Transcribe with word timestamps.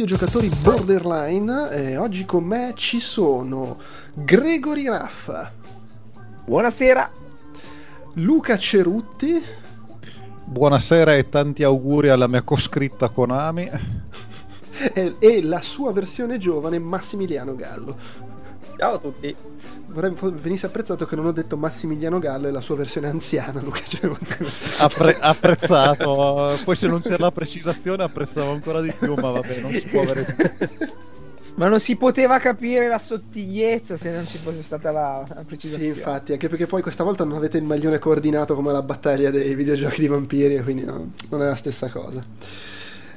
videogiocatori 0.00 0.48
borderline. 0.62 1.70
E 1.72 1.96
oggi 1.98 2.24
con 2.24 2.44
me 2.44 2.72
ci 2.74 3.00
sono 3.00 3.78
Gregory 4.14 4.88
Raffa, 4.88 5.52
Buonasera. 6.44 7.10
Luca 8.14 8.56
Cerutti 8.58 9.40
Buonasera 10.44 11.14
e 11.14 11.28
tanti 11.28 11.62
auguri 11.62 12.08
alla 12.08 12.26
mia 12.26 12.42
coscritta 12.42 13.08
Konami. 13.08 13.70
e, 14.94 15.16
e 15.18 15.42
la 15.42 15.60
sua 15.60 15.92
versione 15.92 16.38
giovane 16.38 16.78
Massimiliano 16.78 17.54
Gallo. 17.54 17.96
Ciao 18.78 18.94
a 18.94 18.98
tutti. 18.98 19.36
Vorrei 19.92 20.12
venisse 20.40 20.66
apprezzato 20.66 21.04
che 21.04 21.16
non 21.16 21.26
ho 21.26 21.32
detto 21.32 21.56
Massimiliano 21.56 22.18
Gallo 22.18 22.46
e 22.46 22.50
la 22.52 22.60
sua 22.60 22.76
versione 22.76 23.08
anziana, 23.08 23.60
Luca. 23.62 23.80
Appre- 24.78 25.16
apprezzato. 25.18 26.56
Poi 26.64 26.76
se 26.76 26.86
non 26.86 27.00
c'era 27.00 27.16
la 27.18 27.32
precisazione 27.32 28.02
apprezzavo 28.04 28.52
ancora 28.52 28.80
di 28.80 28.92
più, 28.96 29.14
ma 29.14 29.30
vabbè, 29.30 29.60
non 29.60 29.70
si 29.72 29.82
può 29.82 30.02
avere. 30.02 30.26
Ma 31.52 31.68
non 31.68 31.80
si 31.80 31.96
poteva 31.96 32.38
capire 32.38 32.86
la 32.88 32.98
sottigliezza 32.98 33.96
se 33.96 34.10
non 34.10 34.24
ci 34.24 34.38
fosse 34.38 34.62
stata 34.62 34.92
la, 34.92 35.24
la 35.28 35.36
Sì, 35.40 35.44
precisazione. 35.44 35.92
infatti, 35.92 36.32
anche 36.32 36.48
perché 36.48 36.66
poi 36.66 36.80
questa 36.80 37.04
volta 37.04 37.24
non 37.24 37.36
avete 37.36 37.58
il 37.58 37.64
maglione 37.64 37.98
coordinato 37.98 38.54
come 38.54 38.72
la 38.72 38.80
battaglia 38.80 39.30
dei 39.30 39.54
videogiochi 39.54 40.00
di 40.00 40.06
vampiri, 40.06 40.54
e 40.54 40.62
quindi 40.62 40.84
no, 40.84 41.10
non 41.28 41.42
è 41.42 41.46
la 41.46 41.56
stessa 41.56 41.90
cosa. 41.90 42.22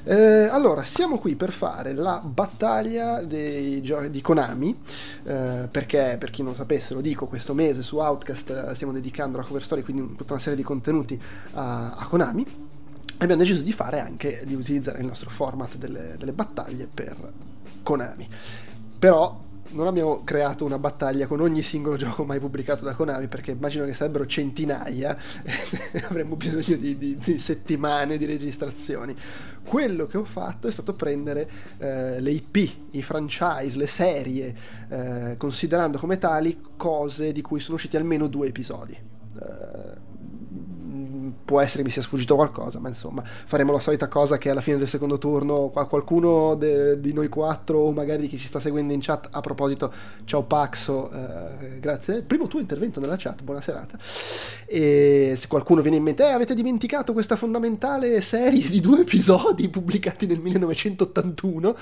Eh, 0.05 0.49
allora, 0.51 0.83
siamo 0.83 1.17
qui 1.17 1.35
per 1.35 1.53
fare 1.53 1.93
la 1.93 2.19
battaglia 2.23 3.25
giochi 3.25 4.09
di 4.09 4.21
Konami, 4.21 4.77
eh, 5.23 5.69
perché 5.71 6.17
per 6.19 6.29
chi 6.29 6.43
non 6.43 6.55
sapesse, 6.55 6.93
lo 6.93 6.99
dico, 6.99 7.27
questo 7.27 7.53
mese 7.53 7.81
su 7.83 7.97
Outcast 7.97 8.49
eh, 8.49 8.75
stiamo 8.75 8.91
dedicando 8.91 9.37
la 9.37 9.43
cover 9.43 9.63
story, 9.63 9.81
quindi 9.81 10.15
tutta 10.17 10.33
una 10.33 10.41
serie 10.41 10.57
di 10.57 10.63
contenuti 10.63 11.19
a, 11.53 11.93
a 11.93 12.05
Konami. 12.05 12.45
Abbiamo 13.19 13.41
deciso 13.41 13.61
di 13.61 13.71
fare 13.71 14.01
anche, 14.01 14.43
di 14.45 14.55
utilizzare 14.55 14.99
il 14.99 15.05
nostro 15.05 15.29
format 15.29 15.77
delle, 15.77 16.15
delle 16.17 16.33
battaglie 16.33 16.89
per 16.93 17.15
Konami. 17.81 18.27
Però 18.99 19.41
non 19.73 19.87
abbiamo 19.87 20.23
creato 20.23 20.65
una 20.65 20.79
battaglia 20.79 21.27
con 21.27 21.39
ogni 21.41 21.61
singolo 21.61 21.95
gioco 21.97 22.23
mai 22.23 22.39
pubblicato 22.39 22.83
da 22.83 22.93
Konami 22.93 23.27
perché 23.27 23.51
immagino 23.51 23.85
che 23.85 23.93
sarebbero 23.93 24.25
centinaia 24.25 25.17
e 25.43 25.99
avremmo 26.09 26.35
bisogno 26.35 26.77
di, 26.77 26.97
di- 26.97 27.17
di 27.17 27.39
settimane 27.39 28.17
di 28.17 28.25
registrazioni. 28.25 29.15
Quello 29.63 30.07
che 30.07 30.17
ho 30.17 30.25
fatto 30.25 30.67
è 30.67 30.71
stato 30.71 30.93
prendere 30.93 31.49
eh, 31.77 32.19
le 32.19 32.31
IP, 32.31 32.71
i 32.91 33.01
franchise, 33.01 33.77
le 33.77 33.87
serie, 33.87 34.55
eh, 34.89 35.35
considerando 35.37 35.97
come 35.97 36.17
tali 36.17 36.59
cose 36.75 37.31
di 37.31 37.41
cui 37.41 37.59
sono 37.59 37.75
usciti 37.75 37.97
almeno 37.97 38.27
due 38.27 38.47
episodi. 38.47 38.93
Eh, 38.93 40.02
può 41.43 41.59
essere 41.59 41.83
mi 41.83 41.89
sia 41.89 42.01
sfuggito 42.01 42.35
qualcosa, 42.35 42.79
ma 42.79 42.87
insomma 42.87 43.23
faremo 43.23 43.71
la 43.71 43.79
solita 43.79 44.07
cosa 44.07 44.37
che 44.37 44.49
alla 44.49 44.61
fine 44.61 44.77
del 44.77 44.87
secondo 44.87 45.17
turno 45.17 45.69
qua- 45.69 45.87
qualcuno 45.87 46.55
de- 46.55 46.99
di 46.99 47.13
noi 47.13 47.27
quattro 47.27 47.79
o 47.79 47.91
magari 47.91 48.21
di 48.21 48.27
chi 48.27 48.37
ci 48.37 48.47
sta 48.47 48.59
seguendo 48.59 48.93
in 48.93 48.99
chat, 49.01 49.27
a 49.31 49.41
proposito, 49.41 49.93
ciao 50.25 50.43
Paxo, 50.43 51.11
eh, 51.11 51.79
grazie, 51.79 52.21
primo 52.21 52.47
tuo 52.47 52.59
intervento 52.59 52.99
nella 52.99 53.15
chat, 53.17 53.41
buona 53.43 53.61
serata, 53.61 53.97
e 54.65 55.35
se 55.37 55.47
qualcuno 55.47 55.81
viene 55.81 55.97
in 55.97 56.03
mente, 56.03 56.23
eh, 56.23 56.31
avete 56.31 56.53
dimenticato 56.53 57.13
questa 57.13 57.35
fondamentale 57.35 58.21
serie 58.21 58.67
di 58.69 58.79
due 58.79 59.01
episodi 59.01 59.69
pubblicati 59.69 60.25
nel 60.25 60.39
1981, 60.39 61.75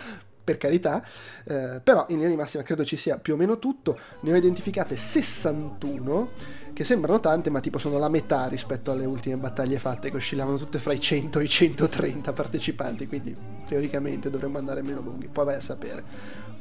per 0.43 0.57
carità, 0.57 1.03
eh, 1.45 1.79
però 1.83 2.05
in 2.09 2.15
linea 2.15 2.29
di 2.29 2.35
massima 2.35 2.63
credo 2.63 2.83
ci 2.83 2.97
sia 2.97 3.17
più 3.17 3.33
o 3.33 3.37
meno 3.37 3.59
tutto, 3.59 3.97
ne 4.21 4.33
ho 4.33 4.35
identificate 4.35 4.97
61 4.97 6.29
che 6.81 6.87
sembrano 6.87 7.19
tante, 7.19 7.51
ma 7.51 7.59
tipo 7.59 7.77
sono 7.77 7.99
la 7.99 8.09
metà 8.09 8.47
rispetto 8.47 8.91
alle 8.91 9.05
ultime 9.05 9.37
battaglie 9.37 9.77
fatte 9.77 10.09
che 10.09 10.17
oscillavano 10.17 10.57
tutte 10.57 10.79
fra 10.79 10.93
i 10.93 10.99
100 10.99 11.39
e 11.39 11.43
i 11.43 11.47
130 11.47 12.33
partecipanti, 12.33 13.07
quindi 13.07 13.35
teoricamente 13.67 14.31
dovremmo 14.31 14.57
andare 14.57 14.81
meno 14.81 14.99
lunghi, 14.99 15.27
poi 15.27 15.45
vai 15.45 15.55
a 15.55 15.59
sapere. 15.59 16.03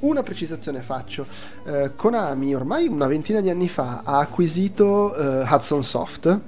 Una 0.00 0.22
precisazione 0.22 0.82
faccio, 0.82 1.26
eh, 1.64 1.92
Konami 1.94 2.54
ormai 2.54 2.86
una 2.86 3.06
ventina 3.06 3.40
di 3.40 3.48
anni 3.48 3.68
fa 3.68 4.02
ha 4.04 4.18
acquisito 4.18 5.14
eh, 5.14 5.46
Hudson 5.50 5.82
Soft, 5.82 6.38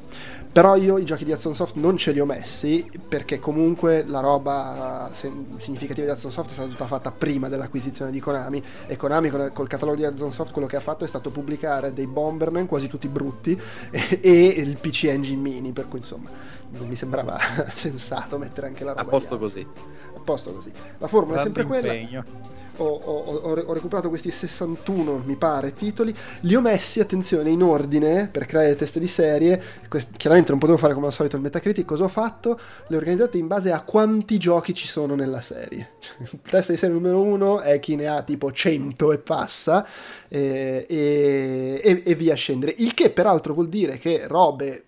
però 0.53 0.77
io 0.77 0.99
i 0.99 1.05
giochi 1.07 1.25
di 1.25 1.33
Hudson 1.33 1.55
Soft 1.55 1.77
non 1.77 1.97
ce 1.97 2.13
li 2.13 2.21
ho 2.21 2.27
messi 2.27 2.87
perché 3.09 3.39
comunque 3.39 4.05
la 4.07 4.21
roba 4.21 5.11
eh, 5.11 5.15
significativa 5.57 6.07
di 6.07 6.13
Hudson 6.13 6.31
Soft 6.31 6.51
è 6.51 6.53
stata 6.53 6.69
tutta 6.69 6.87
fatta 6.87 7.11
prima 7.11 7.49
dell'acquisizione 7.49 8.11
di 8.11 8.21
Konami 8.21 8.63
e 8.87 8.97
Konami 8.97 9.31
con- 9.31 9.51
col 9.55 9.67
catalogo 9.67 9.97
di 9.97 10.05
Hudson 10.05 10.31
Soft 10.31 10.53
quello 10.53 10.67
che 10.69 10.77
ha 10.77 10.81
fatto 10.81 11.05
è 11.05 11.09
stato 11.09 11.31
pubblicare 11.31 11.95
dei 11.95 12.07
Bomberman 12.07 12.67
quasi 12.67 12.87
tutti 12.87 13.09
brutti 13.09 13.59
e, 13.91 14.19
e 14.21 14.47
il 14.49 14.77
PC 14.77 15.05
Engine 15.05 15.41
Mini 15.41 15.73
per 15.73 15.89
cui 15.89 16.01
insomma 16.01 16.29
non 16.71 16.87
mi 16.87 16.97
sembrava 16.97 17.39
sensato 17.75 18.37
mettere 18.37 18.67
anche 18.67 18.85
la 18.85 18.91
roba 18.93 19.03
A 19.03 19.05
posto 19.07 19.39
così. 19.39 19.67
a 20.15 20.21
posto 20.21 20.53
così 20.53 20.71
la 20.99 21.07
formula 21.07 21.41
è 21.41 21.43
Grande 21.45 21.61
sempre 21.61 21.65
quella 21.81 21.93
impegno. 21.95 22.25
ho, 22.27 22.52
ho- 22.77 22.85
ho- 23.05 23.63
ho 23.67 23.73
recuperato 23.73 24.09
questi 24.09 24.31
61, 24.31 25.23
mi 25.25 25.37
pare, 25.37 25.75
titoli. 25.75 26.15
Li 26.41 26.55
ho 26.55 26.61
messi, 26.61 27.01
attenzione, 27.01 27.51
in 27.51 27.63
ordine 27.63 28.29
per 28.31 28.47
creare 28.47 28.77
teste 28.77 28.99
di 29.01 29.07
serie. 29.07 29.61
Quest- 29.89 30.17
chiaramente 30.17 30.51
non 30.51 30.59
potevo 30.61 30.79
fare 30.79 30.95
come 30.95 31.07
al 31.07 31.13
solito 31.13 31.37
il 31.37 31.43
Metacritic. 31.43 31.85
Cosa 31.85 32.05
ho 32.05 32.09
fatto? 32.09 32.59
Le 32.89 32.97
ho 32.97 32.99
organizzate 32.99 33.39
in 33.39 33.47
base 33.47 33.71
a 33.73 33.83
quanti 33.83 34.39
giochi 34.39 34.75
ci 34.75 34.87
sono 34.87 35.15
nella 35.15 35.41
serie. 35.41 35.93
Testa 36.49 36.73
di 36.73 36.79
serie 36.79 36.95
numero 36.95 37.21
1 37.23 37.61
è 37.61 37.79
chi 37.79 37.97
ne 37.97 38.07
ha 38.07 38.23
tipo 38.23 38.51
100 38.53 39.13
e 39.13 39.19
passa, 39.19 39.87
eh, 40.29 40.87
e, 40.89 41.81
e- 41.83 42.03
e 42.05 42.15
via 42.15 42.35
scendere. 42.35 42.75
Il 42.79 42.95
che 42.95 43.11
peraltro 43.11 43.55
vuol 43.55 43.69
dire 43.69 43.99
che 43.99 44.27
robe 44.27 44.85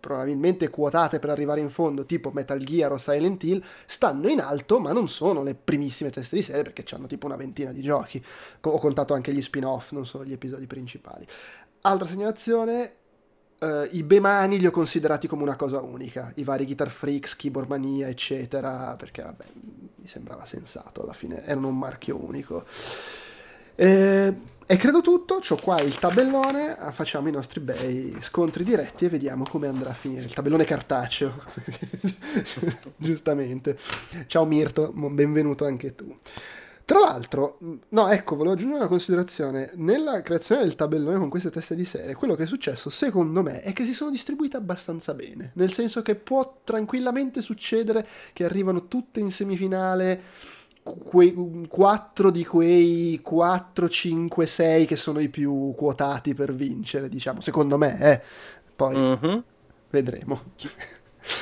probabilmente 0.00 0.70
quotate 0.70 1.18
per 1.18 1.30
arrivare 1.30 1.60
in 1.60 1.70
fondo, 1.70 2.06
tipo 2.06 2.30
Metal 2.32 2.58
Gear 2.58 2.92
o 2.92 2.98
Silent 2.98 3.42
Hill, 3.44 3.62
stanno 3.86 4.28
in 4.28 4.40
alto, 4.40 4.80
ma 4.80 4.92
non 4.92 5.08
sono 5.08 5.42
le 5.42 5.54
primissime 5.54 6.10
teste 6.10 6.36
di 6.36 6.42
serie 6.42 6.62
perché 6.62 6.84
hanno 6.94 7.06
tipo 7.06 7.26
una 7.26 7.36
ventina 7.36 7.70
di 7.70 7.82
giochi. 7.82 8.24
Ho 8.62 8.78
contato 8.78 9.14
anche 9.14 9.32
gli 9.32 9.42
spin-off, 9.42 9.92
non 9.92 10.06
solo 10.06 10.24
gli 10.24 10.32
episodi 10.32 10.66
principali. 10.66 11.26
Altra 11.82 12.08
segnalazione. 12.08 12.94
eh, 13.58 13.88
I 13.92 14.02
Bemani 14.02 14.58
li 14.58 14.66
ho 14.66 14.70
considerati 14.70 15.28
come 15.28 15.42
una 15.42 15.56
cosa 15.56 15.80
unica, 15.80 16.32
i 16.36 16.44
vari 16.44 16.64
Guitar 16.64 16.90
Freaks, 16.90 17.36
Keyboard 17.36 17.68
Mania, 17.68 18.08
eccetera, 18.08 18.96
perché 18.96 19.22
vabbè, 19.22 19.44
mi 19.96 20.06
sembrava 20.06 20.44
sensato 20.44 21.02
alla 21.02 21.12
fine, 21.12 21.44
erano 21.44 21.68
un 21.68 21.78
marchio 21.78 22.16
unico. 22.16 22.64
Eh, 23.74 24.34
e 24.70 24.76
credo 24.76 25.00
tutto, 25.00 25.40
ho 25.44 25.56
qua 25.56 25.80
il 25.80 25.96
tabellone, 25.96 26.76
facciamo 26.92 27.26
i 27.26 27.32
nostri 27.32 27.58
bei 27.58 28.16
scontri 28.20 28.62
diretti 28.62 29.04
e 29.04 29.08
vediamo 29.08 29.42
come 29.42 29.66
andrà 29.66 29.90
a 29.90 29.94
finire. 29.94 30.22
Il 30.22 30.32
tabellone 30.32 30.62
cartaceo, 30.62 31.42
giustamente. 32.96 33.76
Ciao 34.28 34.44
Mirto, 34.44 34.92
benvenuto 34.92 35.64
anche 35.64 35.96
tu. 35.96 36.16
Tra 36.84 37.00
l'altro, 37.00 37.56
mh, 37.58 37.74
no, 37.88 38.08
ecco, 38.10 38.36
volevo 38.36 38.54
aggiungere 38.54 38.78
una 38.78 38.88
considerazione. 38.88 39.72
Nella 39.74 40.22
creazione 40.22 40.62
del 40.62 40.76
tabellone 40.76 41.18
con 41.18 41.30
queste 41.30 41.50
teste 41.50 41.74
di 41.74 41.84
serie, 41.84 42.14
quello 42.14 42.36
che 42.36 42.44
è 42.44 42.46
successo, 42.46 42.90
secondo 42.90 43.42
me, 43.42 43.62
è 43.62 43.72
che 43.72 43.84
si 43.84 43.92
sono 43.92 44.12
distribuite 44.12 44.56
abbastanza 44.56 45.14
bene. 45.14 45.50
Nel 45.54 45.72
senso 45.72 46.00
che 46.02 46.14
può 46.14 46.60
tranquillamente 46.62 47.42
succedere 47.42 48.06
che 48.32 48.44
arrivano 48.44 48.86
tutte 48.86 49.18
in 49.18 49.32
semifinale 49.32 50.20
quei 50.98 51.66
4 51.68 52.30
di 52.30 52.44
quei 52.44 53.20
4, 53.22 53.88
5, 53.88 54.46
6 54.46 54.86
che 54.86 54.96
sono 54.96 55.20
i 55.20 55.28
più 55.28 55.74
quotati 55.76 56.34
per 56.34 56.54
vincere, 56.54 57.08
diciamo, 57.08 57.40
secondo 57.40 57.76
me, 57.78 57.98
eh. 58.00 58.20
Poi 58.74 58.96
Mhm. 58.96 59.44
vedremo. 59.90 60.42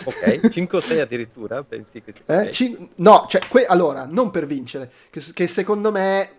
Ok, 0.05 0.50
5 0.50 0.79
o 0.79 0.81
6 0.81 1.00
addirittura, 1.00 1.62
pensi 1.65 2.00
che 2.03 2.12
sia 2.12 2.43
Eh, 2.43 2.53
cin- 2.53 2.89
no, 2.97 3.27
cioè, 3.29 3.41
que- 3.49 3.67
allora, 3.67 4.06
non 4.06 4.31
per 4.31 4.47
vincere, 4.47 4.91
che, 5.11 5.23
che 5.33 5.47
secondo 5.47 5.91
me, 5.91 6.33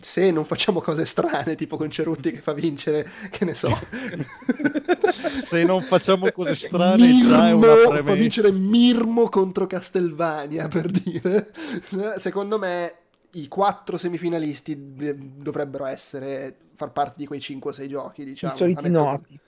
se 0.00 0.30
non 0.30 0.44
facciamo 0.44 0.80
cose 0.80 1.04
strane, 1.04 1.54
tipo 1.54 1.76
con 1.76 1.90
Cerutti 1.90 2.30
che 2.30 2.40
fa 2.40 2.52
vincere, 2.52 3.08
che 3.30 3.44
ne 3.44 3.54
so, 3.54 3.76
Se 5.44 5.62
non 5.64 5.80
facciamo 5.80 6.30
cose 6.32 6.54
strane, 6.54 7.06
Mirmo, 7.06 7.76
fa 8.02 8.14
vincere 8.14 8.50
Mirmo 8.52 9.28
contro 9.28 9.66
Castelvania, 9.66 10.68
per 10.68 10.86
dire, 10.90 11.50
secondo 12.18 12.58
me 12.58 12.94
i 13.32 13.48
quattro 13.48 13.98
semifinalisti 13.98 14.94
de- 14.94 15.16
dovrebbero 15.18 15.84
essere, 15.86 16.56
far 16.74 16.92
parte 16.92 17.14
di 17.18 17.26
quei 17.26 17.40
5-6 17.40 17.86
giochi, 17.88 18.24
diciamo. 18.24 18.54
I 18.54 18.56
soliti 18.56 18.90
noti. 18.90 19.38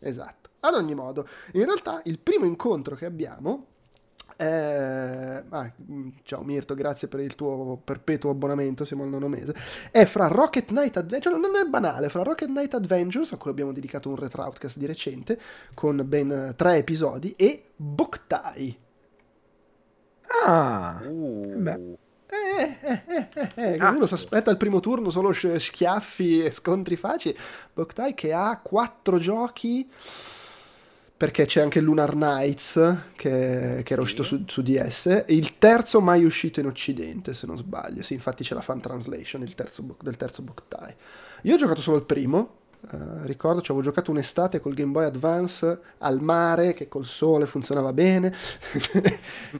Esatto. 0.00 0.37
Ad 0.60 0.74
ogni 0.74 0.94
modo, 0.94 1.26
in 1.52 1.64
realtà 1.64 2.00
il 2.04 2.18
primo 2.18 2.44
incontro 2.44 2.96
che 2.96 3.04
abbiamo 3.06 3.66
è... 4.36 5.44
ah, 5.48 5.72
mm, 5.90 6.08
ciao 6.22 6.42
Mirto, 6.42 6.74
grazie 6.74 7.08
per 7.08 7.20
il 7.20 7.34
tuo 7.36 7.80
perpetuo 7.82 8.30
abbonamento, 8.30 8.84
siamo 8.84 9.04
al 9.04 9.08
nono 9.08 9.28
mese. 9.28 9.54
È 9.90 10.04
fra 10.04 10.26
Rocket 10.26 10.66
Knight 10.66 10.96
Adventures, 10.96 11.38
non 11.38 11.56
è 11.56 11.64
banale, 11.68 12.08
fra 12.08 12.22
Rocket 12.22 12.48
Knight 12.48 12.74
Adventures, 12.74 13.32
a 13.32 13.36
cui 13.36 13.50
abbiamo 13.50 13.72
dedicato 13.72 14.08
un 14.08 14.16
retro 14.16 14.42
outcast 14.42 14.78
di 14.78 14.86
recente, 14.86 15.38
con 15.74 16.02
ben 16.06 16.54
tre 16.56 16.76
episodi, 16.76 17.32
e 17.36 17.70
Boktai. 17.76 18.78
Ah, 20.44 21.02
Uh, 21.04 21.42
Beh. 21.54 21.80
Eh, 22.30 22.78
eh, 22.82 23.02
eh, 23.06 23.28
eh, 23.34 23.52
eh, 23.54 23.78
che 23.78 23.86
Ah. 23.86 23.90
uno 23.90 24.06
si 24.06 24.14
aspetta 24.14 24.50
al 24.50 24.56
primo 24.58 24.80
turno 24.80 25.10
solo 25.10 25.32
schiaffi 25.32 26.42
e 26.44 26.50
scontri 26.52 26.96
facili. 26.96 27.36
Boktai 27.72 28.14
che 28.14 28.32
ha 28.32 28.60
quattro 28.62 29.18
giochi 29.18 29.88
perché 31.18 31.46
c'è 31.46 31.60
anche 31.60 31.80
Lunar 31.80 32.12
Knights 32.12 32.96
che, 33.16 33.80
che 33.82 33.92
era 33.92 34.00
uscito 34.00 34.22
su, 34.22 34.44
su 34.46 34.62
DS. 34.62 35.24
Il 35.26 35.58
terzo 35.58 36.00
mai 36.00 36.24
uscito 36.24 36.60
in 36.60 36.66
Occidente, 36.66 37.34
se 37.34 37.44
non 37.44 37.58
sbaglio. 37.58 38.04
Sì, 38.04 38.14
infatti 38.14 38.44
c'è 38.44 38.54
la 38.54 38.60
fan 38.60 38.80
translation 38.80 39.42
il 39.42 39.56
terzo 39.56 39.82
Bok- 39.82 40.04
del 40.04 40.16
terzo 40.16 40.42
Boktai. 40.42 40.94
Io 41.42 41.54
ho 41.54 41.58
giocato 41.58 41.80
solo 41.80 41.96
il 41.96 42.04
primo. 42.04 42.57
Eh, 42.92 43.26
ricordo, 43.26 43.60
ci 43.60 43.70
avevo 43.70 43.84
giocato 43.86 44.10
un'estate 44.10 44.60
col 44.60 44.74
Game 44.74 44.92
Boy 44.92 45.04
Advance 45.04 45.78
al 45.98 46.20
mare 46.20 46.74
che 46.74 46.88
col 46.88 47.06
sole 47.06 47.46
funzionava 47.46 47.92
bene. 47.92 48.32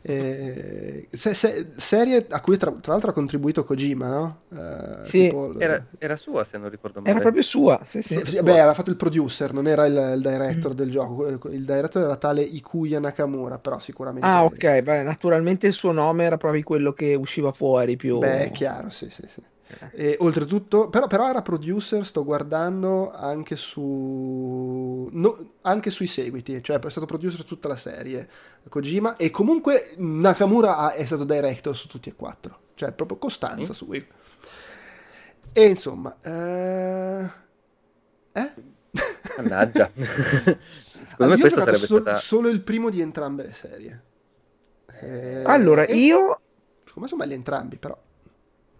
Eh, 0.02 1.08
se- 1.10 1.34
se- 1.34 1.72
serie 1.76 2.26
a 2.30 2.40
cui 2.40 2.56
tra, 2.56 2.70
tra 2.72 2.92
l'altro 2.92 3.10
ha 3.10 3.12
contribuito 3.14 3.64
Kojima, 3.64 4.08
no? 4.08 4.40
Eh, 4.50 5.10
Sì, 5.10 5.26
tipo- 5.28 5.58
era, 5.58 5.82
era 5.98 6.16
sua, 6.16 6.44
se 6.44 6.58
non 6.58 6.68
ricordo 6.70 7.00
male. 7.00 7.10
era 7.12 7.20
proprio 7.20 7.42
sua. 7.42 7.80
Sì, 7.84 8.02
sì. 8.02 8.14
sì, 8.14 8.24
sì, 8.24 8.42
beh, 8.42 8.52
aveva 8.52 8.74
fatto 8.74 8.90
il 8.90 8.96
producer, 8.96 9.52
non 9.52 9.66
era 9.66 9.86
il, 9.86 10.12
il 10.16 10.22
director 10.22 10.74
del 10.74 10.90
gioco. 10.90 11.26
Il 11.26 11.64
director 11.64 12.02
era 12.02 12.16
tale 12.16 12.42
Ikuya 12.42 13.00
Nakamura, 13.00 13.58
però 13.58 13.78
sicuramente. 13.78 14.30
Ah, 14.30 14.44
ok, 14.44 14.82
beh, 14.82 15.02
naturalmente 15.04 15.66
il 15.68 15.72
suo 15.72 15.92
nome 15.92 16.24
era 16.24 16.36
proprio 16.36 16.62
quello 16.62 16.92
che 16.92 17.14
usciva 17.14 17.52
fuori 17.52 17.96
più. 17.96 18.18
Beh, 18.18 18.44
è 18.46 18.50
chiaro, 18.50 18.90
sì, 18.90 19.08
sì, 19.10 19.26
sì. 19.28 19.42
E 19.90 20.16
oltretutto, 20.20 20.88
però, 20.90 21.06
però 21.06 21.28
era 21.28 21.42
producer, 21.42 22.04
sto 22.06 22.24
guardando 22.24 23.12
anche 23.12 23.56
su 23.56 25.08
no, 25.12 25.36
anche 25.62 25.90
sui 25.90 26.06
seguiti, 26.06 26.62
cioè 26.62 26.78
è 26.78 26.90
stato 26.90 27.06
producer 27.06 27.38
su 27.40 27.46
tutta 27.46 27.68
la 27.68 27.76
serie 27.76 28.28
Kojima 28.68 29.16
e 29.16 29.30
comunque 29.30 29.94
Nakamura 29.96 30.76
ha- 30.76 30.92
è 30.92 31.04
stato 31.06 31.24
director 31.24 31.76
su 31.76 31.88
tutti 31.88 32.10
e 32.10 32.14
quattro, 32.14 32.58
cioè 32.74 32.92
proprio 32.92 33.18
costanza 33.18 33.72
Mm. 33.72 33.76
su 33.76 33.84
Wii. 33.86 34.06
E 35.54 35.64
insomma, 35.66 36.16
eh... 36.22 37.28
eh? 38.34 38.50
Mannaggia. 39.36 39.92
Secondo 41.02 41.32
Allora, 41.32 41.38
me 41.38 41.38
questa 41.38 41.62
sarebbe 41.64 41.86
sol- 41.86 42.02
stata... 42.02 42.16
solo 42.16 42.48
il 42.48 42.60
primo 42.62 42.90
di 42.90 43.00
entrambe 43.00 43.42
le 43.44 43.52
serie. 43.52 44.02
Eh, 45.00 45.42
Allora, 45.42 45.84
e- 45.84 45.96
io 45.96 46.40
Secondo 46.84 47.00
me 47.02 47.08
sono 47.08 47.22
belli 47.22 47.34
entrambi, 47.34 47.76
però. 47.78 47.96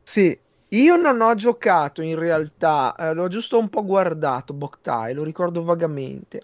Sì, 0.03 0.39
io 0.71 0.97
non 0.97 1.21
ho 1.21 1.35
giocato 1.35 2.03
in 2.03 2.19
realtà, 2.19 2.95
eh, 2.99 3.15
l'ho 3.15 3.29
giusto 3.29 3.59
un 3.59 3.69
po' 3.69 3.85
guardato 3.85 4.53
Boktai, 4.53 5.15
lo 5.15 5.25
ricordo 5.25 5.63
vagamente. 5.63 6.43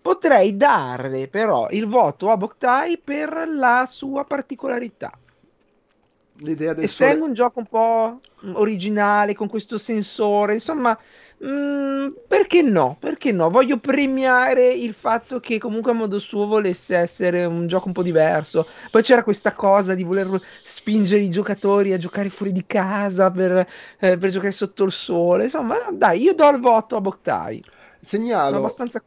Potrei 0.00 0.56
dare 0.56 1.26
però 1.28 1.68
il 1.70 1.86
voto 1.86 2.30
a 2.30 2.36
Boktai 2.36 2.98
per 2.98 3.48
la 3.48 3.84
sua 3.88 4.24
particolarità. 4.24 5.12
L'idea 6.40 6.72
del 6.72 6.84
Essendo 6.84 7.14
sole... 7.14 7.28
un 7.28 7.34
gioco 7.34 7.58
un 7.58 7.66
po' 7.66 8.20
originale 8.52 9.34
con 9.34 9.48
questo 9.48 9.76
sensore, 9.76 10.54
insomma, 10.54 10.96
mm, 11.44 12.08
perché 12.26 12.62
no? 12.62 12.96
Perché 12.98 13.32
no? 13.32 13.50
Voglio 13.50 13.78
premiare 13.78 14.72
il 14.72 14.94
fatto 14.94 15.40
che 15.40 15.58
comunque 15.58 15.92
a 15.92 15.94
modo 15.94 16.18
suo 16.18 16.46
volesse 16.46 16.96
essere 16.96 17.44
un 17.44 17.66
gioco 17.66 17.88
un 17.88 17.92
po' 17.92 18.02
diverso. 18.02 18.66
Poi 18.90 19.02
c'era 19.02 19.22
questa 19.22 19.52
cosa 19.52 19.94
di 19.94 20.04
voler 20.04 20.28
spingere 20.62 21.22
i 21.22 21.30
giocatori 21.30 21.92
a 21.92 21.98
giocare 21.98 22.30
fuori 22.30 22.52
di 22.52 22.64
casa 22.66 23.30
per, 23.30 23.66
eh, 23.98 24.18
per 24.18 24.30
giocare 24.30 24.52
sotto 24.52 24.84
il 24.84 24.92
sole. 24.92 25.44
Insomma, 25.44 25.76
dai, 25.92 26.22
io 26.22 26.34
do 26.34 26.48
il 26.48 26.60
voto 26.60 26.96
a 26.96 27.00
Boktai. 27.00 27.62
Segnalo 28.00 28.56
abbastanza. 28.58 29.02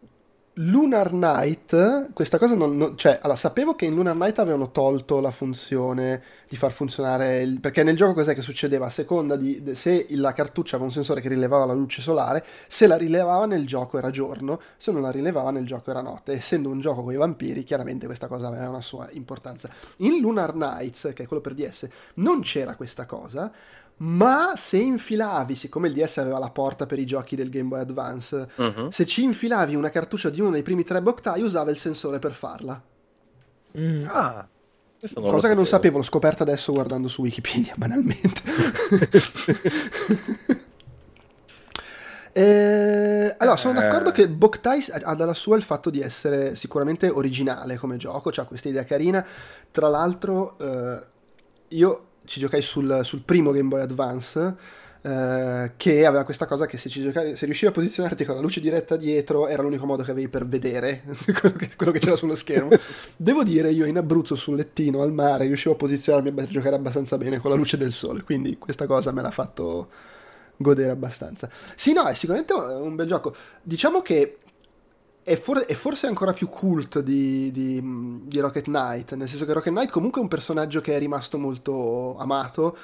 Lunar 0.55 1.11
Knight, 1.11 2.11
questa 2.11 2.37
cosa 2.37 2.55
non, 2.55 2.75
non- 2.75 2.97
cioè, 2.97 3.19
allora, 3.21 3.37
sapevo 3.37 3.73
che 3.73 3.85
in 3.85 3.95
Lunar 3.95 4.15
Knight 4.15 4.37
avevano 4.39 4.71
tolto 4.71 5.21
la 5.21 5.31
funzione 5.31 6.21
di 6.49 6.57
far 6.57 6.73
funzionare 6.73 7.41
il, 7.41 7.61
perché 7.61 7.83
nel 7.83 7.95
gioco 7.95 8.11
cos'è 8.13 8.35
che 8.35 8.41
succedeva? 8.41 8.87
A 8.87 8.89
seconda 8.89 9.37
di 9.37 9.63
de- 9.63 9.75
se 9.75 10.07
la 10.09 10.33
cartuccia 10.33 10.71
aveva 10.75 10.89
un 10.89 10.93
sensore 10.93 11.21
che 11.21 11.29
rilevava 11.29 11.65
la 11.65 11.71
luce 11.73 12.01
solare, 12.01 12.43
se 12.67 12.85
la 12.85 12.97
rilevava 12.97 13.45
nel 13.45 13.65
gioco 13.65 13.97
era 13.97 14.09
giorno, 14.09 14.59
se 14.75 14.91
non 14.91 15.01
la 15.01 15.09
rilevava 15.09 15.51
nel 15.51 15.65
gioco 15.65 15.89
era 15.89 16.01
notte. 16.01 16.33
Essendo 16.33 16.69
un 16.69 16.81
gioco 16.81 17.01
con 17.03 17.13
i 17.13 17.17
vampiri, 17.17 17.63
chiaramente 17.63 18.05
questa 18.05 18.27
cosa 18.27 18.47
aveva 18.47 18.67
una 18.67 18.81
sua 18.81 19.07
importanza. 19.11 19.69
In 19.97 20.19
Lunar 20.19 20.51
Knights, 20.51 21.11
che 21.15 21.23
è 21.23 21.27
quello 21.27 21.41
per 21.41 21.53
DS, 21.53 21.87
non 22.15 22.41
c'era 22.41 22.75
questa 22.75 23.05
cosa, 23.05 23.49
ma 24.03 24.53
se 24.55 24.77
infilavi, 24.77 25.55
siccome 25.55 25.87
il 25.87 25.93
DS 25.93 26.17
aveva 26.17 26.39
la 26.39 26.49
porta 26.49 26.85
per 26.85 26.99
i 26.99 27.05
giochi 27.05 27.35
del 27.35 27.49
Game 27.49 27.67
Boy 27.69 27.79
Advance, 27.81 28.49
Mhm. 28.55 28.89
se 28.89 29.05
ci 29.05 29.23
infilavi 29.23 29.75
una 29.75 29.89
cartuccia 29.89 30.29
di 30.29 30.41
uno 30.41 30.51
dei 30.51 30.63
primi 30.63 30.83
tre 30.83 31.01
Boktai 31.01 31.41
usava 31.41 31.71
il 31.71 31.77
sensore 31.77 32.19
per 32.19 32.33
farla. 32.33 32.81
Mm. 33.77 34.01
Ah, 34.07 34.47
Cosa 35.15 35.47
che 35.47 35.55
non 35.55 35.65
sapevo, 35.65 35.97
l'ho 35.97 36.03
scoperta 36.03 36.43
adesso 36.43 36.71
guardando 36.73 37.07
su 37.07 37.21
Wikipedia, 37.23 37.73
banalmente. 37.77 38.41
Eh, 42.33 43.35
allora, 43.39 43.57
sono 43.57 43.77
Eh. 43.77 43.81
d'accordo 43.81 44.11
che 44.11 44.29
Boktai 44.29 44.85
ha 45.03 45.13
dalla 45.15 45.33
sua 45.33 45.57
il 45.57 45.63
fatto 45.63 45.89
di 45.89 45.99
essere 45.99 46.55
sicuramente 46.55 47.09
originale 47.09 47.75
come 47.77 47.97
gioco, 47.97 48.29
ha 48.33 48.45
questa 48.45 48.69
idea 48.69 48.85
carina. 48.85 49.25
Tra 49.69 49.89
l'altro, 49.89 50.57
eh, 50.59 51.03
io 51.69 52.05
ci 52.25 52.39
giocai 52.39 52.61
sul, 52.61 53.01
sul 53.03 53.21
primo 53.23 53.51
Game 53.51 53.67
Boy 53.69 53.81
Advance. 53.81 54.55
eh, 55.03 55.71
che 55.77 56.05
aveva 56.05 56.23
questa 56.23 56.45
cosa 56.45 56.67
che 56.67 56.77
se, 56.77 56.87
giocavi, 56.89 57.35
se 57.35 57.45
riuscivi 57.45 57.71
a 57.71 57.73
posizionarti 57.73 58.23
con 58.23 58.35
la 58.35 58.41
luce 58.41 58.59
diretta 58.59 58.95
dietro 58.97 59.47
era 59.47 59.63
l'unico 59.63 59.85
modo 59.87 60.03
che 60.03 60.11
avevi 60.11 60.29
per 60.29 60.45
vedere 60.45 61.03
quello 61.39 61.55
che, 61.55 61.69
quello 61.75 61.91
che 61.91 61.99
c'era 61.99 62.15
sullo 62.15 62.35
schermo. 62.35 62.69
Devo 63.17 63.43
dire, 63.43 63.71
io 63.71 63.85
in 63.85 63.97
Abruzzo 63.97 64.35
sul 64.35 64.55
lettino 64.55 65.01
al 65.01 65.11
mare 65.11 65.45
riuscivo 65.45 65.73
a 65.73 65.77
posizionarmi 65.77 66.41
a 66.41 66.45
giocare 66.47 66.75
abbastanza 66.75 67.17
bene 67.17 67.39
con 67.39 67.49
la 67.49 67.57
luce 67.57 67.77
del 67.77 67.93
sole, 67.93 68.23
quindi 68.23 68.57
questa 68.57 68.85
cosa 68.85 69.11
me 69.11 69.21
l'ha 69.21 69.31
fatto 69.31 69.89
godere 70.57 70.91
abbastanza. 70.91 71.49
Sì, 71.75 71.93
no, 71.93 72.05
è 72.05 72.13
sicuramente 72.13 72.53
un 72.53 72.95
bel 72.95 73.07
gioco. 73.07 73.35
Diciamo 73.61 74.01
che 74.01 74.37
è, 75.31 75.35
for- 75.37 75.65
è 75.65 75.73
forse 75.73 76.07
ancora 76.07 76.33
più 76.33 76.47
cult 76.49 76.99
di, 77.01 77.51
di- 77.51 78.21
di 78.25 78.39
Rocket 78.39 78.63
Knight, 78.65 79.13
nel 79.15 79.27
senso 79.29 79.45
che 79.45 79.53
Rocket 79.53 79.73
Knight 79.73 79.89
comunque 79.91 80.19
è 80.19 80.23
un 80.23 80.29
personaggio 80.29 80.81
che 80.81 80.95
è 80.95 80.99
rimasto 80.99 81.37
molto 81.37 82.17
amato. 82.17 82.75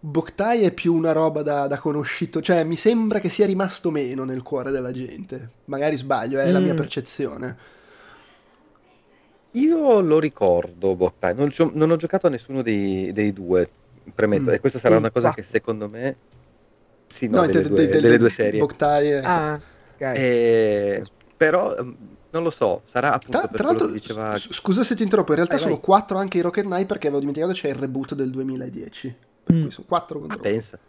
Boktai 0.00 0.62
è 0.62 0.72
più 0.72 0.94
una 0.94 1.12
roba 1.12 1.42
da, 1.42 1.66
da 1.66 1.78
conosciuto, 1.78 2.40
cioè 2.40 2.64
mi 2.64 2.76
sembra 2.76 3.18
che 3.18 3.28
sia 3.28 3.46
rimasto 3.46 3.90
meno 3.90 4.24
nel 4.24 4.42
cuore 4.42 4.70
della 4.70 4.92
gente. 4.92 5.50
Magari 5.66 5.96
sbaglio, 5.96 6.38
è 6.38 6.50
la 6.50 6.60
mia 6.60 6.74
Mm. 6.74 6.76
percezione. 6.76 7.56
Io 9.52 10.00
lo 10.00 10.18
ricordo, 10.18 10.94
Boktai. 10.94 11.34
Non, 11.34 11.50
ci 11.50 11.62
ho- 11.62 11.70
non 11.74 11.90
ho 11.90 11.96
giocato 11.96 12.26
a 12.26 12.30
nessuno 12.30 12.60
dei, 12.62 13.10
dei 13.12 13.32
due, 13.32 13.68
premetto. 14.14 14.50
Mm. 14.50 14.54
E 14.54 14.60
questa 14.60 14.78
sarà 14.78 14.96
Mm, 14.96 14.98
una 14.98 15.10
cosa 15.10 15.30
che 15.30 15.42
secondo 15.42 15.88
me... 15.88 16.16
Sì, 17.08 17.28
no, 17.28 17.40
No, 17.40 17.46
delle, 17.46 17.62
de- 17.62 17.68
due, 17.68 17.76
de- 17.76 17.88
de- 17.88 18.00
delle 18.00 18.18
due 18.18 18.30
serie. 18.30 18.60
Boktai 18.60 19.08
è- 19.10 19.22
Ah, 19.24 19.54
ok. 19.54 20.00
Eh, 20.12 21.02
però, 21.36 21.76
ehm, 21.76 22.16
non 22.30 22.42
lo 22.42 22.50
so, 22.50 22.82
sarà 22.86 23.12
appunto 23.12 23.38
Tra, 23.38 23.48
per 23.48 23.56
tra 23.56 23.66
quello 23.68 23.80
l'altro, 23.80 23.86
che 23.86 23.92
diceva... 23.92 24.34
s- 24.36 24.52
scusa 24.52 24.84
se 24.84 24.94
ti 24.96 25.02
interrompo, 25.02 25.30
in 25.32 25.36
realtà 25.36 25.56
Vai, 25.56 25.62
sono 25.64 25.74
vai. 25.74 25.82
quattro 25.82 26.18
anche 26.18 26.38
i 26.38 26.40
Rocket 26.40 26.64
Knight 26.64 26.86
perché 26.86 27.06
avevo 27.06 27.20
dimenticato 27.20 27.52
c'è 27.52 27.68
il 27.68 27.74
reboot 27.76 28.14
del 28.14 28.30
2010. 28.30 29.16
Per 29.42 29.54
Mm. 29.54 29.62
cui 29.62 29.70
sono 29.70 29.86
quattro 29.86 30.18
Ah, 30.18 30.20
contro 30.22 30.40
pensa. 30.40 30.80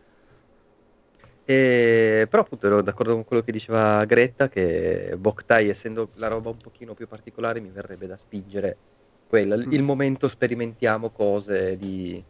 E, 1.43 2.27
però 2.29 2.41
appunto 2.43 2.67
ero 2.67 2.81
d'accordo 2.81 3.13
con 3.13 3.23
quello 3.23 3.41
che 3.41 3.51
diceva 3.53 4.03
Greta 4.05 4.49
che 4.49 5.15
Boktai 5.17 5.69
essendo 5.69 6.09
la 6.15 6.27
roba 6.27 6.49
un 6.49 6.59
pochino 6.59 6.93
più 6.93 7.07
particolare 7.07 7.61
mi 7.61 7.69
verrebbe 7.71 8.05
da 8.07 8.17
spingere 8.17 8.77
quella. 9.25 9.55
Mm. 9.55 9.71
Il 9.71 9.83
momento 9.83 10.27
sperimentiamo 10.27 11.09
cose 11.11 11.77
di... 11.77 12.23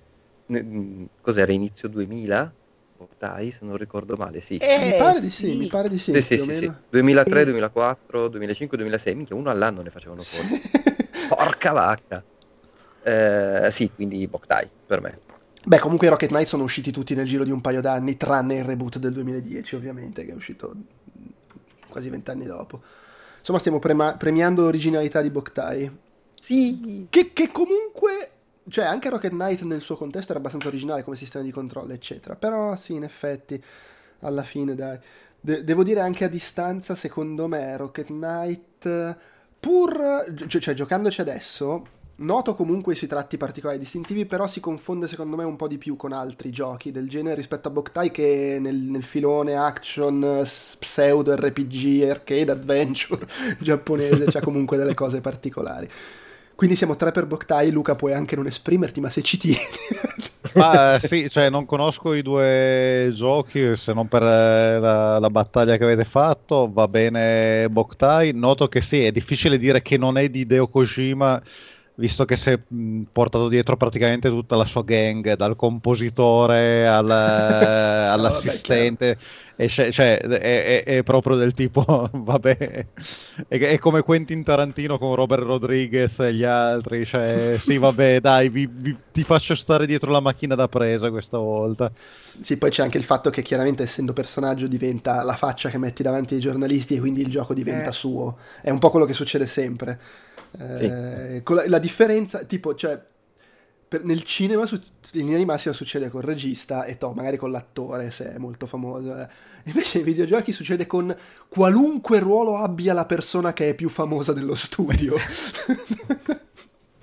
n- 0.48 1.08
Cos'era 1.20 1.52
inizio 1.52 1.88
2000? 1.90 2.56
Boktai 2.98 3.52
se 3.52 3.60
non 3.62 3.78
ricordo 3.78 4.16
male, 4.16 4.42
sì. 4.42 4.56
Mi 4.56 4.68
Eh, 4.68 4.96
pare 4.98 5.20
di 5.20 5.30
sì, 5.30 5.56
mi 5.56 5.68
pare 5.68 5.88
di 5.88 6.00
sì. 6.00 6.12
Sì, 6.14 6.22
sì, 6.22 6.36
più 6.36 6.44
o 6.44 6.46
sì, 6.48 6.54
sì. 6.54 6.60
meno. 6.62 6.82
2003, 6.90 7.44
2004, 7.44 8.28
2005, 8.28 8.78
2006, 8.78 9.16
minchia, 9.16 9.36
uno 9.36 9.50
all'anno 9.50 9.82
ne 9.82 9.90
facevano 9.90 10.22
fuori. 10.24 10.62
Porca 11.30 11.72
vacca. 11.72 12.24
Eh, 13.04 13.68
sì, 13.72 13.92
quindi 13.94 14.28
Boktai 14.28 14.68
per 14.86 15.02
me. 15.02 15.20
Beh, 15.64 15.80
comunque 15.80 16.08
i 16.08 16.10
Rocket 16.10 16.30
Knight 16.30 16.48
sono 16.48 16.64
usciti 16.64 16.92
tutti 16.92 17.14
nel 17.14 17.28
giro 17.28 17.44
di 17.44 17.52
un 17.52 17.62
paio 17.62 17.82
d'anni, 17.82 18.18
tranne 18.18 18.56
il 18.56 18.64
reboot 18.64 18.98
del 18.98 19.12
2010, 19.14 19.76
ovviamente, 19.76 20.26
che 20.26 20.32
è 20.32 20.36
uscito 20.36 20.74
quasi 21.90 22.10
vent'anni 22.10 22.46
dopo. 22.46 22.82
Insomma, 23.40 23.60
stiamo 23.60 23.80
prema- 23.80 24.16
premiando 24.18 24.64
l'originalità 24.64 25.22
di 25.22 25.30
Boktai. 25.30 25.98
Sì. 26.40 27.06
Che, 27.10 27.34
che 27.34 27.52
comunque, 27.52 28.32
cioè 28.70 28.86
anche 28.86 29.10
Rocket 29.10 29.32
Knight 29.32 29.62
nel 29.62 29.82
suo 29.82 29.96
contesto 29.98 30.32
era 30.32 30.40
abbastanza 30.40 30.68
originale 30.68 31.04
come 31.04 31.16
sistema 31.16 31.44
di 31.44 31.52
controllo, 31.52 31.94
eccetera. 31.94 32.36
Però 32.36 32.76
sì, 32.76 32.94
in 32.94 33.04
effetti, 33.04 33.62
alla 34.22 34.44
fine, 34.44 34.76
dai. 34.76 34.98
De- 35.40 35.64
devo 35.64 35.84
dire 35.84 36.00
anche 36.02 36.26
a 36.26 36.30
distanza, 36.30 36.96
secondo 36.96 37.48
me, 37.48 37.78
Rocket 37.78 38.08
Knight, 38.08 39.18
pur 39.60 40.26
gi- 40.34 40.60
cioè, 40.60 40.74
giocandoci 40.74 41.22
adesso, 41.22 41.86
noto 42.18 42.56
comunque 42.56 42.94
i 42.94 42.96
suoi 42.96 43.10
tratti 43.10 43.38
particolari 43.38 43.80
distintivi, 43.80 44.26
però 44.26 44.48
si 44.48 44.60
confonde 44.60 45.08
secondo 45.08 45.36
me 45.36 45.44
un 45.44 45.56
po' 45.56 45.68
di 45.68 45.78
più 45.78 45.96
con 45.96 46.12
altri 46.12 46.52
giochi 46.52 46.92
del 46.92 47.08
genere 47.08 47.36
rispetto 47.36 47.68
a 47.68 47.72
Boktai 47.72 48.12
che 48.12 48.58
nel, 48.60 48.76
nel 48.76 49.04
filone 49.04 49.56
action, 49.56 50.44
pseudo 50.44 51.36
RPG, 51.36 52.10
arcade, 52.10 52.52
adventure 52.52 53.26
giapponese 53.60 54.26
c'ha 54.28 54.42
comunque 54.42 54.78
delle 54.78 54.94
cose 54.96 55.22
particolari. 55.22 55.88
Quindi 56.58 56.76
siamo 56.76 56.96
tre 56.96 57.12
per 57.12 57.28
Boktai, 57.28 57.70
Luca 57.70 57.94
puoi 57.94 58.14
anche 58.14 58.36
non 58.36 58.48
esprimerti, 58.48 59.00
ma 59.00 59.12
se 59.12 59.22
ci 59.22 59.38
tieni... 59.38 59.60
Ma 60.56 60.96
eh, 60.96 61.00
sì, 61.00 61.30
cioè 61.30 61.52
non 61.52 61.68
conosco 61.68 62.16
i 62.16 62.24
due 62.24 63.12
giochi 63.14 63.76
se 63.76 63.94
non 63.94 64.08
per 64.08 64.24
eh, 64.24 64.80
la, 64.80 65.20
la 65.20 65.30
battaglia 65.30 65.78
che 65.78 65.84
avete 65.84 66.04
fatto, 66.04 66.68
va 66.74 66.88
bene 66.88 67.70
Boktai, 67.70 68.32
noto 68.34 68.68
che 68.70 68.82
sì, 68.82 69.04
è 69.04 69.12
difficile 69.12 69.60
dire 69.60 69.84
che 69.84 70.00
non 70.00 70.18
è 70.18 70.30
di 70.30 70.40
Hideo 70.40 70.68
Kojima, 70.68 71.40
visto 71.94 72.26
che 72.26 72.36
si 72.36 72.50
è 72.50 72.60
portato 73.12 73.50
dietro 73.50 73.78
praticamente 73.78 74.30
tutta 74.30 74.56
la 74.56 74.66
sua 74.66 74.82
gang, 74.84 75.36
dal 75.36 75.56
compositore 75.56 76.88
al- 76.88 77.08
all'assistente, 78.18 79.20
e 79.60 79.68
c'è- 79.68 79.92
cioè, 79.92 80.20
è, 80.20 80.84
è- 80.84 80.98
è 80.98 81.04
proprio 81.04 81.36
del 81.36 81.54
tipo, 81.54 81.84
vabbè, 82.14 82.58
è, 83.48 83.58
è 83.60 83.78
come 83.80 84.02
Quentin 84.04 84.44
Tarantino 84.44 84.98
con 84.98 85.16
Robert 85.16 85.44
Rodriguez 85.44 86.20
e 86.20 86.34
gli 86.34 86.44
altri, 86.44 87.06
cioè, 87.06 87.56
sì, 87.60 87.78
vabbè, 87.78 88.20
dai, 88.22 88.50
vi- 88.50 88.70
vi- 88.72 88.98
ti 89.12 89.24
faccio 89.24 89.56
stare 89.56 89.86
dietro 89.88 90.12
la 90.12 90.20
macchina 90.22 90.56
da 90.56 90.68
presa 90.68 91.10
questa 91.10 91.38
volta. 91.40 91.92
Sì, 92.22 92.58
poi 92.58 92.70
c'è 92.70 92.84
anche 92.84 92.98
il 92.98 93.04
fatto 93.04 93.30
che 93.32 93.42
chiaramente 93.42 93.84
essendo 93.84 94.14
personaggio 94.14 94.68
diventa 94.68 95.24
la 95.24 95.36
faccia 95.36 95.70
che 95.70 95.78
metti 95.80 96.04
davanti 96.04 96.36
ai 96.36 96.40
giornalisti 96.40 96.96
e 96.96 97.00
quindi 97.00 97.22
il 97.22 97.30
gioco 97.30 97.54
diventa 97.54 97.90
Eh. 97.90 97.94
suo. 97.94 98.38
È 98.62 98.70
un 98.70 98.78
po' 98.80 98.90
quello 98.92 99.06
che 99.06 99.14
succede 99.14 99.48
sempre. 99.48 100.00
Eh, 100.60 101.42
con 101.44 101.56
la, 101.58 101.68
la 101.68 101.80
differenza, 101.80 102.44
tipo, 102.44 102.76
cioè, 102.76 103.00
per- 103.88 104.04
nel 104.04 104.24
cinema 104.24 104.66
su- 104.66 104.76
in 105.14 105.22
linea 105.26 105.38
di 105.38 105.46
massima 105.46 105.74
succede 105.74 106.10
col 106.10 106.24
regista 106.24 106.84
e 106.86 106.98
to, 106.98 107.14
magari 107.14 107.38
con 107.38 107.52
l'attore 107.52 108.12
se 108.12 108.34
è 108.34 108.38
molto 108.38 108.66
famoso. 108.68 109.16
eh. 109.18 109.28
Invece 109.66 109.98
nei 109.98 110.06
videogiochi 110.06 110.52
succede 110.52 110.86
con 110.88 111.16
qualunque 111.48 112.20
ruolo 112.20 112.58
abbia 112.58 112.94
la 112.94 113.06
persona 113.06 113.54
che 113.54 113.70
è 113.70 113.74
più 113.76 113.90
famosa 113.90 114.34
dello 114.34 114.56
studio. 114.56 115.16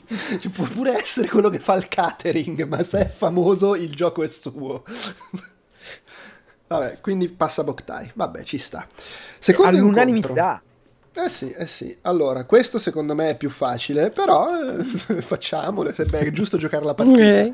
Cioè, 0.06 0.52
può 0.52 0.64
pure 0.66 0.92
essere 0.92 1.28
quello 1.28 1.48
che 1.48 1.58
fa 1.58 1.74
il 1.74 1.88
catering, 1.88 2.66
ma 2.66 2.82
se 2.84 3.06
è 3.06 3.08
famoso 3.08 3.74
il 3.74 3.90
gioco 3.90 4.22
è 4.22 4.28
suo. 4.28 4.84
Vabbè, 6.66 7.00
quindi 7.00 7.28
passa 7.28 7.64
Boktai. 7.64 8.12
Vabbè, 8.14 8.42
ci 8.42 8.58
sta. 8.58 8.86
Secondo 9.38 9.76
incontro. 9.76 10.34
Eh 11.16 11.28
sì, 11.28 11.50
eh 11.50 11.66
sì. 11.66 11.96
Allora, 12.02 12.44
questo 12.44 12.78
secondo 12.78 13.14
me 13.14 13.30
è 13.30 13.36
più 13.36 13.48
facile, 13.48 14.10
però 14.10 14.48
eh, 14.78 14.82
facciamolo, 15.22 15.90
è 15.94 16.30
giusto 16.32 16.56
giocare 16.56 16.84
la 16.84 16.94
partita. 16.94 17.48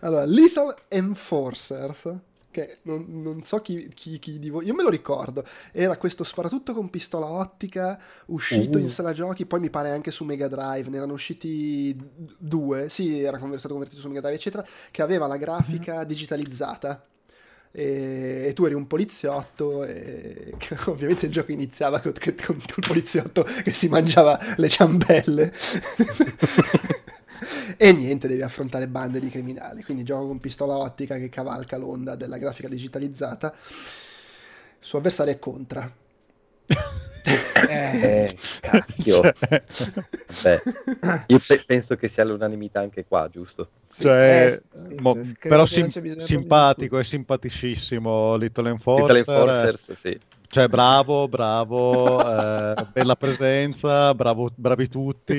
Allora, 0.00 0.24
Lethal 0.24 0.74
Enforcers, 0.88 2.14
che 2.52 2.78
non, 2.82 3.06
non 3.08 3.42
so 3.42 3.60
chi, 3.60 3.88
chi- 3.94 4.18
chi 4.20 4.38
di 4.38 4.48
voi... 4.50 4.66
Io 4.66 4.74
me 4.74 4.84
lo 4.84 4.90
ricordo, 4.90 5.44
era 5.72 5.96
questo 5.96 6.22
sparatutto 6.22 6.72
con 6.72 6.88
pistola 6.88 7.26
ottica, 7.26 8.00
uscito 8.26 8.78
Uh. 8.78 8.82
in 8.82 8.90
sala 8.90 9.12
giochi, 9.12 9.44
poi 9.44 9.58
mi 9.60 9.70
pare 9.70 9.90
anche 9.90 10.12
su 10.12 10.24
Mega 10.24 10.46
Drive, 10.48 10.88
ne 10.88 10.96
erano 10.96 11.14
usciti 11.14 11.96
due, 12.38 12.88
sì, 12.90 13.20
era 13.22 13.38
stato 13.38 13.74
convertito 13.74 14.00
su 14.00 14.08
Mega 14.08 14.20
Drive, 14.20 14.36
eccetera, 14.36 14.64
che 14.92 15.02
aveva 15.02 15.26
la 15.26 15.36
grafica 15.36 16.04
digitalizzata. 16.04 17.04
E, 17.72 18.46
e 18.48 18.52
tu 18.52 18.64
eri 18.64 18.74
un 18.74 18.86
poliziotto 18.86 19.84
e 19.84 20.52
ovviamente 20.86 21.26
il 21.26 21.32
gioco 21.32 21.52
iniziava 21.52 22.00
con, 22.00 22.12
che- 22.12 22.34
con 22.34 22.56
il 22.56 22.86
poliziotto 22.86 23.44
che 23.44 23.72
si 23.72 23.88
mangiava 23.88 24.38
le 24.56 24.68
ciambelle. 24.68 25.52
E 27.76 27.92
niente 27.92 28.28
devi 28.28 28.42
affrontare 28.42 28.86
bande 28.86 29.20
di 29.20 29.30
criminali. 29.30 29.82
Quindi 29.82 30.02
gioco 30.02 30.26
con 30.26 30.40
pistola 30.40 30.76
ottica 30.76 31.16
che 31.16 31.28
cavalca 31.30 31.76
l'onda 31.78 32.14
della 32.14 32.36
grafica 32.36 32.68
digitalizzata. 32.68 33.52
Il 33.54 34.86
suo 34.86 34.98
avversario 34.98 35.32
è 35.32 35.38
Contra 35.38 35.90
Eh, 37.22 38.36
cacchio. 38.60 39.20
Cioè. 40.32 40.62
Io 41.26 41.40
pe- 41.46 41.62
penso 41.66 41.96
che 41.96 42.08
sia 42.08 42.22
all'unanimità 42.22 42.80
anche 42.80 43.04
qua, 43.06 43.28
giusto? 43.30 43.70
cioè, 43.98 44.46
Eh, 44.46 44.62
sì, 44.76 44.94
mo- 44.98 45.18
però 45.40 45.66
sim- 45.66 46.18
simpatico 46.18 46.98
e 46.98 47.04
simpaticissimo 47.04 48.36
Little 48.36 48.68
Enforcer. 48.70 49.16
Little 49.16 49.34
Enforcers, 49.42 49.92
sì. 49.92 50.20
Cioè, 50.48 50.66
bravo, 50.66 51.28
bravo, 51.28 52.18
eh, 52.20 52.74
bella 52.92 53.14
presenza, 53.14 54.12
bravo, 54.14 54.50
bravi 54.54 54.88
tutti. 54.88 55.34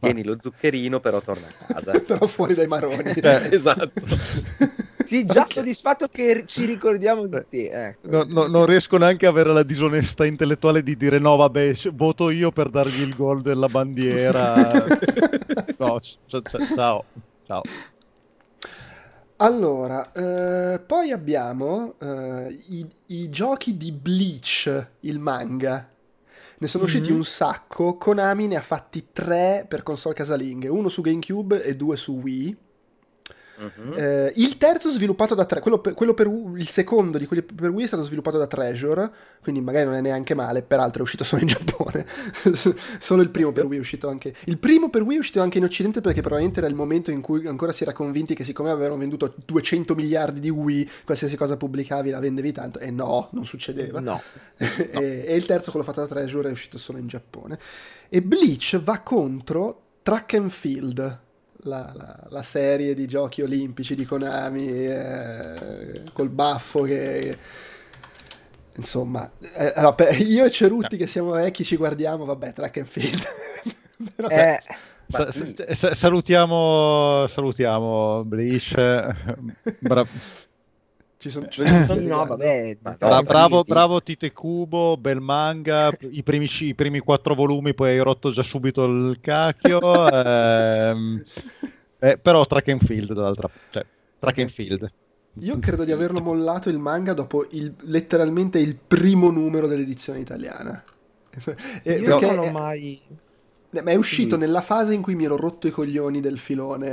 Tieni 0.00 0.24
lo 0.24 0.36
zuccherino, 0.38 1.00
però 1.00 1.20
torna 1.20 1.48
a 1.48 1.72
casa. 1.74 1.92
però 2.06 2.26
fuori 2.28 2.54
dai 2.54 2.68
maroni 2.68 3.12
esatto. 3.50 3.90
Sì, 5.04 5.24
già 5.24 5.42
Ok. 5.42 5.52
soddisfatto 5.52 6.08
che 6.08 6.44
ci 6.46 6.64
ricordiamo 6.64 7.26
di 7.26 7.42
te. 7.48 7.70
Ecco. 7.70 8.08
No- 8.10 8.24
no- 8.26 8.46
non 8.46 8.66
riesco 8.66 8.96
neanche 8.98 9.26
a 9.26 9.30
avere 9.30 9.52
la 9.52 9.62
disonestà 9.62 10.24
intellettuale 10.24 10.82
di 10.82 10.96
dire 10.96 11.18
no, 11.18 11.36
vabbè, 11.36 11.74
voto 11.94 12.30
io 12.30 12.50
per 12.52 12.68
dargli 12.70 13.00
il 13.02 13.14
gol 13.14 13.42
della 13.42 13.68
bandiera. 13.68 14.84
No, 15.78 15.98
c- 15.98 16.16
c- 16.28 16.42
c- 16.42 16.74
ciao, 16.74 17.04
ciao. 17.46 17.62
Allora, 19.36 20.12
eh, 20.12 20.78
poi 20.80 21.10
abbiamo 21.10 21.94
eh, 22.00 22.56
i, 22.68 22.86
i 23.06 23.28
giochi 23.30 23.76
di 23.76 23.90
Bleach, 23.90 24.86
il 25.00 25.18
manga. 25.18 25.88
Ne 26.58 26.68
sono 26.68 26.84
usciti 26.84 27.10
Mhm. 27.10 27.16
un 27.16 27.24
sacco. 27.24 27.96
Konami 27.96 28.46
ne 28.46 28.54
ha 28.56 28.60
fatti 28.60 29.08
tre 29.12 29.64
per 29.68 29.82
console 29.82 30.14
casalinghe, 30.14 30.68
uno 30.68 30.88
su 30.88 31.00
GameCube 31.02 31.64
e 31.64 31.74
due 31.74 31.96
su 31.96 32.20
Wii. 32.22 32.56
Mhm. 33.62 33.94
Eh, 33.96 34.32
il 34.36 34.56
terzo 34.58 34.90
sviluppato 34.90 35.34
da 35.34 35.44
tre, 35.44 35.60
quello 35.60 35.78
per, 35.78 35.94
quello 35.94 36.14
per 36.14 36.26
Wii- 36.26 36.60
il 36.60 36.68
secondo 36.68 37.18
di 37.18 37.26
quelli 37.26 37.42
per 37.42 37.70
Wii 37.70 37.84
è 37.84 37.86
stato 37.86 38.02
sviluppato 38.04 38.38
da 38.38 38.46
Treasure, 38.46 39.10
quindi 39.42 39.60
magari 39.60 39.86
non 39.86 39.94
è 39.94 40.00
neanche 40.00 40.34
male, 40.34 40.62
peraltro 40.62 41.00
è 41.00 41.02
uscito 41.02 41.22
solo 41.24 41.42
in 41.42 41.48
Giappone, 41.48 42.06
solo 42.98 43.22
il 43.22 43.30
primo 43.30 43.52
per 43.52 43.66
Wii 43.66 43.78
è 43.78 43.80
uscito 43.80 44.08
anche, 44.08 44.34
il 44.44 44.58
primo 44.58 44.90
per 44.90 45.02
Wii 45.02 45.16
è 45.16 45.20
uscito 45.20 45.40
anche 45.40 45.58
in 45.58 45.64
Occidente 45.64 46.00
perché 46.00 46.20
probabilmente 46.20 46.60
era 46.60 46.68
il 46.68 46.74
momento 46.74 47.10
in 47.10 47.20
cui 47.20 47.46
ancora 47.46 47.72
si 47.72 47.82
era 47.82 47.92
convinti 47.92 48.34
che 48.34 48.44
siccome 48.44 48.70
avevano 48.70 48.96
venduto 48.98 49.34
200 49.44 49.94
miliardi 49.94 50.40
di 50.40 50.50
Wii, 50.50 50.90
qualsiasi 51.04 51.36
cosa 51.36 51.56
pubblicavi 51.56 52.10
la 52.10 52.18
vendevi 52.18 52.52
tanto, 52.52 52.78
e 52.78 52.90
no, 52.90 53.28
non 53.32 53.46
succedeva. 53.46 54.00
No. 54.00 54.20
e, 54.56 55.24
e 55.26 55.36
il 55.36 55.46
terzo, 55.46 55.70
quello 55.70 55.84
fatto 55.84 56.00
da 56.00 56.06
Treasure, 56.06 56.48
è 56.48 56.52
uscito 56.52 56.78
solo 56.78 56.98
in 56.98 57.06
Giappone. 57.06 57.58
E 58.08 58.22
Bleach 58.22 58.80
va 58.80 59.00
contro 59.00 59.82
Track 60.02 60.34
and 60.34 60.50
Field, 60.50 61.20
la, 61.62 61.92
la- 61.94 62.26
la 62.28 62.42
serie 62.42 62.94
di 62.94 63.06
giochi 63.06 63.42
olimpici 63.42 63.94
di 63.94 64.04
Konami, 64.04 64.66
eh, 64.66 66.02
col 66.12 66.28
baffo 66.28 66.82
che... 66.82 67.36
Insomma, 68.76 69.30
eh, 69.56 69.72
allora, 69.76 69.92
per- 69.92 70.18
io 70.20 70.44
e 70.46 70.50
Cerutti 70.50 70.96
che 70.96 71.06
siamo 71.06 71.32
vecchi 71.32 71.62
ci 71.62 71.76
guardiamo, 71.76 72.24
vabbè, 72.24 72.52
Track 72.54 72.76
and 72.78 72.86
Field. 72.86 73.22
Però- 74.16 74.28
Eh, 74.28 74.60
Sa- 75.08 75.30
sa- 75.30 75.74
sa- 75.74 75.94
salutiamo, 75.94 77.26
salutiamo 77.26 78.24
Bleach. 78.24 78.74
Bra- 79.80 80.06
ci 81.22 81.30
sono, 81.30 81.46
no, 82.00 82.26
vabbè. 82.26 82.78
Ma 82.82 82.96
bra- 82.98 83.08
no, 83.16 83.22
bravo, 83.22 83.58
sì, 83.58 83.62
sì. 83.64 83.68
bravo 83.68 84.02
Tite 84.02 84.32
Kubo, 84.32 84.96
bel 84.96 85.20
manga. 85.20 85.92
I 86.00 86.22
primi, 86.24 86.48
ci- 86.48 86.66
i 86.66 86.74
primi 86.74 86.98
quattro 86.98 87.34
volumi, 87.34 87.74
poi 87.74 87.90
hai 87.90 87.98
rotto 88.00 88.32
già 88.32 88.42
subito 88.42 88.84
il 88.84 89.18
cacchio. 89.20 89.80
ehm, 89.80 91.22
eh, 92.00 92.18
però 92.18 92.44
Track 92.44 92.68
and 92.68 92.82
Field, 92.82 93.12
dall'altra 93.12 93.48
cioè, 93.70 93.86
Track 94.18 94.38
and 94.38 94.50
Field. 94.50 94.92
Io 95.40 95.58
credo 95.60 95.84
di 95.84 95.92
averlo 95.92 96.20
mollato 96.20 96.68
il 96.68 96.78
manga 96.78 97.14
dopo 97.14 97.46
il- 97.52 97.72
letteralmente 97.82 98.58
il 98.58 98.76
primo 98.76 99.30
numero 99.30 99.66
dell'edizione 99.68 100.18
italiana. 100.18 100.82
Eh, 101.84 101.94
Io 101.94 102.02
perché 102.18 102.26
non 102.26 102.48
ho 102.48 102.50
mai... 102.50 103.00
Ma 103.72 103.90
è 103.90 103.94
uscito 103.94 104.34
Sì. 104.34 104.40
nella 104.42 104.60
fase 104.60 104.92
in 104.92 105.00
cui 105.00 105.14
mi 105.14 105.24
ero 105.24 105.36
rotto 105.36 105.66
i 105.66 105.70
coglioni 105.70 106.20
del 106.20 106.38
filone 106.38 106.88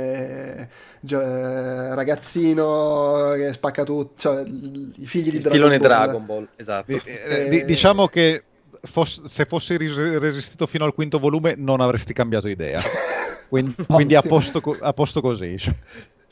eh, 0.62 0.68
gio- 1.00 1.20
eh, 1.20 1.94
ragazzino 1.94 3.32
che 3.36 3.52
spacca 3.52 3.84
tutto, 3.84 4.14
cioè 4.18 4.42
i 4.46 5.06
figli 5.06 5.30
di 5.30 5.36
Il 5.36 5.42
Dragon 5.42 5.52
filone 5.52 5.78
Ball. 5.78 5.88
Dragon 5.88 6.26
Ball, 6.26 6.48
esatto. 6.56 6.90
Di- 6.92 7.00
eh, 7.04 7.48
di- 7.50 7.64
diciamo 7.66 8.06
che 8.06 8.44
foss- 8.80 9.24
se 9.24 9.44
fossi 9.44 9.76
ris- 9.76 9.94
resistito 10.18 10.66
fino 10.66 10.86
al 10.86 10.94
quinto 10.94 11.18
volume 11.18 11.54
non 11.54 11.80
avresti 11.82 12.14
cambiato 12.14 12.48
idea. 12.48 12.80
Quindi, 13.50 13.74
quindi 13.86 14.14
a, 14.14 14.22
posto 14.22 14.60
co- 14.60 14.76
a 14.80 14.92
posto 14.92 15.20
così. 15.20 15.56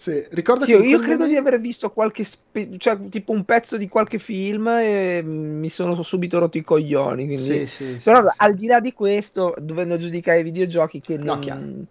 Sì, 0.01 0.25
ricordo 0.31 0.65
Sì, 0.65 0.77
che 0.77 0.87
io 0.87 1.01
credo 1.01 1.25
di 1.25 1.31
momento- 1.31 1.49
aver 1.49 1.61
visto 1.61 1.91
qualche, 1.91 2.23
spe- 2.23 2.69
cioè 2.79 3.09
tipo 3.09 3.33
un 3.33 3.45
pezzo 3.45 3.77
di 3.77 3.89
qualche 3.89 4.21
film 4.21 4.69
e 4.69 5.23
mi 5.25 5.69
sono 5.69 6.01
subito 6.05 6.39
rotto 6.39 6.57
i 6.57 6.63
coglioni. 6.63 7.27
Quindi... 7.27 7.67
Sì, 7.67 7.67
sì, 7.67 8.01
Però 8.05 8.25
al 8.37 8.55
di 8.55 8.69
là 8.69 8.79
di 8.79 8.93
questo, 8.93 9.57
dovendo 9.59 9.97
giudicare 9.97 10.39
i 10.39 10.45
videogiochi 10.45 11.01
che 11.01 11.17
No, 11.17 11.41
non... 11.45 11.85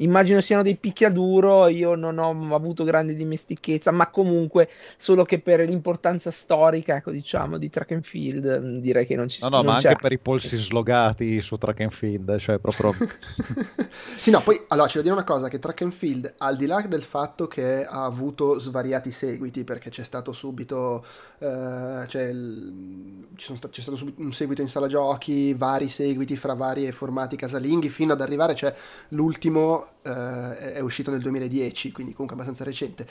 immagino 0.00 0.40
siano 0.40 0.62
dei 0.62 0.76
picchiaduro, 0.76 1.68
io 1.68 1.94
non 1.94 2.18
ho 2.18 2.54
avuto 2.54 2.84
grande 2.84 3.14
dimestichezza, 3.14 3.90
ma 3.90 4.10
comunque 4.10 4.68
solo 4.96 5.24
che 5.24 5.40
per 5.40 5.60
l'importanza 5.60 6.30
storica, 6.30 6.96
ecco, 6.96 7.10
diciamo, 7.10 7.58
di 7.58 7.70
track 7.70 7.92
and 7.92 8.02
field, 8.04 8.60
mm, 8.60 8.78
direi 8.78 9.06
che 9.06 9.16
non 9.16 9.28
ci 9.28 9.38
No, 9.42 9.48
no, 9.48 9.62
non 9.62 9.74
ma 9.74 9.76
c'è. 9.76 9.88
anche 9.88 9.96
per 9.96 10.12
i 10.12 10.18
polsi 10.18 10.56
slogati 10.56 11.40
su 11.40 11.56
track 11.56 11.80
and 11.80 11.90
field, 11.90 12.36
cioè 12.38 12.58
proprio... 12.58 12.94
sì, 14.20 14.30
no, 14.30 14.42
poi 14.42 14.64
allora 14.68 14.86
c'è 14.86 14.96
da 14.96 15.02
dire 15.02 15.14
una 15.14 15.24
cosa: 15.24 15.48
che 15.48 15.58
Track 15.58 15.82
and 15.82 15.92
Field, 15.92 16.34
al 16.38 16.56
di 16.56 16.66
là 16.66 16.80
del 16.82 17.02
fatto 17.02 17.46
che 17.46 17.84
ha 17.84 18.04
avuto 18.04 18.58
svariati 18.58 19.10
seguiti, 19.10 19.64
perché 19.64 19.90
c'è 19.90 20.04
stato 20.04 20.32
subito, 20.32 21.04
eh, 21.40 22.04
cioè, 22.06 22.22
il- 22.24 23.26
sta- 23.36 23.68
c'è 23.68 23.80
stato 23.80 23.98
un 24.16 24.32
seguito 24.32 24.60
in 24.62 24.68
sala 24.68 24.86
giochi, 24.86 25.54
vari 25.54 25.88
seguiti 25.88 26.36
fra 26.36 26.54
vari 26.54 26.90
formati 26.92 27.36
casalinghi, 27.36 27.88
fino 27.88 28.12
ad 28.12 28.20
arrivare, 28.20 28.54
cioè 28.54 28.74
l'ultimo 29.10 29.86
eh, 30.02 30.74
è 30.74 30.80
uscito 30.80 31.10
nel 31.10 31.20
2010, 31.20 31.92
quindi 31.92 32.12
comunque 32.12 32.34
abbastanza 32.36 32.64
recente. 32.64 33.06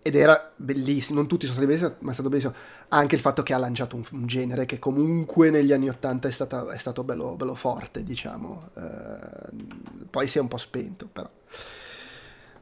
Ed 0.00 0.14
era 0.14 0.52
bellissimo, 0.56 1.18
non 1.18 1.28
tutti 1.28 1.46
sono 1.46 1.58
stati 1.58 1.66
bellissimi, 1.72 1.96
ma 2.00 2.10
è 2.10 2.14
stato 2.14 2.28
bellissimo 2.28 2.54
anche 2.88 3.14
il 3.16 3.20
fatto 3.20 3.42
che 3.42 3.52
ha 3.52 3.58
lanciato 3.58 3.96
un, 3.96 4.04
un 4.12 4.26
genere 4.26 4.64
che 4.64 4.78
comunque 4.78 5.50
negli 5.50 5.72
anni 5.72 5.88
80 5.88 6.28
è, 6.28 6.30
è 6.30 6.78
stato 6.78 7.04
bello, 7.04 7.36
bello 7.36 7.54
forte, 7.54 8.02
diciamo. 8.04 8.70
Eh, 8.74 9.54
poi 10.08 10.28
si 10.28 10.38
è 10.38 10.40
un 10.40 10.48
po' 10.48 10.56
spento, 10.56 11.08
però. 11.12 11.28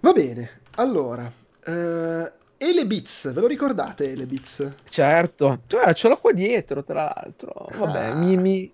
Va 0.01 0.13
bene, 0.13 0.61
allora. 0.77 1.31
Eh, 1.65 2.33
Elebeats, 2.59 3.33
ve 3.33 3.41
lo 3.41 3.47
ricordate 3.47 4.11
Elebeats? 4.11 4.73
Certo, 4.89 5.59
Guarda, 5.69 5.93
ce 5.93 6.09
l'ho 6.09 6.17
qua 6.19 6.33
dietro, 6.33 6.83
tra 6.85 7.13
l'altro. 7.15 7.69
Vabbè, 7.77 8.07
Ah. 8.09 8.15
mi, 8.15 8.37
mi- 8.37 8.73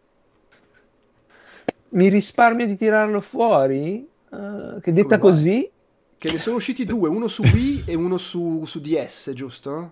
mi 1.90 2.08
risparmio 2.08 2.66
di 2.66 2.76
tirarlo 2.76 3.20
fuori? 3.20 4.08
Eh, 4.30 4.80
che 4.80 4.92
detta 4.92 5.18
Come 5.18 5.20
vai? 5.20 5.20
così, 5.20 5.70
Che 6.18 6.30
ne 6.30 6.38
sono 6.38 6.56
usciti 6.56 6.84
due, 6.84 7.08
uno 7.08 7.26
su 7.26 7.42
Wii 7.42 7.84
e 7.88 7.94
uno 7.94 8.16
su, 8.16 8.64
su 8.64 8.80
DS, 8.80 9.32
giusto? 9.34 9.90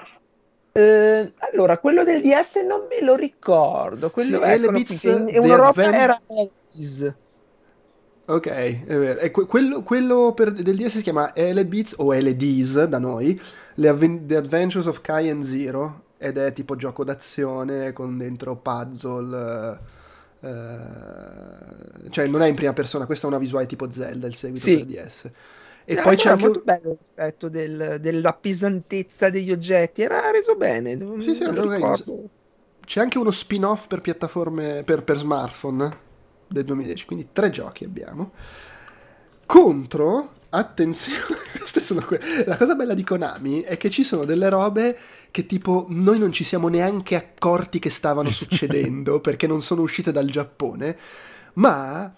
Eh, 0.73 1.33
allora, 1.53 1.79
quello 1.79 2.05
del 2.05 2.23
DS 2.23 2.57
non 2.67 2.87
me 2.89 3.05
lo 3.05 3.17
ricordo. 3.17 4.11
Quello, 4.11 4.39
Sì, 4.39 4.43
che 4.99 5.11
in 5.11 5.25
The 5.27 5.31
Europa 5.33 5.69
Advent- 5.71 5.95
era 5.95 6.21
Elvis. 6.29 7.15
Ok, 8.27 8.47
è 8.47 8.97
vero. 8.97 9.19
E 9.19 9.33
que- 9.33 9.47
quello, 9.47 9.83
quello 9.83 10.33
per- 10.33 10.53
del 10.53 10.77
DS 10.77 10.99
si 10.99 11.03
chiama 11.03 11.35
Elebeats 11.35 11.95
o 11.99 12.13
LDs 12.15 12.85
da 12.85 13.01
noi, 13.01 13.39
le 13.81 13.89
Adven- 13.89 14.27
The 14.27 14.37
Adventures 14.37 14.87
of 14.87 15.01
Kai 15.01 15.29
and 15.31 15.43
Zero, 15.43 16.05
ed 16.19 16.37
è 16.37 16.53
tipo 16.53 16.77
gioco 16.77 17.05
d'azione 17.05 17.93
con 17.93 18.17
dentro 18.19 18.57
puzzle. 18.57 19.79
eh, 20.43 20.49
eh, 20.49 22.11
cioè 22.11 22.27
non 22.27 22.43
è 22.43 22.49
in 22.49 22.55
prima 22.55 22.73
persona, 22.73 23.07
questa 23.07 23.27
è 23.27 23.29
una 23.31 23.39
visuale 23.39 23.67
tipo 23.67 23.91
Zelda, 23.91 24.27
il 24.27 24.35
seguito 24.35 24.65
Sì. 24.67 24.77
per 24.77 24.85
DS. 24.85 25.31
E 25.85 25.95
No, 25.95 26.03
poi 26.03 26.17
c'è 26.17 26.31
anche... 26.31 26.45
molto 26.45 26.61
bello 26.65 26.97
l'aspetto 26.99 27.49
del- 27.49 27.99
della 28.01 28.33
pesantezza 28.35 29.29
degli 29.31 29.51
oggetti, 29.51 30.03
era 30.03 30.31
reso 30.31 30.57
bene. 30.57 30.97
Sì, 31.19 31.35
sì, 31.35 31.43
non 31.45 31.71
ricordo. 31.71 32.29
C'è 32.85 33.01
anche 33.01 33.19
uno 33.19 33.31
spin-off 33.31 33.87
per 33.87 34.01
piattaforme 34.01 34.83
per, 34.85 35.05
per 35.05 35.17
smartphone 35.17 35.97
del 36.49 36.65
2010, 36.65 37.07
quindi 37.07 37.29
tre 37.33 37.51
giochi 37.51 37.85
abbiamo. 37.85 38.33
Contro, 39.47 40.31
attenzione, 40.51 41.19
queste 41.59 41.83
sono 41.83 42.01
que- 42.03 42.21
la 42.47 42.57
cosa 42.57 42.75
bella 42.75 42.95
di 42.95 43.05
Konami 43.05 43.61
è 43.63 43.77
che 43.77 43.91
ci 43.91 44.05
sono 44.05 44.25
delle 44.25 44.49
robe 44.49 44.97
che 45.31 45.47
tipo 45.47 45.87
noi 45.89 46.19
non 46.19 46.33
ci 46.33 46.45
siamo 46.45 46.69
neanche 46.69 47.17
accorti 47.17 47.79
che 47.79 47.91
stavano 47.91 48.31
succedendo 48.33 49.21
perché 49.21 49.47
non 49.47 49.63
sono 49.63 49.83
uscite 49.83 50.13
dal 50.13 50.27
Giappone, 50.29 50.97
ma 51.55 52.13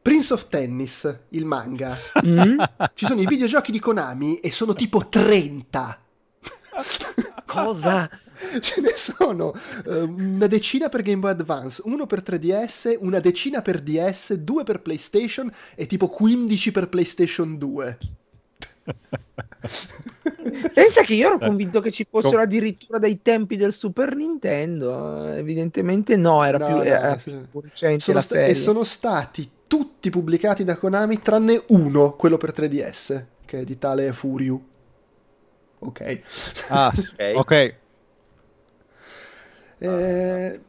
Prince 0.00 0.32
of 0.32 0.48
Tennis, 0.48 1.18
il 1.30 1.44
manga, 1.44 1.96
Mm? 2.26 2.58
ci 2.94 3.04
sono 3.06 3.20
i 3.20 3.26
videogiochi 3.26 3.70
di 3.72 3.78
Konami 3.80 4.38
e 4.38 4.50
sono 4.50 4.72
tipo 4.74 5.06
30. 5.08 6.00
Cosa? 7.44 8.08
Ce 8.60 8.80
ne 8.80 8.92
sono 8.94 9.52
eh, 9.86 10.00
una 10.00 10.46
decina 10.46 10.88
per 10.88 11.02
Game 11.02 11.18
Boy 11.18 11.30
Advance, 11.32 11.82
uno 11.84 12.06
per 12.06 12.22
3DS, 12.22 12.96
una 13.00 13.20
decina 13.20 13.62
per 13.62 13.80
DS, 13.80 14.34
due 14.34 14.64
per 14.64 14.80
PlayStation 14.80 15.50
e 15.74 15.86
tipo 15.86 16.08
15 16.08 16.70
per 16.70 16.88
PlayStation 16.88 17.58
2. 17.58 17.98
Pensa 20.72 21.02
che 21.02 21.14
io 21.14 21.26
ero 21.26 21.36
Eh. 21.36 21.46
convinto 21.46 21.80
che 21.80 21.90
ci 21.90 22.06
fossero 22.08 22.40
addirittura 22.40 22.98
dai 22.98 23.20
tempi 23.22 23.56
del 23.56 23.72
Super 23.72 24.14
Nintendo. 24.14 25.26
Evidentemente 25.32 26.16
no, 26.16 26.44
era 26.44 26.58
No, 26.58 26.66
più, 26.66 26.74
no, 26.76 26.82
era 26.82 27.18
sì. 27.18 27.30
più 27.50 27.60
recente 27.60 28.00
Sono 28.00 28.16
la 28.18 28.22
sta- 28.22 28.34
serie. 28.36 28.50
e 28.50 28.54
sono 28.54 28.84
stati 28.84 29.50
tutti 29.66 30.08
pubblicati 30.10 30.64
da 30.64 30.76
Konami 30.76 31.20
tranne 31.20 31.62
uno, 31.68 32.12
quello 32.14 32.36
per 32.38 32.52
3DS, 32.52 33.24
che 33.44 33.60
è 33.60 33.64
di 33.64 33.76
tale 33.78 34.12
Furyu. 34.12 34.62
Ok. 35.80 36.20
Ah, 36.68 36.92
Ok. 36.96 37.32
ok. 37.36 37.74
Eh, 39.78 40.60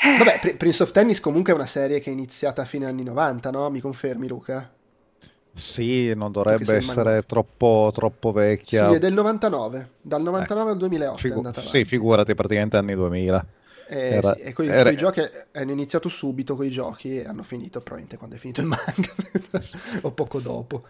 vabbè, 0.00 0.38
Pri- 0.40 0.54
Prince 0.54 0.82
of 0.82 0.90
Tennis 0.92 1.20
comunque 1.20 1.52
è 1.52 1.56
una 1.56 1.66
serie 1.66 2.00
che 2.00 2.10
è 2.10 2.12
iniziata 2.12 2.62
a 2.62 2.64
fine 2.64 2.86
anni 2.86 3.02
90, 3.02 3.50
no? 3.50 3.68
Mi 3.70 3.80
confermi, 3.80 4.28
Luca? 4.28 4.70
Sì, 5.54 6.14
non 6.14 6.30
dovrebbe 6.30 6.74
essere 6.74 7.24
troppo, 7.26 7.90
troppo 7.92 8.30
Sì, 8.30 8.38
vecchia. 8.38 8.90
è 8.90 8.98
del 8.98 9.12
99, 9.12 9.88
dal 10.00 10.22
99 10.22 10.70
al 10.70 10.76
2008 10.76 11.16
è 11.16 11.20
Figu- 11.20 11.58
sì, 11.66 11.84
figurati, 11.84 12.34
praticamente 12.34 12.76
anni 12.76 12.94
2000. 12.94 13.44
Eh, 13.90 14.14
Era- 14.16 14.34
sì, 14.34 14.40
e 14.40 14.52
coi, 14.52 14.68
era- 14.68 14.82
coi 14.84 14.96
giochi 14.96 15.20
hanno 15.52 15.72
iniziato 15.72 16.08
subito 16.08 16.54
con 16.54 16.66
i 16.66 16.70
giochi 16.70 17.18
e 17.18 17.26
hanno 17.26 17.42
finito 17.42 17.80
probabilmente 17.80 18.18
quando 18.18 18.36
è 18.36 18.38
finito 18.38 18.60
il 18.60 18.66
manga 18.66 19.14
o 20.02 20.12
poco 20.12 20.38
dopo. 20.40 20.84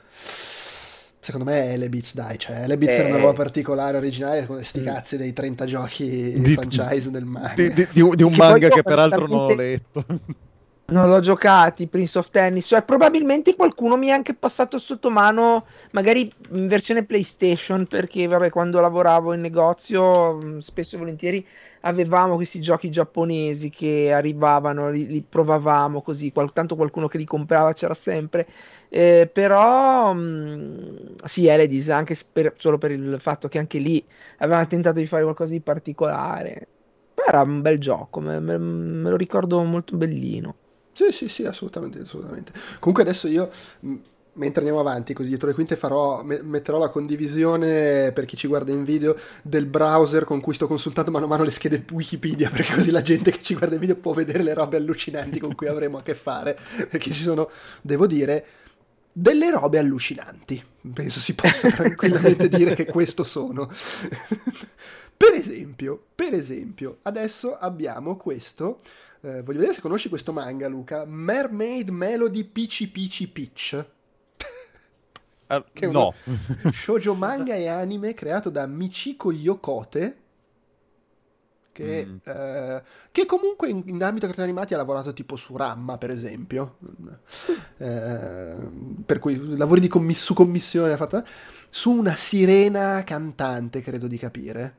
Secondo 1.28 1.50
me 1.50 1.60
è 1.64 1.72
Elebeats, 1.74 2.14
dai, 2.14 2.38
cioè 2.38 2.62
Elebeats 2.62 2.94
era 2.94 3.08
una 3.08 3.18
Eh. 3.18 3.20
roba 3.20 3.32
particolare, 3.34 3.98
originale, 3.98 4.46
con 4.46 4.64
sti 4.64 4.80
Mm. 4.80 4.84
cazzi 4.86 5.16
dei 5.18 5.34
30 5.34 5.66
giochi 5.66 6.40
Di- 6.40 6.54
franchise 6.54 7.10
del 7.10 7.26
manga. 7.26 7.52
Di, 7.54 7.70
di- 7.74 7.86
di 7.92 8.00
un, 8.00 8.14
di 8.16 8.22
un 8.22 8.32
manga 8.34 8.70
che 8.70 8.82
peraltro 8.82 9.26
non 9.26 9.38
ho 9.38 9.54
letto. 9.54 10.04
Non 10.90 11.06
l'ho 11.10 11.20
giocati, 11.20 11.86
Prince 11.86 12.18
of 12.18 12.30
Tennis, 12.30 12.64
cioè 12.68 12.82
probabilmente 12.82 13.54
qualcuno 13.54 13.98
mi 13.98 14.06
è 14.06 14.10
anche 14.10 14.32
passato 14.32 14.78
sotto 14.78 15.10
mano, 15.10 15.66
magari 15.90 16.32
in 16.52 16.66
versione 16.66 17.04
PlayStation, 17.04 17.86
perché 17.86 18.26
vabbè, 18.26 18.48
quando 18.48 18.80
lavoravo 18.80 19.34
in 19.34 19.42
negozio, 19.42 20.36
mh, 20.36 20.58
spesso 20.60 20.94
e 20.96 20.98
volentieri 20.98 21.46
avevamo 21.82 22.34
questi 22.36 22.60
giochi 22.60 22.90
giapponesi 22.90 23.70
che 23.70 24.12
arrivavano, 24.12 24.90
li, 24.90 25.06
li 25.06 25.22
provavamo 25.22 26.02
così, 26.02 26.32
qual- 26.32 26.52
tanto 26.52 26.76
qualcuno 26.76 27.08
che 27.08 27.18
li 27.18 27.24
comprava 27.24 27.72
c'era 27.72 27.94
sempre, 27.94 28.46
Eh, 28.90 29.28
però 29.30 30.12
mh, 30.14 31.16
sì, 31.24 31.46
Eledis, 31.46 31.90
anche 31.90 32.16
per- 32.32 32.54
solo 32.56 32.78
per 32.78 32.90
il 32.92 33.16
fatto 33.20 33.48
che 33.48 33.58
anche 33.58 33.78
lì 33.78 34.02
avevano 34.38 34.66
tentato 34.66 34.98
di 34.98 35.06
fare 35.06 35.22
qualcosa 35.22 35.52
di 35.52 35.60
particolare. 35.60 36.68
Era 37.14 37.42
un 37.42 37.60
bel 37.60 37.78
gioco, 37.78 38.20
me- 38.20 38.40
me- 38.40 38.56
me 38.58 39.10
lo 39.10 39.16
ricordo 39.16 39.62
molto 39.62 39.96
bellino. 39.96 40.56
Sì, 40.92 41.12
sì, 41.12 41.28
sì, 41.28 41.44
assolutamente, 41.44 42.00
assolutamente. 42.00 42.52
Comunque 42.80 43.02
adesso 43.02 43.28
io, 43.28 43.50
mh, 43.80 43.94
mentre 44.38 44.60
andiamo 44.60 44.80
avanti, 44.80 45.12
così 45.12 45.28
dietro 45.28 45.48
le 45.48 45.54
quinte 45.54 45.76
farò, 45.76 46.22
me- 46.24 46.42
metterò 46.42 46.78
la 46.78 46.88
condivisione 46.88 48.12
per 48.12 48.24
chi 48.24 48.36
ci 48.36 48.46
guarda 48.48 48.72
in 48.72 48.84
video 48.84 49.16
del 49.42 49.66
browser 49.66 50.24
con 50.24 50.40
cui 50.40 50.54
sto 50.54 50.66
consultando 50.66 51.10
mano 51.10 51.26
a 51.26 51.28
mano 51.28 51.42
le 51.44 51.50
schede 51.50 51.84
Wikipedia, 51.92 52.48
perché 52.54 52.74
così 52.74 52.90
la 52.90 53.02
gente 53.02 53.30
che 53.30 53.42
ci 53.42 53.54
guarda 53.54 53.74
in 53.74 53.80
video 53.80 53.96
può 53.96 54.12
vedere 54.14 54.42
le 54.42 54.54
robe 54.54 54.76
allucinanti 54.76 55.38
con 55.40 55.54
cui 55.54 55.66
avremo 55.66 55.98
a 55.98 56.02
che 56.02 56.14
fare, 56.14 56.56
perché 56.88 57.10
ci 57.10 57.22
sono, 57.22 57.50
devo 57.82 58.06
dire, 58.06 58.44
delle 59.12 59.50
robe 59.50 59.78
allucinanti. 59.78 60.62
Penso 60.94 61.20
si 61.20 61.34
possa 61.34 61.68
tranquillamente 61.74 62.48
dire 62.48 62.74
che 62.74 62.86
questo 62.86 63.24
sono. 63.24 63.68
Per 65.16 65.32
esempio, 65.34 66.00
per 66.14 66.32
esempio, 66.34 66.98
adesso 67.02 67.56
abbiamo 67.56 68.16
questo. 68.16 68.80
eh, 69.22 69.42
voglio 69.42 69.58
vedere 69.58 69.74
se 69.74 69.80
conosci 69.80 70.08
questo 70.08 70.32
manga, 70.32 70.68
Luca. 70.68 71.04
Mermaid 71.04 71.88
Melody 71.90 72.44
Peachy 72.44 72.86
Peachy 72.86 73.26
Peach. 73.26 73.86
Eh, 75.48 75.64
Che 75.72 75.86
è 75.86 75.90
no, 75.90 76.12
Shoujo 76.72 77.14
manga 77.14 77.54
e 77.54 77.68
anime 77.68 78.14
creato 78.14 78.50
da 78.50 78.66
Michiko 78.66 79.32
Yokote. 79.32 80.16
Che, 81.72 82.06
Mm. 82.06 82.16
eh, 82.24 82.82
che 83.12 83.24
comunque 83.24 83.68
in, 83.68 83.82
in 83.86 84.02
ambito 84.02 84.26
cartoni 84.26 84.48
animati 84.48 84.74
ha 84.74 84.76
lavorato 84.78 85.12
tipo 85.12 85.36
su 85.36 85.56
Ramma, 85.56 85.96
per 85.96 86.10
esempio. 86.10 86.76
Eh, 87.76 88.54
per 89.06 89.18
cui 89.20 89.56
lavori 89.56 89.80
di 89.80 89.86
commiss- 89.86 90.24
su 90.24 90.34
commissione 90.34 90.92
ha 90.92 90.96
fatto 90.96 91.24
su 91.70 91.92
una 91.92 92.16
sirena 92.16 93.04
cantante, 93.04 93.80
credo 93.80 94.08
di 94.08 94.18
capire. 94.18 94.76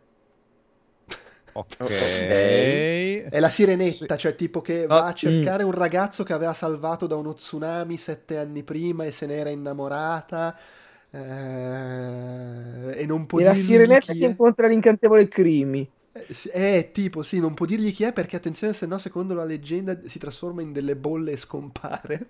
Ok. 1.53 3.29
È 3.29 3.39
la 3.39 3.49
sirenetta, 3.49 4.15
Sì. 4.15 4.17
cioè 4.17 4.35
tipo 4.35 4.61
che 4.61 4.87
No. 4.89 4.95
va 4.95 5.05
a 5.05 5.13
cercare 5.13 5.63
un 5.63 5.71
ragazzo 5.71 6.23
che 6.23 6.33
aveva 6.33 6.53
salvato 6.53 7.05
da 7.07 7.15
uno 7.15 7.33
tsunami 7.33 7.95
sette 7.97 8.37
anni 8.37 8.63
prima 8.63 9.05
e 9.05 9.11
se 9.11 9.25
ne 9.25 9.35
era 9.35 9.49
innamorata. 9.49 10.55
eh, 11.11 12.93
e 13.01 13.05
non 13.07 13.25
può 13.25 13.39
E 13.39 13.43
la 13.43 13.55
dirgli 13.55 13.55
sirenetta 13.55 14.13
chi 14.13 14.13
che 14.13 14.25
è. 14.25 14.27
incontra 14.27 14.67
l'incantevole 14.67 15.27
Crimi. 15.27 15.91
Eh, 16.11 16.77
eh, 16.77 16.91
tipo, 16.91 17.23
sì, 17.23 17.39
non 17.39 17.53
può 17.53 17.65
dirgli 17.65 17.91
chi 17.93 18.03
è 18.03 18.13
perché 18.13 18.35
attenzione, 18.35 18.73
se 18.73 18.85
no, 18.85 18.97
secondo 18.97 19.33
la 19.33 19.43
leggenda 19.45 19.99
si 20.07 20.17
trasforma 20.19 20.61
in 20.61 20.71
delle 20.73 20.95
bolle 20.95 21.31
e 21.33 21.37
scompare. 21.37 22.29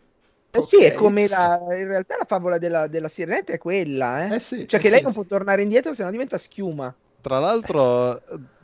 Eh 0.52 0.62
sì, 0.64 0.84
è 0.84 0.94
come 0.94 1.28
la, 1.28 1.58
in 1.76 1.86
realtà 1.88 2.18
la 2.18 2.26
favola 2.26 2.58
della, 2.58 2.88
della 2.88 3.08
sirenetta 3.08 3.54
è 3.54 3.58
quella, 3.60 4.26
eh? 4.26 4.36
Eh 4.36 4.40
sì, 4.40 4.66
Cioè 4.66 4.80
eh 4.80 4.80
che 4.80 4.90
sì, 4.90 4.90
lei 4.90 5.02
non 5.02 5.14
sì. 5.14 5.14
può 5.14 5.24
tornare 5.26 5.62
indietro 5.62 5.94
se 5.94 6.04
no 6.04 6.10
diventa 6.12 6.38
schiuma. 6.40 6.96
Tra 7.22 7.40
l'altro, 7.40 8.22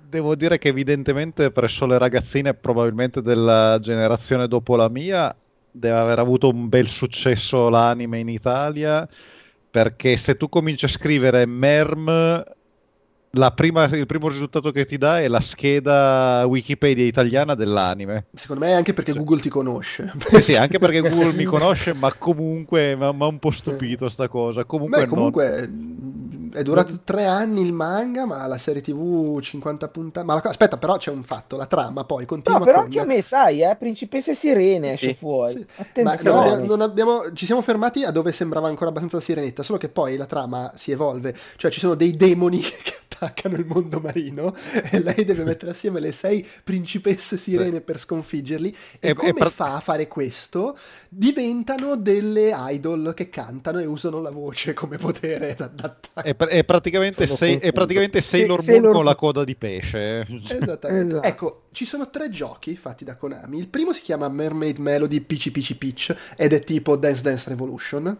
devo 0.08 0.36
dire 0.36 0.58
che 0.58 0.70
evidentemente 0.70 1.52
presso 1.52 1.86
le 1.86 1.98
ragazzine, 1.98 2.54
probabilmente 2.54 3.22
della 3.22 3.78
generazione 3.82 4.48
dopo 4.48 4.76
la 4.76 4.90
mia, 4.90 5.36
deve 5.72 5.98
aver 5.98 6.20
avuto 6.20 6.50
un 6.50 6.70
bel 6.70 6.88
successo 6.88 7.70
l'anime 7.70 8.20
in 8.20 8.30
Italia, 8.30 9.08
perché 9.70 10.18
se 10.18 10.38
tu 10.38 10.48
cominci 10.50 10.86
a 10.86 10.90
scrivere 10.90 11.46
Merm, 11.46 12.44
la 13.38 13.52
prima- 13.52 13.84
il 13.86 14.06
primo 14.06 14.30
risultato 14.30 14.72
che 14.72 14.86
ti 14.86 14.98
dà 14.98 15.20
è 15.20 15.28
la 15.28 15.42
scheda 15.42 16.46
Wikipedia 16.48 17.04
italiana 17.04 17.54
dell'anime. 17.54 18.28
Secondo 18.34 18.64
me 18.64 18.72
è 18.72 18.76
anche 18.76 18.94
perché 18.94 19.12
Google 19.14 19.42
ti 19.42 19.50
conosce. 19.50 20.14
Sì, 20.26 20.42
sì, 20.42 20.56
anche 20.56 20.80
perché 20.80 21.02
Google 21.02 21.34
mi 21.34 21.44
conosce, 21.44 21.94
ma 21.94 22.14
comunque 22.14 22.96
mi 22.96 23.04
ha 23.04 23.10
un 23.10 23.40
po' 23.40 23.52
stupito 23.52 24.08
sta 24.08 24.30
cosa. 24.30 24.64
Comunque, 24.64 25.00
Beh, 25.00 25.06
non- 25.06 25.16
comunque 25.16 25.68
mh, 25.68 26.05
è 26.56 26.64
durato 26.64 27.00
tre 27.04 27.26
anni 27.26 27.62
il 27.62 27.74
manga, 27.74 28.26
ma 28.26 28.46
la 28.48 28.58
serie 28.58 28.82
TV 28.82 29.40
50 29.40 29.88
puntate. 29.90 30.26
Ma 30.26 30.34
la 30.34 30.42
aspetta, 30.44 30.78
però 30.78 30.98
c'è 30.98 31.12
un 31.12 31.24
fatto: 31.24 31.58
la 31.58 31.66
trama 31.66 32.04
poi 32.06 32.26
continua 32.26 32.60
No, 32.60 32.66
però 32.66 32.78
con. 32.78 32.86
anche 32.86 33.00
a 33.00 33.06
me, 33.06 33.22
sai, 33.22 33.62
eh, 33.62 33.76
principesse 33.78 34.34
sirene 34.36 34.94
esce 34.94 35.10
Sì. 35.10 35.14
fuori. 35.16 35.54
Sì. 35.54 36.02
Ma 36.04 36.12
Attenzione. 36.14 36.34
non 36.34 36.48
abbiamo- 36.48 36.66
non 36.66 36.82
abbiamo- 36.82 37.34
ci 37.34 37.46
siamo 37.46 37.62
fermati 37.62 38.04
a 38.04 38.12
dove 38.12 38.32
sembrava 38.32 38.68
ancora 38.68 38.90
abbastanza 38.90 39.20
sirenetta, 39.20 39.64
solo 39.64 39.78
che 39.78 39.90
poi 39.90 40.18
la 40.18 40.26
trama 40.26 40.72
si 40.76 40.92
evolve, 40.92 41.36
cioè 41.58 41.70
ci 41.72 41.80
sono 41.80 41.96
dei 41.96 42.16
demoni 42.16 42.60
che 42.84 42.94
attaccano 43.16 43.56
il 43.56 43.66
mondo 43.66 44.00
marino 44.00 44.54
e 44.92 45.00
lei 45.02 45.24
deve 45.26 45.44
mettere 45.44 45.72
assieme 45.72 46.00
le 46.00 46.12
sei 46.12 46.46
principesse 46.64 47.38
sirene 47.38 47.82
per 47.82 48.00
sconfiggerli 48.00 48.70
e, 49.00 49.08
E- 49.08 49.10
e 49.10 49.14
come 49.14 49.34
pra- 49.34 49.50
fa 49.50 49.76
a 49.76 49.80
fare 49.80 50.08
questo? 50.08 50.78
Diventano 51.10 51.96
delle 51.96 52.52
idol 52.70 53.14
che 53.16 53.30
cantano 53.30 53.80
e 53.80 53.86
usano 53.86 54.22
la 54.22 54.30
voce 54.32 54.74
come 54.74 54.98
potere 54.98 55.56
da- 55.56 55.68
d'attacco. 55.68 56.28
È, 56.28 56.36
pr- 56.36 56.50
è 56.50 56.64
praticamente, 56.64 57.26
sei- 57.28 57.58
è 57.58 57.72
praticamente 57.72 58.22
Sailor 58.22 58.64
Moon 58.68 58.92
con 58.92 59.06
la 59.06 59.16
coda 59.16 59.44
di 59.44 59.56
pesce. 59.56 60.26
Esattamente. 60.50 61.06
Esatto. 61.14 61.28
Ecco, 61.28 61.62
ci 61.72 61.86
sono 61.86 62.10
tre 62.10 62.30
giochi 62.30 62.76
fatti 62.76 63.04
da 63.06 63.16
Konami. 63.16 63.58
Il 63.58 63.68
primo 63.70 63.94
si 63.94 64.02
chiama 64.02 64.28
Mermaid 64.30 64.78
Melody 64.78 65.22
Peachy 65.22 65.52
Peachy 65.52 65.76
Peach 65.76 66.16
ed 66.36 66.54
è 66.54 66.64
tipo 66.64 66.96
Dance 66.96 67.22
Dance 67.22 67.50
Revolution. 67.50 68.18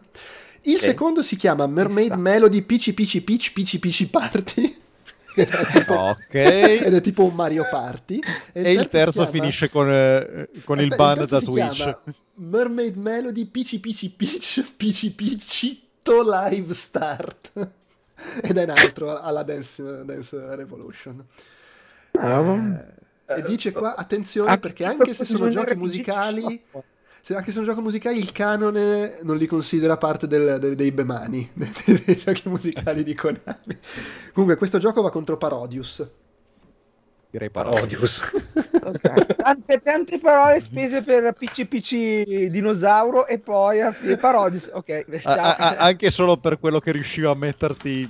Il 0.62 0.76
Ok. 0.76 0.82
secondo 0.82 1.22
si 1.22 1.36
chiama 1.36 1.68
Mermaid. 1.68 2.14
Melody 2.14 2.62
Peachy 2.64 2.94
Peachy 2.94 3.22
Peach 3.22 3.52
Peachy 3.54 3.78
Peachy 3.80 4.06
Party. 4.08 4.76
ed 5.44 5.50
è 5.50 5.66
tipo, 5.72 5.94
Ok. 5.94 6.34
ed 6.34 6.94
è 6.94 7.02
tipo 7.02 7.24
un 7.24 7.34
Mario 7.36 7.68
Party. 7.70 8.20
E 8.54 8.72
il 8.72 8.80
si 8.82 8.88
terzo 8.88 9.12
chiama- 9.24 9.30
finisce 9.32 9.70
con, 9.70 9.90
eh, 9.92 10.50
con 10.64 10.80
il 10.80 10.88
ban 10.96 11.16
terzo 11.18 11.34
da 11.34 11.40
si 11.40 11.46
Twitch. 11.46 11.72
chiama 11.74 12.02
Mermaid 12.38 12.96
Melody 12.96 13.46
Peachy 13.46 13.80
Peachy 13.80 14.10
Peach 14.10 14.64
Peachy 14.76 15.10
Peachito 15.12 16.22
Live 16.24 16.74
Start. 16.74 17.52
ed 18.42 18.58
è 18.58 18.64
un 18.64 18.70
altro 18.70 19.18
alla 19.20 19.44
Dance, 19.44 20.04
Dance 20.06 20.56
Revolution. 20.56 21.24
Ah, 22.14 22.86
Eh, 23.28 23.40
e 23.40 23.42
dice 23.44 23.72
qua, 23.72 23.96
attenzione, 23.96 24.52
Ah, 24.52 24.58
perché 24.58 24.86
anche 24.86 25.14
se 25.14 25.26
sono 25.26 25.50
giochi 25.50 25.76
musicali, 25.76 26.64
anche 27.34 27.48
se 27.48 27.54
sono 27.54 27.66
giochi 27.66 27.82
musicali, 27.82 28.18
il 28.20 28.32
canone 28.32 29.18
non 29.24 29.38
li 29.38 29.48
considera 29.48 29.98
parte 29.98 30.28
del- 30.28 30.60
del- 30.60 30.76
dei 30.76 30.92
bemani, 30.92 31.50
dei, 31.56 31.72
dei 32.06 32.16
giochi 32.18 32.48
musicali 32.50 33.04
di 33.04 33.16
Konami. 33.16 33.78
Comunque, 34.34 34.58
questo 34.58 34.78
gioco 34.78 35.02
va 35.02 35.10
contro 35.10 35.38
Parodius. 35.38 36.08
Direi. 37.32 37.50
Parodius. 37.50 38.22
Ok. 38.86 39.36
Tante, 39.38 39.82
tante 39.82 40.20
parole 40.20 40.60
spese 40.60 41.02
per 41.02 41.34
PC 41.34 41.66
PC 41.66 42.50
dinosauro 42.52 43.26
e 43.26 43.40
poi 43.40 43.82
a 43.82 43.92
fine 43.92 44.16
Parodis. 44.16 44.70
Ok, 44.72 45.06
a- 45.24 45.56
a- 45.56 45.76
anche 45.78 46.12
solo 46.12 46.38
per 46.38 46.60
quello 46.60 46.80
che 46.80 46.92
riusciva 46.92 47.32
a 47.32 47.36
metterti 47.36 48.08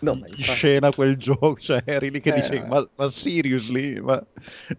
No, 0.00 0.14
ma 0.14 0.26
in 0.26 0.34
infatti- 0.36 0.56
scena 0.56 0.92
quel 0.92 1.16
gioco, 1.16 1.56
cioè 1.60 1.82
eri 1.84 2.10
lì 2.10 2.20
che 2.20 2.30
Eh. 2.30 2.34
dicevi, 2.40 2.66
ma, 2.68 2.86
ma 2.96 3.08
seriously, 3.10 3.98
ma 4.00 4.22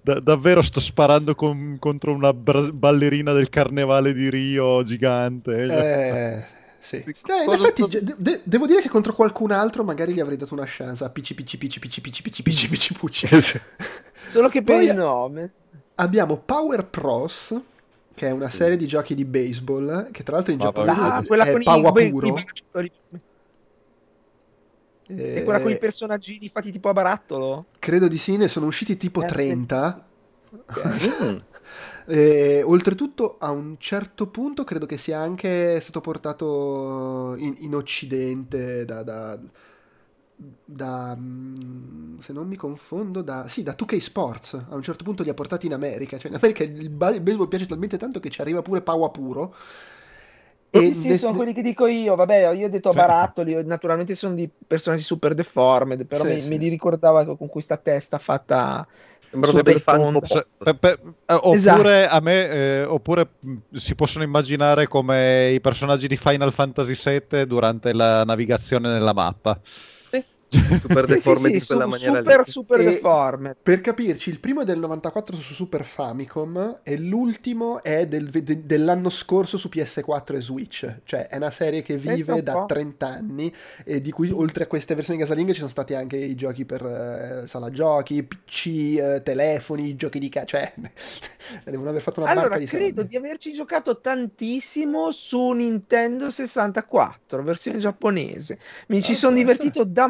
da- 0.01 0.19
davvero 0.19 0.61
sto 0.61 0.79
sparando 0.79 1.35
con- 1.35 1.77
contro 1.79 2.13
una 2.13 2.33
bra- 2.33 2.71
ballerina 2.71 3.33
del 3.33 3.49
carnevale 3.49 4.13
di 4.13 4.29
Rio 4.29 4.83
gigante? 4.83 5.67
Cioè, 5.67 5.77
Eh, 5.77 6.45
sì. 6.79 6.95
Eh, 6.95 7.03
in 7.45 7.51
effetti, 7.51 7.81
sto- 7.83 7.87
de- 7.87 8.15
de- 8.17 8.41
devo 8.43 8.65
dire 8.65 8.81
che 8.81 8.89
contro 8.89 9.13
qualcun 9.13 9.51
altro 9.51 9.83
magari 9.83 10.13
gli 10.13 10.19
avrei 10.21 10.37
dato 10.37 10.53
una 10.53 10.65
chance 10.65 11.03
a 11.03 11.09
Pici 11.09 11.35
Pici 11.35 11.57
Pici 11.57 11.79
Pici 11.79 11.99
Pici 12.01 12.21
Pici 12.21 12.41
Pici 12.43 12.69
Pici 12.69 12.93
Pucci. 12.93 13.27
Solo 14.29 14.47
che 14.49 14.61
per 14.61 14.77
Poi- 14.77 14.85
il 14.87 14.95
nome. 14.95 15.51
Abbiamo 15.95 16.37
Power 16.37 16.85
Pros, 16.85 17.59
che 18.15 18.27
è 18.27 18.31
una 18.31 18.49
serie 18.49 18.77
di 18.77 18.87
giochi 18.87 19.15
di 19.15 19.25
baseball, 19.25 20.11
che 20.11 20.23
tra 20.23 20.35
l'altro 20.35 20.53
in 20.53 20.59
Ma 20.59 20.65
giapponese 20.65 20.99
Ah, 21.01 21.19
è 21.21 21.25
quella 21.25 21.51
con 21.51 21.61
i, 21.61 22.09
puro. 22.09 22.27
i 22.27 22.31
barattoli. 22.31 22.91
Eh, 25.15 25.39
E 25.39 25.43
quella 25.43 25.59
con 25.61 25.71
i 25.71 25.77
personaggini 25.77 26.49
fatti 26.49 26.71
tipo 26.71 26.89
a 26.89 26.93
barattolo. 26.93 27.65
Credo 27.79 28.07
di 28.07 28.17
sì, 28.17 28.35
ne 28.37 28.47
sono 28.47 28.65
usciti 28.67 28.97
tipo 28.97 29.23
Eh, 29.23 29.25
30. 29.25 30.05
Mm. 31.21 31.37
E, 32.07 32.63
oltretutto, 32.65 33.37
a 33.39 33.51
un 33.51 33.75
certo 33.79 34.27
punto, 34.29 34.63
credo 34.63 34.85
che 34.85 34.97
sia 34.97 35.19
anche 35.19 35.79
stato 35.79 36.01
portato 36.01 37.35
in, 37.37 37.55
in 37.59 37.75
Occidente 37.75 38.83
da, 38.85 39.03
da- 39.03 39.39
da, 40.65 41.15
mm, 41.17 42.19
se 42.19 42.31
non 42.33 42.47
mi 42.47 42.55
confondo, 42.55 43.21
da, 43.21 43.47
sì, 43.47 43.63
da 43.63 43.73
2K 43.75 43.99
Sports. 43.99 44.53
A 44.69 44.75
un 44.75 44.81
certo 44.81 45.03
punto 45.03 45.23
li 45.23 45.29
ha 45.29 45.33
portati 45.33 45.65
in 45.65 45.73
America. 45.73 46.17
Cioè, 46.17 46.31
in 46.31 46.37
America 46.37 46.63
il, 46.63 46.89
ba- 46.89 47.09
il 47.13 47.21
baseball 47.21 47.47
piace 47.47 47.65
talmente 47.65 47.97
tanto 47.97 48.19
che 48.19 48.29
ci 48.29 48.41
arriva 48.41 48.61
pure 48.61 48.81
Paua 48.81 49.11
puro. 50.69 50.83
Sì, 50.85 50.93
sì, 50.93 51.07
ne- 51.09 51.17
sono 51.17 51.35
quelli 51.35 51.53
che 51.53 51.61
dico 51.61 51.85
io. 51.87 52.15
Vabbè, 52.15 52.49
io 52.51 52.65
ho 52.67 52.69
detto 52.69 52.91
Sì. 52.91 52.97
barattoli. 52.97 53.63
Naturalmente 53.65 54.15
sono 54.15 54.33
di 54.33 54.49
personaggi 54.67 55.03
super 55.03 55.33
deformed. 55.33 56.05
Però 56.05 56.23
Sì, 56.23 56.33
mi, 56.33 56.41
sì. 56.41 56.47
me 56.49 56.57
li 56.57 56.67
ricordava 56.69 57.25
con 57.37 57.47
questa 57.47 57.77
testa 57.77 58.17
fatta. 58.17 58.87
Super 59.31 59.61
dei 59.61 59.79
fan 59.79 60.19
per- 60.57 60.75
per- 60.79 60.99
eh, 61.27 61.33
oppure 61.33 61.53
Esatto. 61.53 62.15
a 62.15 62.19
me 62.19 62.49
eh, 62.49 62.83
oppure 62.83 63.29
mh, 63.39 63.55
si 63.75 63.93
possono 63.93 64.23
immaginare 64.23 64.87
come 64.87 65.51
i 65.51 65.61
personaggi 65.61 66.07
di 66.07 66.17
Final 66.17 66.51
Fantasy 66.51 66.95
VII 66.95 67.45
durante 67.45 67.93
la 67.93 68.23
navigazione 68.23 68.89
nella 68.89 69.13
mappa. 69.13 69.59
Super 70.77 71.05
Sì, 71.05 71.19
sì, 71.19 71.35
deformed 71.35 71.35
sì, 71.35 71.55
in 71.55 71.65
quella 71.65 71.85
su- 71.85 71.87
maniera 71.87 72.21
super, 72.21 72.41
lì. 72.45 72.45
super 72.47 72.83
deformed. 72.83 73.55
Per 73.61 73.81
capirci, 73.81 74.29
il 74.31 74.39
primo 74.39 74.61
è 74.61 74.65
del 74.65 74.79
94 74.79 75.35
su 75.37 75.53
Super 75.53 75.83
Famicom 75.85 76.79
e 76.83 76.97
l'ultimo 76.97 77.83
è 77.83 78.07
del- 78.07 78.29
de- 78.29 78.65
dell'anno 78.65 79.09
scorso 79.09 79.57
su 79.57 79.69
PS4 79.69 80.37
e 80.37 80.41
Switch. 80.41 81.01
Cioè 81.03 81.27
è 81.27 81.35
una 81.35 81.51
serie 81.51 81.81
che 81.83 81.97
vive 81.97 82.41
da 82.41 82.57
po'. 82.57 82.65
30 82.65 83.07
anni 83.09 83.53
e 83.85 84.01
di 84.01 84.11
cui 84.11 84.31
oltre 84.31 84.63
a 84.63 84.67
queste 84.67 84.95
versioni 84.95 85.19
casalinghe 85.19 85.51
ci 85.53 85.59
sono 85.59 85.69
stati 85.69 85.93
anche 85.93 86.17
i 86.17 86.35
giochi 86.35 86.65
per 86.65 86.83
eh, 87.43 87.47
sala 87.47 87.69
giochi, 87.69 88.23
PC, 88.23 88.65
eh, 88.97 89.21
telefoni, 89.23 89.95
giochi 89.95 90.19
di 90.19 90.29
ca... 90.29 90.45
cioè 90.45 90.73
devono 91.65 91.89
aver 91.89 92.01
fatto 92.01 92.21
una 92.21 92.29
Allora, 92.29 92.49
barca 92.49 92.57
di 92.57 92.65
credo 92.65 93.03
soldi. 93.03 93.07
di 93.07 93.15
averci 93.15 93.51
giocato 93.53 93.99
tantissimo 94.01 95.11
su 95.11 95.51
Nintendo 95.51 96.29
64, 96.29 97.41
versione 97.43 97.79
giapponese. 97.79 98.59
Mi 98.87 99.01
ci 99.01 99.13
Ah, 99.13 99.15
sono 99.15 99.33
può 99.33 99.35
divertito 99.35 99.83
da 99.85 100.07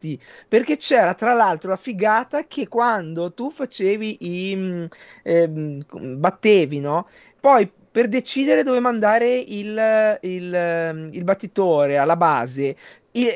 matti 0.00 0.20
perché 0.48 0.76
c'era 0.76 1.14
tra 1.14 1.32
l'altro 1.34 1.70
la 1.70 1.76
figata 1.76 2.46
che 2.46 2.68
quando 2.68 3.32
tu 3.32 3.50
facevi 3.50 4.50
i 4.50 4.56
mm, 4.56 4.84
ehm, 5.22 5.84
battevi, 6.18 6.80
no? 6.80 7.08
Poi 7.38 7.70
per 7.90 8.08
decidere 8.08 8.62
dove 8.62 8.80
mandare 8.80 9.36
il, 9.36 10.18
il, 10.22 10.54
ehm, 10.54 11.08
il 11.12 11.24
battitore 11.24 11.98
alla 11.98 12.16
base, 12.16 12.76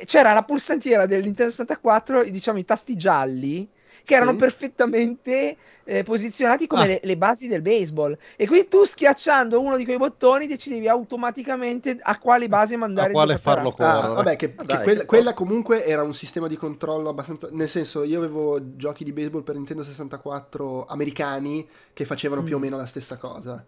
c'era 0.07 0.33
la 0.33 0.45
pulsantiera 0.45 1.07
del 1.07 1.23
Nintendo 1.25 1.51
64, 1.51 2.23
i- 2.23 2.31
diciamo 2.31 2.59
i 2.59 2.65
tasti 2.65 2.95
gialli 2.97 3.69
che 4.05 4.15
erano 4.15 4.33
Sì. 4.33 4.37
perfettamente 4.37 5.57
eh, 5.85 6.03
posizionati 6.03 6.67
come 6.67 6.85
Ah. 6.85 6.87
le, 6.87 7.01
le 7.03 7.17
basi 7.17 7.47
del 7.49 7.63
baseball. 7.63 8.17
E 8.37 8.47
quindi 8.47 8.69
tu 8.69 8.85
schiacciando 8.85 9.61
uno 9.61 9.77
di 9.77 9.85
quei 9.85 9.97
bottoni 9.97 10.47
decidevi 10.47 10.89
automaticamente 10.89 11.99
a 12.01 12.19
quale 12.19 12.49
base 12.49 12.77
mandare 12.77 13.09
A 13.09 13.13
quale 13.13 13.39
farlo 13.39 13.69
Ah, 13.71 13.75
correre. 13.77 14.15
vabbè, 14.15 14.37
che, 14.37 14.55
Ah, 14.57 14.63
che 14.63 14.67
dai, 14.67 14.83
quella, 14.83 15.01
che 15.01 15.07
quella 15.07 15.35
comunque 15.35 15.85
era 15.85 16.03
un 16.03 16.15
sistema 16.15 16.47
di 16.49 16.57
controllo 16.57 17.09
abbastanza. 17.09 17.49
Nel 17.51 17.69
senso, 17.69 18.03
io 18.05 18.19
avevo 18.19 18.77
giochi 18.77 19.05
di 19.05 19.13
baseball 19.13 19.43
per 19.43 19.57
Nintendo 19.57 19.83
64 19.83 20.85
americani 20.87 21.69
che 21.93 22.05
facevano 22.05 22.43
più 22.43 22.57
o 22.57 22.59
Mm. 22.59 22.63
meno 22.63 22.77
la 22.77 22.87
stessa 22.87 23.17
cosa. 23.17 23.65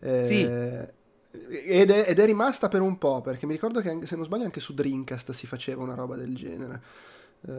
Eh, 0.00 0.24
Sì. 0.26 0.56
Ed 1.30 1.90
è, 1.90 2.04
ed 2.08 2.18
è 2.18 2.26
rimasta 2.26 2.68
per 2.68 2.82
un 2.82 2.98
po', 2.98 3.22
perché 3.22 3.46
mi 3.46 3.52
ricordo 3.52 3.80
che 3.80 3.88
anche, 3.88 4.06
se 4.06 4.16
non 4.16 4.24
sbaglio 4.26 4.44
anche 4.44 4.60
su 4.60 4.74
Dreamcast 4.74 5.30
si 5.32 5.46
faceva 5.46 5.82
una 5.82 5.94
roba 5.94 6.14
del 6.16 6.34
genere. 6.34 6.82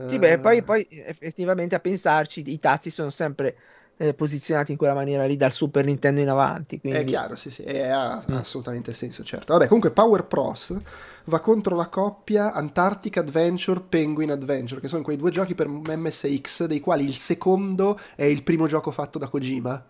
Sì, 0.06 0.17
Eh, 0.17 0.19
beh, 0.19 0.39
poi, 0.39 0.63
poi 0.63 0.88
effettivamente 0.89 1.76
a 1.76 1.80
pensarci, 1.80 2.43
i 2.52 2.60
tasti 2.60 2.89
sono 2.89 3.10
sempre 3.10 3.58
eh, 3.98 4.13
posizionati 4.13 4.72
in 4.72 4.78
quella 4.78 4.93
maniera 4.93 5.26
lì 5.26 5.38
dal 5.38 5.52
Super 5.54 5.86
Nintendo 5.86 6.19
in 6.22 6.30
avanti. 6.30 6.80
È 6.86 7.04
Quindi... 7.04 7.06
chiaro, 7.06 7.36
sì, 7.36 7.50
sì, 7.50 7.63
ha 7.67 8.24
Mm. 8.30 8.36
assolutamente 8.36 8.93
senso, 8.93 9.24
certo. 9.24 9.54
Vabbè, 9.54 9.65
comunque 9.65 9.91
Power 9.91 10.26
Pros 10.26 10.78
va 11.26 11.39
contro 11.39 11.76
la 11.76 11.88
coppia 11.88 12.54
Antarctic 12.54 13.17
Adventure 13.17 13.82
Penguin 13.82 14.30
Adventure, 14.30 14.80
che 14.80 14.88
sono 14.88 15.02
quei 15.02 15.17
due 15.17 15.32
giochi 15.32 15.56
per 15.56 15.67
MSX, 15.67 16.65
dei 16.65 16.80
quali 16.80 17.06
il 17.06 17.15
secondo 17.15 17.98
è 18.15 18.26
il 18.26 18.43
primo 18.43 18.67
gioco 18.67 18.91
fatto 18.91 19.17
da 19.17 19.28
Kojima. 19.28 19.84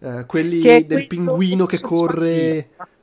Eh, 0.00 0.26
quelli 0.26 0.84
è 0.84 0.84
del 0.84 1.06
pinguino 1.06 1.64
che 1.66 1.80
corre... 1.80 2.68
spazio. 2.68 2.93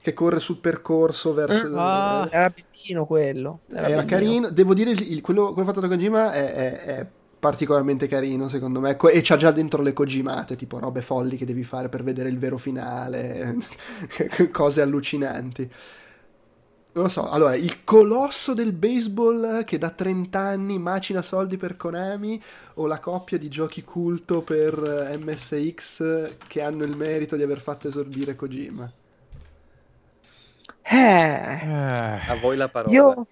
Che 0.00 0.12
corre 0.14 0.40
sul 0.40 0.58
percorso 0.58 1.34
verso... 1.34 1.68
Ah. 1.74 2.28
Era 2.30 2.50
bellino 2.50 3.06
quello. 3.06 3.60
Era, 3.68 3.88
Era 3.88 4.02
bellino. 4.02 4.04
carino, 4.04 4.50
devo 4.50 4.74
dire, 4.74 4.90
il- 4.90 5.12
il- 5.12 5.20
quello, 5.20 5.52
quello 5.52 5.68
fatto 5.68 5.80
da 5.80 5.88
Kojima 5.88 6.32
è, 6.32 6.52
è- 6.54 6.80
è 6.98 7.06
particolarmente 7.38 8.08
carino 8.08 8.48
secondo 8.48 8.80
me 8.80 8.96
Co- 8.96 9.08
e 9.08 9.20
c'ha 9.22 9.36
già 9.36 9.52
dentro 9.52 9.80
le 9.82 9.92
Kojimate, 9.92 10.56
tipo 10.56 10.78
robe 10.80 11.02
folli 11.02 11.36
che 11.36 11.46
devi 11.46 11.62
fare 11.64 11.88
per 11.88 12.02
vedere 12.02 12.28
il 12.28 12.38
vero 12.38 12.58
finale, 12.58 13.56
cose 14.52 14.80
allucinanti. 14.82 15.70
Non 16.92 17.04
lo 17.04 17.10
so, 17.10 17.28
allora, 17.28 17.54
il 17.54 17.84
colosso 17.84 18.54
del 18.54 18.72
baseball 18.72 19.62
che 19.64 19.78
da 19.78 19.90
30 19.90 20.40
anni 20.40 20.78
macina 20.78 21.22
soldi 21.22 21.56
per 21.56 21.76
Konami 21.76 22.42
o 22.74 22.86
la 22.86 22.98
coppia 22.98 23.38
di 23.38 23.48
giochi 23.48 23.84
culto 23.84 24.42
per 24.42 24.74
eh, 25.12 25.16
MSX 25.18 26.36
che 26.48 26.60
hanno 26.62 26.84
il 26.84 26.96
merito 26.96 27.36
di 27.36 27.42
aver 27.42 27.60
fatto 27.60 27.86
esordire 27.88 28.34
Kojima? 28.34 28.92
Eh, 30.90 31.58
Eh, 31.60 32.20
A 32.26 32.34
voi 32.40 32.56
la 32.56 32.68
parola. 32.68 32.92
io 32.94 33.26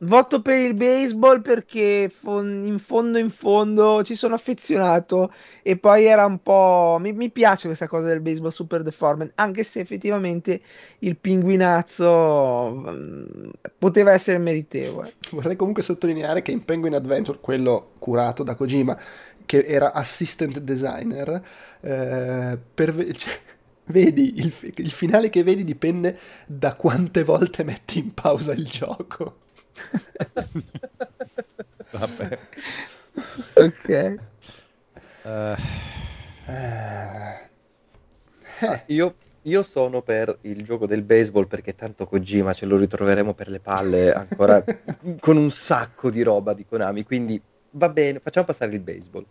voto 0.00 0.42
per 0.42 0.58
il 0.60 0.74
baseball 0.74 1.40
perché 1.42 2.10
in 2.22 2.78
fondo 2.78 3.18
in 3.18 3.30
fondo 3.30 4.02
ci 4.04 4.14
sono 4.14 4.34
affezionato 4.34 5.32
e 5.62 5.78
poi 5.78 6.04
era 6.04 6.26
un 6.26 6.42
po'... 6.42 6.98
Mi, 7.00 7.12
mi 7.12 7.30
piace 7.30 7.66
questa 7.66 7.88
cosa 7.88 8.08
del 8.08 8.20
baseball 8.20 8.50
super 8.50 8.82
deformed, 8.82 9.32
anche 9.36 9.64
se 9.64 9.80
effettivamente 9.80 10.60
il 11.00 11.16
pinguinazzo 11.16 12.84
mm, 12.90 13.48
poteva 13.78 14.12
essere 14.12 14.38
meritevole. 14.38 15.14
Vorrei 15.30 15.56
comunque 15.56 15.82
sottolineare 15.82 16.42
che 16.42 16.52
in 16.52 16.64
Penguin 16.64 16.94
Adventure, 16.94 17.38
quello 17.40 17.92
curato 17.98 18.42
da 18.42 18.54
Kojima, 18.54 18.98
che 19.46 19.64
era 19.66 19.92
assistant 19.92 20.58
designer, 20.60 21.40
eh, 21.80 22.58
per 22.74 22.94
cioè, 23.16 23.34
vedi 23.86 24.38
il, 24.38 24.52
il 24.76 24.90
finale 24.90 25.30
che 25.30 25.42
vedi 25.42 25.64
dipende 25.64 26.16
da 26.46 26.74
quante 26.76 27.24
volte 27.24 27.64
metti 27.64 27.98
in 27.98 28.12
pausa 28.14 28.52
il 28.52 28.66
gioco. 28.66 29.38
vabbè. 31.90 32.38
Ok. 33.54 33.88
Eh, 35.24 35.56
Eh, 36.46 37.50
Io, 38.86 39.16
io 39.42 39.62
sono 39.62 40.02
per 40.02 40.38
il 40.42 40.62
gioco 40.64 40.86
del 40.86 41.02
baseball 41.02 41.46
perché 41.46 41.74
tanto 41.74 42.06
Kojima 42.06 42.52
ce 42.52 42.66
lo 42.66 42.76
ritroveremo 42.76 43.34
per 43.34 43.48
le 43.48 43.60
palle 43.60 44.12
ancora 44.12 44.62
con 45.20 45.36
un 45.36 45.50
sacco 45.50 46.10
di 46.10 46.22
roba 46.22 46.54
di 46.54 46.64
Konami, 46.64 47.04
quindi 47.04 47.40
va 47.70 47.88
bene, 47.90 48.20
facciamo 48.20 48.46
passare 48.46 48.72
il 48.74 48.80
baseball. 48.80 49.26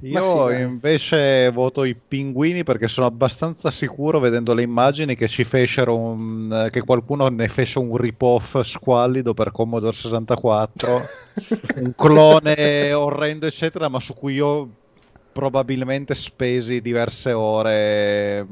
Io 0.00 0.50
sì, 0.50 0.60
invece 0.60 1.50
voto 1.50 1.84
i 1.84 1.94
pinguini 1.94 2.62
perché 2.62 2.88
sono 2.88 3.06
abbastanza 3.06 3.70
sicuro, 3.70 4.18
vedendo 4.18 4.52
le 4.52 4.62
immagini, 4.62 5.14
che 5.14 5.28
ci 5.28 5.44
fecero 5.44 5.96
un, 5.96 6.68
che 6.70 6.82
qualcuno 6.82 7.28
ne 7.28 7.48
fece 7.48 7.78
un 7.78 7.96
rip-off 7.96 8.60
squallido 8.60 9.32
per 9.34 9.50
Commodore 9.50 9.94
64, 9.94 11.00
un 11.80 11.94
clone 11.94 12.92
orrendo, 12.92 13.46
eccetera, 13.46 13.88
ma 13.88 14.00
su 14.00 14.14
cui 14.14 14.34
io 14.34 14.68
probabilmente 15.32 16.14
spesi 16.14 16.80
diverse 16.80 17.32
ore. 17.32 18.46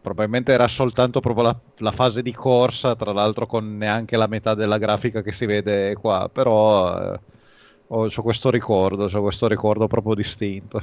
Probabilmente 0.00 0.52
era 0.52 0.66
soltanto 0.66 1.20
proprio 1.20 1.44
la, 1.44 1.60
la 1.78 1.92
fase 1.92 2.22
di 2.22 2.32
corsa, 2.32 2.96
tra 2.96 3.12
l'altro 3.12 3.46
con 3.46 3.76
neanche 3.76 4.16
la 4.16 4.26
metà 4.26 4.54
della 4.54 4.78
grafica 4.78 5.22
che 5.22 5.30
si 5.30 5.46
vede 5.46 5.94
qua, 5.94 6.28
però 6.32 7.14
eh, 7.14 7.20
ho, 7.94 8.08
c'ho 8.08 8.22
questo 8.22 8.50
ricordo, 8.50 9.06
c'ho 9.06 9.22
questo 9.22 9.46
ricordo 9.48 9.86
proprio 9.86 10.14
distinto. 10.14 10.80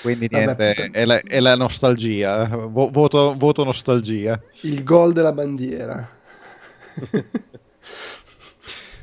Quindi 0.00 0.28
Vabbè, 0.30 0.56
niente, 0.56 0.74
puttana. 0.74 0.92
è 0.92 1.04
la, 1.04 1.20
è 1.20 1.40
la 1.40 1.56
nostalgia, 1.56 2.44
eh. 2.44 2.48
Vo- 2.56 2.90
voto, 2.90 3.34
voto 3.36 3.64
nostalgia. 3.64 4.40
il 4.60 4.84
gol 4.84 5.12
della 5.12 5.32
bandiera. 5.32 6.08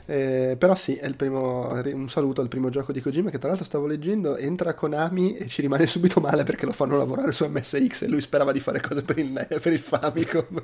Eh, 0.08 0.56
però 0.60 0.76
sì, 0.76 0.96
è 0.96 1.08
il 1.08 1.16
primo, 1.16 1.68
un 1.72 2.10
saluto 2.10 2.40
al 2.42 2.48
primo 2.48 2.70
gioco 2.70 2.92
di 2.92 3.02
Kojima 3.02 3.32
che 3.32 3.40
tra 3.40 3.48
l'altro 3.48 3.66
stavo 3.66 3.88
leggendo, 3.88 4.38
entra 4.38 4.76
Konami 4.76 5.36
e 5.36 5.48
ci 5.48 5.62
rimane 5.62 5.88
subito 5.88 6.20
male 6.20 6.44
perché 6.44 6.68
lo 6.68 6.74
fanno 6.74 6.96
lavorare 6.96 7.32
su 7.32 7.44
MSX 7.48 8.04
e 8.04 8.08
lui 8.08 8.22
sperava 8.22 8.52
di 8.52 8.60
fare 8.60 8.82
cose 8.82 9.02
per 9.02 9.18
il, 9.18 9.48
per 9.50 9.74
il 9.74 9.80
Famicom. 9.80 10.64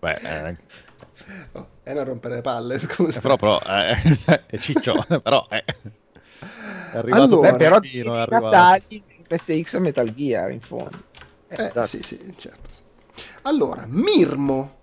Beh, 0.00 0.20
eh, 0.22 0.58
Oh, 1.52 1.68
è 1.84 1.92
una 1.92 2.02
rompere 2.02 2.34
le 2.36 2.40
palle, 2.40 2.78
scusa. 2.82 3.18
è 3.18 3.22
proprio, 3.22 3.60
eh, 3.62 4.42
è 4.46 4.56
ciccio, 4.58 4.94
però 5.22 5.46
eh. 5.50 5.64
è 5.64 6.96
arrivato 6.96 7.22
Allora- 7.22 7.50
Beh, 7.52 7.56
però 7.56 7.80
è 7.80 8.18
arrivato. 8.18 8.84
PSX 9.28 9.78
Metal 9.78 10.12
Gear 10.12 10.50
in 10.50 10.60
fondo. 10.60 11.02
Eh, 11.48 11.62
Esatto. 11.66 11.86
sì, 11.86 12.02
sì, 12.02 12.18
certo. 12.36 12.68
Allora, 13.42 13.84
Mirmo, 13.86 14.76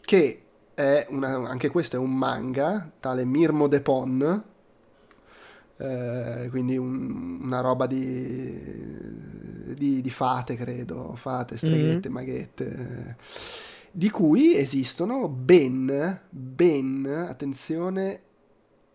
che 0.00 0.42
è 0.74 1.06
una- 1.10 1.48
anche 1.48 1.68
questo 1.70 1.96
è 1.96 1.98
un 1.98 2.12
manga, 2.14 2.90
tale 3.00 3.24
Mirmo 3.24 3.66
Depon, 3.68 4.44
eh, 5.78 6.46
quindi 6.50 6.76
un- 6.76 7.40
una 7.42 7.60
roba 7.60 7.86
di, 7.86 9.74
di, 9.74 10.00
di 10.00 10.10
fate, 10.10 10.56
credo, 10.56 11.14
fate, 11.16 11.56
streghette, 11.56 12.08
maghette, 12.08 12.66
eh, 12.66 13.16
di 13.92 14.10
cui 14.10 14.56
esistono 14.56 15.28
ben, 15.28 16.20
ben, 16.30 17.06
attenzione, 17.28 18.20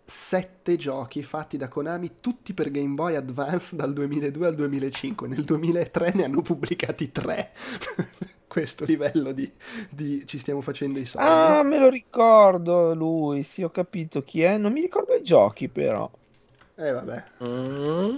sette 0.04 0.76
giochi 0.76 1.22
fatti 1.22 1.58
da 1.58 1.68
Konami, 1.68 2.16
tutti 2.20 2.54
per 2.54 2.72
Game 2.72 2.96
Boy 2.96 3.16
Advance 3.16 3.76
dal 3.76 3.94
2002 3.94 4.48
al 4.48 4.56
2005. 4.56 5.28
Nel 5.28 5.44
2003 5.44 6.14
ne 6.16 6.24
hanno 6.24 6.42
pubblicati 6.42 7.12
tre. 7.12 7.52
Questo 8.48 8.86
livello 8.86 9.34
di, 9.34 9.50
di 9.90 10.26
ci 10.26 10.40
stiamo 10.40 10.62
facendo 10.62 10.98
i 10.98 11.06
soldi. 11.06 11.28
Ah, 11.28 11.62
me 11.64 11.78
lo 11.78 11.90
ricordo 11.90 12.96
lui, 12.96 13.44
sì, 13.44 13.62
ho 13.62 13.70
capito 13.70 14.24
chi 14.24 14.42
è. 14.42 14.58
Non 14.58 14.72
mi 14.72 14.82
ricordo 14.82 15.14
i 15.14 15.22
giochi, 15.22 15.68
però. 15.68 16.10
Eh 16.76 16.92
vabbè. 16.92 17.24
Mm. 17.44 18.16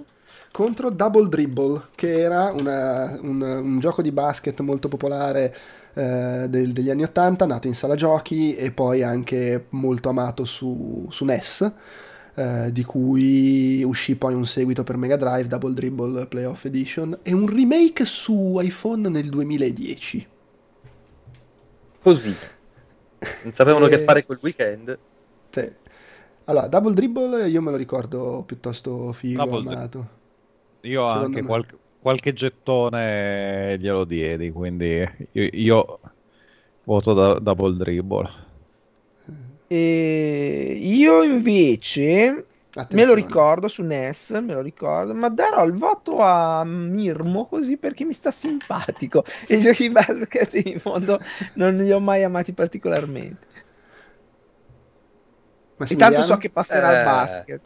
Contro 0.52 0.90
Double 0.90 1.28
Dribble, 1.28 1.88
che 1.96 2.20
era 2.20 2.52
una- 2.52 3.18
un, 3.22 3.42
un 3.42 3.80
gioco 3.80 4.02
di 4.02 4.12
basket 4.12 4.60
molto 4.62 4.88
popolare 4.88 5.56
eh, 6.00 6.48
del- 6.50 6.72
degli 6.74 6.90
anni 6.90 7.04
80, 7.04 7.46
nato 7.46 7.68
in 7.68 7.76
sala 7.76 7.96
giochi 7.96 8.56
e 8.56 8.72
poi 8.72 9.04
anche 9.04 9.66
molto 9.72 10.10
amato 10.10 10.46
su, 10.46 11.08
su 11.10 11.26
NES. 11.26 11.74
eh, 12.36 12.72
di 12.72 12.84
cui 12.86 13.84
uscì 13.84 14.16
poi 14.16 14.34
un 14.34 14.46
seguito 14.48 14.84
per 14.84 14.96
Mega 14.96 15.18
Drive, 15.18 15.48
Double 15.50 15.74
Dribble 15.74 16.26
Playoff 16.28 16.64
Edition, 16.66 17.20
e 17.22 17.34
un 17.34 17.48
remake 17.48 18.06
su 18.06 18.58
iPhone 18.62 19.10
nel 19.10 19.30
2010. 19.30 20.26
Così. 22.02 22.38
Non 23.42 23.54
sapevano 23.54 23.88
Eh, 23.88 23.90
che 23.90 23.98
fare 23.98 24.26
quel 24.26 24.40
weekend. 24.42 24.98
Sì. 25.50 25.72
Allora, 26.46 26.68
Double 26.68 26.94
Dribble 26.94 27.48
io 27.50 27.62
me 27.62 27.72
lo 27.72 27.78
ricordo 27.78 28.44
piuttosto 28.46 29.14
figo, 29.14 29.44
Double 29.44 29.60
amato. 29.60 30.10
Io 30.82 31.02
Secondo 31.12 31.26
anche 31.26 31.42
me. 31.42 31.48
qualche, 31.48 31.78
qualche 32.00 32.34
gettone 32.34 33.78
glielo 33.80 34.06
diedi, 34.06 34.52
quindi 34.52 34.88
io, 35.32 35.44
io 35.52 36.00
voto 36.84 37.14
da 37.14 37.40
double 37.40 37.78
dribble. 37.78 38.30
E 39.68 40.78
io 40.82 41.24
invece 41.24 42.48
me 42.88 43.06
lo 43.06 43.14
Attenzione. 43.14 43.14
ricordo 43.14 43.68
su 43.68 43.84
NES, 43.84 44.32
me 44.44 44.54
lo 44.54 44.62
ricordo, 44.62 45.14
ma 45.14 45.30
darò 45.30 45.64
il 45.66 45.74
voto 45.74 46.20
a 46.22 46.64
Mirmo 46.66 47.46
così 47.48 47.78
perché 47.78 48.04
mi 48.06 48.14
sta 48.14 48.32
simpatico. 48.32 49.24
E 49.48 49.56
i 49.58 49.60
giochi 49.62 49.84
di 49.84 49.92
basket 49.92 50.54
in 50.66 50.80
fondo 50.80 51.20
non 51.56 51.76
li 51.76 51.92
ho 51.92 52.00
mai 52.00 52.24
amati 52.24 52.54
particolarmente. 52.54 53.48
Intanto 55.88 56.22
so 56.22 56.38
che 56.38 56.50
passerà 56.50 56.88
Eh. 56.88 56.92
al 56.92 57.00
basket. 57.00 57.62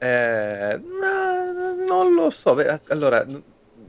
Eh, 0.00 0.80
no, 0.80 1.74
non 1.86 2.14
lo 2.14 2.30
so. 2.30 2.56
Allora, 2.88 3.26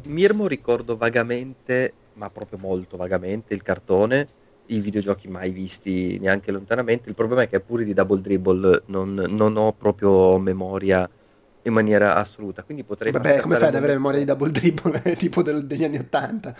Mirmo 0.03 0.47
ricordo 0.47 0.97
vagamente, 0.97 1.93
ma 2.13 2.29
proprio 2.29 2.57
molto 2.57 2.97
vagamente, 2.97 3.53
il 3.53 3.61
cartone, 3.61 4.27
i 4.65 4.79
videogiochi 4.79 5.27
mai 5.27 5.51
visti 5.51 6.17
neanche 6.19 6.51
lontanamente. 6.51 7.09
Il 7.09 7.15
problema 7.15 7.43
è 7.43 7.47
che 7.49 7.59
pure 7.61 7.83
di 7.83 7.93
Double 7.93 8.21
Dribble 8.21 8.83
non, 8.87 9.13
non 9.13 9.57
ho 9.57 9.73
proprio 9.73 10.37
memoria 10.39 11.09
in 11.63 11.73
maniera 11.73 12.15
assoluta, 12.15 12.63
quindi 12.63 12.83
potrei 12.83 13.11
Vabbè, 13.11 13.41
come 13.41 13.55
fai 13.57 13.67
ad 13.69 13.75
avere 13.75 13.93
memoria 13.93 14.19
di. 14.19 14.25
Double 14.25 14.51
Dribble 14.51 15.15
tipo 15.17 15.41
del- 15.43 15.65
degli 15.67 15.83
anni 15.83 15.97
80? 15.97 16.55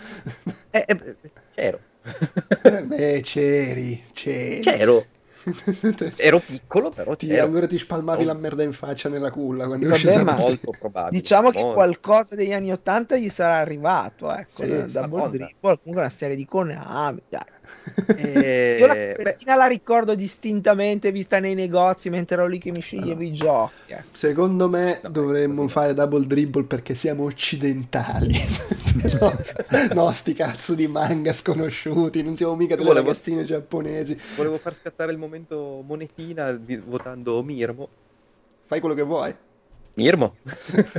Eh, 0.72 0.84
eh, 0.88 1.16
c'ero. 1.54 1.80
Beh, 2.88 3.20
c'eri, 3.22 4.02
c'eri. 4.12 4.62
C'ero. 4.62 5.04
Ero 6.16 6.38
piccolo, 6.38 6.90
però 6.90 7.14
Ti, 7.16 7.26
c'ero. 7.26 7.44
allora 7.46 7.66
ti 7.66 7.78
spalmavi 7.78 8.22
Oh. 8.22 8.26
la 8.26 8.34
merda 8.34 8.62
in 8.62 8.72
faccia 8.72 9.08
nella 9.08 9.30
culla 9.30 9.66
quando 9.66 9.86
Vabbè, 9.86 9.96
uscita 9.96 10.22
ma-. 10.24 10.34
Molto 10.36 10.74
probabile. 10.78 11.20
Diciamo 11.20 11.50
che 11.50 11.58
molto. 11.58 11.74
qualcosa 11.74 12.34
degli 12.34 12.52
anni 12.52 12.72
80 12.72 13.16
gli 13.16 13.28
sarà 13.28 13.56
arrivato, 13.56 14.32
ecco, 14.32 14.64
Sì, 14.64 14.90
da 14.90 15.00
Madonna. 15.06 15.28
Dribble, 15.28 15.54
comunque 15.60 16.00
una 16.00 16.10
serie 16.10 16.36
di 16.36 16.44
Konami, 16.46 17.22
dai. 17.28 17.40
Eh, 18.12 18.78
Io 18.78 18.86
la 18.86 18.94
beh, 18.94 19.14
copertina 19.14 19.54
la 19.56 19.66
ricordo 19.66 20.14
distintamente 20.14 21.12
vista 21.12 21.38
nei 21.38 21.54
negozi 21.54 22.10
mentre 22.10 22.36
ero 22.36 22.46
lì 22.46 22.58
che 22.58 22.70
mi 22.72 22.80
sceglievo 22.80 23.22
i 23.22 23.32
giochi. 23.32 23.92
eh. 23.92 24.04
Secondo 24.12 24.68
me 24.68 24.98
Vabbè, 25.02 25.08
dovremmo 25.08 25.62
no. 25.62 25.68
fare 25.68 25.94
Double 25.94 26.26
Dribble 26.26 26.64
perché 26.64 26.94
siamo 26.94 27.24
occidentali. 27.24 28.36
no, 29.20 29.38
no, 29.94 30.12
sti 30.12 30.32
cazzo 30.34 30.74
di 30.74 30.86
manga 30.88 31.32
sconosciuti, 31.32 32.22
non 32.22 32.36
siamo 32.36 32.56
mica 32.56 32.76
delle 32.76 32.88
Volevo- 32.88 33.08
ragazzine 33.08 33.44
giapponesi. 33.44 34.16
Volevo 34.36 34.58
far 34.58 34.74
scattare 34.74 35.12
il 35.12 35.18
momento 35.18 35.82
monetina 35.86 36.58
votando 36.84 37.42
Mirmo. 37.42 37.88
Fai 38.66 38.80
quello 38.80 38.94
che 38.94 39.02
vuoi. 39.02 39.34
Mirmo? 39.94 40.36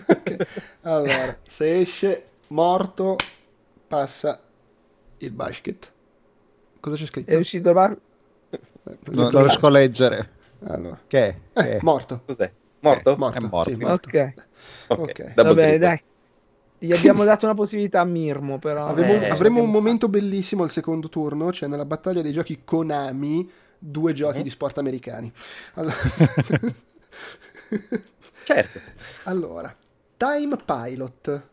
Ok. 0.07 0.38
Allora, 0.81 1.38
se 1.47 1.79
esce 1.81 2.23
morto, 2.47 3.15
passa 3.88 4.41
il 5.17 5.31
basket. 5.31 5.90
Cosa 6.81 6.95
c'è 6.97 7.05
scritto? 7.05 7.31
È 7.31 7.35
uscito 7.37 7.69
il 7.69 7.73
bar- 7.75 7.99
Eh, 8.83 8.97
Non, 9.11 9.29
non 9.31 9.43
riesco 9.43 9.67
a 9.67 9.69
leggere. 9.69 10.29
Allora. 10.65 10.99
Che? 11.07 11.19
è? 11.27 11.35
Eh, 11.53 11.61
Che 11.61 11.77
è? 11.77 11.79
morto. 11.81 12.21
Cos'è? 12.25 12.51
Morto? 12.79 13.11
Eh, 13.11 13.17
morto. 13.17 13.37
È 13.37 13.41
morto. 13.49 13.69
sì, 13.69 13.75
morto. 13.77 14.07
Ok, 14.09 14.33
Ok, 14.87 14.99
ok. 14.99 15.33
double 15.33 15.43
va 15.43 15.53
bene, 15.53 15.77
tripper. 15.77 15.79
dai. 15.79 16.03
Gli 16.79 16.93
abbiamo 16.93 17.23
dato 17.23 17.45
una 17.45 17.53
possibilità 17.53 18.01
a 18.01 18.05
Mirmo, 18.05 18.57
però. 18.59 18.87
Avremo, 18.87 19.23
Eh, 19.23 19.29
avremo 19.29 19.61
un 19.61 19.69
momento 19.69 20.09
bellissimo 20.09 20.63
al 20.63 20.71
secondo 20.71 21.09
turno, 21.09 21.51
cioè 21.51 21.69
nella 21.69 21.85
battaglia 21.85 22.21
dei 22.21 22.31
giochi 22.31 22.63
Konami, 22.65 23.49
due 23.77 24.13
giochi 24.13 24.37
Mhm. 24.37 24.43
di 24.43 24.49
sport 24.49 24.77
americani. 24.79 25.31
Allora, 25.75 25.93
Certo. 28.43 28.79
allora, 29.23 29.75
Time 30.17 30.55
Pilot. 30.65 31.49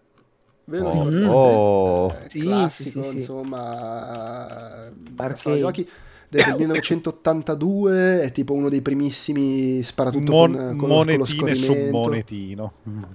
Ve 0.68 0.80
lo 0.80 0.84
Oh, 0.84 0.90
ricordate? 0.90 1.64
oh. 2.08 2.12
Eh, 2.24 2.28
Sì, 2.28 2.40
classico, 2.40 3.00
sì, 3.00 3.02
sì, 3.04 3.20
sì. 3.20 3.20
insomma, 3.20 4.86
eh, 4.88 5.36
sono 5.36 5.56
giochi 5.56 5.88
del, 6.28 6.42
del 6.44 6.54
1982, 6.56 8.20
è 8.22 8.32
tipo 8.32 8.52
uno 8.54 8.68
dei 8.68 8.82
primissimi 8.82 9.82
sparatutto 9.82 10.32
Mon- 10.32 10.56
con, 10.56 10.76
con, 10.76 10.88
lo, 10.90 11.04
con 11.06 11.18
lo 11.18 11.24
monetine 11.24 11.54
su 11.54 11.74
scorrimento. 11.74 11.88
monetino. 11.90 12.72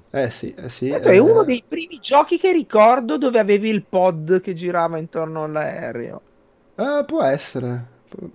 Eh 0.09 0.29
sì, 0.29 0.53
eh 0.53 0.69
sì. 0.69 0.87
Questo 0.87 1.09
è 1.09 1.15
eh, 1.15 1.19
uno 1.19 1.43
dei 1.43 1.65
primi 1.67 1.99
giochi 1.99 2.37
che 2.37 2.53
ricordo 2.53 3.17
dove 3.17 3.37
avevi 3.39 3.69
il 3.69 3.85
pod 3.85 4.39
che 4.39 4.53
girava 4.53 4.97
intorno 4.97 5.43
all'aereo. 5.43 6.21
eh, 6.75 7.03
può 7.05 7.21
essere. 7.23 7.91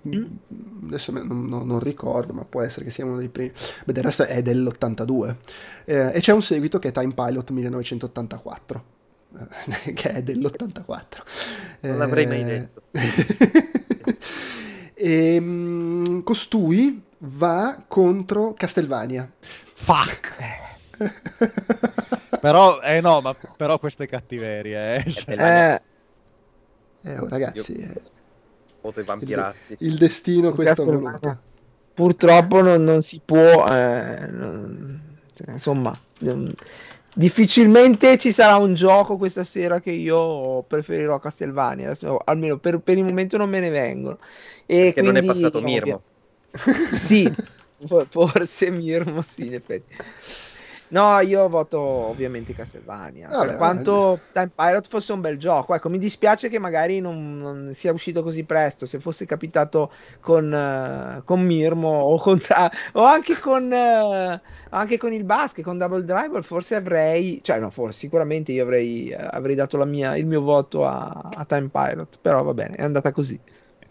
Mm. 0.07 0.39
Adesso 0.87 1.11
non, 1.11 1.47
non- 1.47 1.67
non 1.67 1.79
ricordo, 1.79 2.33
ma 2.33 2.43
può 2.45 2.61
essere 2.61 2.85
che 2.85 2.91
sia 2.91 3.05
uno 3.05 3.17
dei 3.17 3.29
primi. 3.29 3.51
Beh, 3.85 3.93
del 3.93 4.03
resto 4.03 4.23
è 4.25 4.41
dell'82. 4.41 5.37
Eh, 5.85 6.11
e 6.15 6.19
c'è 6.19 6.33
un 6.33 6.41
seguito 6.41 6.79
che 6.79 6.89
è 6.89 6.91
Time 6.91 7.13
Pilot 7.13 7.51
1984. 7.51 8.83
Eh, 9.85 9.93
che 9.93 10.09
è 10.09 10.23
dell'84. 10.23 11.23
Non 11.81 11.97
l'avrei 11.97 12.25
mai 12.27 12.41
Eh, 12.41 12.43
detto. 12.45 12.81
e, 14.93 15.39
mm, 15.39 16.19
costui 16.21 17.01
va 17.19 17.83
contro 17.87 18.53
Castlevania. 18.53 19.29
Fuck! 19.39 20.35
però, 22.41 22.81
eh 22.81 22.99
no, 23.01 23.21
ma 23.21 23.33
però 23.55 23.79
questa 23.79 24.03
è 24.03 24.07
cattiveria, 24.07 24.95
eh. 24.95 25.09
Cioè. 25.11 25.35
Eh, 25.37 25.81
Eh, 27.09 27.17
oh, 27.17 27.27
ragazzi, 27.29 27.77
Io- 27.77 27.85
eh, 27.85 28.01
Foto 28.81 28.99
i 28.99 29.03
vampirazzi. 29.03 29.75
il 29.79 29.97
destino 29.97 30.53
questo 30.53 30.83
voluto. 30.85 31.41
Purtroppo 31.93 32.61
non, 32.61 32.83
non 32.83 33.01
si 33.01 33.21
può, 33.23 33.65
eh, 33.67 34.27
non- 34.29 35.17
insomma, 35.47 35.93
non- 36.19 36.53
difficilmente 37.13 38.17
ci 38.17 38.31
sarà 38.31 38.57
un 38.57 38.73
gioco 38.73 39.17
questa 39.17 39.43
sera 39.43 39.79
che 39.81 39.91
io 39.91 40.63
preferirò 40.63 41.15
a 41.15 41.19
Castlevania, 41.19 41.87
adesso, 41.87 42.17
almeno 42.23 42.57
per, 42.59 42.79
per 42.79 42.97
il 42.97 43.03
momento 43.05 43.37
non 43.37 43.49
me 43.49 43.59
ne 43.59 43.69
vengono. 43.69 44.19
E 44.65 44.91
Che 44.93 45.01
non 45.01 45.15
è 45.15 45.21
quindi, 45.21 45.25
passato 45.25 45.59
ovvio- 45.59 45.61
Mirmo. 45.61 46.03
Sì, 46.91 47.35
fo- 47.85 48.05
forse 48.09 48.69
Mirmo 48.71 49.21
sì, 49.21 49.45
in 49.47 49.53
effetti. 49.55 49.93
No, 50.89 51.19
io 51.19 51.47
voto 51.49 51.79
ovviamente 51.79 52.53
Castlevania. 52.53 53.27
Vabbè, 53.27 53.45
per 53.45 53.57
quanto 53.57 54.19
Time 54.31 54.49
Pirate 54.55 54.89
fosse 54.89 55.13
un 55.13 55.21
bel 55.21 55.37
gioco, 55.37 55.75
ecco, 55.75 55.87
mi 55.89 55.99
dispiace 55.99 56.49
che 56.49 56.57
magari 56.57 56.99
non, 56.99 57.37
non 57.37 57.71
sia 57.75 57.93
uscito 57.93 58.23
così 58.23 58.43
presto. 58.43 58.87
Se 58.87 58.99
fosse 58.99 59.25
capitato 59.25 59.91
con, 60.19 60.51
eh, 60.51 61.21
con 61.25 61.41
Mirmo 61.41 61.89
o, 61.89 62.17
con 62.17 62.39
Tra- 62.39 62.71
o 62.93 63.03
anche, 63.03 63.37
con, 63.39 63.71
eh, 63.71 64.41
anche 64.69 64.97
con 64.97 65.13
il 65.13 65.23
basket, 65.23 65.63
con 65.63 65.77
Double 65.77 66.03
Driver, 66.03 66.43
forse 66.43 66.75
avrei, 66.75 67.39
cioè, 67.43 67.59
no, 67.59 67.69
forse 67.69 67.99
sicuramente 67.99 68.51
io 68.51 68.63
avrei, 68.63 69.09
eh, 69.09 69.27
avrei 69.29 69.53
dato 69.53 69.77
la 69.77 69.85
mia, 69.85 70.17
il 70.17 70.25
mio 70.25 70.41
voto 70.41 70.87
a, 70.87 71.29
a 71.35 71.45
Time 71.45 71.69
Pirate. 71.71 72.17
Però 72.19 72.41
va 72.41 72.53
bene, 72.55 72.75
è 72.75 72.83
andata 72.83 73.11
così. 73.11 73.39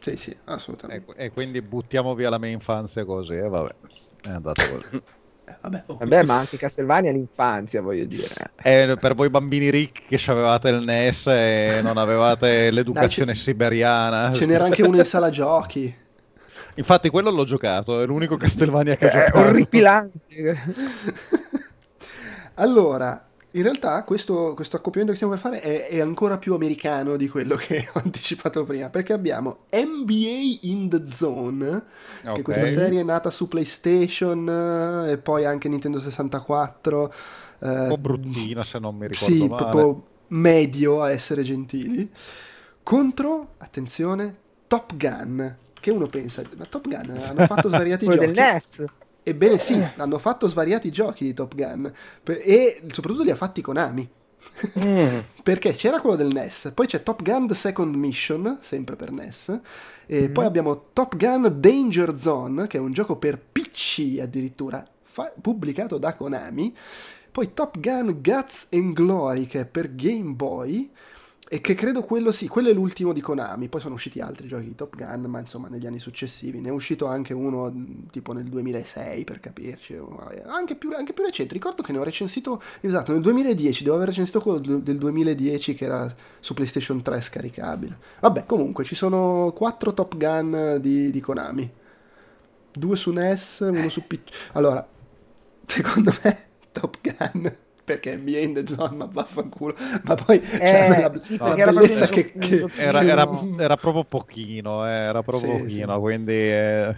Sì, 0.01 0.17
sì, 0.17 0.37
assolutamente. 0.47 1.13
e, 1.17 1.27
e 1.27 1.31
quindi 1.31 1.63
buttiamo 1.63 2.15
via 2.15 2.31
la 2.31 2.39
mia 2.39 2.51
infanzia 2.51 3.05
così, 3.05 3.35
e 3.35 3.49
vabbè. 3.49 3.75
È 4.23 4.31
andato 4.31 4.63
così. 4.69 5.03
Eh, 5.49 5.57
vabbè, 5.63 5.83
oh. 5.87 5.97
Vabbè, 5.97 6.23
ma 6.25 6.37
anche 6.37 6.59
Castlevania 6.59 7.11
l'infanzia, 7.11 7.81
voglio 7.81 8.05
dire. 8.05 8.29
Eh, 8.63 8.97
per 9.01 9.15
voi 9.15 9.31
bambini 9.31 9.71
ricchi 9.71 10.17
che 10.17 10.31
avevate 10.31 10.69
il 10.69 10.83
NES 10.83 11.27
e 11.29 11.81
non 11.83 11.97
avevate 11.97 12.71
l'educazione 12.71 13.35
siberiana. 13.35 14.33
Ce 14.35 14.45
n'era 14.45 14.65
anche 14.65 14.83
uno 14.83 14.99
in 14.99 15.05
sala 15.05 15.31
giochi. 15.31 15.95
Infatti 16.75 17.09
quello 17.09 17.31
l'ho 17.31 17.45
giocato, 17.45 18.01
è 18.01 18.07
l'unico 18.07 18.37
Castlevania 18.37 18.97
che 18.97 19.07
ho 19.07 19.09
È 19.09 19.13
giocato. 19.13 19.39
orripilante. 19.39 20.59
allora, 22.55 23.28
in 23.53 23.63
realtà 23.63 24.05
questo, 24.05 24.53
questo 24.55 24.77
accoppiamento 24.77 25.13
che 25.13 25.17
stiamo 25.25 25.33
per 25.35 25.43
fare 25.43 25.61
è, 25.61 25.89
è 25.89 26.01
ancora 26.01 26.39
più 26.39 26.55
americano 26.55 27.17
di 27.17 27.29
quello 27.29 27.57
che 27.57 27.89
ho 27.95 28.01
anticipato 28.05 28.65
prima, 28.65 28.91
perché 28.91 29.13
abbiamo 29.13 29.65
NBA 29.73 30.59
in 30.63 30.89
the 30.89 31.07
Zone, 31.11 31.83
che 32.33 32.43
Ok. 32.43 32.43
questa 32.43 32.67
serie 32.67 33.01
è 33.01 33.05
nata 33.05 33.31
su 33.31 33.49
PlayStation 33.49 34.49
eh, 35.09 35.13
e 35.13 35.19
poi 35.19 35.45
anche 35.47 35.69
Nintendo 35.69 36.01
64. 36.01 37.13
eh, 37.61 37.69
Un 37.69 37.85
po' 37.87 37.99
bruttina 37.99 38.63
se 38.65 38.79
non 38.79 38.97
mi 38.97 39.07
ricordo 39.07 39.35
sì, 39.35 39.49
male. 39.49 39.71
proprio 39.71 40.07
medio 40.29 41.03
a 41.03 41.11
essere 41.11 41.43
gentili, 41.43 42.11
contro, 42.83 43.55
attenzione, 43.59 44.37
Top 44.67 44.95
Gun. 44.97 45.57
Che 45.81 45.91
uno 45.91 46.09
pensa, 46.09 46.43
ma 46.57 46.67
Top 46.67 46.89
Gun 46.89 47.11
hanno 47.19 47.43
fatto 47.45 47.69
svariati 47.69 48.09
giochi. 48.09 48.19
del 48.19 48.33
NES. 48.35 48.85
Ebbene 49.29 49.59
sì, 49.59 49.81
hanno 49.97 50.19
fatto 50.19 50.47
svariati 50.49 50.91
giochi 50.91 51.25
di 51.25 51.35
Top 51.35 51.55
Gun 51.55 51.93
e 52.25 52.83
soprattutto 52.91 53.23
li 53.25 53.31
ha 53.31 53.37
fatti 53.37 53.61
Konami. 53.61 54.09
Mm. 54.85 55.19
Perché 55.43 55.73
c'era 55.73 56.01
quello 56.01 56.17
del 56.17 56.29
NES, 56.33 56.71
poi 56.75 56.87
c'è 56.87 57.03
Top 57.03 57.23
Gun 57.23 57.47
The 57.49 57.55
Second 57.55 57.95
Mission, 57.95 58.59
sempre 58.63 58.97
per 58.97 59.11
NES, 59.11 59.61
e 60.07 60.27
Mhm. 60.29 60.33
poi 60.33 60.45
abbiamo 60.45 60.87
Top 60.93 61.17
Gun 61.17 61.57
Danger 61.59 62.17
Zone, 62.19 62.67
che 62.67 62.79
è 62.79 62.81
un 62.81 62.93
gioco 62.93 63.17
per 63.17 63.39
PC 63.39 64.19
addirittura, 64.21 64.87
fa- 65.03 65.33
pubblicato 65.41 65.99
da 65.99 66.15
Konami, 66.15 66.75
poi 67.33 67.53
Top 67.53 67.79
Gun 67.79 68.21
Guts 68.23 68.69
and 68.73 68.93
Glory, 68.95 69.47
che 69.47 69.61
è 69.61 69.65
per 69.67 69.95
Game 69.95 70.33
Boy, 70.33 70.91
e 71.51 71.61
che 71.61 71.75
credo 71.75 72.03
quello 72.03 72.31
sì, 72.31 72.47
quello 72.47 72.69
è 72.69 72.73
l'ultimo 72.73 73.13
di 73.13 73.21
Konami, 73.21 73.69
poi 73.69 73.81
sono 73.81 73.95
usciti 73.95 74.21
altri 74.21 74.47
giochi 74.47 74.65
di 74.65 74.75
Top 74.75 74.97
Gun, 74.97 75.23
ma 75.23 75.39
insomma 75.41 75.69
negli 75.69 75.87
anni 75.87 75.99
successivi, 75.99 76.61
ne 76.61 76.69
è 76.69 76.73
uscito 76.73 77.07
anche 77.07 77.33
uno 77.33 77.73
tipo 78.11 78.33
nel 78.33 78.45
2006 78.45 79.25
per 79.25 79.41
capirci, 79.41 79.95
eh, 79.95 80.43
anche 80.47 80.77
più, 80.77 80.93
anche 80.95 81.15
più 81.15 81.25
recente, 81.25 81.55
ricordo 81.55 81.83
che 81.83 81.93
ne 81.93 81.99
ho 81.99 82.05
recensito, 82.05 82.61
esatto, 82.81 83.13
nel 83.13 83.23
2010, 83.23 83.85
devo 83.85 83.97
aver 83.97 84.09
recensito 84.09 84.41
quello 84.41 84.59
del 84.59 84.83
del 84.83 84.99
2010 84.99 85.75
che 85.75 85.85
era 85.85 86.15
su 86.41 86.55
PlayStation 86.55 87.03
3 87.03 87.21
scaricabile. 87.21 87.99
Vabbè, 88.21 88.47
comunque 88.47 88.85
ci 88.85 88.95
sono 88.95 89.53
quattro 89.55 89.95
Top 89.95 90.17
Gun 90.17 90.79
di, 90.81 91.11
di 91.11 91.21
Konami, 91.21 91.71
due 92.73 92.97
su 92.97 93.11
NES, 93.11 93.61
uno 93.61 93.89
su 93.89 94.07
PC. 94.07 94.51
Allora, 94.53 94.87
secondo 95.67 96.13
me 96.23 96.47
Top 96.73 96.99
Gun 97.01 97.57
perché 97.89 98.17
NBA 98.17 98.39
in 98.41 98.55
the 98.55 98.67
zone 98.67 98.97
ma 98.97 99.07
vaffanculo 99.07 99.75
ma 100.05 100.15
poi 100.15 100.41
cioè, 100.63 100.95
la, 100.95 101.13
sì, 101.19 101.39
la 101.39 101.45
perché 101.45 101.61
era 101.63 101.73
bellezza 101.73 102.07
proprio 102.07 102.09
che, 102.09 102.37
che- 102.39 102.65
Era, 102.77 103.05
era- 103.05 103.27
era 103.59 103.77
proprio 103.77 104.05
pochino, 104.05 104.87
eh, 104.87 104.91
era 104.91 105.23
proprio 105.23 105.59
Sì, 105.59 105.59
pochino, 105.59 105.99
sì. 105.99 106.01
quindi... 106.01 106.33
eh, 106.33 106.97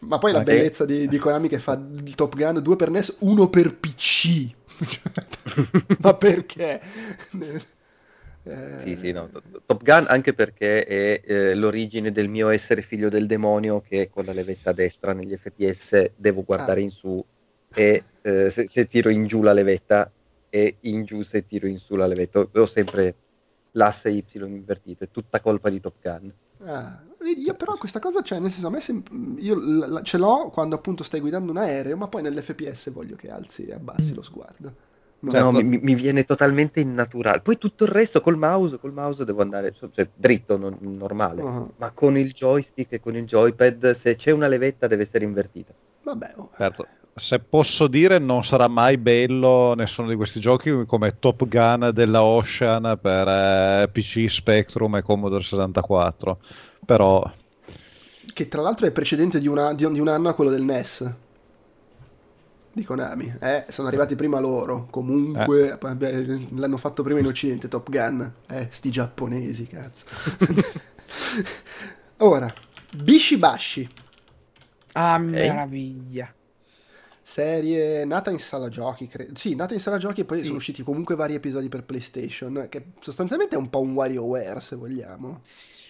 ma 0.00 0.18
poi 0.18 0.32
la 0.32 0.40
Anche- 0.40 0.42
bellezza 0.42 0.84
di, 0.84 1.08
di 1.08 1.18
Konami 1.18 1.48
che 1.48 1.58
fa 1.58 1.72
il 1.72 2.14
Top 2.14 2.36
Gun 2.36 2.60
due 2.62 2.76
per 2.76 2.90
NES 2.90 3.16
uno 3.20 3.48
per 3.48 3.74
PC 3.76 4.50
ma 6.02 6.14
perché 6.14 6.80
Eh, 8.48 8.52
Sì, 8.78 8.94
sì, 8.96 9.10
no. 9.10 9.28
to- 9.30 9.42
Top 9.64 9.82
Gun 9.82 10.04
anche 10.08 10.34
perché 10.34 10.84
è 10.84 11.20
eh, 11.24 11.54
l'origine 11.54 12.12
del 12.12 12.28
mio 12.28 12.50
essere 12.50 12.82
figlio 12.82 13.08
del 13.08 13.26
demonio 13.26 13.80
che 13.80 14.08
con 14.10 14.24
la 14.26 14.32
levetta 14.32 14.72
destra 14.72 15.14
negli 15.14 15.34
FPS 15.36 16.12
devo 16.14 16.44
guardare 16.44 16.80
Ah. 16.80 16.82
in 16.82 16.90
su 16.90 17.24
e 17.72 18.10
eh, 18.20 18.50
se, 18.50 18.68
se 18.68 18.86
tiro 18.86 19.08
in 19.08 19.26
giù 19.26 19.40
la 19.42 19.52
levetta 19.54 20.12
e 20.48 20.76
in 20.82 21.04
giù 21.04 21.22
se 21.22 21.46
tiro 21.46 21.66
in 21.66 21.78
su 21.78 21.96
la 21.96 22.06
levetta. 22.06 22.40
Ho, 22.40 22.66
sempre 22.66 23.16
l'asse 23.72 24.10
Y 24.10 24.24
invertito, 24.34 25.04
è 25.04 25.10
tutta 25.10 25.40
colpa 25.40 25.68
di 25.70 25.80
Top 25.80 25.94
Gun. 26.00 26.32
Ah, 26.64 27.02
vedi, 27.18 27.42
io 27.42 27.54
però 27.54 27.76
questa 27.76 27.98
cosa, 27.98 28.22
cioè, 28.22 28.38
nel 28.38 28.50
senso, 28.50 28.68
a 28.68 28.70
me 28.70 28.80
sem- 28.80 29.02
io 29.38 29.58
la- 29.86 30.02
ce 30.02 30.16
l'ho 30.16 30.48
quando 30.50 30.74
appunto 30.74 31.04
stai 31.04 31.20
guidando 31.20 31.50
un 31.52 31.58
aereo, 31.58 31.96
ma 31.96 32.08
poi 32.08 32.22
nell'FPS 32.22 32.90
voglio 32.90 33.14
che 33.14 33.30
alzi 33.30 33.66
e 33.66 33.74
abbassi 33.74 34.14
lo 34.14 34.22
sguardo. 34.22 34.74
No, 35.18 35.32
No, 35.32 35.50
mi, 35.50 35.62
mi 35.64 35.94
viene 35.94 36.24
totalmente 36.24 36.80
innaturale. 36.80 37.40
Poi 37.40 37.58
tutto 37.58 37.84
il 37.84 37.90
resto 37.90 38.20
col 38.20 38.36
mouse, 38.36 38.78
col 38.78 38.92
mouse 38.92 39.24
devo 39.24 39.42
andare 39.42 39.72
cioè, 39.72 40.08
dritto, 40.14 40.56
non- 40.56 40.78
normale. 40.80 41.42
Ah, 41.42 41.66
Ma 41.78 41.90
con 41.90 42.16
il 42.16 42.32
joystick 42.32 42.92
e 42.92 43.00
con 43.00 43.16
il 43.16 43.24
joypad, 43.24 43.90
se 43.92 44.14
c'è 44.14 44.30
una 44.30 44.46
levetta 44.46 44.86
deve 44.86 45.02
essere 45.02 45.24
invertita. 45.24 45.74
vabbè, 46.04 46.32
oh, 46.36 46.50
Certo. 46.56 46.86
Se 47.18 47.38
posso 47.38 47.86
dire, 47.86 48.18
non 48.18 48.44
sarà 48.44 48.68
mai 48.68 48.98
bello 48.98 49.74
nessuno 49.74 50.08
di 50.08 50.16
questi 50.16 50.38
giochi 50.38 50.84
come 50.86 51.18
Top 51.18 51.48
Gun 51.48 51.90
della 51.94 52.22
Ocean 52.22 52.98
per 53.00 53.26
eh, 53.26 53.88
PC, 53.90 54.26
Spectrum 54.28 54.96
e 54.96 55.02
Commodore 55.02 55.42
64. 55.42 56.38
Però... 56.84 57.32
Che 58.34 58.48
tra 58.48 58.60
l'altro 58.60 58.86
è 58.86 58.92
precedente 58.92 59.38
di, 59.38 59.48
una, 59.48 59.72
di, 59.72 59.84
un, 59.84 59.94
di 59.94 60.00
un 60.00 60.08
anno 60.08 60.28
a 60.28 60.34
quello 60.34 60.50
del 60.50 60.62
NES 60.62 61.14
di 62.74 62.84
Konami. 62.84 63.34
Eh, 63.40 63.64
sono 63.70 63.88
arrivati 63.88 64.14
prima 64.14 64.38
loro. 64.38 64.86
Comunque, 64.90 65.78
eh. 65.80 66.46
l'hanno 66.50 66.76
fatto 66.76 67.02
prima 67.02 67.18
in 67.18 67.26
Occidente 67.26 67.68
Top 67.68 67.88
Gun. 67.88 68.30
Eh, 68.46 68.68
sti 68.70 68.90
giapponesi, 68.90 69.66
cazzo. 69.66 70.04
Ora, 72.18 72.52
Bishibashi. 72.92 73.88
Ah, 74.92 75.16
meraviglia. 75.16 76.34
Serie 77.28 78.04
nata 78.04 78.30
in 78.30 78.38
sala 78.38 78.68
giochi, 78.68 79.08
credo. 79.08 79.32
Sì, 79.34 79.56
nata 79.56 79.74
in 79.74 79.80
sala 79.80 79.98
giochi 79.98 80.20
e 80.20 80.24
poi 80.24 80.38
sì. 80.38 80.44
sono 80.44 80.58
usciti 80.58 80.84
comunque 80.84 81.16
vari 81.16 81.34
episodi 81.34 81.68
per 81.68 81.82
PlayStation, 81.82 82.68
che 82.68 82.92
sostanzialmente 83.00 83.56
è 83.56 83.58
un 83.58 83.68
po' 83.68 83.80
un 83.80 83.94
WarioWare, 83.94 84.60
se 84.60 84.76
vogliamo. 84.76 85.40
Sì. 85.42 85.82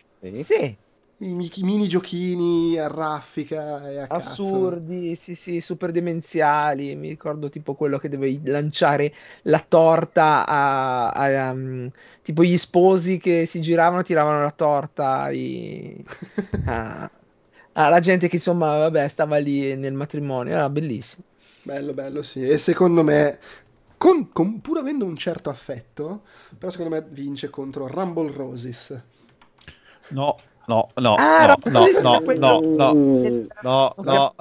sì 0.42 0.76
i, 1.18 1.50
i 1.54 1.62
mini 1.62 1.88
giochini 1.88 2.78
a 2.78 2.88
raffica 2.88 3.86
e 3.90 3.98
a 3.98 4.06
assurdi, 4.08 5.10
cazzo. 5.10 5.22
sì, 5.22 5.34
sì, 5.34 5.60
super 5.60 5.90
demenziali. 5.90 6.96
Mi 6.96 7.08
ricordo 7.08 7.50
tipo 7.50 7.74
quello 7.74 7.98
che 7.98 8.08
dovevi 8.08 8.40
lanciare 8.44 9.12
la 9.42 9.60
torta 9.60 10.46
a, 10.46 11.10
a 11.10 11.50
um, 11.52 11.90
tipo 12.22 12.42
gli 12.44 12.56
sposi 12.56 13.18
che 13.18 13.44
si 13.44 13.60
giravano, 13.60 14.02
tiravano 14.02 14.40
la 14.42 14.52
torta 14.52 15.30
i, 15.30 16.02
a, 16.64 17.10
alla 17.84 18.00
gente 18.00 18.28
che 18.28 18.36
insomma, 18.36 18.78
vabbè, 18.78 19.08
stava 19.08 19.36
lì 19.36 19.76
nel 19.76 19.92
matrimonio. 19.92 20.54
Era 20.54 20.70
bellissimo. 20.70 21.24
Bello, 21.62 21.92
bello, 21.92 22.22
sì. 22.22 22.46
E 22.46 22.58
secondo 22.58 23.02
me 23.02 23.38
con, 23.96 24.30
con, 24.32 24.60
pur 24.60 24.78
avendo 24.78 25.04
un 25.04 25.16
certo 25.16 25.50
affetto, 25.50 26.22
però 26.56 26.70
secondo 26.70 26.94
me 26.94 27.04
vince 27.08 27.50
contro 27.50 27.86
Rumble 27.86 28.30
Roses. 28.32 29.02
No, 30.08 30.36
no, 30.66 30.90
no, 30.94 31.14
ah, 31.16 31.56
no, 31.64 31.70
no, 31.70 32.20
no, 32.36 32.60
no, 32.60 32.60
no, 32.60 33.54
no, 33.62 33.94
no. 33.96 34.34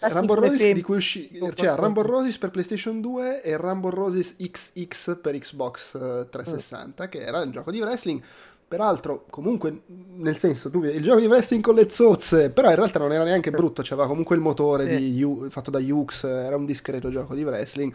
Rumble 0.00 0.34
Roses 0.36 0.72
di 0.72 0.82
cui 0.82 0.96
uscì, 0.96 1.30
cioè 1.54 1.74
Rumble 1.74 2.04
Roses 2.04 2.38
per 2.38 2.50
PlayStation 2.50 3.00
2 3.00 3.42
e 3.42 3.56
Rumble 3.56 3.90
Roses 3.90 4.36
XX 4.36 5.18
per 5.20 5.38
Xbox 5.38 5.92
360, 6.30 7.08
che 7.08 7.20
era 7.20 7.40
un 7.40 7.50
gioco 7.50 7.70
di 7.70 7.80
wrestling. 7.80 8.22
Peraltro, 8.74 9.24
comunque, 9.30 9.82
nel 10.16 10.36
senso, 10.36 10.68
tu 10.68 10.82
il 10.82 11.00
gioco 11.00 11.20
di 11.20 11.26
wrestling 11.26 11.62
con 11.62 11.76
le 11.76 11.88
zozze, 11.88 12.50
però 12.50 12.70
in 12.70 12.74
realtà 12.74 12.98
non 12.98 13.12
era 13.12 13.22
neanche 13.22 13.52
brutto, 13.52 13.82
c'aveva 13.84 14.08
comunque 14.08 14.34
il 14.34 14.42
motore 14.42 14.98
sì. 14.98 15.12
di, 15.12 15.46
fatto 15.48 15.70
da 15.70 15.78
Ux, 15.78 16.24
era 16.24 16.56
un 16.56 16.66
discreto 16.66 17.08
gioco 17.08 17.36
di 17.36 17.44
wrestling 17.44 17.92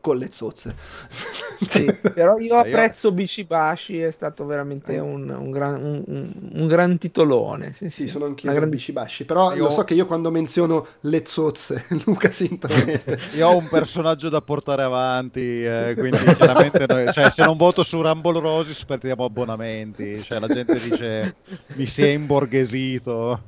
con 0.00 0.16
le 0.16 0.28
zozze. 0.32 0.74
Sì, 1.60 1.84
però 2.14 2.38
io 2.38 2.56
apprezzo 2.56 3.12
Bicibashi, 3.12 4.00
è 4.00 4.10
stato 4.10 4.46
veramente 4.46 4.98
un, 4.98 5.28
un, 5.28 5.50
gran, 5.50 6.02
un, 6.06 6.32
un 6.54 6.66
gran, 6.66 6.96
titolone. 6.96 7.74
Sì, 7.74 7.90
sì, 7.90 8.04
sì 8.04 8.08
sono 8.08 8.24
anch'io 8.24 8.50
gran... 8.50 8.70
Bicibashi, 8.70 9.26
però 9.26 9.54
io... 9.54 9.64
lo 9.64 9.70
so 9.70 9.84
che 9.84 9.92
io 9.92 10.06
quando 10.06 10.30
menziono 10.30 10.86
le 11.00 11.22
zozze, 11.26 11.84
Luca 12.06 12.30
si 12.30 12.48
intraprende. 12.50 13.18
io 13.36 13.46
ho 13.46 13.58
un 13.58 13.68
personaggio 13.68 14.30
da 14.30 14.40
portare 14.40 14.82
avanti, 14.82 15.62
eh, 15.62 15.94
quindi 15.98 16.16
chiaramente 16.34 16.86
noi, 16.88 17.12
cioè, 17.12 17.28
se 17.28 17.44
non 17.44 17.58
voto 17.58 17.82
su 17.82 18.00
Rumble 18.00 18.40
Roses 18.40 18.82
perdiamo 18.86 19.24
abbonamenti, 19.24 20.22
cioè 20.22 20.40
la 20.40 20.48
gente 20.48 20.72
dice 20.72 21.34
mi 21.74 21.84
si 21.84 22.02
è 22.02 22.08
imborghesito. 22.08 23.38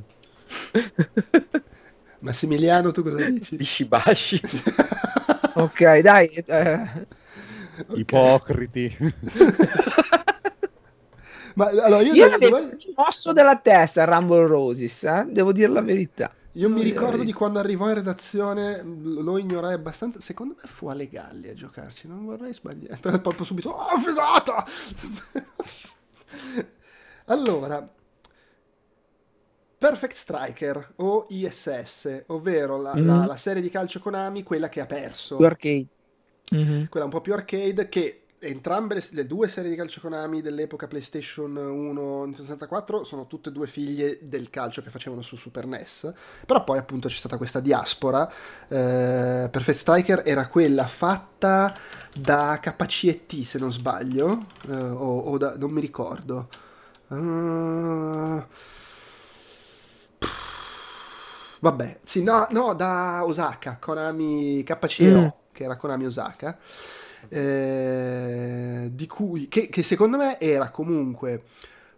Massimiliano, 2.18 2.92
tu 2.92 3.02
cosa 3.02 3.28
dici? 3.28 3.56
Bicibashi. 3.56 4.40
Ok, 5.54 5.98
dai. 6.00 6.28
Eh. 6.28 7.06
Okay. 7.78 7.98
Ipocriti. 7.98 8.96
Ma 11.54 11.66
allora 11.66 12.02
io, 12.02 12.14
io 12.14 12.28
l'avevo 12.28 12.60
dove... 12.60 12.78
mosso 12.96 13.32
della 13.32 13.56
testa 13.56 14.04
Rumble 14.04 14.46
Roses, 14.46 15.02
eh? 15.04 15.26
devo 15.28 15.52
dire 15.52 15.68
la 15.68 15.82
verità. 15.82 16.30
Io 16.56 16.68
mi 16.68 16.82
ricordo 16.82 17.24
di 17.24 17.32
quando 17.32 17.58
arrivò 17.58 17.88
in 17.88 17.94
redazione, 17.94 18.82
lo 18.82 19.38
ignorai 19.38 19.72
abbastanza. 19.72 20.20
Secondo 20.20 20.54
me 20.60 20.68
fu 20.68 20.88
alle 20.88 21.08
Galli 21.08 21.48
a 21.48 21.54
giocarci, 21.54 22.06
non 22.06 22.26
vorrei 22.26 22.52
sbagliare. 22.52 22.98
Però 23.00 23.18
proprio 23.20 23.46
subito, 23.46 23.70
oh 23.70 23.98
figata! 23.98 24.62
allora, 27.26 27.88
Perfect 29.82 30.14
Striker 30.14 30.92
o 30.98 31.26
ISS, 31.30 32.26
ovvero 32.28 32.80
la, 32.80 32.94
mm-hmm. 32.94 33.04
la, 33.04 33.26
la, 33.26 33.36
serie 33.36 33.60
di 33.60 33.68
calcio 33.68 33.98
Konami, 33.98 34.44
quella 34.44 34.68
che 34.68 34.80
ha 34.80 34.86
perso. 34.86 35.34
Più 35.34 35.44
arcade. 35.44 35.86
Mm-hmm. 36.54 36.84
Quella 36.84 37.06
un 37.06 37.10
po' 37.10 37.20
più 37.20 37.32
arcade 37.32 37.88
che 37.88 38.26
entrambe 38.38 38.94
le, 38.94 39.04
le, 39.10 39.26
due 39.26 39.48
serie 39.48 39.70
di 39.70 39.74
calcio 39.76 40.00
Konami 40.00 40.40
dell'epoca 40.40 40.86
PlayStation 40.86 41.56
1 41.56 42.30
e 42.30 42.36
64 42.36 43.02
sono 43.02 43.26
tutte 43.26 43.48
e 43.48 43.52
due 43.52 43.66
figlie 43.66 44.20
del 44.22 44.50
calcio 44.50 44.82
che 44.82 44.90
facevano 44.90 45.20
su 45.20 45.34
Super 45.34 45.66
NES. 45.66 46.12
Però 46.46 46.62
poi 46.62 46.78
appunto 46.78 47.08
c'è 47.08 47.16
stata 47.16 47.36
questa 47.36 47.58
diaspora. 47.58 48.30
Eh, 48.68 49.48
Perfect 49.50 49.78
Striker 49.78 50.22
era 50.24 50.46
quella 50.46 50.86
fatta 50.86 51.76
da 52.16 52.56
KCT 52.62 53.42
se 53.42 53.58
non 53.58 53.72
sbaglio, 53.72 54.46
eh, 54.68 54.74
o, 54.74 55.18
o 55.18 55.38
da, 55.38 55.56
non 55.56 55.72
mi 55.72 55.80
ricordo. 55.80 56.48
Uh, 57.08 58.42
Vabbè, 61.62 62.00
sì, 62.02 62.24
no, 62.24 62.48
no, 62.50 62.74
da 62.74 63.24
Osaka, 63.24 63.76
Konami 63.78 64.64
KCO, 64.64 65.04
mm. 65.04 65.26
che 65.52 65.62
era 65.62 65.76
Konami 65.76 66.06
Osaka, 66.06 66.58
eh, 67.28 68.90
di 68.92 69.06
cui, 69.06 69.46
che, 69.46 69.68
che, 69.68 69.84
secondo 69.84 70.16
me 70.16 70.40
era 70.40 70.70
comunque 70.70 71.44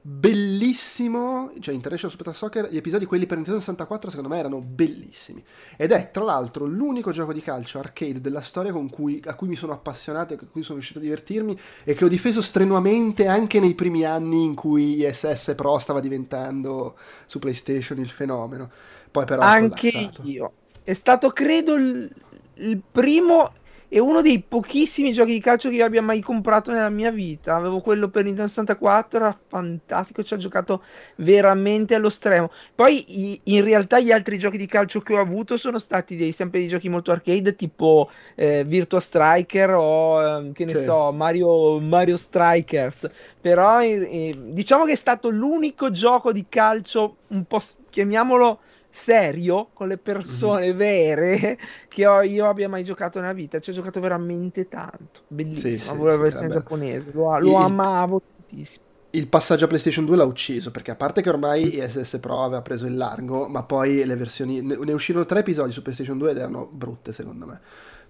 bellissimo, 0.07 1.51
cioè 1.61 1.73
International 1.73 2.15
Super 2.15 2.35
Soccer, 2.35 2.69
gli 2.71 2.77
episodi 2.77 3.07
quelli 3.07 3.25
per 3.25 3.37
Nintendo 3.37 3.61
64 3.61 4.11
secondo 4.11 4.29
me 4.29 4.39
erano 4.39 4.61
bellissimi. 4.61 5.43
Ed 5.79 5.93
è 5.93 6.11
tra 6.11 6.25
l'altro 6.25 6.67
l'unico 6.67 7.11
gioco 7.11 7.33
di 7.33 7.41
calcio 7.41 7.79
arcade 7.79 8.21
della 8.21 8.43
storia 8.43 8.71
cui, 8.91 9.23
a 9.25 9.35
cui 9.35 9.49
mi 9.49 9.57
sono 9.57 9.73
appassionato 9.73 10.35
e 10.35 10.37
con 10.37 10.51
cui 10.51 10.63
sono 10.63 10.75
riuscito 10.75 10.99
a 10.99 11.03
divertirmi 11.03 11.59
e 11.85 11.95
che 11.95 12.05
ho 12.05 12.09
difeso 12.09 12.43
strenuamente 12.43 13.27
anche 13.27 13.61
nei 13.61 13.75
primi 13.75 14.05
anni 14.05 14.45
in 14.45 14.55
cui 14.55 15.03
ISS 15.03 15.55
Pro 15.57 15.79
stava 15.79 16.01
diventando 16.01 16.97
su 17.25 17.39
PlayStation 17.39 17.99
il 17.99 18.11
fenomeno. 18.11 18.71
Poi 19.11 19.25
però 19.25 19.41
anche 19.41 20.11
io. 20.25 20.53
È 20.83 20.93
stato 20.93 21.31
credo 21.31 21.77
il, 21.77 22.13
il 22.57 22.83
primo 22.93 23.53
e 23.95 24.01
uno 24.01 24.23
dei 24.23 24.43
pochissimi 24.43 25.13
giochi 25.13 25.35
di 25.35 25.39
calcio 25.39 25.69
che 25.69 25.77
io 25.77 25.85
abbia 25.85 26.03
mai 26.03 26.21
comprato 26.21 26.73
nella 26.73 26.91
mia 26.91 27.13
vita. 27.13 27.55
Avevo 27.55 27.81
quello 27.81 28.09
per 28.09 28.25
Nintendo 28.25 28.49
64, 28.49 29.19
era 29.21 29.39
fantastico, 29.47 30.25
ci 30.25 30.35
ho 30.35 30.37
giocato 30.37 30.83
veramente 31.19 31.95
allo 31.95 32.11
stremo. 32.11 32.51
Poi 32.75 33.41
in 33.45 33.63
realtà 33.63 34.01
gli 34.01 34.11
altri 34.11 34.37
giochi 34.37 34.57
di 34.57 34.67
calcio 34.67 35.01
che 35.01 35.15
ho 35.15 35.21
avuto 35.21 35.57
sono 35.57 35.79
stati 35.79 36.17
dei, 36.17 36.33
sempre 36.33 36.59
dei 36.59 36.67
giochi 36.67 36.89
molto 36.89 37.13
arcade, 37.13 37.55
tipo 37.55 38.11
eh, 38.35 38.65
Virtua 38.65 38.99
Striker 38.99 39.75
o 39.77 40.23
eh, 40.23 40.51
che 40.53 40.65
ne 40.65 40.75
sì. 40.75 40.83
so, 40.83 41.13
Mario, 41.13 41.79
Mario 41.79 42.17
Strikers. 42.17 43.09
Però 43.41 43.81
eh, 43.81 44.37
diciamo 44.37 44.87
che 44.87 44.93
è 44.93 44.97
stato 44.97 45.29
l'unico 45.29 45.93
gioco 45.93 46.33
di 46.33 46.47
calcio 46.49 47.19
un 47.29 47.45
po' 47.45 47.61
chiamiamolo 47.91 48.59
serio 48.95 49.71
con 49.73 49.89
le 49.89 49.99
persone 49.99 50.69
mm-hmm. 50.69 50.77
vere 50.77 51.59
che 51.89 52.07
ho, 52.07 52.23
io 52.23 52.49
abbia 52.49 52.69
mai 52.69 52.85
giocato 52.85 53.19
nella 53.19 53.33
vita. 53.33 53.59
Ci 53.59 53.71
ho 53.71 53.73
giocato 53.73 53.99
veramente 53.99 54.69
tanto. 54.69 55.23
Bellissimo. 55.27 55.69
Sì, 55.69 55.79
sì, 55.79 56.05
la 56.05 56.17
versione 56.17 56.49
sì, 56.49 56.55
giapponese. 56.55 57.11
Lo, 57.13 57.39
lo 57.39 57.49
il, 57.49 57.55
amavo 57.57 58.23
tantissimo. 58.23 58.85
Il 59.11 59.27
passaggio 59.27 59.65
a 59.65 59.69
PlayStation 59.69 60.05
2 60.05 60.17
l'ha 60.17 60.25
ucciso 60.25 60.71
perché 60.71 60.93
a 60.93 60.97
parte 60.97 61.23
che 61.23 61.29
ormai 61.29 61.77
ISS 61.77 62.19
Pro 62.19 62.45
aveva 62.45 62.63
preso 62.63 62.87
il 62.87 62.97
largo, 62.97 63.49
ma 63.49 63.65
poi 63.65 64.05
le 64.05 64.17
versioni 64.17 64.63
ne, 64.63 64.77
ne 64.77 64.93
uscirono 64.93 65.27
tre 65.27 65.41
episodi 65.41 65.73
su 65.73 65.83
PlayStation 65.83 66.17
2 66.17 66.31
ed 66.31 66.37
erano 66.39 66.69
brutte 66.71 67.13
secondo 67.13 67.47
me 67.47 67.61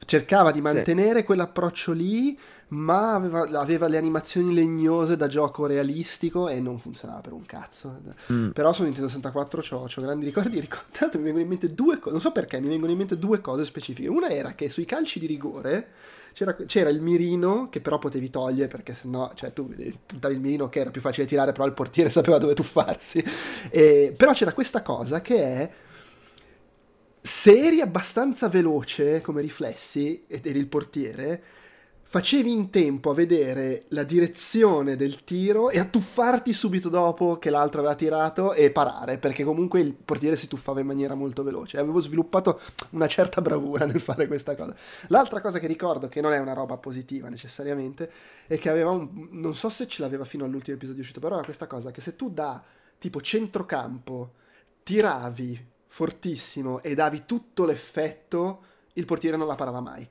cercava 0.05 0.51
di 0.51 0.61
mantenere 0.61 1.20
sì. 1.20 1.24
quell'approccio 1.24 1.93
lì, 1.93 2.39
ma 2.75 3.14
aveva, 3.14 3.43
aveva, 3.61 3.87
le 3.87 3.97
animazioni 3.97 4.53
legnose 4.53 5.16
da 5.16 5.27
gioco 5.29 5.66
realistico 5.66 6.49
e 6.49 6.61
non 6.61 6.79
funzionava 6.79 7.20
per 7.20 7.33
un 7.33 7.47
cazzo. 7.47 8.01
Mm. 8.33 8.51
Però 8.51 8.72
su 8.72 8.83
Nintendo 8.83 9.09
64 9.09 9.64
ho 9.70 9.89
grandi 10.01 10.25
ricordi. 10.25 10.59
ricordo, 10.61 10.87
tanto 10.91 11.18
mi 11.18 11.25
vengono 11.25 11.45
in 11.45 11.49
mente 11.49 11.72
due 11.72 11.99
cose, 11.99 12.11
non 12.11 12.20
so 12.20 12.33
perché, 12.33 12.61
mi 12.61 12.68
vengono 12.68 12.93
in 12.93 12.99
mente 12.99 13.16
due 13.16 13.41
cose 13.41 13.64
specifiche. 13.64 14.09
Una 14.09 14.29
era 14.29 14.53
che 14.55 14.68
sui 14.68 14.85
calci 14.85 15.18
di 15.18 15.27
rigore 15.27 15.89
c'era, 16.33 16.55
c'era 16.66 16.91
il 16.91 17.01
mirino 17.01 17.68
che 17.70 17.81
però 17.81 17.99
potevi 17.99 18.29
togliere 18.29 18.68
perché 18.68 18.95
sennò, 18.95 19.33
cioè 19.35 19.53
tu 19.53 19.72
puntavi 20.07 20.35
il 20.35 20.41
mirino 20.41 20.68
che 20.68 20.81
era 20.81 20.91
più 20.91 21.01
facile 21.01 21.27
tirare, 21.27 21.53
però 21.53 21.64
il 21.66 21.72
portiere 21.72 22.11
sapeva 22.11 22.39
dove 22.39 22.55
tuffarsi. 22.55 23.25
E, 23.70 24.12
però 24.16 24.33
c'era 24.33 24.53
questa 24.53 24.83
cosa 24.83 25.20
che 25.20 25.37
è 25.37 25.70
se 27.27 27.59
eri 27.59 27.81
abbastanza 27.81 28.49
veloce 28.49 29.22
come 29.22 29.41
riflessi 29.41 30.25
ed 30.27 30.45
eri 30.45 30.59
il 30.59 30.66
portiere, 30.66 31.43
facevi 32.15 32.53
in 32.53 32.71
tempo 32.71 33.11
a 33.11 33.15
vedere 33.15 33.87
la 33.89 34.05
direzione 34.05 34.95
del 34.95 35.25
tiro 35.25 35.71
e 35.71 35.81
a 35.81 35.85
tuffarti 35.85 36.53
subito 36.53 36.89
dopo 36.89 37.41
che 37.41 37.51
l'altro 37.51 37.81
aveva 37.81 37.97
tirato 37.97 38.53
e 38.53 38.71
parare, 38.71 39.19
perché 39.19 39.43
comunque 39.43 39.81
il 39.81 39.95
portiere 39.95 40.37
si 40.37 40.47
tuffava 40.47 40.79
in 40.79 40.87
maniera 40.87 41.17
molto 41.17 41.43
veloce. 41.43 41.77
Avevo 41.77 41.99
sviluppato 41.99 42.61
una 42.91 43.09
certa 43.09 43.41
bravura 43.43 43.85
nel 43.85 44.01
fare 44.01 44.29
questa 44.29 44.55
cosa. 44.55 44.77
L'altra 45.09 45.41
cosa 45.41 45.59
che 45.59 45.67
ricordo, 45.67 46.07
che 46.07 46.21
non 46.21 46.33
è 46.33 46.39
una 46.39 46.53
roba 46.53 46.77
positiva 46.77 47.29
necessariamente, 47.29 48.09
è 48.47 48.59
che 48.59 48.71
aveva 48.71 48.91
un... 48.91 49.27
non 49.33 49.57
so 49.57 49.69
se 49.69 49.89
ce 49.89 50.01
l'aveva 50.01 50.25
fino 50.25 50.45
all'ultimo 50.45 50.77
episodio 50.77 51.01
uscito, 51.01 51.19
però 51.19 51.35
era 51.35 51.45
questa 51.45 51.67
cosa 51.67 51.91
che 51.91 52.01
se 52.01 52.15
tu 52.15 52.31
da 52.31 52.62
tipo 52.97 53.21
centrocampo 53.21 54.35
tiravi 54.85 55.67
fortissimo 55.89 56.81
e 56.81 56.95
davi 56.95 57.25
tutto 57.27 57.65
l'effetto, 57.65 58.62
il 58.93 59.05
portiere 59.05 59.37
non 59.37 59.49
la 59.49 59.57
parava 59.57 59.81
mai. 59.81 60.09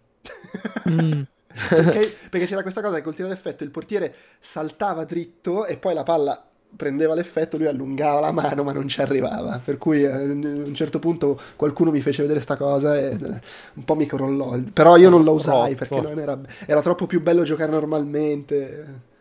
Mm. 0.90 1.22
perché, 1.70 2.16
perché, 2.30 2.46
c'era 2.46 2.62
questa 2.62 2.82
cosa 2.82 2.98
che 2.98 3.02
col 3.02 3.16
tiro 3.16 3.28
d'effetto 3.28 3.64
il 3.64 3.70
portiere 3.70 4.14
saltava 4.40 5.06
dritto 5.06 5.66
e 5.66 5.78
poi 5.78 5.94
la 5.94 6.04
palla 6.04 6.48
prendeva 6.76 7.14
l'effetto, 7.14 7.58
lui 7.58 7.68
allungava 7.68 8.20
la 8.20 8.32
mano 8.32 8.64
ma 8.64 8.74
non 8.74 8.88
ci 8.88 9.02
arrivava. 9.02 9.62
Per 9.64 9.78
cui 9.78 10.04
eh, 10.04 10.12
a 10.12 10.18
un 10.18 10.74
certo 10.74 11.00
punto 11.00 11.40
qualcuno 11.56 11.92
mi 11.92 12.02
fece 12.02 12.22
vedere 12.22 12.42
sta 12.42 12.58
cosa 12.58 12.98
e 12.98 13.10
eh, 13.12 13.42
un 13.74 13.84
po' 13.86 13.96
mi 13.96 14.06
crollò. 14.06 14.58
Però 14.74 14.98
io 14.98 15.10
non 15.10 15.24
la 15.24 15.32
usai 15.32 15.76
perché 15.76 16.02
non 16.02 16.20
era, 16.20 16.40
era 16.66 16.82
troppo 16.82 17.06
più 17.06 17.22
bello 17.22 17.44
giocare 17.44 17.72
normalmente. 17.72 19.12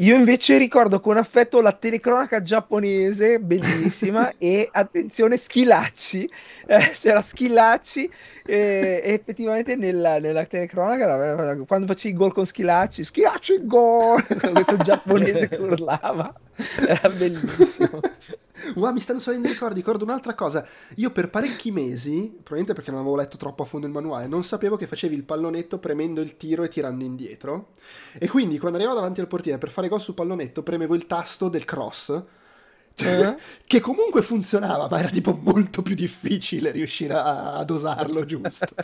Io 0.00 0.14
invece 0.14 0.58
ricordo 0.58 1.00
con 1.00 1.16
affetto 1.16 1.62
la 1.62 1.72
telecronaca 1.72 2.42
giapponese, 2.42 3.38
bellissima, 3.38 4.30
e 4.36 4.68
attenzione, 4.70 5.38
Schilacci. 5.38 6.28
Eh, 6.66 6.92
c'era 6.98 7.22
Schilacci 7.22 8.10
e, 8.44 9.00
e 9.02 9.12
effettivamente 9.14 9.74
nella, 9.74 10.18
nella 10.18 10.44
telecronaca, 10.44 11.56
quando 11.64 11.86
facevi 11.86 12.14
gol 12.14 12.34
con 12.34 12.44
Schilacci, 12.44 13.04
Schilacci 13.04 13.66
gol! 13.66 14.22
Questo 14.26 14.76
giapponese 14.76 15.48
che 15.48 15.56
urlava. 15.60 16.34
Era 16.86 17.08
bellissimo. 17.08 18.00
Wow, 18.74 18.92
mi 18.92 19.00
stanno 19.00 19.18
salendo 19.18 19.48
i 19.48 19.52
ricordi. 19.52 19.76
Ricordo 19.76 20.04
un'altra 20.04 20.34
cosa. 20.34 20.66
Io 20.96 21.10
per 21.10 21.28
parecchi 21.28 21.70
mesi, 21.70 22.28
probabilmente 22.28 22.72
perché 22.72 22.90
non 22.90 23.00
avevo 23.00 23.16
letto 23.16 23.36
troppo 23.36 23.62
a 23.62 23.66
fondo 23.66 23.86
il 23.86 23.92
manuale, 23.92 24.26
non 24.26 24.44
sapevo 24.44 24.76
che 24.76 24.86
facevi 24.86 25.14
il 25.14 25.24
pallonetto 25.24 25.78
premendo 25.78 26.20
il 26.20 26.36
tiro 26.36 26.62
e 26.64 26.68
tirando 26.68 27.04
indietro. 27.04 27.68
E 28.18 28.28
quindi 28.28 28.58
quando 28.58 28.78
arrivavo 28.78 28.98
davanti 28.98 29.20
al 29.20 29.26
portiere 29.26 29.58
per 29.58 29.70
fare 29.70 29.85
gol 29.88 30.00
sul 30.00 30.14
pallonetto, 30.14 30.62
premevo 30.62 30.94
il 30.94 31.06
tasto 31.06 31.48
del 31.48 31.64
cross. 31.64 32.22
Cioè, 32.94 33.28
eh? 33.28 33.36
che 33.66 33.80
comunque 33.80 34.22
funzionava, 34.22 34.88
ma 34.88 34.98
era 34.98 35.08
tipo 35.08 35.38
molto 35.42 35.82
più 35.82 35.94
difficile 35.94 36.70
riuscire 36.70 37.14
a, 37.14 37.54
a 37.54 37.64
dosarlo 37.64 38.24
giusto. 38.24 38.66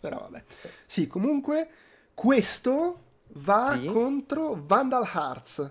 Però 0.00 0.18
vabbè. 0.18 0.42
Sì, 0.86 1.06
comunque 1.06 1.68
questo 2.12 3.00
va 3.34 3.78
sì? 3.80 3.86
contro 3.86 4.62
Vandal 4.66 5.08
Hearts 5.10 5.70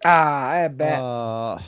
Ah, 0.00 0.56
eh 0.58 0.70
beh. 0.70 0.96
Uh... 0.96 1.60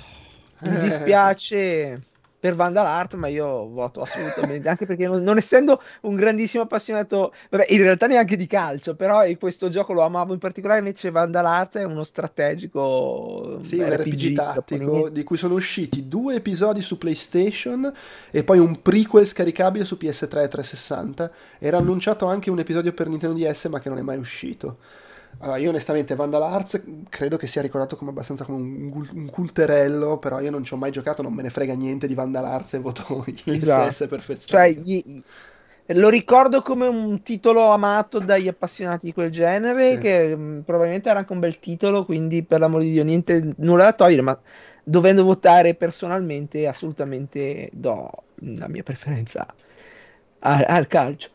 Mi 0.68 0.78
dispiace 0.80 2.02
per 2.40 2.54
Vandal 2.54 2.86
Art, 2.86 3.14
ma 3.14 3.28
io 3.28 3.68
voto 3.68 4.00
assolutamente, 4.00 4.68
anche 4.68 4.86
perché 4.86 5.06
non, 5.06 5.22
non, 5.22 5.36
essendo 5.36 5.82
un 6.02 6.16
grandissimo 6.16 6.62
appassionato, 6.62 7.34
vabbè, 7.50 7.66
in 7.68 7.82
realtà 7.82 8.06
neanche 8.06 8.36
di 8.36 8.46
calcio, 8.46 8.96
però 8.96 9.22
questo 9.38 9.68
gioco 9.68 9.92
lo 9.92 10.00
amavo 10.00 10.32
in 10.32 10.38
particolare, 10.38 10.78
invece 10.78 11.10
Vandal 11.10 11.44
Art 11.44 11.76
è 11.76 11.84
uno 11.84 12.02
strategico 12.02 13.60
sì, 13.62 13.78
un 13.78 13.90
RPG, 13.90 14.12
RPG 14.14 14.34
tattico 14.34 15.10
di 15.10 15.22
cui 15.22 15.36
sono 15.36 15.54
usciti 15.54 16.08
due 16.08 16.36
episodi 16.36 16.80
su 16.80 16.96
PlayStation 16.96 17.92
e 18.30 18.42
poi 18.42 18.58
un 18.58 18.80
prequel 18.80 19.26
scaricabile 19.26 19.84
su 19.84 19.98
PS3 20.00 20.42
e 20.42 20.48
360. 20.48 21.30
Era 21.58 21.76
annunciato 21.76 22.26
anche 22.26 22.50
un 22.50 22.58
episodio 22.58 22.92
per 22.92 23.08
Nintendo 23.08 23.36
DS, 23.36 23.66
ma 23.66 23.80
che 23.80 23.90
non 23.90 23.98
è 23.98 24.02
mai 24.02 24.16
uscito. 24.16 24.78
Allora, 25.38 25.56
io 25.56 25.70
onestamente 25.70 26.14
Vandal 26.14 26.42
Hearts 26.42 26.82
credo 27.08 27.36
che 27.36 27.46
sia 27.46 27.62
ricordato 27.62 27.96
come 27.96 28.10
abbastanza 28.10 28.44
come 28.44 28.58
un, 28.58 29.08
un, 29.14 29.30
culterello, 29.30 30.18
però 30.18 30.40
io 30.40 30.50
non 30.50 30.64
ci 30.64 30.74
ho 30.74 30.76
mai 30.76 30.90
giocato, 30.90 31.22
non 31.22 31.32
me 31.32 31.42
ne 31.42 31.48
frega 31.48 31.74
niente 31.74 32.06
di 32.06 32.14
Vandal 32.14 32.44
Hearts 32.44 32.74
e 32.74 32.78
voto 32.78 33.24
esatto. 33.46 33.88
ISS 33.88 34.06
perfezione. 34.08 34.74
Cioè, 34.74 34.80
gli, 34.82 35.22
lo 35.94 36.08
ricordo 36.08 36.62
come 36.62 36.86
un 36.86 37.22
titolo 37.22 37.70
amato 37.70 38.18
dagli 38.18 38.48
appassionati 38.48 39.06
di 39.06 39.12
quel 39.12 39.30
genere, 39.30 39.94
sì. 39.94 39.98
che 39.98 40.36
mh, 40.36 40.42
mm, 40.42 40.60
probabilmente 40.60 41.08
era 41.08 41.18
anche 41.20 41.32
un 41.32 41.40
bel 41.40 41.58
titolo, 41.58 42.04
quindi 42.04 42.42
per 42.42 42.60
l'amor 42.60 42.82
di 42.82 42.92
Dio 42.92 43.04
niente, 43.04 43.54
nulla 43.56 43.84
da 43.84 43.92
togliere, 43.94 44.22
ma 44.22 44.38
dovendo 44.84 45.24
votare 45.24 45.74
personalmente 45.74 46.66
assolutamente 46.66 47.70
do 47.72 48.10
la 48.34 48.68
mia 48.68 48.82
preferenza 48.82 49.46
al, 50.40 50.64
al 50.66 50.86
calcio. 50.86 51.30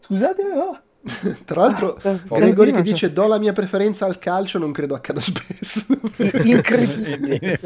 Scusate, 0.00 0.42
oh. 0.42 0.80
Tra 1.44 1.60
l'altro, 1.60 1.98
ah, 2.02 2.18
Gregory 2.28 2.72
che 2.72 2.82
dice 2.82 3.12
do 3.12 3.26
la 3.26 3.38
mia 3.38 3.52
preferenza 3.52 4.06
al 4.06 4.18
calcio, 4.18 4.58
non 4.58 4.72
credo 4.72 4.94
accada 4.94 5.20
spesso. 5.22 5.86
Incredibile. 6.42 7.60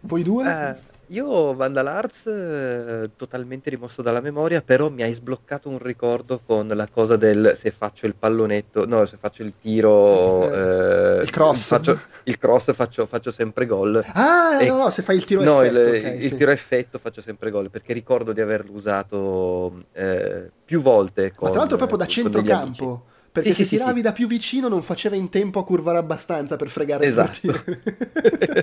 Voi 0.00 0.22
due? 0.22 0.44
Uh, 0.44 0.76
io 1.08 1.54
Vandal 1.54 1.86
Arts 1.86 2.26
eh, 2.26 3.10
totalmente 3.16 3.70
rimosso 3.70 4.02
dalla 4.02 4.20
memoria, 4.20 4.62
però 4.62 4.90
mi 4.90 5.02
hai 5.02 5.12
sbloccato 5.12 5.68
un 5.68 5.78
ricordo 5.78 6.40
con 6.44 6.68
la 6.68 6.88
cosa 6.88 7.16
del 7.16 7.54
se 7.56 7.70
faccio 7.70 8.06
il 8.06 8.14
pallonetto, 8.14 8.86
no, 8.86 9.06
se 9.06 9.16
faccio 9.18 9.42
il 9.42 9.54
tiro, 9.60 10.50
eh, 11.18 11.22
il 11.22 11.30
cross, 11.30 11.66
faccio, 11.66 11.98
il 12.24 12.38
cross 12.38 12.72
faccio, 12.72 13.06
faccio 13.06 13.30
sempre 13.30 13.66
gol. 13.66 14.04
Ah, 14.14 14.60
e, 14.60 14.66
no, 14.66 14.84
no, 14.84 14.90
se 14.90 15.02
fai 15.02 15.16
il 15.16 15.24
tiro 15.24 15.42
no, 15.42 15.62
effetto. 15.62 15.78
il, 15.78 16.02
okay, 16.02 16.16
il 16.24 16.30
sì. 16.30 16.36
tiro 16.36 16.50
effetto 16.50 16.98
faccio 16.98 17.22
sempre 17.22 17.50
gol, 17.50 17.70
perché 17.70 17.92
ricordo 17.92 18.32
di 18.32 18.40
averlo 18.40 18.72
usato 18.72 19.84
eh, 19.92 20.50
più 20.64 20.82
volte. 20.82 21.32
Con, 21.34 21.46
Ma 21.46 21.50
tra 21.50 21.58
l'altro 21.60 21.76
proprio 21.76 21.98
da 21.98 22.06
centrocampo. 22.06 23.04
Perché 23.38 23.54
sì, 23.54 23.62
se 23.62 23.68
sì, 23.68 23.76
tiravi 23.76 23.98
sì, 23.98 24.02
da 24.02 24.12
più 24.12 24.26
vicino 24.26 24.68
non 24.68 24.82
faceva 24.82 25.16
in 25.16 25.28
tempo 25.28 25.60
a 25.60 25.64
curvare 25.64 25.98
abbastanza 25.98 26.56
per 26.56 26.68
fregare 26.68 27.06
esatto. 27.06 27.38
il 27.42 27.52
portiere. 27.52 28.62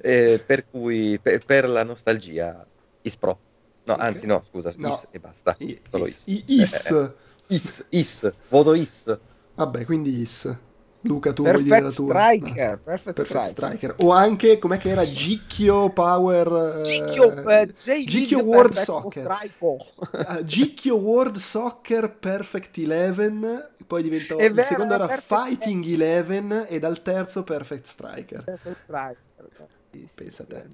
eh, 0.00 0.42
per 0.44 0.66
cui, 0.70 1.18
per, 1.20 1.44
per, 1.44 1.68
la 1.68 1.84
nostalgia, 1.84 2.66
Ispro. 3.02 3.38
No, 3.84 3.94
okay. 3.94 4.06
anzi 4.06 4.26
no, 4.26 4.42
scusa, 4.48 4.72
no. 4.76 4.88
Is 4.94 5.08
e 5.10 5.18
basta. 5.18 5.54
I, 5.58 5.78
Solo 5.90 6.06
Is. 6.06 6.22
Is. 6.24 6.90
Eh, 6.90 6.94
eh. 6.96 7.10
is. 7.48 7.84
Is, 7.90 8.32
voto 8.48 8.72
Is. 8.72 9.18
Vabbè, 9.54 9.84
quindi 9.84 10.20
Is. 10.20 10.56
Luca, 11.04 11.32
tu 11.32 11.42
perfect 11.42 11.68
vuoi 11.68 11.78
dire 11.78 11.80
la 11.80 11.94
tua? 11.94 12.08
Striker, 12.08 12.78
perfect, 12.78 13.16
perfect 13.16 13.50
striker. 13.50 13.78
striker. 13.78 13.94
O 13.98 14.10
anche, 14.10 14.58
com'è 14.58 14.78
che 14.78 14.90
era? 14.90 15.04
Gicchio 15.04 15.90
Power... 15.90 16.80
Gicchio, 16.82 17.48
eh, 17.48 18.04
Gicchio 18.04 18.38
World 18.40 18.74
Soccer. 18.74 19.28
uh, 19.60 20.44
Gicchio 20.44 20.96
World 20.96 21.36
Soccer 21.36 22.10
Perfect 22.10 22.78
Eleven, 22.78 23.70
poi 23.86 24.02
diventò... 24.02 24.38
il 24.38 24.62
secondo 24.62 24.94
era 24.94 25.08
Fighting 25.08 25.84
Eleven 25.84 26.66
e 26.68 26.78
dal 26.78 27.02
terzo 27.02 27.42
Perfect 27.42 27.86
Striker. 27.86 28.44
Perfect 28.44 28.80
Striker. 28.82 29.68
Pensa 30.14 30.42
a 30.42 30.46
te. 30.46 30.66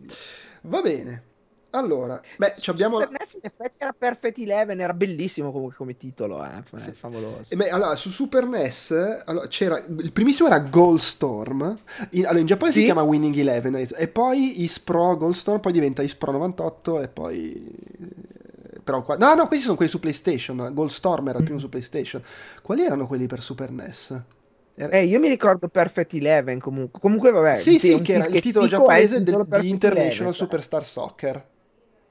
Va 0.62 0.80
bene. 0.80 1.29
Allora, 1.70 2.20
beh, 2.36 2.54
ci 2.58 2.70
abbiamo... 2.70 3.00
Super 3.00 3.18
NES 3.20 3.32
in 3.34 3.40
effetti 3.42 3.76
era 3.78 3.94
Perfect 3.96 4.38
Eleven, 4.38 4.80
era 4.80 4.92
bellissimo 4.92 5.52
comunque 5.52 5.76
come 5.76 5.96
titolo, 5.96 6.44
eh, 6.44 6.62
sì. 6.76 6.90
favoloso. 6.92 7.54
Beh, 7.54 7.70
allora, 7.70 7.94
su 7.94 8.10
Super 8.10 8.46
NES 8.46 9.22
allora, 9.24 9.46
c'era, 9.46 9.78
il 9.78 10.12
primissimo 10.12 10.48
era 10.48 10.58
Goldstorm, 10.58 11.78
in, 12.10 12.24
allora, 12.24 12.40
in 12.40 12.46
Giappone 12.46 12.72
sì? 12.72 12.80
si 12.80 12.84
chiama 12.84 13.02
Winning 13.02 13.36
Eleven, 13.36 13.86
e 13.96 14.08
poi 14.08 14.62
Ispro 14.62 15.16
Goldstorm, 15.16 15.60
poi 15.60 15.72
diventa 15.72 16.02
Ispro 16.02 16.32
98 16.32 17.02
e 17.02 17.08
poi... 17.08 17.74
Però 18.82 19.02
qua... 19.02 19.16
No, 19.16 19.34
no, 19.34 19.46
questi 19.46 19.64
sono 19.64 19.76
quelli 19.76 19.90
su 19.90 20.00
PlayStation, 20.00 20.70
Goldstorm 20.72 21.28
era 21.28 21.38
il 21.38 21.44
primo 21.44 21.58
mm. 21.58 21.62
su 21.62 21.68
PlayStation. 21.68 22.22
Quali 22.62 22.84
erano 22.84 23.06
quelli 23.06 23.26
per 23.26 23.40
Super 23.42 23.70
NES? 23.70 24.22
Eh, 24.74 25.04
io 25.04 25.20
mi 25.20 25.28
ricordo 25.28 25.68
Perfect 25.68 26.14
Eleven 26.14 26.58
comunque. 26.58 26.98
Comunque, 26.98 27.30
vabbè. 27.30 27.58
Sì, 27.58 27.78
sì, 27.78 28.00
che 28.00 28.14
era 28.14 28.26
il 28.26 28.40
titolo 28.40 28.66
giapponese 28.66 29.22
del, 29.22 29.46
di 29.60 29.68
International 29.68 30.14
Eleven, 30.14 30.32
Superstar 30.32 30.84
Soccer. 30.84 31.44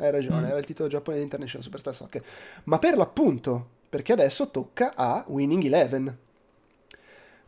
Hai 0.02 0.12
ragione, 0.12 0.44
mm. 0.44 0.50
era 0.52 0.58
il 0.60 0.66
titolo 0.66 0.88
giapponese 0.88 1.18
di 1.18 1.26
International 1.26 1.62
Superstar 1.62 1.94
Soccer. 1.94 2.24
Ma 2.64 2.80
per 2.80 2.96
l'appunto, 2.96 3.68
perché 3.90 4.14
adesso 4.14 4.50
tocca 4.50 4.94
a 4.96 5.26
Winning 5.28 5.66
Eleven. 5.66 6.18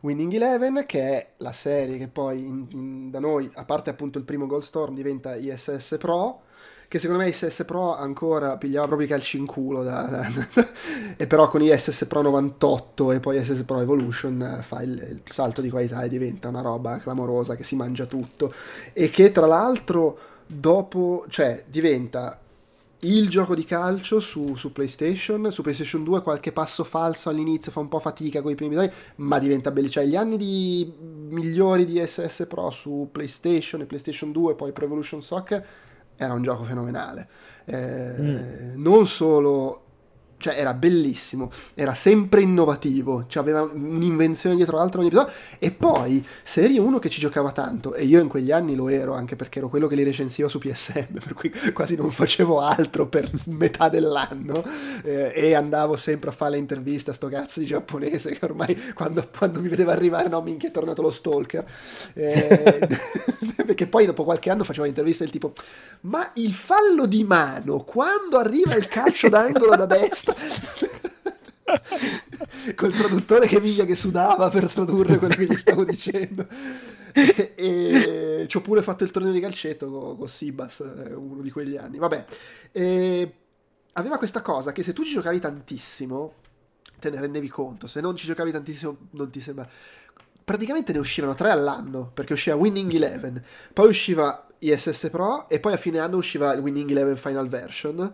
Winning 0.00 0.34
Eleven, 0.34 0.84
che 0.84 1.00
è 1.00 1.28
la 1.38 1.52
serie 1.52 1.96
che 1.96 2.08
poi 2.08 2.42
in, 2.42 2.66
in, 2.72 3.10
da 3.10 3.20
noi, 3.20 3.50
a 3.54 3.64
parte 3.64 3.88
appunto 3.88 4.18
il 4.18 4.24
primo 4.24 4.46
Goldstorm, 4.46 4.94
diventa 4.94 5.34
ISS 5.34 5.96
Pro, 5.98 6.42
che 6.88 6.98
secondo 6.98 7.22
me 7.22 7.30
ISS 7.30 7.64
Pro 7.64 7.96
ancora 7.96 8.58
pigliava 8.58 8.86
proprio 8.86 9.06
i 9.06 9.10
calci 9.10 9.38
in 9.38 9.46
culo, 9.46 9.82
da, 9.82 10.02
da, 10.02 10.30
da, 10.52 10.68
e 11.16 11.26
però 11.26 11.48
con 11.48 11.62
ISS 11.62 12.04
Pro 12.04 12.20
98 12.20 13.12
e 13.12 13.20
poi 13.20 13.38
ISS 13.38 13.62
Pro 13.62 13.80
Evolution 13.80 14.62
fa 14.62 14.82
il, 14.82 14.90
il 14.90 15.22
salto 15.24 15.62
di 15.62 15.70
qualità 15.70 16.02
e 16.02 16.10
diventa 16.10 16.48
una 16.48 16.60
roba 16.60 16.98
clamorosa 16.98 17.56
che 17.56 17.64
si 17.64 17.76
mangia 17.76 18.04
tutto 18.04 18.52
e 18.92 19.08
che 19.08 19.32
tra 19.32 19.46
l'altro 19.46 20.18
dopo, 20.46 21.24
cioè 21.28 21.64
diventa 21.66 22.41
il 23.04 23.28
gioco 23.28 23.54
di 23.54 23.64
calcio 23.64 24.20
su, 24.20 24.54
su, 24.54 24.72
PlayStation, 24.72 25.50
su 25.50 25.62
PlayStation 25.62 26.04
2 26.04 26.22
qualche 26.22 26.52
passo 26.52 26.84
falso 26.84 27.30
all'inizio 27.30 27.72
fa 27.72 27.80
un 27.80 27.88
po' 27.88 27.98
fatica 27.98 28.42
con 28.42 28.52
i 28.52 28.54
primi 28.54 28.74
episodi, 28.74 28.94
ma 29.16 29.38
diventa 29.38 29.70
bello, 29.70 29.88
cioè 29.88 30.04
gli 30.04 30.14
anni 30.14 30.36
di 30.36 30.92
migliori 30.98 31.84
di 31.84 31.98
SS 32.04 32.46
Pro 32.48 32.70
su 32.70 33.08
PlayStation 33.10 33.80
e 33.80 33.86
PlayStation 33.86 34.30
2 34.30 34.54
poi 34.54 34.72
Pro 34.72 34.84
Evolution 34.84 35.22
Soccer 35.22 35.66
era 36.16 36.32
un 36.32 36.42
gioco 36.42 36.62
fenomenale. 36.62 37.28
Eh, 37.64 38.14
mm. 38.20 38.82
Non 38.82 39.06
solo 39.06 39.82
cioè 40.42 40.58
era 40.58 40.74
bellissimo, 40.74 41.50
era 41.74 41.94
sempre 41.94 42.42
innovativo, 42.42 43.24
cioè 43.28 43.42
aveva 43.42 43.62
un'invenzione 43.62 44.56
dietro 44.56 44.76
l'altra 44.76 44.98
ogni 45.00 45.08
episodio. 45.08 45.32
E 45.58 45.70
poi 45.70 46.24
se 46.42 46.62
eri 46.62 46.78
uno 46.78 46.98
che 46.98 47.08
ci 47.08 47.20
giocava 47.20 47.52
tanto 47.52 47.94
e 47.94 48.04
io 48.04 48.20
in 48.20 48.28
quegli 48.28 48.50
anni 48.50 48.74
lo 48.74 48.88
ero 48.88 49.14
anche 49.14 49.36
perché 49.36 49.60
ero 49.60 49.68
quello 49.68 49.86
che 49.86 49.94
li 49.94 50.02
recensiva 50.02 50.48
su 50.48 50.58
PSM, 50.58 51.18
per 51.22 51.34
cui 51.34 51.50
quasi 51.72 51.96
non 51.96 52.10
facevo 52.10 52.60
altro 52.60 53.08
per 53.08 53.30
metà 53.46 53.88
dell'anno 53.88 54.64
eh, 55.04 55.32
e 55.34 55.54
andavo 55.54 55.96
sempre 55.96 56.30
a 56.30 56.32
fare 56.32 56.52
le 56.52 56.58
interviste 56.58 57.10
a 57.10 57.14
sto 57.14 57.28
cazzo 57.28 57.60
di 57.60 57.66
giapponese 57.66 58.36
che 58.36 58.44
ormai 58.44 58.92
quando, 58.94 59.26
quando 59.36 59.60
mi 59.60 59.68
vedeva 59.68 59.92
arrivare 59.92 60.28
no 60.28 60.42
minchia 60.42 60.68
è 60.68 60.72
tornato 60.72 61.00
lo 61.00 61.10
stalker. 61.10 61.64
Eh, 62.14 62.88
perché 63.64 63.86
poi 63.86 64.06
dopo 64.06 64.24
qualche 64.24 64.50
anno 64.50 64.64
faceva 64.64 64.86
interviste 64.86 65.22
del 65.22 65.32
tipo 65.32 65.52
ma 66.02 66.30
il 66.34 66.52
fallo 66.52 67.06
di 67.06 67.22
mano 67.24 67.84
quando 67.84 68.38
arriva 68.38 68.74
il 68.74 68.88
calcio 68.88 69.28
d'angolo 69.30 69.76
da 69.76 69.86
destra 69.86 70.31
col 72.74 72.92
traduttore 72.92 73.46
che 73.46 73.60
miglia 73.60 73.84
che 73.84 73.94
sudava 73.94 74.48
per 74.50 74.68
tradurre 74.68 75.18
quello 75.18 75.34
che 75.34 75.46
gli 75.46 75.56
stavo 75.56 75.84
dicendo. 75.84 76.46
E, 77.12 77.52
e 77.56 78.46
ci 78.48 78.56
ho 78.56 78.60
pure 78.60 78.82
fatto 78.82 79.04
il 79.04 79.10
torneo 79.10 79.32
di 79.32 79.40
calcetto 79.40 79.90
con, 79.90 80.16
con 80.16 80.28
Sibas 80.28 80.80
eh, 80.80 81.14
uno 81.14 81.42
di 81.42 81.50
quegli 81.50 81.76
anni. 81.76 81.98
Vabbè 81.98 82.24
e 82.72 83.34
aveva 83.92 84.18
questa 84.18 84.40
cosa 84.40 84.72
che 84.72 84.82
se 84.82 84.92
tu 84.92 85.04
ci 85.04 85.12
giocavi 85.12 85.38
tantissimo 85.38 86.34
te 86.98 87.10
ne 87.10 87.20
rendevi 87.20 87.48
conto. 87.48 87.86
Se 87.86 88.00
non 88.00 88.16
ci 88.16 88.26
giocavi 88.26 88.52
tantissimo 88.52 88.96
non 89.10 89.30
ti 89.30 89.40
sembra. 89.40 89.68
Praticamente 90.44 90.92
ne 90.92 90.98
uscivano 90.98 91.34
tre 91.34 91.50
all'anno 91.50 92.10
perché 92.12 92.32
usciva 92.32 92.56
Winning 92.56 92.92
Eleven 92.94 93.42
poi 93.72 93.88
usciva 93.88 94.46
ISS 94.58 95.08
Pro 95.10 95.48
e 95.48 95.60
poi 95.60 95.72
a 95.72 95.76
fine 95.76 95.98
anno 95.98 96.16
usciva 96.16 96.52
il 96.52 96.60
Winning 96.60 96.90
Eleven 96.90 97.16
Final 97.16 97.48
Version 97.48 98.12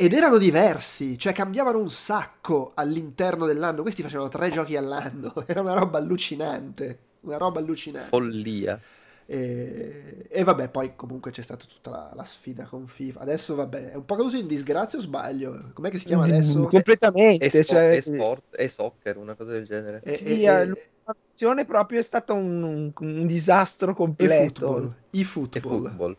ed 0.00 0.12
erano 0.12 0.38
diversi, 0.38 1.18
cioè 1.18 1.32
cambiavano 1.32 1.80
un 1.80 1.90
sacco 1.90 2.70
all'interno 2.76 3.46
dell'anno. 3.46 3.82
Questi 3.82 4.04
facevano 4.04 4.28
tre 4.28 4.48
giochi 4.48 4.76
all'anno, 4.76 5.32
era 5.44 5.60
una 5.60 5.74
roba 5.74 5.98
allucinante. 5.98 6.98
Una 7.22 7.36
roba 7.36 7.58
allucinante. 7.58 8.08
Follia. 8.08 8.80
E, 9.26 10.26
e 10.28 10.44
vabbè, 10.44 10.68
poi 10.68 10.94
comunque 10.94 11.32
c'è 11.32 11.42
stata 11.42 11.64
tutta 11.68 11.90
la, 11.90 12.12
la, 12.14 12.22
sfida 12.22 12.66
con 12.66 12.86
FIFA. 12.86 13.18
Adesso 13.18 13.56
vabbè, 13.56 13.90
è 13.90 13.94
un 13.96 14.04
po' 14.04 14.14
così 14.14 14.38
in 14.38 14.46
disgrazia 14.46 15.00
o 15.00 15.02
sbaglio? 15.02 15.70
Com'è 15.72 15.90
che 15.90 15.98
si 15.98 16.04
chiama 16.04 16.22
adesso? 16.22 16.68
Completamente. 16.68 17.50
È, 17.50 17.64
cioè... 17.64 17.96
è 17.96 18.00
sport, 18.00 18.54
è 18.54 18.68
soccer, 18.68 19.16
una 19.16 19.34
cosa 19.34 19.50
del 19.50 19.66
genere. 19.66 20.00
E, 20.04 20.14
sì, 20.14 20.44
e, 20.44 20.46
l'animazione 20.46 21.64
proprio 21.64 21.98
è 21.98 22.04
stato 22.04 22.34
un, 22.34 22.62
un, 22.62 22.92
un 22.94 23.26
disastro 23.26 23.94
completo. 23.94 24.94
E 25.10 25.24
football. 25.24 25.56
E 25.56 25.60
football. 25.60 26.16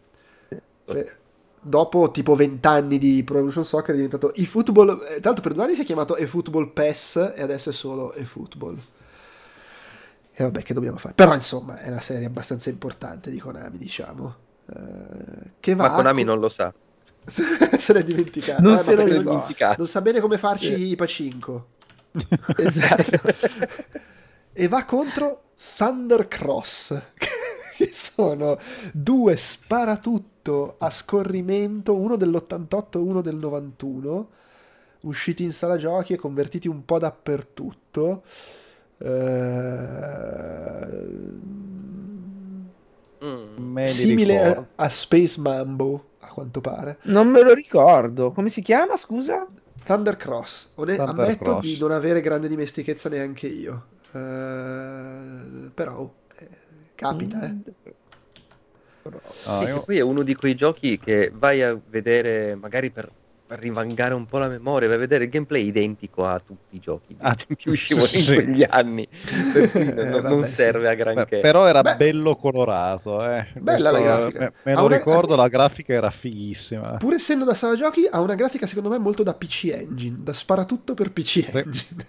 Beh, 0.84 1.12
dopo 1.62 2.12
tipo 2.12 2.36
20 2.36 2.68
anni 2.68 2.98
di 2.98 3.24
Pro 3.24 3.38
Evolution 3.38 3.66
Soccer 3.66 3.92
è 3.92 3.96
diventato 3.96 4.34
eFootball, 4.34 5.06
eh, 5.10 5.20
tanto 5.20 5.42
per 5.42 5.54
due 5.54 5.64
anni 5.64 5.76
si 5.76 5.82
è 5.82 5.86
chiamato 5.86 6.16
eFootball 6.16 6.74
PES 6.74 7.34
e 7.36 7.42
adesso 7.42 7.70
è 7.70 7.74
solo 7.74 8.14
eFootball. 8.14 8.78
E 10.34 10.44
vabbè, 10.44 10.64
che 10.64 10.74
dobbiamo 10.74 10.98
fare? 10.98 11.14
Però 11.16 11.34
insomma 11.34 11.80
è 11.80 11.90
una 11.90 12.00
serie 12.00 12.26
abbastanza 12.26 12.70
importante 12.70 13.30
di 13.30 13.40
Konami, 13.40 13.78
diciamo. 13.78 14.36
Eh, 14.68 15.52
che 15.60 15.76
va 15.76 15.90
Ma 15.90 15.96
Konami 15.96 16.24
non 16.24 16.40
lo 16.40 16.48
sa. 16.48 16.74
se 17.30 17.94
l'è 17.94 18.04
dimenticato. 18.04 18.62
Non 18.62 18.74
eh, 18.74 18.78
se 18.78 18.96
l'è 18.96 19.20
dimenticato. 19.20 19.76
Non 19.78 19.88
sa 19.88 20.02
bene 20.02 20.22
come 20.22 20.38
farci 20.38 20.74
sì. 20.74 20.90
i 20.92 20.96
pacinco. 20.96 21.68
esatto. 22.56 23.20
e 24.54 24.68
va 24.68 24.86
contro 24.86 25.44
Thunder 25.76 26.28
Cross, 26.28 27.02
che 27.76 27.92
sono 27.94 28.58
due 28.94 29.36
sparatutto 29.36 30.39
a 30.78 30.90
scorrimento, 30.90 31.96
uno 31.96 32.16
dell'88 32.16 32.86
e 32.94 32.98
uno 32.98 33.22
del 33.22 33.36
91, 33.36 34.30
usciti 35.02 35.44
in 35.44 35.52
sala 35.52 35.78
giochi 35.78 36.14
e 36.14 36.18
convertiti 36.18 36.68
un 36.68 36.84
po' 36.86 37.00
dappertutto. 37.00 38.24
Mm, 43.24 43.86
simile 43.88 44.42
a, 44.42 44.66
a, 44.76 44.90
Space 44.90 45.40
Mambo, 45.40 46.12
a 46.20 46.28
quanto 46.28 46.62
pare. 46.62 46.98
Non 47.04 47.28
me 47.28 47.42
lo 47.42 47.54
ricordo. 47.54 48.32
Come 48.32 48.50
si 48.50 48.62
chiama, 48.62 48.98
scusa? 48.98 49.48
Thunder 49.84 50.16
Cross. 50.16 50.72
One- 50.76 50.96
Thunder 50.96 51.20
ammetto 51.20 51.44
Cross. 51.44 51.62
di 51.62 51.78
non 51.80 51.92
avere 51.92 52.22
grande 52.22 52.48
dimestichezza 52.48 53.10
neanche 53.10 53.48
io. 53.48 53.86
Uh, 54.12 55.70
però 55.74 56.12
eh, 56.40 56.48
capita, 56.96 57.44
eh. 57.44 57.56
Ah, 59.46 59.68
io... 59.68 59.82
Poi 59.84 59.98
è 59.98 60.02
uno 60.02 60.24
di 60.24 60.36
quei 60.36 60.56
giochi 60.56 61.00
che 61.00 61.32
vai 61.34 61.62
a 61.64 61.78
vedere 61.90 62.56
magari 62.56 62.92
per 62.92 63.10
rivangare 63.56 64.14
un 64.14 64.26
po' 64.26 64.38
la 64.38 64.48
memoria, 64.48 64.88
vai 64.88 64.98
a 64.98 65.00
vedere 65.00 65.24
il 65.24 65.30
gameplay 65.30 65.66
identico 65.66 66.26
a 66.26 66.40
tutti 66.40 66.76
i 66.76 66.80
giochi 66.80 67.16
ah, 67.20 67.36
che 67.36 67.70
uscivano 67.70 68.06
sì, 68.06 68.20
in 68.20 68.26
quegli 68.26 68.66
anni, 68.68 69.08
cui 69.52 69.70
non, 69.94 69.98
eh, 69.98 70.22
non 70.22 70.46
serve 70.46 70.88
a 70.88 70.94
granché. 70.94 71.38
Beh, 71.38 71.42
però 71.42 71.66
era 71.68 71.82
Beh, 71.82 71.96
bello 71.96 72.36
colorato, 72.36 73.24
eh. 73.26 73.48
Bella 73.56 73.90
Questo, 73.90 73.92
la 73.92 74.00
grafica. 74.00 74.40
Me, 74.40 74.54
me 74.64 74.74
lo 74.74 74.86
una... 74.86 74.96
ricordo, 74.98 75.36
la 75.36 75.48
grafica 75.48 75.94
era 75.94 76.10
fighissima. 76.12 76.98
Pur 76.98 77.14
essendo 77.14 77.46
da 77.46 77.56
sala 77.56 77.76
giochi, 77.76 78.08
ha 78.10 78.20
una 78.22 78.36
grafica 78.36 78.68
secondo 78.68 78.90
me 78.90 79.00
molto 79.00 79.24
da 79.24 79.34
PC 79.34 79.66
Engine, 79.74 80.18
da 80.22 80.34
sparatutto 80.34 80.94
per 80.94 81.12
PC 81.12 81.50
Engine. 81.52 82.06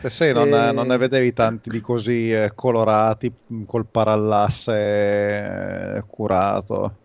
Eh 0.00 0.10
sì, 0.10 0.32
non, 0.32 0.48
e... 0.48 0.72
non, 0.72 0.86
ne 0.86 0.96
vedevi 0.96 1.32
tanti 1.32 1.70
di 1.70 1.80
così 1.80 2.32
eh, 2.32 2.52
colorati 2.54 3.32
mm, 3.52 3.64
col 3.64 3.86
parallasse 3.86 5.96
eh, 5.96 6.04
curato. 6.06 6.96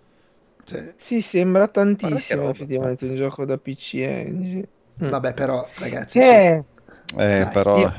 Sì. 0.66 0.94
sì, 0.96 1.22
sembra 1.22 1.68
tantissimo 1.68 2.50
effettivamente 2.50 3.06
un 3.06 3.16
gioco 3.16 3.46
da 3.46 3.58
PC 3.58 3.94
Engine. 3.96 4.68
Mm. 5.04 5.10
Vabbè, 5.10 5.34
però, 5.34 5.68
ragazzi, 5.76 6.20
eh, 6.20 6.64
sì. 6.66 6.73
Eh, 7.18 7.50
però... 7.52 7.78
Io, 7.78 7.94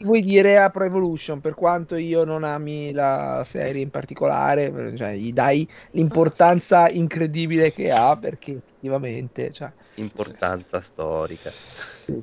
vuoi 0.00 0.22
dire 0.22 0.58
a 0.58 0.70
Pro 0.70 0.84
Evolution, 0.84 1.40
per 1.40 1.54
quanto 1.54 1.96
io 1.96 2.24
non 2.24 2.44
ami 2.44 2.92
la 2.92 3.42
serie 3.44 3.82
in 3.82 3.90
particolare, 3.90 4.96
cioè, 4.96 5.14
gli 5.14 5.32
dai 5.32 5.68
l'importanza 5.92 6.88
incredibile 6.88 7.72
che 7.72 7.90
ha 7.90 8.16
perché 8.16 8.52
effettivamente... 8.52 9.52
Cioè... 9.52 9.70
Importanza 9.94 10.80
storica. 10.80 11.52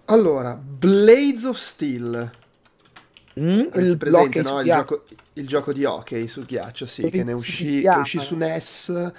Allora, 0.05 0.55
Blades 0.55 1.43
of 1.43 1.57
Steel. 1.57 2.31
Mm, 3.39 3.59
il, 3.75 3.97
presente, 3.97 4.41
no? 4.41 4.59
il, 4.59 4.65
gioco, 4.65 5.03
il, 5.33 5.47
gioco, 5.47 5.71
di 5.71 5.85
hockey 5.85 6.27
sul 6.27 6.45
ghiaccio, 6.45 6.85
sì, 6.85 7.09
che 7.09 7.23
ne 7.23 7.31
uscì, 7.31 7.81
che 7.81 7.89
uscì 7.89 8.19
su 8.19 8.35
NES 8.35 9.11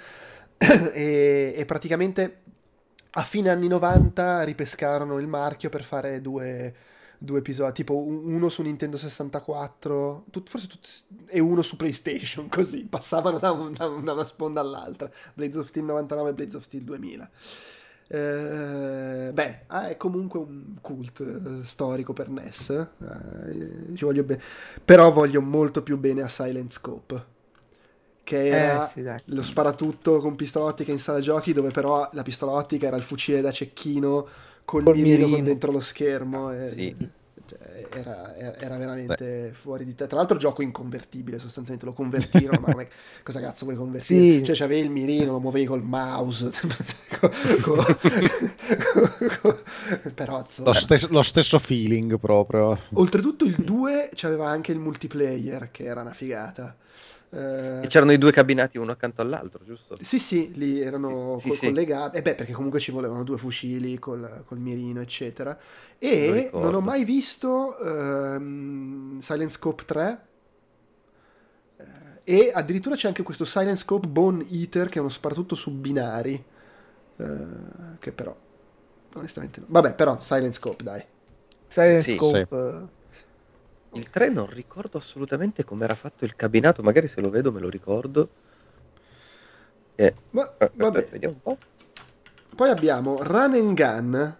e, 0.93 1.53
e, 1.55 1.65
praticamente 1.65 2.41
a 3.11 3.23
fine 3.23 3.49
anni 3.49 3.67
90 3.67 4.43
ripescarono 4.43 5.17
il 5.17 5.27
marchio 5.27 5.69
per 5.69 5.83
fare 5.83 6.21
due, 6.21 6.73
due 7.23 7.37
episodi, 7.37 7.71
tipo 7.73 7.95
uno 7.95 8.49
su 8.49 8.63
Nintendo 8.63 8.97
64 8.97 10.25
tut, 10.31 10.49
forse 10.49 10.67
tut, 10.67 11.03
e 11.27 11.39
uno 11.39 11.61
su 11.61 11.75
PlayStation, 11.75 12.49
così 12.49 12.83
passavano 12.89 13.37
da, 13.37 13.51
un, 13.51 13.73
da, 13.73 13.85
da 13.85 14.13
una 14.13 14.25
sponda 14.25 14.59
all'altra, 14.59 15.07
Blades 15.35 15.55
of 15.57 15.67
Steel 15.67 15.85
99 15.85 16.29
e 16.29 16.33
Blades 16.33 16.53
of 16.55 16.63
Steel 16.63 16.83
2000. 16.83 17.29
Eh, 18.07 19.31
beh, 19.31 19.59
ah, 19.67 19.87
è 19.87 19.97
comunque 19.97 20.39
un 20.39 20.73
cult 20.81 21.19
eh, 21.21 21.65
storico 21.65 22.11
per 22.11 22.29
NES. 22.29 22.69
Eh, 22.69 23.95
ci 23.95 24.03
voglio 24.03 24.23
be- 24.23 24.41
però 24.83 25.11
voglio 25.11 25.41
molto 25.41 25.83
più 25.83 25.97
bene 25.97 26.23
a 26.23 26.27
Silent 26.27 26.71
Scope. 26.71 27.25
Che 28.23 28.47
era 28.47 28.87
eh, 28.87 28.89
sì, 28.89 29.23
lo 29.25 29.43
sparatutto 29.43 30.19
con 30.19 30.35
pistola 30.35 30.65
ottica 30.65 30.91
in 30.91 30.99
sala 30.99 31.19
giochi, 31.19 31.53
dove 31.53 31.69
però 31.69 32.09
la 32.13 32.23
pistola 32.23 32.51
ottica 32.53 32.87
era 32.87 32.97
il 32.97 33.03
fucile 33.03 33.41
da 33.41 33.51
cecchino 33.51 34.27
con 34.79 34.95
il 34.95 35.03
mirino, 35.03 35.27
mirino 35.27 35.45
dentro 35.45 35.71
lo 35.71 35.79
schermo. 35.79 36.51
E... 36.51 36.71
Sì 36.71 37.19
cioè, 37.51 37.87
era, 37.93 38.35
era, 38.35 38.77
veramente 38.77 39.49
Beh. 39.49 39.53
fuori 39.53 39.83
di 39.83 39.93
te. 39.93 40.07
Tra 40.07 40.17
l'altro, 40.17 40.37
gioco 40.37 40.61
inconvertibile. 40.61 41.37
Sostanzialmente 41.37 41.85
lo 41.85 41.93
convertirono. 41.93 42.61
ma 42.61 42.71
come, 42.71 42.87
cosa 43.23 43.41
cazzo 43.41 43.65
vuoi 43.65 43.75
convertire? 43.75 44.37
Sì. 44.37 44.43
Cioè, 44.43 44.55
c'avevi 44.55 44.81
il 44.81 44.89
mirino, 44.89 45.33
lo 45.33 45.41
muovevi 45.41 45.65
col 45.65 45.83
mouse. 45.83 46.49
Però 50.15 50.43
lo, 50.63 50.73
stes- 50.73 51.09
lo, 51.09 51.21
stesso 51.21 51.59
feeling 51.59 52.17
proprio. 52.17 52.79
Oltretutto, 52.93 53.43
il 53.43 53.55
2 53.57 54.11
c'aveva 54.13 54.47
anche 54.47 54.71
il 54.71 54.79
multiplayer, 54.79 55.71
che 55.71 55.83
era 55.83 55.99
una 56.01 56.13
figata. 56.13 56.77
Eh, 57.33 57.87
c'erano 57.87 58.11
i 58.11 58.17
due 58.17 58.33
cabinati 58.33 58.77
uno 58.77 58.91
accanto 58.91 59.21
all'altro, 59.21 59.63
giusto? 59.63 59.97
Sì, 60.01 60.19
sì, 60.19 60.51
lì 60.55 60.81
erano 60.81 61.37
sì, 61.39 61.47
co- 61.47 61.55
sì. 61.55 61.65
collegati. 61.67 62.17
E 62.17 62.19
eh 62.19 62.21
beh, 62.21 62.35
perché 62.35 62.51
comunque 62.51 62.79
ci 62.79 62.91
volevano 62.91 63.23
due 63.23 63.37
fucili 63.37 63.97
col, 63.99 64.43
col 64.45 64.57
mirino, 64.57 64.99
eccetera. 64.99 65.57
E 65.97 66.49
non 66.51 66.75
ho 66.75 66.81
mai 66.81 67.05
visto 67.05 67.77
um, 67.79 69.19
Silent 69.19 69.51
Scope 69.51 69.85
3. 69.85 70.27
Eh, 71.77 71.85
e 72.23 72.51
addirittura 72.53 72.95
c'è 72.95 73.07
anche 73.07 73.23
questo 73.23 73.45
Silent 73.45 73.77
Scope 73.77 74.07
Bone 74.07 74.45
Eater, 74.51 74.89
che 74.89 74.97
è 74.97 75.01
uno 75.01 75.09
sparatutto 75.09 75.55
su 75.55 75.71
binari. 75.71 76.43
Eh, 77.15 77.45
che 77.97 78.11
però, 78.11 78.35
onestamente, 79.15 79.61
no. 79.61 79.67
Vabbè, 79.69 79.93
però 79.93 80.19
Silent 80.19 80.53
Scope, 80.53 80.83
dai. 80.83 81.01
Silent 81.67 82.03
Scope. 82.03 82.99
Il 83.93 84.09
3 84.09 84.29
non 84.29 84.47
ricordo 84.47 84.97
assolutamente 84.97 85.63
come 85.63 85.83
era 85.83 85.95
fatto 85.95 86.23
il 86.23 86.35
cabinato, 86.35 86.81
magari 86.81 87.07
se 87.07 87.19
lo 87.19 87.29
vedo 87.29 87.51
me 87.51 87.59
lo 87.59 87.69
ricordo. 87.69 88.29
Eh, 89.95 90.13
Ma, 90.31 90.51
vabbè. 90.57 91.07
Vediamo 91.11 91.33
un 91.35 91.41
po'. 91.41 91.57
Poi 92.55 92.69
abbiamo 92.69 93.17
Run 93.21 93.53
and 93.53 93.73
Gun. 93.75 94.37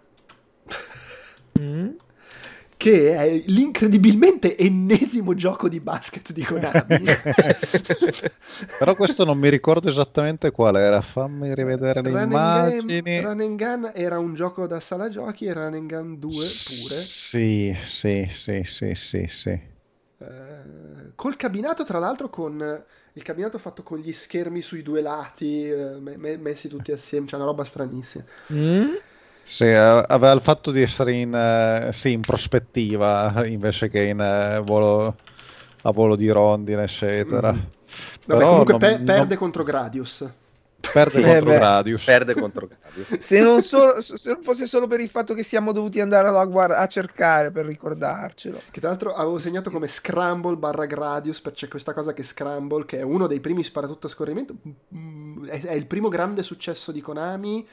Che 2.82 3.14
è 3.14 3.42
l'incredibilmente 3.46 4.58
ennesimo 4.58 5.34
gioco 5.34 5.68
di 5.68 5.78
basket 5.78 6.32
di 6.32 6.42
Konami. 6.42 7.04
Però 8.76 8.96
questo 8.96 9.24
non 9.24 9.38
mi 9.38 9.48
ricordo 9.48 9.88
esattamente 9.88 10.50
qual 10.50 10.74
era, 10.74 11.00
fammi 11.00 11.54
rivedere 11.54 12.02
le 12.02 12.10
Run 12.10 12.22
immagini. 12.22 13.00
Game- 13.00 13.20
Run 13.20 13.40
and 13.40 13.56
Gun 13.56 13.90
era 13.94 14.18
un 14.18 14.34
gioco 14.34 14.66
da 14.66 14.80
sala 14.80 15.08
giochi 15.08 15.44
e 15.44 15.52
Run 15.52 15.74
and 15.74 15.88
Gun 15.88 16.18
2 16.18 16.32
pure. 16.32 16.96
Sì, 16.96 17.72
sì, 17.84 18.28
sì, 18.32 18.62
sì, 18.64 18.94
sì, 18.96 19.26
sì. 19.28 19.50
Eh, 19.50 21.12
col 21.14 21.36
cabinato, 21.36 21.84
tra 21.84 22.00
l'altro, 22.00 22.30
con 22.30 22.84
il 23.12 23.22
cabinato 23.22 23.58
fatto 23.58 23.84
con 23.84 23.98
gli 23.98 24.12
schermi 24.12 24.60
sui 24.60 24.82
due 24.82 25.02
lati, 25.02 25.72
me- 26.00 26.16
me- 26.16 26.36
messi 26.36 26.66
tutti 26.66 26.90
assieme, 26.90 27.26
c'è 27.26 27.36
una 27.36 27.44
roba 27.44 27.62
stranissima. 27.62 28.24
Mm? 28.52 28.94
Sì, 29.44 29.64
eh, 29.64 29.76
aveva 29.76 30.32
il 30.32 30.40
fatto 30.40 30.70
di 30.70 30.80
essere 30.82 31.12
in, 31.12 31.34
eh, 31.34 31.90
sì, 31.92 32.12
in 32.12 32.24
prospettiva 32.24 33.44
invece 33.46 33.88
che 33.88 34.04
in 34.04 34.20
eh, 34.20 34.60
volo, 34.64 35.16
a 35.82 35.90
volo 35.92 36.16
di 36.16 36.28
rondine, 36.30 36.84
eccetera. 36.84 37.52
Mm. 37.52 37.58
Vabbè, 38.24 38.44
Però 38.44 38.46
comunque 38.46 38.74
non- 38.78 38.78
pe- 38.78 38.98
non- 38.98 39.04
perde 39.04 39.36
contro 39.36 39.62
Gradius. 39.64 40.30
perde 40.90 41.20
Sì, 41.20 41.22
contro 41.22 41.50
eh 41.50 41.54
beh. 41.54 41.58
Gradius. 41.58 42.04
Perde 42.04 42.34
contro 42.34 42.66
Gradius. 42.68 43.18
Se, 43.20 43.40
non 43.42 43.62
solo- 43.62 44.00
se 44.00 44.32
non 44.32 44.42
fosse 44.42 44.66
solo 44.66 44.86
per 44.86 45.00
il 45.00 45.08
fatto 45.10 45.34
che 45.34 45.42
siamo 45.42 45.72
dovuti 45.72 46.00
andare 46.00 46.28
a, 46.28 46.44
guard- 46.44 46.72
a 46.72 46.86
cercare 46.86 47.50
per 47.50 47.66
ricordarcelo. 47.66 48.64
Che 48.70 48.80
tra 48.80 48.88
l'altro 48.90 49.12
avevo 49.14 49.38
segnato 49.38 49.70
come 49.70 49.86
Scramble 49.88 50.56
barra 50.56 50.86
Gradius, 50.86 51.40
perché 51.40 51.60
c'è 51.60 51.68
questa 51.68 51.92
cosa 51.94 52.12
che 52.12 52.22
Scramble, 52.22 52.84
che 52.86 52.98
è 52.98 53.02
uno 53.02 53.26
dei 53.26 53.40
primi 53.40 53.62
sparatutto 53.62 54.06
a 54.06 54.10
scorrimento, 54.10 54.54
mm, 54.94 55.46
è, 55.46 55.60
è 55.62 55.72
il 55.74 55.86
primo 55.86 56.08
grande 56.08 56.42
successo 56.42 56.92
di 56.92 57.00
Konami. 57.00 57.66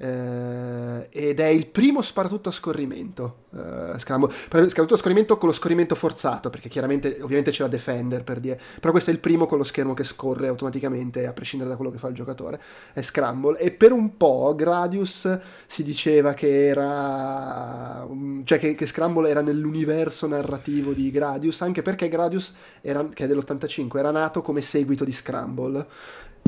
Eh, 0.00 1.08
ed 1.10 1.40
è 1.40 1.46
il 1.46 1.66
primo 1.66 2.02
sparatutto 2.02 2.48
a 2.48 2.52
scorrimento. 2.52 3.46
eh, 3.54 3.98
Scramble. 3.98 4.28
Per- 4.48 4.68
Sparatutto 4.68 4.94
a 4.94 4.98
scorrimento 4.98 5.38
con 5.38 5.48
lo 5.48 5.54
scorrimento 5.54 5.94
forzato, 5.96 6.50
perché 6.50 6.68
chiaramente, 6.68 7.18
ovviamente 7.20 7.50
c'era 7.50 7.68
Defender 7.68 8.22
per 8.22 8.38
dire, 8.38 8.60
però 8.80 8.92
questo 8.92 9.10
è 9.10 9.12
il 9.12 9.18
primo 9.18 9.46
con 9.46 9.58
lo 9.58 9.64
schermo 9.64 9.94
che 9.94 10.04
scorre 10.04 10.48
automaticamente, 10.48 11.26
a 11.26 11.32
prescindere 11.32 11.70
da 11.70 11.76
quello 11.76 11.90
che 11.90 11.98
fa 11.98 12.08
il 12.08 12.14
giocatore. 12.14 12.60
È 12.92 13.02
Scramble. 13.02 13.58
E 13.58 13.72
per 13.72 13.90
un 13.92 14.16
po' 14.16 14.54
Gradius 14.54 15.38
si 15.66 15.82
diceva 15.82 16.34
che 16.34 16.66
era 16.66 18.06
cioè 18.44 18.58
che, 18.58 18.74
che 18.74 18.86
Scramble 18.86 19.28
era 19.28 19.40
nell'universo 19.42 20.26
narrativo 20.26 20.92
di 20.92 21.10
Gradius 21.10 21.60
anche 21.62 21.82
perché 21.82 22.08
Gradius 22.08 22.52
era, 22.80 23.06
che 23.12 23.24
è 23.24 23.26
dell'85 23.26 23.98
era 23.98 24.10
nato 24.10 24.42
come 24.42 24.62
seguito 24.62 25.04
di 25.04 25.12
Scramble 25.12 25.86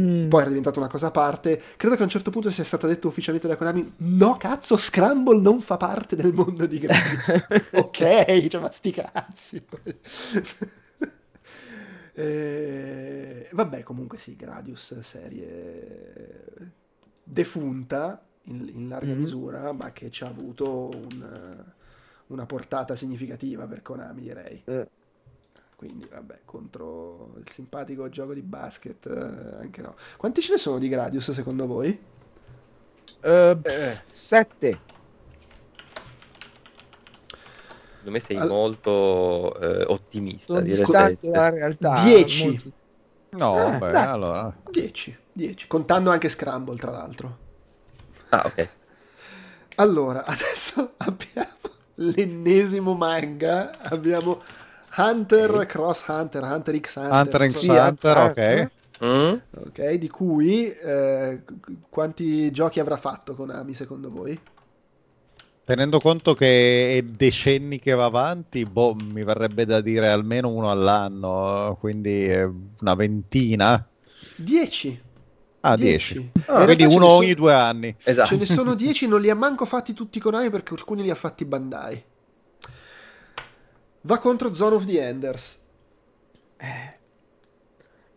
Mm. 0.01 0.29
poi 0.29 0.41
era 0.41 0.49
diventato 0.49 0.79
una 0.79 0.89
cosa 0.89 1.07
a 1.09 1.11
parte 1.11 1.61
credo 1.77 1.95
che 1.95 2.01
a 2.03 2.05
un 2.05 2.11
certo 2.11 2.31
punto 2.31 2.51
sia 2.51 2.65
stato 2.65 2.87
detto 2.87 3.09
ufficialmente 3.09 3.49
da 3.49 3.57
Konami 3.57 3.95
no 3.99 4.37
cazzo 4.39 4.77
Scramble 4.77 5.41
non 5.41 5.61
fa 5.61 5.77
parte 5.77 6.17
del 6.17 6.33
mondo 6.33 6.67
di 6.67 6.79
Gradius 6.79 7.71
ok 7.73 8.47
cioè 8.49 8.61
ma 8.61 8.71
sti 8.71 8.91
cazzi 8.93 9.63
Eh, 12.13 13.49
vabbè 13.53 13.83
comunque 13.83 14.19
sì 14.19 14.37
Gradius 14.37 14.99
serie 15.01 16.73
defunta 17.23 18.21
in, 18.45 18.69
in 18.75 18.89
larga 18.89 19.13
Mhm. 19.13 19.19
misura, 19.19 19.73
ma 19.73 19.93
che 19.93 20.11
ci 20.11 20.25
ha 20.25 20.27
avuto 20.27 20.89
un- 20.89 21.65
una 22.27 22.47
portata 22.47 22.95
significativa 22.97 23.67
per 23.67 23.83
Konami, 23.83 24.21
direi. 24.23 24.61
Eh. 24.67 24.89
Quindi, 25.81 26.07
vabbè, 26.13 26.41
contro 26.45 27.33
il 27.39 27.51
simpatico 27.51 28.11
gioco 28.11 28.35
di 28.35 28.43
basket, 28.43 29.07
eh, 29.07 29.63
anche 29.63 29.81
no. 29.81 29.95
Quanti 30.19 30.43
ce 30.43 30.53
ne 30.53 30.59
sono 30.59 30.79
di 30.79 30.89
Gradius, 30.91 31.31
secondo 31.31 31.67
voi? 31.67 31.99
Eh, 33.23 33.59
Eh, 33.63 34.01
sette. 34.13 34.79
secondo 37.89 38.11
me 38.11 38.21
sei 38.21 38.37
Al- 38.37 38.49
molto 38.49 39.59
eh, 39.59 39.85
ottimista. 39.87 40.63
Sono 40.63 40.67
sette. 40.67 41.31
dalla 41.31 41.49
realtà. 41.49 42.03
Dieci. 42.03 42.45
molto- 42.47 42.73
No, 43.31 43.75
Eh, 43.75 43.79
beh, 43.79 43.97
allora. 43.97 44.55
10, 44.71 45.17
10, 45.33 45.67
contando 45.67 46.11
anche 46.11 46.29
Scramble, 46.29 46.77
tra 46.77 46.91
l'altro. 46.91 47.39
Ah, 48.29 48.43
ok. 48.45 48.69
Allora, 49.77 50.25
adesso 50.29 50.93
abbiamo 50.99 51.57
l'ennesimo 51.95 52.93
manga, 52.95 53.79
abbiamo 53.79 54.43
Hunter, 54.97 55.51
Ok. 55.51 55.67
Cross 55.67 56.05
Hunter, 56.09 56.43
Hunter 56.45 56.77
x 56.81 56.97
Hunter, 56.97 57.13
Hunter 57.13 57.51
x 57.51 57.57
Sì, 57.57 57.69
Hunter, 57.75 58.17
ah, 58.17 58.25
ok. 58.25 58.71
Mm? 59.03 59.35
ok, 59.67 59.93
di 59.95 60.09
cui 60.09 60.69
eh, 60.71 61.43
quanti 61.89 62.51
giochi 62.51 62.81
avrà 62.81 62.97
fatto 62.97 63.35
Konami 63.35 63.75
secondo 63.75 64.11
voi? 64.11 64.39
Tenendo 65.65 66.01
conto 66.01 66.35
che 66.35 66.97
è 66.99 67.03
decenni 67.03 67.79
che 67.79 67.93
va 67.95 68.07
avanti, 68.07 68.67
boh, 68.67 68.95
mi 68.95 69.23
verrebbe 69.23 69.65
da 69.65 69.81
dire 69.81 70.09
almeno 70.09 70.49
uno 70.51 70.69
all'anno, 70.71 71.77
quindi 71.79 72.27
eh, 72.29 72.43
una 72.81 72.95
ventina. 72.95 73.89
10. 74.37 75.01
Ah, 75.61 75.77
10. 75.77 76.15
10. 76.15 76.33
Ah, 76.47 76.65
Quindi 76.65 76.85
uno 76.85 77.07
ne 77.07 77.13
ogni 77.15 77.35
due 77.35 77.53
anni. 77.55 77.97
Esatto. 78.03 78.29
Ce 78.29 78.37
ne 78.37 78.47
sono 78.47 78.75
10, 78.75 79.07
non 79.07 79.21
li 79.21 79.31
ha 79.31 79.35
manco 79.35 79.65
fatti 79.67 79.93
tutti 79.95 80.21
Konami 80.21 80.51
perché 80.51 80.75
alcuni 80.75 81.03
li 81.03 81.11
ha 81.11 81.15
fatti 81.15 81.45
Bandai. 81.45 82.05
Va 84.03 84.19
contro 84.19 84.53
Zone 84.55 84.75
of 84.77 84.85
the 84.87 85.01
Enders. 85.07 85.59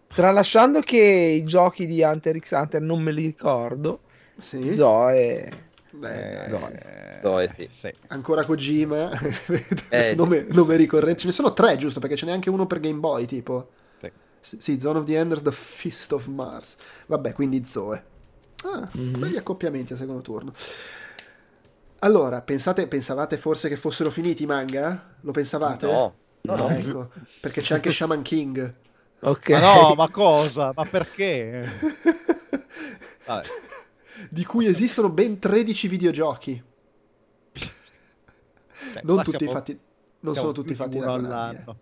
Tralasciando 0.07 0.81
che 0.81 0.97
i 0.99 1.43
giochi 1.43 1.85
di 1.87 2.01
Hunter 2.03 2.37
x 2.37 2.51
Hunter 2.51 2.81
non 2.81 3.01
me 3.01 3.11
li 3.11 3.25
ricordo, 3.25 4.01
Sì. 4.37 4.73
Zoe. 4.73 5.71
Beh, 5.91 6.45
Eh. 6.45 7.19
Zoe, 7.21 7.47
sì. 7.69 7.93
Ancora 8.07 8.43
Kojima. 8.45 9.09
Eh, 9.89 10.13
nome, 10.15 10.45
nome 10.49 10.75
ricorrente. 10.75 11.19
Ce 11.21 11.27
ne 11.27 11.33
sono 11.33 11.53
tre, 11.53 11.77
giusto? 11.77 11.99
Perché 11.99 12.15
ce 12.15 12.25
n'è 12.25 12.31
anche 12.31 12.49
uno 12.49 12.65
per 12.67 12.79
Game 12.79 12.99
Boy, 12.99 13.25
tipo. 13.25 13.69
Sì. 14.41 14.57
Sì, 14.59 14.79
Zone 14.79 14.99
of 14.99 15.05
the 15.05 15.17
Enders, 15.17 15.41
The 15.41 15.51
Fist 15.51 16.11
of 16.13 16.25
Mars. 16.27 16.75
Vabbè, 17.07 17.33
quindi 17.33 17.63
Zoe. 17.65 18.03
Ah, 18.65 18.87
Mhm. 18.91 19.19
belli 19.19 19.37
accoppiamenti 19.37 19.93
al 19.93 19.99
secondo 19.99 20.21
turno. 20.21 20.53
Allora, 22.03 22.41
pensate, 22.41 22.87
pensavate 22.87 23.37
forse 23.37 23.69
che 23.69 23.77
fossero 23.77 24.11
finiti 24.11 24.43
i 24.43 24.45
manga? 24.45 25.15
Lo 25.21 25.31
pensavate? 25.31 25.85
No, 25.85 26.15
no, 26.41 26.55
no. 26.55 26.67
Ecco, 26.69 27.11
perché 27.39 27.61
c'è 27.61 27.75
anche 27.75 27.91
Shaman 27.91 28.21
King. 28.21 28.73
Ok. 29.21 29.49
Ma 29.51 29.59
no, 29.59 29.93
ma 29.95 30.09
cosa? 30.11 30.73
Ma 30.75 30.83
perché? 30.83 31.65
Vabbè. 33.25 33.47
di 34.29 34.43
cui 34.43 34.65
esistono 34.65 35.09
ben 35.09 35.39
13 35.39 35.87
videogiochi. 35.87 36.61
Beh, 38.93 39.01
Non 39.03 39.15
qua 39.15 39.23
tutti 39.23 39.37
siamo- 39.37 39.53
fatti, 39.53 39.79
non 40.19 40.35
sono 40.35 40.51
tutti 40.51 40.75
fatti 40.75 40.99
da 40.99 41.05
Konami. 41.05 41.55
eh. 41.55 41.75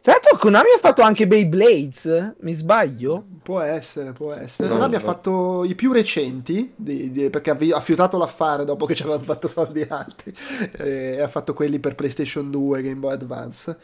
Tra 0.00 0.12
l'altro 0.12 0.38
Konami 0.38 0.68
ha 0.74 0.78
fatto 0.78 1.02
anche 1.02 1.26
Beyblades, 1.26 2.34
mi 2.40 2.52
sbaglio? 2.52 3.24
Può 3.42 3.60
essere, 3.60 4.12
può 4.12 4.32
essere. 4.32 4.68
No, 4.68 4.74
Konami 4.74 4.94
ha 4.94 5.00
fatto 5.00 5.64
i 5.64 5.74
più 5.74 5.92
recenti, 5.92 6.72
di- 6.76 7.10
di- 7.10 7.30
perché 7.30 7.50
ha, 7.50 7.80
fiutato 7.80 8.16
l'affare 8.16 8.64
dopo 8.64 8.86
che 8.86 8.94
ci 8.94 9.02
avevano 9.02 9.24
fatto 9.24 9.48
soldi 9.48 9.84
altri, 9.88 10.32
eh, 10.78 11.16
e 11.16 11.20
ha 11.20 11.28
fatto 11.28 11.52
quelli 11.52 11.78
per 11.78 11.94
PlayStation 11.94 12.50
2 12.50 12.78
e 12.78 12.82
Game 12.82 13.00
Boy 13.00 13.12
Advance. 13.12 13.76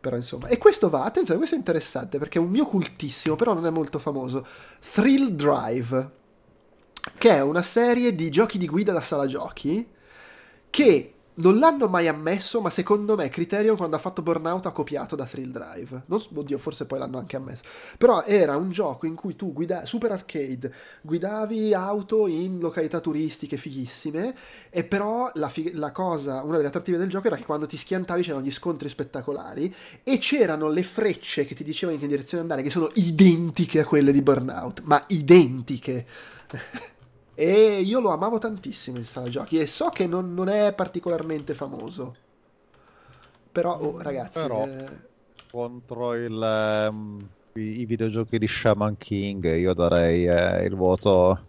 Però 0.00 0.16
insomma, 0.16 0.48
e 0.48 0.58
questo 0.58 0.90
va, 0.90 1.04
attenzione, 1.04 1.38
questo 1.38 1.56
è 1.56 1.58
interessante 1.58 2.18
perché 2.18 2.38
è 2.38 2.42
un 2.42 2.50
mio 2.50 2.66
cultissimo, 2.66 3.36
però 3.36 3.54
non 3.54 3.64
è 3.64 3.70
molto 3.70 3.98
famoso. 3.98 4.46
Thrill 4.92 5.28
Drive, 5.28 6.10
che 7.16 7.30
è 7.30 7.40
una 7.40 7.62
serie 7.62 8.14
di 8.14 8.28
giochi 8.30 8.58
di 8.58 8.66
guida 8.66 8.92
da 8.92 9.00
sala 9.00 9.26
giochi 9.26 9.88
che 10.68 11.13
non 11.36 11.58
l'hanno 11.58 11.88
mai 11.88 12.06
ammesso, 12.06 12.60
ma 12.60 12.70
secondo 12.70 13.16
me 13.16 13.28
Criterion 13.28 13.76
quando 13.76 13.96
ha 13.96 13.98
fatto 13.98 14.22
Burnout 14.22 14.66
ha 14.66 14.72
copiato 14.72 15.16
da 15.16 15.24
Thrill 15.24 15.50
Drive. 15.50 16.02
Non, 16.06 16.22
oddio, 16.34 16.58
forse 16.58 16.84
poi 16.84 16.98
l'hanno 16.98 17.18
anche 17.18 17.36
ammesso. 17.36 17.62
Però 17.98 18.22
era 18.24 18.56
un 18.56 18.70
gioco 18.70 19.06
in 19.06 19.14
cui 19.14 19.34
tu 19.34 19.52
guidavi, 19.52 19.86
super 19.86 20.12
arcade, 20.12 20.72
guidavi 21.02 21.74
auto 21.74 22.26
in 22.26 22.60
località 22.60 23.00
turistiche 23.00 23.56
fighissime, 23.56 24.34
e 24.70 24.84
però 24.84 25.30
la, 25.34 25.48
fig- 25.48 25.74
la 25.74 25.90
cosa, 25.90 26.42
una 26.42 26.56
delle 26.56 26.68
attrattive 26.68 26.98
del 26.98 27.08
gioco 27.08 27.26
era 27.26 27.36
che 27.36 27.44
quando 27.44 27.66
ti 27.66 27.76
schiantavi 27.76 28.22
c'erano 28.22 28.44
gli 28.44 28.52
scontri 28.52 28.88
spettacolari 28.88 29.74
e 30.02 30.18
c'erano 30.18 30.68
le 30.68 30.82
frecce 30.82 31.44
che 31.44 31.54
ti 31.54 31.64
dicevano 31.64 31.96
in 31.96 32.02
che 32.02 32.08
direzione 32.08 32.42
andare, 32.42 32.62
che 32.62 32.70
sono 32.70 32.90
identiche 32.94 33.80
a 33.80 33.84
quelle 33.84 34.12
di 34.12 34.22
Burnout, 34.22 34.82
ma 34.84 35.02
identiche. 35.08 36.06
E 37.34 37.80
io 37.80 38.00
lo 38.00 38.10
amavo 38.10 38.38
tantissimo 38.38 38.98
in 38.98 39.06
sala 39.06 39.28
giochi 39.28 39.58
e 39.58 39.66
so 39.66 39.88
che 39.88 40.06
non, 40.06 40.34
non 40.34 40.48
è 40.48 40.72
particolarmente 40.72 41.54
famoso. 41.54 42.14
Però, 43.50 43.78
oh, 43.78 44.02
ragazzi, 44.02 44.40
Però- 44.40 44.64
eh, 44.64 45.12
Contro 45.50 46.14
il, 46.14 46.42
ehm, 46.42 47.28
i, 47.54 47.80
i 47.80 47.86
videogiochi 47.86 48.38
di 48.38 48.48
Shaman 48.48 48.96
King, 48.96 49.56
io 49.56 49.72
darei 49.72 50.26
eh, 50.26 50.64
il 50.64 50.74
voto 50.74 51.46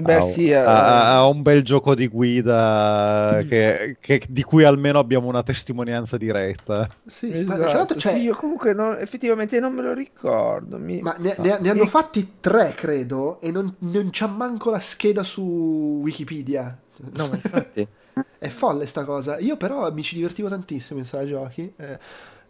beh, 0.00 0.14
a, 0.14 0.20
sì, 0.20 0.48
eh, 0.50 0.54
a- 0.54 1.18
a 1.18 1.26
un 1.26 1.42
bel 1.42 1.62
gioco 1.62 1.94
di 1.94 2.06
guida 2.08 3.40
che- 3.48 3.96
che- 4.00 4.24
di 4.28 4.42
cui 4.42 4.64
almeno 4.64 4.98
abbiamo 4.98 5.28
una 5.28 5.42
testimonianza 5.42 6.16
diretta. 6.16 6.88
sì, 7.06 7.30
esatto. 7.32 7.62
tra 7.62 7.72
l'altro 7.78 7.96
c'è- 7.98 8.12
Sì, 8.14 8.20
io 8.22 8.34
comunque 8.34 8.72
non- 8.72 8.96
effettivamente 8.98 9.58
non 9.60 9.74
me 9.74 9.82
lo 9.82 9.92
ricordo. 9.92 10.78
mi- 10.78 11.00
ma 11.00 11.14
ne, 11.18 11.34
ne- 11.38 11.58
ne 11.60 11.68
hanno 11.68 11.86
fatti 11.86 12.34
tre, 12.40 12.72
credo, 12.74 13.40
e 13.40 13.50
non, 13.50 13.74
non 13.80 14.08
c'ha 14.10 14.26
manco 14.28 14.70
la 14.70 14.80
scheda 14.80 15.22
su 15.22 16.00
Wikipedia. 16.02 16.78
No, 17.14 17.26
ma 17.28 17.34
infatti. 17.34 17.86
È 18.38 18.48
folle 18.48 18.86
sta 18.86 19.04
cosa. 19.04 19.38
Io 19.38 19.56
però 19.56 19.90
mi 19.92 20.02
ci 20.02 20.14
divertivo 20.16 20.48
tantissimo 20.48 20.98
in 20.98 21.06
sala 21.06 21.26
giochi. 21.26 21.72
eh, 21.76 21.98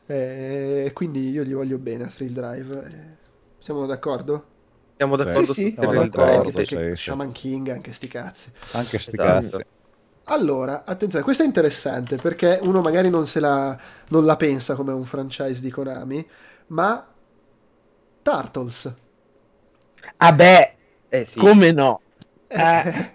eh, 0.06 0.84
E 0.86 0.92
quindi 0.92 1.30
io 1.30 1.44
gli 1.44 1.54
voglio 1.54 1.78
bene 1.78 2.04
a 2.04 2.06
Thrill 2.08 2.32
Drive. 2.32 2.84
eh. 2.84 3.20
Siamo 3.58 3.86
d'accordo? 3.86 4.46
Siamo 5.02 5.16
d'accordo 5.16 5.52
Sì, 5.52 5.62
sì, 5.62 5.70
su 5.70 5.70
siamo 5.74 5.92
d'accordo, 5.92 6.52
perché. 6.52 6.96
Shaman 6.96 7.32
King, 7.32 7.68
anche 7.68 7.92
sti 7.92 8.08
cazzi. 8.08 8.50
Anche 8.72 8.98
sti 8.98 9.18
Esatto. 9.18 9.18
cazzi. 9.18 9.64
Allora, 10.26 10.84
attenzione, 10.84 11.24
questo 11.24 11.42
è 11.42 11.46
interessante 11.46 12.16
perché 12.16 12.58
uno 12.62 12.80
magari 12.80 13.10
non, 13.10 13.26
se 13.26 13.40
la, 13.40 13.78
non 14.08 14.24
la 14.24 14.36
pensa 14.36 14.74
come 14.76 14.92
un 14.92 15.04
franchise 15.04 15.60
di 15.60 15.70
Konami, 15.70 16.26
ma 16.68 17.06
Turtles. 18.24 18.88
Ah 20.18 20.32
beh, 20.32 20.74
Eh 21.10 21.24
sì, 21.24 21.40
come 21.40 21.72
no? 21.72 22.00
Eh, 22.54 23.12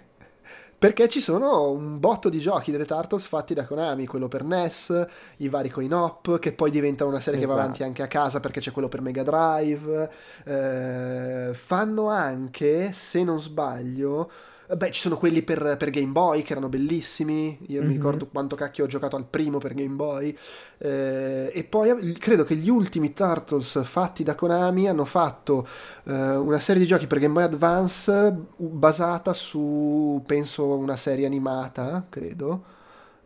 perché 0.78 1.08
ci 1.08 1.20
sono 1.20 1.70
un 1.72 1.98
botto 1.98 2.28
di 2.28 2.38
giochi 2.38 2.70
delle 2.70 2.84
Turtles 2.84 3.26
fatti 3.26 3.52
da 3.54 3.66
Konami, 3.66 4.06
quello 4.06 4.28
per 4.28 4.44
NES, 4.44 5.06
i 5.38 5.48
vari 5.48 5.70
coin-op, 5.70 6.38
che 6.38 6.52
poi 6.52 6.70
diventano 6.70 7.10
una 7.10 7.20
serie 7.20 7.40
che 7.40 7.46
va 7.46 7.54
Esatto. 7.54 7.64
avanti 7.64 7.82
anche 7.82 8.02
a 8.02 8.06
casa 8.06 8.38
perché 8.40 8.60
c'è 8.60 8.70
quello 8.70 8.88
per 8.88 9.00
Mega 9.00 9.22
Drive. 9.24 10.10
Eh, 10.44 11.54
fanno 11.54 12.08
anche, 12.10 12.92
se 12.92 13.24
non 13.24 13.40
sbaglio, 13.40 14.30
beh, 14.76 14.90
ci 14.90 15.00
sono 15.00 15.16
quelli 15.18 15.42
per, 15.42 15.76
per 15.78 15.90
Game 15.90 16.12
Boy 16.12 16.42
che 16.42 16.52
erano 16.52 16.68
bellissimi. 16.68 17.58
Io 17.68 17.82
mi 17.84 17.92
Mhm. 17.92 17.92
ricordo 17.92 18.26
quanto 18.28 18.56
cacchio 18.56 18.84
ho 18.84 18.86
giocato 18.86 19.16
al 19.16 19.24
primo 19.26 19.58
per 19.58 19.74
Game 19.74 19.94
Boy. 19.94 20.36
Eh, 20.78 21.50
e 21.54 21.64
poi 21.64 21.90
av- 21.90 22.12
credo 22.18 22.44
che 22.44 22.56
gli 22.56 22.68
ultimi 22.68 23.12
Turtles 23.14 23.82
fatti 23.84 24.22
da 24.22 24.34
Konami 24.34 24.88
hanno 24.88 25.04
fatto 25.04 25.66
eh, 26.04 26.12
una 26.36 26.58
serie 26.60 26.82
di 26.82 26.88
giochi 26.88 27.06
per 27.06 27.18
Game 27.18 27.32
Boy 27.34 27.44
Advance 27.44 28.10
uh, 28.56 28.68
basata 28.68 29.32
su, 29.34 30.22
penso, 30.26 30.76
una 30.76 30.96
serie 30.96 31.26
animata, 31.26 32.06
credo. 32.08 32.64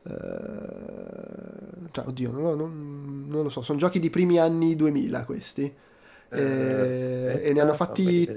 Eh, 0.04 1.88
cioè, 1.92 2.06
oddio, 2.06 2.32
non 2.32 2.42
lo, 2.42 2.54
non- 2.56 3.24
non 3.28 3.42
lo 3.44 3.48
so, 3.48 3.62
sono 3.62 3.78
giochi 3.78 3.98
di 4.00 4.10
primi 4.10 4.38
anni 4.38 4.76
2000 4.76 5.24
questi. 5.24 5.72
Eh, 6.30 6.92
Eh, 7.24 7.40
e 7.42 7.52
ne 7.52 7.60
hanno 7.60 7.74
fatti 7.74 8.30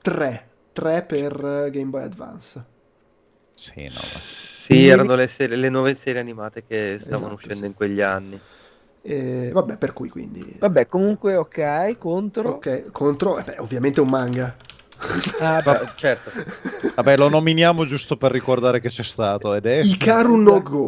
tre, 0.00 0.48
tre 0.78 1.02
per 1.04 1.32
eh, 1.66 1.70
Game 1.70 1.90
Boy 1.90 2.02
Advance. 2.04 2.64
Sì, 3.54 3.88
no, 3.88 4.00
Sì, 4.54 4.86
erano 4.86 5.14
le, 5.14 5.26
serie- 5.26 5.56
le 5.56 5.68
nuove 5.68 5.94
serie 5.94 6.20
animate 6.20 6.64
che 6.64 6.98
stavano 7.00 7.34
Esatto, 7.34 7.34
uscendo 7.34 7.64
sì. 7.64 7.66
in 7.66 7.74
quegli 7.74 8.00
anni. 8.00 8.42
E, 9.02 9.50
vabbè, 9.52 9.78
per 9.78 9.92
cui 9.92 10.08
quindi... 10.08 10.42
vabbè, 10.58 10.86
comunque 10.86 11.36
ok, 11.36 11.96
contro. 11.98 12.50
Ok, 12.50 12.90
contro, 12.92 13.38
eh 13.38 13.44
beh, 13.44 13.56
ovviamente 13.58 14.00
un 14.00 14.08
manga. 14.08 14.56
Ah, 15.38 15.60
beh, 15.64 15.78
Ma, 15.78 15.94
certo, 15.94 16.32
Vabbè, 16.94 17.16
lo 17.16 17.28
nominiamo 17.28 17.84
giusto 17.86 18.16
per 18.16 18.32
ricordare 18.32 18.80
che 18.80 18.88
c'è 18.88 19.02
stato 19.02 19.54
ed 19.54 19.66
è... 19.66 19.88
Ikaru 19.90 20.36
no 20.46 20.56
Go, 20.68 20.84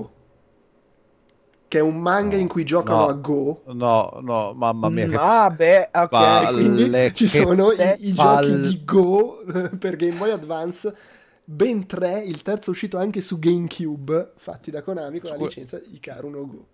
che 1.69 1.79
è 1.79 1.83
un 1.83 1.99
manga 1.99 2.37
No, 2.37 2.41
in 2.43 2.49
cui 2.49 2.65
giocano 2.65 3.01
no. 3.01 3.07
a 3.09 3.13
Go. 3.13 3.63
No, 3.67 4.19
no, 4.23 4.53
mamma 4.55 4.89
mia, 4.89 5.07
mm, 5.07 5.11
che 5.11 5.17
ah, 5.17 5.51
beh, 5.55 5.91
ok. 5.93 6.53
quindi 6.53 7.15
ci 7.15 7.29
sono 7.29 7.73
i, 7.73 7.95
i 7.99 8.15
giochi 8.15 8.57
di 8.57 8.83
Go 8.85 9.43
per 9.79 9.97
Game 9.97 10.17
Boy 10.17 10.31
Advance, 10.31 10.95
ben 11.45 11.87
tre, 11.87 12.23
il 12.25 12.43
terzo 12.43 12.71
è 12.71 12.73
uscito 12.73 12.97
anche 12.99 13.21
su 13.21 13.39
GameCube, 13.39 14.33
fatti 14.37 14.71
da 14.71 14.83
Konami 14.83 15.21
con 15.21 15.31
la 15.31 15.37
Scu- 15.37 15.47
licenza 15.47 15.81
Ikaru 15.91 16.29
no 16.31 16.47
Go. 16.47 16.65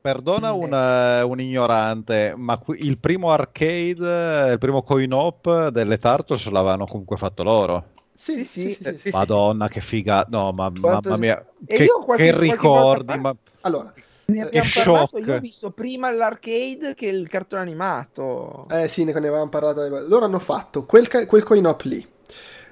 Perdona 0.00 0.50
Mm. 0.52 0.58
un, 0.58 0.72
eh, 0.72 1.22
un 1.22 1.40
ignorante, 1.40 2.32
ma 2.36 2.56
qui- 2.56 2.84
il 2.86 2.96
primo 2.98 3.30
arcade, 3.32 4.50
il 4.52 4.58
primo 4.58 4.82
coin-op 4.82 5.68
delle 5.68 5.98
Turtles 5.98 6.48
l'avevano 6.48 6.86
comunque 6.86 7.16
fatto 7.18 7.42
loro. 7.42 7.84
Sì, 8.14 8.44
Sì, 8.44 8.44
sì, 8.44 8.74
sì. 8.74 8.84
sì, 8.98 8.98
sì. 8.98 9.10
Madonna, 9.12 9.68
che 9.68 9.80
figa. 9.80 10.26
No, 10.28 10.52
ma, 10.52 10.70
Quanto- 10.78 11.08
mamma 11.10 11.20
mia, 11.20 11.46
E 11.66 11.76
che, 11.76 11.84
io 11.84 12.00
qualche- 12.02 12.24
che 12.24 12.30
qualche 12.32 12.50
ricordi. 12.52 13.04
volta 13.06 13.16
ma- 13.18 13.36
Allora, 13.62 13.92
Ne 14.30 14.42
abbiamo 14.42 14.68
Che 14.68 14.72
parlato, 14.72 15.18
shock. 15.18 15.26
io 15.26 15.34
ho 15.34 15.38
visto 15.38 15.70
prima 15.70 16.10
l'arcade 16.12 16.94
che 16.94 17.06
il 17.06 17.28
cartone 17.28 17.62
animato. 17.62 18.68
eh 18.68 18.88
sì, 18.88 19.04
ne 19.04 19.12
avevamo 19.12 19.48
parlato. 19.48 19.86
Loro 20.06 20.24
hanno 20.24 20.38
fatto 20.38 20.84
quel, 20.86 21.08
ca- 21.08 21.26
quel 21.26 21.42
coin-op 21.42 21.82
lì. 21.82 22.06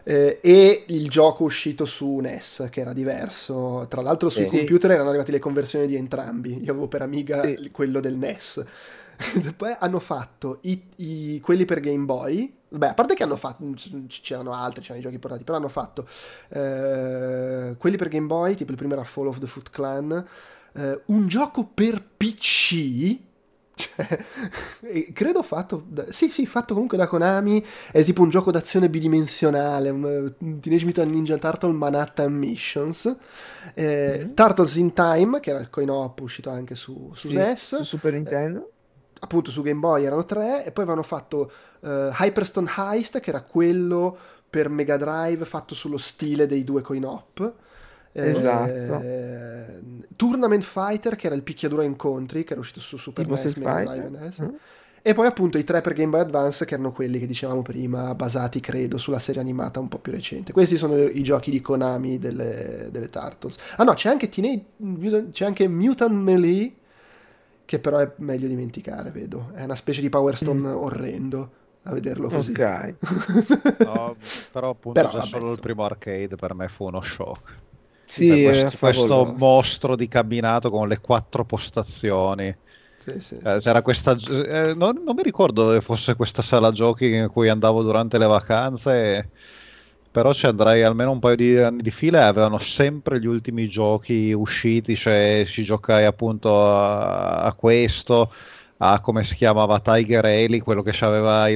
eh, 0.05 0.39
e 0.41 0.85
il 0.87 1.11
gioco 1.11 1.45
uscito 1.45 1.85
su 1.85 2.19
NES 2.21 2.69
che 2.71 2.81
era 2.81 2.95
diverso 2.95 3.87
tra 3.91 4.01
l'altro 4.01 4.31
sui 4.31 4.45
Sì. 4.45 4.57
computer 4.57 4.91
erano 4.93 5.09
arrivate 5.11 5.33
le 5.33 5.39
conversioni 5.39 5.87
di 5.87 5.97
entrambi 5.97 6.63
io 6.65 6.71
avevo 6.71 6.89
per 6.89 7.03
Amiga 7.03 7.43
Sì. 7.43 7.69
quello 7.71 8.01
del 8.01 8.15
NES 8.17 8.65
poi 9.57 9.75
hanno 9.79 9.99
fatto 10.01 10.61
i, 10.63 10.83
i- 10.97 11.41
quelli 11.41 11.67
per 11.67 11.81
Game 11.81 12.05
Boy 12.07 12.51
beh 12.71 12.89
a 12.89 12.95
parte 12.95 13.15
che 13.15 13.23
hanno 13.23 13.37
fatto 13.37 13.63
c'erano 14.09 14.53
altri 14.55 14.81
c'erano 14.81 15.01
i 15.01 15.03
giochi 15.03 15.19
portati 15.19 15.45
però 15.45 15.59
hanno 15.59 15.69
fatto 15.69 16.07
eh, 16.51 17.75
quelli 17.77 17.97
per 17.97 18.09
Game 18.09 18.27
Boy 18.27 18.55
tipo 18.55 18.71
il 18.71 18.77
primo 18.79 18.95
era 18.95 19.05
Fall 19.05 19.27
of 19.27 19.39
the 19.41 19.47
Foot 19.47 19.69
Clan 19.71 20.25
eh, 20.79 21.03
un 21.07 21.27
gioco 21.29 21.65
per 21.67 22.03
PC 22.17 23.19
cioè, 23.79 24.19
credo 25.15 25.43
fatto 25.45 25.85
da, 25.87 26.11
sì 26.11 26.31
sì 26.31 26.47
fatto 26.47 26.75
comunque 26.75 26.97
da 26.99 27.07
Konami 27.07 27.65
è 27.93 28.03
tipo 28.03 28.23
un 28.23 28.29
gioco 28.31 28.51
d'azione 28.51 28.91
bidimensionale 28.91 29.91
un, 29.91 30.35
un 30.39 30.61
Teenage 30.61 30.85
Mutant 30.85 31.11
Ninja 31.11 31.37
Turtle 31.39 31.73
Manhattan 31.73 32.33
Missions 32.33 33.17
eh, 33.75 34.25
Mhm. 34.25 34.35
Turtles 34.35 34.75
in 34.77 34.93
Time 34.95 35.41
che 35.41 35.51
era 35.51 35.61
il 35.61 35.71
coin 35.71 35.91
op 35.91 36.21
uscito 36.21 36.51
anche 36.51 36.75
su, 36.75 37.13
su 37.15 37.29
Sì, 37.29 37.35
NES 37.35 37.77
su 37.77 37.85
Super 37.85 38.13
Nintendo. 38.15 38.73
appunto 39.21 39.51
su 39.51 39.63
Game 39.63 39.81
Boy 39.81 40.05
erano 40.05 40.25
tre 40.25 40.65
e 40.65 40.73
poi 40.73 40.85
avevano 40.85 41.03
fatto 41.03 41.51
eh, 41.81 42.11
Hyperstone 42.19 42.71
Heist 42.77 43.21
che 43.21 43.31
era 43.31 43.43
quello 43.43 44.17
per 44.49 44.69
Mega 44.71 44.97
Drive 44.97 45.45
fatto 45.45 45.75
sullo 45.75 45.99
stile 45.99 46.47
dei 46.47 46.65
due 46.65 46.83
coin 46.83 47.05
op 48.13 48.17
Eh, 48.17 48.29
Esatto. 48.29 49.03
Tournament 50.17 50.63
Fighter 50.63 51.17
che 51.17 51.27
era 51.27 51.35
il 51.35 51.43
picchiaduro 51.43 51.83
a 51.83 51.85
incontri 51.85 52.45
che 52.45 52.53
era 52.53 52.61
uscito 52.61 52.81
su 52.81 52.97
Super 52.97 53.25
Tipo 53.25 53.37
NES, 53.41 53.55
Mega 53.57 53.95
e 53.95 54.09
NES 54.09 54.41
Mm. 54.41 54.55
e 55.03 55.15
poi 55.15 55.27
appunto 55.27 55.59
i 55.59 55.65
tre 55.65 55.81
per 55.81 55.93
Game 55.93 56.11
Boy 56.11 56.21
Advance 56.21 56.65
che 56.65 56.75
erano 56.75 56.91
quelli 56.93 57.19
che 57.21 57.27
dicevamo 57.27 57.63
prima 57.63 58.15
basati 58.15 58.59
credo 58.61 58.99
sulla 58.99 59.21
serie 59.21 59.41
animata 59.41 59.79
un 59.79 59.89
po' 59.89 59.99
più 59.99 60.11
recente 60.13 60.53
questi 60.53 60.77
sono 60.77 60.97
i 60.97 61.23
giochi 61.23 61.51
di 61.53 61.61
Konami 61.61 62.19
delle, 62.19 62.89
delle 62.91 63.09
Turtles 63.09 63.57
ah 63.77 63.85
no 63.85 63.95
c'è 63.95 64.09
anche 64.09 64.29
Teenage 64.29 64.65
Mutant- 64.79 65.31
c'è 65.31 65.45
anche 65.45 65.69
Mutant 65.69 66.13
Melee 66.13 66.73
che 67.65 67.79
però 67.79 67.99
è 67.99 68.11
meglio 68.17 68.49
dimenticare 68.49 69.11
vedo 69.13 69.51
è 69.55 69.63
una 69.63 69.77
specie 69.77 70.01
di 70.01 70.09
Power 70.09 70.37
Stone 70.37 70.61
Mm. 70.61 70.65
orrendo 70.77 71.51
a 71.85 71.93
vederlo 71.93 72.29
così 72.29 72.51
Ok. 72.51 72.95
no, 73.85 74.17
però 74.53 74.71
appunto 74.71 75.01
Però, 75.01 75.11
già 75.13 75.23
solo 75.23 75.53
il 75.53 75.61
primo 75.61 75.85
arcade 75.85 76.35
per 76.35 76.55
me 76.55 76.69
fu 76.69 76.85
uno 76.87 77.01
shock. 77.01 77.67
Sì, 78.11 78.39
questo, 78.39 78.79
questo 78.79 79.25
mostro 79.27 79.95
di 79.95 80.09
cabinato 80.09 80.71
con 80.71 80.89
le 80.89 80.99
quattro 80.99 81.45
postazioni. 81.45 82.47
Sì, 82.99 83.21
sì, 83.21 83.39
Eh, 83.41 83.59
c'era 83.61 83.83
questa, 83.83 84.17
eh, 84.17 84.75
non, 84.75 85.03
non 85.05 85.15
mi 85.15 85.23
ricordo 85.23 85.65
dove 85.67 85.81
fosse 85.81 86.17
questa 86.17 86.43
sala 86.43 86.73
giochi 86.73 87.13
in 87.15 87.29
cui 87.31 87.49
andavo 87.49 87.83
durante 87.83 88.19
le 88.19 88.27
vacanze, 88.27 89.31
però 90.11 90.33
ci 90.33 90.47
andrei 90.47 90.83
almeno 90.83 91.13
un 91.13 91.19
paio 91.21 91.37
di 91.37 91.57
anni 91.59 91.83
di 91.83 91.91
fila 91.91 92.21
e 92.21 92.23
avevano 92.25 92.59
sempre 92.59 93.21
gli 93.21 93.27
ultimi 93.27 93.69
giochi 93.69 94.33
usciti, 94.33 94.97
cioè 94.97 95.45
ci 95.47 95.63
giocai 95.65 96.05
appunto 96.05 96.67
a, 96.67 97.43
a 97.43 97.53
questo, 97.55 98.33
a 98.79 99.01
come 99.01 99.23
si 99.23 99.35
chiamava 99.37 99.79
Tiger 99.81 100.25
Eli, 100.27 100.61
quello 100.61 100.83
che 100.83 100.93
aveva 101.05 101.47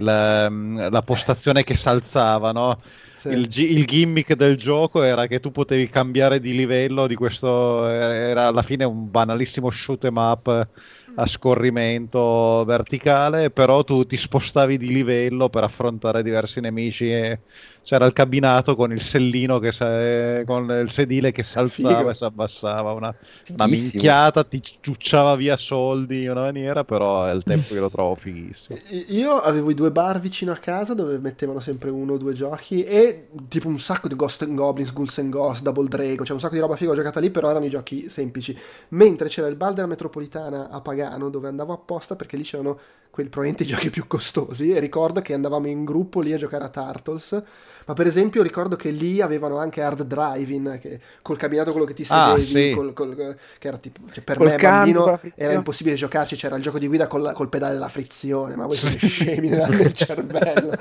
la 0.91 1.03
postazione 1.03 1.65
che 1.65 1.75
s'alzava, 1.77 2.53
no? 2.53 2.81
Sì. 3.23 3.29
Il, 3.29 3.49
il 3.57 3.85
gimmick 3.87 4.35
del 4.35 4.57
gioco 4.57 5.03
era 5.03 5.27
che 5.29 5.39
tu 5.39 5.53
potevi 5.53 5.89
cambiare 5.89 6.41
di 6.41 6.55
livello 6.57 7.07
di 7.07 7.15
questo, 7.15 7.87
era 7.87 8.49
alla 8.49 8.63
fine 8.63 8.83
un 8.85 9.11
banalissimo 9.11 9.71
shoot 9.71 10.05
'em 10.05 10.17
up 10.17 10.69
a 11.15 11.27
scorrimento 11.27 12.65
verticale, 12.65 13.51
però 13.51 13.85
tu 13.85 14.05
ti 14.07 14.17
spostavi 14.17 14.77
di 14.77 14.89
livello 14.89 15.49
per 15.51 15.63
affrontare 15.63 16.23
diversi 16.23 16.61
nemici 16.61 17.13
e 17.13 17.43
c'era 17.83 18.07
il 18.07 18.13
cabinato 18.13 18.77
con 18.77 18.93
il 18.93 19.01
sellino 19.01 19.59
che 19.59 19.73
sa- 19.73 20.45
con 20.45 20.71
il 20.71 20.91
sedile 20.91 21.33
che 21.33 21.43
si 21.43 21.59
alzava 21.59 21.99
Figo. 21.99 22.11
e 22.11 22.15
si 22.15 22.25
abbassava, 22.25 22.93
una, 22.93 23.15
una 23.51 23.67
minchiata, 23.67 24.45
ti 24.45 24.63
ciucciava 24.81 25.35
via 25.37 25.57
soldi 25.57 26.23
in 26.23 26.31
una 26.31 26.43
maniera, 26.43 26.85
però 26.85 27.25
è 27.25 27.33
il 27.33 27.43
tempo 27.43 27.75
che 27.75 27.81
lo 27.81 27.91
trovo 27.91 28.15
fighissimo. 28.15 28.79
Io 29.09 29.33
avevo 29.41 29.71
i 29.71 29.75
due 29.75 29.91
bar 29.91 30.21
vicino 30.21 30.53
a 30.53 30.57
casa 30.57 30.95
dove 30.95 31.19
mettevano 31.19 31.61
sempre 31.61 31.91
uno 31.91 32.15
o 32.15 32.17
due 32.17 32.33
giochi 32.33 32.85
e 32.85 33.29
tipo 33.49 33.69
un 33.69 33.79
sacco 33.79 34.09
di 34.09 34.15
Ghost 34.15 34.43
and 34.43 34.55
Goblins, 34.55 34.93
Ghouls 34.93 35.19
and 35.19 35.31
Ghost, 35.31 35.63
Double 35.63 35.89
Drago, 35.89 36.25
cioè 36.25 36.35
un 36.35 36.41
sacco 36.41 36.55
di 36.55 36.61
roba 36.61 36.77
figa 36.77 36.93
ho 36.93 36.95
giocata 36.95 37.21
lì, 37.21 37.31
però 37.31 37.51
erano 37.51 37.65
i 37.65 37.71
giochi 37.71 38.09
semplici. 38.09 38.57
Mentre 38.91 39.29
c'era 39.29 39.49
il 39.49 39.57
bar 39.57 39.73
della 39.73 39.87
metropolitana 39.89 40.71
a 40.71 40.81
Pagano 40.81 41.31
dove 41.31 41.49
andavo 41.49 41.73
apposta 41.73 42.17
perché 42.17 42.37
lì 42.37 42.45
c'erano 42.45 42.79
quelli 43.13 43.29
probabilmente 43.29 43.71
i 43.71 43.75
giochi 43.75 43.91
più 43.91 44.07
costosi, 44.07 44.73
e 44.73 44.81
ricordo 44.81 45.21
che 45.21 45.35
andavamo 45.35 45.67
in 45.67 45.85
gruppo 45.85 46.21
lì 46.21 46.33
a 46.33 46.39
giocare 46.39 46.65
a 46.65 46.71
Turtles, 46.71 47.43
ma 47.87 47.95
per 47.95 48.07
esempio 48.07 48.43
ricordo 48.43 48.77
che 48.77 48.91
lì 48.91 49.21
avevano 49.21 49.59
anche 49.59 49.83
hard 49.83 50.03
driving, 50.03 50.79
che 50.79 51.01
col 51.23 51.37
cabinato 51.37 51.71
quello 51.73 51.87
che 51.87 51.95
ti 51.95 52.05
Ah, 52.09 52.35
sedevi, 52.37 52.69
sì. 52.69 52.75
col- 52.75 52.93
col- 52.93 53.37
che 53.59 53.69
era 53.69 53.77
tipo, 53.79 54.01
cioè 54.13 54.23
per 54.23 54.37
Col 54.37 54.47
me 54.47 54.53
con 54.59 54.61
bambino 54.71 55.21
era 55.35 55.53
impossibile 55.53 55.95
giocarci, 55.97 56.37
c'era 56.37 56.57
il 56.57 56.63
gioco 56.63 56.79
di 56.79 56.87
guida 56.87 57.07
col, 57.07 57.33
col 57.35 57.49
pedale 57.49 57.75
della 57.75 57.89
frizione, 57.89 58.57
ma 58.57 58.67
voi 58.67 58.77
siete 58.77 59.07
scemi 59.07 59.49
nel 59.49 59.93
cervello. 59.95 60.73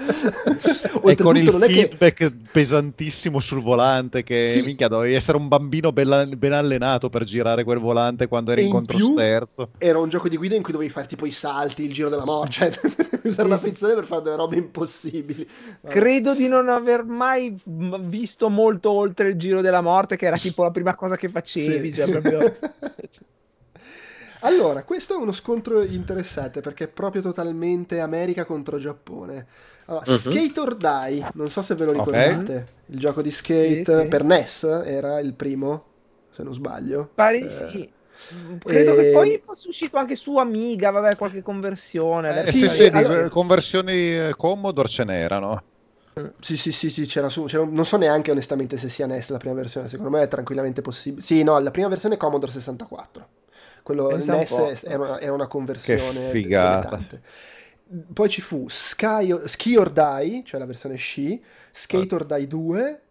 e 1.04 1.16
con 1.22 1.38
il 1.38 1.43
non 1.52 1.64
è 1.64 1.68
che... 1.68 1.74
feedback 1.74 2.32
pesantissimo 2.52 3.39
sul 3.39 3.62
volante 3.62 4.24
che 4.24 4.47
Sì. 4.49 4.62
minchia 4.62 4.88
dovevi 4.88 5.14
essere 5.14 5.38
un 5.38 5.47
bambino 5.47 5.91
bella- 5.91 6.26
ben 6.26 6.54
allenato 6.54 7.10
per 7.10 7.24
girare 7.24 7.64
quel 7.64 7.80
volante 7.80 8.28
quando 8.28 8.52
eri 8.52 8.62
E 8.62 8.66
in 8.66 8.76
in 8.76 8.86
più- 8.86 8.97
controsterzo 8.99 9.70
Era 9.78 9.99
un 9.99 10.10
gioco 10.10 10.28
di 10.30 10.38
guida 10.38 10.56
in 10.56 10.64
cui 10.64 10.72
dovevi 10.74 10.89
fare 10.91 11.08
tipo 11.08 11.26
i 11.26 11.32
salti, 11.32 11.86
il 11.86 11.93
giro 11.93 12.10
della 12.10 12.26
morte, 12.26 12.52
cioè 12.52 12.70
devi 13.12 13.28
usare 13.30 13.47
la 13.47 13.58
frizione 13.58 13.93
per 13.95 14.06
fare 14.06 14.22
delle 14.24 14.36
robe 14.36 14.58
impossibili. 14.58 15.47
Vabbè. 15.82 15.93
Credo 15.93 16.34
di 16.34 16.47
non 16.47 16.70
aver 16.70 16.91
mai 17.00 17.60
m- 17.66 18.02
visto 18.08 18.50
molto 18.50 18.92
oltre 18.92 19.30
il 19.30 19.36
giro 19.38 19.62
della 19.62 19.82
morte, 19.82 20.16
che 20.16 20.26
era 20.28 20.38
tipo 20.38 20.64
la 20.64 20.72
prima 20.72 20.96
cosa 20.96 21.16
che 21.18 21.30
facevi. 21.30 21.92
Sì. 21.92 21.98
cioè, 22.02 22.10
proprio- 22.12 22.56
Allora, 24.44 24.84
questo 24.84 25.14
è 25.14 25.18
uno 25.18 25.34
scontro 25.34 25.84
interessante 25.84 26.62
perché 26.62 26.86
è 26.86 26.88
proprio 26.88 27.22
totalmente 27.22 28.00
America 28.00 28.44
contro 28.44 28.80
Giappone. 28.80 29.46
Allora, 29.86 30.04
Mhm. 30.08 30.16
Skate 30.18 30.60
or 30.60 30.76
Die, 30.76 31.30
non 31.36 31.50
so 31.52 31.62
se 31.62 31.76
ve 31.76 31.86
lo 31.86 31.92
ricordate, 31.92 32.68
il 32.88 32.98
gioco 33.00 33.22
di 33.22 33.30
skate 33.32 33.84
Sì, 33.86 34.00
sì. 34.02 34.08
per 34.08 34.24
NES 34.24 34.64
era 34.86 35.20
il 35.20 35.34
primo, 35.36 35.86
se 36.36 36.42
non 36.42 36.54
sbaglio. 36.54 37.10
Pare 37.14 37.39
di 37.39 37.46
Eh, 37.46 37.50
sì. 37.50 37.92
Credo 38.64 38.94
e- 38.94 38.96
che 39.04 39.12
poi 39.12 39.42
fosse 39.44 39.68
uscito 39.68 39.98
anche 39.98 40.16
su 40.16 40.38
Amiga, 40.38 40.89
vabbè, 40.92 41.16
qualche 41.18 41.42
conversione. 41.44 42.30
Eh, 42.30 42.32
adesso 42.39 42.52
sì, 42.58 42.68
sì, 42.68 42.84
allora- 42.86 43.30
conversioni 43.30 44.16
eh, 44.18 44.34
Commodore 44.36 44.88
ce 44.88 45.04
n'erano 45.04 45.64
Sì, 46.39 46.57
sì, 46.57 46.72
sì, 46.72 46.89
sì, 46.89 47.05
c'era 47.05 47.30
su, 47.30 47.45
c'era- 47.45 47.64
non 47.64 47.86
so 47.86 47.97
neanche 47.97 48.32
onestamente 48.32 48.78
se 48.78 48.89
sia 48.89 49.05
NES 49.05 49.30
la 49.30 49.38
prima 49.38 49.55
versione, 49.55 49.88
secondo 49.88 50.12
me 50.12 50.24
è 50.24 50.28
tranquillamente 50.28 50.82
possibile. 50.82 51.22
Sì, 51.22 51.43
no, 51.43 51.57
la 51.59 51.72
prima 51.72 51.88
versione 51.88 52.16
è 52.16 52.18
Commodore 52.18 52.51
64. 52.51 53.28
Quello 53.84 54.07
Pensa 54.07 54.34
NES 54.36 54.84
era 54.84 55.03
una, 55.03 55.20
era 55.20 55.34
una 55.34 55.47
conversione 55.47 56.12
Che 56.14 56.18
figata. 56.28 56.99
Poi 58.14 58.30
ci 58.30 58.41
fu 58.41 58.68
Sky, 58.70 59.36
Ski 59.47 59.76
or 59.76 59.89
Die, 59.91 60.43
cioè 60.45 60.59
la 60.59 60.66
versione 60.66 60.95
sci, 60.95 61.41
Skate 61.72 62.16
or 62.16 62.26
Die 62.26 62.47
2. 62.47 63.01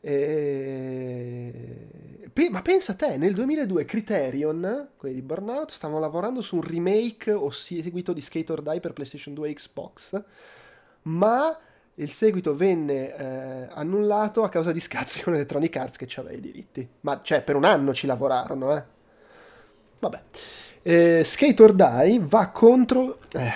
e- 0.00 1.88
Pe- 2.32 2.48
ma 2.50 2.62
pensa 2.62 2.92
a 2.92 2.94
te, 2.94 3.16
nel 3.16 3.34
2002 3.34 3.84
Criterion, 3.84 4.90
quelli 4.96 5.14
di 5.16 5.22
Burnout, 5.22 5.72
stavano 5.72 5.98
lavorando 5.98 6.40
su 6.42 6.56
un 6.56 6.62
remake 6.62 7.32
o 7.32 7.50
seguito 7.50 8.12
di 8.12 8.20
Skate 8.20 8.52
or 8.52 8.62
Die 8.62 8.80
per 8.80 8.92
PlayStation 8.92 9.34
2 9.34 9.48
e 9.50 9.54
Xbox, 9.54 10.22
ma 11.02 11.58
il 11.94 12.10
seguito 12.10 12.56
venne 12.56 13.14
eh, 13.16 13.68
annullato 13.72 14.42
a 14.42 14.48
causa 14.48 14.72
di 14.72 14.80
scazzi 14.80 15.22
con 15.22 15.34
Electronic 15.34 15.76
Arts 15.76 15.96
che 15.96 16.08
aveva 16.16 16.36
i 16.36 16.40
diritti. 16.40 16.88
Ma 17.00 17.20
cioè, 17.22 17.42
per 17.42 17.56
un 17.56 17.64
anno 17.64 17.92
ci 17.92 18.06
lavorarono, 18.06 18.76
eh. 18.76 18.84
Vabbè. 19.98 20.22
Eh, 20.82 21.22
Skate 21.24 21.62
or 21.62 21.72
Die 21.74 22.20
va 22.22 22.48
contro... 22.50 23.18
eh, 23.32 23.52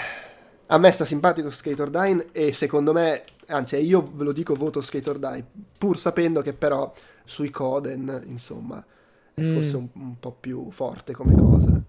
a 0.67 0.79
me 0.79 0.91
sta 0.91 1.05
simpatico 1.05 1.51
Skate 1.51 1.83
or 1.83 1.91
Die 1.91 2.29
e 2.33 2.53
secondo 2.53 2.93
me, 2.93 3.25
anzi 3.49 3.77
io 3.77 4.11
ve 4.13 4.25
lo 4.25 4.33
dico, 4.33 4.55
voto 4.55 4.81
Skate 4.83 5.11
or 5.11 5.19
Die, 5.19 5.45
pur 5.79 5.99
sapendo 5.99 6.43
che 6.43 6.53
però 6.55 6.93
sui 7.25 7.51
Coden, 7.51 8.23
insomma, 8.27 8.85
è 9.35 9.43
Mm. 9.43 9.51
forse 9.51 9.77
un, 9.77 9.89
un 9.95 10.19
po' 10.21 10.33
più 10.33 10.71
forte 10.71 11.13
come 11.13 11.35
cosa. 11.35 11.83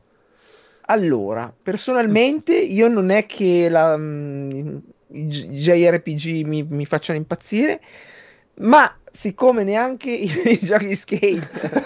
Allora, 0.88 1.52
personalmente 1.60 2.56
io 2.56 2.88
non 2.88 3.10
è 3.10 3.26
che 3.26 3.70
la, 3.70 3.98
mm, 3.98 4.78
JRPG 5.28 6.44
mi, 6.46 6.64
mi 6.64 6.86
facciano 6.86 7.18
impazzire, 7.20 7.82
ma 8.56 9.00
siccome 9.12 9.64
neanche 9.64 10.12
i, 10.12 10.30
i 10.52 10.60
giochi 10.60 10.88
di 10.88 10.96
skate 10.96 11.84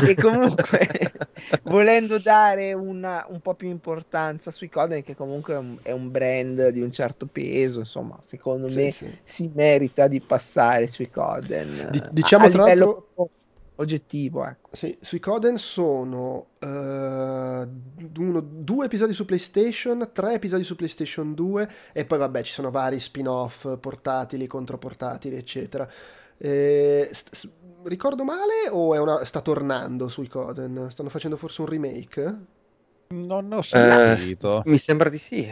e 0.00 0.16
comunque 0.16 1.12
volendo 1.64 2.18
dare 2.18 2.72
una, 2.72 3.24
un 3.28 3.40
po' 3.40 3.54
più 3.54 3.68
importanza 3.68 4.50
sui 4.50 4.68
Coden, 4.68 5.02
che 5.02 5.14
comunque 5.14 5.54
è 5.54 5.58
un, 5.58 5.78
è 5.82 5.90
un 5.92 6.10
brand 6.10 6.68
di 6.68 6.80
un 6.80 6.92
certo 6.92 7.26
peso, 7.26 7.80
insomma, 7.80 8.18
secondo 8.22 8.68
Sì, 8.68 8.70
me 8.70 8.92
sì. 8.92 9.18
si 9.22 9.50
merita 9.54 10.08
di 10.08 10.20
passare 10.20 10.88
sui 10.88 11.10
Coden 11.10 11.78
eh, 11.78 12.10
diciamo 12.10 12.44
a, 12.44 12.46
a 12.46 12.48
tra 12.48 12.62
livello 12.62 12.86
l'altro- 12.86 13.04
proprio 13.14 13.30
oggettivo, 13.76 14.44
ecco. 14.46 14.70
Sì, 14.72 14.96
sui 15.00 15.18
Coden 15.20 15.56
sono 15.58 16.46
eh, 16.60 16.66
uno- 16.66 18.40
due 18.40 18.86
episodi 18.86 19.12
su 19.12 19.24
PlayStation, 19.24 20.10
tre 20.12 20.34
episodi 20.34 20.64
su 20.64 20.76
PlayStation 20.76 21.34
2 21.34 21.68
e 21.92 22.04
poi 22.04 22.18
vabbè 22.18 22.42
ci 22.42 22.52
sono 22.52 22.70
vari 22.70 23.00
spin-off 23.00 23.78
portatili, 23.78 24.46
controportatili, 24.46 25.36
eccetera. 25.36 25.88
Eh, 26.36 27.08
st- 27.12 27.34
s- 27.34 27.50
ricordo 27.84 28.24
male 28.24 28.68
o 28.70 28.94
è 28.94 28.98
una- 28.98 29.24
sta 29.24 29.40
tornando 29.40 30.08
sui 30.08 30.28
Coden? 30.28 30.88
Stanno 30.90 31.08
facendo 31.10 31.36
forse 31.36 31.60
un 31.62 31.66
remake? 31.68 32.36
non 33.08 33.52
ho 33.52 33.58
Eh, 33.58 33.62
sentito 34.16 34.62
mi 34.66 34.78
sembra 34.78 35.08
di 35.08 35.18
sì. 35.18 35.48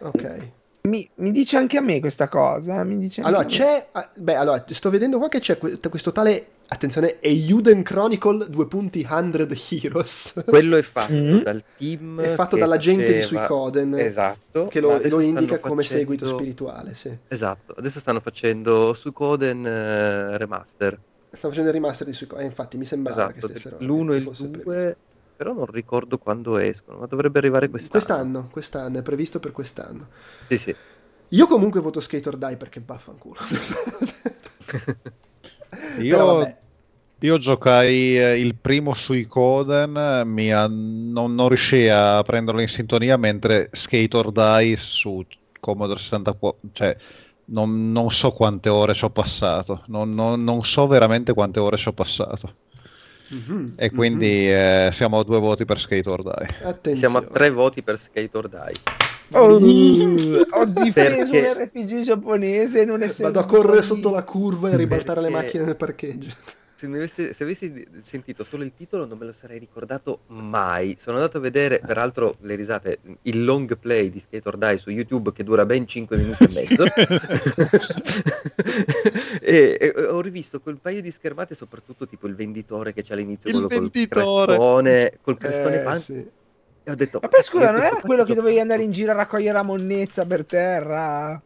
Ok. 0.00 0.52
Mi, 0.86 1.08
mi 1.16 1.32
dice 1.32 1.56
anche 1.56 1.76
a 1.78 1.80
me 1.80 2.00
questa 2.00 2.28
cosa. 2.28 2.82
Mi 2.84 2.96
dice 2.96 3.20
anche 3.20 3.32
Allora 3.32 3.48
c'è, 3.48 3.88
ah, 3.92 4.08
beh, 4.14 4.34
allora 4.36 4.64
sto 4.68 4.88
vedendo 4.90 5.18
qua 5.18 5.28
che 5.28 5.40
c'è 5.40 5.58
que- 5.58 5.78
questo 5.88 6.12
tale, 6.12 6.46
attenzione, 6.68 7.20
Euden 7.20 7.82
Chronicle 7.82 8.48
2 8.48 8.66
punti 8.68 9.04
100 9.04 9.48
Heroes. 9.70 10.44
Quello 10.46 10.76
è 10.76 10.82
fatto 10.82 11.12
Mm. 11.12 11.38
dal 11.42 11.62
team. 11.76 12.20
È 12.20 12.34
fatto 12.34 12.56
dalla 12.56 12.76
gente 12.76 13.12
di 13.14 13.20
faceva- 13.20 13.46
Suicoden. 13.46 13.94
Esatto. 13.98 14.66
che 14.68 14.80
lo, 14.80 14.92
lo 14.92 14.98
stanno 14.98 15.20
indica 15.20 15.58
come 15.58 15.82
facendo- 15.82 15.98
seguito 16.00 16.26
spirituale, 16.26 16.94
sì. 16.94 17.16
Esatto, 17.28 17.74
adesso 17.76 17.98
stanno 18.00 18.20
facendo 18.20 18.92
su 18.94 19.12
Coden 19.12 19.66
eh, 19.66 20.38
remaster. 20.38 20.98
Sta 21.32 21.48
facendo 21.48 21.68
il 21.68 21.74
remaster 21.74 22.06
di 22.06 22.12
Suicoden, 22.14 22.44
eh, 22.44 22.48
infatti 22.48 22.76
mi 22.78 22.84
sembrava 22.84 23.24
Esatto, 23.24 23.46
che 23.48 23.52
stessero 23.58 23.76
l'1 23.80 24.12
e 24.12 24.16
il 24.16 24.22
fosse 24.22 24.50
2, 24.50 24.62
previsto. 24.62 24.96
Però 25.36 25.52
non 25.52 25.66
ricordo 25.66 26.18
quando 26.18 26.56
escono, 26.56 26.98
ma 26.98 27.06
dovrebbe 27.06 27.38
arrivare 27.38 27.68
quest'anno. 27.68 28.04
Quest'anno, 28.04 28.48
quest'anno, 28.50 28.98
è 28.98 29.02
previsto 29.02 29.38
per 29.38 29.52
quest'anno. 29.52 30.08
Sì, 30.48 30.56
sì. 30.56 30.74
Io 31.30 31.46
comunque 31.46 31.80
voto 31.80 32.00
Skate 32.00 32.28
or 32.28 32.36
Die 32.36 32.56
perché 32.56 32.80
baffanculo. 32.80 33.36
io, 36.00 36.56
io 37.20 37.38
giocai 37.38 38.18
eh, 38.18 38.40
il 38.40 38.54
primo 38.54 38.94
sui 38.94 39.26
Coden 39.26 40.22
mi 40.26 40.52
ha- 40.52 40.66
non, 40.68 41.34
non 41.34 41.48
riuscii 41.48 41.88
a 41.88 42.22
prenderlo 42.22 42.60
in 42.60 42.68
sintonia 42.68 43.16
mentre 43.16 43.68
Skate 43.72 44.16
or 44.16 44.32
Die 44.32 44.76
su 44.76 45.24
Commodore 45.60 45.98
64 45.98 46.68
cioè 46.72 46.96
non, 47.46 47.92
non 47.92 48.10
so 48.10 48.32
quante 48.32 48.68
ore 48.68 48.94
ci 48.94 49.04
ho 49.04 49.10
passato 49.10 49.82
non, 49.86 50.14
non- 50.14 50.42
non 50.42 50.64
so 50.64 50.86
veramente 50.86 51.32
quante 51.32 51.60
ore 51.60 51.76
ci 51.76 51.88
ho 51.88 51.92
passato 51.92 52.54
mhm, 53.28 53.72
e 53.76 53.90
quindi 53.90 54.50
eh, 54.52 54.88
siamo 54.92 55.18
a 55.20 55.24
due 55.24 55.38
voti 55.38 55.64
per 55.64 55.78
Skate 55.78 56.08
or 56.08 56.22
Die. 56.22 56.46
Attenzione. 56.62 56.96
Siamo 56.96 57.18
a 57.18 57.22
tre 57.22 57.50
voti 57.50 57.82
per 57.82 57.98
Skate 57.98 58.36
or 58.36 58.48
Die. 58.48 58.72
Oh, 59.32 59.54
ho 59.54 60.64
difeso 60.66 60.92
Perché- 60.92 61.48
un 61.56 61.62
RPG 61.64 62.00
giapponese 62.02 62.84
non 62.84 63.02
essendo 63.02 63.32
Vado 63.32 63.40
a 63.40 63.44
correre 63.44 63.82
sotto 63.82 64.10
la 64.12 64.22
curva 64.22 64.70
e 64.70 64.74
a 64.74 64.76
ribaltare 64.76 65.20
le 65.20 65.28
Perché- 65.30 65.44
macchine 65.44 65.64
nel 65.64 65.76
parcheggio. 65.76 66.28
Se, 66.78 66.86
mi 66.88 66.96
avessi, 66.96 67.32
se 67.32 67.44
avessi 67.44 67.86
sentito 68.02 68.44
solo 68.44 68.62
il 68.62 68.74
titolo 68.74 69.06
non 69.06 69.16
me 69.16 69.24
lo 69.24 69.32
sarei 69.32 69.58
ricordato 69.58 70.24
mai. 70.26 70.94
Sono 70.98 71.16
andato 71.16 71.38
a 71.38 71.40
vedere, 71.40 71.78
peraltro, 71.78 72.36
le 72.40 72.54
risate, 72.54 72.98
il 73.22 73.44
long 73.44 73.78
play 73.78 74.10
di 74.10 74.20
Skate 74.20 74.46
or 74.46 74.58
Die 74.58 74.76
su 74.76 74.90
YouTube 74.90 75.32
che 75.32 75.42
dura 75.42 75.64
ben 75.64 75.86
5 75.86 76.18
minuti 76.18 76.44
e 76.44 76.48
mezzo. 76.48 76.84
e, 79.40 79.78
e 79.80 79.94
ho 80.04 80.20
rivisto 80.20 80.60
quel 80.60 80.78
paio 80.78 81.00
di 81.00 81.10
schermate, 81.10 81.54
soprattutto 81.54 82.06
tipo 82.06 82.26
il 82.26 82.34
venditore 82.34 82.92
che 82.92 83.02
c'è 83.02 83.14
all'inizio, 83.14 83.48
Il 83.48 83.54
quello 83.54 83.68
col 83.68 83.90
venditore. 83.90 84.56
crestone, 84.56 85.18
col 85.22 85.38
crestone 85.38 85.76
Eh, 85.76 85.82
punk, 85.82 85.96
sì. 85.96 86.12
e 86.12 86.90
ho 86.90 86.94
detto... 86.94 87.20
Ma 87.22 87.28
poi 87.28 87.42
scusa, 87.42 87.64
"Io 87.64 87.72
non 87.72 87.80
era 87.80 88.00
quello 88.02 88.24
che 88.24 88.34
dovevi 88.34 88.60
andare 88.60 88.80
fatto". 88.80 88.90
in 88.92 88.94
giro 88.94 89.12
a 89.12 89.14
raccogliere 89.14 89.54
la 89.54 89.62
monnezza 89.62 90.26
per 90.26 90.44
terra? 90.44 91.42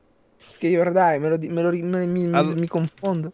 Che 0.58 0.90
dai, 0.90 1.20
me 1.20 1.28
lo, 1.28 1.38
me 1.38 1.62
lo 1.62 1.70
me- 1.70 2.06
mi- 2.06 2.28
All- 2.32 2.58
mi 2.58 2.66
confondo. 2.66 3.32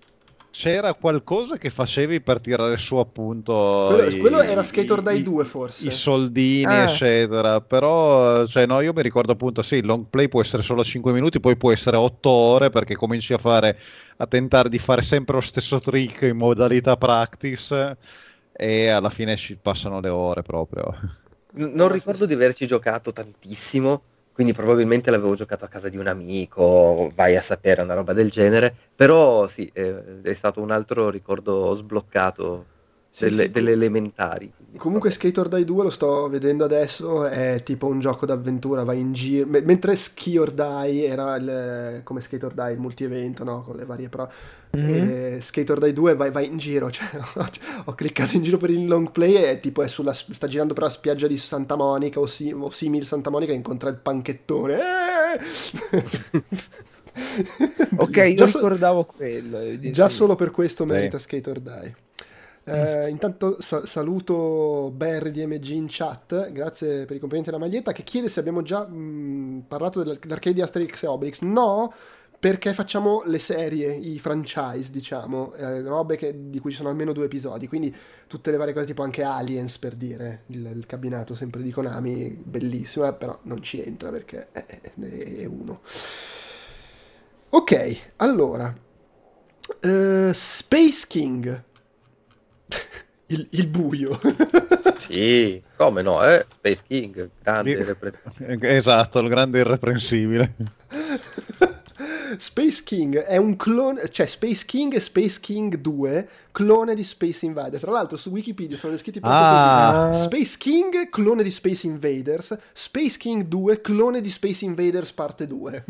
C'era 0.59 0.95
qualcosa 0.95 1.59
che 1.59 1.69
facevi 1.69 2.23
per 2.23 2.41
tirare 2.41 2.79
su 2.79 2.97
appunto 2.97 3.89
Quello, 3.93 4.09
i- 4.09 4.19
quello 4.19 4.41
era 4.41 4.63
Skate 4.63 4.91
or 4.91 5.03
Die 5.03 5.19
i- 5.19 5.23
2 5.23 5.45
forse. 5.45 5.87
i 5.87 5.91
soldini, 5.91 6.65
Ah. 6.73 6.85
eccetera. 6.85 7.61
Però, 7.61 8.47
cioè, 8.47 8.65
no, 8.65 8.81
io 8.81 8.95
mi 8.95 9.03
ricordo 9.03 9.33
appunto, 9.33 9.61
sì, 9.61 9.77
il 9.77 9.85
long 9.85 10.07
play 10.09 10.29
può 10.29 10.41
essere 10.41 10.63
solo 10.63 10.83
5 10.83 11.13
minuti, 11.13 11.41
poi 11.41 11.57
può 11.57 11.73
essere 11.73 11.99
8 11.99 12.31
ore 12.31 12.71
perché 12.71 12.97
cominci 12.97 13.35
a 13.35 13.39
fare, 13.39 13.79
a 14.17 14.27
tentare 14.27 14.71
di 14.71 14.79
fare 14.79 15.03
sempre 15.03 15.35
lo 15.35 15.43
stesso 15.43 15.79
trick 15.79 16.23
in 16.23 16.39
modalità 16.39 16.97
practice 16.97 17.99
e 18.53 18.89
alla 18.89 19.11
fine 19.11 19.37
ci 19.37 19.59
passano 19.61 20.01
le 20.01 20.09
ore 20.09 20.41
proprio. 20.43 20.95
N- 21.59 21.73
Non 21.75 21.93
ricordo 21.93 22.25
di 22.25 22.33
averci 22.33 22.67
giocato 22.67 23.13
tantissimo, 23.13 24.01
quindi 24.37 24.53
probabilmente 24.53 25.11
l'avevo 25.11 25.34
giocato 25.34 25.64
a 25.64 25.68
casa 25.68 25.89
di 25.89 25.97
un 25.97 26.07
amico, 26.09 27.11
vai 27.14 27.37
a 27.37 27.41
sapere 27.41 27.80
una 27.80 27.95
roba 27.95 28.12
del 28.12 28.30
genere, 28.30 28.76
però 28.95 29.47
sì, 29.49 29.66
eh, 29.72 30.20
è 30.20 30.34
stato 30.34 30.61
un 30.61 30.70
altro 30.70 31.09
ricordo 31.09 31.72
sbloccato 31.72 32.66
delle, 33.19 33.45
sì. 33.45 33.51
delle 33.51 33.73
elementari. 33.73 34.53
quindi, 34.55 34.77
Comunque 34.79 35.09
vabbè. 35.11 35.21
Skate 35.21 35.41
or 35.41 35.49
Die 35.49 35.64
2 35.64 35.83
lo 35.85 35.91
sto 35.91 36.29
vedendo 36.29 36.64
adesso, 36.64 37.25
è 37.27 37.62
tipo 37.64 37.87
un 37.87 37.99
gioco 38.01 38.27
d'avventura, 38.27 38.85
vai 38.85 39.01
in 39.01 39.12
giro, 39.12 39.47
me- 39.47 39.62
mentre 39.62 39.97
Ski 39.97 40.37
or 40.37 40.53
Die 40.53 41.05
era 41.07 41.37
il, 41.37 42.01
come 42.05 42.21
Skate 42.21 42.45
or 42.47 42.53
Die, 42.55 42.73
il 42.73 42.79
multi-evento, 42.79 43.45
no? 43.45 43.62
Con 43.62 43.77
le 43.77 43.85
varie 43.85 44.09
pro. 44.09 44.31
Mhm. 44.73 44.89
E 44.89 45.39
Skate 45.41 45.73
or 45.73 45.79
Die 45.81 45.93
2 45.93 46.14
vai, 46.17 46.31
vai 46.31 46.47
in 46.47 46.59
giro, 46.59 46.91
cioè, 46.93 47.07
ho, 47.85 47.95
cliccato 47.95 48.37
in 48.37 48.43
giro 48.43 48.59
per 48.59 48.71
il 48.71 48.87
long 48.87 49.11
play 49.11 49.35
e 49.37 49.61
tipo 49.61 49.83
è 49.83 49.89
sulla, 49.89 50.12
sta 50.12 50.47
girando 50.47 50.75
per 50.75 50.83
la 50.85 50.91
spiaggia 50.91 51.27
di 51.27 51.39
Santa 51.39 51.77
Monica 51.77 52.21
o, 52.21 52.27
si, 52.27 52.53
o 52.55 52.71
simil 52.71 53.07
Santa 53.07 53.31
Monica 53.31 53.53
e 53.53 53.57
incontra 53.57 53.89
il 53.89 53.97
panchettone. 53.97 54.75
Eh! 54.75 55.41
Ok, 57.97 58.17
io 58.17 58.35
già, 58.35 58.47
so- 58.47 58.59
ricordavo 58.59 59.07
quello. 59.07 59.59
già 59.91 60.11
solo 60.11 60.35
per 60.35 60.51
questo 60.51 60.85
Sì. 60.85 60.91
merita 60.91 61.19
Skate 61.19 61.51
or 61.51 61.61
Die. 61.61 61.97
Eh, 62.69 63.09
intanto 63.11 63.61
sa- 63.61 63.87
saluto 63.87 64.91
Barry 64.93 65.31
DMG 65.31 65.69
in 65.71 65.87
chat, 65.89 66.51
grazie 66.51 67.05
per 67.05 67.14
i 67.14 67.21
complimenti 67.21 67.49
alla 67.55 67.59
maglietta, 67.64 67.93
che 67.93 68.03
chiede 68.03 68.29
se 68.29 68.41
abbiamo 68.41 68.62
già 68.62 68.85
mh, 68.87 69.64
parlato 69.69 70.03
dell'arcade 70.03 70.53
di 70.53 70.61
Asterix 70.62 71.03
e 71.05 71.07
Obelix. 71.07 71.41
No, 71.43 71.93
perché 72.41 72.75
facciamo 72.75 73.23
le 73.25 73.39
serie, 73.39 73.95
i 73.95 74.19
franchise, 74.19 74.91
diciamo, 74.91 75.55
eh, 75.55 75.81
robe 75.83 76.17
che- 76.17 76.51
di 76.51 76.59
cui 76.59 76.71
ci 76.73 76.77
sono 76.79 76.89
almeno 76.89 77.12
due 77.12 77.27
episodi, 77.27 77.69
quindi 77.69 77.95
tutte 78.27 78.51
le 78.51 78.57
varie 78.57 78.75
cose 78.75 78.87
tipo 78.87 79.03
anche 79.05 79.23
Aliens 79.23 79.79
per 79.79 79.95
dire, 79.95 80.43
il, 80.49 80.67
il 80.67 80.87
cabinato 80.87 81.35
sempre 81.37 81.62
di 81.62 81.71
Konami, 81.71 82.31
bellissimo, 82.31 83.07
eh, 83.07 83.14
però 83.14 83.39
non 83.43 83.62
ci 83.62 83.81
entra 83.81 84.11
perché 84.11 84.49
è, 84.51 84.67
è- 84.67 84.81
è 85.37 85.45
uno. 85.45 85.81
Ok, 87.51 88.12
allora, 88.17 88.75
eh, 89.81 90.31
Space 90.33 91.07
King, 91.09 91.62
il, 93.29 93.47
il 93.51 93.67
buio. 93.67 94.19
Sì, 95.07 95.62
come 95.77 96.03
no, 96.03 96.21
eh? 96.25 96.47
Space 96.57 96.83
King, 96.85 97.31
grande 97.41 97.85
repressione. 97.85 98.59
Esatto, 98.75 99.21
il 99.21 99.29
grande 99.29 99.61
irreprensibile. 99.61 100.53
Space 102.39 102.83
King 102.83 103.19
è 103.19 103.37
un 103.37 103.55
clone, 103.57 104.09
cioè 104.11 104.27
Space 104.27 104.64
King 104.64 104.95
e 104.95 105.01
Space 105.01 105.39
King 105.39 105.77
2, 105.77 106.29
clone 106.51 106.97
di 106.97 107.05
Space 107.05 107.47
Invader. 107.47 107.79
Tra 107.81 107.93
l'altro 107.93 108.17
su 108.17 108.31
Wikipedia 108.31 108.77
sono 108.77 108.93
descritti 108.93 109.21
proprio 109.21 109.41
Ah. 109.41 110.09
così. 110.11 110.23
Space 110.25 110.57
King, 110.59 111.09
clone 111.09 111.45
di 111.45 111.53
Space 111.53 111.87
Invaders, 111.87 112.57
Space 112.73 113.17
King 113.17 113.45
2, 113.45 113.81
clone 113.81 114.21
di 114.21 114.31
Space 114.31 114.64
Invaders 114.64 115.12
parte 115.12 115.47
2. 115.47 115.85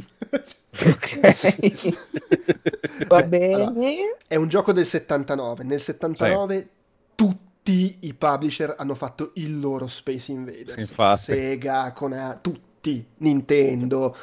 Ok. 0.85 1.19
Va 3.09 3.23
Beh, 3.23 3.27
bene. 3.29 3.55
allora, 3.55 4.17
è 4.27 4.37
un 4.37 4.49
gioco 4.49 4.73
del 4.73 4.87
79. 4.87 5.65
Nel 5.65 5.81
79 5.81 6.69
tutti 7.15 7.99
i 8.01 8.15
publisher 8.15 8.75
hanno 8.79 8.95
fatto 8.95 9.33
il 9.35 9.59
loro 9.59 9.87
Space 9.89 10.33
Invaders. 10.33 10.75
Sì, 10.75 10.81
infatti. 10.81 11.23
Sega, 11.23 11.93
Konami, 11.93 12.39
tutti, 12.41 13.05
Nintendo, 13.19 14.17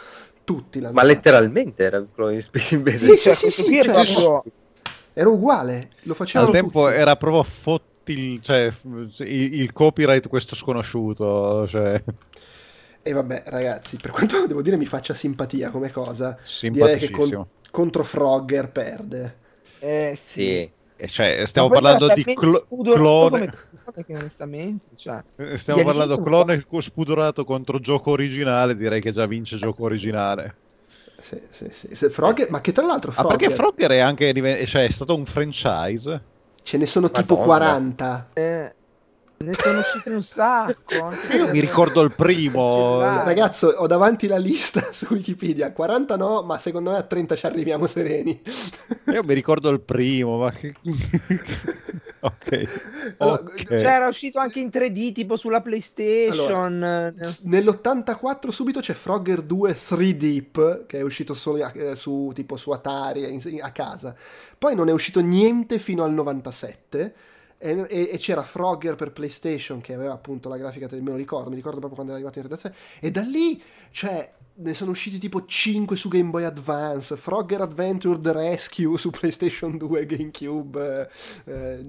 tutti 0.44 0.80
l'hanno 0.80 0.94
Ma 0.94 1.02
fatto. 1.02 1.14
letteralmente 1.14 1.84
era 1.84 2.00
un 2.00 2.12
clone 2.14 2.36
di 2.36 2.42
Space 2.42 2.76
Invaders. 2.76 3.04
Sì, 3.04 3.18
sì, 3.18 3.18
Cioè, 3.18 3.36
sì, 3.36 3.52
sì, 3.52 3.78
è 3.78 3.84
cioè, 3.84 3.94
proprio- 4.06 4.44
Era 5.14 5.30
uguale, 5.30 5.92
lo 6.04 6.14
facevano 6.14 6.52
Al 6.52 6.52
tempo 6.52 6.86
tutti. 6.86 6.96
era 7.00 7.16
proprio 7.16 7.44
fotti 7.44 8.12
il, 8.14 8.42
cioè, 8.42 8.72
il, 8.84 9.54
il 9.62 9.72
copyright 9.74 10.28
questo 10.28 10.56
sconosciuto. 10.56 11.68
Cioè, 11.68 12.04
E 13.04 13.12
vabbè, 13.12 13.44
ragazzi, 13.48 13.98
per 13.98 14.12
quanto 14.12 14.46
devo 14.48 14.62
dire 14.62 14.78
mi 14.78 14.86
faccia 14.86 15.14
simpatia 15.14 15.70
come 15.70 15.92
cosa, 15.92 16.38
direi 16.62 16.98
che 16.98 17.12
con- 17.12 17.48
contro 17.70 18.04
Frogger 18.04 18.72
perde. 18.72 19.38
Eh, 19.80 20.14
sì. 20.18 20.72
E 20.96 21.08
cioè, 21.08 21.44
stiamo 21.46 21.70
parlando 21.70 22.08
di 22.08 22.26
spudorato 22.54 22.66
clone. 22.70 23.54
come 23.84 24.80
cioè, 24.96 25.22
eh, 25.36 25.58
Stiamo 25.58 25.84
parlando 25.84 26.14
amici 26.14 26.66
clone 26.66 26.66
spudorato 26.82 27.44
contro 27.44 27.80
gioco 27.80 28.12
originale. 28.12 28.76
Direi 28.76 29.02
che 29.02 29.12
già 29.12 29.26
vince 29.26 29.58
gioco 29.58 29.84
originale. 29.84 30.56
Sì, 31.20 31.42
sì, 31.50 31.70
sì. 31.72 31.96
Se 31.96 32.10
Frogger, 32.10 32.50
ma 32.50 32.62
che 32.62 32.72
tra 32.72 32.86
l'altro 32.86 33.12
Ah, 33.16 33.24
Frogger, 33.26 33.38
perché 33.38 33.54
Frogger 33.54 33.92
è 33.92 34.00
anche 34.00 34.66
cioè, 34.66 34.86
è 34.86 34.90
stato 34.92 35.16
un 35.16 35.26
franchise? 35.26 36.22
ce 36.64 36.78
ne 36.78 36.86
sono 36.86 37.12
tipo 37.12 37.36
Madonna. 37.36 37.46
40. 37.46 38.30
eh, 38.34 38.76
ne 39.44 39.54
sono 39.54 39.80
usciti 39.80 40.10
un 40.10 40.24
sacco. 40.24 41.04
anche 41.04 41.36
Io 41.38 41.52
mi 41.52 41.60
ricordo 41.60 42.02
il 42.02 42.14
primo. 42.16 43.00
Ragazzo, 43.02 43.68
ho 43.68 43.88
davanti 43.88 44.28
la 44.28 44.38
lista 44.38 44.82
su 44.92 45.08
Wikipedia. 45.12 45.72
40 45.72 46.16
no, 46.18 46.42
ma 46.44 46.58
secondo 46.58 46.92
me 46.92 46.98
a 46.98 47.04
30 47.04 47.36
ci 47.36 47.46
arriviamo 47.46 47.86
sereni. 47.88 48.42
Io 49.12 49.24
mi 49.24 49.34
ricordo 49.34 49.70
il 49.70 49.82
primo, 49.82 50.38
ma 50.38 50.52
che... 50.52 50.74
ok. 52.22 53.16
Allora, 53.18 53.42
ok. 53.42 53.66
Cioè, 53.68 53.84
era 53.84 54.08
uscito 54.08 54.40
anche 54.40 54.60
in 54.60 54.70
3D, 54.72 55.12
tipo 55.12 55.36
sulla 55.36 55.62
PlayStation. 55.62 56.84
eh, 56.84 57.14
Nell'84 57.42 58.50
subito 58.50 58.80
c'è 58.80 58.94
Frogger 58.94 59.42
2 59.42 59.74
3 59.74 60.18
Deep, 60.18 60.86
che 60.86 61.00
è 61.00 61.02
uscito 61.02 61.34
solo 61.34 61.58
eh, 61.74 61.96
su, 61.96 62.32
tipo, 62.34 62.58
su 62.58 62.72
Atari 62.72 63.32
in- 63.34 63.62
a 63.62 63.72
casa. 63.72 64.16
Poi 64.58 64.76
non 64.76 64.88
è 64.88 64.92
uscito 64.92 65.20
niente 65.20 65.80
fino 65.80 66.04
al 66.04 66.14
97. 66.14 67.14
E, 67.64 67.86
e- 67.90 68.10
e 68.12 68.18
c'era 68.18 68.44
Frogger 68.44 68.96
per 68.96 69.14
PlayStation 69.14 69.80
che 69.80 69.94
aveva 69.94 70.12
appunto 70.12 70.50
la 70.50 70.58
grafica, 70.58 70.90
me 70.92 71.12
lo 71.12 71.16
ricordo, 71.16 71.50
mi 71.50 71.56
ricordo 71.56 71.80
proprio 71.80 71.96
quando 71.96 72.12
era 72.12 72.22
arrivato 72.22 72.40
in 72.40 72.50
redazione. 72.50 72.76
E 73.00 73.10
da 73.10 73.22
lì, 73.22 73.62
cioè, 73.92 74.34
ne 74.56 74.74
sono 74.74 74.92
usciti 74.92 75.18
tipo 75.18 75.46
5 75.46 75.96
su 75.96 76.10
Game 76.10 76.30
Boy 76.30 76.44
Advance, 76.44 77.16
Frogger 77.16 77.62
Adventure 77.62 78.20
The 78.20 78.34
Rescue 78.34 78.98
su 78.98 79.12
PlayStation 79.12 79.78
2, 79.78 80.06
GameCube, 80.06 81.08
eh, 81.46 81.52
eh, 81.54 81.80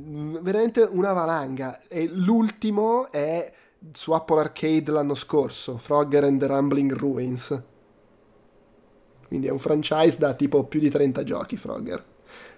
veramente 0.40 0.82
una 0.82 1.12
valanga. 1.12 1.80
E 1.88 2.06
l'ultimo 2.06 3.10
è 3.10 3.52
su 3.92 4.12
Apple 4.12 4.40
Arcade 4.40 4.92
l'anno 4.92 5.16
scorso, 5.16 5.76
Frogger 5.76 6.22
and 6.22 6.38
the 6.38 6.46
Rumbling 6.46 6.92
Ruins. 6.92 7.62
Quindi 9.26 9.48
è 9.48 9.50
un 9.50 9.58
franchise 9.58 10.18
da 10.18 10.34
tipo 10.34 10.62
più 10.62 10.78
di 10.78 10.88
30 10.88 11.24
giochi, 11.24 11.56
Frogger. 11.56 12.13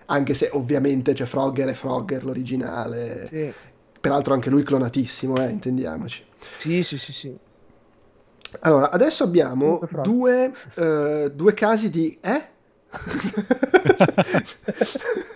Anche 0.06 0.34
se 0.34 0.50
ovviamente 0.52 1.12
c'è 1.12 1.24
Frogger 1.24 1.68
e 1.68 1.74
Frogger, 1.74 2.24
l'originale. 2.24 3.26
sì. 3.26 3.52
Peraltro 4.00 4.34
anche 4.34 4.50
lui 4.50 4.62
clonatissimo, 4.62 5.42
eh, 5.42 5.50
intendiamoci. 5.50 6.24
sì, 6.58 6.84
sì, 6.84 6.96
sì, 6.96 7.12
sì. 7.12 7.36
Allora, 8.60 8.90
adesso 8.90 9.24
abbiamo 9.24 9.80
due, 10.02 10.52
eh, 10.74 11.32
due 11.34 11.54
casi 11.54 11.90
di... 11.90 12.16
Eh? 12.20 12.48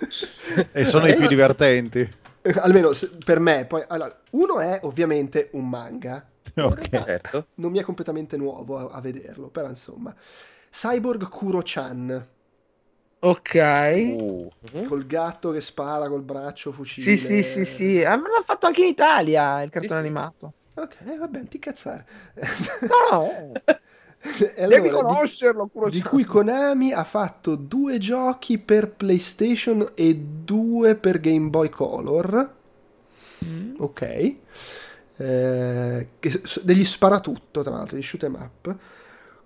E 0.72 0.84
sono 0.84 1.06
i 1.06 1.14
più 1.14 1.26
divertenti. 1.28 2.00
Eh, 2.42 2.54
Almeno 2.58 2.90
per 3.24 3.40
me. 3.40 3.66
Poi, 3.66 3.82
allora, 3.88 4.14
uno 4.30 4.60
è 4.60 4.80
ovviamente 4.82 5.48
un 5.52 5.68
manga. 5.68 6.26
Ok. 6.56 6.88
certo. 6.90 7.46
non 7.54 7.70
mi 7.70 7.78
è 7.78 7.82
completamente 7.82 8.36
nuovo 8.36 8.76
a, 8.76 8.96
a 8.96 9.00
vederlo, 9.00 9.48
però 9.48 9.68
insomma. 9.68 10.14
Cyborg 10.70 11.28
Kuro-chan, 11.28 12.26
Ok. 13.20 13.54
Uh, 13.54 14.50
mhm. 14.72 14.86
col 14.86 15.06
gatto 15.06 15.50
che 15.50 15.60
spara 15.60 16.08
col 16.08 16.22
braccio 16.22 16.72
fucile. 16.72 17.16
Sì, 17.16 17.24
sì, 17.24 17.42
sì, 17.42 17.64
sì. 17.64 18.02
Ah, 18.02 18.16
ma 18.16 18.28
l'ha 18.28 18.42
fatto 18.44 18.66
anche 18.66 18.82
in 18.82 18.88
Italia 18.88 19.62
il 19.62 19.70
cartone 19.70 20.00
sì. 20.00 20.06
animato. 20.06 20.52
Ok, 20.74 21.18
va 21.18 21.28
bene, 21.28 21.48
ti 21.48 21.58
cazzare. 21.58 22.06
No, 23.10 23.28
eh. 23.64 23.80
Devi 24.22 24.60
allora, 24.60 24.80
di- 24.80 24.90
conoscerlo, 24.90 25.66
Kuro-chan. 25.66 25.94
di 25.94 26.02
cui 26.02 26.24
Konami 26.24 26.92
ha 26.92 27.04
fatto 27.04 27.56
due 27.56 27.98
giochi 27.98 28.58
per 28.58 28.90
PlayStation 28.90 29.92
e 29.94 30.14
due 30.14 30.94
per 30.94 31.20
Game 31.20 31.48
Boy 31.48 31.68
Color. 31.70 32.54
Mm. 33.44 33.74
Ok. 33.78 34.36
Eh, 35.16 36.08
degli 36.62 36.84
sparatutto, 36.84 37.62
tra 37.62 37.72
l'altro, 37.72 37.96
di 37.96 38.02
shoot 38.02 38.22
'em 38.24 38.34
up. 38.34 38.76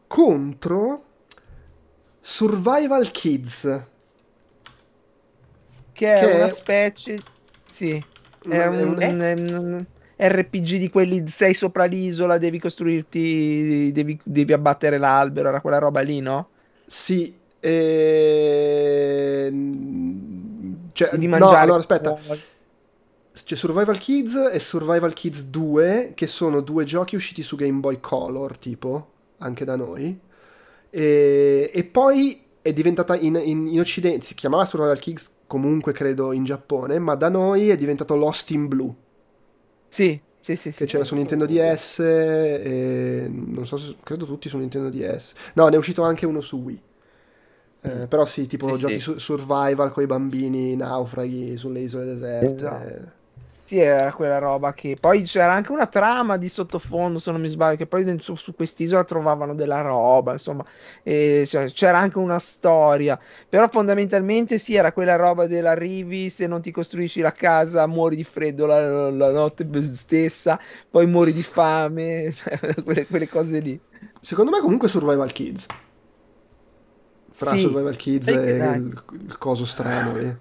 Contro 0.07 1.05
Survival 2.25 3.11
Kids. 3.13 3.63
Che 5.93 6.13
è 6.13 6.19
Che 6.19 6.31
è- 6.33 6.35
una 6.37 6.49
specie... 6.49 7.19
Sì. 7.71 7.91
È 7.93 8.49
È 8.49 8.67
un, 8.67 8.77
un- 8.99 9.55
un 9.57 9.87
RPG 10.17 10.77
di 10.77 10.91
quelli 10.91 11.27
sei 11.29 11.55
sopra 11.55 11.85
l'isola, 11.85 12.39
devi 12.39 12.59
costruirti, 12.59 13.91
devi, 13.93 14.19
devi 14.23 14.53
abbattere 14.53 14.99
l'albero, 14.99 15.49
era 15.49 15.61
quella 15.61 15.79
roba 15.79 16.01
lì, 16.01 16.21
no? 16.21 16.51
Sì. 16.87 17.35
E... 17.59 19.51
Cioè, 20.93 21.11
Devi 21.11 21.27
no, 21.27 21.49
allora 21.51 21.79
aspetta. 21.79 22.17
C'è 23.45 23.57
Survival 23.57 23.99
Kids 23.99 24.35
e 24.53 24.61
Survival 24.61 25.13
Kids 25.13 25.45
2, 25.47 26.13
che 26.15 26.27
sono 26.29 26.61
due 26.61 26.85
giochi 26.85 27.17
usciti 27.17 27.43
su 27.43 27.57
Game 27.57 27.81
Boy 27.81 27.99
Color, 28.01 28.57
tipo, 28.59 29.11
anche 29.39 29.65
da 29.65 29.75
noi. 29.77 30.19
E, 30.97 31.71
e 31.75 31.85
poi 31.85 32.41
è 32.63 32.73
diventata 32.73 33.17
in, 33.17 33.41
in, 33.43 33.67
in 33.67 33.81
Occidente, 33.81 34.25
si 34.25 34.35
chiamava 34.35 34.65
Survival 34.65 34.99
Kids 34.99 35.31
comunque 35.47 35.93
credo 35.93 36.33
in 36.33 36.45
Giappone, 36.45 36.99
ma 36.99 37.15
da 37.17 37.29
noi 37.29 37.69
è 37.69 37.77
diventato 37.77 38.15
Lost 38.17 38.51
in 38.51 38.69
Blue, 38.69 38.95
Sì, 39.89 40.21
sì, 40.41 40.57
sì. 40.57 40.73
che 40.77 40.87
sì, 40.87 40.87
c'era 40.87 41.05
sì. 41.05 41.05
su 41.05 41.15
Nintendo 41.15 41.47
DS 41.47 41.99
e 42.01 43.29
non 43.31 43.65
so 43.67 43.77
se, 43.77 43.97
credo 44.03 44.25
tutti 44.27 44.49
su 44.49 44.57
Nintendo 44.59 44.91
DS. 44.91 45.33
No, 45.55 45.69
ne 45.69 45.77
è 45.77 45.79
uscito 45.79 46.03
anche 46.03 46.27
uno 46.27 46.41
su 46.41 46.57
Wii. 46.59 46.83
Eh, 47.83 48.07
però 48.09 48.25
sì, 48.25 48.47
tipo 48.47 48.77
Sì, 48.77 48.79
giochi 48.79 48.95
sì. 48.95 49.01
su- 49.01 49.19
survival 49.19 49.93
con 49.93 50.03
i 50.03 50.07
bambini 50.07 50.75
naufraghi 50.75 51.57
sulle 51.57 51.81
isole 51.81 52.07
deserte. 52.07 52.65
Esatto. 52.67 53.13
Sì, 53.75 53.81
era 53.81 54.13
quella 54.13 54.39
roba 54.39 54.73
che 54.73 54.97
poi 55.01 55.23
c'era 55.25 55.53
anche 55.53 55.73
una 55.73 55.89
trama 55.89 56.37
di 56.37 56.49
sottofondo, 56.49 57.19
se 57.19 57.33
non 57.33 57.41
mi 57.41 57.49
sbaglio, 57.49 57.75
che 57.77 57.87
poi 57.89 58.19
su, 58.21 58.37
su 58.37 58.55
quest'isola 58.55 59.03
trovavano 59.03 59.53
della 59.53 59.81
roba, 59.81 60.31
insomma, 60.31 60.65
e, 61.03 61.43
cioè, 61.45 61.65
c'era 61.73 61.99
anche 61.99 62.19
una 62.19 62.39
storia, 62.39 63.19
però 63.49 63.69
fondamentalmente 63.69 64.59
sì, 64.59 64.77
era 64.77 64.93
quella 64.93 65.17
roba 65.17 65.49
dell'arrivi, 65.49 66.31
se 66.31 66.47
non 66.47 66.61
ti 66.61 66.71
costruisci 66.71 67.21
la 67.21 67.33
casa 67.33 67.85
muori 67.89 68.15
di 68.15 68.23
freddo 68.23 68.65
la, 68.65 69.11
la 69.11 69.33
notte 69.33 69.67
stessa, 69.83 70.57
poi 70.89 71.09
muori 71.09 71.33
di 71.33 71.43
fame, 71.43 72.31
cioè, 72.31 72.57
quelle, 72.85 73.07
quelle 73.09 73.29
cose 73.29 73.59
lì. 73.59 73.81
Secondo 74.21 74.53
me 74.53 74.61
comunque 74.61 74.87
Survival 74.87 75.33
Kids. 75.33 75.67
Fra 77.33 77.51
Sì. 77.51 77.63
Survival 77.63 77.97
Kids 77.97 78.29
e 78.29 78.35
il, 78.77 79.03
il 79.27 79.39
coso 79.39 79.67
strano 79.67 80.15
lì. 80.15 80.37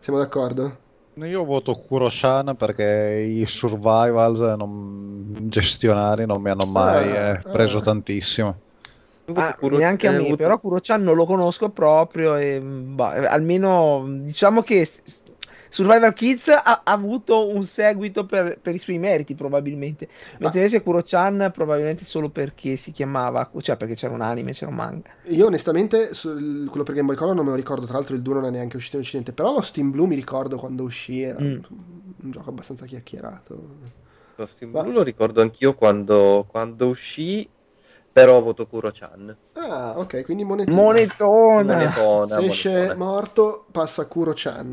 Siamo 0.00 0.18
d'accordo? 0.18 0.84
Io 1.24 1.44
voto 1.44 1.74
Kuroshan 1.74 2.56
perché 2.56 3.24
i 3.26 3.46
survivals 3.46 4.38
non- 4.40 5.46
gestionari 5.48 6.26
non 6.26 6.42
mi 6.42 6.50
hanno 6.50 6.66
mai 6.66 7.10
Ah, 7.10 7.30
eh, 7.30 7.42
preso 7.50 7.78
ah. 7.78 7.80
tantissimo. 7.80 8.60
Ah, 9.34 9.56
neanche 9.62 10.08
a 10.08 10.12
Eh, 10.12 10.18
me, 10.18 10.36
però 10.36 10.58
Kuro-chan 10.60 11.02
non 11.02 11.16
lo 11.16 11.24
conosco 11.24 11.70
proprio 11.70 12.36
e 12.36 12.60
bah, 12.60 13.30
almeno 13.30 14.04
diciamo 14.24 14.62
che 14.62 14.86
Survivor 15.76 16.12
Kids 16.14 16.48
ha, 16.48 16.62
ha 16.62 16.80
avuto 16.84 17.48
un 17.48 17.62
seguito 17.64 18.24
per, 18.24 18.58
per 18.60 18.74
i 18.74 18.78
suoi 18.78 18.98
meriti 18.98 19.34
probabilmente, 19.34 20.08
mentre 20.38 20.60
invece 20.60 20.80
Kuro-chan 20.82 21.50
probabilmente 21.52 22.06
solo 22.06 22.30
perché 22.30 22.76
si 22.76 22.92
chiamava, 22.92 23.50
cioè 23.60 23.76
perché 23.76 23.94
c'era 23.94 24.14
un 24.14 24.22
anime, 24.22 24.52
c'era 24.52 24.70
un 24.70 24.76
manga. 24.76 25.10
Io 25.24 25.44
onestamente 25.46 26.14
sul- 26.14 26.66
quello 26.70 26.82
per 26.82 26.94
Game 26.94 27.08
Boy 27.08 27.16
Color 27.16 27.34
non 27.34 27.44
me 27.44 27.50
lo 27.50 27.56
ricordo, 27.56 27.84
tra 27.84 27.96
l'altro 27.98 28.14
il 28.16 28.22
2 28.22 28.34
non 28.34 28.46
è 28.46 28.50
neanche 28.50 28.76
uscito 28.78 28.96
in 28.96 29.02
Occidente, 29.02 29.34
però 29.34 29.52
lo 29.52 29.60
Steam 29.60 29.90
Blue 29.90 30.06
mi 30.06 30.14
ricordo 30.14 30.56
quando 30.56 30.82
uscì, 30.82 31.20
era 31.20 31.38
Mm. 31.40 31.58
un 32.22 32.30
gioco 32.30 32.48
abbastanza 32.48 32.86
chiacchierato. 32.86 33.68
Lo 34.36 34.46
Steam 34.46 34.70
Va- 34.70 34.80
Blue 34.82 34.94
lo 34.94 35.02
ricordo 35.02 35.42
anch'io 35.42 35.74
quando, 35.74 36.46
quando 36.48 36.86
uscì, 36.86 37.46
però 38.10 38.40
voto 38.40 38.66
Kuro-chan. 38.66 39.36
Ah, 39.54 39.92
ok, 39.98 40.24
quindi 40.24 40.42
monetine. 40.44 40.74
Monetona! 40.74 41.74
Monetona, 41.74 42.38
Se 42.40 42.46
esce 42.46 42.70
monetona. 42.70 42.94
morto 43.04 43.66
passa 43.70 44.06
Kuro-chan. 44.06 44.70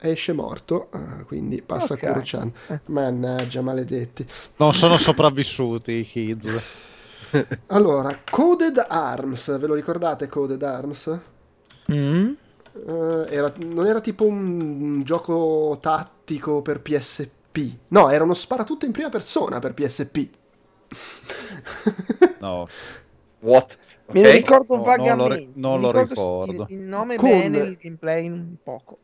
Esce 0.00 0.32
morto, 0.32 0.88
ah, 0.92 1.24
quindi 1.24 1.60
passa 1.62 1.94
Ok. 1.94 1.94
a 1.94 1.98
Kuro-chan. 1.98 2.52
Mannaggia, 2.86 3.62
maledetti. 3.62 4.26
Non 4.56 4.72
sono 4.74 4.96
sopravvissuti 4.96 5.92
i 5.92 6.04
kids. 6.04 6.62
Allora, 7.66 8.22
Coded 8.28 8.84
Arms, 8.88 9.58
ve 9.58 9.66
lo 9.66 9.74
ricordate 9.74 10.28
Coded 10.28 10.62
Arms? 10.62 11.20
Mm? 11.90 12.32
Eh, 12.86 13.26
era- 13.30 13.52
non 13.56 13.86
era 13.86 14.00
tipo 14.00 14.24
un, 14.26 15.02
gioco 15.04 15.78
tattico 15.80 16.62
per 16.62 16.80
PSP. 16.80 17.78
No, 17.88 18.10
era 18.10 18.24
uno 18.24 18.34
sparatutto 18.34 18.84
in 18.86 18.92
prima 18.92 19.08
persona 19.08 19.58
per 19.58 19.74
PSP. 19.74 20.28
No, 22.40 22.68
What? 23.40 23.78
Me 24.10 24.22
lo 24.22 24.30
Ok? 24.30 24.32
ricordo 24.32 24.76
No, 24.76 24.82
non 24.96 25.16
lo 25.16 25.26
vagamente, 25.26 25.50
non 25.54 25.80
lo 25.80 25.90
ricordo 25.90 26.44
ricordo. 26.44 26.66
Il, 26.68 26.78
il 26.78 26.78
nome 26.80 27.16
Con- 27.16 27.28
bene, 27.28 27.58
il 27.58 27.76
gameplay 27.76 28.28
un 28.28 28.56
poco. 28.62 28.98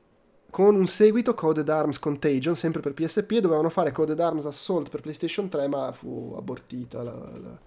Con 0.54 0.76
un 0.76 0.86
seguito 0.86 1.34
Coded 1.34 1.68
Arms 1.68 1.98
Contagion, 1.98 2.54
sempre 2.54 2.80
per 2.80 2.94
PSP, 2.94 3.38
dovevano 3.38 3.70
fare 3.70 3.90
Coded 3.90 4.20
Arms 4.20 4.44
Assault 4.44 4.88
per 4.88 5.00
PlayStation 5.00 5.48
3, 5.48 5.66
ma 5.66 5.90
fu 5.90 6.32
abortita 6.36 7.02
la- 7.02 7.12
la- 7.12 7.58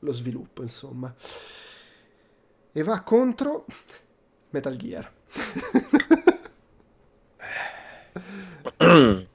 lo 0.00 0.12
sviluppo, 0.12 0.62
insomma. 0.62 1.14
E 2.72 2.82
va 2.82 3.00
contro 3.02 3.64
Metal 4.50 4.74
Gear. 4.74 5.12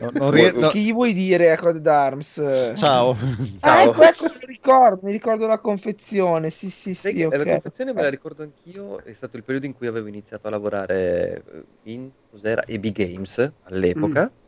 no- 0.00 0.10
non 0.12 0.30
rie- 0.30 0.52
no- 0.52 0.70
Che 0.70 0.78
gli 0.78 0.92
vuoi 0.92 1.12
dire 1.12 1.50
a 1.52 1.56
Code 1.56 1.80
d'Arms? 1.80 2.34
Ciao. 2.76 3.16
Ah, 3.60 3.82
Ciao. 3.82 3.90
ecco, 3.90 4.02
ecco, 4.02 4.24
mi 4.24 4.46
ricordo, 4.46 5.00
mi 5.06 5.12
ricordo 5.12 5.46
la 5.46 5.58
confezione. 5.58 6.50
Sì, 6.50 6.70
sì, 6.70 6.94
sì, 6.94 7.14
che 7.14 7.24
ok. 7.26 7.36
La 7.36 7.44
confezione 7.44 7.92
me 7.92 8.02
la 8.02 8.10
ricordo 8.10 8.42
anch'io, 8.42 9.02
è 9.02 9.12
stato 9.12 9.36
il 9.36 9.44
periodo 9.44 9.66
in 9.66 9.72
cui 9.74 9.86
avevo 9.86 10.06
iniziato 10.08 10.46
a 10.46 10.50
lavorare 10.50 11.42
in 11.84 12.10
cos'era 12.30 12.64
EB 12.64 12.86
Games 12.88 13.52
all'epoca. 13.62 14.30
Mm. 14.30 14.42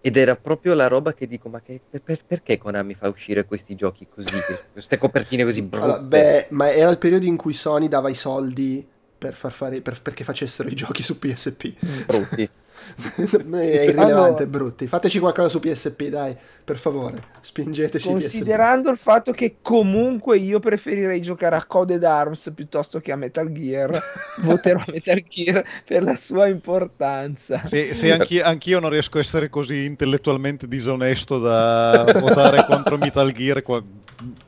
Ed 0.00 0.16
era 0.16 0.36
proprio 0.36 0.74
la 0.74 0.86
roba 0.86 1.12
che 1.12 1.26
dico, 1.26 1.48
ma 1.48 1.60
che, 1.60 1.80
per- 1.88 2.02
per- 2.02 2.24
perché 2.24 2.56
Konami 2.56 2.94
fa 2.94 3.08
uscire 3.08 3.44
questi 3.44 3.74
giochi 3.74 4.06
così, 4.08 4.28
queste 4.72 4.96
copertine 4.96 5.42
così 5.44 5.60
brutte? 5.62 5.84
Allora, 5.84 6.00
beh, 6.00 6.46
ma 6.50 6.70
era 6.70 6.90
il 6.90 6.98
periodo 6.98 7.26
in 7.26 7.36
cui 7.36 7.52
Sony 7.52 7.88
dava 7.88 8.08
i 8.08 8.14
soldi 8.14 8.86
per 9.18 9.34
far 9.34 9.50
fare, 9.52 9.80
per- 9.80 10.00
perché 10.00 10.22
facessero 10.22 10.68
i 10.68 10.74
giochi 10.76 11.02
su 11.02 11.18
PSP. 11.18 11.74
brutti. 12.06 12.48
È 12.96 13.82
irrilevante, 13.84 14.42
Allora- 14.42 14.46
brutti. 14.46 14.86
Fateci 14.86 15.18
qualcosa 15.18 15.48
su 15.48 15.60
PSP, 15.60 16.04
dai, 16.08 16.36
per 16.64 16.78
favore. 16.78 17.20
Spingeteci 17.40 18.06
PSP. 18.06 18.10
Considerando 18.20 18.90
il 18.90 18.96
fatto 18.96 19.32
che 19.32 19.56
comunque 19.62 20.38
io 20.38 20.58
preferirei 20.60 21.20
giocare 21.20 21.56
a 21.56 21.64
Code 21.64 21.98
d'Arms 21.98 22.52
piuttosto 22.54 23.00
che 23.00 23.12
a 23.12 23.16
Metal 23.16 23.50
Gear, 23.52 23.98
voterò 24.42 24.82
Metal 24.88 25.22
Gear 25.28 25.64
per 25.84 26.02
la 26.02 26.16
sua 26.16 26.48
importanza. 26.48 27.62
Sì, 27.66 27.94
sì, 27.94 28.10
anch'io, 28.10 28.44
anch'io 28.44 28.80
non 28.80 28.90
riesco 28.90 29.18
a 29.18 29.20
essere 29.20 29.48
così 29.48 29.84
intellettualmente 29.84 30.66
disonesto 30.68 31.38
da 31.38 32.04
votare 32.18 32.64
contro 32.66 32.96
Metal 32.98 33.30
Gear, 33.32 33.62
qua- 33.62 33.82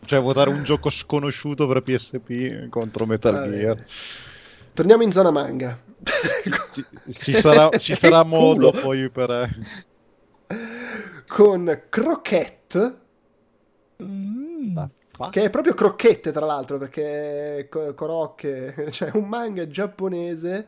cioè 0.04 0.20
votare 0.20 0.50
un 0.50 0.64
gioco 0.64 0.90
sconosciuto 0.90 1.66
per 1.68 1.82
PSP 1.82 2.68
contro 2.68 3.06
Metal. 3.06 3.48
Gear. 3.50 3.84
Torniamo 4.74 5.02
in 5.02 5.12
zona 5.12 5.30
manga. 5.30 5.78
Ci, 6.70 6.86
ci 7.18 7.34
sarà, 7.36 7.76
ci 7.76 7.94
sarà 7.94 8.22
modo 8.24 8.72
poi 8.72 9.10
per... 9.10 9.30
eh, 9.30 9.48
Con 11.26 11.84
Croquette, 11.88 12.98
Mm. 14.02 14.78
che 15.28 15.42
è 15.44 15.50
proprio 15.50 15.74
crocchette 15.74 16.32
tra 16.32 16.46
l'altro, 16.46 16.78
perché 16.78 17.68
Corocche, 17.94 18.88
cioè 18.92 19.10
un 19.14 19.28
manga 19.28 19.66
giapponese 19.66 20.66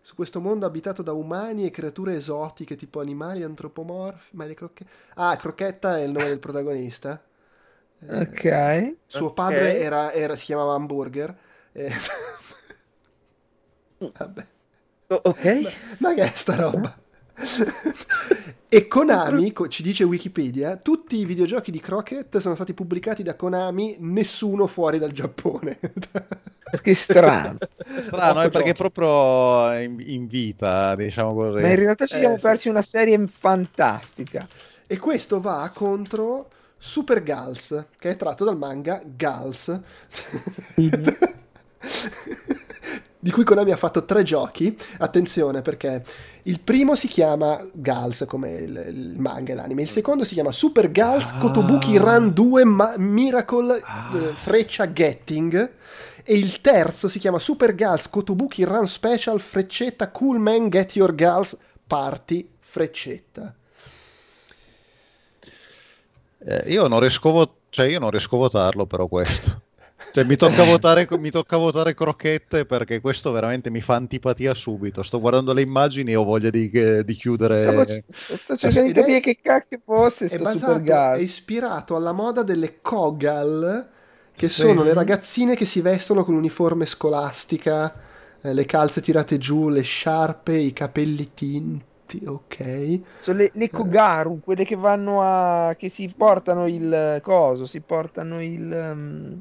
su 0.00 0.14
questo 0.14 0.40
mondo 0.40 0.66
abitato 0.66 1.02
da 1.02 1.12
umani 1.12 1.64
e 1.66 1.70
creature 1.70 2.14
esotiche 2.14 2.76
tipo 2.76 3.00
animali 3.00 3.42
antropomorfi. 3.42 4.36
Ma 4.36 4.44
le 4.44 4.54
crocche... 4.54 4.84
Ah, 5.14 5.34
Crocchetta 5.36 5.98
è 5.98 6.02
il 6.02 6.10
nome 6.12 6.26
del 6.28 6.38
protagonista. 6.38 7.22
Eh, 8.00 8.18
Ok. 8.20 8.96
Suo 9.06 9.28
Ok. 9.28 9.34
padre 9.34 9.78
era, 9.80 10.12
era- 10.12 10.36
si 10.36 10.44
chiamava 10.46 10.74
Hamburger. 10.74 11.36
eh, 11.72 11.90
Vabbè. 13.98 14.46
Ok? 15.06 15.72
Ma 15.98 16.14
che 16.14 16.22
è 16.22 16.26
sta 16.34 16.56
roba? 16.56 16.96
e 18.68 18.86
Konami, 18.88 19.52
co- 19.52 19.68
ci 19.68 19.82
dice 19.82 20.04
Wikipedia, 20.04 20.76
tutti 20.76 21.16
i 21.16 21.24
videogiochi 21.24 21.70
di 21.70 21.80
Crockett 21.80 22.38
sono 22.38 22.54
stati 22.54 22.74
pubblicati 22.74 23.22
da 23.22 23.34
Konami, 23.36 23.96
nessuno 24.00 24.66
fuori 24.66 24.98
dal 24.98 25.12
Giappone. 25.12 25.78
Che 26.74 26.94
strano. 26.94 27.56
Strano, 28.02 28.40
Otto 28.40 28.48
eh, 28.48 28.48
perché 28.48 28.70
è 28.70 28.74
proprio 28.74 29.78
in, 29.80 29.96
in 30.00 30.26
vita, 30.26 30.96
diciamo 30.96 31.32
così. 31.32 31.60
Ma 31.60 31.68
in 31.68 31.76
realtà 31.76 32.04
ci 32.06 32.16
Eh, 32.16 32.18
siamo 32.18 32.34
sì. 32.34 32.40
persi 32.40 32.68
una 32.68 32.82
serie 32.82 33.24
fantastica. 33.28 34.48
e 34.86 34.98
questo 34.98 35.40
va 35.40 35.70
contro 35.72 36.48
Super 36.76 37.22
Gals, 37.22 37.86
che 37.96 38.10
è 38.10 38.16
tratto 38.16 38.44
dal 38.44 38.56
manga 38.58 39.00
Gals. 39.04 39.78
di 43.24 43.30
cui 43.30 43.42
Konami 43.42 43.70
ha 43.70 43.76
fatto 43.78 44.04
tre 44.04 44.22
giochi. 44.22 44.76
Attenzione 44.98 45.62
perché 45.62 46.04
il 46.42 46.60
primo 46.60 46.94
si 46.94 47.08
chiama 47.08 47.66
Gals 47.72 48.26
come 48.28 48.52
il, 48.52 48.84
il 48.88 49.14
manga 49.18 49.52
e 49.52 49.56
l'anime, 49.56 49.80
il 49.80 49.88
secondo 49.88 50.26
si 50.26 50.34
chiama 50.34 50.52
Super 50.52 50.92
Gals 50.92 51.30
Ah. 51.30 51.38
Kotobuki 51.38 51.96
Run 51.96 52.34
2 52.34 52.64
Ma- 52.64 52.94
Miracle 52.98 53.78
eh, 53.78 54.34
Freccia 54.34 54.92
Getting 54.92 55.72
e 56.22 56.34
il 56.34 56.60
terzo 56.60 57.08
si 57.08 57.18
chiama 57.18 57.38
Super 57.38 57.74
Gals 57.74 58.10
Kotobuki 58.10 58.62
Run 58.64 58.86
Special 58.86 59.40
Freccetta 59.40 60.10
Cool 60.10 60.38
Man 60.38 60.68
Get 60.68 60.94
Your 60.94 61.14
Gals 61.14 61.56
Party 61.86 62.46
Freccetta. 62.60 63.54
Eh, 66.46 66.64
io 66.70 66.86
non 66.88 67.00
riesco 67.00 67.30
a 67.30 67.32
vo- 67.32 67.56
cioè 67.70 67.86
io 67.86 67.98
non 67.98 68.10
riesco 68.10 68.34
a 68.36 68.38
votarlo 68.38 68.84
però 68.84 69.06
questo. 69.06 69.62
Cioè, 70.14 70.22
mi, 70.22 70.36
tocca 70.36 70.62
votare, 70.62 71.08
mi 71.18 71.30
tocca 71.30 71.56
votare 71.56 71.92
crocchette 71.92 72.66
perché 72.66 73.00
questo 73.00 73.32
veramente 73.32 73.68
mi 73.68 73.80
fa 73.80 73.96
antipatia 73.96 74.54
subito. 74.54 75.02
Sto 75.02 75.18
guardando 75.18 75.52
le 75.52 75.60
immagini 75.60 76.12
e 76.12 76.14
ho 76.14 76.22
voglia 76.22 76.50
di, 76.50 76.70
eh, 76.70 77.02
di 77.02 77.14
chiudere. 77.14 77.64
Stavo- 77.64 78.36
sto 78.36 78.56
cercando 78.56 78.92
di 78.92 78.94
capire 78.94 79.18
che 79.18 79.40
cacchio 79.42 79.80
fosse 79.84 80.26
è 80.26 80.38
basato, 80.38 81.14
è 81.14 81.18
ispirato 81.18 81.96
alla 81.96 82.12
moda 82.12 82.44
delle 82.44 82.80
Kogal, 82.80 83.88
che 84.36 84.48
Sì. 84.48 84.60
sono 84.60 84.84
le 84.84 84.94
ragazzine 84.94 85.56
che 85.56 85.64
si 85.64 85.80
vestono 85.80 86.22
con 86.22 86.36
uniforme 86.36 86.86
scolastica, 86.86 87.92
eh, 88.40 88.54
le 88.54 88.66
calze 88.66 89.00
tirate 89.00 89.36
giù, 89.38 89.68
le 89.68 89.82
sciarpe, 89.82 90.56
i 90.56 90.72
capelli 90.72 91.32
tinti, 91.34 92.22
ok. 92.24 93.00
Sono 93.18 93.38
le, 93.38 93.50
le 93.52 93.68
Kogaru, 93.68 94.38
quelle 94.44 94.64
che 94.64 94.76
vanno 94.76 95.22
a... 95.22 95.74
che 95.76 95.88
si 95.88 96.08
portano 96.16 96.68
il 96.68 97.18
coso, 97.20 97.66
si 97.66 97.80
portano 97.80 98.40
il, 98.40 98.62
um, 98.70 99.40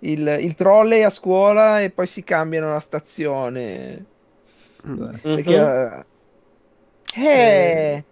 il, 0.00 0.38
il 0.40 0.54
trolley 0.54 1.02
a 1.02 1.10
scuola 1.10 1.80
e 1.80 1.90
poi 1.90 2.06
si 2.06 2.22
cambiano 2.24 2.70
la 2.70 2.80
stazione. 2.80 4.04
Mm. 4.86 5.10
Perché, 5.20 5.60
Mhm. 5.60 5.68
eh, 5.68 6.04
Eh, 7.16 8.04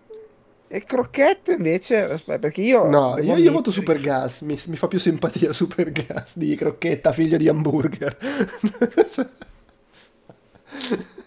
e 0.70 0.84
Croquette 0.84 1.52
invece, 1.52 2.02
aspetta, 2.02 2.38
perché 2.40 2.60
io... 2.62 2.84
No, 2.88 3.16
io, 3.18 3.36
io 3.36 3.52
voto 3.52 3.70
ammettere- 3.70 3.72
Super 3.72 4.00
Gas, 4.00 4.40
mi, 4.42 4.60
mi 4.66 4.76
fa 4.76 4.88
più 4.88 4.98
simpatia 4.98 5.52
Super 5.52 5.90
Gas 5.92 6.36
di 6.36 6.54
crocchetta, 6.56 7.12
figlio 7.12 7.36
di 7.38 7.48
hamburger. 7.48 8.16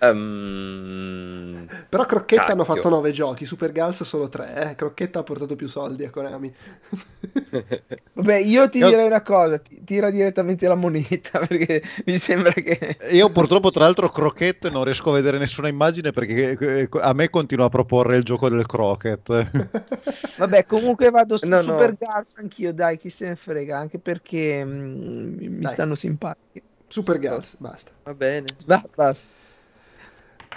Ehm, 0.00 1.66
Però 1.88 2.04
crocchetta 2.06 2.52
hanno 2.52 2.64
Cacchio. 2.64 2.64
fatto 2.64 2.88
9 2.88 3.10
giochi, 3.10 3.44
Super 3.46 3.72
Gas 3.72 4.02
solo 4.04 4.28
3, 4.28 4.70
eh. 4.70 4.74
crocchetta 4.74 5.20
ha 5.20 5.22
portato 5.24 5.56
più 5.56 5.66
soldi 5.68 6.04
a 6.04 6.10
Konami. 6.10 6.52
Vabbè, 8.14 8.36
io 8.36 8.68
ti 8.68 8.78
Io- 8.78 8.88
direi 8.88 9.06
una 9.06 9.22
cosa, 9.22 9.58
ti- 9.58 9.82
tira 9.84 10.10
direttamente 10.10 10.66
la 10.68 10.74
moneta 10.74 11.38
perché 11.46 11.82
mi 12.06 12.18
sembra 12.18 12.52
che... 12.52 12.96
Io 13.12 13.28
purtroppo, 13.30 13.70
tra 13.70 13.84
l'altro, 13.84 14.08
croquette 14.08 14.70
non 14.70 14.84
riesco 14.84 15.10
a 15.10 15.14
vedere 15.14 15.38
nessuna 15.38 15.68
immagine 15.68 16.10
perché 16.12 16.56
eh, 16.58 16.88
a 17.00 17.12
me 17.12 17.30
continua 17.30 17.66
a 17.66 17.68
proporre 17.68 18.16
il 18.16 18.24
gioco 18.24 18.48
del 18.48 18.66
croquet. 18.66 19.50
Vabbè, 20.36 20.64
comunque 20.66 21.10
vado 21.10 21.36
su 21.36 21.46
No, 21.46 21.56
no. 21.62 21.62
Super 21.62 21.96
Gas 21.96 22.36
anch'io, 22.38 22.72
dai, 22.72 22.96
chi 22.96 23.10
se 23.10 23.28
ne 23.28 23.36
frega, 23.36 23.78
anche 23.78 23.98
perché 23.98 24.64
mm, 24.64 25.36
mi 25.38 25.58
Dai. 25.60 25.72
stanno 25.72 25.94
simpatici. 25.94 26.62
Super 26.88 27.18
Gas, 27.18 27.56
basta. 27.58 27.92
va 28.04 28.14
bene. 28.14 28.46
Va- 28.64 28.88
basta. 28.94 29.36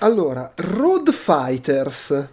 Allora, 0.03 0.51
Road 0.55 1.11
Fighters. 1.11 2.27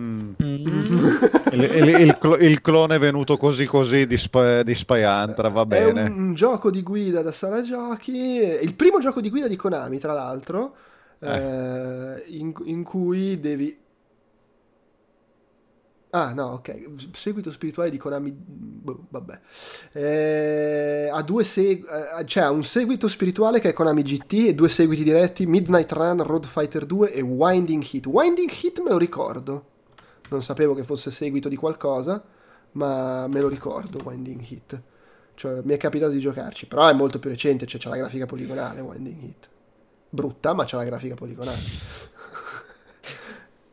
Mm. 0.00 0.30
Il, 0.38 1.62
il- 1.62 2.00
il 2.02 2.18
clo- 2.18 2.36
il 2.36 2.60
clone 2.60 2.98
venuto 2.98 3.36
così 3.36 3.66
così 3.66 4.06
di, 4.06 4.16
Sp- 4.16 4.60
di 4.62 4.74
Spy 4.74 5.02
Hunter, 5.02 5.50
va 5.50 5.62
È 5.62 5.66
bene. 5.66 6.02
un, 6.02 6.12
un 6.28 6.34
gioco 6.34 6.70
di 6.70 6.82
guida 6.82 7.20
da 7.22 7.32
sala 7.32 7.62
giochi, 7.62 8.38
è 8.38 8.60
il 8.60 8.74
primo 8.74 9.00
gioco 9.00 9.20
di 9.20 9.28
guida 9.30 9.48
di 9.48 9.56
Konami, 9.56 9.98
tra 9.98 10.12
l'altro, 10.12 10.74
eh, 11.18 12.22
in, 12.28 12.52
in 12.64 12.82
cui 12.84 13.40
devi... 13.40 13.76
Ah, 16.10 16.32
no, 16.32 16.46
ok. 16.54 16.90
Seguito 17.12 17.50
spirituale 17.50 17.90
di 17.90 17.98
Konami. 17.98 18.30
boh, 18.32 19.06
vabbè. 19.10 19.40
Eh, 19.92 21.10
ha 21.12 21.20
due 21.22 21.44
seg- 21.44 21.84
eh, 22.20 22.24
cioè, 22.24 22.44
ha 22.44 22.50
un 22.50 22.64
seguito 22.64 23.08
spirituale 23.08 23.60
che 23.60 23.68
è 23.70 23.72
Konami 23.74 24.02
GT 24.02 24.32
e 24.48 24.54
due 24.54 24.70
seguiti 24.70 25.02
diretti: 25.04 25.46
Midnight 25.46 25.92
Run, 25.92 26.22
Road 26.22 26.46
Fighter 26.46 26.86
2 26.86 27.12
e 27.12 27.20
Winding 27.20 27.84
Hit. 27.92 28.06
Winding 28.06 28.50
Hit 28.50 28.80
me 28.80 28.90
lo 28.90 28.98
ricordo. 28.98 29.66
Non 30.30 30.42
sapevo 30.42 30.74
che 30.74 30.84
fosse 30.84 31.10
seguito 31.10 31.48
di 31.48 31.56
qualcosa, 31.56 32.22
ma 32.72 33.26
me 33.28 33.40
lo 33.40 33.48
ricordo. 33.48 34.00
Winding 34.02 34.40
Hit. 34.48 34.82
Cioè, 35.34 35.60
mi 35.64 35.74
è 35.74 35.76
capitato 35.76 36.10
di 36.12 36.20
giocarci, 36.20 36.66
però 36.66 36.88
è 36.88 36.94
molto 36.94 37.18
più 37.18 37.28
recente. 37.28 37.66
Cioè, 37.66 37.78
c'è 37.80 37.88
la 37.90 37.96
grafica 37.96 38.24
poligonale. 38.24 38.80
Winding 38.80 39.22
Hit. 39.22 39.48
Brutta, 40.10 40.54
ma 40.54 40.64
c'è 40.64 40.76
la 40.76 40.84
grafica 40.84 41.14
poligonale. 41.14 41.60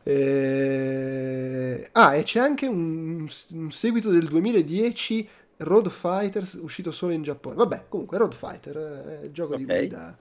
E- 0.08 1.88
Ah, 1.92 2.14
e 2.14 2.22
c'è 2.22 2.38
anche 2.40 2.66
un, 2.66 3.26
un 3.50 3.70
seguito 3.72 4.10
del 4.10 4.28
2010 4.28 5.28
Road 5.58 5.88
Fighters 5.90 6.58
uscito 6.60 6.92
solo 6.92 7.12
in 7.12 7.22
Giappone. 7.22 7.54
Vabbè, 7.56 7.86
comunque 7.88 8.18
Road 8.18 8.34
Fighter 8.34 9.20
eh, 9.24 9.32
gioco 9.32 9.56
di 9.56 9.64
Ok. 9.64 9.72
guida. 9.72 10.16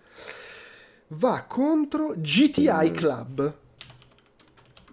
Va 1.10 1.46
contro 1.48 2.14
GTI 2.18 2.92
Club. 2.92 3.56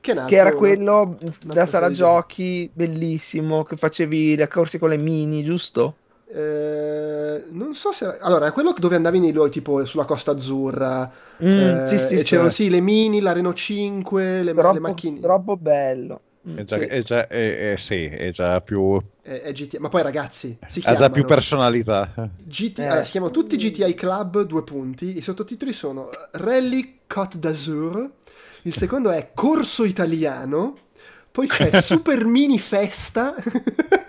Che, 0.00 0.14
Che 0.24 0.36
era 0.36 0.52
quello 0.54 1.16
da 1.44 1.64
sala 1.66 1.88
di- 1.88 1.94
giochi 1.94 2.68
bellissimo 2.72 3.62
che 3.62 3.76
facevi 3.76 4.34
le 4.36 4.48
corse 4.48 4.78
con 4.78 4.88
le 4.90 4.96
mini, 4.96 5.44
giusto? 5.44 5.96
Eh, 6.34 7.44
non 7.50 7.74
so 7.74 7.92
se 7.92 8.04
era... 8.04 8.16
Allora, 8.20 8.46
è 8.46 8.52
quello 8.52 8.74
dove 8.78 8.96
andavi 8.96 9.18
nei 9.20 9.32
luoghi 9.32 9.50
tipo 9.50 9.84
sulla 9.84 10.04
Costa 10.06 10.30
Azzurra. 10.30 11.10
Mm, 11.44 11.58
eh, 11.58 11.86
sì, 11.88 11.98
sì, 11.98 12.14
e 12.14 12.18
sì. 12.18 12.24
c'erano 12.24 12.48
sì 12.48 12.70
le 12.70 12.80
mini, 12.80 13.20
la 13.20 13.32
Renault 13.32 13.56
5, 13.56 14.42
le, 14.42 14.52
troppo, 14.54 14.72
le 14.72 14.80
macchine. 14.80 15.20
troppo 15.20 15.56
bello. 15.56 16.20
Mm. 16.48 16.58
È 16.58 16.64
già, 16.64 16.78
sì. 16.78 16.84
è 16.84 17.02
già- 17.02 17.26
è- 17.28 17.72
è- 17.72 17.76
sì, 17.76 18.04
è 18.06 18.30
già 18.30 18.60
più, 18.62 19.00
È, 19.20 19.30
è 19.42 19.52
GTI. 19.52 19.78
Ma 19.78 19.88
poi 19.88 20.02
ragazzi, 20.02 20.56
si 20.68 20.80
ha 20.84 20.94
già 20.94 21.10
più 21.10 21.24
personalità. 21.24 22.10
GT... 22.42 22.78
Eh. 22.78 22.86
allora, 22.86 23.02
si 23.04 23.10
chiamano 23.12 23.30
tutti 23.32 23.56
GTI 23.56 23.94
Club, 23.94 24.42
due 24.42 24.64
punti. 24.64 25.16
I 25.18 25.22
sottotitoli 25.22 25.72
sono 25.72 26.08
Rally 26.32 27.00
Côte 27.06 27.38
d'Azur. 27.38 28.10
Il 28.62 28.74
secondo 28.74 29.10
è 29.10 29.30
Corso 29.34 29.84
Italiano. 29.84 30.76
Poi 31.30 31.46
c'è 31.46 31.78
Super 31.80 32.24
Mini 32.24 32.58
Festa. 32.58 33.34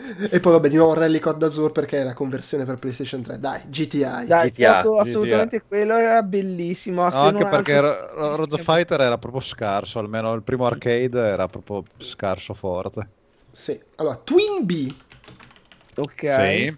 e 0.30 0.40
poi 0.40 0.52
vabbè, 0.52 0.68
di 0.68 0.76
nuovo 0.76 0.94
Rally 0.94 1.18
Côte 1.18 1.38
d'Azur 1.38 1.72
perché 1.72 1.98
è 1.98 2.04
la 2.04 2.14
conversione 2.14 2.64
per 2.64 2.78
PlayStation 2.78 3.22
3. 3.22 3.38
Dai, 3.38 3.62
GTI. 3.68 4.26
Dai, 4.26 4.50
GTA, 4.50 4.80
assolutamente 4.98 5.62
quello 5.62 5.96
era 5.96 6.22
bellissimo. 6.22 7.04
No, 7.08 7.16
anche 7.22 7.46
perché 7.46 7.80
Ro- 7.80 8.36
Road 8.36 8.58
Fighter 8.58 9.00
era 9.00 9.18
proprio 9.18 9.40
scarso, 9.40 9.98
almeno 9.98 10.32
il 10.34 10.42
primo 10.44 10.66
arcade 10.66 11.18
era 11.20 11.46
proprio 11.46 11.82
scarso 11.98 12.52
forte. 12.54 13.10
Sì. 13.50 13.80
Allora, 13.96 14.16
Twin 14.18 14.64
B, 14.64 14.94
Ok. 15.96 16.22
Sì. 16.24 16.76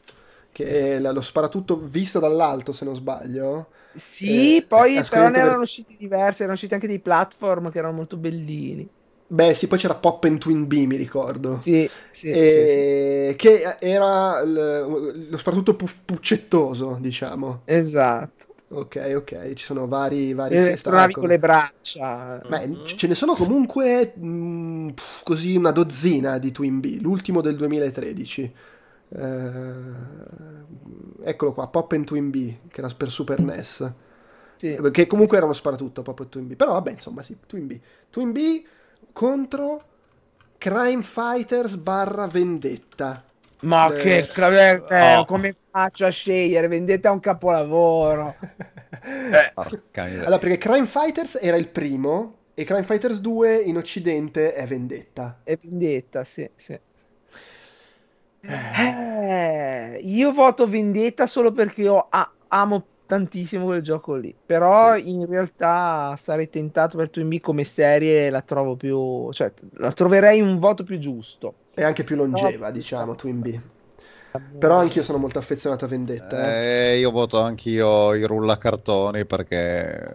che 0.53 0.97
è 0.97 1.01
lo 1.01 1.21
sparatutto 1.21 1.77
visto 1.79 2.19
dall'alto, 2.19 2.73
se 2.73 2.85
non 2.85 2.95
sbaglio. 2.95 3.71
Sì, 3.93 4.65
Eh, 4.67 4.67
poi 4.69 5.05
però 5.07 5.29
ne 5.29 5.39
per- 5.39 5.41
erano 5.41 5.63
usciti 5.63 5.97
diversi, 5.97 6.39
erano 6.41 6.55
usciti 6.55 6.75
anche 6.75 6.87
dei 6.87 7.01
platform 7.01 7.71
che 7.71 7.79
erano 7.79 7.95
molto 7.95 8.17
bellini. 8.17 8.89
Beh, 9.31 9.55
sì, 9.55 9.67
poi 9.67 9.79
c'era 9.79 9.95
Pop 9.95 10.25
and 10.25 10.39
Twin 10.39 10.67
B, 10.67 10.85
mi 10.87 10.97
ricordo. 10.97 11.61
Sì, 11.61 11.89
sì, 12.11 12.39
sì, 12.43 12.69
E- 12.69 13.35
Che 13.37 13.77
era 13.81 14.43
l- 14.43 15.29
lo 15.31 15.37
sparatutto 15.37 15.75
pu- 15.77 15.89
puccettoso, 16.05 16.99
diciamo. 17.01 17.63
sì. 17.65 17.75
Esatto. 17.77 18.47
Ok, 18.71 19.13
ok, 19.17 19.53
ci 19.55 19.65
sono 19.65 19.87
vari, 19.89 20.35
vari 20.35 20.57
E 20.57 20.59
sì, 20.59 20.77
suonavi 20.77 21.17
con 21.17 21.29
le 21.29 21.39
braccia. 21.39 22.43
Beh, 22.47 22.81
c- 22.83 22.95
ce 22.97 23.07
ne 23.07 23.15
sono 23.15 23.37
comunque 23.37 24.15
mh, 24.17 24.93
pff, 24.95 25.23
così 25.23 25.55
una 25.57 25.71
dozzina 25.71 26.39
di 26.39 26.51
Twin 26.51 26.81
B, 26.81 26.99
l'ultimo 27.01 27.41
del 27.43 27.57
2013. 27.57 28.51
Eh, 29.11 29.83
eccolo 31.25 31.53
qua, 31.53 31.69
Pop 31.69 31.93
and 31.93 32.05
Twin 32.07 32.31
B, 32.31 32.55
che 32.69 32.81
era 32.81 32.89
per 32.97 33.11
Super 33.11 33.41
NES. 33.41 33.93
Sì. 34.57 34.83
Eh, 34.83 34.91
Che 34.91 35.07
comunque 35.07 35.37
era 35.37 35.45
uno 35.47 35.55
sparatutto, 35.55 36.03
Pop 36.03 36.21
and 36.21 36.29
Twin 36.31 36.47
B. 36.49 36.55
Però 36.57 36.73
vabbè, 36.73 36.93
insomma, 36.93 37.23
sì, 37.23 37.37
Twin 37.47 37.67
B. 37.67 37.79
Twin 38.11 38.33
B 38.33 38.65
contro 39.19 39.83
Crime 40.59 41.03
Fighters 41.03 41.75
barra 41.75 42.29
Vendetta. 42.29 43.25
Ma 43.63 43.93
Eh, 43.93 43.97
che 43.97 44.29
claverte, 44.33 44.95
oh. 45.17 45.25
come 45.25 45.57
faccio 45.69 46.07
a 46.07 46.11
scegliere? 46.11 46.69
Vendetta 46.69 47.09
è 47.09 47.13
un 47.13 47.19
capolavoro. 47.19 48.37
Eh. 49.01 49.53
Allora, 49.55 50.39
perché 50.39 50.59
Crime 50.59 50.87
Fighters 50.87 51.39
era 51.41 51.57
il 51.57 51.69
primo 51.69 52.37
e 52.55 52.65
Crime 52.65 52.83
Fighters 52.83 53.21
2 53.21 53.57
in 53.59 53.77
occidente 53.77 54.53
è 54.53 54.67
Vendetta. 54.67 55.39
È 55.45 55.57
vendetta, 55.61 56.25
sì, 56.25 56.49
sì. 56.57 56.79
Eh, 58.41 60.01
io 60.03 60.33
voto 60.33 60.67
vendetta 60.67 61.27
solo 61.27 61.53
perché 61.53 61.83
io 61.83 62.07
a- 62.09 62.33
amo 62.49 62.87
tantissimo 63.09 63.65
quel 63.65 63.81
gioco 63.81 64.15
lì. 64.15 64.33
Però 64.47 64.95
in 64.97 65.27
realtà 65.27 66.15
sarei 66.17 66.49
tentato 66.51 66.97
per 66.99 67.11
Twin 67.11 67.29
B 67.29 67.41
come 67.41 67.65
serie, 67.65 68.31
la 68.31 68.43
trovo 68.43 68.77
più, 68.77 69.33
cioè 69.33 69.51
la 69.79 69.91
troverei 69.93 70.41
un 70.41 70.59
voto 70.59 70.85
più 70.85 70.99
giusto. 70.99 71.55
È 71.75 71.83
anche 71.83 72.05
più 72.05 72.17
longeva, 72.17 72.71
diciamo, 72.71 73.17
Twin 73.17 73.41
B. 73.41 73.61
Però 74.59 74.77
anch'io 74.77 75.03
sono 75.03 75.19
molto 75.19 75.39
affezionato 75.39 75.87
a 75.87 75.89
Vendetta. 75.89 76.55
eh. 76.55 76.93
Eh, 76.93 76.99
io 76.99 77.11
voto 77.11 77.41
anch'io 77.41 78.15
i 78.15 78.25
rullacartoni 78.25 79.25
perché 79.25 80.15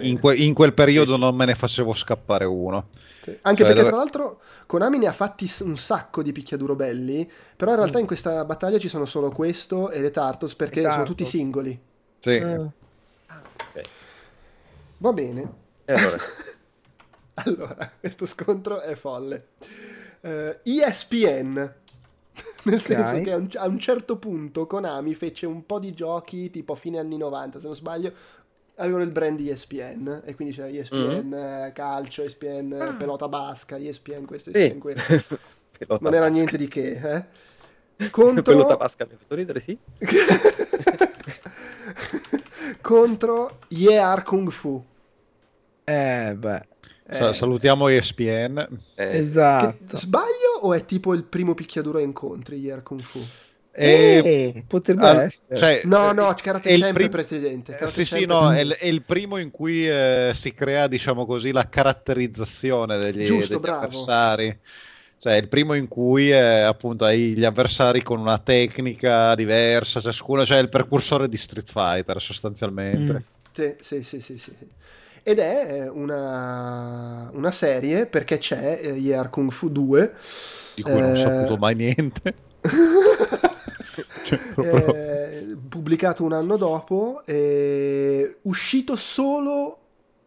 in, 0.00 0.18
que- 0.20 0.36
in 0.36 0.54
quel 0.54 0.72
periodo 0.74 1.16
non 1.16 1.34
me 1.34 1.44
ne 1.46 1.54
facevo 1.54 1.92
scappare 1.94 2.44
uno. 2.44 2.88
Sì. 3.22 3.36
Anche 3.42 3.64
Cioè, 3.64 3.72
perché, 3.74 3.74
dove- 3.74 3.88
tra 3.88 3.96
l'altro, 3.96 4.40
Konami 4.66 4.98
ne 4.98 5.06
ha 5.06 5.12
fatti 5.12 5.50
un 5.60 5.76
sacco 5.76 6.22
di 6.22 6.32
picchiaduro 6.32 6.74
belli. 6.74 7.30
Però 7.56 7.70
in 7.72 7.76
realtà 7.78 7.98
in 7.98 8.06
questa 8.06 8.44
battaglia 8.44 8.78
ci 8.78 8.88
sono 8.88 9.06
solo 9.06 9.30
questo 9.30 9.90
e 9.90 10.00
le 10.00 10.10
Tartos 10.10 10.54
perché 10.54 10.76
Le 10.76 10.82
sono 10.90 10.96
Tartos. 10.96 11.16
tutti 11.16 11.24
singoli. 11.28 11.80
Sì. 12.18 12.40
Mm. 12.40 12.54
ok. 12.58 13.80
Va 14.98 15.12
bene. 15.12 15.52
E 15.84 15.92
allora, 15.92 16.18
Allora, 17.34 17.90
questo 17.98 18.26
scontro 18.26 18.80
è 18.80 18.94
folle. 18.94 19.48
Eh, 20.20 20.60
ESPN. 20.62 21.74
Nel 22.64 22.80
senso 22.80 23.20
che 23.22 23.32
a 23.32 23.36
un, 23.36 23.48
a 23.54 23.66
un 23.66 23.78
certo 23.78 24.16
punto 24.18 24.66
Konami 24.66 25.14
fece 25.14 25.46
un 25.46 25.64
po' 25.66 25.78
di 25.78 25.92
giochi 25.92 26.50
tipo 26.50 26.72
a 26.74 26.76
fine 26.76 26.98
anni 26.98 27.16
90, 27.16 27.58
se 27.60 27.66
non 27.66 27.74
sbaglio, 27.74 28.12
avevano 28.80 29.04
il 29.04 29.10
brand 29.10 29.38
ESPN 29.40 30.22
e 30.24 30.34
quindi 30.34 30.54
c'era 30.54 30.68
ESPN 30.68 31.32
eh, 31.32 31.72
calcio, 31.74 32.22
ESPN 32.22 32.72
eh, 32.72 32.94
pelota 32.98 33.28
basca, 33.28 33.76
ESPN 33.78 34.24
questo, 34.24 34.50
sì. 34.50 34.56
ESPN 34.58 34.78
questo. 34.78 35.38
Pelota 35.80 35.98
Non 36.02 36.12
era 36.14 36.24
basca. 36.26 36.34
niente 36.34 36.56
di 36.58 36.68
che, 36.68 36.90
eh? 36.92 37.24
Pelota 37.96 38.10
Contro, 38.10 38.76
basca 38.76 39.06
mi 39.06 39.14
ha 39.14 39.16
fatto 39.18 39.34
ridere, 39.34 39.60
sì. 39.60 39.76
contro 42.80 43.58
Year 43.68 44.22
Kung 44.22 44.50
Fu. 44.50 44.82
Eh, 45.84 46.34
beh, 46.36 46.66
Eh, 47.06 47.32
salutiamo 47.32 47.88
ESPN. 47.88 48.58
Eh, 48.58 48.68
che- 48.94 49.10
esatto. 49.18 49.96
sbaglio 49.96 50.58
o 50.62 50.74
è 50.74 50.84
tipo 50.84 51.14
il 51.14 51.24
primo 51.24 51.54
picchiaduro 51.54 51.98
a 51.98 52.02
incontri 52.02 52.58
Year 52.58 52.82
Kung 52.82 53.00
Fu? 53.00 53.20
E- 53.72 54.22
Eh, 54.24 54.64
potrebbe 54.66 55.06
al- 55.06 55.18
essere. 55.20 55.58
cioè, 55.58 55.80
No, 55.84 56.10
eh, 56.10 56.12
no, 56.12 56.34
karate 56.34 56.68
è 56.68 56.72
il 56.72 56.80
sempre 56.80 57.08
prim- 57.08 57.10
precedente. 57.10 57.72
Eh, 57.72 57.76
Karate 57.76 57.92
sì, 57.92 58.04
sì, 58.04 58.18
sempre 58.20 58.26
no, 58.26 58.52
è, 58.52 58.66
è 58.66 58.86
il 58.86 59.02
primo 59.04 59.36
in 59.38 59.50
cui 59.50 59.88
eh, 59.88 60.32
si 60.34 60.52
crea, 60.52 60.86
diciamo 60.88 61.24
così, 61.24 61.52
la 61.52 61.68
caratterizzazione 61.68 62.98
degli, 62.98 63.26
Giusto, 63.26 63.58
degli 63.58 63.68
avversari. 63.68 64.60
Cioè, 65.18 65.34
è 65.34 65.36
il 65.36 65.48
primo 65.48 65.74
in 65.74 65.86
cui 65.86 66.30
eh, 66.32 66.60
appunto 66.62 67.04
hai 67.04 67.34
gli 67.36 67.44
avversari 67.44 68.02
con 68.02 68.18
una 68.20 68.38
tecnica 68.38 69.34
diversa, 69.34 70.00
ciascuno, 70.00 70.44
cioè 70.46 70.58
il 70.58 70.68
precursore 70.70 71.28
di 71.28 71.36
Street 71.36 71.70
Fighter 71.70 72.20
sostanzialmente. 72.20 73.12
Mm. 73.12 73.16
Sì, 73.52 73.76
sì, 73.80 74.02
sì, 74.02 74.20
sì, 74.20 74.38
sì. 74.38 74.56
Ed 75.22 75.38
è 75.38 75.82
eh, 75.84 75.88
una, 75.88 77.30
una 77.34 77.50
serie 77.50 78.06
perché 78.06 78.38
c'è 78.38 78.80
eh, 78.82 78.92
Year 78.92 79.28
Kung 79.30 79.50
Fu 79.50 79.68
2. 79.70 80.14
Di 80.74 80.82
cui 80.82 81.00
non 81.00 81.12
ho 81.12 81.14
saputo 81.14 81.56
mai 81.56 81.74
niente. 81.74 82.34
Cioè, 84.54 85.44
eh, 85.46 85.56
pubblicato 85.68 86.24
un 86.24 86.32
anno 86.32 86.56
dopo, 86.56 87.22
eh, 87.24 88.38
uscito 88.42 88.96
solo 88.96 89.78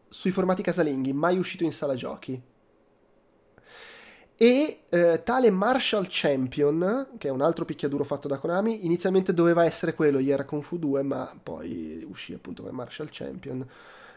sui 0.09 0.31
formati 0.31 0.61
casalinghi, 0.61 1.13
mai 1.13 1.38
uscito 1.38 1.63
in 1.63 1.73
sala 1.73 1.95
giochi. 1.95 2.41
E 4.35 4.80
eh, 4.89 5.21
tale 5.23 5.49
Marshall 5.51 6.05
Champion, 6.09 7.09
che 7.17 7.27
è 7.27 7.31
un 7.31 7.41
altro 7.41 7.65
picchiaduro 7.65 8.03
fatto 8.03 8.27
da 8.27 8.39
Konami, 8.39 8.85
inizialmente 8.85 9.34
doveva 9.34 9.63
essere 9.63 9.93
quello, 9.93 10.19
Year 10.19 10.43
Kung 10.45 10.63
Fu 10.63 10.77
2, 10.77 11.03
ma 11.03 11.31
poi 11.41 12.05
uscì 12.09 12.34
appunto 12.34 12.63
come 12.63 12.73
Marshall 12.73 13.09
Champion 13.11 13.65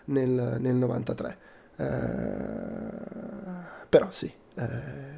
nel, 0.07 0.57
nel 0.59 0.75
93. 0.75 1.39
Eh, 1.77 1.85
però 3.89 4.11
sì. 4.11 4.33
eh. 4.55 5.15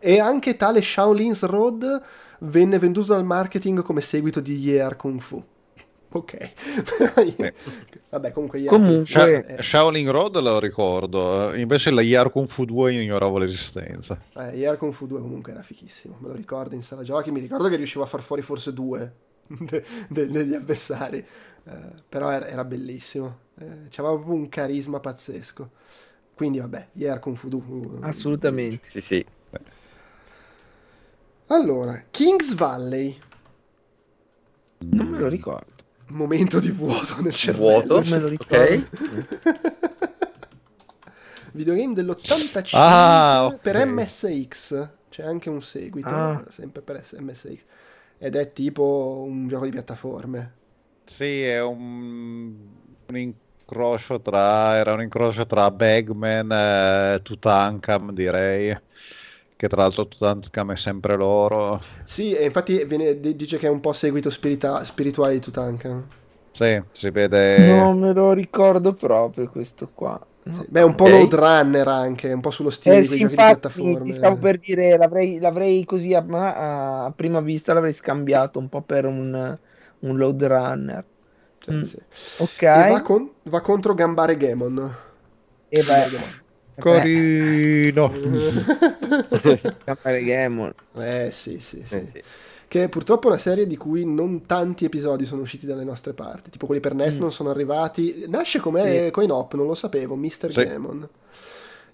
E 0.00 0.20
anche 0.20 0.56
tale 0.56 0.80
Shaolin's 0.82 1.42
Road 1.42 2.02
venne 2.40 2.78
venduto 2.78 3.12
dal 3.12 3.24
marketing 3.24 3.82
come 3.82 4.00
seguito 4.00 4.40
di 4.40 4.58
Year 4.58 4.96
Kung 4.96 5.20
Fu. 5.20 5.42
Ok. 6.10 6.32
Io- 7.18 7.34
Beh. 7.36 7.52
Vabbè, 8.08 8.32
comunque 8.32 8.58
Year 8.60 8.70
Comunque- 8.72 8.96
Kung 8.96 9.06
Fu 9.06 9.12
Sha- 9.12 9.26
è- 9.56 9.62
Shaolin 9.62 10.10
Road 10.10 10.40
lo 10.40 10.58
ricordo, 10.58 11.52
eh, 11.52 11.60
invece 11.60 11.90
la 11.90 12.00
Yar 12.00 12.30
Kung 12.30 12.48
Fu 12.48 12.64
2 12.64 12.94
ignoravo 12.94 13.36
l'esistenza. 13.36 14.18
Eh, 14.36 14.56
Year 14.56 14.78
Kung 14.78 14.92
Fu 14.94 15.06
2 15.06 15.20
comunque 15.20 15.52
era 15.52 15.62
fichissimo, 15.62 16.16
me 16.20 16.28
lo 16.28 16.34
ricordo 16.34 16.74
in 16.74 16.82
sala 16.82 17.02
giochi, 17.02 17.30
mi 17.30 17.40
ricordo 17.40 17.68
che 17.68 17.76
riuscivo 17.76 18.04
a 18.04 18.06
far 18.06 18.22
fuori 18.22 18.40
forse 18.40 18.72
due 18.72 19.12
de- 19.48 19.84
de- 20.08 20.26
degli 20.28 20.54
avversari, 20.54 21.18
Eh, 21.64 21.72
però 22.08 22.30
era, 22.30 22.46
era 22.48 22.64
bellissimo, 22.64 23.40
eh, 23.58 23.88
c'aveva 23.90 24.14
proprio 24.14 24.34
un 24.36 24.48
carisma 24.48 25.00
pazzesco. 25.00 25.70
Quindi 26.34 26.58
vabbè, 26.58 26.88
Year 26.92 27.18
Kung 27.18 27.36
Fu 27.36 27.48
2. 27.50 27.98
Assolutamente. 28.00 28.84
Sì, 28.88 29.02
sì. 29.02 29.26
Allora, 31.48 32.04
Kings 32.10 32.54
Valley, 32.54 33.18
Non 34.80 35.06
me 35.08 35.18
lo 35.18 35.28
ricordo. 35.28 35.74
momento 36.08 36.60
di 36.60 36.70
vuoto 36.70 37.20
nel 37.20 37.32
cervello. 37.34 37.64
Vuoto. 37.84 37.94
Non 38.00 38.08
me 38.08 38.18
lo 38.18 38.28
ricordo. 38.28 38.86
Ok. 39.48 39.56
Videogame 41.52 41.94
dell'85 41.94 42.68
Ah, 42.74 43.46
ok. 43.46 43.56
per 43.58 43.84
MSX, 43.86 44.88
c'è 45.08 45.22
anche 45.24 45.48
un 45.48 45.62
seguito, 45.62 46.08
Ah. 46.08 46.44
sempre 46.50 46.82
per 46.82 47.02
MSX, 47.18 47.64
ed 48.18 48.36
è 48.36 48.52
tipo 48.52 49.24
un 49.26 49.48
gioco 49.48 49.64
di 49.64 49.70
piattaforme. 49.70 50.52
Sì, 51.04 51.42
è 51.42 51.60
un, 51.62 52.54
un 53.06 53.16
incrocio 53.16 54.20
tra, 54.20 54.76
era 54.76 54.92
un 54.92 55.00
incrocio 55.02 55.46
tra 55.46 55.70
Bagman 55.70 56.52
e 56.52 57.20
Tutankam, 57.22 58.12
direi. 58.12 58.76
Che 59.58 59.68
tra 59.68 59.82
l'altro 59.82 60.08
Tutankam 60.08 60.72
è 60.72 60.76
sempre 60.76 61.14
loro. 61.16 61.80
Sì, 62.04 62.32
e 62.34 62.44
infatti 62.44 62.84
viene- 62.86 63.20
dice 63.20 63.56
che 63.58 63.66
è 63.68 63.70
un 63.70 63.78
po' 63.80 63.92
seguito 63.92 64.30
spirita- 64.30 64.84
spirituale 64.84 65.34
di 65.34 65.40
Tutankhamon. 65.40 66.08
Sì, 66.52 66.82
si 66.92 67.10
vede. 67.10 67.38
Non 67.54 67.98
me 67.98 68.12
lo 68.12 68.32
ricordo 68.32 68.94
proprio 68.94 69.48
questo 69.50 69.90
qua. 69.94 70.18
Sì. 70.50 70.64
Beh, 70.66 70.80
è 70.80 70.82
un 70.84 70.94
po' 70.94 71.04
Ok. 71.04 71.08
Load 71.08 71.34
Runner 71.34 71.86
anche, 71.88 72.32
un 72.32 72.40
po' 72.40 72.50
sullo 72.50 72.70
stile 72.70 72.96
Eh 72.96 73.00
di 73.00 73.06
quei 73.06 73.18
sì, 73.18 73.20
giochi 73.20 73.36
di 73.36 73.36
infatti, 73.36 73.44
piattaforme. 73.44 74.04
ti 74.04 74.12
stavo 74.12 74.36
per 74.38 74.58
dire, 74.58 74.96
l'avrei, 74.96 75.38
l'avrei 75.40 75.84
così 75.84 76.14
a, 76.14 76.24
a- 76.26 77.04
a 77.06 77.12
prima 77.12 77.40
vista 77.40 77.74
l'avrei 77.74 77.92
scambiato 77.92 78.58
un 78.58 78.68
po' 78.68 78.82
per 78.82 79.04
un, 79.06 79.58
un 80.00 80.16
load 80.16 80.42
runner. 80.44 81.04
Sì, 81.58 81.72
Mm. 81.72 81.82
sì. 81.82 81.98
Ok. 82.36 82.62
E 82.62 82.84
va, 82.84 83.02
con- 83.02 83.30
va 83.44 83.60
contro 83.60 83.94
Gambare 83.94 84.36
Gamon. 84.36 84.96
E 85.70 85.82
beh, 85.82 86.06
Corino. 86.78 88.12
Gambare 89.84 90.24
Gamon. 90.24 90.72
Eh 90.96 91.30
sì, 91.32 91.58
sì, 91.60 91.82
sì. 91.86 91.94
Eh, 91.94 92.06
sì. 92.06 92.22
Che 92.68 92.84
è 92.84 92.88
purtroppo 92.88 93.28
una 93.28 93.38
serie 93.38 93.66
di 93.66 93.76
cui 93.76 94.04
non 94.04 94.44
tanti 94.44 94.84
episodi 94.84 95.24
sono 95.24 95.40
usciti 95.42 95.64
dalle 95.66 95.84
nostre 95.84 96.12
parti. 96.12 96.50
Tipo 96.50 96.66
quelli 96.66 96.80
per 96.80 96.94
NES 96.94 97.16
Mm. 97.16 97.20
non 97.20 97.32
sono 97.32 97.50
arrivati. 97.50 98.24
Nasce 98.28 98.58
come 98.60 99.10
coin 99.10 99.30
op, 99.30 99.54
non 99.54 99.66
lo 99.66 99.74
sapevo, 99.74 100.14
Mr. 100.16 100.50
Sì. 100.52 100.64
Gamon. 100.64 101.08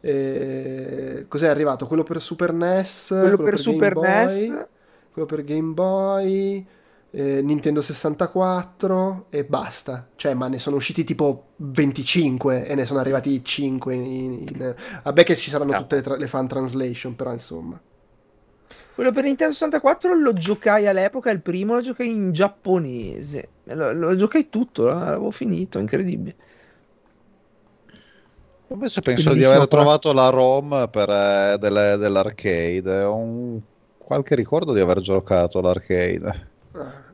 E... 0.01 1.24
Cos'è 1.28 1.47
arrivato? 1.48 1.86
Quello 1.86 2.02
per 2.02 2.20
Super 2.20 2.52
NES, 2.52 3.06
Quello 3.09 3.36
per 3.36 3.55
Game 3.55 3.56
Super 3.56 3.93
Boy, 3.94 4.05
NES. 4.48 4.66
quello 5.12 5.27
per 5.28 5.44
Game 5.44 5.73
Boy, 5.73 6.66
eh, 7.15 7.43
Nintendo 7.43 7.81
64 7.81 9.27
e 9.31 9.45
basta. 9.45 10.09
Cioè, 10.16 10.35
ma 10.35 10.49
ne 10.49 10.59
sono 10.59 10.77
usciti 10.77 11.05
tipo 11.05 11.51
25 11.57 12.66
e 12.66 12.74
ne 12.74 12.85
sono 12.85 12.99
arrivati 12.99 13.43
5 13.45 13.95
in... 13.95 14.03
in- 14.03 14.74
Vabbè 15.03 15.23
che 15.23 15.36
ci 15.36 15.51
saranno 15.51 15.73
Ah. 15.74 15.78
tutte 15.78 15.97
le, 15.97 16.03
tra- 16.03 16.16
le 16.16 16.27
fan 16.27 16.49
translation, 16.49 17.15
però 17.15 17.32
insomma. 17.32 17.81
Quello 18.95 19.11
per 19.12 19.24
Nintendo 19.24 19.53
64 19.53 20.15
lo 20.15 20.32
giocai 20.32 20.86
all'epoca, 20.86 21.31
il 21.31 21.41
primo 21.41 21.74
lo 21.74 21.81
giocai 21.81 22.09
in 22.11 22.32
giapponese. 22.32 23.49
Lo, 23.65 23.93
lo 23.93 24.16
giocai 24.16 24.49
tutto, 24.51 24.85
l'avevo 24.85 25.31
finito, 25.31 25.78
incredibile. 25.78 26.36
Invece 28.69 29.01
penso 29.03 29.32
di 29.35 29.45
aver 29.45 29.69
trovato 29.69 30.12
la 30.12 30.31
ROM 30.31 30.89
per, 30.91 31.09
eh, 31.09 31.57
delle- 31.61 31.97
dell'arcade. 31.97 33.03
Ho 33.03 33.16
un- 33.16 33.61
qualche 33.99 34.35
ricordo 34.35 34.73
di 34.73 34.81
aver 34.81 35.01
giocato 35.01 35.59
all'arcade. 35.59 36.53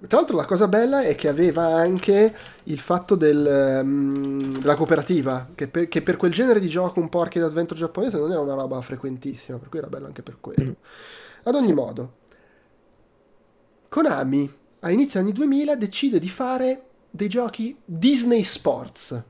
Tra 0.07 0.17
l'altro 0.19 0.37
la 0.37 0.47
cosa 0.47 0.67
bella 0.67 1.03
è 1.03 1.15
che 1.15 1.29
aveva 1.29 1.67
anche 1.67 2.35
il 2.65 2.79
fatto 2.79 3.17
del, 3.17 3.47
ehm, 3.47 4.59
della 4.59 4.75
cooperativa, 4.75 5.51
che 5.55 5.69
per, 5.69 5.89
che 5.89 6.01
per 6.03 6.17
quel 6.17 6.33
genere 6.33 6.59
di 6.59 6.69
gioco 6.69 7.01
un 7.01 7.11
po' 7.11 7.21
arcade 7.21 7.45
adventure 7.45 7.79
giapponese 7.79 8.17
non 8.19 8.31
era 8.31 8.41
una 8.41 8.55
roba 8.55 8.81
frequentissima, 8.81 9.59
per 9.59 9.69
cui 9.69 9.79
era 9.79 9.89
bello 9.89 10.07
anche 10.07 10.23
per 10.23 10.39
quello. 10.41 10.71
Mm. 10.71 10.73
Ad 11.45 11.55
ogni 11.55 11.73
modo, 11.75 12.15
Konami 13.89 14.51
a 14.81 14.91
inizio 14.91 15.21
anni 15.21 15.33
2000 15.33 15.77
decide 15.77 16.19
di 16.19 16.29
fare 16.29 16.83
dei 17.11 17.29
giochi 17.29 17.77
Disney 17.85 18.43
Sports. 18.43 19.23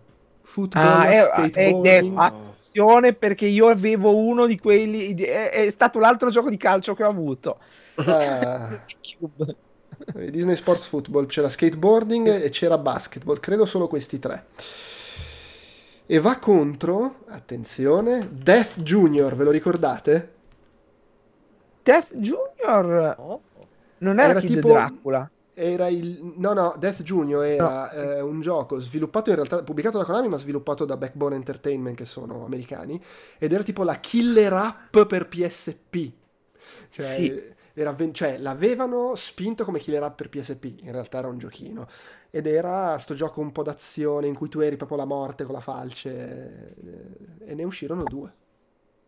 Football, 0.42 1.00
Ah, 1.00 1.06
è, 1.08 1.16
è 1.18 1.50
skateboarding. 1.50 2.16
attenzione 2.16 3.14
perché 3.14 3.46
io 3.46 3.68
avevo 3.68 4.16
uno 4.16 4.46
di 4.46 4.58
quelli, 4.58 5.14
è, 5.14 5.50
è 5.50 5.70
stato 5.70 5.98
l'altro 5.98 6.30
gioco 6.30 6.50
di 6.50 6.56
calcio 6.56 6.94
che 6.94 7.04
ho 7.04 7.08
avuto. 7.08 7.58
Ah. 7.96 8.84
Disney 10.30 10.56
Sports 10.56 10.86
Football, 10.86 11.26
c'era 11.26 11.48
skateboarding 11.48 12.26
e 12.42 12.50
c'era 12.50 12.78
basketball, 12.78 13.38
credo 13.40 13.64
solo 13.66 13.86
questi 13.88 14.18
tre. 14.18 14.46
E 16.06 16.18
va 16.18 16.38
contro, 16.38 17.20
attenzione, 17.28 18.28
Death 18.32 18.80
Junior, 18.82 19.34
ve 19.36 19.44
lo 19.44 19.50
ricordate? 19.50 20.32
Death 21.82 22.08
Junior 22.16 23.16
No? 23.16 23.40
non 23.98 24.18
era, 24.18 24.30
Era 24.30 24.40
Kid 24.40 24.54
tipo- 24.54 24.68
Dracula. 24.68 25.30
Era 25.52 25.88
il... 25.88 26.32
No, 26.36 26.52
no, 26.54 26.74
Death 26.78 27.02
Junior 27.02 27.44
era 27.44 27.90
eh, 27.92 28.20
un 28.22 28.40
gioco 28.40 28.80
sviluppato 28.80 29.28
in 29.28 29.36
realtà, 29.36 29.62
pubblicato 29.62 29.98
da 29.98 30.04
Konami, 30.04 30.28
ma 30.28 30.38
sviluppato 30.38 30.84
da 30.86 30.96
Backbone 30.96 31.34
Entertainment, 31.34 31.96
che 31.96 32.06
sono 32.06 32.44
americani, 32.46 32.98
ed 33.38 33.52
era 33.52 33.62
tipo 33.62 33.82
la 33.84 33.96
killer 33.96 34.52
app 34.54 34.98
per 35.00 35.28
PSP. 35.28 36.12
Cioè, 36.90 37.06
Sì. 37.06 37.42
Era 37.74 37.94
cioè, 38.12 38.38
l'avevano 38.38 39.14
spinto 39.14 39.64
come 39.64 39.78
killer 39.78 40.02
app 40.02 40.16
per 40.16 40.28
PSP, 40.28 40.74
in 40.82 40.92
realtà 40.92 41.18
era 41.18 41.28
un 41.28 41.38
giochino. 41.38 41.86
Ed 42.30 42.46
era 42.46 42.96
sto 42.98 43.14
gioco 43.14 43.40
un 43.40 43.52
po' 43.52 43.62
d'azione 43.62 44.26
in 44.28 44.34
cui 44.36 44.48
tu 44.48 44.60
eri 44.60 44.76
proprio 44.76 44.98
la 44.98 45.04
morte 45.04 45.44
con 45.44 45.54
la 45.54 45.60
falce. 45.60 46.74
eh, 47.42 47.50
E 47.50 47.54
ne 47.54 47.64
uscirono 47.64 48.06
due. 48.06 48.32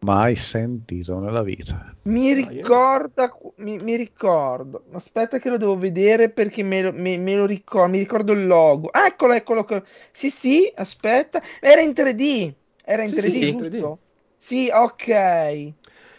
Mai 0.05 0.37
sentito 0.37 1.19
nella 1.19 1.43
vita. 1.43 1.93
Mi 2.05 2.35
io- 2.49 2.73
ricorda, 2.75 3.33
mi, 3.59 3.79
mi 3.79 3.95
ricordo. 3.97 4.85
Aspetta 4.93 5.39
che 5.39 5.49
lo 5.49 5.57
devo 5.57 5.77
vedere 5.79 6.31
perché 6.31 6.63
me 6.65 6.83
lo, 6.83 6.93
me- 6.93 7.17
me 7.17 7.37
lo 7.37 7.47
ricordo, 7.47 7.91
mi 7.93 7.99
ricordo 7.99 8.33
il 8.33 8.45
logo. 8.47 8.89
Ah, 8.91 9.07
eccolo, 9.07 9.35
eccolo, 9.35 9.61
eccolo. 9.61 9.87
Sì, 10.11 10.29
sì, 10.31 10.73
aspetta. 10.75 11.41
Era 11.61 11.81
in 11.81 11.95
3D. 11.95 12.53
Era 12.85 13.03
in 13.05 13.13
Sì, 13.13 13.21
3D, 13.21 13.35
sì, 13.35 13.49
in 13.49 13.57
giusto? 13.57 13.57
3D. 13.57 13.99
Sì, 14.37 14.69
ok. 14.73 15.75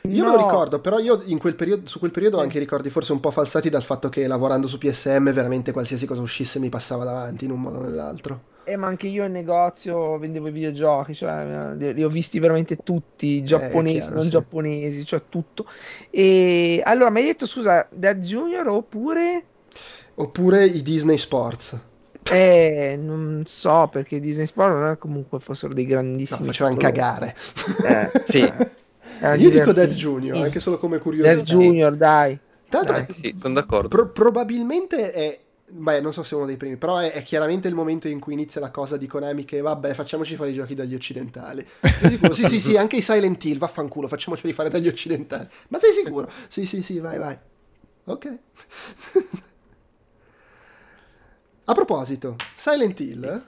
Io 0.09 0.25
me 0.25 0.31
No. 0.31 0.35
lo 0.35 0.38
ricordo, 0.43 0.80
però 0.81 0.99
io 0.99 1.21
in 1.25 1.38
quel 1.38 1.55
periodo, 1.55 1.88
su 1.88 1.97
quel 1.97 2.11
periodo 2.11 2.38
ho 2.38 2.41
anche 2.41 2.59
ricordi 2.59 2.89
forse 2.89 3.13
un 3.13 3.21
po' 3.21 3.31
falsati 3.31 3.69
dal 3.69 3.84
fatto 3.84 4.09
che 4.09 4.27
lavorando 4.27 4.67
su 4.67 4.77
PSM 4.77 5.31
veramente 5.31 5.71
qualsiasi 5.71 6.05
cosa 6.05 6.19
uscisse 6.21 6.59
mi 6.59 6.67
passava 6.69 7.05
davanti 7.05 7.45
in 7.45 7.51
un 7.51 7.61
modo 7.61 7.77
o 7.80 7.81
nell'altro. 7.84 8.41
Eh, 8.65 8.77
ma 8.77 8.88
anche 8.88 9.07
io 9.07 9.25
in 9.25 9.31
negozio 9.34 10.17
vendevo 10.17 10.47
i 10.47 10.51
videogiochi, 10.51 11.13
cioè 11.13 11.73
li, 11.75 11.93
li 11.93 12.03
ho 12.03 12.07
visti 12.09 12.39
veramente 12.39 12.77
tutti, 12.81 13.43
giapponesi, 13.43 13.97
Eh, 13.97 13.99
chiaro, 14.01 14.15
non 14.15 14.23
sì. 14.23 14.30
giapponesi, 14.30 15.05
cioè 15.05 15.23
tutto. 15.30 15.65
E 16.09 16.81
allora 16.85 17.09
mi 17.09 17.19
hai 17.19 17.25
detto, 17.25 17.45
scusa, 17.45 17.88
Dead 17.91 18.19
Junior 18.19 18.67
oppure 18.69 19.43
Oppure 20.15 20.65
i 20.65 20.81
Disney 20.81 21.17
Sports. 21.17 21.77
Eh, 22.25 22.97
non 22.99 23.43
so 23.45 23.89
perché 23.91 24.15
i 24.15 24.19
Disney 24.21 24.45
Sport 24.47 24.71
non 24.73 24.89
è 24.91 24.97
comunque 24.97 25.39
fossero 25.39 25.73
dei 25.73 25.85
No, 25.85 25.89
grandissimi. 25.91 26.45
facevano 26.45 26.77
capolavori. 26.77 27.34
cagare. 27.35 27.35
Eh, 27.81 28.11
sì, 28.23 28.41
Era 29.19 29.35
Io 29.35 29.49
dico. 29.49 29.72
Dead 29.72 29.94
Junior, 29.94 30.44
anche 30.44 30.60
solo 30.60 30.77
come 30.77 30.99
curiosità. 30.99 31.35
Dead 31.35 31.45
Junior, 31.45 31.95
dai. 31.95 32.38
Tra 32.69 32.81
l'altro, 32.81 32.95
Dai. 32.95 33.06
è- 33.06 33.14
sì, 33.22 33.35
sono 33.40 33.53
d'accordo. 33.53 33.88
pro- 33.88 34.10
probabilmente 34.10 35.11
è... 35.11 35.40
Beh, 35.76 36.02
non 36.02 36.14
so 36.14 36.22
se 36.23 36.35
è 36.35 36.38
uno 36.38 36.45
dei 36.45 36.57
primi, 36.57 36.77
però 36.77 36.98
è, 36.98 37.11
è 37.14 37.23
chiaramente 37.23 37.68
il 37.68 37.73
momento 37.73 38.07
in 38.07 38.19
cui 38.19 38.34
inizia 38.34 38.61
la 38.61 38.69
cosa 38.69 38.95
di 38.98 39.07
Konami 39.07 39.44
che 39.44 39.60
vabbè, 39.61 39.94
facciamoci 39.94 40.35
fare 40.35 40.52
i 40.52 40.53
giochi 40.53 40.76
dagli 40.76 40.94
occidentali. 40.94 41.65
Sei 41.98 42.10
sicuro? 42.11 42.34
sì, 42.34 42.45
sì, 42.45 42.60
sì, 42.60 42.77
anche 42.77 42.98
i 42.98 43.02
Silent 43.02 43.44
Hill, 43.44 43.57
vaffanculo, 43.57 44.07
facciamoceli 44.07 44.53
fare 44.53 44.69
dagli 44.69 44.88
occidentali. 44.88 45.48
Ma 45.69 45.80
sei 45.80 45.94
sicuro? 45.94 46.30
Sì, 46.48 46.65
sì, 46.68 46.84
sì, 46.84 46.99
vai, 46.99 47.18
vai. 47.18 47.38
Ok. 48.06 48.38
A 51.65 51.73
proposito, 51.73 52.35
Silent 52.56 52.99
Hill, 52.99 53.44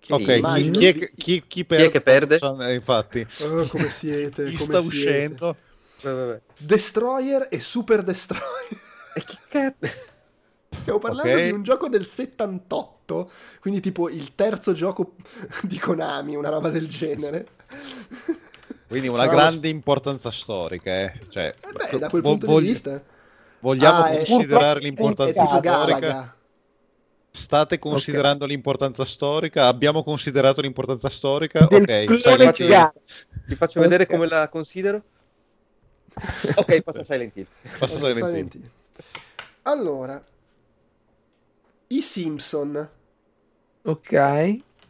che 0.00 0.12
Ok, 0.14 0.22
chi, 0.22 0.32
immagino- 0.38 0.78
chi 0.78 0.86
è, 0.86 0.94
che- 0.94 1.12
chi, 1.16 1.44
chi 1.46 1.64
perde? 1.64 1.90
che 1.90 2.00
perde? 2.00 2.38
Eh, 2.38 2.74
infatti, 2.74 3.26
Oh, 3.42 3.66
come 3.66 3.90
siete? 3.90 4.44
chi 4.50 4.56
come 4.56 4.64
sta 4.64 4.80
siete. 4.80 4.86
uscendo? 4.96 5.56
Vabbè. 6.02 6.40
Destroyer 6.56 7.48
e 7.50 7.60
Super 7.60 8.02
Destroyer. 8.02 8.44
E 9.12 9.24
chi 9.24 9.36
cazzo? 9.48 9.90
Stiamo 10.80 10.98
parlando 11.00 11.32
Ok. 11.36 11.42
di 11.42 11.50
un 11.50 11.62
gioco 11.64 11.88
del 11.88 12.06
78, 12.06 13.28
quindi 13.60 13.80
tipo 13.80 14.08
il 14.08 14.34
terzo 14.36 14.72
gioco 14.72 15.16
di 15.62 15.78
Konami, 15.80 16.36
una 16.36 16.48
roba 16.48 16.68
del 16.70 16.88
genere. 16.88 17.48
Quindi 18.86 19.08
una 19.08 19.24
Sarà 19.24 19.34
grande 19.34 19.68
importanza 19.68 20.30
storica, 20.30 20.90
eh. 20.90 21.20
Cioè, 21.28 21.54
Eh 21.60 21.72
beh, 21.72 21.98
da 21.98 22.08
quel 22.08 22.22
vo- 22.22 22.30
punto 22.30 22.46
vogli- 22.46 22.66
di 22.66 22.70
vista 22.72 23.02
Vogliamo 23.60 24.02
Ah, 24.04 24.10
è- 24.10 24.24
considerare 24.26 24.78
è 24.78 24.82
è 24.82 24.84
l'importanza 24.84 25.32
tipo 25.44 25.58
Esatto. 25.58 25.68
storica? 25.68 25.98
Galaga. 25.98 26.34
State 27.32 27.78
considerando 27.78 28.44
l'importanza 28.46 29.04
storica? 29.04 29.66
Abbiamo 29.66 30.02
considerato 30.02 30.60
l'importanza 30.60 31.08
storica? 31.08 31.66
Del 31.66 31.82
ok, 31.82 32.14
Silent 32.20 32.58
Hill. 32.58 32.68
Galaga. 32.68 32.92
Ti 33.46 33.56
faccio 33.56 33.80
vedere 33.80 34.04
Ok. 34.04 34.10
come 34.10 34.26
la 34.26 34.48
considero? 34.48 35.02
Ok, 36.56 36.80
passa 36.82 37.02
Silent 37.04 37.36
Hill. 37.36 37.46
Passa 37.78 37.98
Silent 37.98 38.34
Hill. 38.34 38.50
Silent 38.50 38.54
Hill. 38.54 38.70
Allora, 39.62 40.22
i 41.88 42.00
Simpson, 42.02 42.90
Ok. 43.84 44.12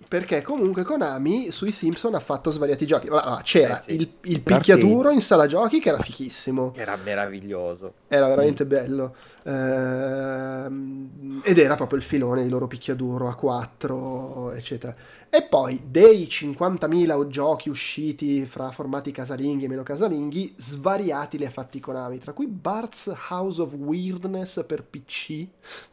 perché 0.09 0.43
comunque 0.43 0.83
Konami 0.83 1.51
sui 1.51 1.73
Simpson 1.73 2.15
ha 2.15 2.21
fatto 2.21 2.51
svariati 2.51 2.87
giochi. 2.87 3.07
Allora, 3.09 3.41
c'era 3.43 3.79
Eh 3.79 3.83
sì. 3.83 3.93
il, 3.95 4.12
il 4.23 4.43
picchiaduro 4.43 5.11
in 5.11 5.21
sala 5.21 5.47
giochi 5.47 5.79
che 5.81 5.89
era 5.91 5.99
fichissimo. 6.01 6.73
Era 6.75 6.97
meraviglioso. 6.97 7.95
Era 8.09 8.27
veramente 8.27 8.67
bello. 8.67 9.15
Ehm, 9.45 11.41
ed 11.43 11.59
era 11.59 11.75
proprio 11.75 11.99
il 11.99 12.05
filone 12.05 12.43
di 12.43 12.49
loro 12.49 12.67
picchiaduro 12.67 13.29
a 13.29 13.35
4, 13.35 14.53
eccetera. 14.53 14.95
E 15.33 15.43
poi 15.43 15.81
dei 15.87 16.27
50.000 16.27 17.29
giochi 17.29 17.69
usciti 17.69 18.45
fra 18.47 18.71
formati 18.73 19.12
casalinghi 19.12 19.65
e 19.65 19.69
meno 19.69 19.85
casalinghi, 19.85 20.55
svariati 20.57 21.39
li 21.39 21.47
ha 21.47 21.51
fatti 21.51 21.79
Konami, 21.79 22.19
tra 22.19 22.33
cui 22.33 22.49
Bart's 22.49 23.12
House 23.29 23.61
of 23.61 23.73
Weirdness 23.75 24.65
per 24.67 24.83
PC, 24.83 25.47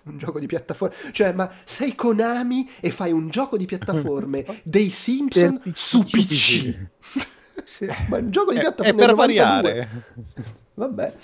un 0.04 0.18
gioco 0.18 0.40
di 0.40 0.48
piattaforme. 0.48 0.96
Cioè, 1.12 1.34
ma 1.34 1.50
sei 1.66 1.94
Konami 1.94 2.68
e 2.80 2.90
fai 2.90 3.12
un 3.12 3.30
gioco 3.30 3.58
di 3.58 3.66
piattaforme 3.66 4.44
dei 4.64 4.90
Simpson 4.90 5.62
su 5.74 6.04
PC. 6.04 6.88
Sì. 7.64 7.86
ma 8.10 8.18
un 8.18 8.32
gioco 8.32 8.52
di 8.52 8.58
È, 8.58 8.62
piattaforme 8.62 9.04
è 9.04 9.06
per 9.06 9.16
del 9.16 9.16
92. 9.16 9.16
variare. 9.16 9.88
Vabbè, 10.78 11.16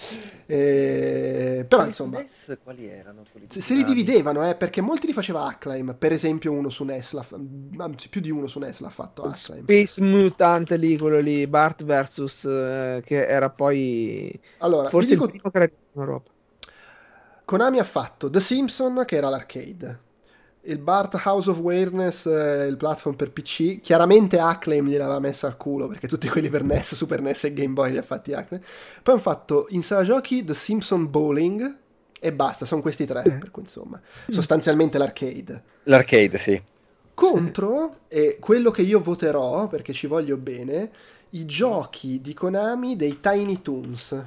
Eh, 0.47 1.65
però 1.67 1.85
insomma, 1.85 2.17
NES 2.17 2.57
quali 2.63 2.87
erano? 2.87 3.21
Quelli 3.31 3.47
se, 3.51 3.75
li 3.75 3.83
dividevano, 3.83 4.49
eh, 4.49 4.55
perché 4.55 4.81
molti 4.81 5.05
li 5.05 5.13
faceva 5.13 5.43
Acclaim, 5.43 5.95
per 5.95 6.11
esempio 6.11 6.51
uno 6.51 6.69
su 6.69 6.83
NES, 6.83 7.13
l'ha 7.13 7.21
fa- 7.21 7.39
anzi 7.77 8.09
più 8.09 8.19
di 8.19 8.31
uno 8.31 8.47
su 8.47 8.57
NES 8.57 8.79
l'ha 8.79 8.89
fatto 8.89 9.21
Acclaim. 9.21 9.61
Space 9.63 10.01
Mutant 10.01 10.71
lì, 10.71 10.97
quello 10.97 11.19
lì, 11.19 11.45
Bart 11.45 11.83
versus, 11.83 12.45
eh, 12.45 13.03
che 13.05 13.27
era 13.27 13.51
poi 13.51 14.39
Allora, 14.57 14.89
forse 14.89 15.09
dico, 15.11 15.25
il 15.25 15.29
primo 15.29 15.51
che 15.51 15.57
era 15.57 15.65
in 15.65 15.99
Europa. 16.01 16.31
Konami 17.45 17.77
ha 17.77 17.83
fatto 17.83 18.29
The 18.29 18.39
Simpson, 18.39 19.03
che 19.05 19.17
era 19.17 19.29
l'arcade, 19.29 19.99
il 20.65 20.77
Bart 20.77 21.19
House 21.25 21.49
of 21.49 21.57
Weirdness, 21.57 22.25
eh, 22.25 22.65
il 22.67 22.77
platform 22.77 23.15
per 23.15 23.31
PC, 23.31 23.79
chiaramente 23.81 24.39
Acclaim 24.39 24.87
gliel'aveva 24.87 25.19
messa 25.19 25.47
al 25.47 25.57
culo, 25.57 25.87
perché 25.87 26.07
tutti 26.07 26.29
quelli 26.29 26.49
per 26.49 26.63
NES, 26.63 26.95
Super 26.95 27.21
NES 27.21 27.45
e 27.45 27.53
Game 27.53 27.73
Boy 27.73 27.91
li 27.91 27.97
ha 27.97 28.01
fatti 28.01 28.33
Acclaim. 28.33 28.61
Poi 29.03 29.13
hanno 29.13 29.21
fatto 29.23 29.65
in 29.69 29.83
sala 29.83 30.03
giochi 30.03 30.43
The 30.43 30.53
Simpson 30.53 31.09
Bowling, 31.09 31.77
e 32.19 32.31
basta, 32.33 32.65
sono 32.65 32.81
questi 32.81 33.05
tre, 33.05 33.23
Mm. 33.29 33.39
per 33.39 33.51
cui 33.51 33.63
insomma, 33.63 33.99
sostanzialmente 34.29 34.97
l'arcade. 34.97 35.63
L'arcade, 35.83 36.37
sì. 36.37 36.61
Contro, 37.13 37.97
e 38.07 38.37
quello 38.39 38.71
che 38.71 38.81
io 38.83 39.01
voterò, 39.01 39.67
perché 39.67 39.91
ci 39.91 40.07
voglio 40.07 40.37
bene, 40.37 40.89
i 41.31 41.45
giochi 41.45 42.21
di 42.21 42.33
Konami 42.33 42.95
dei 42.95 43.19
Tiny 43.19 43.61
Toons. 43.61 44.23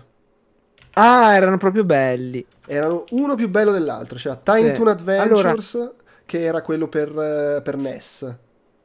Ah, 0.95 1.35
erano 1.35 1.57
proprio 1.59 1.85
belli. 1.85 2.45
Erano 2.67 3.05
uno 3.11 3.35
più 3.35 3.49
bello 3.49 3.71
dell'altro. 3.71 4.19
C'era 4.19 4.37
Tiny 4.37 4.69
Sì. 4.69 4.73
Toon 4.73 4.89
Adventures, 4.89 5.91
che 6.27 6.43
era 6.43 6.63
quello 6.63 6.89
per, 6.89 7.09
eh, 7.11 7.63
per 7.63 7.77
NES. 7.77 8.37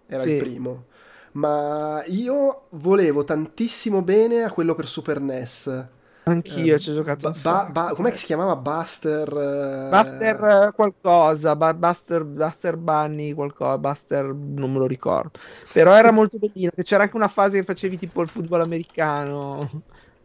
Era 0.08 0.24
Sì. 0.24 0.30
il 0.30 0.36
primo. 0.36 0.86
Ma 1.34 2.04
io 2.08 2.68
volevo 2.72 3.24
tantissimo 3.24 4.02
bene 4.04 4.44
a 4.44 4.52
quello 4.52 4.76
per 4.76 4.88
Super 4.88 5.20
NES. 5.22 5.88
Anch'io 6.24 6.78
Eh, 6.78 6.80
ci 6.80 6.90
ho 6.92 6.94
giocato 6.96 7.32
Ba- 7.32 7.70
ba- 7.72 7.94
com'è 7.94 8.12
che 8.12 8.18
si 8.18 8.26
chiamava? 8.26 8.56
Buster... 8.56 9.28
eh, 9.38 9.72
Buster 9.88 10.44
eh, 10.70 10.72
qualcosa, 10.74 11.56
Ba- 11.56 11.74
Buster, 11.74 12.24
Buster 12.24 12.78
Bunny 12.78 13.34
qualcosa, 13.34 13.78
Buster 13.78 14.26
non 14.34 14.72
me 14.72 14.80
lo 14.80 14.88
ricordo. 14.88 15.40
Però 15.72 15.94
era 15.96 16.12
molto 16.12 16.38
bellino, 16.38 16.72
che 16.74 16.84
c'era 16.84 17.04
anche 17.04 17.16
una 17.18 17.28
fase 17.28 17.60
che 17.60 17.66
facevi 17.66 17.98
tipo 17.98 18.22
il 18.22 18.30
football 18.30 18.62
americano. 18.62 19.68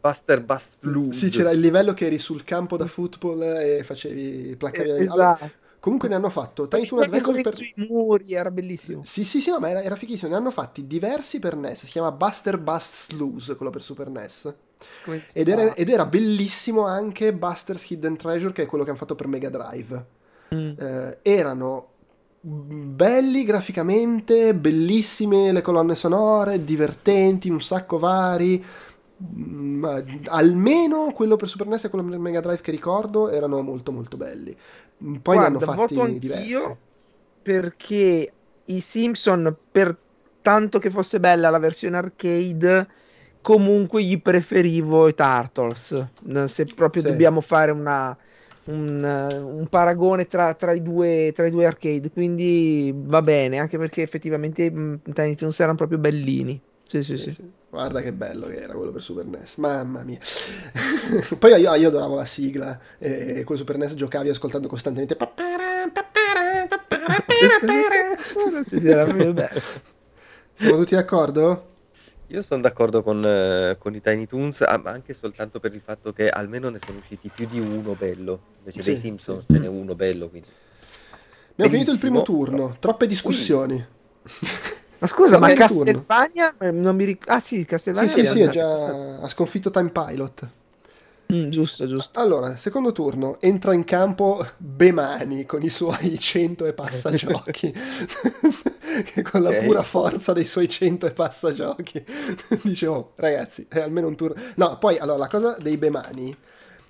Buster 0.03 0.41
Bust 0.43 0.79
Loose. 0.85 1.19
Sì, 1.19 1.31
c'era 1.31 1.51
il 1.51 1.61
livello 1.61 1.95
che 1.95 2.07
eri 2.07 2.19
sul 2.19 2.45
campo 2.45 2.77
da 2.77 2.87
football 2.87 3.43
e 3.43 3.83
facevi 3.85 4.57
placcavi 4.57 4.91
Eh, 4.91 5.05
Allora, 5.09 5.37
esatto. 5.39 5.51
Comunque 5.87 6.09
ne 6.09 6.17
hanno 6.17 6.31
fatto 6.31 6.65
Adventures 6.65 7.23
quelli 7.23 7.43
per... 7.43 7.55
sui 7.55 7.73
muri, 7.77 8.35
era 8.35 8.51
bellissimo. 8.51 9.05
Sì, 9.05 9.23
sì, 9.23 9.41
sì, 9.41 9.51
no, 9.51 9.61
ma 9.61 9.71
era, 9.71 9.83
era 9.83 9.95
fighissimo. 9.95 10.33
Ne 10.33 10.37
hanno 10.37 10.51
fatti 10.51 10.85
diversi 10.85 11.39
per 11.39 11.55
NES. 11.55 11.85
Si 11.85 11.93
chiama 11.93 12.11
Buster 12.11 12.59
Bust 12.59 13.13
Loose, 13.13 13.55
quello 13.55 13.71
per 13.71 13.83
Super 13.83 14.09
NES. 14.09 14.53
Ed 15.33 15.47
era, 15.49 15.75
ed 15.75 15.89
era 15.89 16.05
bellissimo 16.05 16.87
anche 16.87 17.33
Buster's 17.33 17.89
Hidden 17.89 18.17
Treasure, 18.17 18.53
che 18.53 18.65
è 18.65 18.67
quello 18.67 18.83
che 18.83 18.91
hanno 18.91 18.99
fatto 18.99 19.15
per 19.15 19.29
Mega 19.29 19.49
Drive. 19.49 20.07
Mm. 20.53 20.73
Eh, 20.77 21.19
erano 21.23 21.91
belli 22.41 23.45
graficamente, 23.45 24.57
bellissime 24.57 25.53
le 25.53 25.63
colonne 25.63 25.95
sonore, 25.95 26.65
divertenti, 26.65 27.49
un 27.49 27.63
sacco 27.63 28.01
vari. 28.01 28.65
Mm, 29.23 29.79
Ma 29.79 30.03
almeno 30.27 31.13
quello 31.13 31.37
per 31.37 31.49
Super 31.49 31.69
NES 31.69 31.85
e 31.85 31.89
quello 31.91 32.05
per 32.07 32.19
Mega 32.19 32.41
Drive 32.41 32.61
che 32.61 32.73
ricordo 32.73 33.29
erano 33.31 33.63
molto 33.63 33.93
molto 33.93 34.17
belli. 34.17 34.55
Poi 35.23 35.39
ne 35.39 35.45
hanno 35.45 35.59
Guarda, 35.59 35.67
fatti 35.77 35.95
voto 35.95 36.07
diversi. 36.19 36.53
perché 37.43 38.35
i 38.65 38.81
Simpson, 38.81 39.57
per 39.71 39.97
tanto 40.43 40.79
che 40.79 40.91
fosse 40.91 41.21
bella 41.21 41.51
la 41.51 41.59
versione 41.59 41.97
arcade, 41.97 42.89
comunque 43.41 44.03
gli 44.03 44.21
preferivo 44.21 45.09
i 45.09 45.15
Turtles. 45.15 46.13
Se 46.47 46.67
proprio 46.67 47.03
Sì. 47.03 47.09
dobbiamo 47.09 47.41
fare 47.41 47.71
una, 47.71 48.17
un, 48.65 49.03
un 49.05 49.69
paragone 49.69 50.27
tra, 50.27 50.55
tra 50.55 50.73
i 50.73 50.83
due, 50.83 51.31
tra 51.35 51.47
i 51.47 51.51
due 51.51 51.67
arcade, 51.67 52.11
quindi 52.11 52.93
va 52.95 53.23
bene, 53.23 53.59
anche 53.59 53.79
perché 53.79 54.03
effettivamente 54.03 54.71
mh, 54.71 55.03
Tiny 55.13 55.35
Toons 55.35 55.61
erano 55.61 55.77
proprio 55.77 55.99
bellini. 55.99 56.61
Sì, 56.85 57.03
sì, 57.03 57.17
Sì, 57.17 57.19
sì. 57.19 57.31
sì. 57.31 57.43
Guarda 57.77 58.01
che 58.01 58.15
bello 58.15 58.47
che 58.47 58.57
era 58.57 58.73
quello 58.73 58.91
per 58.91 59.03
Super 59.03 59.27
NES, 59.27 59.57
mamma 59.57 60.03
mia. 60.03 60.19
Poi 61.39 61.51
io, 61.61 61.75
io 61.75 61.89
adoravo 61.89 62.15
la 62.15 62.25
sigla 62.25 62.81
e 62.97 63.45
quello 63.45 63.61
Super 63.61 63.77
NES 63.77 63.93
giocavi 63.93 64.31
ascoltando 64.31 64.67
costantemente. 64.67 65.15
Siamo 70.55 70.79
tutti 70.79 70.95
d'accordo? 70.95 71.67
Io 72.29 72.41
sono 72.41 72.63
d'accordo 72.63 73.03
con, 73.03 73.23
eh, 73.23 73.77
con 73.79 73.95
i 73.95 74.01
Tiny 74.01 74.27
Toons, 74.27 74.61
ma 74.83 74.91
anche 74.91 75.13
soltanto 75.13 75.61
per 75.61 75.75
il 75.75 75.83
fatto 75.85 76.15
che 76.15 76.31
almeno 76.31 76.71
ne 76.71 76.79
sono 76.83 76.97
usciti 76.97 77.29
più 77.29 77.47
di 77.47 77.61
uno 77.61 77.93
bello. 77.93 78.41
Invece 78.61 78.81
Sì, 78.81 78.89
dei 78.89 78.99
Simpsons 78.99 79.45
ce 79.53 79.59
n'è 79.59 79.69
uno 79.69 79.95
bello, 79.95 80.31
quindi. 80.31 80.49
Abbiamo 81.51 81.73
finito 81.73 81.93
il 81.93 81.99
primo 81.99 82.23
turno, 82.23 82.77
troppe 82.81 83.07
discussioni. 83.07 83.87
Ma 84.99 85.07
scusa, 85.07 85.39
ma 85.39 85.51
Sì. 85.51 85.55
Castelvania 85.55 86.57
eh, 86.59 86.71
non 86.71 86.97
mi 86.97 87.05
ricordo. 87.05 87.33
Ah 87.33 87.41
sì, 87.41 87.57
Sì, 87.59 87.65
Castelvania 87.67 88.09
sì, 88.09 88.27
sì, 88.27 88.43
andato. 88.43 88.51
già 88.51 89.19
ha 89.21 89.29
sconfitto 89.29 89.71
Time 89.71 89.91
Pilot. 89.91 90.51
Mm, 91.33 91.51
giusto, 91.51 91.87
giusto. 91.87 92.21
Allora, 92.21 92.57
secondo 92.57 92.93
turno, 92.93 93.39
entra 93.41 93.73
in 93.75 93.85
campo 93.85 94.47
Bemani 94.57 95.45
con 95.45 95.63
i 95.63 95.69
suoi 95.69 96.17
100 96.21 96.67
e 96.67 96.73
passa 96.73 97.11
giochi. 97.13 97.73
che 99.05 99.23
con 99.23 99.43
la 99.43 99.53
pura 99.55 99.83
forza 99.83 100.33
dei 100.33 100.47
suoi 100.47 100.69
100 100.69 101.07
e 101.07 101.13
passa 101.13 101.53
giochi 101.53 102.03
dice, 102.63 102.87
oh, 102.87 103.13
ragazzi, 103.17 103.67
è 103.69 103.81
almeno 103.81 104.07
un 104.07 104.17
turno. 104.17 104.41
No, 104.57 104.79
poi, 104.79 104.99
allora, 104.99 105.19
la 105.19 105.29
cosa 105.29 105.57
dei 105.61 105.77
Bemani 105.77 106.35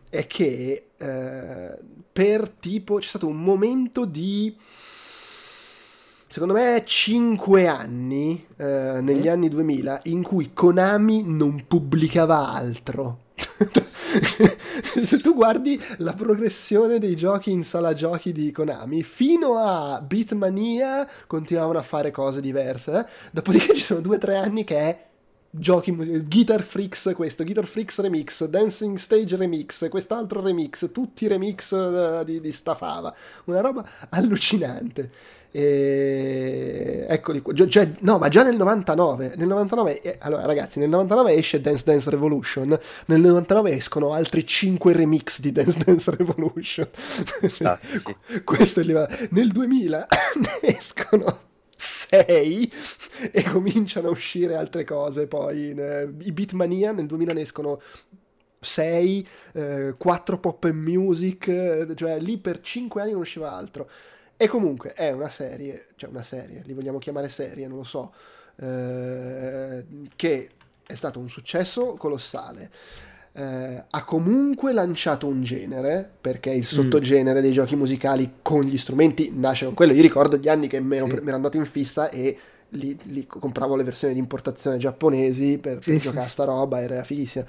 è 0.09 0.27
che 0.27 0.91
eh, 0.97 1.79
per 2.13 2.49
tipo 2.51 2.97
c'è 2.99 3.07
stato 3.09 3.27
un 3.27 3.43
momento 3.43 4.05
di 4.05 4.55
secondo 6.37 6.53
me 6.53 6.83
5 6.85 7.67
anni 7.67 8.47
eh, 8.59 8.99
negli 9.01 9.27
anni 9.27 9.49
2000 9.49 10.01
in 10.05 10.23
cui 10.23 10.53
Konami 10.53 11.23
non 11.25 11.65
pubblicava 11.67 12.51
altro. 12.51 13.21
Se 15.03 15.19
tu 15.21 15.33
guardi 15.33 15.81
la 15.97 16.13
progressione 16.13 16.99
dei 16.99 17.17
giochi 17.17 17.53
in 17.53 17.65
sala 17.65 17.95
giochi 17.95 18.33
di 18.33 18.53
Konami, 18.53 19.03
fino 19.03 19.57
a 19.57 19.99
Beatmania 20.03 21.09
continuavano 21.27 21.79
a 21.79 21.83
fare 21.83 22.11
cose 22.11 22.43
diverse. 22.43 22.99
eh. 22.99 23.07
Dopodiché 23.33 23.73
ci 23.73 23.81
sono 23.81 24.01
2-3 24.01 24.35
anni 24.37 24.65
che 24.65 24.77
è 24.77 25.07
giochi 25.59 25.91
Guitar 26.29 26.63
Freaks 26.63 27.13
questo, 27.15 27.45
Guitar 27.45 27.65
Freaks 27.67 27.99
Remix, 28.01 28.45
Dancing 28.45 28.99
Stage 28.99 29.37
Remix, 29.37 29.89
quest'altro 29.89 30.43
remix, 30.43 30.91
tutti 30.93 31.25
i 31.25 31.29
remix 31.29 31.73
eh, 31.73 32.23
di, 32.25 32.41
di 32.41 32.53
sta 32.53 32.75
fava. 32.75 33.15
Una 33.45 33.61
roba 33.61 33.89
allucinante. 34.11 35.11
E... 35.57 37.07
Eccoli 37.09 37.41
qua. 37.41 37.55
Cioè, 37.55 37.93
no, 38.01 38.19
ma 38.19 38.29
già 38.29 38.43
nel 38.43 38.57
99. 38.57 39.33
Nel 39.37 39.47
99 39.47 40.03
eh, 40.03 40.17
allora, 40.21 40.45
ragazzi, 40.45 40.79
nel 40.79 40.91
99 40.91 41.33
esce 41.33 41.63
Dance 41.63 41.83
Dance 41.83 42.11
Revolution. 42.11 42.79
Nel 43.07 43.21
99 43.21 43.73
escono 43.73 44.13
altri 44.13 44.45
5 44.45 44.93
remix 44.93 45.41
di 45.41 45.53
Dance 45.53 45.79
Dance 45.83 46.11
Revolution. 46.15 46.87
Classici. 47.57 48.17
Questo 48.45 48.81
è 48.81 48.83
il 48.83 48.89
livello. 48.89 49.09
Nel 49.31 49.49
2000 49.49 50.09
ne 50.41 50.69
escono 50.77 51.39
6 51.75 52.73
e 53.33 53.43
cominciano 53.45 54.09
a 54.09 54.11
uscire 54.11 54.57
altre 54.57 54.85
cose. 54.85 55.27
Poi 55.27 55.71
in, 55.71 55.79
eh, 55.79 56.27
i 56.27 56.33
Beatmania 56.33 56.93
nel 56.93 57.07
2000 57.07 57.33
ne 57.33 57.41
escono 57.41 57.81
6, 58.61 59.27
4 59.97 60.39
pop 60.39 60.65
and 60.65 60.87
music, 60.87 61.49
eh, 61.49 61.87
cioè 61.95 62.19
lì 62.21 62.37
per 62.37 62.61
5 62.61 63.01
anni 63.01 63.13
non 63.13 63.23
usciva 63.23 63.53
altro. 63.53 63.89
E 64.39 64.49
comunque 64.49 64.93
è 64.93 65.11
una 65.13 65.29
serie, 65.31 65.87
cioè 65.97 66.11
una 66.11 66.23
serie, 66.23 66.63
li 66.67 66.75
vogliamo 66.75 66.99
chiamare 66.99 67.29
serie, 67.31 67.67
non 67.69 67.79
lo 67.79 67.85
so, 67.85 68.13
eh, 68.57 69.85
che 70.15 70.51
è 70.87 70.95
stato 70.95 71.19
un 71.19 71.29
successo 71.29 71.97
colossale. 71.97 72.71
Eh, 73.33 73.85
ha 73.89 74.05
comunque 74.05 74.73
lanciato 74.73 75.27
un 75.27 75.43
genere, 75.43 76.09
perché 76.21 76.51
il 76.51 76.67
sottogenere 76.67 77.41
dei 77.41 77.53
giochi 77.53 77.77
musicali 77.77 78.35
con 78.43 78.63
gli 78.63 78.77
strumenti 78.79 79.31
nasce 79.33 79.65
con 79.67 79.75
quello. 79.75 79.93
Io 79.95 80.03
ricordo 80.03 80.37
gli 80.37 80.49
anni 80.49 80.69
che 80.69 80.81
mi 80.81 80.97
ero, 80.97 81.07
Sì. 81.07 81.15
ero 81.17 81.35
andato 81.35 81.57
in 81.57 81.65
fissa 81.67 82.09
e 82.11 82.37
lì, 82.71 82.97
lì 83.05 83.27
compravo 83.27 83.77
le 83.77 83.85
versioni 83.85 84.15
di 84.15 84.21
importazione 84.21 84.77
giapponesi 84.79 85.59
per, 85.59 85.83
Sì, 85.83 85.93
per 85.93 86.01
sì, 86.01 86.07
giocare 86.09 86.27
a 86.27 86.29
sta 86.29 86.45
roba, 86.45 86.81
era 86.83 87.03
fighissima. 87.05 87.45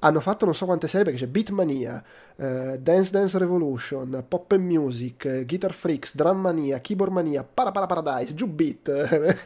Hanno 0.00 0.20
fatto 0.20 0.44
non 0.44 0.54
so 0.54 0.64
quante 0.64 0.86
serie 0.86 1.04
perché 1.04 1.20
c'è 1.20 1.30
Beatmania, 1.30 2.02
eh, 2.36 2.78
Dance 2.80 3.10
Dance 3.10 3.36
Revolution, 3.38 4.24
Pop 4.28 4.52
and 4.52 4.64
Music, 4.64 5.24
eh, 5.24 5.44
Guitar 5.44 5.72
Freaks, 5.72 6.14
Drum 6.14 6.38
Mania, 6.38 6.80
Keyboard 6.80 7.12
Mania, 7.12 7.42
Para 7.42 7.72
Para 7.72 7.86
Paradise, 7.86 8.34
Jubit, 8.34 8.88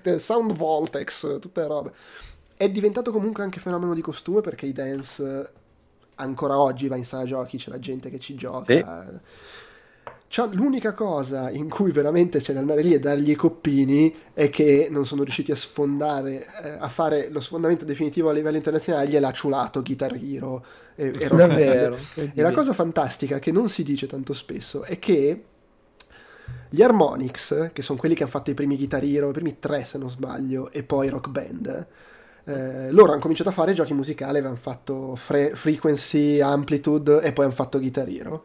eh, 0.03 0.19
Sound 0.21 0.53
Voltex, 0.53 1.39
tutte 1.41 1.67
robe. 1.67 1.93
È 2.55 2.69
diventato 2.69 3.11
comunque 3.13 3.43
anche 3.43 3.61
fenomeno 3.61 3.95
di 3.95 4.03
costume 4.03 4.43
perché 4.43 4.67
i 4.67 4.73
dance 4.73 5.25
eh, 5.25 5.51
ancora 6.17 6.59
oggi 6.59 6.87
va 6.89 6.97
in 6.97 7.05
sala 7.07 7.25
giochi, 7.25 7.57
c'è 7.57 7.71
la 7.71 7.79
gente 7.79 8.11
che 8.11 8.19
ci 8.19 8.35
gioca. 8.35 9.21
C'ha- 10.35 10.49
l'unica 10.51 10.95
cosa 10.95 11.51
in 11.51 11.69
cui 11.69 11.93
veramente 11.93 12.39
c'è 12.39 12.55
da 12.55 12.61
andare 12.61 12.81
lì 12.81 12.95
e 12.95 12.99
dargli 12.99 13.33
i 13.33 13.35
coppini 13.35 14.15
è 14.33 14.49
che 14.49 14.89
non 14.91 15.05
sono 15.05 15.25
riusciti 15.25 15.53
a 15.53 15.57
sfondare, 15.57 16.47
eh, 16.63 16.71
a 16.79 16.89
fare 16.89 17.29
lo 17.29 17.39
sfondamento 17.39 17.85
definitivo 17.85 18.31
a 18.31 18.33
livello 18.33 18.57
internazionale, 18.57 19.09
gliel'ha 19.09 19.31
ciulato 19.31 19.83
Guitar 19.83 20.15
Hero 20.15 20.65
e, 20.95 21.13
e 21.19 21.29
Rock 21.29 21.47
Band. 21.49 21.99
E 22.33 22.41
la 22.41 22.51
cosa 22.51 22.73
fantastica 22.73 23.39
che 23.39 23.53
non 23.53 23.69
si 23.69 23.83
dice 23.83 24.07
tanto 24.07 24.33
spesso 24.33 24.85
è 24.85 24.99
che 24.99 25.45
gli 26.71 26.81
Harmonix, 26.81 27.71
che 27.75 27.83
sono 27.83 27.99
quelli 27.99 28.15
che 28.15 28.23
hanno 28.23 28.33
fatto 28.33 28.51
i 28.51 28.55
primi 28.55 28.77
Guitar 28.77 29.05
Hero, 29.05 29.29
i 29.29 29.33
primi 29.33 29.59
tre 29.59 29.85
se 29.85 29.99
non 29.99 30.09
sbaglio, 30.09 30.73
e 30.73 30.83
poi 30.83 31.11
Rock 31.11 31.29
Band, 31.29 31.87
eh, 32.45 32.91
loro 32.91 33.13
hanno 33.13 33.21
cominciato 33.21 33.51
a 33.51 33.53
fare 33.53 33.75
giochi 33.75 33.93
musicali, 33.93 34.39
avevano 34.39 34.57
fatto 34.57 35.15
Fre- 35.15 35.55
Frequency, 35.55 36.41
Amplitude 36.41 37.21
e 37.21 37.33
poi 37.35 37.45
hanno 37.45 37.53
fatto 37.53 37.79
Guitar 37.79 38.09
Hero. 38.09 38.45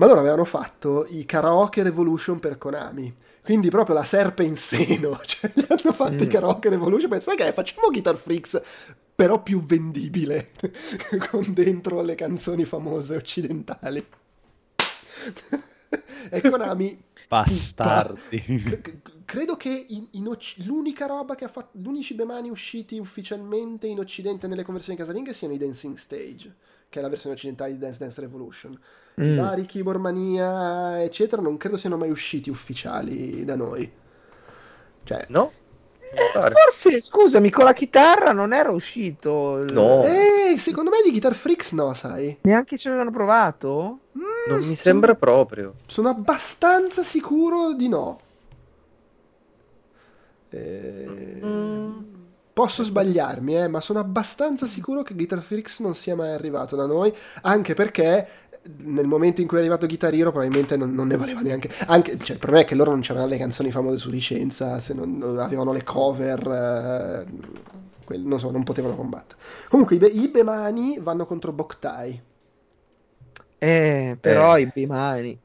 Ma 0.00 0.06
loro 0.06 0.20
avevano 0.20 0.46
fatto 0.46 1.06
i 1.10 1.26
Karaoke 1.26 1.82
Revolution 1.82 2.40
per 2.40 2.56
Konami. 2.56 3.14
Quindi 3.42 3.68
proprio 3.68 3.94
la 3.94 4.04
serpe 4.06 4.44
in 4.44 4.56
seno, 4.56 5.18
cioè 5.22 5.52
gli 5.54 5.62
hanno 5.68 5.92
fatto 5.92 6.22
i 6.22 6.26
Mm. 6.26 6.30
Karaoke 6.30 6.70
Revolution, 6.70 7.10
pensai 7.10 7.36
che 7.36 7.52
facciamo 7.52 7.88
Guitar 7.90 8.16
Freaks 8.16 8.94
però 9.14 9.42
più 9.42 9.60
vendibile, 9.62 10.52
con 11.30 11.52
dentro 11.52 12.00
le 12.00 12.14
canzoni 12.14 12.64
famose 12.64 13.14
occidentali. 13.14 14.02
e 16.30 16.40
Konami 16.48 16.98
Bastardi. 17.28 18.62
Cre- 18.64 18.80
cre- 18.80 19.00
credo 19.26 19.56
che 19.58 19.84
in- 19.90 20.08
in 20.12 20.28
Occ- 20.28 20.64
l'unica 20.64 21.04
roba 21.04 21.34
che 21.34 21.44
ha 21.44 21.48
fatto, 21.48 21.76
gli 21.78 21.86
unici 21.86 22.14
Bemani 22.14 22.48
usciti 22.48 22.98
ufficialmente 22.98 23.86
in 23.86 23.98
Occidente 23.98 24.46
nelle 24.46 24.64
conversioni 24.64 24.96
casalinghe 24.98 25.34
siano 25.34 25.52
i 25.52 25.58
Dancing 25.58 25.96
Stage, 25.96 26.54
che 26.90 26.98
è 26.98 27.02
la 27.02 27.08
versione 27.08 27.36
occidentale 27.36 27.70
di 27.72 27.78
Dance 27.78 27.98
Dance 28.00 28.20
Revolution. 28.20 28.72
I 29.14 29.22
Mm. 29.22 29.36
vari 29.38 29.64
Keyboard 29.64 30.00
Mania, 30.00 31.00
eccetera, 31.02 31.40
non 31.40 31.56
credo 31.56 31.76
siano 31.76 31.96
mai 31.96 32.10
usciti 32.10 32.50
ufficiali 32.50 33.44
da 33.44 33.54
noi. 33.56 33.90
Cioè, 35.04 35.26
No? 35.28 35.52
Eh, 36.12 36.50
forse, 36.64 37.00
scusami, 37.00 37.50
con 37.50 37.62
la 37.64 37.72
chitarra 37.72 38.32
non 38.32 38.52
era 38.52 38.72
uscito. 38.72 39.58
il- 39.62 39.72
No. 39.72 40.02
eh, 40.04 40.58
secondo 40.58 40.90
me 40.90 40.96
di 41.04 41.10
Guitar 41.10 41.34
Freaks 41.34 41.70
no, 41.70 41.94
sai. 41.94 42.38
Neanche 42.42 42.76
ci 42.76 42.88
avevano 42.88 43.12
provato? 43.12 43.98
Mm, 44.18 44.22
Non 44.48 44.58
mi 44.58 44.62
sono- 44.64 44.74
sembra 44.74 45.14
proprio. 45.14 45.74
Sono 45.86 46.08
abbastanza 46.08 47.04
sicuro 47.04 47.74
di 47.74 47.86
no. 47.88 48.18
Eh, 50.48 51.40
Posso 52.52 52.82
sbagliarmi, 52.82 53.56
eh, 53.56 53.68
ma 53.68 53.80
sono 53.80 54.00
abbastanza 54.00 54.66
sicuro 54.66 55.02
che 55.02 55.14
Guitar 55.14 55.40
Freaks 55.40 55.80
non 55.80 55.94
sia 55.94 56.14
mai 56.16 56.30
arrivato 56.32 56.76
da 56.76 56.84
noi, 56.84 57.12
anche 57.42 57.74
perché 57.74 58.28
nel 58.82 59.06
momento 59.06 59.40
in 59.40 59.46
cui 59.46 59.56
è 59.56 59.60
arrivato 59.60 59.86
Guitar 59.86 60.12
Hero 60.12 60.30
probabilmente 60.30 60.76
non, 60.76 60.92
non 60.92 61.06
ne 61.06 61.16
valeva 61.16 61.40
neanche... 61.40 61.70
Anche, 61.86 62.18
cioè, 62.18 62.32
il 62.32 62.38
problema 62.38 62.64
è 62.64 62.68
che 62.68 62.74
loro 62.74 62.90
non 62.90 63.00
c'erano 63.00 63.26
le 63.26 63.38
canzoni 63.38 63.70
famose 63.70 63.98
su 63.98 64.10
licenza, 64.10 64.78
se 64.80 64.92
non 64.94 65.16
non 65.16 65.38
avevano 65.38 65.72
le 65.72 65.84
cover, 65.84 67.24
eh, 67.26 67.32
quel- 68.04 68.20
non 68.20 68.38
so, 68.38 68.50
non 68.50 68.64
potevano 68.64 68.96
combattere. 68.96 69.40
Comunque 69.68 69.96
i, 69.96 69.98
Be- 69.98 70.06
i 70.08 70.28
Bemani 70.28 70.98
vanno 71.00 71.24
contro 71.26 71.52
Boktai. 71.52 72.22
Eh, 73.58 74.16
però 74.20 74.56
Eh. 74.56 74.62
i 74.62 74.66
Bimani. 74.72 75.38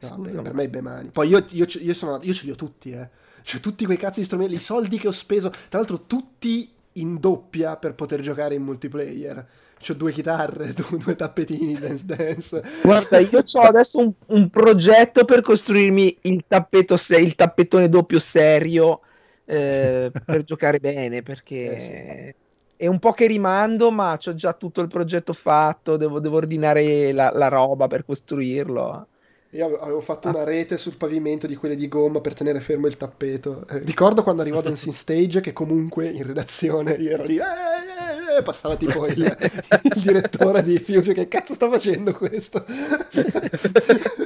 No, 0.00 0.08
Scusa, 0.08 0.36
per, 0.36 0.42
per 0.42 0.54
me 0.54 0.64
i 0.64 0.68
Bemani. 0.68 1.10
Poi 1.10 1.28
io, 1.28 1.44
io, 1.50 1.66
io 1.68 1.94
sono, 1.94 2.18
io 2.22 2.34
ce 2.34 2.44
li 2.44 2.50
ho 2.50 2.56
tutti, 2.56 2.90
eh. 2.90 3.08
Cioè, 3.42 3.60
tutti 3.60 3.84
quei 3.84 3.96
cazzo 3.96 4.20
di 4.20 4.26
strumenti, 4.26 4.54
i 4.54 4.60
soldi 4.60 4.98
che 4.98 5.08
ho 5.08 5.12
speso, 5.12 5.50
tra 5.50 5.78
l'altro 5.78 6.06
tutti 6.06 6.70
in 6.96 7.18
doppia 7.18 7.76
per 7.76 7.94
poter 7.94 8.20
giocare 8.20 8.54
in 8.54 8.62
multiplayer. 8.62 9.46
C'ho 9.80 9.94
due 9.94 10.12
chitarre, 10.12 10.72
due, 11.04 11.16
tappetini, 11.16 11.78
dance 11.78 12.04
dance. 12.06 12.62
Guarda, 12.80 13.18
io 13.18 13.42
ho 13.44 13.60
adesso 13.62 13.98
un, 14.00 14.12
un 14.26 14.50
progetto 14.50 15.24
per 15.24 15.40
costruirmi 15.40 16.18
il 16.22 16.44
tappeto 16.48 16.96
il 17.18 17.34
tappetone 17.36 17.88
doppio 17.88 18.18
serio 18.18 19.00
eh, 19.44 20.10
per 20.24 20.42
giocare 20.42 20.78
bene, 20.80 21.22
perché 21.22 21.86
Eh, 22.28 22.36
è 22.76 22.86
un 22.86 22.98
po' 22.98 23.12
che 23.12 23.26
rimando, 23.28 23.90
ma 23.92 24.18
ho 24.24 24.34
già 24.34 24.52
tutto 24.54 24.80
il 24.80 24.88
progetto 24.88 25.32
fatto, 25.32 25.96
devo, 25.96 26.18
devo 26.20 26.36
ordinare 26.36 27.12
la, 27.12 27.30
la 27.32 27.48
roba 27.48 27.86
per 27.86 28.04
costruirlo. 28.04 29.08
Io 29.54 29.66
ave- 29.66 29.78
avevo 29.80 30.00
fatto 30.00 30.28
una 30.28 30.44
rete 30.44 30.78
sul 30.78 30.96
pavimento 30.96 31.46
di 31.46 31.56
quelle 31.56 31.74
di 31.76 31.86
gomma 31.86 32.20
per 32.22 32.32
tenere 32.32 32.60
fermo 32.60 32.86
il 32.86 32.96
tappeto. 32.96 33.66
Eh, 33.68 33.80
ricordo 33.80 34.22
quando 34.22 34.40
arrivò 34.40 34.62
Dancing 34.62 34.94
Stage 34.94 35.40
che 35.40 35.52
comunque 35.52 36.06
in 36.08 36.26
redazione 36.26 36.92
io 36.92 37.10
ero 37.10 37.24
lì 37.24 37.36
eh, 37.36 37.40
eh, 37.40 38.38
eh, 38.38 38.42
passava 38.42 38.76
tipo 38.76 39.06
il, 39.06 39.18
il 39.82 40.00
direttore 40.02 40.62
di 40.62 40.78
Future 40.78 41.12
che 41.12 41.28
cazzo 41.28 41.52
sta 41.52 41.68
facendo 41.68 42.14
questo? 42.14 42.64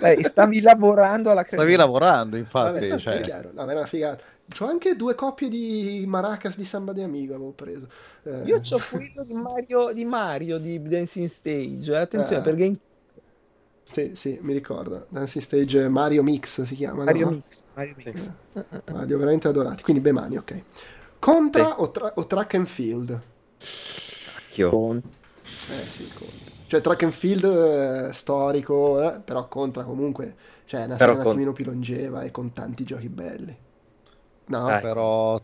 Dai, 0.01 0.23
stavi 0.23 0.61
lavorando 0.61 1.31
alla 1.33 1.43
Stavi 1.45 1.57
creazione. 1.57 1.77
lavorando, 1.77 2.37
infatti. 2.37 2.89
Vabbè, 2.89 2.99
cioè, 3.01 3.15
è 3.15 3.21
chiaro, 3.23 3.51
no, 3.53 3.63
era 3.63 3.73
una 3.81 3.87
figata. 3.87 4.23
C'ho 4.49 4.67
anche 4.67 4.95
due 4.95 5.17
coppie 5.17 5.49
di 5.49 6.05
maracas 6.07 6.57
di 6.57 6.65
Samba 6.65 6.93
de 6.93 7.03
Amigo 7.03 7.35
avevo 7.35 7.51
preso. 7.51 7.89
Eh, 8.23 8.43
Io 8.45 8.59
ho 8.59 8.81
quello 8.93 9.25
di 9.25 9.35
Mario, 9.35 9.91
di 9.93 10.05
Mario 10.05 10.59
di 10.59 10.81
Dancing 10.81 11.29
Stage. 11.29 11.93
eh, 11.93 11.97
Attenzione, 11.97 12.41
Ah. 12.43 12.45
perché 12.45 12.77
Sì, 13.91 14.13
sì, 14.15 14.39
mi 14.43 14.53
ricordo. 14.53 15.07
Dancing 15.09 15.43
Stage 15.45 15.89
Mario 15.89 16.23
Mix 16.23 16.63
si 16.63 16.75
chiama, 16.75 17.05
Mario 17.05 17.27
no? 17.27 17.31
Mix. 17.33 17.65
Mario 17.75 17.95
Mix. 17.97 18.31
Ah, 18.87 19.03
li 19.05 19.13
ho 19.15 19.19
veramente 19.19 19.49
adorati. 19.49 19.83
Quindi 19.83 20.03
Bemani, 20.03 20.37
ok. 20.37 20.63
Contra 21.19 21.81
o, 21.81 21.91
tra- 21.91 22.13
o 22.17 22.27
Track 22.27 22.55
and 22.55 22.67
Field? 22.67 23.21
Cacchio. 23.59 24.71
Con- 24.71 25.03
Eh 25.03 25.87
sì, 25.89 26.09
Contra. 26.09 26.55
Cioè 26.69 26.81
Track 26.81 27.03
and 27.05 27.13
Field 27.13 27.45
eh, 27.45 28.13
storico, 28.13 29.01
eh, 29.03 29.21
però 29.21 29.47
Contra 29.49 29.85
comunque, 29.85 30.35
cioè 30.65 30.83
è 30.83 30.85
una 30.87 30.97
Però 30.97 31.13
serie 31.13 31.15
un 31.15 31.23
con- 31.23 31.31
attimino 31.33 31.53
più 31.53 31.65
longeva 31.65 32.23
e 32.23 32.31
con 32.33 32.53
tanti 32.53 32.85
giochi 32.85 33.09
belli. 33.09 33.57
No? 34.47 34.65
Dai. 34.67 34.81
però 34.83 35.41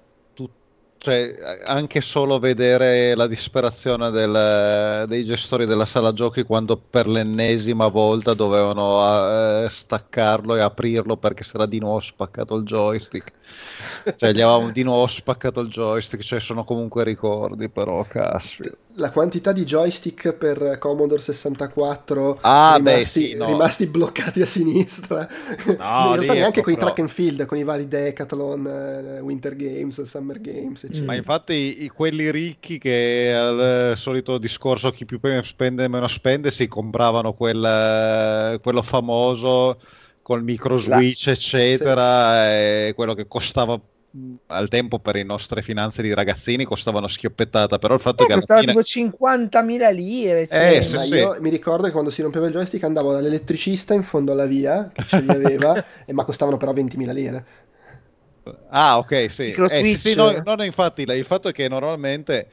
cioè, 1.02 1.36
anche 1.64 2.00
solo 2.00 2.38
vedere 2.38 3.16
la 3.16 3.26
disperazione 3.26 4.10
del- 4.10 5.04
dei 5.08 5.24
gestori 5.24 5.66
della 5.66 5.84
sala 5.84 6.12
giochi 6.12 6.44
quando 6.44 6.76
per 6.76 7.08
l'ennesima 7.08 7.88
volta 7.88 8.34
dovevano 8.34 9.64
eh, 9.64 9.68
staccarlo 9.68 10.54
e 10.54 10.60
aprirlo 10.60 11.16
perché 11.16 11.42
si 11.42 11.56
era 11.56 11.66
di 11.66 11.80
nuovo 11.80 11.98
spaccato 11.98 12.54
il 12.54 12.62
joystick. 12.64 13.32
Cioè, 14.14 14.32
gli 14.32 14.40
avevamo 14.40 14.70
di 14.70 14.84
nuovo 14.84 15.08
spaccato 15.08 15.60
il 15.60 15.68
joystick, 15.70 16.22
cioè 16.22 16.38
sono 16.38 16.62
comunque 16.62 17.02
ricordi, 17.02 17.68
però, 17.68 18.04
caspita. 18.04 18.76
La 18.96 19.10
quantità 19.10 19.52
di 19.52 19.64
joystick 19.64 20.34
per 20.34 20.76
Commodore 20.78 21.20
64 21.20 22.38
Ah, 22.42 22.78
beh, 22.78 22.90
rimasti, 22.90 23.26
sì, 23.28 23.34
no. 23.36 23.46
rimasti 23.46 23.86
bloccati 23.86 24.42
a 24.42 24.46
sinistra. 24.46 25.26
In 25.66 25.76
realtà 25.76 26.32
neanche 26.34 26.60
con 26.60 26.72
i 26.72 26.76
track 26.76 26.98
and 26.98 27.08
field, 27.08 27.44
con 27.46 27.56
i 27.56 27.64
vari 27.64 27.88
Decathlon, 27.88 28.66
eh, 28.66 29.20
Winter 29.20 29.56
Games, 29.56 30.02
Summer 30.02 30.40
Games, 30.40 30.84
eccetera. 30.84 31.06
Ma 31.06 31.14
infatti 31.14 31.84
i- 31.84 31.88
quelli 31.88 32.30
ricchi 32.30 32.78
che 32.78 33.32
al 33.34 33.94
solito 33.96 34.36
discorso 34.38 34.90
chi 34.90 35.06
più 35.06 35.18
spende 35.42 35.88
meno 35.88 36.06
spende 36.08 36.50
si 36.50 36.68
compravano 36.68 37.32
quel, 37.32 38.58
quello 38.62 38.82
famoso 38.82 39.78
col 40.22 40.42
micro 40.44 40.76
switch 40.76 41.28
eccetera 41.28 42.52
e 42.54 42.92
quello 42.94 43.14
che 43.14 43.26
costava 43.26 43.80
al 44.46 44.68
tempo 44.68 44.98
per 44.98 45.14
le 45.14 45.22
nostre 45.22 45.62
finanze 45.62 46.02
di 46.02 46.12
ragazzini 46.12 46.64
costava 46.64 46.98
una 46.98 47.08
schioppettata 47.08 47.78
però 47.78 47.94
il 47.94 48.00
fatto 48.00 48.24
Eh, 48.24 48.26
che 48.26 48.32
alla 48.32 48.42
costava 48.42 48.60
fine 48.60 48.72
tipo 48.72 48.82
50.000 48.82 49.90
lire. 49.90 50.46
cioè, 50.48 50.78
Eh, 50.78 50.82
sì, 50.82 50.98
Ma 50.98 51.02
sì. 51.02 51.14
io 51.14 51.36
mi 51.40 51.50
ricordo 51.50 51.86
che 51.86 51.92
quando 51.92 52.10
si 52.10 52.22
rompeva 52.22 52.46
il 52.46 52.52
joystick 52.52 52.84
andavo 52.84 53.12
dall'elettricista 53.12 53.94
in 53.94 54.02
fondo 54.02 54.32
alla 54.32 54.46
via, 54.46 54.90
che 54.92 55.02
ce 55.04 55.22
li 55.22 55.32
aveva, 55.32 55.82
e, 56.04 56.12
ma 56.12 56.24
costavano 56.24 56.56
però 56.58 56.72
20.000 56.72 57.12
lire. 57.12 57.44
Ah, 58.70 58.98
ok, 58.98 59.30
sì. 59.30 59.62
Eh, 59.66 59.84
sì, 59.84 59.96
sì, 59.98 60.14
no, 60.14 60.32
no, 60.44 60.62
infatti, 60.64 61.02
il 61.02 61.24
fatto 61.24 61.48
è 61.48 61.52
che 61.52 61.68
normalmente 61.68 62.48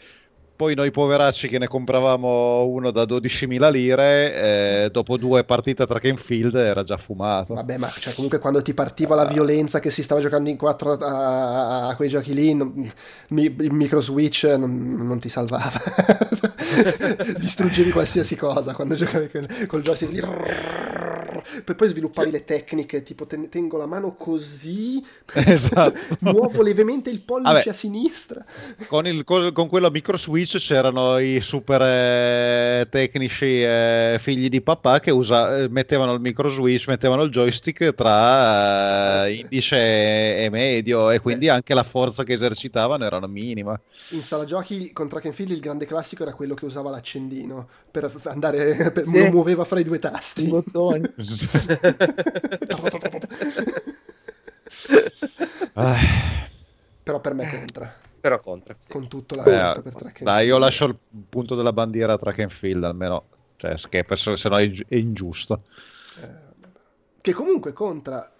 poi 0.60 0.76
noi 0.76 0.91
poveracci 0.91 1.48
che 1.48 1.57
ne 1.57 1.68
compravamo 1.68 2.65
uno 2.65 2.91
da 2.91 3.03
12.000 3.03 3.72
lire, 3.72 4.84
eh, 4.84 4.90
dopo 4.91 5.15
due 5.15 5.45
partite 5.45 5.84
a 5.84 5.86
track 5.86 6.03
and 6.07 6.18
field 6.18 6.53
era 6.56 6.84
già 6.84 6.98
fumato. 6.98 7.53
Vabbè, 7.53 7.77
ma 7.77 7.90
cioè, 7.98 8.14
comunque 8.14 8.40
quando 8.40 8.61
ti 8.61 8.73
partiva 8.73 9.15
la 9.15 9.23
violenza 9.23 9.80
che 9.80 9.90
si 9.90 10.03
stava 10.03 10.19
giocando 10.19 10.49
in 10.49 10.57
quattro 10.57 10.98
a, 10.98 11.88
a 11.88 11.95
quei 11.95 12.10
giochi 12.10 12.34
lì, 12.34 12.53
non- 12.53 12.91
mi- 13.30 13.56
il 13.60 13.72
micro 13.72 14.02
switch 14.02 14.44
non, 14.57 14.95
non 14.99 15.18
ti 15.22 15.30
salvava. 15.30 15.80
Distruggevi 17.40 17.91
qualsiasi 17.91 18.36
cosa 18.36 18.73
quando 18.73 18.95
giocavi 18.95 19.30
col, 19.30 19.48
col 19.65 19.81
joystick 19.81 20.11
lì. 20.11 20.19
Per 21.64 21.76
poi 21.76 21.88
sviluppavi 21.88 22.31
le 22.31 22.44
tecniche, 22.44 23.02
tipo 23.02 23.26
ten- 23.26 23.48
tengo 23.49 23.77
la 23.77 23.86
mano 23.86 24.15
così, 24.15 25.02
Esatto. 25.34 25.98
muovo 26.19 26.61
levemente 26.61 27.10
il 27.10 27.22
pollice 27.22 27.53
Vabbè. 27.53 27.69
a 27.69 27.73
sinistra. 27.73 28.44
Con, 28.88 29.07
il, 29.07 29.23
con, 29.23 29.52
con 29.53 29.68
quello 29.69 29.90
micro 29.90 30.18
switch 30.18 30.48
c'erano 30.57 31.17
i 31.19 31.39
super 31.41 31.81
eh, 31.81 32.88
tecnici 32.89 33.61
eh, 33.63 34.17
figli 34.19 34.49
di 34.49 34.61
papà 34.61 34.99
che 34.99 35.11
usa- 35.11 35.57
eh, 35.59 35.69
mettevano 35.69 36.13
il 36.13 36.19
micro 36.19 36.49
switch, 36.49 36.88
mettevano 36.88 37.23
il 37.23 37.30
joystick 37.31 37.93
tra 37.93 39.26
eh, 39.26 39.34
indice 39.34 40.38
e 40.38 40.49
medio 40.49 41.11
e 41.11 41.19
quindi 41.19 41.49
anche 41.49 41.73
la 41.73 41.84
forza 41.84 42.23
che 42.23 42.34
esercitavano 42.34 43.05
era 43.05 43.19
minima. 43.27 43.80
In 44.09 44.23
sala 44.23 44.43
giochi 44.45 44.91
con 44.91 45.07
track 45.07 45.26
and 45.26 45.34
field 45.35 45.51
il 45.51 45.59
grande 45.59 45.85
classico 45.85 46.23
era 46.23 46.34
quello 46.34 46.55
che 46.55 46.65
usava 46.65 46.89
l'accendino 46.89 47.67
per 47.91 48.11
andare, 48.23 48.91
per- 48.91 49.05
Sì. 49.05 49.19
lo 49.19 49.26
muoveva 49.27 49.63
fra 49.65 49.80
i 49.80 49.84
due 49.84 49.97
i 49.97 49.99
tasti. 49.99 50.47
bottoni. 50.47 51.01
Ah, 55.76 55.97
Però 57.03 57.19
per 57.19 57.34
me 57.34 57.49
contra, 57.49 57.91
Però 58.20 58.40
contra. 58.40 58.76
con 58.88 59.08
tutto 59.08 59.36
la 59.36 59.44
beh, 59.44 59.82
per 59.82 59.96
track 59.96 60.18
and 60.18 60.24
dai, 60.24 60.46
io 60.48 60.58
lascio 60.58 60.86
il 60.86 60.98
punto 61.30 61.56
della 61.56 61.74
bandiera 61.74 62.14
a 62.14 62.18
track 62.18 62.40
and 62.40 62.50
field 62.50 62.84
almeno, 62.84 63.24
cioè, 63.58 63.76
che 63.90 64.04
per- 64.04 64.18
se 64.20 64.50
no 64.50 64.58
è, 64.58 64.70
è 64.88 64.96
ingiusto. 64.96 65.64
Che 67.22 67.34
comunque 67.34 67.74
contra 67.74 68.32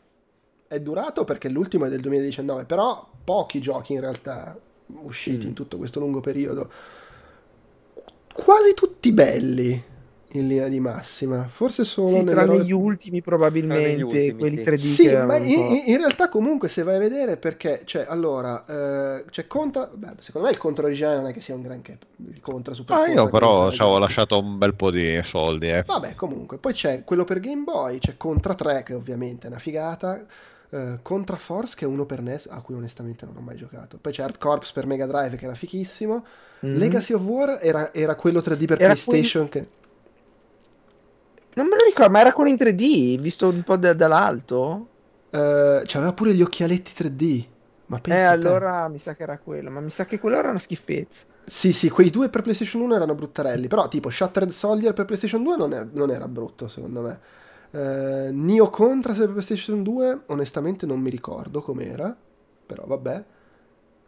è 0.68 0.80
durato 0.80 1.24
perché 1.24 1.50
l'ultimo 1.50 1.86
è 1.86 1.90
del 1.90 2.02
2019, 2.02 2.66
però 2.66 3.10
pochi 3.24 3.60
giochi 3.60 3.94
in 3.94 4.00
realtà 4.02 4.58
usciti 4.88 5.46
Mm. 5.46 5.50
in 5.50 5.54
tutto 5.54 5.78
questo 5.78 6.00
lungo 6.00 6.20
periodo. 6.20 6.70
Quasi 8.34 8.74
tutti 8.74 9.12
belli 9.12 9.84
in 10.34 10.48
linea 10.48 10.68
di 10.68 10.80
massima, 10.80 11.48
forse 11.48 11.84
solo 11.84 12.10
Sì, 12.10 12.18
nelle 12.18 12.32
tranne 12.32 12.46
robe- 12.52 12.64
gli 12.66 12.72
ultimi 12.72 13.22
probabilmente, 13.22 13.98
gli 13.98 14.02
ultimi, 14.04 14.34
quelli 14.38 14.56
sì. 14.58 14.62
3D 14.62 14.78
Sì, 14.78 15.16
ma 15.16 15.38
in, 15.38 15.82
in- 15.88 15.98
realtà 15.98 16.30
comunque 16.30 16.70
se 16.70 16.84
vai 16.84 16.96
a 16.98 17.00
vedere 17.00 17.38
perché, 17.38 17.82
cioè, 17.86 18.06
allora, 18.08 18.64
eh, 18.66 19.26
c'è 19.30 19.48
Contra, 19.48 19.90
beh, 19.92 20.14
secondo 20.20 20.48
me 20.48 20.54
il 20.54 20.60
Contra 20.60 20.86
originale 20.86 21.16
non 21.18 21.28
è 21.28 21.34
che 21.34 21.42
sia 21.42 21.56
un 21.56 21.62
granché, 21.64 21.98
il 22.18 22.40
Contra 22.42 22.74
Super 22.76 22.98
Ah, 22.98 23.08
io 23.08 23.28
però 23.30 23.72
ci 23.72 23.82
avevo 23.82 23.98
lasciato 23.98 24.38
un 24.40 24.58
bel 24.60 24.76
po' 24.76 24.92
di 24.92 25.20
soldi, 25.24 25.68
eh. 25.70 25.84
Vabbè, 25.86 26.14
comunque, 26.14 26.58
poi 26.60 26.74
c'è 26.74 27.04
quello 27.04 27.24
per 27.24 27.40
Game 27.40 27.64
Boy, 27.64 27.98
c'è 27.98 28.16
Contra 28.16 28.54
3 28.54 28.84
che 28.84 28.94
ovviamente 28.94 29.48
è 29.48 29.50
una 29.50 29.60
figata, 29.60 30.24
eh, 30.70 31.00
Contra 31.02 31.38
Force 31.38 31.74
che 31.76 31.86
è 31.86 31.88
uno 31.88 32.06
per 32.06 32.22
NES, 32.22 32.48
a 32.52 32.62
cui 32.62 32.76
onestamente 32.76 33.26
non 33.26 33.36
ho 33.38 33.42
mai 33.42 33.56
giocato. 33.56 33.98
Poi 34.00 34.12
c'è 34.12 34.22
Hard 34.22 34.38
Corps 34.38 34.72
per 34.72 34.86
Mega 34.86 35.08
Drive 35.08 35.36
che 35.38 35.46
era 35.46 35.56
fichissimo, 35.56 36.24
Mhm. 36.62 36.78
Legacy 36.78 37.14
of 37.14 37.22
War 37.22 37.58
era, 37.62 37.94
era 37.94 38.16
quello 38.16 38.42
3D 38.42 38.66
per 38.66 38.82
Era 38.82 38.94
PlayStation 38.94 39.48
che... 39.50 39.68
Non 41.60 41.68
me 41.68 41.76
lo 41.78 41.84
ricordo, 41.86 42.12
ma 42.12 42.22
era 42.22 42.34
quello 42.34 42.50
in 42.50 42.58
3D, 42.58 43.18
visto 43.20 43.48
un 43.50 43.62
po' 43.64 43.78
da- 43.78 43.94
dall'alto? 43.94 44.90
eh, 45.32 45.82
c'aveva 45.86 46.14
pure 46.14 46.34
gli 46.34 46.42
occhialetti 46.42 46.94
3D, 46.94 47.48
ma 47.88 48.00
Eh, 48.08 48.14
pensa 48.18 48.36
te. 48.36 48.64
allora 48.64 48.88
mi 48.90 49.00
sa 49.00 49.16
che 49.16 49.24
era 49.24 49.40
quello, 49.40 49.70
ma 49.72 49.80
mi 49.82 49.90
sa 49.90 50.06
che 50.06 50.20
quello 50.20 50.38
era 50.38 50.50
una 50.50 50.60
schifezza. 50.60 51.26
Sì, 51.46 51.74
sì, 51.74 51.90
quei 51.90 52.12
due 52.12 52.30
per 52.30 52.44
PlayStation 52.44 52.82
1 52.84 52.94
erano 52.96 53.16
bruttarelli, 53.16 53.68
però 53.68 53.88
tipo 53.88 54.10
Shattered 54.12 54.52
Soldier 54.52 54.94
per 54.94 55.06
PlayStation 55.06 55.42
2 55.42 55.56
non, 55.58 55.74
è- 55.74 55.84
non 55.94 56.12
era 56.12 56.28
brutto 56.28 56.68
secondo 56.68 57.02
me. 57.02 57.20
Eh, 57.72 58.32
Neo 58.32 58.70
Contra 58.70 59.14
per 59.14 59.30
PlayStation 59.32 59.82
2 59.82 60.24
onestamente 60.28 60.86
non 60.86 61.00
mi 61.00 61.10
ricordo 61.10 61.62
com'era, 61.62 62.16
però 62.66 62.86
vabbè. 62.86 63.26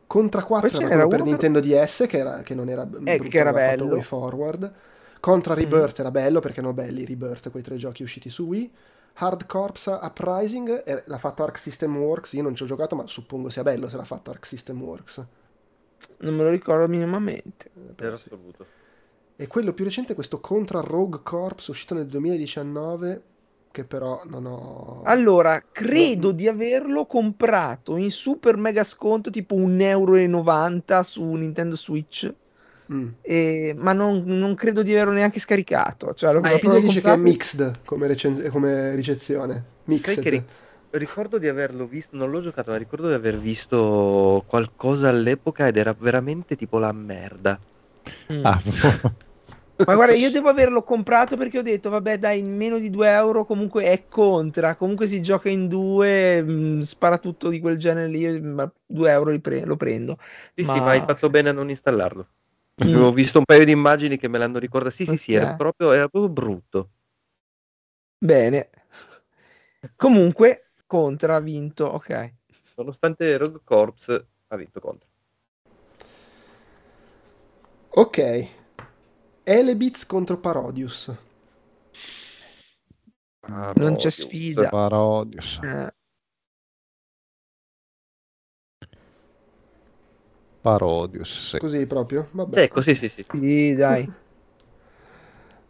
Contra 0.05 0.43
4 0.43 0.67
Poi 0.67 0.69
ce 0.71 0.83
era 0.83 0.91
quello 0.91 1.07
per 1.07 1.23
Nintendo 1.23 1.59
DS 1.59 2.05
che, 2.07 2.17
era- 2.17 2.41
che 2.43 2.53
non 2.53 2.69
era 2.69 2.85
brutto, 2.85 3.05
Eh, 3.05 3.19
che 3.29 3.37
era 3.39 3.53
bello. 3.53 3.87
Way 3.87 4.01
Forward. 4.01 4.73
Contra 5.21 5.53
Rebirth 5.53 5.99
era 5.99 6.09
bello 6.11 6.39
perché 6.39 6.59
erano 6.59 6.73
belli 6.73 7.03
i 7.03 7.05
Rebirth, 7.05 7.51
quei 7.51 7.63
tre 7.63 7.77
giochi 7.77 8.03
usciti 8.03 8.29
su 8.29 8.43
Wii. 8.43 8.71
Hard 9.13 9.45
Corps 9.45 9.99
Uprising 10.01 10.83
eh, 10.83 11.03
l'ha 11.05 11.17
fatto 11.17 11.43
Arc 11.43 11.57
System 11.57 11.95
Works, 11.95 12.33
io 12.33 12.41
non 12.41 12.55
ci 12.55 12.63
ho 12.63 12.65
giocato 12.65 12.95
ma 12.95 13.05
suppongo 13.05 13.49
sia 13.49 13.61
bello 13.61 13.87
se 13.87 13.97
l'ha 13.97 14.03
fatto 14.03 14.31
Arc 14.31 14.45
System 14.45 14.81
Works. 14.81 15.25
Non 16.17 16.35
me 16.35 16.43
lo 16.43 16.49
ricordo 16.49 16.87
minimamente. 16.87 17.67
Eh, 17.67 17.93
però 17.93 18.15
Zero 18.15 18.17
sì. 18.17 18.27
assoluto. 18.27 18.65
E 19.35 19.47
quello 19.47 19.73
più 19.73 19.85
recente 19.85 20.13
è 20.13 20.15
questo 20.15 20.39
Contra 20.39 20.81
Rogue 20.81 21.21
Corps 21.21 21.67
uscito 21.67 21.93
nel 21.93 22.07
2019 22.07 23.21
che 23.71 23.85
però 23.85 24.21
non 24.25 24.45
ho... 24.45 25.01
Allora, 25.05 25.63
credo 25.71 26.31
di 26.31 26.47
averlo 26.47 27.05
comprato 27.05 27.95
in 27.95 28.11
super 28.11 28.57
mega 28.57 28.83
sconto, 28.83 29.29
tipo 29.29 29.55
1,90 29.55 29.81
euro 29.81 31.03
su 31.03 31.23
Nintendo 31.23 31.75
Switch. 31.75 32.31
Mm. 32.89 33.15
e- 33.21 33.73
ma 33.77 33.93
non, 33.93 34.23
non 34.25 34.55
credo 34.55 34.83
di 34.83 34.91
averlo 34.93 35.13
neanche 35.13 35.39
scaricato. 35.39 36.13
Cioè, 36.13 36.33
l'ho 36.33 36.43
proprio 36.45 36.69
Wikipedia 36.69 36.79
dice 36.79 37.01
che 37.01 37.13
è 37.13 37.15
mixed 37.17 37.81
come, 37.85 38.07
recen- 38.07 38.49
come 38.49 38.95
ricezione. 38.95 39.63
Mixed. 39.85 40.05
Sai 40.05 40.17
che 40.19 40.29
ri- 40.29 40.45
ricordo 40.91 41.37
di 41.37 41.47
averlo 41.47 41.85
visto, 41.87 42.15
non 42.15 42.29
l'ho 42.31 42.39
giocato, 42.41 42.71
ma 42.71 42.77
ricordo 42.77 43.07
di 43.07 43.13
aver 43.13 43.37
visto 43.39 44.43
qualcosa 44.47 45.09
all'epoca 45.09 45.67
ed 45.67 45.77
era 45.77 45.93
veramente 45.93 46.55
tipo 46.55 46.79
la 46.79 46.91
merda. 46.91 47.59
Mm. 48.29 48.43
Ah, 48.43 48.61
Ma 49.83 49.95
guarda, 49.95 50.13
io 50.13 50.29
devo 50.31 50.49
averlo 50.49 50.83
comprato 50.83 51.35
perché 51.37 51.57
ho 51.57 51.61
detto, 51.63 51.89
vabbè, 51.89 52.19
dai, 52.19 52.39
in 52.39 52.55
meno 52.55 52.77
di 52.77 52.89
2 52.91 53.09
euro 53.09 53.45
comunque 53.45 53.85
è 53.85 54.07
contra. 54.07 54.75
Comunque 54.75 55.07
si 55.07 55.21
gioca 55.23 55.49
in 55.49 55.67
due, 55.67 56.41
mh, 56.41 56.81
spara 56.81 57.17
tutto 57.17 57.49
di 57.49 57.59
quel 57.59 57.77
genere 57.77 58.07
lì, 58.07 58.39
ma 58.41 58.71
2 58.85 59.11
euro 59.11 59.37
pre- 59.39 59.65
lo 59.65 59.77
prendo. 59.77 60.17
Sì, 60.55 60.63
Ma- 60.63 60.73
sì, 60.75 60.79
ma 60.79 60.91
hai 60.91 61.01
fatto 61.01 61.29
bene 61.29 61.49
a 61.49 61.51
non 61.51 61.69
installarlo. 61.69 62.29
Mm. 62.83 62.87
Avevo 62.87 63.11
visto 63.11 63.37
un 63.37 63.45
paio 63.45 63.63
di 63.63 63.71
immagini 63.71 64.17
che 64.17 64.27
me 64.27 64.37
l'hanno 64.37 64.57
ricordato. 64.57 64.95
Sì, 64.95 65.05
sì, 65.05 65.17
sì, 65.17 65.33
era 65.33 65.55
proprio, 65.55 65.91
era 65.91 66.07
proprio 66.07 66.31
brutto. 66.31 66.89
Bene. 68.17 68.69
Comunque, 69.95 70.71
contra 70.87 71.35
ha 71.35 71.39
vinto, 71.39 71.85
ok. 71.85 72.33
Nonostante 72.75 73.37
Rogue 73.37 73.61
Corps 73.63 74.25
ha 74.47 74.55
vinto 74.55 74.79
contro. 74.79 75.09
Ok. 77.89 78.47
Elebits 79.43 80.05
contro 80.05 80.37
Parodius. 80.37 81.13
Non 83.75 83.95
c'è 83.95 84.09
sfida. 84.09 84.69
Parodius. 84.69 85.59
Eh, 85.61 85.93
Parodius, 90.61 91.49
sì. 91.49 91.57
Così 91.57 91.85
proprio? 91.85 92.27
Vabbè. 92.31 92.69
Sì, 92.81 92.95
sì, 92.95 93.09
sì. 93.09 93.25
sì, 93.31 93.75
dai. 93.75 94.09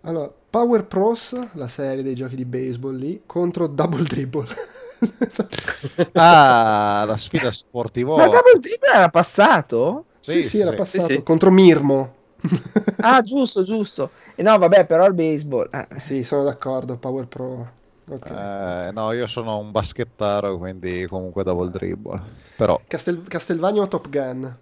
Allora, 0.01 0.31
Power 0.49 0.85
Pros, 0.85 1.35
la 1.53 1.67
serie 1.67 2.03
dei 2.03 2.15
giochi 2.15 2.35
di 2.35 2.45
baseball 2.45 2.95
lì, 2.95 3.21
contro 3.25 3.67
Double 3.67 4.03
Dribble. 4.03 4.45
Ah, 6.15 7.05
la 7.07 7.17
sfida 7.17 7.51
sportiva. 7.51 8.15
Ma 8.15 8.27
Double 8.27 8.59
Dribble 8.59 8.89
era 8.93 9.09
passato? 9.09 10.05
Sì, 10.19 10.43
sì, 10.43 10.59
era 10.59 10.69
sì. 10.69 10.75
passato 10.75 11.07
Sì, 11.07 11.13
sì. 11.15 11.23
contro 11.23 11.51
Mirmo. 11.51 12.15
Ah, 13.03 13.21
giusto, 13.21 13.63
giusto. 13.63 14.11
E 14.35 14.43
no, 14.43 14.57
vabbè, 14.57 14.85
però 14.85 15.05
il 15.07 15.13
baseball. 15.13 15.69
eh. 15.71 15.99
Sì, 15.99 16.23
sono 16.23 16.43
d'accordo, 16.43 16.97
Power 16.97 17.27
Pro. 17.27 17.71
Ok. 18.09 18.31
Eh, 18.33 18.91
no, 18.93 19.11
io 19.13 19.25
sono 19.27 19.57
un 19.57 19.71
baschettaro, 19.71 20.57
quindi 20.57 21.05
comunque 21.07 21.43
double 21.43 21.69
dribble. 21.71 22.21
Però 22.55 22.79
Castel- 22.87 23.27
Castelvania 23.27 23.81
o 23.81 23.87
Top 23.87 24.07
Gun? 24.09 24.55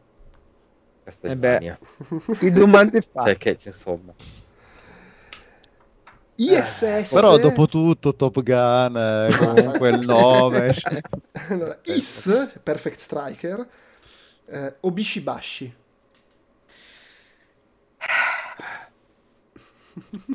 Castelvania. 1.09 1.77
Che 2.37 2.51
domande 2.51 3.01
fa? 3.01 3.23
Cioè, 3.23 3.37
che 3.37 3.57
insomma. 3.63 4.13
ISS. 6.35 7.11
Però 7.13 7.37
dopo 7.37 7.67
tutto 7.67 8.15
Top 8.15 8.41
Gun, 8.41 8.95
eh, 8.95 9.35
comunque 9.37 9.89
il 9.89 10.05
nome. 10.05 10.71
cioè, 10.73 11.01
Allora, 11.49 11.77
IS, 11.83 12.51
Perfect 12.63 12.99
Striker, 12.99 13.67
eh, 14.45 14.75
o 14.79 14.91
Bishibashi. 14.91 15.75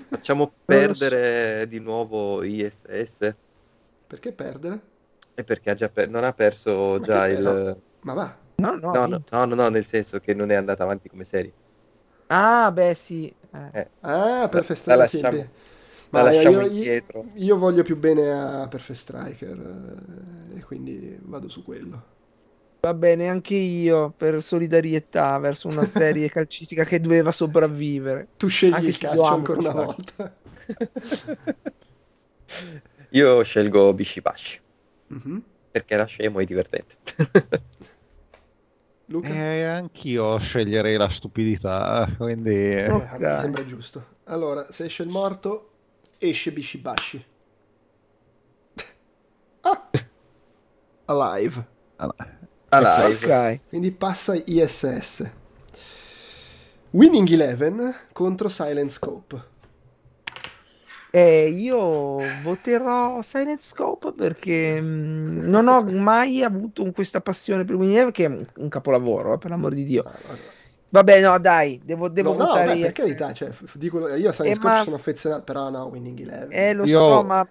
Facciamo 0.09 0.53
perdere 0.65 1.67
di 1.69 1.79
nuovo 1.79 2.43
ISS. 2.43 3.35
Perché 4.07 4.33
perdere? 4.33 4.81
E 5.35 5.43
perché 5.43 5.71
ha 5.71 5.75
già 5.75 5.89
per- 5.89 6.11
non 6.11 6.23
ha 6.23 6.33
perso 6.33 6.99
Ma 6.99 7.05
già 7.05 7.27
il... 7.29 7.77
Ma 8.03 8.13
va. 8.13 8.44
No, 8.57 8.75
no. 8.77 8.93
No, 8.93 9.07
no, 9.07 9.23
no, 9.31 9.45
no, 9.45 9.55
no, 9.55 9.69
nel 9.69 9.85
senso 9.85 10.19
che 10.21 10.33
non 10.35 10.51
è 10.51 10.55
andata 10.55 10.83
avanti 10.85 11.09
come 11.09 11.25
serie. 11.25 11.53
Ah, 12.29 12.71
beh, 12.73 12.95
sì. 12.95 13.27
eh. 13.53 13.69
Eh, 13.81 13.89
Ah, 14.01 14.49
Perfect 14.51 14.87
La- 14.87 14.95
la 14.97 15.07
Striker. 15.07 15.09
sì, 15.09 15.21
lasciamo- 15.21 15.37
beh. 15.37 15.63
la 16.11 16.23
Ma 16.23 16.23
lasciamo 16.31 16.61
io, 16.61 16.67
indietro. 16.67 17.25
io, 17.35 17.45
io 17.45 17.59
voglio 17.59 17.83
più 17.83 17.97
bene 17.97 18.31
a 18.31 18.67
Perfect 18.69 18.99
Striker 18.99 19.59
eh, 20.55 20.59
e 20.59 20.63
quindi 20.63 21.19
vado 21.23 21.49
su 21.49 21.63
quello. 21.65 22.13
Va 22.81 22.95
bene, 22.95 23.29
anche 23.29 23.55
io 23.55 24.11
per 24.17 24.43
solidarietà 24.43 25.39
verso 25.39 25.69
una 25.69 25.85
serie 25.85 26.29
calcistica 26.31 26.85
che 26.85 27.01
doveva 27.01 27.33
sopravvivere. 27.33 28.29
Tu 28.37 28.47
scegli 28.49 28.73
Anche 28.75 28.87
il 28.89 28.99
calcio 28.99 29.25
ancora 29.25 29.59
una 29.59 29.73
volta. 29.73 30.37
Io 33.11 33.43
scelgo 33.43 33.93
Bishibashi 33.95 34.61
Mhm. 35.09 35.43
perché 35.71 35.95
era 35.95 36.05
scemo 36.05 36.41
e 36.41 36.45
divertente. 36.45 36.97
Luca? 39.07 39.29
eh, 39.29 39.65
anch'io 39.65 40.39
sceglierei 40.39 40.97
la 40.97 41.09
stupidità, 41.09 42.09
quindi... 42.17 42.51
Eh, 42.55 42.91
Ok. 42.91 43.19
Mi 43.21 43.39
sembra 43.39 43.65
giusto. 43.67 44.07
Allora, 44.25 44.71
se 44.71 44.85
esce 44.85 45.03
il 45.03 45.09
morto, 45.09 45.71
esce 46.19 46.53
Bishibashi. 46.53 47.25
ah! 49.63 49.91
Alive. 51.07 51.67
Alive. 52.71 53.59
Ok. 53.59 53.61
Quindi 53.69 53.93
passa 53.93 54.35
ISS. 54.35 55.31
Winning 56.91 57.29
Eleven 57.31 57.95
contro 58.13 58.49
Silent 58.49 58.91
Scope. 58.91 59.53
Eh, 61.15 61.49
io 61.49 62.19
voterò 62.43 63.23
Silent 63.23 63.63
Scope 63.63 64.13
perché 64.15 64.81
mh, 64.81 65.49
non 65.49 65.69
ho 65.69 65.85
mai 65.85 66.43
avuto 66.43 66.91
questa 66.91 67.21
passione 67.21 67.65
per 67.65 67.77
Winnie 67.77 68.11
che 68.11 68.25
è 68.25 68.27
un, 68.57 68.69
capolavoro, 68.69 69.35
eh, 69.35 69.39
per 69.39 69.51
l'amor 69.51 69.75
di 69.75 69.85
Dio. 69.85 70.03
Ah. 70.03 70.13
Vabbè, 70.89 71.21
no, 71.21 71.39
dai, 71.39 71.81
devo, 71.85 72.09
devo 72.09 72.33
no, 72.33 72.39
no, 72.39 72.47
votare 72.47 72.75
beh, 72.75 72.81
per 72.81 72.93
carità, 72.93 73.33
cioè, 73.33 73.53
dico, 73.75 74.09
io 74.09 74.31
a 74.31 74.33
Silent 74.33 74.57
Eh, 74.57 74.59
Scope 74.59 74.75
ma- 74.75 74.83
sono 74.83 74.97
affezionato, 74.97 75.43
però 75.45 75.71
no, 75.71 75.85
Winning 75.85 76.19
Eleven. 76.19 76.49
Eh, 76.51 76.73
lo 76.73 76.85
Io- 76.85 76.99
so, 76.99 77.23
ma 77.23 77.49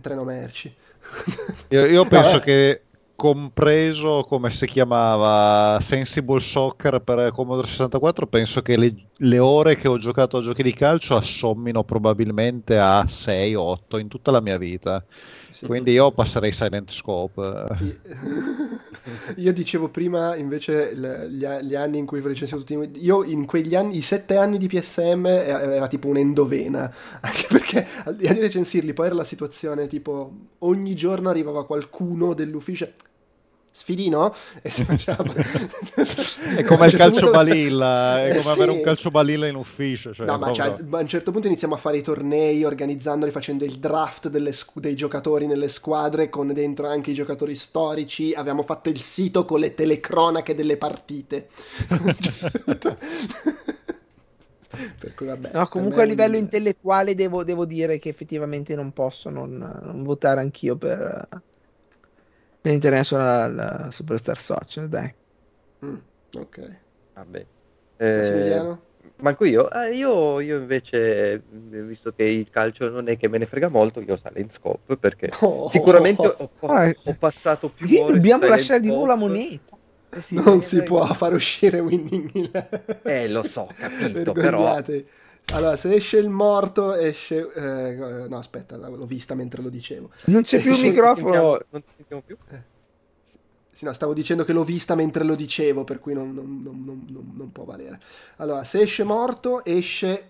treno 0.00 0.24
merci. 0.24 0.74
Io, 1.68 1.84
io 1.84 2.04
penso 2.08 2.30
Vabbè. 2.30 2.40
che 2.40 2.82
compreso 3.14 4.24
come 4.26 4.50
si 4.50 4.66
chiamava 4.66 5.78
Sensible 5.80 6.40
Soccer 6.40 7.00
per 7.00 7.30
Commodore 7.32 7.68
64, 7.68 8.26
penso 8.26 8.62
che 8.62 8.76
le, 8.76 8.94
le 9.18 9.38
ore 9.38 9.76
che 9.76 9.88
ho 9.88 9.98
giocato 9.98 10.38
a 10.38 10.42
giochi 10.42 10.62
di 10.62 10.72
calcio 10.72 11.16
assommino 11.16 11.84
probabilmente 11.84 12.78
a 12.78 13.06
6 13.06 13.54
o 13.54 13.62
8 13.62 13.98
in 13.98 14.08
tutta 14.08 14.30
la 14.30 14.40
mia 14.40 14.58
vita. 14.58 15.04
Sì. 15.50 15.66
Quindi 15.66 15.92
io 15.92 16.10
passerei 16.10 16.50
Silent 16.50 16.90
Scope. 16.90 17.66
Io- 19.36 19.52
dicevo 19.52 19.88
prima 19.88 20.34
invece 20.34 20.94
gli, 20.96 21.46
gli 21.46 21.74
anni 21.74 21.98
in 21.98 22.06
cui 22.06 22.20
facevo 22.20 22.62
tutti 22.62 23.02
io 23.04 23.22
in 23.22 23.44
quegli 23.44 23.74
anni 23.74 23.98
i 23.98 24.00
sette 24.00 24.36
anni 24.36 24.56
di 24.56 24.66
PSM 24.66 25.26
era, 25.26 25.74
era 25.74 25.88
tipo 25.88 26.08
un'endovena 26.08 26.90
anche 27.20 27.46
perché 27.48 27.86
al 28.04 28.16
di 28.16 28.24
là 28.24 28.32
di 28.32 28.40
recensirli 28.40 28.94
poi 28.94 29.06
era 29.06 29.14
la 29.14 29.24
situazione 29.24 29.86
tipo 29.88 30.32
ogni 30.60 30.94
giorno 30.96 31.28
arrivava 31.28 31.66
qualcuno 31.66 32.32
dell'ufficio 32.32 32.88
sfidino 33.76 34.32
e 34.62 34.70
si 34.70 34.84
faceva 34.84 35.16
È 36.56 36.62
come 36.62 36.84
il 36.84 36.90
certo 36.92 36.96
calcio 36.96 37.12
punto- 37.12 37.30
balilla, 37.32 38.20
è 38.24 38.30
Eh, 38.30 38.38
come 38.38 38.50
avere 38.52 38.70
sì. 38.70 38.76
un 38.78 38.82
calcio 38.84 39.10
balilla 39.10 39.46
in 39.48 39.56
ufficio. 39.56 40.14
Cioè, 40.14 40.26
No, 40.26 40.38
ma, 40.38 40.50
proprio- 40.52 40.64
cioè, 40.76 40.76
ma 40.86 40.98
a 40.98 41.00
un 41.00 41.08
certo 41.08 41.32
punto 41.32 41.48
iniziamo 41.48 41.74
a 41.74 41.78
fare 41.78 41.96
i 41.96 42.02
tornei 42.02 42.62
organizzandoli, 42.62 43.32
facendo 43.32 43.64
il 43.64 43.78
draft 43.78 44.28
delle 44.28 44.52
dei 44.74 44.94
giocatori 44.94 45.46
nelle 45.46 45.68
squadre, 45.68 46.28
con 46.28 46.52
dentro 46.52 46.86
anche 46.86 47.10
i 47.10 47.14
giocatori 47.14 47.56
storici. 47.56 48.32
Abbiamo 48.32 48.62
fatto 48.62 48.90
il 48.90 49.00
sito 49.00 49.44
con 49.44 49.58
le 49.58 49.74
telecronache 49.74 50.54
delle 50.54 50.76
partite. 50.76 51.48
per 54.98 55.14
cui 55.14 55.26
vabbè. 55.26 55.50
no, 55.52 55.66
comunque 55.68 56.02
a 56.02 56.04
livello 56.04 56.36
intellettuale 56.36 57.14
devo, 57.14 57.44
devo 57.44 57.64
dire 57.64 57.98
che 57.98 58.08
effettivamente 58.08 58.74
non 58.74 58.92
posso 58.92 59.30
non, 59.30 59.56
non 59.56 60.02
votare 60.02 60.40
anch'io 60.40 60.76
per, 60.76 61.28
per 62.64 62.72
International 62.72 63.88
Superstar 63.92 64.40
Soccer, 64.40 64.88
dai. 64.88 65.14
Mm, 65.84 65.96
ok. 66.38 66.80
Vabbè. 67.12 67.46
Eh, 67.96 68.76
manco 69.16 69.44
io. 69.44 69.66
Ah, 69.66 69.88
io, 69.88 70.40
io 70.40 70.56
invece, 70.58 71.42
mh, 71.46 71.82
visto 71.86 72.12
che 72.12 72.24
il 72.24 72.48
calcio 72.48 72.88
non 72.88 73.08
è 73.08 73.18
che 73.18 73.28
me 73.28 73.36
ne 73.36 73.44
frega 73.44 73.68
molto, 73.68 74.00
io 74.00 74.16
Silent 74.16 74.50
Scope 74.50 74.96
perché 74.96 75.28
Oh. 75.40 75.68
sicuramente 75.68 76.26
ho, 76.26 76.50
ho- 76.58 76.68
Ah, 76.72 76.90
ho 77.04 77.14
passato 77.18 77.68
più 77.68 77.98
ore 78.00 78.14
dobbiamo 78.14 78.46
lasciare 78.46 78.80
di 78.80 78.88
nuovo 78.88 79.04
la 79.06 79.14
moneta. 79.14 79.76
Eh 80.08 80.22
sì, 80.22 80.34
Non 80.36 80.58
eh, 80.58 80.62
si 80.62 80.82
può 80.84 81.04
far 81.04 81.34
uscire 81.34 81.80
Winning 81.80 82.30
Eleven. 82.32 83.00
Eh, 83.04 83.28
lo 83.28 83.42
so, 83.42 83.66
capito, 83.76 84.32
però... 84.32 84.80
Allora, 85.52 85.76
se 85.76 85.94
esce 85.94 86.16
il 86.18 86.30
morto, 86.30 86.94
esce. 86.94 87.52
eh, 87.52 88.28
no, 88.28 88.38
aspetta, 88.38 88.76
l'ho 88.76 89.06
vista 89.06 89.34
mentre 89.34 89.62
lo 89.62 89.68
dicevo. 89.68 90.10
Non 90.26 90.42
c'è 90.42 90.60
più 90.60 90.72
il 90.74 90.80
microfono. 90.80 91.60
Non 91.70 91.82
ti 91.84 91.90
sentiamo 91.96 92.22
più? 92.24 92.36
Sì, 93.70 93.84
no, 93.84 93.92
stavo 93.92 94.14
dicendo 94.14 94.44
che 94.44 94.52
l'ho 94.52 94.64
vista 94.64 94.94
mentre 94.94 95.24
lo 95.24 95.34
dicevo, 95.34 95.84
per 95.84 95.98
cui 96.00 96.12
non, 96.14 96.32
non- 96.32 96.60
non- 96.62 96.82
non- 96.84 97.04
non- 97.08 97.32
non 97.36 97.52
può 97.52 97.64
valere. 97.64 98.00
Allora, 98.36 98.64
se 98.64 98.80
esce 98.80 99.02
morto, 99.04 99.64
esce 99.64 100.28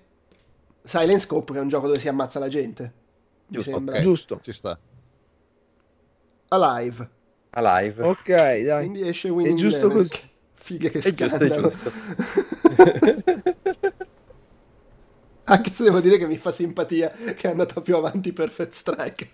Silent 0.82 1.20
Scope, 1.20 1.52
che 1.52 1.58
è 1.58 1.62
un 1.62 1.68
gioco 1.68 1.86
dove 1.86 2.00
si 2.00 2.08
ammazza 2.08 2.38
la 2.38 2.48
gente. 2.48 2.82
Mi 3.46 3.56
Giusto, 3.56 3.70
sembra. 3.70 3.96
ok. 3.96 4.02
Giusto. 4.02 4.40
Ci 4.42 4.52
sta. 4.52 4.78
Alive. 6.48 7.10
Alive. 7.50 8.02
Ok, 8.02 8.28
dai. 8.62 8.88
Quindi 8.88 9.08
esce 9.08 9.28
Winning 9.28 9.58
giusto 9.58 9.76
Eleven. 9.86 9.96
così. 9.96 10.10
Che 10.10 10.28
Fighe 10.52 10.88
che 10.90 10.98
È 11.00 11.12
giusto, 11.12 11.24
è 11.24 11.28
scandalo. 11.28 11.68
giusto. 11.68 11.92
Anche 15.44 15.72
se 15.72 15.84
devo 15.84 16.00
dire 16.00 16.16
che 16.16 16.26
mi 16.26 16.38
fa 16.38 16.50
simpatia 16.50 17.10
che 17.10 17.48
è 17.48 17.50
andato 17.50 17.82
più 17.82 17.96
avanti 17.96 18.32
Perfect 18.32 18.72
Strike. 18.72 19.30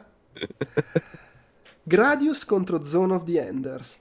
Gradius 1.82 2.44
contro 2.44 2.84
Zone 2.84 3.14
of 3.14 3.24
the 3.24 3.46
Enders. 3.46 3.98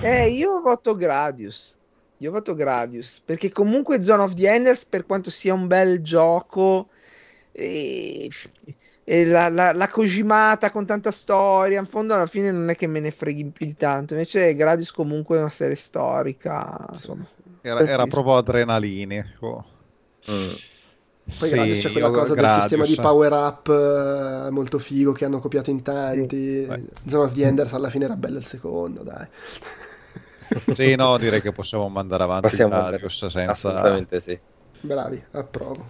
Eh, 0.00 0.28
io 0.30 0.60
voto 0.60 0.94
Gradius. 0.94 1.76
Io 2.18 2.30
voto 2.30 2.54
Gradius. 2.54 3.20
Perché 3.24 3.50
comunque 3.50 4.02
Zone 4.02 4.22
of 4.22 4.34
the 4.34 4.48
Enders, 4.48 4.84
per 4.84 5.04
quanto 5.04 5.30
sia 5.30 5.52
un 5.52 5.66
bel 5.66 6.00
gioco, 6.00 6.88
e, 7.52 8.30
e 9.04 9.26
la, 9.26 9.48
la, 9.48 9.72
la 9.72 9.88
Kojimata 9.88 10.70
con 10.70 10.86
tanta 10.86 11.10
storia, 11.10 11.80
in 11.80 11.86
fondo 11.86 12.14
alla 12.14 12.26
fine 12.26 12.50
non 12.52 12.68
è 12.70 12.76
che 12.76 12.86
me 12.86 13.00
ne 13.00 13.10
freghi 13.10 13.44
più 13.46 13.66
di 13.66 13.76
tanto. 13.76 14.14
Invece 14.14 14.54
Gradius 14.54 14.92
comunque 14.92 15.36
è 15.36 15.40
una 15.40 15.50
serie 15.50 15.74
storica. 15.74 16.86
Insomma. 16.92 17.26
Era, 17.68 17.80
era 17.80 18.06
proprio 18.06 18.36
adrenalinico. 18.36 19.64
Mm. 20.30 20.50
Poi 21.38 21.50
Gradius 21.50 21.80
c'è 21.80 21.90
quella 21.90 22.10
cosa 22.10 22.34
del 22.34 22.36
Gradius. 22.36 22.60
sistema 22.60 22.84
di 22.84 22.94
power 22.94 23.32
up 23.32 23.68
eh, 23.68 24.50
molto 24.50 24.78
figo 24.78 25.10
che 25.10 25.24
hanno 25.24 25.40
copiato 25.40 25.70
in 25.70 25.82
tanti. 25.82 26.64
Beh. 26.68 26.84
Zone 27.08 27.24
of 27.24 27.34
the 27.34 27.44
Enders 27.44 27.72
alla 27.72 27.90
fine 27.90 28.04
era 28.04 28.14
bello 28.14 28.38
il 28.38 28.44
secondo, 28.44 29.02
dai. 29.02 29.26
Sì, 30.74 30.94
no, 30.94 31.18
direi 31.18 31.40
che 31.40 31.50
possiamo 31.50 31.88
mandare 31.88 32.22
avanti 32.22 32.46
Possiamo 32.46 32.70
il 32.70 32.76
andare- 32.76 32.98
Gradius 32.98 33.26
senza... 33.26 33.50
Assolutamente 33.50 34.20
sì. 34.20 34.38
Bravi, 34.80 35.20
approvo. 35.32 35.84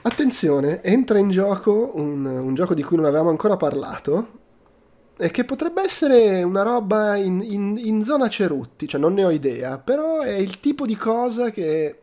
Attenzione, 0.00 0.82
entra 0.82 1.18
in 1.18 1.28
gioco 1.28 1.90
un, 1.96 2.24
un 2.24 2.54
gioco 2.54 2.72
di 2.72 2.82
cui 2.82 2.96
non 2.96 3.04
avevamo 3.04 3.28
ancora 3.28 3.58
parlato 3.58 4.39
e 5.20 5.30
che 5.30 5.44
potrebbe 5.44 5.82
essere 5.82 6.42
una 6.42 6.62
roba 6.62 7.16
in, 7.16 7.40
in- 7.42 7.76
in 7.78 8.02
zona 8.04 8.28
Cerutti, 8.28 8.88
cioè 8.88 9.00
non 9.00 9.12
ne 9.14 9.24
ho 9.24 9.30
idea, 9.30 9.78
però 9.78 10.20
è 10.20 10.32
il 10.34 10.60
tipo 10.60 10.86
di 10.86 10.96
cosa 10.96 11.50
che 11.50 11.98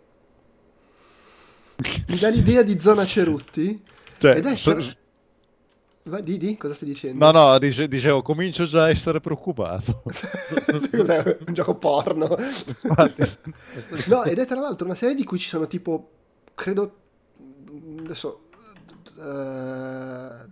mi 2.07 2.17
dà 2.17 2.29
l'idea 2.29 2.63
di 2.63 2.79
zona 2.79 3.05
Cerutti 3.05 3.83
Cioè, 4.17 4.35
ed 4.37 4.45
è 4.45 4.55
so- 4.55 4.77
Va, 6.03 6.21
di, 6.21 6.37
di, 6.37 6.55
cosa 6.55 6.73
stai 6.73 6.87
dicendo? 6.87 7.29
No, 7.29 7.31
no, 7.31 7.59
dice- 7.59 7.89
dicevo, 7.89 8.21
comincio 8.21 8.65
già 8.65 8.83
a 8.83 8.89
essere 8.89 9.19
preoccupato. 9.19 10.03
Cos'è? 10.89 11.37
Un 11.45 11.53
gioco 11.53 11.75
porno? 11.75 12.33
No, 14.07 14.23
ed 14.23 14.39
è 14.39 14.45
tra 14.45 14.57
l'altro 14.57 14.85
una 14.85 14.95
serie 14.95 15.15
di 15.15 15.25
cui 15.25 15.37
ci 15.37 15.49
sono 15.49 15.67
tipo, 15.67 16.09
credo, 16.55 16.95
adesso, 17.99 18.43
eh, 19.19 20.49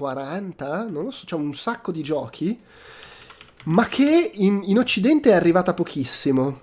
40, 0.00 0.84
non 0.88 1.04
lo 1.04 1.10
so, 1.10 1.24
c'è 1.26 1.34
un 1.36 1.54
sacco 1.54 1.92
di 1.92 2.02
giochi, 2.02 2.58
ma 3.64 3.86
che 3.88 4.30
in, 4.34 4.62
in 4.64 4.78
Occidente 4.78 5.30
è 5.30 5.34
arrivata 5.34 5.74
pochissimo. 5.74 6.60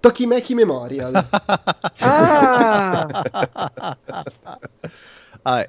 Tokimeki 0.00 0.54
Memorial. 0.54 1.14
Ah! 2.00 3.08
Ah, 5.42 5.60
eh, 5.62 5.68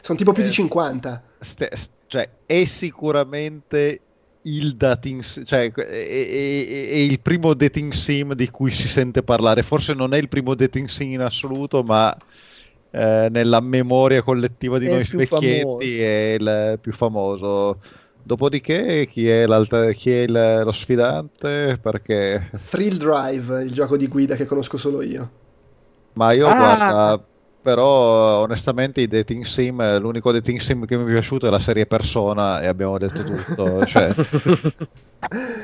Sono 0.00 0.18
tipo 0.18 0.32
più 0.32 0.42
di 0.42 0.48
Eh, 0.48 0.52
50. 0.52 1.22
ste- 1.40 1.70
s- 1.74 1.90
cioè, 2.06 2.28
è 2.46 2.64
sicuramente 2.64 4.04
il 4.42 4.76
dating 4.76 5.22
cioè, 5.22 5.70
è, 5.70 5.84
è- 5.84 6.88
è 6.90 6.96
il 6.96 7.20
primo 7.20 7.54
dating 7.54 7.92
sim 7.92 8.34
di 8.34 8.48
cui 8.50 8.70
si 8.72 8.88
sente 8.88 9.22
parlare. 9.22 9.62
Forse 9.62 9.94
non 9.94 10.14
è 10.14 10.18
il 10.18 10.28
primo 10.28 10.54
dating 10.54 10.88
sim 10.88 11.12
in 11.12 11.20
assoluto, 11.20 11.82
ma 11.82 12.16
eh, 12.90 13.28
nella 13.30 13.60
memoria 13.60 14.22
collettiva 14.22 14.78
di 14.78 14.86
È 14.86 14.90
noi 14.90 15.04
famoso. 15.26 15.78
è 15.80 16.36
il 16.38 16.78
più 16.80 16.92
famoso. 16.92 17.78
Dopodiché, 18.22 19.06
chi 19.10 19.28
è, 19.28 19.46
chi 19.94 20.10
è 20.10 20.22
il- 20.22 20.60
lo 20.64 20.72
sfidante? 20.72 21.78
Perché 21.80 22.50
Thrill 22.70 22.96
Drive, 22.96 23.62
il 23.62 23.72
gioco 23.72 23.96
di 23.96 24.06
guida 24.08 24.36
che 24.36 24.44
conosco 24.46 24.76
solo 24.76 25.02
io. 25.02 25.30
Ma 26.14 26.32
io 26.32 26.46
Ah. 26.46 26.54
guarda, 26.54 27.24
però 27.62 28.40
onestamente 28.40 29.00
i 29.00 29.08
dating 29.08 29.44
sim, 29.44 29.98
l'unico 29.98 30.32
dating 30.32 30.58
sim 30.58 30.84
che 30.86 30.96
mi 30.96 31.04
è 31.04 31.12
piaciuto 31.12 31.46
è 31.46 31.50
la 31.50 31.58
serie 31.58 31.86
Persona 31.86 32.60
e 32.60 32.66
abbiamo 32.66 32.98
detto 32.98 33.22
tutto. 33.22 33.84
cioè, 33.86 34.12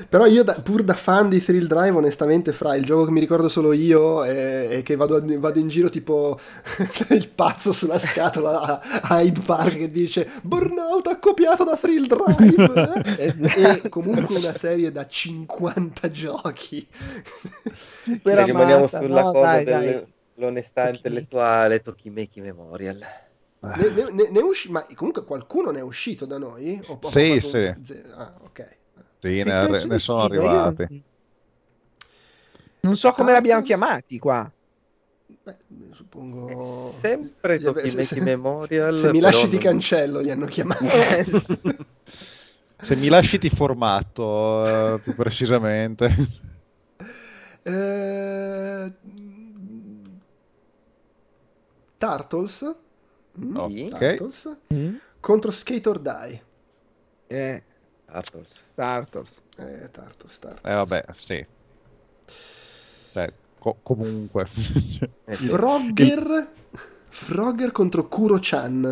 Però 0.09 0.27
io, 0.27 0.45
da- 0.45 0.61
pur 0.63 0.83
da 0.83 0.93
fan 0.93 1.31
di 1.31 1.43
Thrill 1.43 1.67
Drive, 1.67 1.97
onestamente, 1.97 2.53
fra 2.53 2.77
il 2.77 2.85
gioco 2.85 3.07
che 3.07 3.11
mi 3.11 3.21
ricordo 3.21 3.49
solo 3.49 3.73
io 3.73 4.23
è 4.23 4.83
che 4.85 4.97
vado, 4.97 5.23
vado 5.39 5.59
in 5.59 5.69
giro 5.69 5.89
tipo 5.89 6.39
il 7.09 7.29
pazzo 7.29 7.73
sulla 7.73 7.99
scatola 7.99 8.81
a, 8.81 9.21
Hyde 9.21 9.41
Park 9.41 9.77
che 9.77 9.91
dice 9.91 10.29
Burnout 10.43 11.07
accoppiato 11.07 11.65
da 11.65 11.77
Thrill 11.77 12.07
Drive. 12.07 13.05
Esatto. 13.27 13.85
e 13.85 13.89
comunque 13.89 14.37
una 14.37 14.55
serie 14.55 14.93
da 14.93 15.07
50 15.07 16.11
giochi. 16.11 16.87
Se 18.05 18.45
rimaniamo 18.45 18.87
sulla 18.87 19.23
no, 19.23 19.33
cosa 19.33 19.47
dai, 19.47 19.65
dai. 19.65 20.07
Dell'onestà 20.37 20.83
Tokimeki. 20.83 20.97
intellettuale, 21.07 21.81
Tokimeki 21.81 22.41
Memorial. 22.41 22.99
Ne, 23.59 23.89
ne- 23.91 24.11
ne- 24.13 24.29
ne 24.31 24.39
è 24.39 24.43
usci- 24.43 24.71
ma 24.71 24.87
comunque 24.95 25.25
qualcuno 25.25 25.71
ne 25.71 25.79
è 25.79 25.83
uscito 25.83 26.27
da 26.27 26.39
noi? 26.39 26.81
O- 26.87 26.99
o- 27.03 27.09
Sì, 27.09 27.41
sì. 27.41 27.75
ze- 27.83 28.05
Ah, 28.15 28.35
ok. 28.43 28.77
sì, 29.19 29.41
Sì, 29.41 29.43
ne, 29.49 29.85
ne 29.87 29.99
sono 29.99 30.21
io- 30.33 30.41
arrivati. 30.47 31.03
Non 32.81 32.97
so 32.97 33.09
come 33.13 33.33
Tartars? 33.33 33.35
l'abbiamo 33.35 33.63
chiamati 33.63 34.19
qua. 34.19 34.49
Beh, 35.43 35.57
suppongo... 35.93 36.63
Sempre 37.01 37.59
Gli 37.59 37.67
ave- 37.67 37.83
Tokimeki 37.83 38.05
se- 38.05 38.21
Memorial. 38.21 38.97
Se 38.99 39.11
mi 39.11 39.19
lasci 39.21 39.49
ti 39.49 39.55
non- 39.57 39.65
cancello, 39.65 40.21
li 40.21 40.31
hanno 40.31 40.47
chiamati. 40.47 40.87
Se 42.79 42.95
mi 42.95 43.09
lasci 43.09 43.39
ti 43.39 43.49
formato, 43.49 44.95
eh, 44.95 45.01
più 45.01 45.15
precisamente. 45.17 46.15
Eh, 47.63 48.93
Turtles. 51.99 52.75
Mm, 53.41 53.57
Sì. 53.69 53.89
Turtles. 53.89 54.57
Mm? 54.73 54.95
Contro 55.21 55.51
Skate 55.51 55.89
or 55.89 55.99
Die. 56.01 56.43
Eh, 57.27 57.63
Turtles. 58.07 58.49
Turtles. 58.75 59.43
Eh, 59.59 59.91
Turtles, 59.91 60.39
Turtles. 60.39 60.61
Eh 60.65 60.75
vabbè, 60.75 61.05
sì. 61.13 61.47
Cioè, 63.13 63.33
co- 63.59 63.79
comunque. 63.83 64.45
Eh. 65.25 65.35
Frogger. 65.35 66.49
Frogger 67.09 67.73
contro 67.73 68.07
Kuro-chan. 68.09 68.85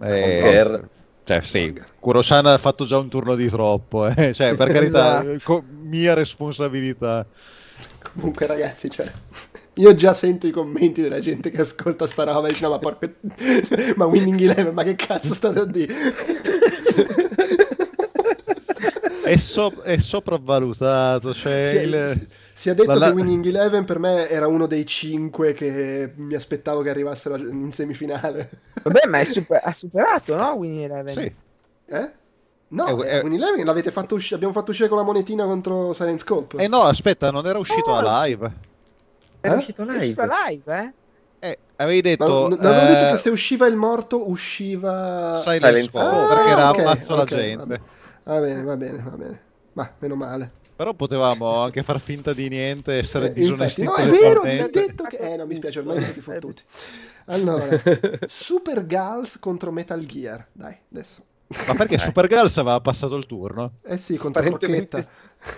Eh, 0.00 0.38
Frogger. 0.40 0.88
Cioè, 1.24 1.40
sì, 1.42 1.80
Kuro-chan 2.00 2.46
ha 2.46 2.58
fatto 2.58 2.84
già 2.84 2.98
un 2.98 3.08
turno 3.08 3.34
di 3.36 3.48
troppo, 3.48 4.06
eh. 4.08 4.32
Cioè, 4.34 4.56
per 4.56 4.72
carità, 4.72 5.22
Esatto. 5.24 5.60
co- 5.60 5.64
mia 5.68 6.14
responsabilità. 6.14 7.24
Comunque, 8.14 8.46
ragazzi, 8.46 8.90
cioè. 8.90 9.10
Io 9.76 9.94
già 9.94 10.12
sento 10.12 10.46
i 10.46 10.50
commenti 10.50 11.00
della 11.00 11.18
gente 11.18 11.50
che 11.50 11.62
ascolta 11.62 12.06
sta 12.06 12.24
roba 12.24 12.46
e 12.48 12.50
dice: 12.50 12.62
No, 12.64 12.70
ma 12.70 12.78
porco. 12.78 13.08
ma 13.96 14.04
Winning 14.06 14.40
Eleven, 14.40 14.74
ma 14.74 14.82
che 14.82 14.94
cazzo 14.96 15.32
state 15.34 15.60
a 15.60 15.64
dire? 15.64 15.94
È, 19.24 19.36
so- 19.36 19.72
è 19.82 19.98
sopravvalutato, 19.98 21.32
cioè 21.32 21.68
Si, 21.70 21.76
il- 21.76 22.10
si- 22.12 22.26
si 22.54 22.68
è 22.70 22.74
detto 22.74 22.90
la- 22.92 22.98
la- 22.98 23.06
che 23.06 23.12
Winning 23.14 23.46
Eleven 23.46 23.84
per 23.84 23.98
me 24.00 24.28
era 24.28 24.46
uno 24.48 24.66
dei 24.66 24.84
cinque 24.84 25.52
che 25.54 26.12
mi 26.16 26.34
aspettavo 26.34 26.82
che 26.82 26.90
arrivassero 26.90 27.36
in 27.36 27.72
semifinale. 27.72 28.50
Vabbè, 28.82 29.06
ma 29.08 29.20
è 29.20 29.24
super- 29.24 29.62
ha 29.64 29.72
superato, 29.72 30.34
no? 30.34 30.54
Winnie 30.54 30.84
Eleven. 30.86 31.14
Sì, 31.14 31.32
Eh? 31.86 32.10
No, 32.68 33.02
Eh, 33.02 33.08
eh, 33.08 33.16
eh. 33.18 33.20
Winning 33.22 33.42
Eleven 33.42 33.64
l'avete 33.64 33.90
fatto 33.92 34.16
usci- 34.16 34.34
abbiamo 34.34 34.52
fatto 34.52 34.72
uscire 34.72 34.88
con 34.88 34.98
la 34.98 35.04
monetina 35.04 35.44
contro 35.44 35.92
Silent 35.94 36.18
Scope. 36.20 36.56
Eh 36.62 36.68
no, 36.68 36.82
aspetta, 36.82 37.30
non 37.30 37.46
era 37.46 37.58
uscito 37.58 37.90
Oh. 37.90 37.96
a 37.98 38.24
live. 38.26 38.52
Era 39.42 39.54
Eh? 39.54 39.58
uscito 39.58 39.82
È 39.88 39.96
uscito 39.96 40.24
live. 40.24 40.26
live, 40.26 40.94
eh? 41.40 41.48
Eh, 41.50 41.58
avevi 41.76 42.02
Ma 42.16 42.26
detto... 42.26 42.48
non 42.48 42.58
non 42.60 42.72
avevo 42.72 42.86
detto 42.86 43.06
eh, 43.06 43.08
che 43.08 43.18
se 43.18 43.30
usciva 43.30 43.66
il 43.66 43.76
morto 43.76 44.28
usciva... 44.30 45.40
Silent 45.42 45.64
Silent 45.64 45.90
Scope, 45.90 46.04
Scope. 46.04 46.26
perché 46.26 46.50
era 46.50 46.68
Ah, 46.68 46.70
ok, 46.70 46.78
ammazzo 46.78 47.14
la 47.16 47.22
ok, 47.22 47.26
gente. 47.26 47.80
Va 48.24 48.40
bene, 48.40 48.62
va 48.62 48.76
bene, 48.76 49.02
va 49.02 49.10
bene. 49.16 49.40
Ma 49.72 49.94
meno 49.98 50.14
male. 50.16 50.52
Però 50.74 50.94
potevamo 50.94 51.60
anche 51.62 51.82
far 51.82 52.00
finta 52.00 52.32
di 52.32 52.48
niente, 52.48 52.98
essere 52.98 53.26
Eh, 53.26 53.32
disonesti 53.32 53.82
infatti, 53.82 53.82
no, 53.82 53.94
è 53.94 54.06
vero, 54.08 54.44
mi 54.44 54.58
ha 54.60 54.68
detto 54.68 55.04
che... 55.04 55.16
Eh, 55.16 55.36
no, 55.36 55.46
mi 55.46 55.54
spiace, 55.54 55.80
ormai 55.80 56.00
siete 56.00 56.20
fottuti. 56.20 56.62
Allora, 57.26 57.80
Super 58.26 58.86
Girls 58.86 59.38
contro 59.38 59.70
Metal 59.72 60.04
Gear. 60.04 60.48
Dai, 60.52 60.76
adesso. 60.90 61.24
Ma 61.66 61.74
perché 61.74 61.98
Super 61.98 62.26
Girls 62.28 62.56
aveva 62.58 62.80
passato 62.80 63.14
il 63.16 63.26
turno? 63.26 63.80
Eh 63.82 63.98
sì, 63.98 64.16
contro 64.16 64.42
Crocchetta. 64.42 65.06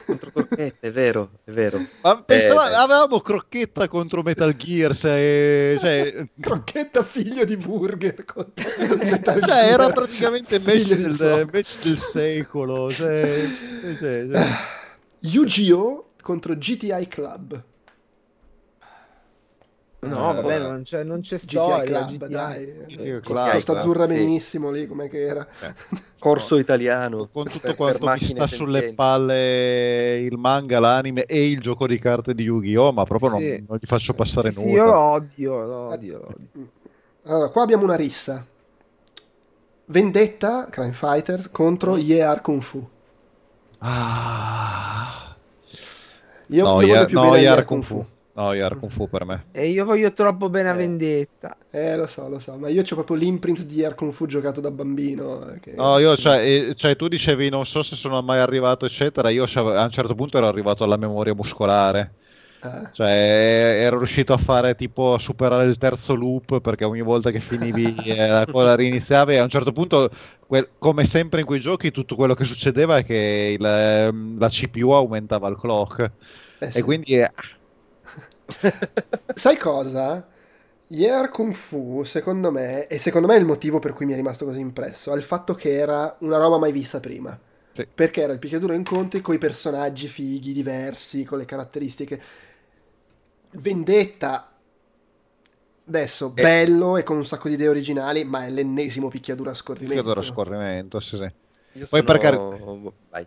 Contro 0.07 0.31
Crocchetta, 0.31 0.87
è 0.87 0.91
vero, 0.91 1.31
è 1.45 1.51
vero. 1.51 1.79
Ma 2.03 2.23
pensava- 2.23 2.71
Eh, 2.71 2.75
avevamo 2.75 3.21
Crocchetta 3.21 3.87
contro 3.89 4.23
Metal 4.23 4.55
Gear, 4.57 4.95
se- 4.95 5.77
cioè, 5.81 6.27
Crocchetta 6.41 7.03
figlio 7.03 7.45
di 7.45 7.57
Burger 7.57 8.25
contro 8.25 8.65
Metal 8.99 9.41
cioè, 9.41 9.45
Gear. 9.45 9.71
era 9.71 9.89
praticamente 9.91 10.57
il 10.57 10.63
match 10.65 10.77
Figlio 10.79 10.95
di 10.97 11.03
del, 11.17 11.49
match 11.53 11.83
del 11.85 11.99
secolo. 11.99 12.91
Cioè, 12.91 13.45
cioè, 13.99 14.27
cioè. 14.31 14.47
Yu-Gi-Oh! 15.21 16.11
contro 16.23 16.55
GTI 16.55 17.07
Club. 17.09 17.63
No, 20.09 20.31
Eh, 20.31 20.35
vabbè, 20.35 20.59
non 20.59 20.83
c'è, 20.83 21.03
non 21.03 21.21
c'è 21.21 21.37
GTI 21.37 21.47
storia. 21.47 21.83
Club, 22.05 22.17
GTI. 22.17 22.29
dai. 22.29 22.75
Con 22.87 23.21
Club, 23.21 23.77
azzurra 23.77 24.07
sì. 24.07 24.15
benissimo 24.15 24.71
lì, 24.71 24.87
com'è 24.87 25.09
che 25.09 25.21
era. 25.27 25.47
Corso 26.19 26.57
italiano. 26.59 27.29
con 27.33 27.45
tutto 27.45 27.59
per- 27.61 27.77
quanto 27.77 28.05
per 28.05 28.15
mi 28.15 28.21
sta 28.21 28.47
sulle 28.47 28.73
senzienti. 28.73 28.95
palle 28.95 30.19
il 30.21 30.37
manga, 30.39 30.81
l'anime 30.81 31.25
e 31.25 31.51
il 31.51 31.61
gioco 31.61 31.87
di 31.87 31.99
carte 31.99 32.35
di 32.35 32.43
Yu-Gi-Oh! 32.45 32.93
Ma 32.93 33.05
proprio 33.05 33.31
non, 33.31 33.39
Sì. 33.41 33.65
non 33.69 33.79
gli 33.81 33.87
faccio 33.87 34.15
passare 34.15 34.51
Sì, 34.53 34.61
sì, 34.61 34.67
nulla. 34.67 34.77
io 34.77 34.85
lo 34.85 34.99
odio, 35.01 35.65
lo 35.65 35.77
odio, 35.89 36.19
lo 36.19 36.27
odio. 36.29 36.69
Allora, 37.27 37.49
qua 37.49 37.63
abbiamo 37.63 37.85
una 37.85 37.97
rissa. 37.97 38.45
Vendetta, 39.87 40.67
Crime 40.71 40.93
Fighters, 40.93 41.51
contro 41.51 41.97
Year 41.97 42.41
Kung 42.41 42.63
Fu. 42.63 42.87
Ah. 43.79 45.35
Io, 46.49 46.65
no, 46.65 46.77
più 47.07 47.19
no, 47.19 47.37
Year 47.37 47.65
Kung 47.65 47.67
Kung 47.67 47.83
Fu. 47.83 48.07
No, 48.37 48.53
Yar 48.53 48.77
Kung 48.77 48.91
Fu 48.91 49.09
per 49.09 49.25
me. 49.25 49.45
E 49.53 49.69
io 49.69 49.85
voglio 49.85 50.13
troppo 50.13 50.51
bene 50.51 50.69
a 50.71 50.73
Eh. 50.73 50.77
vendetta. 50.77 51.57
Eh, 51.71 51.97
lo 51.97 52.09
so, 52.09 52.29
lo 52.29 52.41
so, 52.41 52.57
ma 52.59 52.69
io 52.69 52.83
ho 52.83 52.95
proprio 52.95 53.17
l'imprint 53.17 53.63
di 53.63 53.77
Year 53.77 53.95
Kung 53.95 54.13
Fu 54.13 54.27
giocato 54.27 54.61
da 54.61 54.73
bambino. 54.73 55.49
eh, 55.53 55.61
che- 55.61 55.75
No, 55.75 55.99
io, 55.99 56.17
cioè, 56.17 56.39
eh, 56.41 56.75
cioè, 56.75 56.97
tu 56.97 57.07
dicevi 57.07 57.49
non 57.49 57.65
so 57.65 57.83
se 57.85 57.95
sono 57.95 58.21
mai 58.23 58.41
arrivato, 58.41 58.87
eccetera. 58.87 59.29
Io 59.29 59.45
c'ave- 59.47 59.77
a 59.77 59.85
un 59.85 59.91
certo 59.91 60.17
punto 60.17 60.37
ero 60.37 60.49
arrivato 60.49 60.83
alla 60.83 60.97
memoria 60.97 61.33
muscolare. 61.35 62.15
Eh, 62.65 62.89
Cioè, 62.93 63.09
ero 63.83 63.99
riuscito 63.99 64.33
a 64.33 64.37
fare 64.39 64.75
tipo 64.75 65.15
a 65.15 65.19
superare 65.19 65.67
il 65.67 65.77
terzo 65.77 66.15
loop 66.15 66.61
perché 66.61 66.85
ogni 66.85 67.03
volta 67.03 67.31
che 67.31 67.39
finivi 67.39 67.85
eh, 68.19 68.27
la 68.27 68.47
cosa 68.51 68.75
riniziavi. 68.75 69.35
E 69.35 69.37
a 69.39 69.43
un 69.45 69.49
certo 69.51 69.71
punto, 69.73 70.11
que- 70.47 70.71
come 70.79 71.05
sempre 71.05 71.41
in 71.41 71.47
quei 71.47 71.61
giochi, 71.61 71.91
tutto 71.93 72.17
quello 72.17 72.35
che 72.35 72.45
succedeva 72.45 72.97
è 72.97 73.05
che 73.05 73.57
il, 73.59 73.65
ehm, 73.65 74.39
la 74.41 74.49
CPU 74.49 74.91
aumentava 74.91 75.49
il 75.49 75.57
clock. 75.57 76.11
eh, 76.59 76.73
E 76.73 76.73
sì. 76.73 76.83
quindi 76.83 77.17
eh, 77.19 77.31
Sai 79.35 79.57
cosa? 79.57 80.27
Year 80.89 81.31
Kung 81.31 81.53
Fu, 81.55 82.03
secondo 82.05 82.51
me, 82.53 82.87
e 82.87 82.99
secondo 82.99 83.27
me 83.27 83.35
è 83.35 83.39
il 83.39 83.45
motivo 83.45 83.79
per 83.79 83.93
cui 83.95 84.07
mi 84.07 84.13
è 84.13 84.17
rimasto 84.17 84.45
così 84.45 84.61
impresso, 84.61 85.13
è 85.13 85.17
il 85.17 85.23
fatto 85.23 85.55
che 85.55 85.73
era 85.77 86.17
una 86.21 86.39
roba 86.39 86.59
mai 86.59 86.73
vista 86.73 87.01
prima. 87.01 87.39
Sì. 87.73 87.87
Perché 87.93 88.23
era 88.23 88.33
il 88.33 88.39
picchiaduro 88.39 88.73
incontri 88.73 89.21
con 89.21 89.35
i 89.35 89.39
personaggi 89.39 90.07
fighi, 90.07 90.53
diversi, 90.53 91.25
con 91.25 91.39
le 91.39 91.45
caratteristiche. 91.45 92.21
Vendetta 93.53 94.49
Adesso, 95.87 96.33
Eh. 96.35 96.41
bello 96.41 96.97
e 96.97 97.03
con 97.03 97.19
un 97.19 97.27
sacco 97.27 97.49
di 97.49 97.55
idee 97.55 97.69
originali, 97.69 98.25
ma 98.25 98.47
è 98.47 98.51
l'ennesimo 98.51 99.09
picchiaduro 99.09 99.51
a 99.51 99.55
scorrimento. 99.55 100.03
Chiedo 100.03 100.15
lo 100.15 100.23
scorrimento, 100.23 100.99
sì, 100.99 101.17
sì. 101.17 101.31
Io 101.79 101.87
Poi 101.87 102.03
per 102.03 102.23
sono- 102.23 102.93
Vai. 103.11 103.27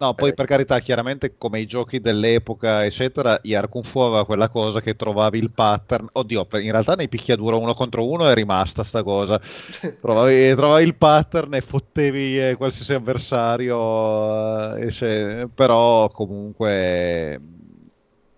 No, 0.00 0.14
poi 0.14 0.30
vai. 0.30 0.32
per 0.32 0.46
carità, 0.46 0.78
chiaramente 0.78 1.36
come 1.36 1.58
i 1.58 1.66
giochi 1.66 2.00
dell'epoca, 2.00 2.84
eccetera, 2.84 3.38
Yar 3.42 3.68
Kung 3.68 3.84
Fu 3.84 3.98
aveva 3.98 4.24
quella 4.24 4.48
cosa 4.48 4.80
che 4.80 4.94
trovavi 4.94 5.38
il 5.38 5.50
pattern. 5.50 6.08
Oddio, 6.12 6.46
in 6.60 6.70
realtà 6.70 6.94
nei 6.94 7.08
picchiaduro 7.08 7.58
uno 7.58 7.74
contro 7.74 8.08
uno 8.08 8.28
è 8.28 8.34
rimasta 8.34 8.84
sta 8.84 9.02
cosa. 9.02 9.40
Trovavi, 10.00 10.54
trovavi 10.54 10.84
il 10.84 10.94
pattern 10.94 11.54
e 11.54 11.60
fottevi 11.60 12.50
eh, 12.50 12.54
qualsiasi 12.56 12.94
avversario, 12.94 14.76
eh, 14.76 14.86
e 14.86 14.90
se- 14.92 15.48
però 15.52 16.08
comunque, 16.10 17.40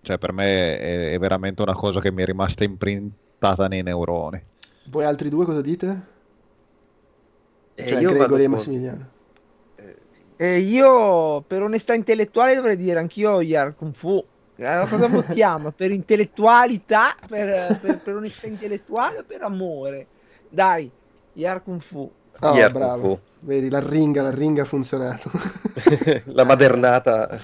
cioè 0.01 0.17
per 0.17 0.31
me 0.33 0.79
è, 0.79 1.11
è 1.13 1.19
veramente 1.19 1.61
una 1.61 1.73
cosa 1.73 1.99
che 1.99 2.11
mi 2.11 2.23
è 2.23 2.25
rimasta 2.25 2.63
imprintata 2.63 3.67
nei 3.67 3.83
neuroni. 3.83 4.43
Voi 4.83 5.03
altri 5.05 5.29
due 5.29 5.45
cosa 5.45 5.61
dite? 5.61 6.05
Eh, 7.75 7.83
Cioè, 7.83 8.03
Gregory 8.05 8.43
e 8.43 8.47
con- 8.47 8.47
Massimiliano. 8.47 9.09
Eh, 10.45 10.55
E 10.55 10.59
io, 10.59 11.43
per 11.43 11.61
onestà 11.61 11.93
intellettuale, 11.93 12.55
dovrei 12.55 12.75
dire 12.77 12.99
anch'io 12.99 13.41
Yar 13.41 13.75
Kung 13.75 13.93
Fu. 13.95 14.27
Allora, 14.57 14.87
cosa 14.87 15.07
votiamo? 15.07 15.71
per 15.71 15.91
intellettualità, 15.91 17.15
per, 17.27 17.77
per- 17.79 18.01
per 18.01 18.15
onestà 18.15 18.47
intellettuale 18.47 19.19
o 19.19 19.23
per 19.25 19.41
amore? 19.43 20.09
Dai, 20.47 20.93
Yar 21.33 21.63
Kung 21.63 21.81
Fu. 21.81 22.13
Ah, 22.41 22.51
Yar 22.51 22.73
Kung 22.75 22.91
bravo. 22.91 23.21
Vedi, 23.41 23.69
la 23.69 23.79
ringa, 23.79 24.21
la 24.21 24.31
ringa 24.31 24.61
ha 24.63 24.65
funzionato. 24.65 25.31
la 26.25 26.43
madernata. 26.43 27.39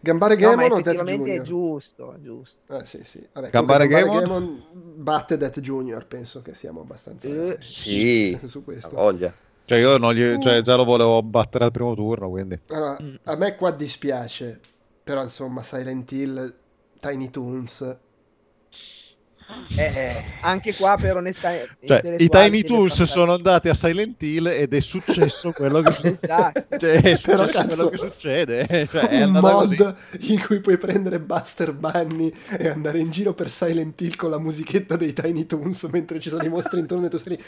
Gambare 0.00 0.36
No, 0.36 0.50
Gamon 0.50 0.72
o 0.72 0.80
Death 0.80 0.96
effettivamente 0.96 1.34
è 1.34 1.40
Junior? 1.40 1.42
giusto, 1.42 2.14
è 2.14 2.20
giusto. 2.20 2.62
Eh 2.70 2.84
sì, 2.84 3.02
sì. 3.04 3.26
Vabbè, 3.32 3.50
Gambare 3.50 3.86
comunque 3.86 4.04
Gamon? 4.10 4.64
batte 4.96 5.36
Death 5.36 5.60
Junior, 5.60 6.06
penso 6.06 6.42
che 6.42 6.54
siamo 6.54 6.80
abbastanza 6.82 7.28
Eh, 7.28 7.58
Sì, 7.60 8.38
su 8.46 8.62
questo. 8.62 8.96
voglia. 8.96 9.34
Cioè 9.68 9.78
io 9.78 9.98
non 9.98 10.14
gli- 10.14 10.38
cioè, 10.38 10.62
già 10.62 10.74
lo 10.76 10.84
volevo 10.84 11.22
battere 11.22 11.64
al 11.64 11.70
primo 11.70 11.94
turno, 11.94 12.28
quindi... 12.30 12.58
Allora, 12.68 12.96
Mm. 13.02 13.14
a 13.24 13.36
me 13.36 13.54
qua 13.56 13.70
dispiace, 13.70 14.60
però 15.04 15.22
insomma 15.22 15.62
Silent 15.62 16.10
Hill, 16.12 16.54
Tiny 17.00 17.30
Toons, 17.30 17.98
Eh, 19.76 20.24
anche 20.42 20.74
qua 20.74 20.96
per 21.00 21.16
onestà 21.16 21.52
Cioè, 21.82 22.16
i 22.18 22.28
Tiny 22.28 22.62
Tools 22.62 23.02
sono 23.04 23.32
andati 23.32 23.70
a 23.70 23.74
Silent 23.74 24.22
Hill 24.22 24.46
ed 24.48 24.74
è 24.74 24.80
successo 24.80 25.52
quello 25.52 25.80
che, 25.80 25.92
su- 25.92 26.06
Esatto. 26.20 26.66
cioè, 26.78 27.00
è 27.00 27.18
Però, 27.18 27.46
cazzo, 27.46 27.66
quello 27.66 27.88
che 27.88 27.96
succede. 27.96 28.86
Cioè, 28.86 29.08
è 29.08 29.24
un 29.24 29.32
mod 29.32 29.74
così. 29.76 30.32
in 30.32 30.42
cui 30.44 30.60
puoi 30.60 30.76
prendere 30.76 31.18
Buster 31.20 31.72
Bunny 31.72 32.30
e 32.58 32.68
andare 32.68 32.98
in 32.98 33.10
giro 33.10 33.32
per 33.32 33.50
Silent 33.50 33.98
Hill 34.00 34.16
con 34.16 34.30
la 34.30 34.38
musichetta 34.38 34.96
dei 34.96 35.14
Tiny 35.14 35.46
Toons 35.46 35.84
mentre 35.84 36.18
ci 36.20 36.28
sono 36.28 36.42
i 36.42 36.48
mostri 36.48 36.80
intorno 36.80 37.06
e 37.06 37.08
tu 37.08 37.18
sei 37.18 37.36
lì. 37.36 37.44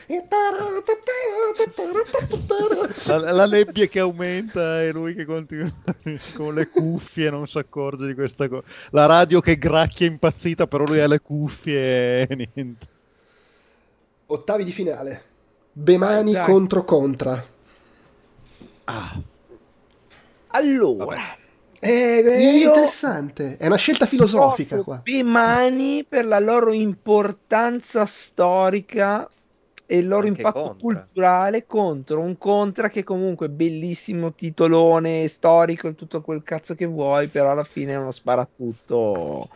La, 3.07 3.33
la 3.33 3.47
nebbia 3.47 3.87
che 3.87 3.99
aumenta 3.99 4.83
e 4.83 4.93
lui 4.93 5.15
che 5.15 5.25
continua 5.25 5.71
con 6.35 6.55
le 6.55 6.69
cuffie 6.71 7.31
non 7.31 7.47
si 7.47 7.59
accorge 7.59 8.07
di 8.07 8.15
questa 8.15 8.49
cosa. 8.49 8.65
La 8.91 9.07
radio 9.07 9.41
che 9.41 9.59
gracchia 9.59 10.07
impazzita, 10.07 10.67
però 10.67 10.85
lui 10.85 11.01
ha 11.01 11.07
le 11.07 11.21
cuffie 11.21 11.90
e 12.29 12.49
niente. 12.55 12.87
Ottavi 14.27 14.65
di 14.65 14.73
finale. 14.73 15.23
Bemani 15.73 16.33
Dai. 16.33 16.45
contro 16.45 16.85
Contra. 16.85 17.45
Ah, 18.85 19.21
Allora, 20.49 21.39
È, 21.79 21.87
è 21.87 22.39
Io- 22.39 22.67
interessante, 22.69 23.57
è 23.57 23.67
una 23.67 23.77
scelta 23.77 24.05
filosofica 24.07 24.83
qua. 24.83 24.99
Bemani 25.03 26.05
per 26.05 26.27
la 26.27 26.39
loro 26.39 26.73
importanza 26.73 28.05
storica 28.05 29.29
e 29.87 29.99
il 29.99 30.07
loro 30.07 30.27
Anche 30.27 30.43
impatto 30.43 30.61
Contra. 30.61 30.77
culturale 30.79 31.67
contro 31.67 32.21
un 32.21 32.37
Contra 32.37 32.89
che 32.91 33.03
comunque 33.03 33.47
è 33.47 33.49
bellissimo 33.51 34.35
titolone 34.35 35.27
storico 35.29 35.89
e 35.89 35.95
tutto 35.95 36.21
quel 36.21 36.43
cazzo 36.43 36.75
che 36.75 36.85
vuoi, 36.87 37.29
però 37.29 37.51
alla 37.53 37.65
fine 37.65 37.93
è 37.95 37.97
uno 37.97 38.13
sparatutto 38.13 39.49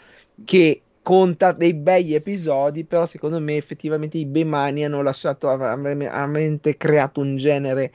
che 0.44 0.82
conta 1.04 1.52
dei 1.52 1.74
bei 1.74 2.14
episodi, 2.14 2.84
però 2.84 3.04
secondo 3.04 3.38
me 3.38 3.56
effettivamente 3.56 4.16
i 4.16 4.24
Bemani 4.24 4.84
hanno 4.84 5.02
lasciato 5.02 5.54
veramente 5.54 6.78
creato 6.78 7.20
un 7.20 7.36
genere 7.36 7.92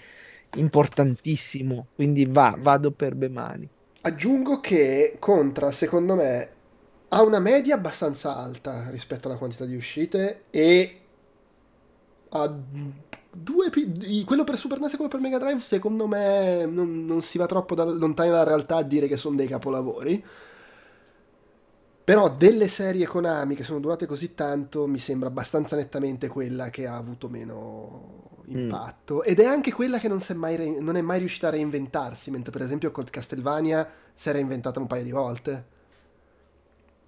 importantissimo, 0.55 1.87
quindi 1.95 2.25
va, 2.27 2.55
vado 2.57 2.91
per 2.91 3.15
Bemani. 3.15 3.67
Aggiungo 4.01 4.59
che 4.59 5.15
Contra, 5.19 5.71
secondo 5.71 6.15
me, 6.15 6.49
ha 7.09 7.23
una 7.23 7.39
media 7.39 7.75
abbastanza 7.75 8.37
alta 8.37 8.89
rispetto 8.91 9.27
alla 9.27 9.37
quantità 9.37 9.65
di 9.65 9.75
uscite 9.75 10.43
e 10.51 10.99
ha 12.29 12.55
due 13.31 13.71
quello 14.23 14.43
per 14.43 14.57
Super 14.57 14.79
NES 14.79 14.93
e 14.93 14.95
quello 14.95 15.09
per 15.09 15.19
Mega 15.19 15.39
Drive, 15.39 15.59
secondo 15.61 16.05
me 16.05 16.65
non, 16.65 17.05
non 17.07 17.23
si 17.23 17.39
va 17.39 17.47
troppo 17.47 17.73
da- 17.73 17.85
lontani 17.85 18.29
dalla 18.29 18.43
realtà 18.43 18.77
a 18.77 18.83
dire 18.83 19.07
che 19.07 19.17
sono 19.17 19.35
dei 19.35 19.47
capolavori. 19.47 20.23
Però 22.09 22.27
delle 22.27 22.67
serie 22.67 23.05
Konami 23.05 23.53
che 23.53 23.63
sono 23.63 23.79
durate 23.79 24.07
così 24.07 24.33
tanto 24.33 24.87
mi 24.87 24.97
sembra 24.97 25.29
abbastanza 25.29 25.75
nettamente 25.75 26.27
quella 26.27 26.71
che 26.71 26.87
ha 26.87 26.95
avuto 26.95 27.29
meno 27.29 28.41
impatto 28.45 29.21
ed 29.21 29.39
è 29.39 29.45
anche 29.45 29.71
quella 29.71 29.99
che 29.99 30.07
non, 30.07 30.19
mai 30.33 30.81
non 30.81 30.95
è 30.95 31.01
mai 31.01 31.19
riuscita 31.19 31.49
a 31.49 31.51
reinventarsi, 31.51 32.31
mentre 32.31 32.51
per 32.51 32.63
esempio 32.63 32.89
con 32.89 33.03
Castlevania 33.03 33.87
si 34.11 34.27
è 34.27 34.31
reinventata 34.31 34.79
un 34.79 34.87
paio 34.87 35.03
di 35.03 35.11
volte. 35.11 35.65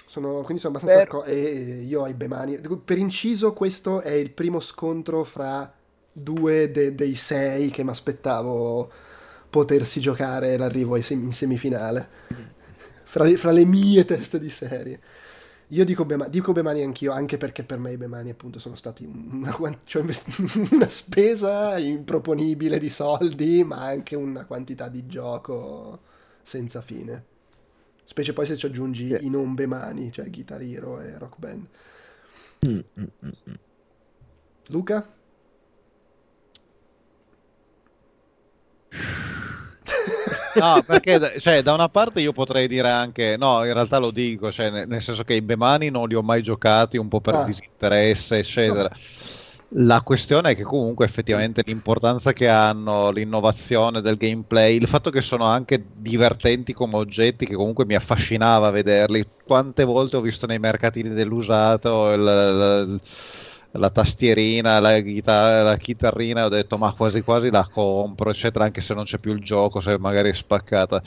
Sono, 0.05 0.41
quindi 0.41 0.61
sono 0.61 0.77
abbastanza 0.77 1.03
d'accordo. 1.03 1.31
E 1.31 1.83
io 1.87 2.01
ho 2.01 2.07
i 2.07 2.13
Bemani. 2.13 2.59
Per 2.85 2.97
inciso, 2.99 3.53
questo 3.53 4.01
è 4.01 4.11
il 4.11 4.29
primo 4.29 4.59
scontro 4.59 5.23
fra 5.23 5.73
due 6.11 6.69
de- 6.69 6.93
dei 6.93 7.15
sei 7.15 7.71
che 7.71 7.83
mi 7.83 7.89
aspettavo 7.89 8.91
potersi 9.49 9.99
giocare 9.99 10.57
l'arrivo 10.57 11.01
sem- 11.01 11.23
in 11.23 11.33
semifinale. 11.33 12.59
Fra, 13.11 13.25
le- 13.25 13.35
fra 13.35 13.51
le 13.51 13.65
mie 13.65 14.05
teste 14.05 14.39
di 14.39 14.49
serie. 14.49 14.99
Io 15.69 15.83
dico, 15.85 16.05
Bema- 16.05 16.27
dico 16.29 16.53
Bemani 16.53 16.81
anch'io, 16.81 17.11
anche 17.11 17.37
perché 17.37 17.63
per 17.65 17.77
me 17.77 17.91
i 17.91 17.97
Bemani 17.97 18.29
appunto 18.29 18.57
sono 18.59 18.75
stati 18.75 19.03
una, 19.05 19.53
cioè, 19.83 20.03
una 20.71 20.89
spesa 20.89 21.77
improponibile 21.77 22.79
di 22.79 22.89
soldi, 22.89 23.63
ma 23.65 23.83
anche 23.83 24.15
una 24.15 24.45
quantità 24.45 24.87
di 24.87 25.07
gioco 25.07 25.99
senza 26.43 26.81
fine. 26.81 27.25
Specie 28.05 28.31
poi 28.33 28.45
se 28.45 28.55
ci 28.57 28.65
aggiungi 28.65 29.07
Sì. 29.07 29.25
i 29.25 29.29
non 29.29 29.53
Bemani, 29.55 30.11
cioè 30.11 30.29
Guitar 30.29 30.61
Hero 30.61 30.99
e 31.01 31.17
Rock 31.17 31.37
Band. 31.37 31.67
Luca? 34.69 35.05
No, 40.53 40.83
perché 40.83 41.39
cioè, 41.39 41.61
da 41.61 41.73
una 41.73 41.87
parte 41.87 42.19
io 42.19 42.33
potrei 42.33 42.67
dire 42.67 42.89
anche, 42.89 43.37
no, 43.37 43.63
in 43.65 43.71
realtà 43.73 43.99
lo 43.99 44.11
dico, 44.11 44.51
cioè, 44.51 44.69
ne- 44.69 44.85
nel 44.85 45.01
senso 45.01 45.23
che 45.23 45.33
i 45.33 45.41
Bemani 45.41 45.89
non 45.89 46.07
li 46.09 46.15
ho 46.15 46.21
mai 46.21 46.43
giocati, 46.43 46.97
un 46.97 47.07
po' 47.07 47.21
per 47.21 47.35
Ah. 47.35 47.43
disinteresse, 47.43 48.39
eccetera. 48.39 48.89
La 49.75 50.01
questione 50.01 50.51
è 50.51 50.55
che 50.55 50.63
comunque 50.63 51.05
effettivamente 51.05 51.61
l'importanza 51.65 52.33
che 52.33 52.49
hanno, 52.49 53.09
l'innovazione 53.11 54.01
del 54.01 54.17
gameplay, 54.17 54.75
il 54.75 54.87
fatto 54.87 55.09
che 55.09 55.21
sono 55.21 55.45
anche 55.45 55.81
divertenti 55.93 56.73
come 56.73 56.97
oggetti, 56.97 57.45
che 57.45 57.55
comunque 57.55 57.85
mi 57.85 57.95
affascinava 57.95 58.69
vederli. 58.71 59.25
Quante 59.41 59.85
volte 59.85 60.17
ho 60.17 60.21
visto 60.21 60.45
nei 60.45 60.59
mercatini 60.59 61.09
dell'usato 61.11 62.11
il- 62.11 62.19
il- 62.19 63.01
la 63.73 63.89
tastierina, 63.89 64.79
la, 64.79 64.99
chitarra, 64.99 65.63
la 65.63 65.77
chitarrina, 65.77 66.45
ho 66.45 66.49
detto 66.49 66.77
ma 66.77 66.93
quasi 66.93 67.21
quasi 67.21 67.49
la 67.49 67.67
compro, 67.71 68.29
eccetera, 68.29 68.65
anche 68.65 68.81
se 68.81 68.93
non 68.93 69.05
c'è 69.05 69.17
più 69.17 69.33
il 69.33 69.41
gioco, 69.41 69.79
se 69.79 69.97
magari 69.97 70.29
è 70.29 70.33
spaccata. 70.33 71.01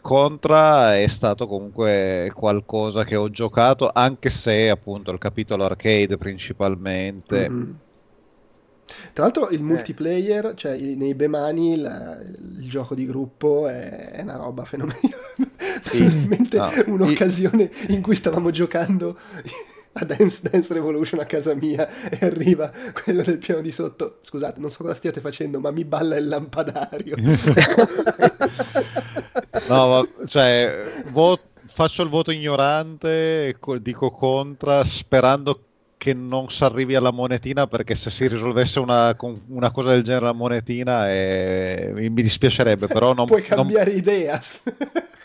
Contra 0.00 0.96
è 0.96 1.06
stato 1.08 1.46
comunque 1.48 2.30
qualcosa 2.34 3.04
che 3.04 3.16
ho 3.16 3.28
giocato, 3.28 3.90
anche 3.92 4.30
se 4.30 4.70
appunto 4.70 5.10
il 5.10 5.18
capitolo 5.18 5.64
arcade 5.64 6.16
principalmente. 6.16 7.48
Mhm. 7.48 7.78
Tra 9.12 9.24
l'altro 9.24 9.48
il 9.50 9.62
multiplayer, 9.62 10.54
cioè 10.54 10.78
nei 10.78 11.14
Bemani 11.14 11.76
la- 11.76 12.16
il 12.20 12.68
gioco 12.68 12.94
di 12.94 13.04
gruppo 13.04 13.66
è, 13.66 14.12
è 14.12 14.22
una 14.22 14.36
roba 14.36 14.64
fenomenale. 14.64 15.10
Sì. 15.80 15.96
Finalmente 16.06 16.56
No. 16.56 16.70
un'occasione 16.86 17.68
in 17.88 18.00
cui 18.00 18.14
stavamo 18.14 18.50
giocando 18.50 19.18
a 19.98 20.04
Dance 20.04 20.40
Dance 20.48 20.72
Revolution 20.74 21.20
a 21.20 21.24
casa 21.24 21.54
mia 21.54 21.88
e 22.10 22.18
arriva 22.26 22.70
quello 22.92 23.22
del 23.22 23.38
piano 23.38 23.60
di 23.62 23.72
sotto. 23.72 24.18
Scusate, 24.22 24.60
non 24.60 24.70
so 24.70 24.82
cosa 24.82 24.94
stiate 24.94 25.20
facendo, 25.20 25.58
ma 25.60 25.70
mi 25.70 25.84
balla 25.84 26.16
il 26.16 26.28
lampadario. 26.28 27.16
No, 29.68 29.88
ma- 29.88 30.26
cioè, 30.26 30.82
vo- 31.10 31.38
faccio 31.54 32.02
il 32.02 32.08
voto 32.08 32.30
ignorante, 32.30 33.56
co- 33.58 33.78
dico 33.78 34.10
contra, 34.10 34.84
sperando 34.84 35.65
che 36.06 36.14
non 36.14 36.48
si 36.50 36.62
arrivi 36.62 36.94
alla 36.94 37.10
monetina, 37.10 37.66
perché 37.66 37.96
se 37.96 38.10
si 38.10 38.28
risolvesse 38.28 38.78
una, 38.78 39.16
una 39.48 39.72
cosa 39.72 39.90
del 39.90 40.04
genere 40.04 40.26
la 40.26 40.32
monetina, 40.32 41.10
eh, 41.10 41.90
mi 41.94 42.22
dispiacerebbe, 42.22 42.86
però 42.86 43.12
non, 43.12 43.26
Puoi 43.26 43.42
non- 43.48 43.48
cambiare 43.56 43.90
idea. 43.90 44.40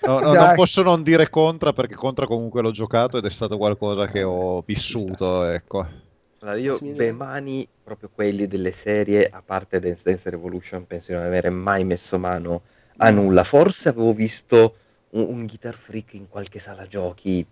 No, 0.04 0.20
no, 0.20 0.34
non 0.34 0.52
posso 0.54 0.82
non 0.82 1.04
dire 1.04 1.30
Contra 1.30 1.74
perché 1.74 1.94
Contra 1.94 2.26
comunque 2.26 2.64
l'ho 2.64 2.72
giocato 2.72 3.20
ed 3.20 3.26
è 3.26 3.30
stato 3.30 3.58
qualcosa 3.58 4.08
che 4.08 4.24
ho 4.24 4.64
vissuto, 4.66 5.44
ecco. 5.46 5.86
Allora, 6.40 6.58
io 6.58 6.72
Massimiliano. 6.72 6.96
Bemani, 6.96 7.68
proprio 7.84 8.10
quelli 8.10 8.48
delle 8.48 8.72
serie, 8.72 9.28
a 9.30 9.42
parte 9.44 9.80
Dance 9.80 10.02
Dance 10.04 10.30
Revolution, 10.30 10.88
penso 10.88 11.12
di 11.12 11.18
non 11.18 11.26
avere 11.28 11.50
mai 11.52 11.84
messo 11.84 12.18
mano 12.18 12.64
a 12.98 13.10
nulla. 13.12 13.44
Forse 13.44 13.90
avevo 13.90 14.14
visto 14.14 14.76
un, 15.12 15.22
un 15.30 15.46
Guitar 15.46 15.76
Freak 15.76 16.14
in 16.14 16.28
qualche 16.28 16.60
sala 16.60 16.88
giochi 16.88 17.46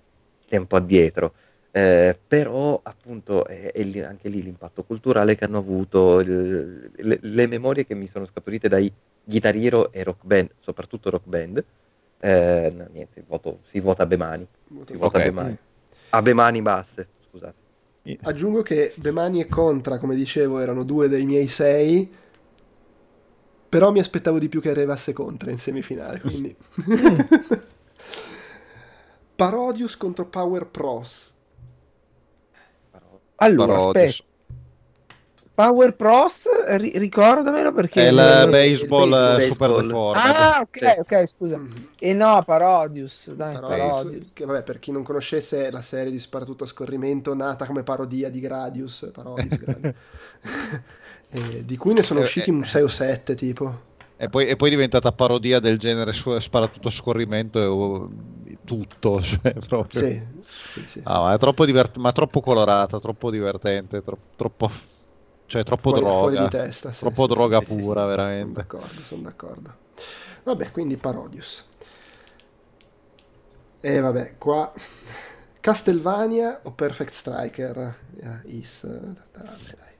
tempo 0.47 0.75
addietro. 0.75 1.33
Eh, 1.71 2.17
però 2.27 2.79
appunto 2.81 3.45
è, 3.45 3.71
è 3.71 3.83
lì- 3.83 4.01
anche 4.01 4.27
lì 4.27 4.41
l'impatto 4.41 4.83
culturale 4.83 5.35
che 5.35 5.45
hanno 5.45 5.59
avuto, 5.59 6.19
il- 6.19 6.91
le, 6.95 7.19
le 7.21 7.47
memorie 7.47 7.85
che 7.85 7.93
mi 7.93 8.07
sono 8.07 8.25
scaturite 8.25 8.67
dai 8.67 8.91
Guitar 9.23 9.55
Hero 9.55 9.91
e 9.91 10.03
Rock 10.03 10.25
Band, 10.25 10.49
soprattutto 10.59 11.09
Rock 11.11 11.27
Band. 11.27 11.63
Eh, 12.21 12.73
no, 12.75 12.87
niente, 12.91 13.23
voto- 13.27 13.59
si 13.69 13.79
vota 13.79 14.03
a 14.03 14.05
Bemani. 14.07 14.47
Si 14.85 14.97
vota 14.97 15.05
Ok. 15.05 15.15
a 15.15 15.19
Bemani. 15.19 15.57
A 16.09 16.21
Bemani 16.21 16.61
basse, 16.61 17.07
scusate. 17.29 17.67
Aggiungo 18.23 18.63
che 18.63 18.91
Bemani 18.95 19.39
e 19.41 19.47
Contra, 19.47 19.99
come 19.99 20.15
dicevo, 20.15 20.59
erano 20.59 20.83
due 20.83 21.07
dei 21.07 21.25
miei 21.25 21.47
sei. 21.47 22.11
Però 23.69 23.91
mi 23.91 23.99
aspettavo 23.99 24.39
di 24.39 24.49
più 24.49 24.59
che 24.61 24.71
arrivasse 24.71 25.13
Contra 25.13 25.51
in 25.51 25.59
semifinale. 25.59 26.19
Quindi. 26.19 26.55
Parodius 29.35 29.95
contro 29.95 30.25
Power 30.25 30.65
Pros. 30.65 31.33
Allora, 33.41 33.77
aspetta. 33.77 34.23
Power 35.53 35.93
Pros, 35.95 36.45
ri- 36.77 36.97
ricordamelo 36.97 37.73
perché... 37.73 38.07
È 38.07 38.11
il 38.11 38.17
il 38.41 38.47
baseball, 38.47 38.47
baseball. 38.47 39.11
eh, 39.35 39.41
super 39.41 39.71
Baseball. 39.71 40.13
Ah, 40.13 40.59
ok, 40.61 40.77
Sì. 40.77 40.95
ok, 40.99 41.27
scusa. 41.27 41.57
Mm. 41.57 41.73
E 41.99 42.13
no, 42.13 42.43
Parodius, 42.45 43.31
dai, 43.33 43.59
Parodius, 43.59 44.03
Parodius. 44.03 44.33
che 44.33 44.45
vabbè, 44.45 44.63
per 44.63 44.79
chi 44.79 44.91
non 44.91 45.03
conoscesse 45.03 45.67
è 45.67 45.71
la 45.71 45.81
serie 45.81 46.11
di 46.11 46.19
Sparatutto 46.19 46.63
a 46.63 46.67
scorrimento 46.67 47.33
nata 47.35 47.65
come 47.65 47.83
parodia 47.83 48.29
di 48.29 48.39
Gradius, 48.39 49.09
Parodius, 49.13 49.57
Gradius. 49.57 49.95
E 51.31 51.63
di 51.63 51.77
cui 51.77 51.93
ne 51.93 52.01
sono 52.03 52.19
Eh, 52.19 52.23
usciti 52.23 52.49
eh. 52.49 52.53
un 52.53 52.63
6 52.63 52.81
o 52.83 52.87
7 52.87 53.35
tipo. 53.35 53.81
E 54.21 54.27
poi, 54.29 54.47
e 54.47 54.55
poi 54.57 54.67
è 54.67 54.71
diventata 54.71 55.11
parodia 55.13 55.59
del 55.59 55.77
genere 55.79 56.11
su, 56.11 56.37
spara 56.39 56.67
tutto 56.67 56.89
a 56.89 56.91
scorrimento 56.91 57.59
e 57.59 57.65
oh, 57.65 58.09
tutto. 58.65 59.21
Cioè, 59.23 59.53
proprio. 59.67 60.01
Sì, 60.01 60.21
sì, 60.65 60.85
sì. 60.87 61.03
Ah, 61.03 61.21
ma 61.21 61.33
è 61.33 61.37
troppo 61.37 61.65
divert- 61.65 61.97
ma 61.97 62.11
troppo 62.11 62.39
colorata, 62.41 62.99
troppo 62.99 63.31
divertente, 63.31 64.01
tro- 64.01 64.19
troppo, 64.35 64.69
cioè, 65.45 65.63
troppo 65.63 65.91
fuori, 65.91 66.11
droga. 66.11 66.11
fuori 66.11 66.47
testa. 66.47 66.93
sì, 66.93 67.11
troppo 67.11 67.25
droga 67.27 67.61
pura, 67.61 68.05
Sono 68.37 68.51
veramente. 68.51 68.53
d'accordo, 68.53 69.03
sono 69.03 69.23
d'accordo. 69.23 69.77
Vabbè, 70.43 70.71
quindi 70.71 70.97
Parodius. 70.97 71.65
E 73.81 73.99
vabbè, 73.99 74.37
qua 74.37 74.71
Castlevania 75.61 76.61
o 76.63 76.71
Perfect 76.73 77.13
Striker? 77.13 77.95
Eh, 78.21 78.39
Is, 78.57 78.83
eh, 78.83 78.89
vabbè, 79.33 79.75
dai, 79.77 79.93
su. 79.95 79.98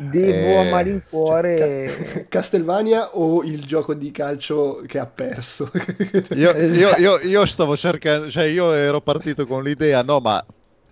Devo 0.00 0.60
Eh, 0.60 0.60
a 0.60 0.62
malincuore... 0.64 1.96
Ca- 2.12 2.26
Castlevania 2.28 3.16
o 3.16 3.42
il 3.42 3.64
gioco 3.64 3.94
di 3.94 4.10
calcio 4.12 4.82
che 4.86 4.98
ha 4.98 5.06
perso? 5.06 5.70
Io, 6.34 6.52
io- 6.56 6.94
io- 6.96 7.18
io 7.20 7.46
stavo 7.46 7.76
cercando, 7.76 8.30
cioè 8.30 8.44
io 8.44 8.72
ero 8.72 9.00
partito 9.00 9.46
con 9.46 9.62
l'idea, 9.62 10.02
no, 10.02 10.20
ma 10.20 10.44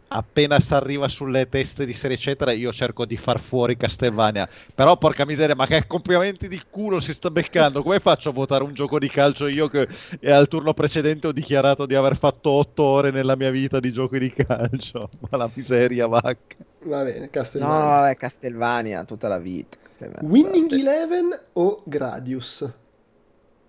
appena 0.09 0.61
si 0.61 0.75
arriva 0.75 1.09
sulle 1.09 1.49
teste 1.49 1.85
di 1.85 1.93
serie 1.93 2.17
eccetera, 2.17 2.53
io 2.53 2.73
cerco 2.73 3.05
di 3.05 3.17
far 3.17 3.39
fuori 3.39 3.77
Castlevania. 3.77 4.49
Però 4.75 4.97
porca 4.97 5.25
miseria, 5.27 5.55
ma 5.55 5.67
che 5.67 5.87
complimenti 5.87 6.49
di 6.49 6.61
culo 6.71 7.01
si 7.01 7.13
sta 7.13 7.31
beccando. 7.31 7.83
Come 7.83 8.01
faccio 8.01 8.31
a 8.31 8.33
votare 8.33 8.65
un 8.65 8.75
gioco 8.75 8.99
di 8.99 9.09
calcio 9.09 9.47
io 9.47 9.69
che 9.69 9.87
al 10.25 10.49
turno 10.49 10.75
precedente 10.75 11.27
ho 11.29 11.33
dichiarato 11.33 11.87
di 11.87 11.95
aver 11.95 12.17
fatto 12.17 12.51
otto 12.51 12.83
ore 12.83 13.11
nella 13.11 13.37
mia 13.37 13.51
vita 13.51 13.81
di 13.81 13.93
giochi 13.93 14.19
di 14.19 14.33
calcio? 14.33 15.11
Ma 15.31 15.37
la 15.39 15.51
miseria, 15.55 16.07
vacca. 16.07 16.57
Va 16.85 17.03
bene, 17.03 17.21
No, 17.21 17.31
Castlevania. 17.31 17.85
vabbè, 17.85 18.15
Castelvania 18.15 19.05
tutta 19.05 19.29
la 19.29 19.39
vita. 19.39 19.77
Castelvania. 19.83 20.29
Winning 20.29 20.71
Eleven 20.73 21.29
o 21.55 21.83
Gradius? 21.85 22.65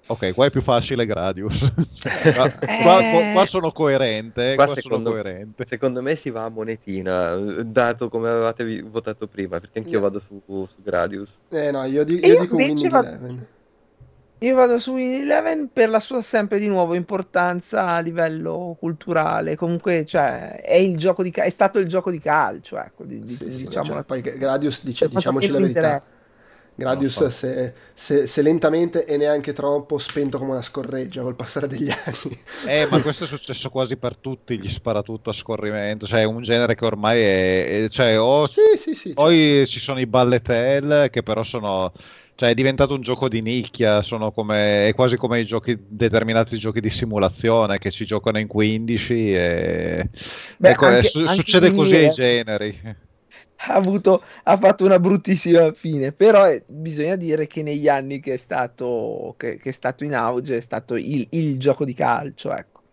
Ok, 0.10 0.34
qua 0.34 0.46
è 0.46 0.50
più 0.52 0.62
facile 0.62 1.06
Gradius. 1.06 1.70
Qua, 2.34 2.50
qua- 2.52 3.02
qua- 3.02 3.32
qua 3.34 3.46
sono 3.46 3.72
coerente, 3.72 4.52
eh, 4.54 4.56
Qua 4.56 4.64
qua, 4.66 4.74
sono 4.74 4.82
secondo- 4.82 5.12
coerente. 5.12 5.66
Secondo 5.66 6.02
me 6.02 6.16
si 6.16 6.30
va 6.30 6.46
a 6.46 6.50
monetina, 6.50 7.34
eh, 7.34 7.64
dato 7.66 8.08
come 8.08 8.30
avevate 8.30 8.82
votato 8.84 9.28
prima, 9.28 9.60
perché 9.60 9.80
anch'io 9.80 10.00
Yeah. 10.00 10.02
vado 10.02 10.20
su, 10.20 10.42
su 10.46 10.76
Gradius. 10.82 11.38
Eh 11.50 11.72
no, 11.72 11.84
io, 11.84 12.04
di- 12.06 12.20
io 12.26 12.34
io 12.34 12.40
dico 12.40 12.56
Winning 12.56 12.90
vado- 12.90 13.08
Eleven. 13.08 13.46
Io 14.40 14.56
vado 14.56 14.80
su 14.80 14.94
Winning 14.94 15.24
Eleven 15.24 15.70
per 15.74 15.90
la 15.90 16.00
sua 16.00 16.22
sempre 16.22 16.60
di 16.60 16.68
nuovo 16.68 16.94
importanza 16.94 17.88
a 17.88 18.00
livello 18.00 18.78
culturale. 18.80 19.56
Comunque, 19.56 20.06
cioè, 20.06 20.62
è 20.62 20.76
il 20.76 20.98
gioco 20.98 21.24
di 21.24 21.32
ca- 21.32 21.44
è 21.44 21.50
stato 21.50 21.80
il 21.80 21.88
gioco 21.88 22.12
di 22.12 22.20
calcio, 22.20 22.78
ecco, 22.80 23.04
di- 23.04 23.20
di- 23.20 23.34
Sì, 23.36 23.52
sì, 23.52 23.64
diciamo. 23.66 23.86
cioè, 23.94 24.04
poi 24.04 24.22
Gradius, 24.22 24.84
dice- 24.86 25.10
diciamoci 25.10 25.50
la 25.50 25.60
verità. 25.60 25.80
interessa. 25.80 26.04
Gradius 26.78 27.20
Non 27.22 27.32
se, 27.32 27.74
se- 27.94 28.28
se 28.28 28.42
lentamente 28.42 29.06
e 29.06 29.18
neanche 29.18 29.52
troppo 29.54 29.98
spento 29.98 30.38
come 30.38 30.52
una 30.52 30.62
scorreggia 30.62 31.22
col 31.22 31.36
passare 31.36 31.68
degli 31.68 31.90
anni. 32.06 32.38
Eh, 32.64 32.86
ma 32.86 33.00
questo 33.02 33.24
è 33.24 33.28
successo 33.28 33.70
quasi 33.70 33.98
per 33.98 34.18
tutti 34.18 34.60
gli 34.60 34.68
sparatutto 34.68 35.30
a 35.30 35.34
scorrimento, 35.34 36.06
cioè 36.06 36.22
è 36.22 36.24
un 36.26 36.42
genere 36.42 36.76
che 36.76 36.86
ormai 36.86 37.22
è, 37.22 37.84
è- 37.86 37.90
cioè 37.90 38.20
o 38.20 38.48
Sì, 38.48 38.62
sì, 38.76 38.94
sì. 38.94 39.14
poi 39.14 39.66
ci 39.68 39.80
sono 39.80 40.00
i 40.00 40.06
balletel 40.08 41.10
che 41.10 41.24
però 41.24 41.44
sono 41.44 41.92
cioè 42.36 42.50
è 42.50 42.54
diventato 42.54 42.94
un 42.94 43.02
gioco 43.02 43.30
di 43.30 43.42
nicchia, 43.42 44.02
sono 44.04 44.32
come 44.32 44.88
è 44.90 44.94
quasi 44.94 45.18
come 45.18 45.40
i 45.40 45.46
giochi 45.46 45.76
determinati 45.88 46.58
giochi 46.60 46.82
di 46.82 46.90
simulazione 46.90 47.80
che 47.80 47.90
si 47.90 48.06
giocano 48.06 48.38
in 48.38 48.48
15 48.48 49.34
e 49.34 50.10
Beh, 50.58 50.70
ecco, 50.72 50.86
anche- 50.86 51.10
su- 51.10 51.20
anche 51.20 51.34
succede 51.34 51.72
così 51.72 51.96
ai 51.96 52.12
generi. 52.12 52.96
Ha 53.60 53.74
avuto, 53.74 54.24
ha 54.44 54.58
fatto 54.58 54.86
una 54.86 55.00
bruttissima 55.00 55.74
fine, 55.74 56.12
però 56.14 56.48
eh, 56.48 56.64
bisogna 56.68 57.16
dire 57.16 57.48
che 57.48 57.64
negli 57.64 57.88
anni 57.88 58.20
che 58.20 58.34
è 58.34 58.38
stato, 58.38 59.34
che, 59.38 59.58
che 59.58 59.70
è 59.70 59.72
stato 59.72 60.04
in 60.04 60.14
auge 60.16 60.58
è 60.58 60.62
stato 60.62 60.96
il, 60.96 61.28
il 61.32 61.58
gioco 61.60 61.84
di 61.86 61.94
calcio, 61.94 62.54
ecco. 62.54 62.84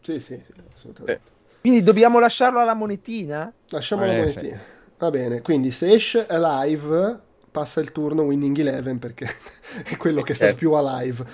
Sì, 0.00 0.20
sì, 0.20 0.40
sì, 0.44 0.52
assolutamente. 0.72 1.32
Quindi 1.60 1.82
dobbiamo 1.82 2.18
lasciarlo 2.20 2.60
alla 2.60 2.74
monetina? 2.74 3.52
Lasciamo 3.68 4.04
la 4.04 4.12
Eh, 4.12 4.16
monetina. 4.18 4.60
Va 4.98 5.10
bene, 5.10 5.42
quindi 5.42 5.72
se 5.72 5.92
esce 5.92 6.26
Alive 6.26 7.20
passa 7.50 7.80
il 7.80 7.92
turno 7.92 8.22
Winning 8.22 8.56
Eleven 8.58 8.98
perché 8.98 9.26
è 9.84 9.96
quello 9.96 10.22
che 10.22 10.34
sta 10.34 10.46
Certo. 10.46 10.58
più 10.58 10.72
alive. 10.72 11.24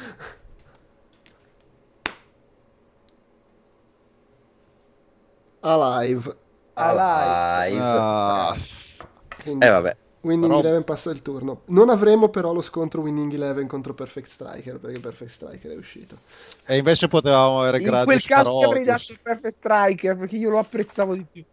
Alive. 5.63 6.37
Alive. 6.75 7.79
Alive. 7.79 7.81
Ah, 7.83 8.57
Quindi 9.43 9.67
Eh 9.67 9.69
vabbè, 9.71 9.97
Winning 10.23 10.47
però- 10.49 10.61
Eleven 10.61 10.85
passa 10.85 11.11
il 11.11 11.21
turno. 11.23 11.63
Non 11.67 11.89
avremo 11.91 12.29
però 12.29 12.53
lo 12.53 12.63
scontro 12.63 13.01
Winning 13.03 13.33
Eleven 13.33 13.67
contro 13.67 13.93
Perfect 13.95 14.29
Striker 14.29 14.79
perché 14.79 15.01
Perfect 15.01 15.31
Striker 15.31 15.73
è 15.73 15.77
uscito. 15.77 16.17
e 16.65 16.77
invece 16.77 17.09
potevamo 17.09 17.61
avere 17.63 17.83
In 17.83 18.03
quel 18.05 18.23
caso 18.25 18.59
ti 18.59 18.65
avrei 18.65 18.85
dato 18.85 19.13
il 19.13 19.19
Perfect 19.21 19.57
Striker 19.57 20.17
perché 20.17 20.37
io 20.37 20.51
lo 20.51 20.59
apprezzavo 20.59 21.15
di 21.15 21.27
più. 21.31 21.45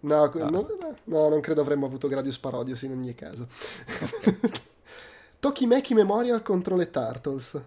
No, 0.00 0.22
Ah. 0.24 0.30
non, 0.50 0.66
no, 1.04 1.28
non 1.28 1.40
credo 1.40 1.60
avremmo 1.62 1.86
avuto 1.86 2.06
Gradius 2.08 2.38
Parodius 2.38 2.82
in 2.82 2.90
ogni 2.92 3.14
caso. 3.14 3.46
Tokimeki 5.40 5.94
Memorial 5.94 6.42
contro 6.42 6.76
le 6.76 6.90
Turtles. 6.90 7.60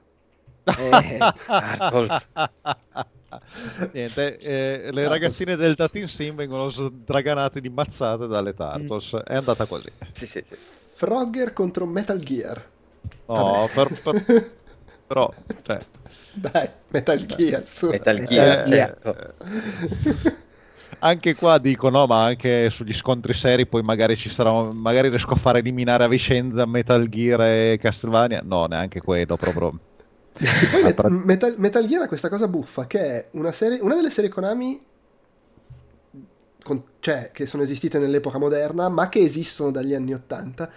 Eh. 0.78 1.18
Niente, 3.94 4.38
eh, 4.40 4.90
le 4.92 5.08
ragazzine 5.08 5.56
del 5.56 5.76
Datin 5.76 6.08
Sim 6.08 6.36
vengono 6.36 6.70
sdraganate 6.70 7.62
di 7.62 7.70
mazzate 7.70 8.28
dalle 8.28 8.54
Turtles. 8.54 9.16
È 9.24 9.36
andata 9.36 9.66
così. 9.66 9.90
Sì, 10.14 10.26
sì, 10.26 10.44
sì. 10.48 10.58
Frogger 10.96 11.54
contro 11.54 11.86
Metal 11.86 12.20
Gear. 12.20 12.66
No, 13.28 13.70
per- 13.74 14.00
per- 14.02 14.52
però, 15.08 15.32
cioè, 15.64 15.80
Dai, 16.34 16.70
Metal 16.90 17.26
Gear, 17.26 17.66
su. 17.66 17.90
Metal 17.90 18.18
Eh, 18.18 18.24
Gear, 18.26 18.60
eh, 18.60 18.66
certo. 18.66 19.16
anche 21.00 21.36
qua 21.36 21.58
dico 21.60 21.90
no, 21.90 22.06
ma 22.06 22.24
anche 22.26 22.70
sugli 22.70 22.94
scontri 22.94 23.34
seri 23.34 23.66
poi 23.68 23.82
magari 23.84 24.16
ci 24.16 24.30
sarà, 24.30 24.52
magari 24.72 25.10
riesco 25.10 25.34
a 25.34 25.38
far 25.38 25.58
eliminare 25.58 26.04
a 26.04 26.08
Vicenza 26.08 26.66
Metal 26.66 27.08
Gear 27.08 27.42
e 27.42 27.78
Castlevania. 27.80 28.42
No, 28.44 28.66
neanche 28.66 29.02
quello 29.02 29.38
proprio. 29.38 29.80
E 30.40 30.70
poi 30.72 30.84
Met- 30.84 31.08
Metal, 31.08 31.56
Metal 31.58 31.86
Gear 31.86 32.04
ha 32.04 32.08
questa 32.08 32.30
cosa 32.30 32.48
buffa 32.48 32.88
che 32.88 33.00
è 33.00 33.28
una, 33.32 33.52
serie, 33.52 33.80
una 33.82 33.96
delle 33.96 34.10
serie 34.12 34.30
Konami 34.30 34.80
con- 36.64 36.84
cioè, 37.00 37.32
che 37.34 37.46
sono 37.46 37.64
esistite 37.64 38.00
nell'epoca 38.00 38.38
moderna 38.38 38.90
ma 38.90 39.10
che 39.10 39.20
esistono 39.20 39.72
dagli 39.72 39.94
anni 39.94 40.14
80 40.14 40.70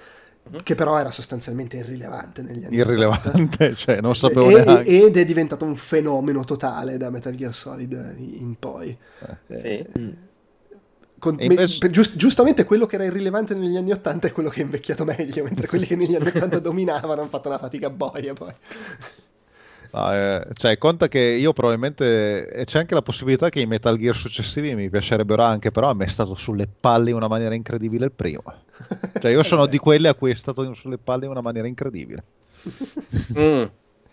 Mhm. 0.44 0.62
che 0.64 0.74
però 0.74 0.98
era 0.98 1.12
sostanzialmente 1.12 1.76
irrilevante 1.76 2.42
negli 2.42 2.64
anni 2.64 2.80
80. 2.80 2.90
Irrilevante, 2.90 3.74
cioè 3.76 4.00
non 4.00 4.16
sapevo 4.16 4.48
E- 4.50 4.64
neanche. 4.64 5.04
ed 5.04 5.16
è 5.16 5.24
diventato 5.24 5.64
un 5.64 5.76
fenomeno 5.76 6.42
totale 6.44 6.96
da 6.96 7.10
Metal 7.10 7.32
Gear 7.36 7.54
Solid 7.54 7.92
in 8.18 8.56
poi. 8.58 8.88
Eh, 9.46 9.86
Sì. 9.92 10.16
con- 11.20 11.36
E 11.38 11.44
invece- 11.44 11.78
me- 11.82 11.90
giust- 11.90 12.16
giustamente 12.16 12.64
quello 12.64 12.86
che 12.86 12.96
era 12.96 13.04
irrilevante 13.04 13.54
negli 13.54 13.76
anni 13.76 13.92
80 13.92 14.26
è 14.26 14.32
quello 14.32 14.48
che 14.48 14.62
è 14.62 14.64
invecchiato 14.64 15.04
meglio, 15.04 15.44
mentre 15.44 15.68
quelli 15.68 15.86
che 15.86 15.94
negli 15.94 16.16
anni 16.16 16.26
80 16.26 16.58
dominavano 16.58 17.20
hanno 17.20 17.28
fatto 17.30 17.46
una 17.46 17.58
fatica 17.58 17.88
boia 17.90 18.34
poi. 18.34 18.52
No, 19.94 20.10
eh, 20.14 20.46
cioè, 20.54 20.78
conta 20.78 21.06
che 21.08 21.18
io 21.20 21.52
probabilmente 21.52 22.48
e 22.48 22.64
c'è 22.64 22.78
anche 22.78 22.94
la 22.94 23.02
possibilità 23.02 23.50
che 23.50 23.60
i 23.60 23.66
Metal 23.66 23.98
Gear 23.98 24.16
successivi 24.16 24.74
mi 24.74 24.88
piacerebbero 24.88 25.42
anche, 25.42 25.70
però 25.70 25.90
a 25.90 25.94
me 25.94 26.06
è 26.06 26.08
stato 26.08 26.34
sulle 26.34 26.66
palle 26.66 27.10
in 27.10 27.16
una 27.16 27.28
maniera 27.28 27.54
incredibile 27.54 28.06
il 28.06 28.12
primo. 28.12 28.42
Cioè, 29.20 29.30
io 29.30 29.42
sono 29.42 29.66
di 29.66 29.76
quelli 29.78 30.06
a 30.08 30.14
cui 30.14 30.30
è 30.30 30.34
stato 30.34 30.72
sulle 30.74 30.96
palle 30.98 31.26
in 31.26 31.30
una 31.30 31.42
maniera 31.42 31.68
incredibile. 31.68 32.24
Mm. 33.38 33.64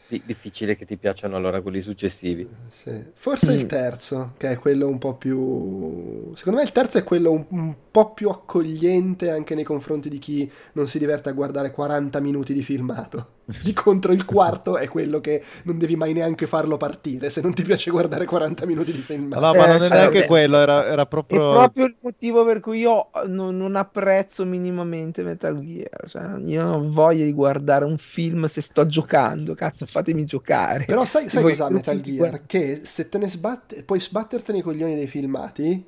Di- 0.08 0.24
difficile 0.26 0.76
che 0.76 0.86
ti 0.86 0.98
piacciono 0.98 1.36
allora 1.36 1.62
quelli 1.62 1.82
successivi. 1.82 2.50
Sì. 2.72 2.92
Forse 3.14 3.52
Mm. 3.52 3.56
il 3.56 3.66
terzo, 3.68 4.34
che 4.38 4.50
è 4.50 4.58
quello 4.58 4.88
un 4.88 4.98
po' 4.98 5.14
più... 5.16 6.34
Secondo 6.36 6.58
me 6.60 6.66
il 6.66 6.72
terzo 6.72 6.98
è 6.98 7.04
quello 7.04 7.32
un, 7.32 7.46
un 7.50 7.76
po' 7.92 8.12
più 8.14 8.30
accogliente 8.30 9.30
anche 9.30 9.54
nei 9.56 9.64
confronti 9.64 10.10
di 10.10 10.18
chi 10.18 10.52
non 10.74 10.88
si 10.88 10.98
diverte 10.98 11.30
a 11.30 11.34
guardare 11.34 11.70
40 11.72 12.20
minuti 12.22 12.54
di 12.54 12.64
filmato. 12.64 13.38
Di 13.64 13.74
contro 13.74 14.12
il 14.12 14.26
quarto 14.26 14.78
è 14.78 14.88
quello 14.88 15.20
che 15.20 15.44
non 15.64 15.78
devi 15.80 15.96
mai 15.96 16.14
neanche 16.14 16.46
farlo 16.48 16.78
partire 16.78 17.30
se 17.32 17.42
non 17.42 17.54
ti 17.54 17.64
piace 17.64 17.90
guardare 17.90 18.26
40 18.26 18.66
minuti 18.66 18.92
di 18.92 19.02
filmato. 19.02 19.40
No, 19.40 19.54
ma 19.54 19.66
Eh, 19.66 19.68
non 19.68 19.84
è 19.84 19.88
cioè, 19.88 19.98
neanche 19.98 20.24
quello, 20.26 20.58
era, 20.58 20.86
era 20.86 21.08
È 21.32 21.38
proprio... 21.38 21.52
proprio 21.52 21.86
il 21.86 21.96
motivo 22.00 22.46
per 22.46 22.60
cui 22.60 22.80
io 22.80 23.10
non, 23.28 23.58
non 23.58 23.76
apprezzo 23.76 24.46
minimamente 24.46 25.24
Metal 25.24 25.60
Gear. 25.66 26.08
Cioè, 26.08 26.38
io 26.46 26.62
non 26.64 26.74
ho 26.74 26.92
voglia 26.92 27.26
di 27.26 27.34
guardare 27.34 27.86
un 27.86 27.98
film 27.98 28.46
se 28.46 28.62
sto 28.62 28.86
giocando. 28.86 29.56
Cazzo, 29.56 29.86
fatemi 29.86 30.26
giocare. 30.26 30.86
Però 30.86 31.06
sai, 31.06 31.30
sai 31.30 31.44
cos'ha 31.44 31.70
Metal 31.70 32.00
Gear? 32.02 32.46
Che 32.46 32.82
se 32.84 33.10
te 33.10 33.18
ne 33.18 33.30
sbatte, 33.30 33.84
puoi 33.84 34.00
sbattertene 34.00 34.60
i 34.60 34.62
coglioni 34.62 34.96
dei 34.96 35.08
filmati, 35.08 35.84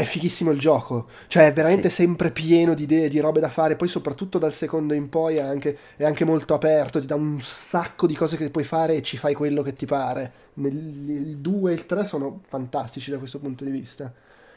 è 0.00 0.04
fighissimo 0.04 0.50
il 0.50 0.58
gioco. 0.58 1.08
Cioè, 1.28 1.46
è 1.46 1.52
veramente 1.52 1.88
Sì. 1.88 1.96
sempre 2.02 2.30
pieno 2.30 2.74
di 2.74 2.82
idee, 2.84 3.08
di 3.08 3.20
robe 3.20 3.40
da 3.40 3.48
fare. 3.48 3.76
Poi, 3.76 3.88
soprattutto 3.88 4.38
dal 4.38 4.52
secondo 4.52 4.94
in 4.94 5.08
poi, 5.08 5.36
è 5.36 5.40
anche, 5.40 5.76
è 5.96 6.04
anche 6.04 6.24
molto 6.24 6.54
aperto. 6.54 7.00
Ti 7.00 7.06
dà 7.06 7.14
un 7.14 7.40
sacco 7.42 8.06
di 8.06 8.14
cose 8.14 8.36
che 8.36 8.50
puoi 8.50 8.64
fare 8.64 8.94
e 8.96 9.02
ci 9.02 9.16
fai 9.16 9.34
quello 9.34 9.62
che 9.62 9.72
ti 9.74 9.86
pare. 9.86 10.32
Nel, 10.54 10.74
il 10.74 11.36
2 11.38 11.70
e 11.72 11.74
il 11.74 11.86
3 11.86 12.04
sono 12.06 12.40
fantastici 12.48 13.10
da 13.10 13.18
questo 13.18 13.38
punto 13.38 13.64
di 13.64 13.70
vista. 13.70 14.12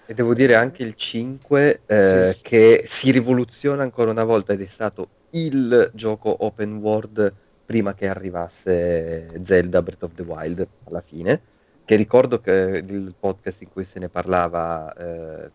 E 0.05 0.13
devo 0.13 0.33
dire 0.33 0.55
anche 0.55 0.83
il 0.83 0.95
5 0.95 1.81
eh, 1.85 2.33
Sì. 2.35 2.41
che 2.41 2.83
si 2.85 3.11
rivoluziona 3.11 3.83
ancora 3.83 4.11
una 4.11 4.25
volta 4.25 4.53
ed 4.53 4.61
è 4.61 4.67
stato 4.67 5.07
il 5.31 5.91
gioco 5.93 6.43
open 6.45 6.77
world 6.77 7.33
prima 7.65 7.93
che 7.93 8.07
arrivasse 8.07 9.39
Zelda 9.43 9.81
Breath 9.81 10.03
of 10.03 10.13
the 10.13 10.23
Wild 10.23 10.67
alla 10.85 11.01
fine. 11.01 11.41
Che 11.85 11.95
ricordo 11.97 12.39
che 12.39 12.83
il 12.87 13.13
podcast 13.19 13.61
in 13.61 13.69
cui 13.69 13.83
se 13.83 13.99
ne 13.99 14.07
parlava, 14.09 14.93
eh, 14.93 15.51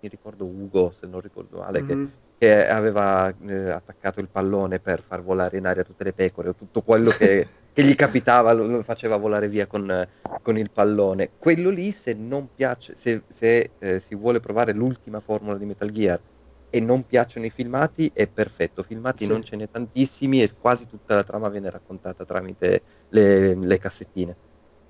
mi 0.00 0.08
ricordo 0.08 0.44
Ugo, 0.44 0.90
se 0.92 1.06
non 1.06 1.20
ricordo 1.20 1.58
male, 1.58 1.82
che 1.84 1.94
Mhm. 1.94 2.12
che 2.38 2.68
aveva 2.68 3.34
eh, 3.46 3.70
attaccato 3.70 4.20
il 4.20 4.28
pallone 4.28 4.78
per 4.78 5.00
far 5.00 5.22
volare 5.22 5.56
in 5.56 5.64
aria 5.64 5.82
tutte 5.82 6.04
le 6.04 6.12
pecore 6.12 6.50
o 6.50 6.54
tutto 6.54 6.82
quello 6.82 7.08
che, 7.10 7.46
che 7.72 7.82
gli 7.82 7.94
capitava 7.94 8.52
lo, 8.52 8.66
lo 8.66 8.82
faceva 8.82 9.16
volare 9.16 9.48
via 9.48 9.66
con, 9.66 10.06
con 10.42 10.58
il 10.58 10.70
pallone. 10.70 11.30
Quello 11.38 11.70
lì, 11.70 11.90
se 11.92 12.12
non 12.12 12.52
piace, 12.54 12.94
se, 12.94 13.22
se, 13.26 13.70
eh, 13.78 14.00
si 14.00 14.14
vuole 14.14 14.40
provare 14.40 14.72
l'ultima 14.74 15.20
formula 15.20 15.56
di 15.56 15.64
Metal 15.64 15.90
Gear 15.90 16.20
e 16.68 16.80
non 16.80 17.06
piacciono 17.06 17.46
i 17.46 17.50
filmati, 17.50 18.10
è 18.12 18.26
perfetto. 18.26 18.82
Filmati 18.82 19.24
Sì. 19.24 19.30
non 19.30 19.42
ce 19.42 19.56
n'è 19.56 19.70
tantissimi 19.70 20.42
e 20.42 20.52
quasi 20.58 20.86
tutta 20.86 21.14
la 21.14 21.24
trama 21.24 21.48
viene 21.48 21.70
raccontata 21.70 22.26
tramite 22.26 22.82
le, 23.08 23.54
le 23.54 23.78
cassettine. 23.78 24.36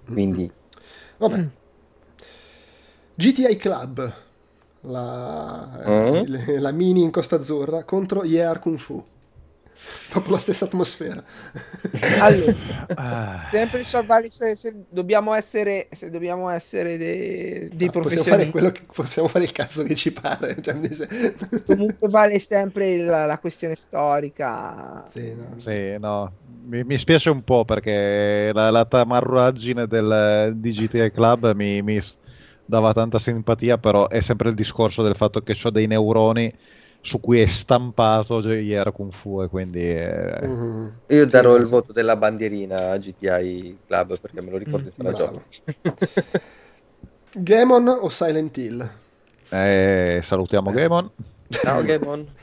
Quindi, 0.06 0.50
Vabbè. 1.18 1.44
GTI 3.14 3.56
Club, 3.56 4.12
la, 4.82 5.80
Mm. 5.86 6.14
il- 6.16 6.60
la 6.60 6.70
mini 6.72 7.02
in 7.02 7.10
Costa 7.10 7.36
Azzurra 7.36 7.84
contro 7.84 8.24
Year 8.24 8.58
Kung 8.58 8.78
Fu. 8.78 9.02
Proprio 10.08 10.32
la 10.32 10.38
stessa 10.38 10.64
atmosfera. 10.64 11.22
Allora, 12.20 12.54
Ah, 12.96 13.48
sempre 13.52 13.84
Salvari, 13.84 14.30
se, 14.30 14.56
se 14.56 14.84
dobbiamo 14.88 15.34
essere, 15.34 15.88
se 15.92 16.08
dobbiamo 16.08 16.48
essere 16.48 16.96
dei, 16.96 17.68
dei 17.72 17.88
Ah, 17.88 17.90
possiamo, 17.90 18.22
fare 18.24 18.46
professionisti, 18.46 18.50
quello 18.50 18.70
che, 18.70 18.82
possiamo 18.90 19.28
fare 19.28 19.44
il 19.44 19.52
cazzo 19.52 19.82
che 19.82 19.94
ci 19.94 20.12
pare. 20.12 20.56
Cioè, 20.62 20.78
se- 20.92 21.34
comunque 21.66 22.08
vale 22.08 22.38
sempre 22.38 22.96
la, 23.04 23.26
la 23.26 23.38
questione 23.38 23.74
storica. 23.76 25.04
Sì, 25.08 25.34
no. 25.34 25.54
sì, 25.58 25.96
no. 25.98 26.32
Mi, 26.66 26.82
mi 26.84 26.98
spiace 26.98 27.30
un 27.30 27.44
po' 27.44 27.64
perché 27.64 28.50
la, 28.52 28.70
la 28.70 28.84
tamarraggine 28.86 29.86
del, 29.86 30.52
di 30.56 30.72
GTA 30.72 31.10
Club 31.10 31.52
mi, 31.54 31.80
mi 31.82 32.00
dava 32.64 32.92
tanta 32.92 33.18
simpatia, 33.18 33.78
però 33.78 34.08
è 34.08 34.20
sempre 34.20 34.48
il 34.48 34.54
discorso 34.56 35.02
del 35.02 35.14
fatto 35.14 35.42
che 35.42 35.56
ho 35.62 35.70
dei 35.70 35.86
neuroni 35.86 36.52
su 37.00 37.20
cui 37.20 37.40
è 37.40 37.46
stampato 37.46 38.40
JR 38.40 38.90
Kung 38.92 39.12
Fu 39.12 39.42
e 39.42 39.48
quindi... 39.48 39.80
eh, 39.80 40.50
Mhm. 40.50 41.00
io 41.08 41.26
darò 41.26 41.56
il 41.56 41.66
sì. 41.66 41.66
voto 41.66 41.92
della 41.92 42.16
bandierina 42.16 42.90
a 42.90 42.98
GTI 42.98 43.80
Club 43.86 44.18
perché 44.20 44.40
me 44.42 44.50
lo 44.50 44.58
ricordo 44.58 44.90
Mm, 44.98 45.12
giochi. 45.12 45.40
Gamon 47.48 47.86
o 47.88 48.10
Silent 48.10 48.56
Hill? 48.58 48.82
eh, 49.50 50.20
salutiamo 50.22 50.70
Gamon. 50.72 51.10
Ciao 51.50 51.82
Gamon. 51.82 52.36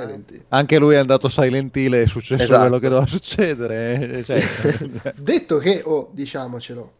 Silent 0.00 0.30
Hill. 0.30 0.44
Anche 0.48 0.78
lui 0.78 0.94
è 0.94 0.98
andato 0.98 1.28
Silent 1.28 1.76
Hill 1.76 1.94
e 1.94 2.02
è 2.02 2.06
successo 2.06 2.42
Esatto. 2.42 2.60
quello 2.60 2.78
che 2.78 2.88
doveva 2.88 3.06
succedere. 3.06 4.18
eh, 4.18 4.24
cioè, 4.24 4.42
Detto 5.16 5.58
che, 5.58 5.82
oh, 5.84 6.10
diciamocelo, 6.12 6.92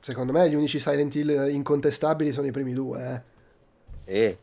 secondo 0.00 0.32
me 0.32 0.48
gli 0.48 0.54
unici 0.54 0.78
Silent 0.78 1.14
Hill 1.14 1.52
incontestabili 1.52 2.32
sono 2.32 2.46
i 2.46 2.52
primi 2.52 2.72
due. 2.72 3.22
Eh. 4.04 4.22
Eh, 4.26 4.38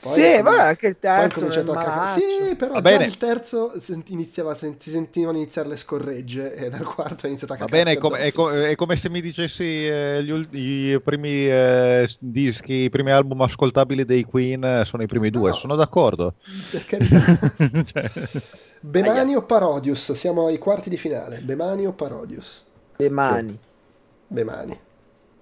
Poi 0.00 0.12
sì, 0.12 0.34
com- 0.36 0.42
vabbè, 0.44 0.60
anche 0.60 0.86
il 0.86 0.96
Poi 1.12 1.20
terzo. 1.28 1.38
cominciato 1.40 1.72
a 1.72 1.74
malaccio. 1.74 2.20
Sì, 2.20 2.54
però 2.54 2.74
Va 2.74 2.80
già 2.82 2.88
bene. 2.90 3.04
il 3.06 3.16
terzo 3.16 3.72
iniziava, 4.06 4.54
si 4.54 4.76
sentivano 4.78 5.36
iniziare 5.38 5.68
le 5.68 5.76
scorregge 5.76 6.54
e 6.54 6.68
dal 6.70 6.84
quarto 6.84 7.26
è 7.26 7.28
iniziato 7.28 7.54
a 7.54 7.56
Va 7.56 7.64
cacare. 7.64 7.82
bene, 7.84 7.96
è 7.96 8.00
come, 8.00 8.18
è 8.18 8.30
co- 8.32 8.50
è 8.52 8.74
come 8.76 8.94
se 8.96 9.10
mi 9.10 9.20
dicessi 9.20 9.64
eh, 9.88 10.22
gli 10.22 10.30
ul- 10.30 10.54
i 10.54 11.00
primi 11.02 11.48
eh, 11.50 12.08
dischi, 12.20 12.74
i 12.84 12.90
primi 12.90 13.10
album 13.10 13.40
ascoltabili 13.42 14.04
dei 14.04 14.22
Queen 14.22 14.62
eh, 14.62 14.84
sono 14.84 15.02
i 15.02 15.06
primi 15.06 15.30
due, 15.30 15.50
No. 15.50 15.56
sono 15.56 15.74
d'accordo. 15.74 16.34
Per 16.70 16.86
carità. 16.86 17.24
Cioè, 17.84 18.10
Bemani 18.80 19.34
o 19.34 19.42
Parodius? 19.42 20.12
Siamo 20.12 20.46
ai 20.46 20.58
quarti 20.58 20.88
di 20.90 20.96
finale. 20.96 21.40
Bemani 21.40 21.86
o 21.86 21.92
Parodius? 21.92 22.64
Le 22.96 23.10
mani. 23.10 23.58
Bemani. 24.28 24.78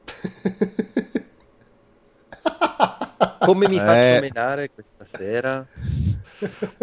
come 3.40 3.68
mi 3.68 3.76
Eh. 3.76 3.80
faccio 3.80 4.20
menare 4.20 4.70
questa 4.72 5.18
sera? 5.18 5.66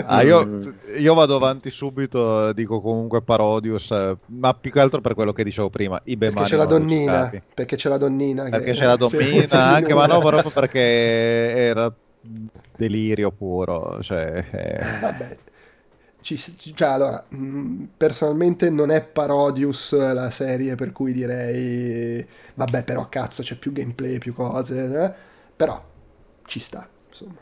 ah, 0.06 0.22
io, 0.24 0.46
Mm. 0.46 0.62
io 0.98 1.14
vado 1.14 1.36
avanti 1.36 1.70
subito, 1.70 2.50
eh, 2.50 2.54
dico 2.54 2.82
comunque 2.82 3.22
Parodius, 3.22 3.92
eh, 3.92 4.18
ma 4.28 4.54
più 4.54 4.72
che 4.72 4.80
altro 4.80 5.00
per 5.02 5.14
quello 5.14 5.32
che 5.32 5.44
dicevo 5.44 5.70
prima, 5.70 6.00
i 6.06 6.18
Perché 6.18 6.44
c'è 6.44 6.56
la 6.58 6.66
donnina. 6.66 7.26
giocati. 7.26 7.42
Perché 7.54 7.76
c'è 7.76 7.90
la 7.90 7.98
donnina. 7.98 8.44
che- 8.46 8.50
Perché 8.50 8.72
c'è 8.74 8.86
la 8.86 8.96
donnina 8.98 9.64
anche, 9.76 9.94
ma 9.94 10.06
no, 10.08 10.20
proprio 10.20 10.52
perché 10.52 10.80
era 10.80 11.94
delirio 12.76 13.32
puro. 13.32 14.00
Cioè, 14.02 14.46
eh, 14.52 15.00
Vabbè. 15.02 15.38
Ci, 16.22 16.38
ci- 16.38 16.74
cioè, 16.74 16.88
allora, 16.88 17.22
mh, 17.28 17.84
personalmente 17.98 18.70
non 18.70 18.92
è 18.92 19.04
Parodius 19.04 19.92
la 20.14 20.32
serie 20.32 20.76
per 20.76 20.94
cui 20.94 21.12
direi 21.12 22.26
vabbè, 22.56 22.84
però 22.86 23.10
cazzo, 23.10 23.44
c'è 23.44 23.56
più 23.56 23.74
gameplay, 23.74 24.20
più 24.20 24.34
cose, 24.34 25.04
eh? 25.04 25.14
però 25.54 25.84
ci 26.46 26.60
sta, 26.60 26.88
insomma. 27.08 27.40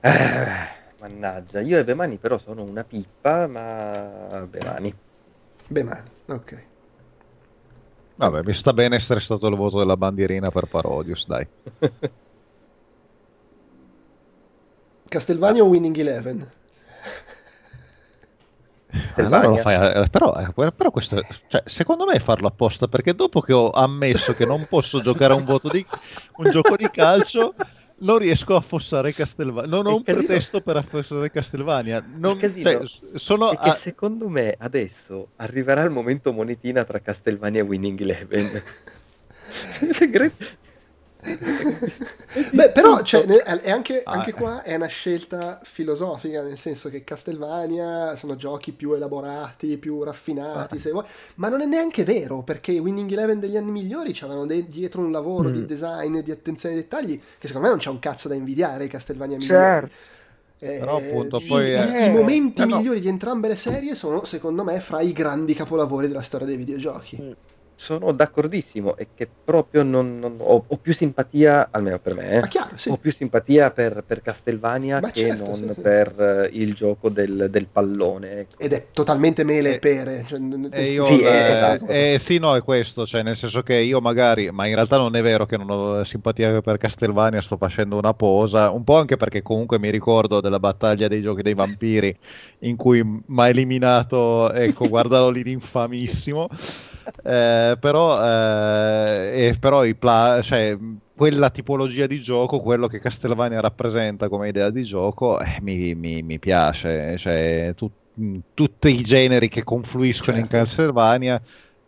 Eh, 0.00 0.68
mannaggia, 0.98 1.60
io 1.60 1.78
e 1.78 1.84
Bemani 1.84 2.18
però 2.18 2.38
sono 2.38 2.62
una 2.62 2.84
pippa, 2.84 3.46
ma 3.46 4.46
Bemani. 4.48 4.94
Bemani, 5.66 6.10
ok. 6.26 6.66
vabbè, 8.16 8.42
mi 8.42 8.52
sta 8.52 8.72
bene 8.72 8.96
essere 8.96 9.20
stato 9.20 9.46
il 9.48 9.56
voto 9.56 9.78
della 9.78 9.96
bandierina 9.96 10.50
per 10.50 10.66
Parodius, 10.66 11.26
dai. 11.26 11.46
Castlevania 15.08 15.62
o 15.62 15.66
Winning 15.66 15.96
Eleven? 15.96 16.50
Castlevania. 18.94 19.36
Allora 19.36 19.48
lo 19.48 19.56
fai, 19.58 20.04
eh, 20.04 20.08
però, 20.08 20.34
eh, 20.36 20.72
però 20.72 20.90
questo, 20.90 21.16
è- 21.16 21.26
cioè, 21.48 21.62
secondo 21.66 22.04
me 22.04 22.14
è 22.14 22.20
farlo 22.20 22.46
apposta 22.46 22.88
perché 22.88 23.14
dopo 23.14 23.40
che 23.40 23.52
ho 23.52 23.70
ammesso 23.70 24.34
che 24.34 24.46
non 24.46 24.64
posso 24.68 25.00
giocare 25.00 25.32
a 25.32 25.36
un, 25.36 25.44
voto 25.44 25.68
di, 25.68 25.84
un 26.36 26.50
gioco 26.50 26.76
di 26.76 26.88
calcio, 26.90 27.54
non 27.98 28.18
riesco 28.18 28.54
a 28.54 28.58
affossare 28.58 29.12
Castelvania. 29.12 29.70
Non 29.70 29.86
ho 29.86 29.96
un 29.96 30.02
pretesto 30.02 30.60
per 30.60 30.76
affossare 30.76 31.30
Castelvania. 31.30 32.02
Non, 32.16 32.38
cioè, 32.40 32.80
sono 33.14 33.48
a- 33.48 33.74
secondo 33.74 34.28
me 34.28 34.54
adesso 34.58 35.28
arriverà 35.36 35.82
il 35.82 35.90
momento 35.90 36.32
monetina 36.32 36.84
tra 36.84 37.00
Castlevania 37.00 37.60
e 37.60 37.64
Winning 37.64 38.00
Eleven. 38.00 38.62
Beh, 42.52 42.70
però 42.70 43.02
cioè, 43.02 43.24
è 43.24 43.70
anche, 43.70 44.02
Ah, 44.04 44.12
anche 44.12 44.30
eh. 44.30 44.32
qua 44.34 44.62
è 44.62 44.74
una 44.74 44.86
scelta 44.86 45.60
filosofica, 45.64 46.42
nel 46.42 46.58
senso 46.58 46.90
che 46.90 47.02
Castlevania 47.04 48.16
sono 48.16 48.36
giochi 48.36 48.72
più 48.72 48.92
elaborati, 48.92 49.78
più 49.78 50.02
raffinati, 50.02 50.78
se 50.78 50.90
vuoi, 50.90 51.04
ma 51.36 51.48
non 51.48 51.60
è 51.62 51.64
neanche 51.66 52.04
vero, 52.04 52.42
perché 52.42 52.72
i 52.72 52.78
Winning 52.78 53.10
Eleven 53.10 53.40
degli 53.40 53.56
anni 53.56 53.70
migliori 53.70 54.12
c'avevano 54.12 54.46
de- 54.46 54.66
dietro 54.68 55.00
un 55.00 55.10
lavoro 55.12 55.48
di 55.50 55.60
Mm. 55.60 55.64
design, 55.64 56.18
di 56.20 56.30
attenzione 56.30 56.74
ai 56.74 56.80
dettagli, 56.82 57.18
che 57.38 57.46
secondo 57.46 57.68
me 57.68 57.74
non 57.74 57.78
c'è 57.82 57.90
un 57.90 57.98
cazzo 58.00 58.28
da 58.28 58.34
invidiare 58.34 58.82
ai 58.84 58.88
Castlevania 58.90 59.38
migliori. 59.38 59.70
Certo. 59.70 59.94
Eh, 60.58 60.78
Però, 60.78 60.96
appunto, 60.96 61.38
i- 61.38 61.44
poi, 61.46 61.66
i, 61.70 61.72
eh, 61.72 62.06
i 62.06 62.10
momenti 62.10 62.64
no, 62.64 62.66
no. 62.66 62.76
migliori 62.78 63.00
di 63.00 63.08
entrambe 63.08 63.48
le 63.48 63.56
serie 63.56 63.94
sono, 63.94 64.24
secondo 64.24 64.64
me, 64.64 64.80
fra 64.80 65.00
i 65.00 65.12
grandi 65.12 65.54
capolavori 65.54 66.08
della 66.08 66.22
storia 66.22 66.46
dei 66.46 66.56
videogiochi. 66.56 67.18
Mm. 67.20 67.32
Sono 67.76 68.12
d'accordissimo 68.12 68.96
e 68.96 69.08
che 69.14 69.28
proprio 69.42 69.82
non, 69.82 70.18
non- 70.18 70.36
ho, 70.40 70.64
ho 70.68 70.78
più 70.78 70.92
simpatia, 70.94 71.70
almeno 71.72 71.98
per 71.98 72.14
me, 72.14 72.30
eh, 72.36 72.40
Ma 72.40 72.46
chiaro, 72.46 72.76
sì. 72.76 72.88
ho 72.88 72.96
più 72.96 73.10
simpatia 73.12 73.72
per, 73.72 74.04
per 74.06 74.22
Castlevania 74.22 75.00
Ma 75.00 75.10
che 75.10 75.24
certo, 75.24 75.44
non 75.44 75.60
sì, 75.66 75.66
sì. 75.74 75.80
per 75.82 76.20
eh, 76.20 76.50
il 76.52 76.72
gioco 76.74 77.08
del, 77.08 77.48
del 77.50 77.66
pallone. 77.66 78.40
ecco. 78.40 78.62
Ed 78.62 78.72
è 78.72 78.86
totalmente 78.92 79.44
mele 79.44 79.70
e 79.70 79.74
Eh, 79.74 79.78
pere. 79.80 80.24
Cioè, 80.26 80.38
E 80.76 80.90
io, 80.92 81.06
Sì, 81.06 81.20
eh, 81.22 81.52
esatto. 81.56 81.86
eh, 81.88 82.18
sì, 82.18 82.38
no, 82.38 82.56
è 82.56 82.62
questo, 82.62 83.06
cioè 83.06 83.22
nel 83.22 83.36
senso 83.36 83.62
che 83.62 83.74
io 83.76 84.00
magari, 84.00 84.50
ma 84.50 84.66
in 84.66 84.74
realtà 84.74 84.96
non 84.96 85.14
è 85.14 85.22
vero 85.22 85.46
che 85.46 85.56
non 85.56 85.70
ho 85.70 86.02
simpatia 86.04 86.60
per 86.62 86.78
Castlevania, 86.78 87.40
sto 87.42 87.56
facendo 87.56 87.96
una 87.96 88.14
posa, 88.14 88.70
un 88.70 88.82
po' 88.82 88.96
anche 88.96 89.16
perché 89.16 89.42
comunque 89.42 89.78
mi 89.78 89.90
ricordo 89.90 90.40
della 90.40 90.58
battaglia 90.58 91.06
dei 91.06 91.22
giochi 91.22 91.42
dei 91.42 91.54
vampiri 91.54 92.16
in 92.60 92.76
cui 92.76 93.02
mi 93.04 93.22
ha 93.40 93.48
eliminato, 93.48 94.52
ecco, 94.52 94.88
guardalo 94.88 95.30
lì 95.30 95.42
infamissimo, 95.52 96.48
Eh, 97.26 97.76
però, 97.80 98.22
eh, 98.22 99.56
però 99.58 99.84
i 99.84 99.96
pla- 99.96 100.40
cioè, 100.42 100.76
quella 101.14 101.50
tipologia 101.50 102.06
di 102.06 102.20
gioco, 102.20 102.60
quello 102.60 102.86
che 102.86 102.98
Castlevania 102.98 103.60
rappresenta 103.60 104.28
come 104.28 104.48
idea 104.48 104.70
di 104.70 104.84
gioco, 104.84 105.40
eh, 105.40 105.58
mi, 105.62 105.94
mi- 105.94 106.22
mi 106.22 106.38
piace, 106.38 107.16
cioè, 107.18 107.72
tu- 107.74 107.90
mh, 108.14 108.38
tutti 108.54 108.88
i 108.98 109.02
generi 109.02 109.48
che 109.48 109.62
confluiscono 109.64 110.38
in 110.38 110.46
Certo. 110.46 110.56
Castlevania 110.56 111.40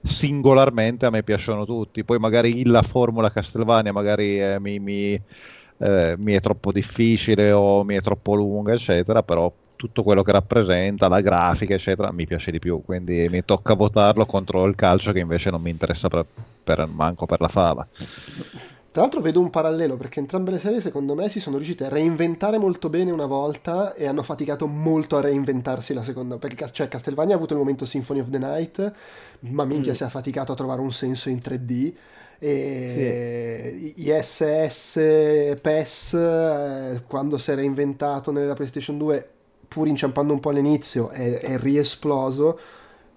singolarmente 0.02 1.06
a 1.06 1.10
me 1.10 1.22
piacciono 1.22 1.64
tutti, 1.66 2.04
poi 2.04 2.18
magari 2.18 2.64
la 2.64 2.82
formula 2.82 3.30
Castlevania 3.30 3.92
magari 3.92 4.40
eh, 4.40 4.60
mi, 4.60 4.78
mi- 4.78 5.20
eh, 5.78 6.14
mi 6.18 6.32
è 6.34 6.40
troppo 6.40 6.72
difficile 6.72 7.52
o 7.52 7.84
mi 7.84 7.94
è 7.96 8.00
troppo 8.00 8.34
lunga, 8.34 8.72
eccetera, 8.72 9.22
però 9.22 9.52
tutto 9.76 10.02
quello 10.02 10.22
che 10.22 10.32
rappresenta, 10.32 11.08
la 11.08 11.20
grafica, 11.20 11.74
eccetera, 11.74 12.10
mi 12.12 12.26
piace 12.26 12.50
di 12.50 12.58
più, 12.58 12.82
quindi 12.82 13.28
mi 13.30 13.44
tocca 13.44 13.74
votarlo 13.74 14.26
contro 14.26 14.64
il 14.66 14.74
calcio 14.74 15.12
che 15.12 15.20
invece 15.20 15.50
non 15.50 15.60
mi 15.62 15.70
interessa 15.70 16.08
per, 16.08 16.26
per- 16.64 16.86
manco 16.88 17.26
per 17.26 17.40
la 17.40 17.48
fava. 17.48 17.86
Tra 18.90 19.02
l'altro 19.04 19.20
vedo 19.20 19.40
un 19.40 19.50
parallelo 19.50 19.98
perché 19.98 20.20
entrambe 20.20 20.50
le 20.50 20.58
serie 20.58 20.80
secondo 20.80 21.14
me 21.14 21.28
si 21.28 21.38
sono 21.38 21.56
riuscite 21.56 21.84
a 21.84 21.88
reinventare 21.90 22.56
molto 22.56 22.88
bene 22.88 23.10
una 23.10 23.26
volta 23.26 23.92
e 23.92 24.06
hanno 24.06 24.22
faticato 24.22 24.66
molto 24.66 25.18
a 25.18 25.20
reinventarsi 25.20 25.92
la 25.92 26.02
seconda. 26.02 26.38
Perché 26.38 26.70
cioè, 26.72 26.88
Castlevania 26.88 27.34
ha 27.34 27.36
avuto 27.36 27.52
il 27.52 27.58
momento 27.58 27.84
Symphony 27.84 28.20
of 28.20 28.30
the 28.30 28.38
Night, 28.38 28.92
ma 29.40 29.66
minchia 29.66 29.92
Mm. 29.92 29.94
si 29.94 30.02
è 30.04 30.08
faticato 30.08 30.52
a 30.52 30.54
trovare 30.54 30.80
un 30.80 30.94
senso 30.94 31.28
in 31.28 31.40
3D. 31.42 31.94
E 32.38 33.92
i 33.96 34.08
SS, 34.10 35.58
PES, 35.60 36.14
eh, 36.14 37.02
quando 37.06 37.36
si 37.38 37.50
è 37.50 37.54
reinventato 37.54 38.30
nella 38.32 38.54
PlayStation 38.54 38.96
2, 38.98 39.30
pur 39.68 39.88
inciampando 39.88 40.32
un 40.32 40.40
po' 40.40 40.50
all'inizio, 40.50 41.10
è, 41.10 41.40
è 41.40 41.58
riesploso. 41.58 42.58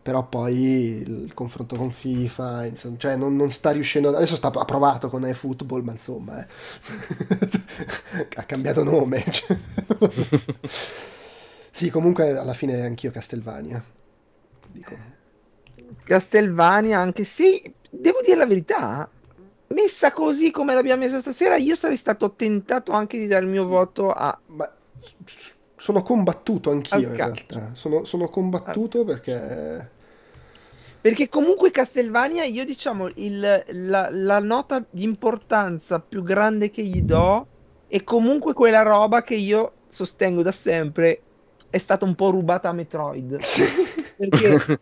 Però 0.01 0.27
poi 0.27 0.55
il 0.55 1.33
confronto 1.33 1.75
con 1.75 1.91
FIFA, 1.91 2.65
insomma, 2.65 2.97
cioè 2.97 3.15
non, 3.15 3.35
non 3.35 3.51
sta 3.51 3.71
riuscendo. 3.71 4.09
Adesso 4.09 4.35
sta, 4.37 4.47
ha 4.47 4.65
provato 4.65 5.09
con 5.09 5.25
eFootball, 5.25 5.83
ma 5.83 5.91
insomma, 5.91 6.41
eh. 6.41 6.47
ha 8.35 8.43
cambiato 8.43 8.83
nome. 8.83 9.23
cioè, 9.29 9.57
sì, 11.71 11.89
comunque 11.89 12.35
alla 12.37 12.53
fine 12.53 12.81
anch'io 12.81 13.11
Castelvania. 13.11 13.83
Dico. 14.71 14.95
Castelvania, 16.03 16.99
anche 16.99 17.23
se 17.23 17.73
devo 17.89 18.19
dire 18.23 18.37
la 18.37 18.47
verità, 18.47 19.09
messa 19.67 20.11
così 20.11 20.51
come 20.51 20.73
l'abbiamo 20.73 21.03
messa 21.03 21.19
stasera, 21.19 21.57
io 21.57 21.75
sarei 21.75 21.97
stato 21.97 22.33
tentato 22.33 22.93
anche 22.93 23.17
di 23.17 23.27
dare 23.27 23.45
il 23.45 23.51
mio 23.51 23.65
voto 23.65 24.11
a 24.11 24.37
Ma 24.47 24.71
sono 25.79 26.01
combattuto 26.03 26.71
anch'io 26.71 27.09
in 27.09 27.15
realtà. 27.15 27.71
Sono, 27.73 28.03
sono 28.03 28.29
combattuto 28.29 29.03
perché. 29.03 29.89
Perché 31.01 31.29
comunque 31.29 31.71
Castelvania, 31.71 32.43
io 32.43 32.65
diciamo, 32.65 33.09
il- 33.15 33.63
la, 33.67 34.09
la 34.11 34.39
nota 34.39 34.83
di 34.89 35.03
importanza 35.03 35.99
più 35.99 36.23
grande 36.23 36.69
che 36.69 36.83
gli 36.83 37.01
do 37.01 37.47
è 37.87 38.03
comunque 38.03 38.53
quella 38.53 38.81
roba 38.81 39.21
che 39.23 39.35
io 39.35 39.73
sostengo 39.87 40.41
da 40.41 40.51
sempre 40.51 41.21
è 41.69 41.77
stata 41.77 42.03
un 42.03 42.15
po' 42.15 42.29
rubata 42.31 42.69
a 42.69 42.73
Metroid. 42.73 43.37
Perché 44.17 44.79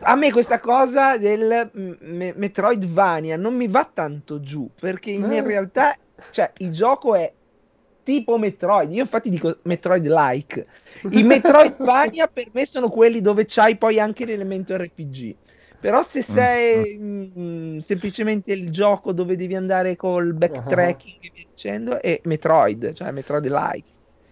a 0.00 0.14
me 0.14 0.32
questa 0.32 0.60
cosa 0.60 1.18
del 1.18 1.70
me- 2.00 2.32
Metroidvania 2.36 3.36
non 3.36 3.54
mi 3.54 3.68
va 3.68 3.84
tanto 3.92 4.40
giù, 4.40 4.70
perché 4.78 5.10
in 5.10 5.30
Eh. 5.32 5.42
realtà, 5.42 5.94
cioè, 6.30 6.52
il 6.58 6.72
gioco 6.72 7.14
è 7.14 7.30
tipo 8.08 8.38
Metroid, 8.38 8.90
io 8.90 9.02
infatti 9.02 9.28
dico 9.28 9.58
Metroid-like. 9.64 10.66
I 11.10 11.22
Metroidvania 11.24 12.26
per 12.26 12.48
me 12.52 12.64
sono 12.64 12.88
quelli 12.88 13.20
dove 13.20 13.44
c'hai 13.46 13.76
poi 13.76 14.00
anche 14.00 14.24
l'elemento 14.24 14.74
RPG. 14.78 15.36
Però 15.78 16.02
se 16.02 16.22
sei 16.22 16.96
mm, 16.98 17.78
semplicemente 17.80 18.52
il 18.52 18.70
gioco 18.70 19.12
dove 19.12 19.36
devi 19.36 19.54
andare 19.54 19.94
col 19.94 20.32
backtracking 20.32 21.16
e 21.20 21.30
via 21.34 21.44
dicendo, 21.50 22.00
è 22.00 22.18
Metroid, 22.24 22.94
cioè 22.94 23.10
Metroid-like. 23.10 23.84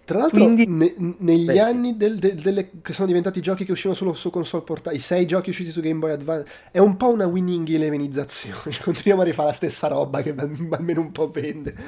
Tra 0.06 0.18
l'altro, 0.18 0.40
Quindi- 0.40 0.66
ne- 0.68 0.94
negli 1.18 1.44
Beh, 1.46 1.60
anni 1.60 1.96
del- 1.98 2.16
del- 2.18 2.36
delle- 2.36 2.70
che 2.80 2.92
sono 2.94 3.08
diventati 3.08 3.40
giochi 3.40 3.64
che 3.66 3.72
uscivano 3.72 3.96
solo 3.96 4.14
su 4.14 4.30
console 4.30 4.62
portatili, 4.64 5.00
i 5.02 5.04
sei 5.04 5.26
giochi 5.26 5.50
usciti 5.50 5.70
su 5.70 5.80
Game 5.82 5.98
Boy 5.98 6.12
Advance, 6.12 6.50
è 6.70 6.78
un 6.78 6.96
po' 6.96 7.10
una 7.12 7.26
winning 7.26 7.68
elevenizzazione. 7.68 8.56
Continuiamo 8.82 9.20
a 9.22 9.24
rifare 9.24 9.48
la 9.48 9.54
stessa 9.54 9.88
roba 9.88 10.22
che 10.22 10.30
al- 10.30 10.68
almeno 10.70 11.00
un 11.02 11.12
po' 11.12 11.28
vende. 11.30 11.74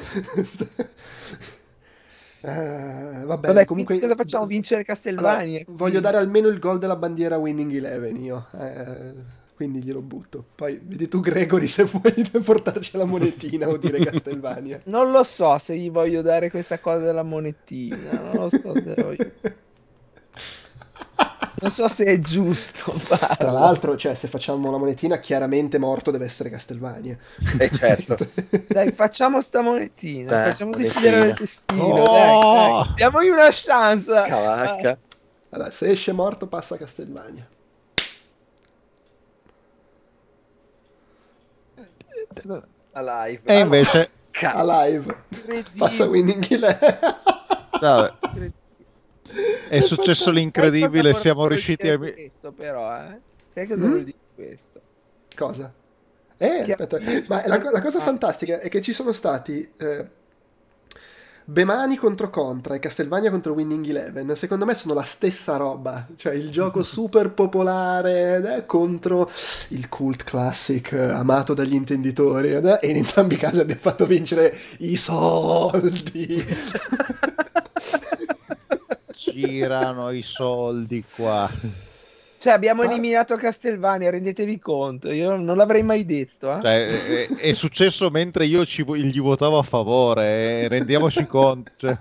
Eh, 2.40 3.24
vabbè, 3.24 3.46
Vabbè, 3.48 3.64
comunque 3.64 3.98
cosa 3.98 4.14
facciamo? 4.14 4.46
Vincere 4.46 4.84
Castelvania? 4.84 5.58
Allora, 5.58 5.72
voglio 5.76 6.00
dare 6.00 6.18
almeno 6.18 6.48
il 6.48 6.58
gol 6.58 6.78
della 6.78 6.96
bandiera 6.96 7.36
Winning 7.36 7.74
Eleven 7.74 8.16
io. 8.16 8.46
eh, 8.58 9.36
quindi 9.54 9.82
glielo 9.82 10.02
butto. 10.02 10.44
Poi 10.54 10.80
vedi 10.84 11.08
tu, 11.08 11.18
Gregory, 11.20 11.66
se 11.68 11.82
vuoi 11.82 12.12
portarci 12.44 12.96
la 12.96 13.04
monetina 13.04 13.68
o 13.68 13.76
dire 13.76 13.98
Castelvania. 13.98 14.80
Non 14.84 15.10
lo 15.10 15.24
so 15.24 15.58
se 15.58 15.76
gli 15.76 15.90
voglio 15.90 16.22
dare 16.22 16.48
questa 16.48 16.78
cosa 16.78 17.04
della 17.06 17.24
monetina, 17.24 17.96
non 18.32 18.34
lo 18.34 18.50
so 18.50 18.72
se 18.74 18.94
voglio- 19.02 19.30
Non 21.60 21.70
so 21.70 21.88
se 21.88 22.04
è 22.04 22.18
giusto 22.20 22.92
farlo. 22.98 23.36
Tra 23.36 23.50
l'altro, 23.50 23.96
cioè, 23.96 24.14
se 24.14 24.28
facciamo 24.28 24.70
la 24.70 24.76
monetina, 24.76 25.18
chiaramente 25.18 25.78
morto 25.78 26.10
deve 26.10 26.24
essere 26.26 26.50
Castelvania. 26.50 27.16
Eh, 27.58 27.70
certo. 27.70 28.16
Dai, 28.68 28.92
facciamo 28.92 29.40
sta 29.42 29.60
monetina, 29.60 30.30
Dai, 30.30 30.50
facciamo 30.52 30.70
monetina. 30.72 31.00
decidere 31.00 31.28
il 31.30 31.34
destino. 31.34 31.82
Oh! 31.84 32.04
Dai, 32.04 32.84
dai, 32.84 32.94
diamogli 32.94 33.28
una 33.28 33.48
chance. 33.50 34.12
Cavacca. 34.12 34.98
Allora, 35.50 35.70
se 35.70 35.90
esce 35.90 36.12
morto, 36.12 36.46
passa 36.46 36.74
a 36.74 36.78
Castelvania. 36.78 37.46
A 42.92 43.00
live. 43.26 43.42
E 43.44 43.58
invece, 43.58 44.10
Ca- 44.30 44.52
A 44.52 44.84
live. 44.86 45.16
Incredibile. 45.28 45.76
Passa 45.76 46.04
Winning 46.06 46.46
Eleven. 46.50 46.98
vabbè, 47.80 48.12
è 49.68 49.80
successo 49.80 50.30
l'incredibile, 50.30 51.14
siamo 51.14 51.46
riusciti 51.46 51.88
a... 51.88 51.98
questo 51.98 52.52
però, 52.52 52.94
eh? 52.96 53.18
Sai 53.52 53.66
cosa 53.66 53.84
Mm? 53.84 53.88
vuol 53.90 54.04
dire 54.04 54.16
questo? 54.34 54.80
Cosa? 55.34 55.72
Eh, 56.36 56.62
Che- 56.64 56.72
aspetta, 56.72 56.98
ma 57.26 57.42
la, 57.46 57.60
la 57.72 57.80
cosa 57.82 57.98
Ah. 57.98 58.02
fantastica 58.02 58.60
è 58.60 58.68
che 58.68 58.80
ci 58.80 58.92
sono 58.92 59.12
stati 59.12 59.68
eh, 59.76 60.16
Bemani 61.44 61.96
contro 61.96 62.28
Contra 62.28 62.74
e 62.74 62.78
Castelvania 62.78 63.30
contro 63.30 63.54
Winning 63.54 63.88
Eleven. 63.88 64.36
Secondo 64.36 64.66
me 64.66 64.74
sono 64.74 64.92
la 64.92 65.02
stessa 65.02 65.56
roba, 65.56 66.06
cioè 66.16 66.34
il 66.34 66.50
gioco 66.50 66.82
super 66.84 67.32
popolare 67.32 68.56
eh, 68.58 68.66
contro 68.66 69.28
il 69.68 69.88
cult 69.88 70.24
classic 70.24 70.92
eh, 70.92 70.98
amato 70.98 71.54
dagli 71.54 71.72
intenditori 71.74 72.52
eh, 72.52 72.78
e 72.82 72.88
in 72.90 72.96
entrambi 72.96 73.34
i 73.34 73.38
casi 73.38 73.60
abbiamo 73.60 73.80
fatto 73.80 74.04
vincere 74.06 74.54
i 74.80 74.96
soldi. 74.96 76.44
Girano 79.46 80.10
i 80.10 80.22
soldi 80.22 81.04
qua. 81.14 81.50
Cioè, 82.40 82.52
abbiamo 82.52 82.82
Ah. 82.82 82.86
eliminato 82.90 83.34
Castelvania, 83.36 84.10
rendetevi 84.10 84.58
conto. 84.60 85.10
Io 85.10 85.36
non 85.36 85.56
l'avrei 85.56 85.82
mai 85.82 86.04
detto. 86.06 86.56
eh. 86.56 86.60
Cioè, 86.62 86.86
è, 86.86 87.34
è 87.36 87.52
successo 87.52 88.10
mentre 88.10 88.44
io 88.46 88.64
ci, 88.64 88.84
gli 88.96 89.20
votavo 89.20 89.58
a 89.58 89.62
favore, 89.64 90.62
eh, 90.62 90.68
rendiamoci 90.68 91.26
conto. 91.26 91.72
cioè, 91.76 91.98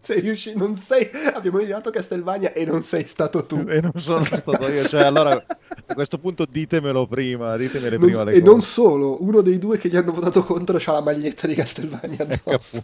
sei 0.00 0.20
riuscito, 0.20 0.58
non 0.58 0.74
sei, 0.76 1.08
abbiamo 1.34 1.58
eliminato 1.58 1.90
Castelvania 1.90 2.52
e 2.54 2.64
non 2.64 2.82
sei 2.82 3.06
stato 3.06 3.44
tu. 3.44 3.62
e 3.68 3.80
non 3.82 3.92
sono 3.96 4.24
stato 4.24 4.68
io. 4.68 4.82
Cioè, 4.84 5.02
allora, 5.02 5.44
a 5.86 5.94
questo 5.94 6.18
punto 6.18 6.46
ditemelo 6.48 7.06
prima, 7.06 7.56
ditemele 7.58 7.98
Non- 7.98 8.06
prima 8.06 8.24
le 8.24 8.30
e 8.32 8.40
cose. 8.40 8.50
non 8.50 8.62
solo, 8.62 9.22
uno 9.22 9.42
dei 9.42 9.58
due 9.58 9.76
che 9.76 9.88
gli 9.90 9.96
hanno 9.96 10.12
votato 10.12 10.44
contro 10.44 10.78
ha 10.82 10.92
la 10.92 11.02
maglietta 11.02 11.46
di 11.46 11.54
Castelvania 11.54 12.22
addosso. 12.26 12.82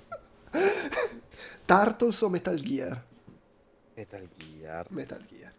Turtles 1.64 2.20
o 2.20 2.28
Metal 2.28 2.60
Gear? 2.60 3.02
Metal 3.96 4.28
Gear. 4.36 4.86
Metal 4.90 5.20
Gear. 5.26 5.52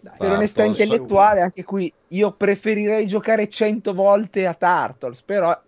Dai, 0.00 0.16
per 0.18 0.32
onestà 0.32 0.64
intellettuale, 0.64 1.40
anche 1.42 1.62
qui 1.62 1.92
io 2.08 2.32
preferirei 2.32 3.06
giocare 3.06 3.48
100 3.48 3.92
volte 3.92 4.46
a 4.46 4.54
Turtles, 4.54 5.22
però 5.22 5.58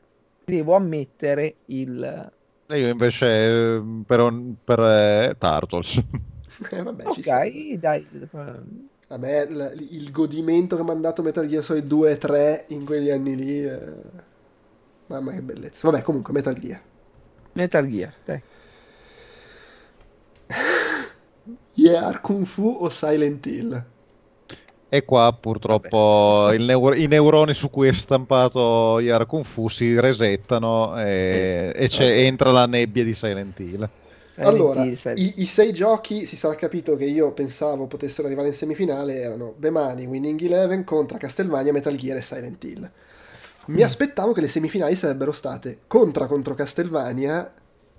devo 0.44 0.74
ammettere 0.74 1.58
il... 1.66 2.32
E 2.66 2.78
io 2.78 2.88
invece 2.88 3.26
eh, 3.76 3.82
per, 4.06 4.20
un- 4.20 4.54
per, 4.64 4.80
eh, 4.80 5.36
Turtles. 5.38 6.02
Eh, 6.70 6.82
vabbè. 6.82 7.04
Ok, 7.06 7.74
dai. 7.78 8.06
A 9.08 9.16
me 9.18 9.44
l- 9.44 9.86
il 9.90 10.10
godimento 10.10 10.76
che 10.76 10.82
mi 10.82 10.90
ha 10.90 10.94
dato 10.94 11.22
Metal 11.22 11.46
Gear 11.46 11.62
Solid 11.62 11.86
2 11.86 12.12
e 12.12 12.18
3 12.18 12.64
in 12.68 12.84
quegli 12.84 13.10
anni 13.10 13.36
lì. 13.36 13.64
eh, 13.64 13.94
Mamma 15.06 15.32
che 15.32 15.42
bellezza. 15.42 15.90
Vabbè, 15.90 16.02
comunque 16.02 16.32
Metal 16.32 16.54
Gear. 16.58 16.82
Metal 17.54 17.86
Gear, 17.88 18.14
dai. 18.24 18.42
Yeah, 21.74 22.18
Kung 22.22 22.46
Fu 22.46 22.78
o 22.80 22.88
Silent 22.90 23.44
Hill? 23.46 23.84
E 24.94 25.04
qua 25.06 25.32
purtroppo 25.32 26.50
il 26.52 26.62
neur- 26.64 26.98
i 26.98 27.06
neuroni 27.06 27.54
su 27.54 27.70
cui 27.70 27.88
è 27.88 27.92
stampato 27.92 28.98
Yara 29.00 29.24
Kung 29.24 29.44
Fu 29.44 29.68
si 29.68 29.98
resettano 29.98 30.98
e, 31.00 31.72
e 31.74 31.88
c'è- 31.88 32.24
entra 32.26 32.50
la 32.50 32.66
nebbia 32.66 33.02
di 33.02 33.14
Silent 33.14 33.58
Hill. 33.58 33.88
Silent 34.30 34.74
Allora, 34.74 34.74
Hill, 34.74 34.94
Silent- 34.96 35.22
i, 35.22 35.34
i 35.42 35.46
sei 35.46 35.72
giochi 35.72 36.26
si 36.26 36.36
sarà 36.36 36.54
capito 36.56 36.96
che 36.96 37.04
io 37.04 37.32
pensavo 37.32 37.86
potessero 37.86 38.26
arrivare 38.26 38.48
in 38.48 38.54
semifinale 38.54 39.20
erano 39.20 39.54
Bemani, 39.56 40.06
Winning 40.06 40.40
Eleven, 40.42 40.84
Contra 40.84 41.18
Castlevania, 41.18 41.72
Metal 41.72 41.94
Gear 41.96 42.16
e 42.16 42.22
Silent 42.22 42.64
Hill. 42.64 42.90
Mi 43.66 43.82
aspettavo 43.82 44.32
che 44.32 44.40
le 44.40 44.48
semifinali 44.48 44.96
sarebbero 44.96 45.32
state 45.32 45.82
Contra 45.86 46.26
contro 46.26 46.54
Castlevania 46.54 47.52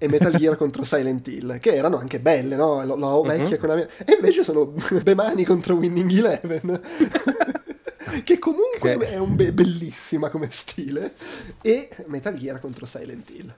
e 0.04 0.10
Metal 0.10 0.36
Gear 0.36 0.58
contro 0.58 0.84
Silent 0.86 1.28
Hill, 1.28 1.60
che 1.60 1.74
erano 1.74 1.98
anche 1.98 2.20
belle, 2.20 2.56
no? 2.56 2.84
La, 2.84 2.96
la 2.96 3.22
vecchia 3.22 3.58
con 3.58 3.70
la 3.70 3.76
mia... 3.76 3.88
E 4.06 4.14
invece 4.16 4.44
sono 4.44 4.66
Bemani 5.04 5.46
contro 5.46 5.76
Winning 5.76 6.12
Eleven. 6.12 6.82
che 8.24 8.38
comunque 8.40 8.98
Che- 8.98 9.10
è 9.12 9.18
un 9.18 9.36
be- 9.36 9.54
bellissima 9.54 10.30
come 10.30 10.50
stile 10.52 11.14
e 11.62 11.90
Metal 12.08 12.36
Gear 12.36 12.60
contro 12.60 12.86
Silent 12.86 13.30
Hill. 13.30 13.54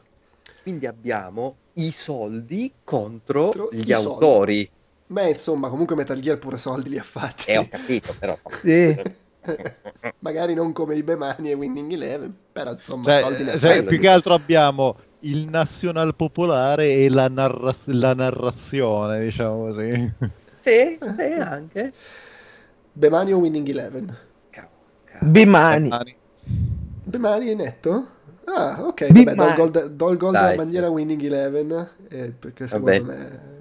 Quindi 0.62 0.86
abbiamo 0.88 1.56
i 1.74 1.92
soldi 1.92 2.72
contro 2.84 3.50
Contro 3.50 3.70
gli 3.72 3.90
i 3.90 3.94
soldi. 3.94 4.08
autori. 4.08 4.70
Beh, 5.08 5.30
insomma, 5.30 5.70
comunque 5.70 5.96
Metal 5.96 6.20
Gear 6.20 6.38
pure 6.40 6.58
soldi 6.58 6.90
li 6.90 6.98
ha 6.98 7.04
fatti. 7.04 7.52
E 7.52 7.58
ho 7.58 7.68
capito, 7.70 8.16
però. 8.18 8.38
Sì. 8.62 9.00
Magari 10.20 10.56
non 10.56 10.74
come 10.74 10.96
i 10.96 11.04
Bemani 11.04 11.52
e 11.52 11.54
Winning 11.54 11.92
Eleven, 11.92 12.36
però 12.52 12.72
insomma, 12.72 13.04
Cioè, 13.12 13.22
soldi 13.22 13.44
ne 13.44 13.52
ha 13.52 13.58
cioè, 13.60 13.76
fatti. 13.76 13.86
più 13.86 14.00
che 14.00 14.08
altro 14.08 14.34
abbiamo 14.34 14.98
il 15.26 15.48
nazional 15.50 16.16
popolare 16.16 16.94
e 16.94 17.10
la, 17.10 17.28
narra- 17.28 17.76
la 17.86 18.14
narrazione, 18.14 19.24
diciamo 19.24 19.68
così. 19.68 20.14
Sì, 20.60 20.98
sì, 21.00 21.24
anche. 21.40 21.94
Bemani 22.92 23.34
o 23.34 23.38
Winning 23.38 23.68
Eleven? 23.68 24.18
Bimani. 25.22 25.90
Bemani 27.04 27.48
è 27.48 27.54
netto? 27.56 28.08
Ah, 28.46 28.84
ok, 28.86 29.12
Big 29.12 29.34
vabbè, 29.34 29.36
do 29.36 29.48
il 29.48 29.56
gol, 29.56 29.92
do 29.96 30.12
il 30.12 30.18
gol 30.18 30.32
Dai, 30.32 30.42
della 30.42 30.52
sì. 30.52 30.58
bandiera 30.58 30.90
Winning 30.90 31.24
Eleven, 31.24 31.90
eh, 32.10 32.30
perché 32.32 32.66
Vabbè. 32.66 32.94
secondo 32.94 33.12
me... 33.12 33.54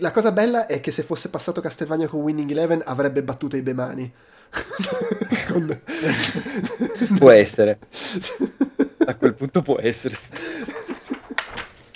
La 0.00 0.12
cosa 0.12 0.32
bella 0.32 0.66
è 0.66 0.80
che 0.80 0.90
se 0.90 1.02
fosse 1.02 1.28
passato 1.28 1.60
Castelvania 1.60 2.06
con 2.06 2.20
Winning 2.20 2.50
Eleven 2.50 2.82
avrebbe 2.84 3.22
battuto 3.22 3.56
i 3.56 3.62
Bemani. 3.62 4.10
Secondo... 5.30 5.80
Può 7.18 7.30
essere. 7.30 7.78
A 9.06 9.16
quel 9.16 9.34
punto 9.34 9.62
può 9.62 9.78
essere. 9.80 10.16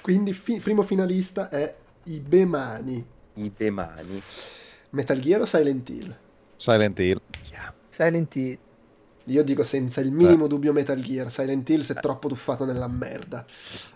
Quindi 0.06 0.32
fi- 0.34 0.60
primo 0.60 0.84
finalista 0.84 1.48
è 1.48 1.74
i 2.04 2.20
Bemani. 2.20 3.04
I 3.34 3.52
demani. 3.56 4.22
Metal 4.90 5.18
Gear 5.18 5.40
o 5.40 5.44
Silent 5.44 5.88
Hill? 5.88 6.16
Silent 6.54 6.96
Hill. 7.00 7.20
Silent 7.90 8.36
Hill. 8.36 8.58
Io 9.24 9.42
dico 9.42 9.64
senza 9.64 10.00
il 10.00 10.12
minimo 10.12 10.46
dubbio 10.46 10.72
Metal 10.72 11.00
Gear. 11.00 11.32
Silent 11.32 11.68
Hill 11.68 11.80
si 11.80 11.90
è 11.90 11.96
troppo 11.96 12.28
tuffato 12.28 12.64
nella 12.64 12.86
merda. 12.86 13.44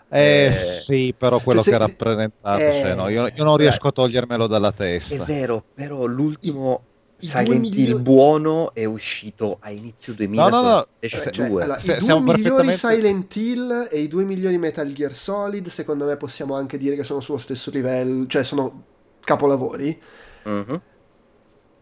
Eh, 0.09 0.47
Eh, 0.47 0.51
sì, 0.51 1.15
però 1.17 1.39
quello 1.39 1.61
se- 1.61 1.69
che 1.69 1.75
ha 1.77 1.79
se- 1.79 1.85
rappresentato, 1.87 2.61
eh, 2.61 2.79
cioè, 2.81 2.93
no, 2.95 3.07
io, 3.07 3.27
io 3.33 3.43
non 3.45 3.55
riesco 3.55 3.87
a 3.87 3.91
togliermelo 3.93 4.47
dalla 4.47 4.71
È 4.71 4.75
testa. 4.75 5.23
vero, 5.23 5.63
però 5.73 6.03
l'ultimo 6.07 6.87
Silent 7.27 7.59
migliori- 7.59 7.91
Hill 7.91 8.01
buono 8.01 8.73
è 8.73 8.85
uscito 8.85 9.57
a 9.61 9.71
inizio 9.71 10.13
2000 10.13 10.49
No, 10.49 10.61
no, 10.61 10.69
no, 10.69 10.87
Cioè, 10.99 11.29
2. 11.31 11.63
allora, 11.63 11.79
Se- 11.79 11.91
I 11.91 11.95
due 11.95 12.03
siamo 12.03 12.19
migliori 12.21 12.41
perfettamente- 12.41 12.77
Silent 12.77 13.35
Hill 13.35 13.87
e 13.91 13.99
i 13.99 14.07
due 14.07 14.23
migliori 14.23 14.57
Metal 14.57 14.91
Gear 14.93 15.13
Solid, 15.13 15.67
secondo 15.67 16.05
me 16.05 16.17
possiamo 16.17 16.55
anche 16.55 16.77
dire 16.77 16.95
che 16.95 17.03
sono 17.03 17.19
sullo 17.19 17.37
stesso 17.37 17.69
livello, 17.71 18.25
cioè 18.27 18.43
sono 18.43 18.83
capolavori. 19.21 19.99
Mhm. 20.43 20.81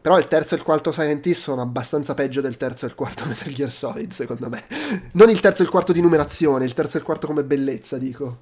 Però 0.01 0.17
il 0.17 0.27
terzo 0.29 0.53
e 0.55 0.57
il 0.57 0.63
quarto 0.63 0.91
Silent 0.93 1.25
Hill 1.25 1.33
sono 1.33 1.61
abbastanza 1.61 2.13
peggio 2.13 2.39
del 2.39 2.55
terzo 2.55 2.85
e 2.85 2.87
il 2.89 2.95
quarto 2.95 3.25
Metal 3.27 3.51
Gear 3.53 3.71
Solid, 3.71 4.11
secondo 4.11 4.47
me. 4.49 4.63
Non 5.13 5.29
il 5.29 5.39
terzo 5.41 5.61
e 5.61 5.65
il 5.65 5.71
quarto 5.71 5.91
di 5.91 5.99
numerazione, 6.01 6.63
il 6.65 6.73
terzo 6.73 6.95
e 6.95 6.99
il 6.99 7.05
quarto 7.05 7.27
come 7.27 7.43
bellezza, 7.43 7.97
dico. 7.97 8.39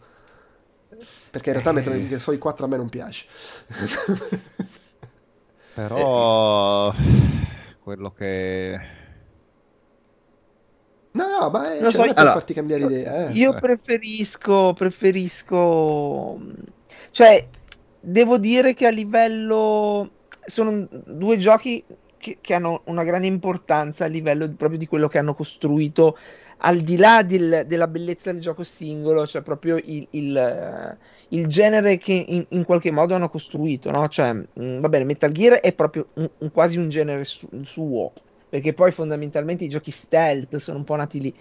Perché 1.32 1.49
in 1.49 1.61
realtà 1.61 1.72
Eh. 1.72 1.74
Metal 1.74 2.07
Gear 2.07 2.22
Solid 2.22 2.40
4 2.40 2.65
a 2.65 2.68
me 2.68 2.78
non 2.78 2.90
piace. 2.90 3.26
Però 5.78 6.91
quello 7.84 8.10
che... 8.10 8.80
No, 11.12 11.28
no, 11.40 11.49
ma 11.52 11.72
è, 11.74 11.80
Non 11.80 11.91
cioè, 11.91 11.91
so, 11.91 11.98
non 11.99 12.08
è 12.10 12.14
per 12.14 12.18
allora, 12.18 12.34
farti 12.34 12.54
cambiare 12.56 12.84
idea. 12.84 13.28
Eh. 13.28 13.34
Io 13.34 13.56
Eh. 13.56 13.60
preferisco, 13.60 14.74
preferisco, 14.74 16.40
cioè, 17.12 17.48
devo 17.99 18.40
dire 18.40 18.74
che 18.74 18.88
a 18.88 18.90
livello, 18.90 20.14
sono 20.44 20.88
due 20.90 21.38
giochi 21.38 21.86
che, 22.18 22.38
che 22.41 22.53
hanno 22.53 22.81
una 22.85 23.03
grande 23.03 23.27
importanza 23.27 24.06
a 24.06 24.07
livello 24.07 24.45
di- 24.48 24.56
proprio 24.56 24.77
di 24.80 24.88
quello 24.88 25.07
che 25.07 25.18
hanno 25.18 25.34
costruito, 25.35 26.18
al 26.60 26.80
di 26.81 26.98
là 26.98 27.23
del- 27.23 27.64
della 27.68 27.88
bellezza 27.88 28.31
del 28.31 28.41
gioco 28.41 28.64
singolo, 28.64 29.26
cioè 29.27 29.41
proprio 29.44 29.77
il, 29.77 30.07
il, 30.11 30.98
il 31.30 31.48
genere 31.48 31.98
che 31.98 32.14
in, 32.14 32.45
in 32.49 32.64
qualche 32.65 32.91
modo 32.91 33.15
hanno 33.15 33.30
costruito, 33.30 33.91
no? 33.91 34.07
Cioè, 34.07 34.34
mh, 34.34 34.80
va 34.80 34.89
bene, 34.89 35.03
Metal 35.06 35.31
Gear 35.31 35.60
è 35.60 35.73
proprio 35.73 36.10
un- 36.15 36.30
un- 36.39 36.52
quasi 36.52 36.77
un 36.77 36.89
genere 36.89 37.23
su- 37.26 37.48
suo, 37.64 38.14
perché 38.49 38.73
poi 38.73 38.91
fondamentalmente 38.91 39.64
i 39.64 39.69
giochi 39.69 39.91
stealth 39.91 40.56
sono 40.57 40.77
un 40.80 40.84
po' 40.84 40.95
nati 40.95 41.19
lì. 41.19 41.35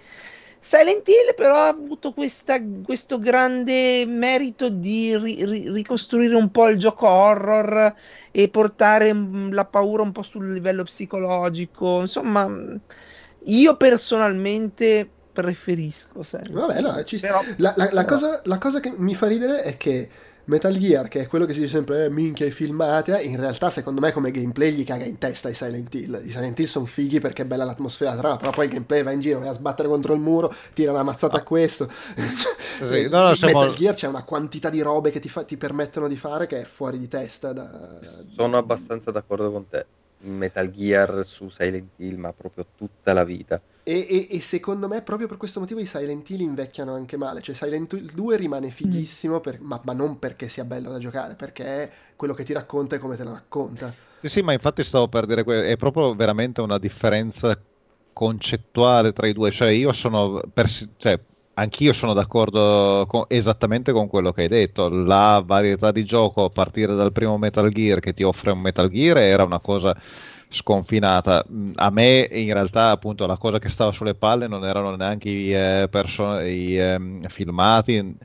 Silent 0.68 1.06
Hill 1.06 1.34
però 1.36 1.54
ha 1.54 1.68
avuto 1.68 2.12
questa- 2.12 2.60
questo 2.82 3.20
grande 3.20 4.04
merito 4.04 4.68
di 4.68 5.16
ri- 5.16 5.44
ri- 5.44 5.70
ricostruire 5.70 6.34
un 6.34 6.50
po' 6.50 6.66
il 6.68 6.76
gioco 6.76 7.06
horror 7.06 7.94
e 8.32 8.48
portare 8.48 9.14
mm, 9.14 9.52
la 9.52 9.64
paura 9.64 10.02
un 10.02 10.10
po' 10.10 10.22
sul 10.22 10.52
livello 10.52 10.82
psicologico. 10.82 12.00
Insomma, 12.00 12.48
mm, 12.48 12.74
io 13.44 13.76
personalmente 13.76 15.08
preferisco 15.32 16.24
Silent 16.24 16.50
Vabbè, 16.50 16.80
no, 16.80 17.04
ci 17.04 17.18
sta. 17.18 17.28
però- 17.28 17.42
La, 17.58 17.72
la- 17.76 17.88
la 17.92 18.04
però- 18.04 18.18
cosa, 18.18 18.40
la 18.44 18.58
cosa 18.58 18.80
che 18.80 18.92
mi 18.96 19.14
fa 19.14 19.26
ridere 19.28 19.62
è 19.62 19.76
che 19.76 20.08
Metal 20.46 20.76
Gear, 20.76 21.08
che 21.08 21.22
è 21.22 21.26
quello 21.26 21.44
che 21.44 21.52
si 21.52 21.60
dice 21.60 21.72
sempre, 21.72 22.04
eh, 22.04 22.10
minchia 22.10 22.46
i 22.46 22.52
filmati, 22.52 23.10
eh, 23.10 23.22
in 23.22 23.36
realtà 23.36 23.68
secondo 23.68 24.00
me 24.00 24.12
come 24.12 24.30
gameplay 24.30 24.70
gli 24.72 24.84
caga 24.84 25.04
in 25.04 25.18
testa 25.18 25.48
i 25.48 25.54
Silent 25.54 25.92
Hill. 25.92 26.22
I 26.24 26.30
Silent 26.30 26.58
Hill 26.60 26.66
sono 26.66 26.86
fighi 26.86 27.18
perché 27.18 27.42
è 27.42 27.44
bella 27.44 27.64
l'atmosfera, 27.64 28.16
trama, 28.16 28.36
però 28.36 28.50
poi 28.52 28.66
il 28.66 28.70
gameplay 28.70 29.02
va 29.02 29.10
in 29.10 29.20
giro, 29.20 29.40
va 29.40 29.50
a 29.50 29.54
sbattere 29.54 29.88
contro 29.88 30.14
il 30.14 30.20
muro, 30.20 30.52
tira 30.72 30.92
una 30.92 31.02
mazzata 31.02 31.38
a 31.38 31.42
questo. 31.42 31.88
Sì, 32.78 33.08
no, 33.08 33.28
no, 33.28 33.34
siamo- 33.34 33.60
Metal 33.60 33.74
Gear 33.74 33.94
c'è 33.94 34.06
una 34.06 34.22
quantità 34.22 34.68
di 34.68 34.82
robe 34.82 35.10
che 35.10 35.18
ti, 35.18 35.30
fa- 35.30 35.44
ti 35.44 35.56
permettono 35.56 36.08
di 36.08 36.16
fare 36.16 36.46
che 36.46 36.60
è 36.60 36.64
fuori 36.64 36.98
di 36.98 37.08
testa. 37.08 37.52
Da... 37.52 37.98
Sono 38.28 38.58
abbastanza 38.58 39.10
d'accordo 39.10 39.50
con 39.50 39.66
te. 39.66 39.86
Metal 40.24 40.70
Gear 40.70 41.24
su 41.24 41.48
Silent 41.48 41.92
Hill, 41.96 42.18
ma 42.18 42.32
proprio 42.32 42.66
tutta 42.74 43.12
la 43.12 43.24
vita. 43.24 43.60
E, 43.88 44.04
e- 44.10 44.36
e 44.36 44.40
secondo 44.40 44.88
me 44.88 45.00
proprio 45.02 45.28
per 45.28 45.36
questo 45.36 45.60
motivo 45.60 45.78
i 45.78 45.86
Silent 45.86 46.28
Hill 46.30 46.40
invecchiano 46.40 46.92
anche 46.94 47.16
male. 47.16 47.40
Cioè 47.40 47.54
Silent 47.54 47.92
Hill 47.92 48.12
2 48.12 48.36
rimane 48.36 48.70
fighissimo, 48.70 49.40
per- 49.40 49.60
ma, 49.60 49.80
ma 49.84 49.92
non 49.92 50.18
perché 50.18 50.48
sia 50.48 50.64
bello 50.64 50.90
da 50.90 50.98
giocare, 50.98 51.36
perché 51.36 51.64
è 51.84 51.92
quello 52.16 52.34
che 52.34 52.42
ti 52.44 52.52
racconta 52.52 52.96
e 52.96 52.98
come 52.98 53.16
te 53.16 53.22
lo 53.24 53.32
racconta. 53.32 53.96
Sì, 54.18 54.28
sì, 54.28 54.42
ma 54.42 54.52
infatti 54.52 54.82
stavo 54.82 55.08
per 55.08 55.26
dire, 55.26 55.44
que- 55.44 55.66
è 55.68 55.76
proprio 55.76 56.14
veramente 56.14 56.60
una 56.60 56.78
differenza 56.78 57.62
concettuale 58.12 59.12
tra 59.12 59.26
i 59.26 59.32
due, 59.32 59.50
cioè 59.50 59.68
io 59.70 59.92
sono, 59.92 60.40
pers- 60.52 60.88
cioè, 60.96 61.22
anch'io 61.54 61.92
sono 61.92 62.14
d'accordo 62.14 63.04
con- 63.06 63.24
esattamente 63.28 63.92
con 63.92 64.08
quello 64.08 64.32
che 64.32 64.42
hai 64.42 64.48
detto, 64.48 64.88
la 64.88 65.42
varietà 65.44 65.92
di 65.92 66.04
gioco 66.04 66.44
a 66.44 66.48
partire 66.48 66.94
dal 66.94 67.12
primo 67.12 67.36
Metal 67.38 67.70
Gear 67.70 68.00
che 68.00 68.14
ti 68.14 68.22
offre 68.22 68.50
un 68.52 68.60
Metal 68.60 68.88
Gear 68.88 69.18
era 69.18 69.44
una 69.44 69.60
cosa 69.60 69.94
sconfinata, 70.48 71.44
Mm, 71.50 71.72
a 71.76 71.90
me 71.90 72.28
in 72.30 72.52
realtà 72.52 72.90
appunto 72.90 73.26
la 73.26 73.36
cosa 73.36 73.58
che 73.58 73.68
stava 73.68 73.92
sulle 73.92 74.14
palle 74.14 74.46
non 74.48 74.64
erano 74.64 74.94
neanche 74.96 75.28
i, 75.28 75.52
eh, 75.54 75.88
perso- 75.90 76.40
i, 76.40 76.76
ehm, 76.76 77.26
filmati 77.28 78.16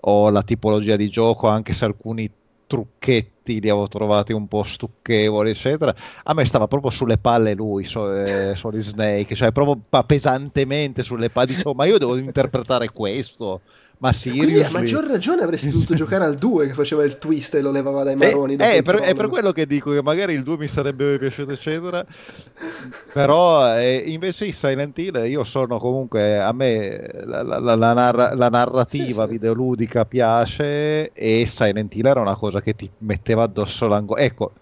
o 0.00 0.30
la 0.30 0.42
tipologia 0.42 0.96
di 0.96 1.08
gioco, 1.08 1.48
anche 1.48 1.72
se 1.72 1.84
alcuni 1.84 2.30
trucchetti 2.66 3.60
li 3.60 3.70
avevo 3.70 3.88
trovati 3.88 4.32
un 4.32 4.46
po' 4.46 4.62
stucchevoli, 4.62 5.50
eccetera. 5.50 5.94
A 6.24 6.34
me 6.34 6.44
stava 6.44 6.66
proprio 6.68 6.90
sulle 6.90 7.16
palle 7.18 7.54
lui, 7.54 7.84
so, 7.84 8.12
eh, 8.14 8.54
Solid 8.54 8.82
Snake, 8.82 9.34
cioè 9.34 9.52
proprio 9.52 9.82
pesantemente 10.04 11.02
sulle 11.02 11.30
palle. 11.30 11.46
Dicevo, 11.48 11.74
ma 11.74 11.86
io 11.86 11.98
devo 11.98 12.16
interpretare 12.16 12.90
questo. 12.90 13.62
Ma 14.00 14.12
Quindi 14.12 14.62
a 14.62 14.70
maggior 14.70 15.04
ragione 15.06 15.42
avresti 15.42 15.70
dovuto 15.70 15.94
giocare 15.96 16.22
al 16.24 16.36
2 16.36 16.68
che 16.68 16.72
faceva 16.72 17.04
il 17.04 17.18
twist 17.18 17.54
e 17.56 17.60
lo 17.60 17.72
levava 17.72 18.04
dai 18.04 18.16
Sì, 18.16 18.24
maroni. 18.26 18.54
dopo 18.54 18.70
Eh, 18.70 18.76
il 18.76 18.82
per- 18.84 18.96
è 18.96 19.14
per 19.14 19.28
quello 19.28 19.50
che 19.52 19.66
dico 19.66 19.90
che 19.92 20.02
magari 20.02 20.34
il 20.34 20.44
2 20.44 20.56
mi 20.56 20.68
sarebbe 20.68 21.18
piaciuto, 21.18 21.52
eccetera. 21.52 22.04
Però 23.12 23.76
eh, 23.76 24.04
invece 24.06 24.46
in 24.46 24.52
Silent 24.52 24.96
Hill 24.98 25.24
io 25.28 25.42
sono 25.44 25.78
comunque 25.78 26.38
a 26.38 26.52
me 26.52 27.08
la, 27.24 27.42
la- 27.42 27.58
la- 27.58 27.74
la 27.74 27.92
narra- 27.92 28.34
narrativa 28.34 29.22
Sì, 29.24 29.28
sì. 29.28 29.32
videoludica 29.32 30.04
piace 30.04 31.12
e 31.12 31.44
Silent 31.46 31.94
Hill 31.96 32.06
era 32.06 32.20
una 32.20 32.36
cosa 32.36 32.60
che 32.60 32.74
ti 32.76 32.88
metteva 32.98 33.42
addosso 33.44 33.88
l'angolo. 33.88 34.20
Ecco, 34.20 34.52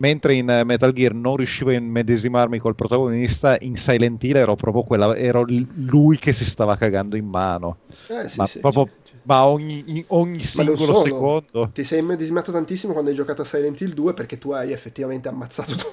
mentre 0.00 0.34
in 0.34 0.48
eh, 0.48 0.64
Metal 0.64 0.92
Gear 0.92 1.14
non 1.14 1.36
riuscivo 1.36 1.70
a 1.70 1.74
immedesimarmi 1.74 2.58
col 2.58 2.74
protagonista, 2.74 3.56
in 3.60 3.76
Silent 3.76 4.22
Hill 4.24 4.36
ero 4.36 4.56
proprio 4.56 4.82
quella, 4.82 5.14
ero 5.16 5.44
lui 5.46 6.18
che 6.18 6.32
si 6.32 6.44
stava 6.44 6.76
cagando 6.76 7.16
in 7.16 7.26
mano. 7.26 7.78
Eh, 8.08 8.28
sì, 8.28 8.38
ma 8.38 8.46
sì, 8.46 8.58
proprio 8.60 8.88
sì, 9.04 9.12
ma 9.22 9.44
ogni, 9.46 10.04
ogni 10.08 10.42
singolo 10.42 10.76
solo. 10.76 11.04
secondo. 11.04 11.70
Ti 11.72 11.84
sei 11.84 11.98
immedesimato 12.00 12.50
tantissimo 12.50 12.92
quando 12.92 13.10
hai 13.10 13.16
giocato 13.16 13.42
a 13.42 13.44
Silent 13.44 13.80
Hill 13.80 13.92
2 13.92 14.14
perché 14.14 14.38
tu 14.38 14.52
hai 14.52 14.72
effettivamente 14.72 15.28
ammazzato 15.28 15.74
tuo 15.76 15.92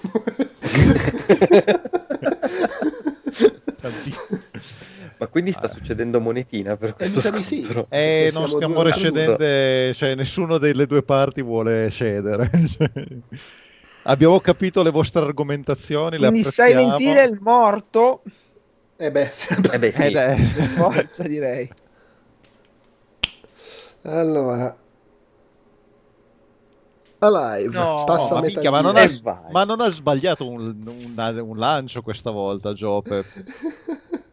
Ma 5.19 5.27
quindi 5.27 5.51
sta 5.51 5.67
succedendo 5.67 6.19
monetina 6.19 6.77
per 6.77 6.89
Eh, 6.89 6.93
questo 6.93 7.29
di 7.31 7.43
sì. 7.43 7.67
Eh, 7.89 8.29
non 8.31 8.47
siamo 8.47 8.55
stiamo 8.55 8.81
recedendo, 8.84 9.38
cioè 9.93 10.15
nessuno 10.15 10.59
delle 10.59 10.85
due 10.85 11.03
parti 11.03 11.41
vuole 11.41 11.89
cedere. 11.89 12.49
Abbiamo 14.09 14.39
capito 14.39 14.84
le 14.84 14.89
vostre 14.89 15.21
argomentazioni, 15.21 16.17
le 16.17 16.29
Quindi 16.29 16.43
Hill 17.03 17.15
è 17.15 17.23
il 17.23 17.38
morto, 17.41 18.23
Eh 18.95 19.11
beh, 19.11 19.31
Eh 19.73 19.79
beh, 19.79 19.91
sì. 19.91 20.01
Ed 20.01 20.15
è- 20.15 20.35
per 20.53 20.63
forza 20.63 21.23
direi. 21.23 21.69
allora. 24.03 24.75
Alive, 27.19 27.77
No, 27.77 28.03
passa 28.05 28.35
ma, 28.35 28.39
a 28.39 28.43
minchia, 28.43 28.71
ma, 28.71 28.79
non 28.81 28.95
ha, 28.95 29.09
ma 29.51 29.63
non 29.65 29.81
ha 29.81 29.89
sbagliato 29.89 30.47
un, 30.47 30.84
un- 30.85 31.39
un 31.41 31.57
lancio 31.57 32.01
questa 32.01 32.31
volta, 32.31 32.73
Jope. 32.73 33.25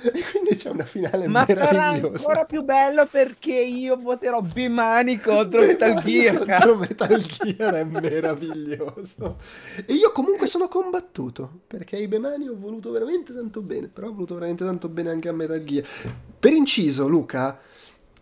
E 0.12 0.22
quindi 0.30 0.56
c'è 0.56 0.70
una 0.70 0.84
finale 0.84 1.26
Ma 1.26 1.44
sarà 1.44 1.64
meravigliosa. 1.72 2.16
ancora 2.16 2.44
più 2.44 2.62
bello 2.62 3.06
perché 3.06 3.54
io 3.54 3.96
voterò 3.96 4.40
Bimani 4.40 5.18
contro 5.18 5.60
Metal 5.60 6.02
Gear. 6.02 6.36
contro. 6.38 6.76
Metal 6.78 7.20
Gear 7.20 7.74
è 7.74 7.84
meraviglioso. 7.84 9.36
E 9.86 9.92
io 9.94 10.12
comunque 10.12 10.46
sono 10.46 10.68
combattuto 10.68 11.60
perché 11.66 11.96
ai 11.96 12.08
Bemani 12.08 12.48
ho 12.48 12.56
voluto 12.56 12.90
veramente 12.90 13.34
tanto 13.34 13.60
bene, 13.60 13.88
però 13.88 14.08
ho 14.08 14.12
voluto 14.12 14.34
veramente 14.34 14.64
tanto 14.64 14.88
bene 14.88 15.10
anche 15.10 15.28
a 15.28 15.32
Metal 15.32 15.62
Gear. 15.62 15.84
Per 16.38 16.52
inciso, 16.52 17.08
Luca, 17.08 17.58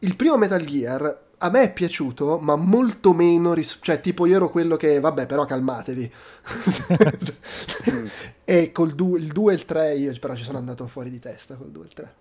il 0.00 0.16
primo 0.16 0.36
Metal 0.36 0.64
Gear 0.64 1.24
a 1.38 1.50
me 1.50 1.62
è 1.62 1.72
piaciuto, 1.72 2.38
ma 2.38 2.56
molto 2.56 3.12
meno, 3.12 3.52
ris- 3.52 3.78
cioè 3.82 4.00
tipo 4.00 4.24
io 4.26 4.36
ero 4.36 4.50
quello 4.50 4.76
che, 4.76 5.00
vabbè, 5.00 5.26
però 5.26 5.44
calmatevi. 5.44 6.10
e 8.44 8.72
col 8.72 8.94
du- 8.94 9.16
il 9.16 9.32
2 9.32 9.52
e 9.52 9.56
il 9.56 9.64
3 9.64 9.94
io 9.96 10.12
però 10.18 10.34
ci 10.34 10.44
sono 10.44 10.58
andato 10.58 10.86
fuori 10.86 11.10
di 11.10 11.18
testa 11.18 11.56
col 11.56 11.70
2 11.70 11.82
e 11.82 11.86
il 11.86 11.92
3. 11.94 12.14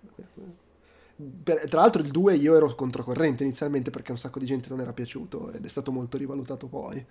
Per- 1.42 1.68
tra 1.68 1.80
l'altro 1.80 2.02
il 2.02 2.10
2 2.10 2.34
io 2.36 2.56
ero 2.56 2.74
controcorrente 2.74 3.42
inizialmente 3.42 3.90
perché 3.90 4.12
un 4.12 4.18
sacco 4.18 4.38
di 4.38 4.46
gente 4.46 4.68
non 4.68 4.80
era 4.80 4.92
piaciuto 4.92 5.50
ed 5.52 5.64
è 5.64 5.68
stato 5.68 5.90
molto 5.92 6.18
rivalutato 6.18 6.66
poi. 6.68 7.04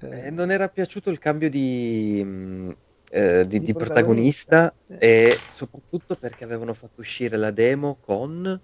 Eh, 0.00 0.26
Eh, 0.26 0.30
non 0.30 0.50
era 0.50 0.68
piaciuto 0.68 1.10
il 1.10 1.18
cambio 1.18 1.50
di, 1.50 2.22
mh, 2.24 2.76
eh, 3.10 3.46
di- 3.46 3.60
Di 3.60 3.62
di 3.62 3.74
protagonista. 3.74 3.76
protagonista 3.76 4.74
e 4.96 5.46
soprattutto 5.48 6.16
perché 6.16 6.44
avevano 6.44 6.74
fatto 6.74 7.00
uscire 7.00 7.36
la 7.36 7.50
demo 7.50 7.96
con... 8.00 8.60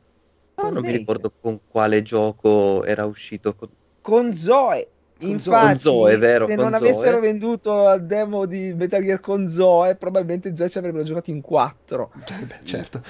ah, 0.57 0.71
non 0.71 0.85
mi 0.85 0.91
ricordo 0.93 1.31
con 1.39 1.61
quale 1.67 2.03
gioco 2.03 2.85
era 2.85 3.05
uscito. 3.05 3.55
con- 3.55 3.71
Con 4.01 4.35
Zoe. 4.35 4.94
Con 5.25 5.31
Infatti, 5.33 5.79
Zoe. 5.79 5.93
Con 5.93 6.11
Zoe, 6.11 6.17
vero, 6.19 6.47
se 6.47 6.55
con 6.55 6.65
non 6.65 6.75
avessero 6.75 7.11
Zoe. 7.19 7.21
venduto 7.21 7.93
il 7.93 8.05
demo 8.05 8.47
di 8.47 8.75
Metal 8.75 9.03
Gear 9.03 9.21
con 9.21 9.49
Zoe, 9.49 9.95
probabilmente 9.97 10.55
Zoe 10.57 10.69
ci 10.69 10.79
avrebbero 10.79 11.05
giocato 11.05 11.31
in 11.31 11.41
4. 11.41 12.11
beh, 12.47 12.55
certo. 12.65 13.01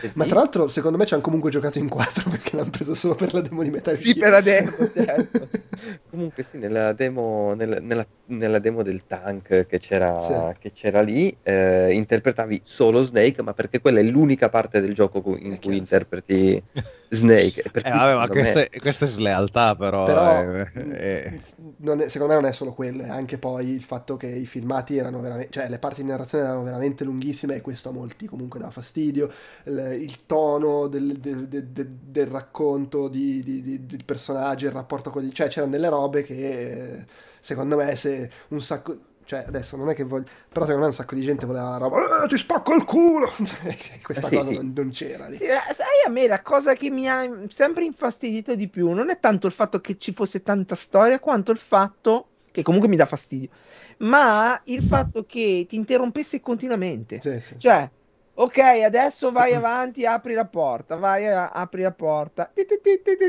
Sì. 0.00 0.10
Ma 0.14 0.24
tra 0.26 0.36
l'altro 0.36 0.68
secondo 0.68 0.96
me 0.98 1.06
ci 1.06 1.14
hanno 1.14 1.22
comunque 1.22 1.50
giocato 1.50 1.78
in 1.78 1.88
4 1.88 2.30
perché 2.30 2.56
l'hanno 2.56 2.70
preso 2.70 2.94
solo 2.94 3.14
per 3.14 3.32
la 3.34 3.40
demo 3.40 3.62
di 3.62 3.70
Metal 3.70 3.96
Sì, 3.96 4.12
Gear. 4.14 4.18
per 4.24 4.30
la 4.32 4.40
demo, 4.40 4.70
certo. 4.92 5.48
Comunque 6.10 6.42
sì, 6.42 6.58
nella 6.58 6.92
demo, 6.94 7.54
nella, 7.54 7.78
nella- 7.80 8.06
nella 8.28 8.58
demo 8.58 8.82
del 8.82 9.02
tank 9.06 9.66
che 9.66 9.78
c'era, 9.78 10.18
Sì. 10.18 10.58
che 10.58 10.72
c'era 10.72 11.00
lì, 11.02 11.36
eh, 11.42 11.92
interpretavi 11.92 12.62
solo 12.64 13.04
Snake, 13.04 13.42
ma 13.42 13.52
perché 13.52 13.80
quella 13.80 14.00
è 14.00 14.02
l'unica 14.02 14.48
parte 14.48 14.80
del 14.80 14.94
gioco 14.94 15.18
in 15.38 15.52
È 15.52 15.58
cui 15.58 15.58
chiaro. 15.58 15.76
interpreti 15.76 16.62
Snake. 17.10 17.62
Per 17.70 17.82
Eh, 17.82 17.90
vabbè, 17.90 18.14
ma 18.16 18.26
secondo 18.26 18.34
me- 18.34 18.36
questa 18.36 18.68
è, 18.68 18.68
questa 18.80 19.04
è 19.04 19.08
slealtà, 19.08 19.76
però. 19.76 20.04
Però 20.04 20.48
eh, 20.50 20.70
mh, 20.72 20.96
eh. 20.96 21.40
non 21.78 22.00
è- 22.00 22.08
secondo 22.08 22.34
me 22.34 22.40
non 22.40 22.48
è 22.48 22.52
solo 22.52 22.72
quello, 22.72 23.02
è 23.02 23.08
anche 23.08 23.38
poi 23.38 23.70
il 23.70 23.82
fatto 23.82 24.16
che 24.16 24.28
i 24.28 24.46
filmati 24.46 24.96
erano 24.96 25.20
veramente, 25.20 25.50
cioè 25.52 25.68
le 25.68 25.78
parti 25.78 26.02
di 26.02 26.08
narrazione 26.08 26.44
erano 26.44 26.62
veramente 26.62 27.02
lunghissime 27.04 27.56
e 27.56 27.60
questo 27.60 27.88
a 27.88 27.92
molti 27.92 28.26
comunque 28.26 28.60
dava 28.60 28.70
fastidio. 28.70 29.30
Il, 29.64 29.96
il 30.00 30.26
tono 30.26 30.86
del, 30.86 31.18
del- 31.18 31.48
del- 31.48 31.66
del- 31.68 31.88
del 31.88 32.26
racconto 32.26 33.08
di, 33.08 33.42
di- 33.42 33.62
di- 33.62 33.86
del 33.86 34.04
personaggio, 34.04 34.66
il 34.66 34.72
rapporto 34.72 35.10
con 35.10 35.22
gli... 35.22 35.32
cioè 35.32 35.48
c'erano 35.48 35.72
delle 35.72 35.88
robe 35.88 36.22
che 36.22 37.04
secondo 37.40 37.76
me 37.76 37.96
se 37.96 38.30
un 38.48 38.62
sacco... 38.62 38.98
Cioè, 39.26 39.44
adesso 39.46 39.76
non 39.76 39.90
è 39.90 39.94
che 39.94 40.04
voglio. 40.04 40.24
Però 40.48 40.64
secondo 40.64 40.80
me 40.82 40.86
un 40.86 40.92
sacco 40.92 41.14
di 41.14 41.22
gente 41.22 41.46
voleva 41.46 41.70
la 41.70 41.76
roba. 41.78 42.24
"Eh, 42.24 42.28
ti 42.28 42.36
spacco 42.36 42.74
il 42.74 42.84
culo! 42.84 43.28
Questa 44.02 44.28
Eh, 44.28 44.30
sì, 44.30 44.36
cosa 44.36 44.50
sì. 44.50 44.72
Non, 44.72 44.90
c'era 44.90 45.26
lì. 45.28 45.36
Sì, 45.36 45.44
eh, 45.44 45.74
sai, 45.74 45.86
a 46.06 46.10
me 46.10 46.26
la 46.28 46.40
cosa 46.42 46.74
che 46.74 46.90
mi 46.90 47.08
ha 47.08 47.28
sempre 47.48 47.84
infastidito 47.84 48.54
di 48.54 48.68
più 48.68 48.90
non 48.92 49.10
è 49.10 49.18
tanto 49.18 49.46
il 49.46 49.52
fatto 49.52 49.80
che 49.80 49.98
ci 49.98 50.12
fosse 50.12 50.42
tanta 50.42 50.74
storia, 50.76 51.18
quanto 51.18 51.50
il 51.52 51.58
fatto 51.58 52.30
che 52.52 52.62
comunque 52.62 52.88
mi 52.88 52.96
dà 52.96 53.04
fastidio, 53.04 53.50
ma 53.98 54.58
il 54.64 54.82
fatto 54.82 55.24
che 55.26 55.66
ti 55.68 55.76
interrompesse 55.76 56.40
continuamente. 56.40 57.20
Sì, 57.20 57.40
sì. 57.40 57.54
Cioè, 57.58 57.90
ok, 58.34 58.58
adesso 58.58 59.30
vai 59.32 59.52
avanti, 59.54 60.06
apri 60.06 60.32
la 60.34 60.46
porta, 60.46 60.96
vai, 60.96 61.26
a- 61.26 61.50
apri 61.50 61.82
la 61.82 61.92
porta. 61.92 62.50
Ti, 62.54 62.64
ti, 62.64 62.80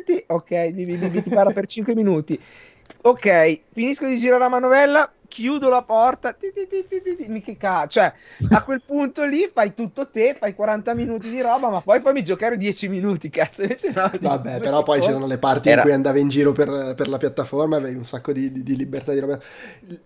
ti. 0.05 0.23
Ok, 0.27 0.51
mi, 0.73 0.85
mi- 0.85 0.97
mi- 0.97 1.21
ti 1.21 1.29
parla 1.31 1.51
per 1.51 1.65
5 1.67 1.93
minuti. 1.95 2.41
Ok, 3.01 3.61
finisco 3.71 4.05
di 4.07 4.17
girare 4.17 4.39
la 4.39 4.49
manovella, 4.49 5.13
chiudo 5.27 5.69
la 5.69 5.83
porta. 5.83 6.33
Ti, 6.33 6.51
ti, 6.53 6.67
ti, 6.67 6.85
ti, 6.85 7.01
ti, 7.01 7.15
ti. 7.15 7.27
Mi 7.27 7.41
che 7.41 7.55
cazzo. 7.55 7.99
Cioè, 7.99 8.13
a 8.49 8.63
quel 8.63 8.81
punto 8.83 9.23
lì 9.25 9.49
fai 9.53 9.73
tutto 9.73 10.09
te, 10.09 10.35
fai 10.37 10.53
40 10.53 10.93
minuti 10.93 11.29
di 11.29 11.41
roba, 11.41 11.69
ma 11.69 11.81
poi 11.81 12.01
fammi 12.01 12.23
giocare 12.23 12.57
10 12.57 12.87
minuti, 12.89 13.29
cazzo. 13.29 13.61
Invece 13.63 13.91
no, 13.95 14.09
Vabbè, 14.19 14.61
però 14.61 14.81
poi 14.83 14.99
c'erano 14.99 15.27
le 15.27 15.37
parti 15.37 15.69
Era- 15.69 15.75
in 15.75 15.79
cui 15.87 15.91
andavi 15.93 16.19
in 16.19 16.27
giro 16.29 16.51
per, 16.51 16.95
per 16.95 17.07
la 17.07 17.17
piattaforma, 17.17 17.77
avevi 17.77 17.95
un 17.97 18.05
sacco 18.05 18.31
di, 18.33 18.51
di- 18.51 18.63
di 18.63 18.75
libertà 18.75 19.13
di 19.13 19.19
roba. 19.19 19.39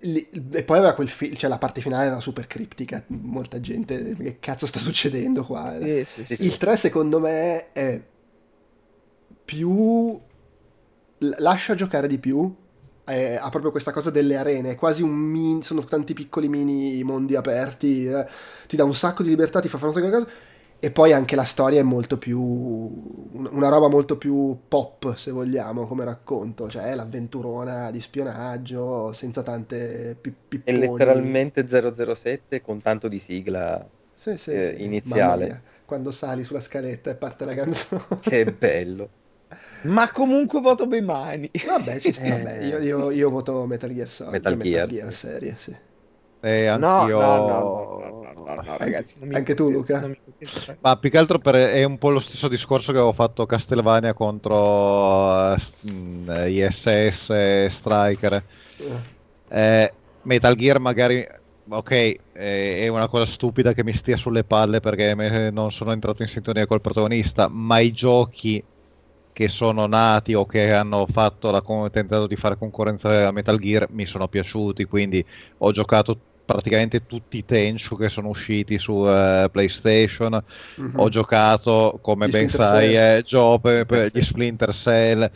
Lì- 0.02 0.30
e 0.52 0.64
poi 0.64 0.78
aveva 0.78 0.94
quel 0.94 1.08
film, 1.10 1.34
cioè 1.36 1.50
la 1.50 1.58
parte 1.58 1.80
finale 1.82 2.08
era 2.08 2.20
super 2.20 2.46
criptica. 2.46 3.04
Molta 3.08 3.60
gente, 3.62 4.14
che 4.16 4.38
cazzo 4.40 4.66
sta 4.66 4.80
succedendo 4.80 5.46
qua? 5.46 5.74
Sì, 5.80 6.04
sì, 6.06 6.26
sì. 6.26 6.36
Sì, 6.36 6.46
Il 6.46 6.58
3 6.58 6.76
secondo 6.78 7.20
me 7.20 7.72
è 7.72 8.02
più... 9.46 10.20
l- 11.20 11.36
lascia 11.40 11.76
giocare 11.76 12.08
di 12.08 12.18
più. 12.18 12.54
Eh, 13.06 13.36
ha 13.36 13.50
proprio 13.50 13.72
questa 13.72 13.92
cosa 13.92 14.10
delle 14.10 14.36
arene, 14.38 14.72
è 14.72 14.76
quasi 14.76 15.02
un 15.02 15.12
mini, 15.12 15.64
sono 15.64 15.84
tanti 15.86 16.14
piccoli 16.14 16.48
mini 16.48 17.02
mondi 17.04 17.36
aperti, 17.36 18.06
eh, 18.06 18.26
ti 18.68 18.76
dà 18.76 18.84
un 18.84 18.96
sacco 18.96 19.24
di 19.24 19.30
libertà, 19.30 19.60
ti 19.60 19.70
fa 19.70 19.78
fare 19.78 19.90
un 19.90 19.94
sacco 19.94 20.06
di 20.08 20.12
cose. 20.24 20.30
E 20.84 20.90
poi 20.92 21.14
anche 21.14 21.36
la 21.36 21.44
storia 21.44 21.80
è 21.80 21.84
molto 21.84 22.18
più. 22.18 22.40
un- 22.42 23.48
una 23.52 23.70
roba 23.70 23.88
molto 23.88 24.18
più 24.18 24.58
pop, 24.68 25.16
se 25.16 25.32
vogliamo, 25.32 25.86
come 25.86 26.04
racconto. 26.06 26.70
Cioè 26.70 26.84
è 26.92 26.96
l'avventurona 26.96 27.92
di 27.92 28.02
spionaggio, 28.02 29.14
senza 29.14 29.44
tante 29.44 30.18
pi- 30.20 30.34
È 30.64 30.72
pipponi. 30.72 30.72
letteralmente 30.72 31.68
007 31.68 32.62
con 32.62 32.82
tanto 32.82 33.08
di 33.08 33.20
sigla. 33.20 33.88
Sì, 34.16 34.38
sì, 34.38 34.52
eh, 34.52 34.76
sì. 34.78 34.78
iniziale. 34.80 35.48
Mia, 35.48 35.62
Quando 35.86 36.12
sali 36.12 36.44
sulla 36.44 36.62
scaletta 36.62 37.10
e 37.10 37.16
parte 37.16 37.46
la 37.46 37.56
canzone. 37.56 38.04
Che 38.20 38.48
bello. 38.48 39.12
Ma 39.84 40.10
comunque 40.12 40.60
voto 40.62 40.88
Bemani. 40.88 41.50
Vabbè, 41.66 42.00
ci 42.00 42.14
sta. 42.14 42.24
Eh, 42.24 42.30
vabbè, 42.30 42.60
io, 42.66 42.78
io- 42.80 43.12
io 43.12 43.30
voto 43.30 43.66
Metal 43.66 43.94
Gear 43.94 44.08
Solid. 44.08 44.32
Metal 44.34 44.58
Metal, 44.58 44.88
Gear, 44.90 45.12
sì. 45.12 45.18
serie, 45.18 45.56
sì. 45.58 45.76
Eh, 46.44 46.68
No, 46.74 47.04
anch'io... 47.04 47.20
no, 47.20 47.38
no, 47.38 48.00
no, 48.00 48.34
no, 48.34 48.34
no, 48.46 48.62
no, 48.62 48.78
ragazzi. 48.78 49.20
non 49.20 49.28
mi- 49.30 49.36
Anche 49.36 49.54
tu, 49.56 49.70
Luca? 49.70 50.00
non 50.00 50.10
mi 50.12 50.22
potete- 50.24 50.78
Ma 50.82 50.98
più 50.98 51.10
che 51.10 51.18
altro 51.18 51.40
per- 51.40 51.56
è 51.56 51.84
un 51.84 51.98
po' 51.98 52.10
lo 52.10 52.20
stesso 52.20 52.48
discorso 52.48 52.92
che 52.92 52.98
avevo 52.98 53.14
fatto 53.14 53.46
Castlevania 53.46 54.14
contro 54.14 55.54
eh, 55.54 56.50
ISS 56.50 57.66
Striker. 57.68 58.44
Eh, 59.48 59.96
Metal 60.22 60.56
Gear 60.56 60.80
magari, 60.80 61.26
ok, 61.70 61.92
eh, 61.92 62.20
è 62.34 62.88
una 62.88 63.08
cosa 63.08 63.26
stupida 63.26 63.74
che 63.74 63.84
mi 63.84 63.94
stia 63.94 64.16
sulle 64.18 64.44
palle 64.46 64.80
perché 64.80 65.14
non 65.52 65.72
sono 65.72 65.92
entrato 65.92 66.22
in 66.22 66.28
sintonia 66.28 66.66
col 66.66 66.82
protagonista, 66.82 67.48
ma 67.50 67.80
i 67.80 67.92
giochi 67.92 68.64
che 69.34 69.48
sono 69.48 69.86
nati 69.88 70.34
o 70.34 70.46
che 70.46 70.72
hanno 70.74 71.06
fatto 71.08 71.52
la, 71.52 71.62
con- 71.62 71.90
tentato 71.92 72.28
di 72.28 72.36
fare 72.36 72.58
concorrenza 72.58 73.28
a 73.28 73.32
Metal 73.32 73.58
Gear 73.60 73.88
mi 73.92 74.06
sono 74.06 74.28
piaciuti, 74.28 74.86
quindi 74.86 75.26
ho 75.60 75.72
giocato 75.72 76.20
praticamente 76.46 77.06
tutti 77.06 77.38
i 77.38 77.46
Tenchu 77.46 77.98
che 77.98 78.10
sono 78.10 78.30
usciti 78.30 78.78
su 78.78 79.08
eh, 79.08 79.48
PlayStation. 79.52 80.44
Mhm. 80.76 81.00
Ho 81.00 81.10
giocato, 81.10 82.00
come 82.02 82.28
Gli 82.28 82.32
ben 82.32 82.50
sai, 82.50 82.96
eh, 82.96 83.24
Joe, 83.26 83.60
per, 83.60 83.86
per 83.86 84.10
gli 84.14 84.22
Splinter 84.22 84.74
Cell. 84.74 85.30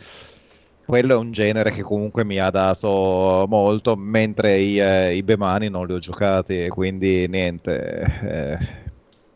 Quello 0.84 1.14
è 1.14 1.16
un 1.16 1.32
genere 1.32 1.72
che 1.72 1.82
comunque 1.82 2.24
mi 2.24 2.38
ha 2.38 2.48
dato 2.50 3.44
molto, 3.48 3.96
mentre 3.96 4.58
i, 4.58 4.78
eh, 4.78 5.16
i 5.16 5.22
Bemani 5.24 5.68
non 5.68 5.84
li 5.86 5.92
ho 5.94 5.98
giocati, 5.98 6.68
quindi 6.68 7.26
niente, 7.26 8.02
eh, 8.22 8.85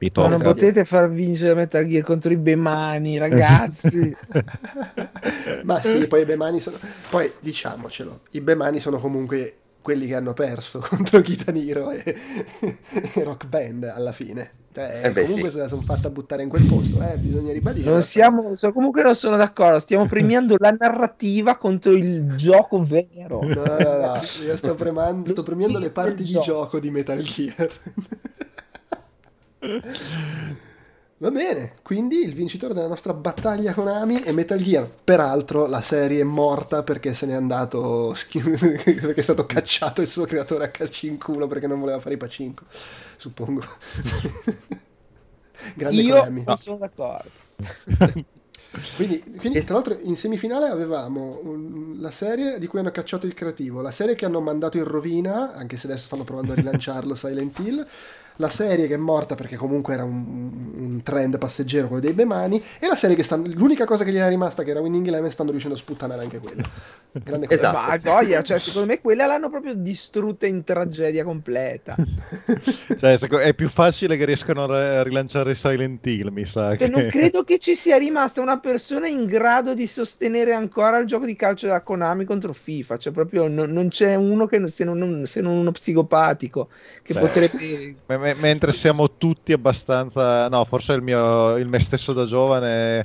mi 0.01 0.11
Ma 0.15 0.27
non 0.27 0.41
tocca. 0.41 0.55
potete 0.55 0.85
far 0.85 1.11
vincere 1.11 1.55
Metal 1.55 1.87
Gear 1.87 2.03
contro 2.05 2.33
i 2.33 2.37
Bemani, 2.37 3.19
ragazzi. 3.19 4.17
Ma 5.62 5.81
sì, 5.83 6.07
poi 6.07 6.23
i 6.23 6.25
Bemani 6.25 6.61
sono... 6.61 6.79
Poi 7.09 7.33
diciamocelo, 7.41 8.23
i 8.33 8.41
Bemani 8.41 8.81
sono 8.81 8.99
comunque 8.99 9.57
quelli 9.83 10.07
che 10.07 10.15
hanno 10.15 10.35
perso 10.35 10.79
contro 10.87 11.20
Kitaniro 11.20 11.91
e, 11.91 12.03
e 13.15 13.23
Rock 13.25 13.47
Band 13.47 13.85
alla 13.85 14.12
fine. 14.12 14.53
Cioè, 14.73 15.01
Eh 15.03 15.11
beh, 15.11 15.23
comunque 15.25 15.49
sì. 15.49 15.57
se 15.57 15.62
la 15.62 15.69
sono 15.69 15.83
fatta 15.83 16.11
buttare 16.11 16.43
in 16.45 16.49
quel 16.49 16.65
posto, 16.65 17.03
eh, 17.03 17.19
bisogna 17.19 17.53
ribadire. 17.53 17.91
Non 17.91 18.03
siamo, 18.03 18.55
so- 18.55 18.73
comunque 18.73 19.03
non 19.03 19.17
sono 19.17 19.37
d'accordo, 19.37 19.81
stiamo 19.81 20.07
premiando 20.07 20.55
la 20.59 20.70
narrativa 20.79 21.57
contro 21.57 21.91
il 21.93 22.37
gioco 22.37 22.81
vero. 22.85 23.51
No, 23.51 23.65
no, 23.65 23.97
no, 23.97 24.20
io 24.45 24.57
sto, 24.57 24.77
premando- 24.77 25.29
sto 25.29 25.43
premiando 25.43 25.79
le 25.79 25.91
parti 25.91 26.23
di 26.23 26.31
gioco. 26.31 26.45
gioco 26.45 26.79
di 26.79 26.91
Metal 26.91 27.20
Gear. 27.20 27.69
Va 31.18 31.30
bene, 31.30 31.74
quindi 31.82 32.24
il 32.24 32.32
vincitore 32.34 32.72
della 32.72 32.86
nostra 32.89 33.12
battaglia 33.12 33.74
con 33.74 33.89
Ami 33.89 34.22
è 34.22 34.32
Metal 34.32 34.58
Gear. 34.58 34.89
Peraltro 35.05 35.66
la 35.66 35.82
serie 35.82 36.20
è 36.22 36.24
morta 36.24 36.82
perché 36.82 37.12
se 37.12 37.26
n'è 37.26 37.34
andato, 37.34 38.14
perché 38.32 39.14
è 39.14 39.22
stato 39.22 39.44
cacciato 39.44 40.00
il 40.00 40.08
suo 40.08 40.24
creatore 40.24 40.64
a 40.64 40.68
calci 40.70 41.08
in 41.08 41.18
culo 41.18 41.47
perché 41.47 41.66
non 41.66 41.78
voleva 41.78 42.00
fare 42.00 42.14
i 42.14 42.18
pacinco, 42.18 42.64
suppongo. 43.18 43.62
Grande 45.76 46.02
Io 46.02 46.14
Konami. 46.16 46.44
non 46.44 46.56
sono 46.56 46.78
d'accordo. 46.78 47.30
Quindi, 48.94 49.24
quindi, 49.36 49.64
tra 49.64 49.74
l'altro 49.74 49.98
in 50.00 50.16
semifinale 50.16 50.68
avevamo 50.68 51.40
un- 51.42 51.97
la 51.98 52.10
serie 52.12 52.58
di 52.60 52.66
cui 52.68 52.78
hanno 52.78 52.92
cacciato 52.92 53.26
il 53.26 53.34
creativo, 53.34 53.80
la 53.80 53.90
serie 53.90 54.14
che 54.14 54.24
hanno 54.26 54.40
mandato 54.40 54.76
in 54.76 54.84
rovina, 54.84 55.55
anche 55.55 55.76
se 55.76 55.86
adesso 55.89 56.05
stanno 56.06 56.22
provando 56.24 56.52
a 56.52 56.55
rilanciarlo 56.55 57.14
Silent 57.16 57.58
Hill, 57.58 57.86
la 58.36 58.49
serie 58.49 58.86
che 58.86 58.94
è 58.94 58.99
morta 58.99 59.34
perché 59.34 59.57
comunque 59.57 59.94
era 59.94 60.05
un, 60.05 60.73
un 60.75 61.02
trend 61.02 61.39
passeggero 61.39 61.89
quello 61.89 62.02
dei 62.02 62.12
Bemani, 62.12 62.62
e 62.78 62.86
la 62.86 62.97
serie 62.97 63.17
che 63.17 63.23
stanno, 63.23 63.47
l'unica 63.47 63.84
cosa 63.84 64.05
che 64.05 64.12
gli 64.12 64.17
era 64.17 64.28
rimasta 64.28 64.62
che 64.62 64.70
era 64.70 64.81
Winning 64.81 65.07
Eleven 65.07 65.31
stanno 65.31 65.50
riuscendo 65.50 65.76
a 65.76 65.81
sputtanare 65.81 66.23
anche 66.23 66.39
quella. 66.39 66.62
Grande 67.12 67.47
cosa. 67.47 67.59
Esatto. 67.59 67.76
Ma 67.76 67.86
a 67.86 67.97
Goya, 67.99 68.42
cioè, 68.42 68.59
secondo 68.59 68.86
me 68.86 69.00
quella 69.00 69.26
l'hanno 69.26 69.50
proprio 69.50 69.75
distrutta 69.75 70.47
in 70.47 70.65
tragedia 70.65 71.25
completa. 71.25 71.97
Cioè, 73.00 73.18
è 73.18 73.55
più 73.55 73.68
facile 73.68 74.17
che 74.17 74.25
riescano 74.25 74.65
a 74.65 75.02
rilanciare 75.02 75.55
Silent 75.55 76.07
Hill, 76.07 76.28
mi 76.28 76.44
sa. 76.44 76.76
Che... 76.76 76.89
non 76.89 77.07
credo 77.10 77.44
che 77.44 77.59
ci 77.59 77.75
sia 77.75 77.97
rimasta 77.97 78.41
una 78.41 78.59
persona 78.59 79.07
in 79.07 79.25
grado 79.25 79.75
di 79.75 79.86
sostenere 79.86 80.52
ancora 80.52 80.99
il 80.99 81.07
gioco 81.07 81.25
di 81.25 81.34
calcio 81.34 81.67
della 81.67 81.81
Konami 81.81 82.25
contro 82.25 82.52
FIFA. 82.52 82.99
Cioè, 82.99 83.12
proprio 83.12 83.49
non, 83.49 83.70
non 83.70 83.89
c'è 83.89 84.15
uno 84.15 84.47
che 84.47 84.62
se 84.68 84.84
non, 84.84 85.23
se 85.26 85.41
non 85.41 85.57
uno 85.57 85.73
psicopatico 85.73 86.68
che 87.02 87.15
Beh. 87.15 87.20
potrebbe. 87.20 87.94
Me- 88.20 88.34
me- 88.34 88.34
mentre 88.34 88.73
siamo 88.73 89.16
tutti 89.16 89.52
abbastanza, 89.52 90.49
no, 90.49 90.65
forse 90.65 90.92
il 90.94 91.02
mio, 91.02 91.57
il 91.57 91.66
me 91.68 91.78
stesso 91.81 92.12
da 92.12 92.24
giovane, 92.26 93.02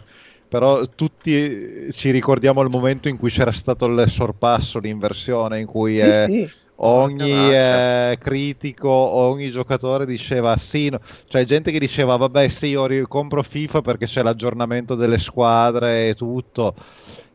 però 0.47 0.87
tutti 0.89 1.87
ci 1.91 2.11
ricordiamo 2.11 2.61
il 2.61 2.69
momento 2.69 3.07
in 3.07 3.17
cui 3.17 3.29
c'era 3.29 3.51
stato 3.51 3.85
il 3.85 4.07
sorpasso, 4.09 4.79
l'inversione, 4.79 5.59
in 5.59 5.65
cui 5.67 5.99
Sì, 5.99 6.11
eh, 6.11 6.31
sì. 6.31 6.51
ogni 6.77 7.51
eh, 7.51 8.17
critico, 8.19 8.89
ogni 8.89 9.51
giocatore 9.51 10.05
diceva 10.05 10.57
sì, 10.57 10.89
no. 10.89 10.99
cioè 11.27 11.45
gente 11.45 11.71
che 11.71 11.79
diceva 11.79 12.15
vabbè 12.17 12.47
sì, 12.49 12.67
io 12.67 13.07
compro 13.07 13.41
FIFA 13.43 13.81
perché 13.81 14.05
c'è 14.07 14.21
l'aggiornamento 14.23 14.95
delle 14.95 15.17
squadre 15.19 16.09
e 16.09 16.15
tutto, 16.15 16.75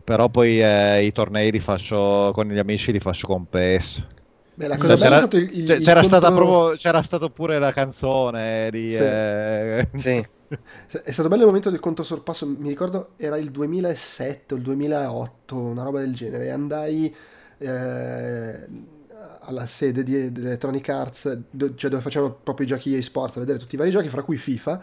però 0.05 0.29
poi 0.29 0.61
eh, 0.63 1.05
i 1.05 1.13
tornei 1.13 1.51
li 1.51 1.61
faccio 1.61 2.31
con 2.35 2.47
gli 2.49 2.59
amici, 2.59 2.93
li 2.93 3.01
faccio 3.01 3.27
con 3.27 3.47
PES. 3.49 4.07
Beh, 4.61 4.67
la 4.69 4.77
Cioè, 4.77 4.79
cosa 4.79 4.97
bella 4.97 5.17
è 5.17 5.17
c'era, 5.17 5.17
stato 5.17 5.37
il, 5.37 5.49
il- 5.59 5.67
cioè, 5.67 5.77
il 5.77 5.83
c'era 5.83 6.03
stata 6.03 6.31
contro- 6.31 6.33
proprio, 6.33 6.77
c'era 6.77 7.03
stato 7.03 7.31
pure 7.31 7.59
la 7.59 7.73
canzone 7.73 8.71
di 8.71 8.97
Sì. 8.97 8.97
eh, 8.99 9.89
Sì. 9.95 10.27
È 11.03 11.13
stato 11.13 11.29
bello 11.29 11.43
il 11.43 11.47
momento 11.47 11.71
del 11.71 11.79
conto 11.81 12.03
sorpasso, 12.03 12.45
mi 12.47 12.69
ricordo 12.69 13.11
era 13.17 13.37
il 13.37 13.51
2007 13.53 14.55
o 14.55 14.57
il 14.57 14.63
2008, 14.65 15.57
una 15.57 15.83
roba 15.85 16.01
del 16.01 16.13
genere, 16.15 16.47
e 16.47 16.51
andai 16.51 17.15
eh, 17.59 18.67
alla 19.43 19.67
sede 19.67 20.03
di, 20.03 20.33
di 20.33 20.41
Electronic 20.41 20.89
Arts, 20.89 21.39
do- 21.51 21.75
cioè 21.77 21.91
dove 21.91 22.03
facevano 22.03 22.35
proprio 22.43 22.67
i 22.67 22.69
giochi 22.69 22.95
eSports, 22.97 23.37
a 23.37 23.41
vedere 23.41 23.59
tutti 23.59 23.77
i 23.77 23.79
vari 23.79 23.91
giochi, 23.93 24.09
fra 24.09 24.23
cui 24.23 24.37
FIFA, 24.37 24.83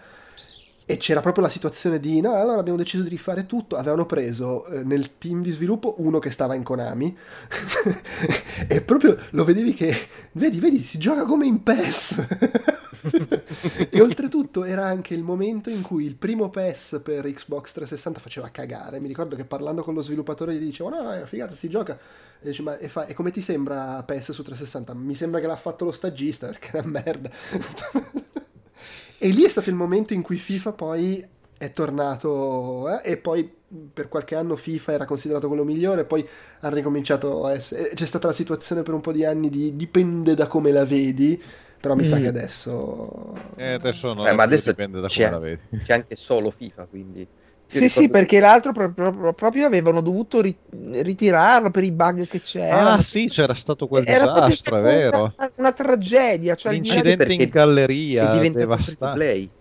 e 0.90 0.96
c'era 0.96 1.20
proprio 1.20 1.44
la 1.44 1.50
situazione 1.50 2.00
di, 2.00 2.22
no, 2.22 2.34
allora 2.34 2.60
abbiamo 2.60 2.78
deciso 2.78 3.04
di 3.04 3.10
rifare 3.10 3.46
tutto, 3.46 3.76
avevano 3.76 4.06
preso 4.06 4.66
eh, 4.68 4.84
nel 4.84 5.18
team 5.18 5.42
di 5.44 5.52
sviluppo 5.52 5.96
uno 5.98 6.18
che 6.20 6.32
stava 6.32 6.56
in 6.56 6.64
Konami, 6.64 7.16
e 8.70 8.80
proprio 8.80 9.18
lo 9.32 9.44
vedevi 9.44 9.74
che, 9.74 9.94
vedi, 10.32 10.62
vedi, 10.62 10.82
si 10.82 10.98
gioca 10.98 11.26
come 11.26 11.46
in 11.46 11.62
PES. 11.62 12.26
e 13.90 14.00
oltretutto 14.00 14.64
era 14.64 14.86
anche 14.86 15.14
il 15.14 15.24
momento 15.24 15.70
in 15.70 15.82
cui 15.82 16.06
il 16.06 16.16
primo 16.16 16.50
PES 16.50 17.02
per 17.04 17.26
Xbox 17.34 17.74
360 17.74 18.22
faceva 18.22 18.48
cagare. 18.50 19.02
Mi 19.02 19.10
ricordo 19.10 19.36
che 19.36 19.44
parlando 19.44 19.84
con 19.84 19.94
lo 19.94 20.02
sviluppatore 20.02 20.56
gli 20.56 20.60
dicevo: 20.60 20.90
No, 20.90 21.02
no, 21.02 21.12
è 21.12 21.26
figata, 21.26 21.54
si 21.54 21.70
gioca. 21.70 21.98
E 22.40 22.48
dice, 22.48 22.62
ma 22.62 22.78
e, 22.78 22.88
fa- 22.88 23.08
e 23.08 23.14
come 23.14 23.32
ti 23.32 23.42
sembra 23.42 24.02
PES 24.04 24.32
su 24.32 24.42
360? 24.42 24.94
Mi 24.94 25.16
sembra 25.16 25.42
che 25.42 25.48
l'ha 25.48 25.56
fatto 25.58 25.84
lo 25.84 25.92
stagista 25.92 26.48
perché 26.48 26.78
è 26.78 26.82
una 26.82 27.02
merda. 27.04 27.30
E 29.20 29.30
lì 29.30 29.44
è 29.44 29.50
stato 29.50 29.70
il 29.70 29.76
momento 29.76 30.14
in 30.14 30.22
cui 30.22 30.38
FIFA 30.38 30.74
poi 30.74 31.26
è 31.58 31.74
tornato 31.74 33.02
eh, 33.02 33.12
e 33.12 33.18
poi 33.18 33.52
per 33.94 34.08
qualche 34.08 34.36
anno 34.36 34.56
FIFA 34.56 34.94
era 34.94 35.06
considerato 35.06 35.48
quello 35.48 35.64
migliore, 35.66 36.06
poi 36.06 36.26
ha 36.62 36.70
ricominciato 36.70 37.46
a 37.46 37.54
essere... 37.54 37.90
C'è 37.94 38.06
stata 38.06 38.28
la 38.28 38.34
situazione 38.34 38.84
per 38.84 38.94
un 38.94 39.02
po' 39.02 39.12
di 39.12 39.26
anni 39.26 39.50
di 39.50 39.76
dipende 39.76 40.36
da 40.36 40.48
come 40.48 40.72
la 40.72 40.86
vedi, 40.86 41.42
però 41.80 41.96
mi 41.96 42.06
sa 42.06 42.18
Mm. 42.18 42.22
che 42.22 42.28
adesso... 42.28 43.34
eh, 43.56 43.72
adesso 43.74 44.14
non 44.14 44.28
Eh, 44.28 44.32
ma 44.34 44.44
adesso 44.44 44.70
dipende 44.70 45.02
da 45.02 45.10
come 45.10 45.30
la 45.30 45.40
vedi. 45.40 45.62
c'è 45.84 45.94
anche 45.94 46.16
solo 46.16 46.50
FIFA, 46.52 46.86
quindi... 46.86 47.28
Sì, 47.70 47.80
ricordo 47.80 48.08
sì, 48.08 48.10
perché 48.10 48.40
l'altro 48.40 48.72
pro- 48.72 48.94
pro- 48.94 49.34
proprio 49.34 49.66
avevano 49.66 50.02
dovuto 50.02 50.40
ri- 50.42 50.58
ritirarlo 50.70 51.70
per 51.70 51.84
i 51.84 51.92
bug 51.92 52.26
che 52.28 52.40
c'erano. 52.42 52.98
Ah 52.98 53.02
sì, 53.02 53.28
c'era 53.28 53.54
stato 53.54 53.88
quel 53.88 54.06
Era 54.06 54.26
disastro, 54.26 54.78
è 54.78 54.82
vero. 54.82 55.34
Una, 55.38 55.52
una 55.58 55.74
tragedia. 55.74 56.56
Cioè, 56.56 56.72
L'incidente 56.72 57.16
perché 57.16 57.44
in 57.44 57.50
galleria 57.50 58.24
è 58.24 58.28
diventato 58.30 58.78
free 58.78 58.96
to 58.96 59.10
play. 59.10 59.52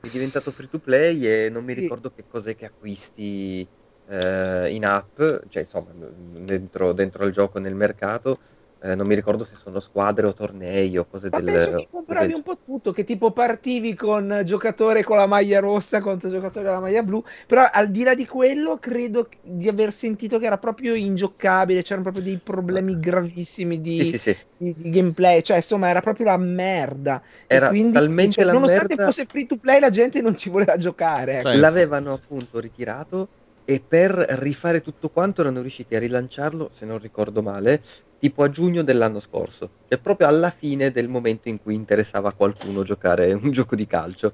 È 0.00 0.08
diventato 0.08 0.52
free 0.52 0.68
to 0.68 0.78
play 0.80 1.24
e 1.26 1.48
non 1.50 1.64
mi 1.64 1.72
Sì. 1.74 1.80
ricordo 1.80 2.10
che 2.10 2.24
cos'è 2.26 2.54
che 2.54 2.66
acquisti 2.66 3.68
eh, 4.06 4.72
in 4.74 4.84
app, 4.84 5.16
cioè 5.48 5.62
insomma 5.62 5.92
dentro, 5.92 6.92
dentro 6.92 7.24
al 7.24 7.30
gioco 7.32 7.58
nel 7.58 7.74
mercato. 7.74 8.40
Eh, 8.80 8.94
non 8.94 9.06
mi 9.06 9.14
ricordo 9.14 9.44
se 9.44 9.56
sono 9.56 9.80
squadre 9.80 10.26
o 10.26 10.32
tornei 10.32 10.96
o 10.98 11.06
cose 11.06 11.30
Ma 11.30 11.40
del 11.40 11.44
penso 11.44 11.72
che 11.72 11.88
compravi 11.90 12.32
un 12.32 12.42
po' 12.42 12.58
tutto, 12.64 12.92
che 12.92 13.04
tipo 13.04 13.32
partivi 13.32 13.94
con 13.94 14.42
giocatore 14.46 15.02
con 15.02 15.16
la 15.18 15.26
maglia 15.26 15.60
rossa 15.60 16.00
contro 16.00 16.30
giocatore 16.30 16.64
con 16.64 16.74
la 16.74 16.80
maglia 16.80 17.02
blu, 17.02 17.22
però 17.46 17.66
al 17.70 17.90
di 17.90 18.02
là 18.02 18.14
di 18.14 18.24
quello 18.26 18.78
credo 18.78 19.28
di 19.42 19.68
aver 19.68 19.92
sentito 19.92 20.38
che 20.38 20.46
era 20.46 20.58
proprio 20.58 20.94
ingiocabile, 20.94 21.82
c'erano 21.82 22.02
proprio 22.04 22.22
dei 22.24 22.38
problemi 22.40 22.98
gravissimi 22.98 23.80
di, 23.80 24.04
Sì, 24.04 24.16
sì, 24.16 24.18
sì. 24.18 24.36
di- 24.56 24.74
di 24.74 24.90
gameplay, 24.90 25.42
cioè 25.42 25.56
insomma 25.56 25.88
era 25.88 26.00
proprio 26.00 26.26
la 26.26 26.36
merda. 26.38 27.22
E 27.46 27.54
Era 27.56 27.68
quindi, 27.68 27.92
talmente 27.92 28.32
cioè, 28.36 28.44
la 28.44 28.52
nonostante 28.52 28.94
merda- 28.94 29.04
fosse 29.04 29.26
free 29.26 29.46
to 29.46 29.58
play 29.58 29.80
la 29.80 29.90
gente 29.90 30.20
non 30.22 30.36
ci 30.38 30.48
voleva 30.48 30.76
giocare. 30.78 31.40
ecco. 31.40 31.48
Cioè, 31.48 31.56
L'avevano 31.58 32.12
appunto 32.14 32.58
ritirato 32.58 33.28
e 33.70 33.84
per 33.86 34.12
rifare 34.40 34.80
tutto 34.80 35.10
quanto 35.10 35.42
erano 35.42 35.60
riusciti 35.60 35.94
a 35.94 35.98
rilanciarlo, 35.98 36.70
se 36.72 36.86
non 36.86 36.98
ricordo 36.98 37.42
male, 37.42 37.82
tipo 38.16 38.42
a 38.42 38.48
giugno 38.48 38.82
dell'anno 38.82 39.20
scorso. 39.20 39.72
È 39.86 39.98
proprio 39.98 40.26
alla 40.26 40.48
fine 40.50 40.90
del 40.90 41.08
momento 41.08 41.48
in 41.50 41.60
cui 41.60 41.74
interessava 41.74 42.30
a 42.30 42.34
qualcuno 42.34 42.82
giocare 42.82 43.32
un 43.34 43.50
gioco 43.50 43.76
di 43.76 43.86
calcio. 43.86 44.32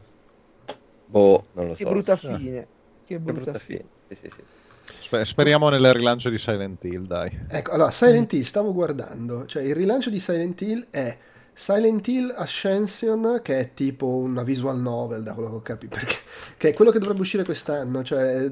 Boh, 1.07 1.49
non 1.53 1.67
lo 1.69 1.75
Che 1.75 1.85
so. 1.85 1.87
brutta 1.87 2.17
Che 2.17 2.17
fine. 2.17 2.69
Che 3.05 3.19
brutta, 3.21 3.55
brutta 3.55 3.59
fine. 3.59 3.83
fine. 3.83 3.91
Sì, 4.09 4.15
sì, 4.17 4.31
sì. 4.31 4.45
Sper- 4.99 5.25
speriamo 5.27 5.69
nel 5.69 5.93
rilancio 5.93 6.31
di 6.31 6.39
Silent 6.39 6.83
Hill, 6.85 7.07
dai. 7.07 7.31
Ecco, 7.47 7.71
allora, 7.73 7.91
Silent 7.91 8.33
Hill, 8.33 8.43
stavo 8.43 8.73
guardando, 8.73 9.47
cioè 9.47 9.63
il 9.63 9.75
rilancio 9.75 10.11
di 10.11 10.19
Silent 10.21 10.61
Hill 10.63 10.89
è 10.91 11.17
Silent 11.57 12.07
Hill 12.09 12.35
Ascension, 12.37 13.41
che 13.43 13.59
è 13.61 13.71
tipo 13.75 14.07
una 14.09 14.43
visual 14.43 14.79
novel, 14.81 15.23
da 15.23 15.35
quello 15.35 15.51
che 15.51 15.55
ho 15.57 15.63
capito, 15.63 15.95
perché, 15.97 16.17
che 16.57 16.69
è 16.71 16.75
quello 16.75 16.91
che 16.91 16.99
dovrebbe 16.99 17.21
uscire 17.21 17.45
quest'anno, 17.45 18.03
cioè 18.03 18.51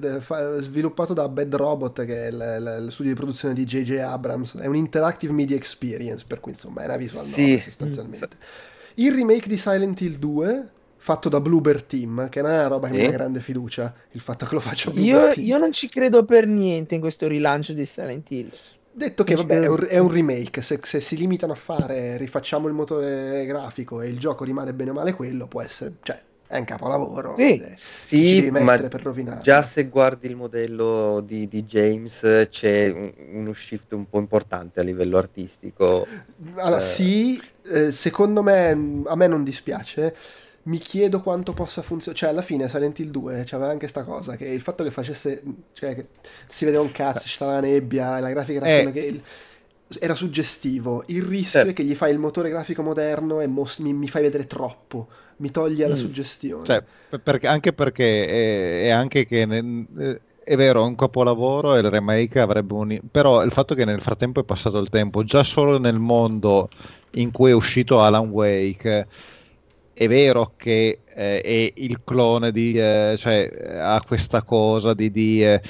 sviluppato 0.61 1.13
da 1.13 1.29
Bad 1.29 1.55
Robot, 1.55 2.05
che 2.05 2.29
è 2.29 2.31
il, 2.31 2.87
studio 2.91 3.13
di 3.13 3.19
produzione 3.19 3.55
di 3.55 3.65
J.J. 3.65 3.91
Abrams, 3.99 4.57
è 4.57 4.67
un 4.67 4.77
interactive 4.77 5.33
media 5.33 5.57
experience, 5.57 6.25
per 6.27 6.41
cui 6.41 6.53
insomma 6.53 6.83
è 6.83 6.85
una 6.85 6.97
visual 6.97 7.25
Sì. 7.25 7.41
novel 7.43 7.61
sostanzialmente. 7.61 8.29
Il 8.95 9.13
remake 9.13 9.49
di 9.49 9.57
Silent 9.57 10.01
Hill 10.01 10.17
2, 10.19 10.69
fatto 10.97 11.29
da 11.29 11.41
Bloober 11.41 11.83
Team, 11.83 12.29
che 12.29 12.41
non 12.41 12.53
è 12.53 12.59
una 12.59 12.69
roba 12.69 12.87
che 12.87 12.93
mi 12.95 13.01
Sì. 13.01 13.07
dà 13.07 13.17
grande 13.17 13.41
fiducia, 13.41 13.93
il 14.13 14.21
fatto 14.21 14.47
che 14.47 14.55
lo 14.55 14.61
faccia 14.61 14.91
Io, 14.91 14.95
Bloober 14.95 15.35
Team. 15.35 15.47
io 15.47 15.59
non 15.59 15.73
ci 15.73 15.89
credo 15.89 16.25
per 16.25 16.47
niente 16.47 16.95
in 16.95 17.01
questo 17.01 17.27
rilancio 17.27 17.73
di 17.73 17.85
Silent 17.85 18.31
Hill. 18.31 18.51
Detto 18.95 19.25
che 19.25 19.35
vabbè, 19.37 19.61
è 19.61 19.67
un, 19.69 19.87
è 19.89 19.99
un 19.99 20.11
remake, 20.11 20.61
se, 20.61 20.79
se 20.83 21.01
si 21.01 21.17
limitano 21.17 21.53
a 21.53 21.57
fare 21.57 22.19
rifacciamo 22.19 22.69
il 22.69 22.75
motore 22.75 23.47
grafico 23.47 24.03
e 24.03 24.09
il 24.09 24.19
gioco 24.19 24.45
rimane 24.45 24.75
bene 24.75 24.91
o 24.91 24.93
male 24.93 25.15
quello, 25.15 25.49
può 25.49 25.63
essere, 25.63 25.95
cioè, 26.03 26.23
è 26.47 26.59
un 26.59 26.65
capolavoro. 26.67 27.35
Sì. 27.35 27.59
ci 27.65 27.77
Sì, 27.77 28.51
ma 28.51 28.77
per 28.89 29.03
rovinare. 29.03 29.41
già 29.41 29.63
se 29.63 29.89
guardi 29.89 30.27
il 30.27 30.37
modello 30.37 31.21
di, 31.21 31.49
di 31.49 31.65
James 31.65 32.47
c'è 32.51 32.91
un- 32.91 33.13
uno 33.33 33.53
shift 33.55 33.93
un 33.93 34.09
po' 34.09 34.19
importante 34.19 34.81
a 34.81 34.83
livello 34.83 35.17
artistico. 35.19 36.07
Allora, 36.57 36.77
eh. 36.77 36.81
sì, 36.81 37.41
eh, 37.65 37.91
secondo 37.93 38.43
me, 38.43 39.03
a 39.07 39.17
me 39.17 39.27
non 39.27 39.45
dispiace. 39.45 40.15
Mi 40.65 40.79
chiedo 40.79 41.21
quanto 41.21 41.53
possa 41.55 41.83
funzionare. 41.83 42.19
Cioè, 42.19 42.31
alla 42.31 42.43
fine 42.43 42.69
Silent 42.69 42.99
Hill 43.01 43.11
2 43.11 43.43
c'aveva 43.47 43.71
anche 43.71 43.89
sta 43.89 44.05
cosa, 44.05 44.37
che 44.37 44.47
il 44.47 44.61
fatto 44.61 44.85
che 44.85 44.91
facesse, 44.93 45.43
cioè, 45.73 45.95
che 45.95 46.07
si 46.47 46.65
vedeva 46.65 46.83
un 46.83 46.93
cazzo, 46.93 47.21
ci 47.27 47.31
stava 47.35 47.55
la 47.55 47.61
nebbia, 47.61 48.21
la 48.21 48.31
grafica 48.31 48.65
era 48.65 48.89
Eh. 48.89 48.93
che 48.93 49.01
il- 49.01 49.23
era 50.01 50.15
suggestivo. 50.15 51.03
Il 51.07 51.23
rischio 51.23 51.51
Certo. 51.51 51.71
è 51.71 51.73
che 51.73 51.83
gli 51.85 51.95
fai 51.95 52.13
il 52.13 52.19
motore 52.19 52.49
grafico 52.49 52.83
moderno 52.83 53.41
e 53.41 53.47
mos- 53.47 53.79
mi, 53.79 53.93
mi 53.93 54.09
fai 54.09 54.23
vedere 54.23 54.47
troppo, 54.47 55.09
mi 55.39 55.51
toglie 55.51 55.87
la 55.89 55.95
Mm. 55.95 55.99
suggestione. 55.99 56.65
Cioè, 56.65 56.83
per- 57.11 57.21
perché- 57.21 57.47
anche 57.49 57.73
perché 57.73 58.27
è, 58.27 58.83
è 58.85 58.89
anche 58.91 59.27
che 59.27 59.45
ne- 59.45 60.21
è 60.45 60.57
vero, 60.57 60.83
è 60.83 60.87
un 60.87 60.95
capolavoro 60.97 61.75
e 61.77 61.81
il 61.81 61.91
remake 61.91 62.41
avrebbe 62.41 62.73
un... 62.75 63.01
Però 63.11 63.43
il 63.45 63.51
fatto 63.53 63.75
che 63.75 63.85
nel 63.85 64.01
frattempo 64.01 64.41
è 64.41 64.45
passato 64.45 64.79
il 64.79 64.89
tempo, 64.89 65.25
già 65.25 65.43
solo 65.45 65.79
nel 65.79 65.99
mondo 65.99 66.69
in 67.17 67.31
cui 67.31 67.51
è 67.51 67.55
uscito 67.55 68.01
Alan 68.01 68.29
Wake, 68.31 69.07
è 70.05 70.09
vero 70.09 70.55
che 70.57 71.01
eh, 71.15 71.41
è 71.41 71.73
il 71.77 72.03
clone 72.05 72.51
di... 72.53 72.73
eh, 72.79 73.15
cioè 73.19 73.51
eh, 73.53 73.79
ha 73.79 74.03
questa 74.07 74.43
cosa 74.43 74.95
di... 74.95 75.11
di, 75.11 75.45
eh, 75.45 75.61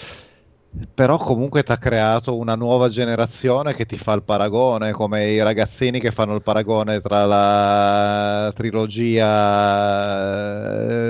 però 0.94 1.18
comunque 1.18 1.62
ti 1.62 1.72
ha 1.72 1.76
creato 1.76 2.36
una 2.36 2.54
nuova 2.54 2.88
generazione 2.88 3.74
che 3.74 3.84
ti 3.86 3.96
fa 3.98 4.12
il 4.14 4.22
paragone, 4.22 4.92
come 4.92 5.30
i 5.30 5.42
ragazzini 5.42 6.00
che 6.00 6.10
fanno 6.10 6.34
il 6.34 6.42
paragone 6.42 7.00
tra 7.00 7.24
la 7.26 8.50
trilogia 8.54 9.32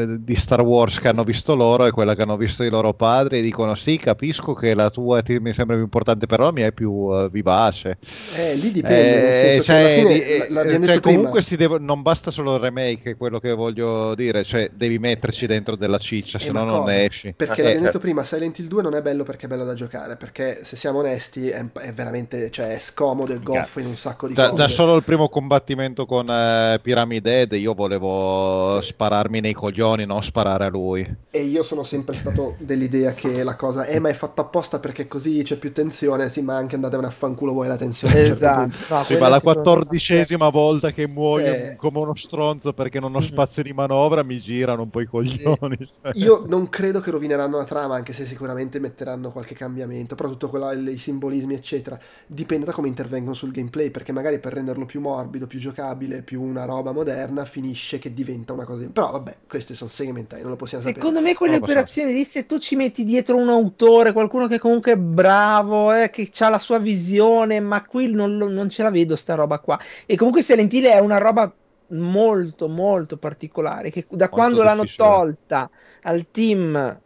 eh, 0.03 0.17
di 0.21 0.35
Star 0.35 0.63
Wars 0.63 0.99
che 0.99 1.09
hanno 1.09 1.25
visto 1.25 1.55
loro 1.55 1.87
e 1.87 1.91
quella 1.93 2.15
che 2.15 2.23
hanno 2.23 2.37
visto 2.37 2.63
i 2.65 2.71
loro 2.71 2.93
padri 2.95 3.39
e 3.39 3.43
dicono 3.43 3.75
sì, 3.75 3.97
capisco 3.99 4.55
che 4.55 4.75
la 4.75 4.91
tua 4.91 5.23
ti- 5.23 5.39
mi 5.39 5.53
sembra 5.53 5.77
più 5.77 5.85
importante, 5.85 6.27
però 6.27 6.45
la 6.45 6.53
mia 6.53 6.67
è 6.67 6.73
più 6.73 7.09
eh, 7.13 7.29
vivace. 7.31 7.99
Eh, 8.29 8.55
lì 8.57 8.71
dipende, 8.71 9.21
nel 9.21 9.31
Eh, 9.31 9.35
senso 9.35 9.63
cioè, 9.63 9.65
che 9.65 9.73
alla 9.77 9.89
fine, 9.89 10.15
di- 10.15 10.21
eh, 10.21 10.39
l- 10.49 10.53
l'abbiamo 10.53 10.79
cioè, 10.85 10.87
detto 10.87 11.01
comunque 11.01 11.43
deve- 11.57 11.79
non 11.79 12.03
basta 12.03 12.31
solo 12.31 12.55
il 12.55 12.61
remake, 12.61 13.11
è 13.13 13.17
quello 13.17 13.39
che 13.39 13.53
voglio 13.53 14.15
dire, 14.15 14.45
cioè 14.45 14.71
devi 14.73 14.99
metterci 14.99 15.47
dentro 15.47 15.77
della 15.77 15.99
ciccia, 15.99 16.39
Eh, 16.39 16.41
se 16.41 16.53
no 16.53 16.65
non 16.65 16.89
esci. 16.91 17.35
Perché 17.37 17.61
Eh, 17.61 17.63
l'abbiamo 17.63 17.85
detto 17.85 17.93
certo. 17.93 17.99
prima, 17.99 18.25
Silent 18.25 18.59
Hill 18.59 18.67
2 18.69 18.83
non 18.83 18.95
è 18.95 19.03
bello 19.03 19.25
perché 19.25 19.47
è 19.47 19.49
bello 19.57 19.65
da 19.65 19.75
giocare, 19.75 20.17
perché 20.17 20.61
se 20.65 20.77
siamo 20.77 20.99
onesti 21.01 21.49
è, 21.49 21.65
è 21.73 21.93
veramente 21.93 22.51
cioè, 22.51 22.75
è 22.75 22.79
scomodo 22.79 23.33
e 23.33 23.41
goffo 23.41 23.81
in 23.81 23.87
un 23.87 23.97
sacco 23.97 24.27
di 24.29 24.35
Già, 24.35 24.49
cose. 24.49 24.63
già 24.63 24.69
solo 24.69 24.97
il 24.97 25.03
primo 25.05 25.29
combattimento 25.29 26.07
con 26.07 26.29
eh, 26.31 26.79
Pyramid 26.83 27.27
Head, 27.27 27.53
io 27.53 27.75
volevo 27.75 28.81
spararmi 28.81 29.41
nei 29.41 29.53
coglioni, 29.53 30.07
non 30.07 30.23
sparare 30.23 30.65
a 30.65 30.69
lui. 30.71 31.17
E 31.35 31.43
io 31.45 31.63
sono 31.63 31.83
sempre 31.83 32.15
stato 32.17 32.55
dell'idea 32.59 33.15
che 33.15 33.43
la 33.43 33.57
cosa 33.57 33.87
eh 33.87 33.99
ma 33.99 34.11
è 34.11 34.13
fatta 34.15 34.43
apposta 34.43 34.81
perché 34.81 35.07
così 35.09 35.43
c'è 35.43 35.57
più 35.57 35.73
tensione, 35.73 36.29
sì 36.29 36.43
ma 36.43 36.57
anche 36.57 36.75
andatevene 36.75 37.09
a 37.09 37.11
fanculo 37.11 37.53
voi 37.55 37.69
la 37.69 37.77
tensione 37.77 38.23
certo 38.23 38.33
Esatto. 38.33 38.51
punto. 38.51 38.79
No, 38.87 39.03
Sì, 39.03 39.17
ma 39.17 39.29
la 39.29 39.41
quattordicesima 39.41 40.49
volta 40.51 40.91
che 40.93 41.07
muoio 41.09 41.55
Eh. 41.55 41.77
come 41.77 41.99
uno 41.99 42.15
stronzo 42.15 42.73
perché 42.75 43.01
non 43.01 43.15
ho 43.15 43.21
Mhm. 43.21 43.25
spazio 43.27 43.63
di 43.63 43.73
manovra 43.73 44.23
mi 44.23 44.39
girano 44.41 44.83
un 44.83 44.91
po' 44.91 45.01
i 45.01 45.07
coglioni. 45.07 45.77
cioè. 46.03 46.13
Io 46.17 46.45
non 46.47 46.69
credo 46.69 47.01
che 47.01 47.11
rovineranno 47.11 47.57
la 47.57 47.65
trama, 47.65 47.95
anche 47.95 48.13
se 48.13 48.27
sicuramente 48.27 48.79
metteranno 48.79 49.33
qualche 49.43 49.55
cambiamento, 49.55 50.15
però 50.15 50.29
tutto 50.29 50.49
quello, 50.49 50.71
i 50.89 50.97
simbolismi 50.97 51.55
eccetera, 51.55 51.99
dipende 52.27 52.67
da 52.67 52.73
come 52.73 52.89
intervengono 52.89 53.35
sul 53.35 53.51
gameplay, 53.51 53.91
perché 53.91 54.13
magari 54.13 54.39
per 54.39 54.55
renderlo 54.55 54.87
più 54.87 55.01
morbido, 55.01 55.47
più 55.47 55.59
giocabile, 55.59 56.23
più 56.23 56.41
una 56.41 56.65
roba 56.65 56.93
moderna, 56.93 57.45
finisce 57.45 57.99
che 57.99 58.15
diventa 58.15 58.53
una 58.53 58.65
cosa... 58.65 58.87
Però 58.89 59.11
vabbè, 59.11 59.39
questi 59.49 59.75
sono 59.75 59.91
segmentali, 59.91 60.43
non 60.43 60.51
lo 60.51 60.57
possiamo 60.57 60.83
sapere. 60.83 61.01
Secondo 61.01 61.21
me 61.27 61.35
quelle 61.35 61.57
operazioni 61.57 62.13
lì, 62.13 62.25
se 62.25 62.47
tu 62.47 62.59
ci 62.59 62.77
metti 62.77 63.05
dietro 63.05 63.37
un 63.37 63.49
autore, 63.49 64.13
qualcuno 64.13 64.47
che 64.47 64.59
comunque 64.59 64.93
è 64.93 64.97
bravo, 64.97 65.93
eh, 65.93 66.11
che 66.11 66.31
ha 66.39 66.49
la 66.49 66.59
sua 66.59 66.79
visione, 66.79 67.59
ma 67.61 67.85
qui 67.85 68.11
non, 68.11 68.37
non 68.37 68.71
ce 68.71 68.83
la 68.83 68.91
vedo 68.91 69.17
sta 69.17 69.35
roba 69.35 69.59
qua. 69.59 69.79
E 70.07 70.17
comunque 70.17 70.43
Silent 70.43 70.73
Hill 70.73 70.85
è 70.85 70.99
una 70.99 71.19
roba 71.19 71.53
molto 71.89 72.69
molto 72.69 73.19
particolare, 73.19 73.91
che 73.91 74.07
da 74.11 74.29
quando 74.29 74.63
l'hanno 74.63 74.83
difficile. 74.83 75.09
tolta 75.09 75.71
al 76.03 76.31
team, 76.31 77.02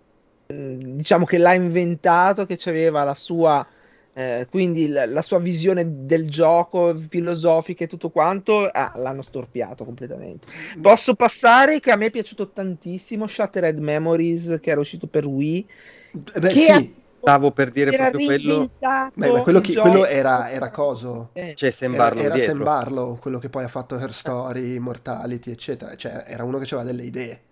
diciamo 0.47 1.25
che 1.25 1.39
l'ha 1.39 1.55
inventato, 1.55 2.47
che 2.47 2.59
aveva 2.67 3.05
la 3.05 3.15
sua... 3.15 3.67
eh, 4.13 4.47
quindi 4.51 4.89
la, 4.89 5.07
la 5.07 5.23
sua 5.23 5.39
visione 5.39 6.07
del 6.07 6.29
gioco 6.31 6.97
filosofica 7.09 7.85
e 7.85 7.87
tutto 7.89 8.11
quanto 8.11 8.67
ah, 8.67 8.93
l'hanno 8.97 9.23
storpiato 9.23 9.85
completamente. 9.85 10.47
Posso 10.81 11.15
passare 11.15 11.81
che 11.81 11.91
a 11.91 11.97
me 11.97 12.07
è 12.07 12.11
piaciuto 12.11 12.51
tantissimo 12.53 13.27
Shattered 13.27 13.79
Memories 13.79 14.59
che 14.61 14.71
era 14.71 14.81
uscito 14.81 15.07
per 15.07 15.27
Wii. 15.27 15.69
Eh 16.33 16.41
beh, 16.41 16.49
che 16.49 16.55
sì, 16.55 16.95
Stavo 17.21 17.51
per 17.53 17.71
dire 17.71 17.91
Era 17.91 18.05
proprio 18.05 18.23
quello, 18.23 18.71
Beh, 19.15 19.31
ma 19.31 19.43
quello, 19.43 19.61
gioco. 19.61 19.89
quello 19.91 20.07
era, 20.07 20.51
era 20.51 20.71
coso. 20.71 21.31
Eh, 21.33 21.55
c'è 21.55 21.71
Sam 21.71 21.95
Era, 21.95 22.15
era 22.21 22.55
Barlow, 22.63 23.19
quello 23.19 23.39
che 23.41 23.49
poi 23.51 23.65
ha 23.65 23.69
fatto 23.69 23.99
Her 23.99 24.13
Story, 24.13 24.75
Immortality, 24.77 25.51
eccetera. 25.51 25.97
Cioè, 25.97 26.25
era 26.27 26.45
uno 26.45 26.59
che 26.59 26.65
aveva 26.75 26.85
delle 26.85 27.05
idee. 27.05 27.46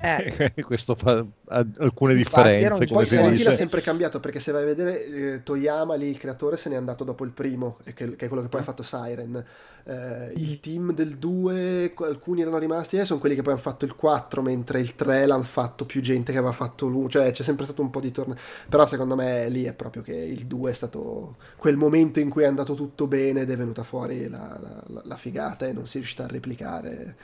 Eh, 0.00 0.52
Questo 0.64 0.94
fa 0.94 1.24
alcune 1.48 2.14
Infatti, 2.14 2.50
differenze, 2.52 2.68
un 2.68 2.78
come 2.78 2.86
Poi 2.88 3.06
si 3.06 3.16
Silent 3.16 3.38
Hill 3.38 3.46
ha 3.46 3.52
sempre 3.52 3.80
cambiato 3.80 4.20
perché 4.20 4.40
se 4.40 4.52
vai 4.52 4.62
a 4.62 4.66
vedere 4.66 5.06
eh, 5.06 5.42
Toyama 5.42 5.94
lì 5.94 6.08
il 6.08 6.18
creatore 6.18 6.56
se 6.56 6.68
n'è 6.68 6.76
andato 6.76 7.04
dopo 7.04 7.24
il 7.24 7.30
primo 7.30 7.78
e 7.84 7.92
che, 7.94 8.16
che 8.16 8.24
è 8.26 8.28
quello 8.28 8.42
che 8.42 8.48
poi 8.48 8.60
ha 8.60 8.64
fatto 8.64 8.82
Siren. 8.82 9.44
Eh, 9.84 10.32
il 10.36 10.60
team 10.60 10.92
del 10.92 11.16
2 11.16 11.94
alcuni 12.00 12.42
erano 12.42 12.58
rimasti 12.58 12.98
e 12.98 13.04
sono 13.06 13.18
quelli 13.18 13.34
che 13.34 13.40
poi 13.42 13.52
hanno 13.54 13.62
fatto 13.62 13.86
il 13.86 13.94
4 13.96 14.42
mentre 14.42 14.78
il 14.78 14.94
3 14.94 15.24
l'hanno 15.24 15.42
fatto 15.42 15.86
più 15.86 16.02
gente 16.02 16.32
che 16.32 16.38
aveva 16.38 16.52
fatto 16.52 16.86
l'1 16.86 17.08
cioè 17.08 17.32
c'è 17.32 17.42
sempre 17.42 17.64
stato 17.64 17.80
un 17.80 17.88
po' 17.88 18.00
di 18.00 18.12
torno 18.12 18.36
però 18.68 18.86
secondo 18.86 19.16
me 19.16 19.48
lì 19.48 19.64
è 19.64 19.72
proprio 19.72 20.02
che 20.02 20.12
il 20.14 20.44
2 20.44 20.70
è 20.70 20.74
stato 20.74 21.36
quel 21.56 21.76
momento 21.78 22.20
in 22.20 22.28
cui 22.28 22.42
è 22.42 22.46
andato 22.46 22.74
tutto 22.74 23.06
bene 23.06 23.40
ed 23.40 23.50
è 23.50 23.56
venuta 23.56 23.82
fuori 23.82 24.28
la- 24.28 24.60
la- 24.86 25.02
la 25.02 25.16
figata 25.16 25.66
e 25.66 25.72
non 25.72 25.86
si 25.86 25.96
è 25.96 26.00
riuscita 26.00 26.24
a 26.24 26.28
replicare 26.28 27.16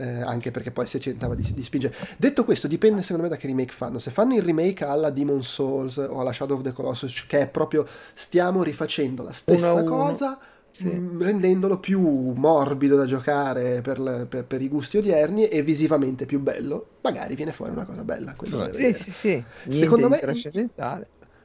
eh, 0.00 0.22
anche 0.22 0.50
perché 0.50 0.70
poi 0.70 0.86
si 0.86 0.98
tentava 0.98 1.34
di, 1.34 1.52
di 1.52 1.62
spingere. 1.62 1.94
Detto 2.16 2.44
questo, 2.44 2.66
dipende 2.66 3.02
secondo 3.02 3.22
me 3.24 3.28
da 3.28 3.36
che 3.36 3.46
remake 3.46 3.72
fanno. 3.72 3.98
Se 3.98 4.10
fanno 4.10 4.34
il 4.34 4.42
remake 4.42 4.84
alla 4.84 5.10
Demon 5.10 5.42
Souls 5.44 5.96
o 5.98 6.20
alla 6.20 6.32
Shadow 6.32 6.56
of 6.56 6.62
the 6.62 6.72
Colossus, 6.72 7.26
che 7.26 7.40
è 7.40 7.48
proprio 7.48 7.86
stiamo 8.14 8.62
rifacendo 8.62 9.22
la 9.22 9.32
stessa 9.32 9.72
Uno 9.72 9.80
a 9.80 9.82
uno. 9.82 9.96
cosa, 10.06 10.38
Sì. 10.70 10.86
mh, 10.86 11.22
rendendolo 11.22 11.78
più 11.78 12.00
morbido 12.32 12.96
da 12.96 13.04
giocare 13.04 13.80
per, 13.82 13.98
le- 13.98 14.26
per- 14.26 14.44
per 14.44 14.62
i 14.62 14.68
gusti 14.68 14.96
odierni 14.98 15.48
e 15.48 15.62
visivamente 15.62 16.26
più 16.26 16.40
bello, 16.40 16.86
magari 17.02 17.34
viene 17.34 17.52
fuori 17.52 17.72
una 17.72 17.84
cosa 17.84 18.04
bella. 18.04 18.34
sì, 18.72 18.94
sì, 18.94 19.10
sì. 19.10 19.28
Niente 19.28 19.70
Secondo 19.70 20.08
me-. 20.08 20.68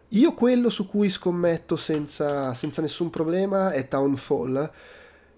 Io 0.09 0.33
quello 0.33 0.69
su 0.69 0.87
cui 0.87 1.09
scommetto 1.09 1.75
senza, 1.75 2.53
senza 2.53 2.81
nessun 2.81 3.09
problema 3.09 3.71
è 3.71 3.87
Townfall, 3.87 4.71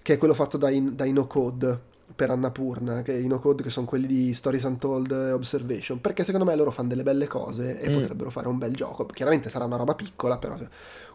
che 0.02 0.14
è 0.14 0.18
quello 0.18 0.34
fatto 0.34 0.58
da, 0.58 0.70
In- 0.70 0.96
da 0.96 1.06
Inocode 1.06 1.80
per 2.16 2.30
Annapurna, 2.32 3.02
che 3.04 3.14
Inocode 3.18 3.64
che 3.64 3.70
sono 3.70 3.86
quelli 3.86 4.08
di 4.08 4.34
Stories 4.34 4.64
Untold 4.64 5.12
e 5.12 5.32
Observation, 5.32 6.00
perché 6.02 6.24
secondo 6.24 6.46
me 6.46 6.56
loro 6.56 6.72
fanno 6.72 6.90
delle 6.90 7.04
belle 7.04 7.28
cose 7.28 7.80
e 7.80 7.90
Mm. 7.90 7.94
potrebbero 7.94 8.30
fare 8.30 8.48
un 8.48 8.58
bel 8.58 8.74
gioco. 8.74 9.06
Chiaramente 9.06 9.50
sarà 9.50 9.66
una 9.66 9.76
roba 9.78 9.94
piccola, 9.96 10.38
però 10.38 10.58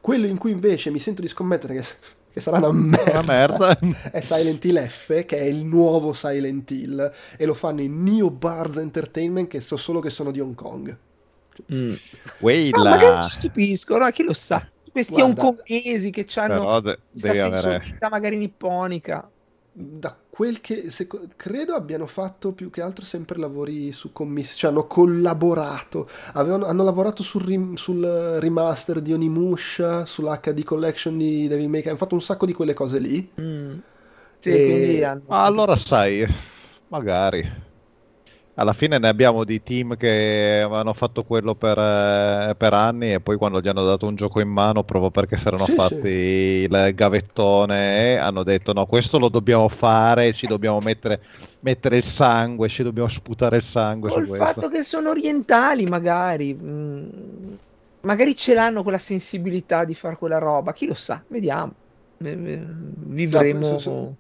quello 0.01 0.27
in 0.27 0.39
cui 0.39 0.53
invece 0.53 0.91
mi 0.91 0.99
sento 0.99 1.21
di 1.23 1.29
scommettere 1.29 1.75
che, 1.75 1.85
che 2.33 2.41
sarà 2.41 2.59
una 2.59 2.73
merda, 2.73 3.11
Una 3.11 3.23
merda. 3.23 3.79
è 4.11 4.21
Silent 4.21 4.65
Hill 4.65 4.87
F, 4.87 5.25
che 5.25 5.39
è 5.39 5.45
il 5.45 5.65
nuovo 5.65 6.13
Silent 6.13 6.71
Hill, 6.71 7.13
e 7.37 7.45
lo 7.47 7.55
fanno 7.55 7.81
in 7.81 8.03
Neo 8.03 8.31
Bars 8.31 8.77
Entertainment, 8.77 9.49
che 9.49 9.61
so 9.61 9.77
solo 9.77 10.01
che 10.01 10.11
sono 10.11 10.31
di 10.31 10.41
Hong 10.41 10.55
Kong. 10.55 10.97
Mm. 11.73 11.95
Ma 12.71 12.79
Quella. 12.79 12.91
magari 12.91 13.19
ci 13.21 13.31
stupiscono, 13.31 14.09
chi 14.11 14.23
lo 14.25 14.33
sa. 14.33 14.67
Questi 14.91 15.23
Guarda, 15.23 15.43
hongkongesi 15.43 16.11
che 16.11 16.27
hanno 16.35 16.81
de- 16.81 16.99
questa 17.11 17.33
devi 17.33 17.39
avere... 17.39 17.61
sensibilità 17.63 18.09
magari 18.11 18.37
nipponica. 18.37 19.31
da 19.73 20.22
quel 20.35 20.63
che 20.63 20.91
seco- 20.91 21.21
credo 21.37 21.75
abbiano 21.75 22.07
fatto 22.07 22.53
più 22.55 22.71
che 22.71 22.81
altro 22.81 23.05
sempre 23.05 23.39
lavori 23.39 23.93
su 23.93 24.13
commissione, 24.13 24.57
cioè 24.59 24.71
hanno 24.71 24.87
collaborato, 24.87 26.09
Avevano- 26.33 26.65
hanno 26.65 26.83
lavorato 26.85 27.23
sul, 27.23 27.43
rim- 27.43 27.77
sul 27.77 28.03
remaster 28.41 29.01
di 29.03 29.13
Onimusha, 29.13 30.07
sull'HD 30.07 30.65
Collection 30.65 31.19
di 31.19 31.49
Devil 31.49 31.69
May 31.69 31.81
Cry, 31.81 31.91
hanno 31.91 31.99
fatto 31.99 32.15
un 32.15 32.23
sacco 32.23 32.47
di 32.47 32.55
quelle 32.55 32.73
cose 32.75 32.99
lì. 32.99 33.31
Mm. 33.39 33.79
Sì, 34.39 34.49
E- 34.49 34.65
quindi 34.65 35.05
hanno... 35.05 35.23
Ma 35.27 35.45
allora 35.45 35.77
sai, 35.77 36.27
magari. 36.89 37.71
Alla 38.55 38.75
fine 38.75 38.99
ne 38.99 39.09
abbiamo 39.09 39.45
di 39.45 39.63
team 39.63 39.97
che 39.97 40.61
hanno 40.71 40.93
fatto 40.93 41.25
quello 41.25 41.55
per, 41.55 41.79
eh, 41.79 42.55
per 42.55 42.75
anni 42.75 43.13
e 43.15 43.21
poi 43.21 43.37
quando 43.39 43.61
gli 43.63 43.69
hanno 43.69 43.83
dato 43.83 44.07
un 44.07 44.15
gioco 44.15 44.41
in 44.41 44.49
mano, 44.51 44.85
proprio 44.85 45.11
perché 45.11 45.39
si 45.39 45.47
erano 45.49 45.69
Sì, 45.69 45.73
fatti 45.73 46.09
il 46.09 46.93
gavettone, 46.95 48.19
hanno 48.19 48.43
detto 48.43 48.75
no, 48.75 48.85
questo 48.87 49.19
lo 49.19 49.31
dobbiamo 49.31 49.69
fare, 49.71 50.35
ci 50.35 50.47
dobbiamo 50.47 50.81
mettere, 50.81 51.23
mettere 51.61 51.97
il 51.97 52.03
sangue, 52.03 52.69
ci 52.69 52.83
dobbiamo 52.83 53.09
sputare 53.09 53.57
il 53.57 53.63
sangue 53.63 54.11
su 54.11 54.21
Col 54.21 54.27
questo. 54.27 54.61
fatto 54.61 54.69
che 54.69 54.83
sono 54.85 55.09
orientali, 55.11 55.87
magari. 55.87 56.55
Mm. 56.55 57.55
magari 58.01 58.37
ce 58.37 58.55
l'hanno 58.55 58.83
quella 58.83 58.99
sensibilità 58.99 59.85
di 59.85 59.95
fare 59.95 60.17
quella 60.17 60.39
roba, 60.39 60.73
chi 60.73 60.87
lo 60.87 60.95
sa, 60.95 61.25
vediamo. 61.29 61.73
Eh, 62.19 62.31
eh, 62.31 62.67
Vivremo. 62.69 63.79
No, 63.85 64.17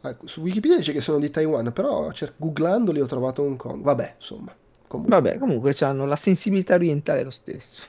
su, 0.00 0.06
ah, 0.06 0.16
su 0.24 0.40
Wikipedia 0.40 0.78
dice 0.78 0.92
che 0.92 1.00
sono 1.00 1.18
di 1.18 1.30
Taiwan, 1.30 1.72
però 1.72 2.10
cioè, 2.12 2.32
googlandoli 2.36 3.00
ho 3.00 3.06
trovato 3.06 3.42
Hong 3.42 3.56
Kong. 3.56 3.82
Vabbè, 3.82 4.14
insomma. 4.16 4.54
Comunque. 4.86 5.14
Vabbè, 5.14 5.38
comunque 5.38 5.72
hanno 5.80 6.04
la 6.04 6.16
sensibilità 6.16 6.74
orientale 6.74 7.22
lo 7.22 7.30
stesso. 7.30 7.80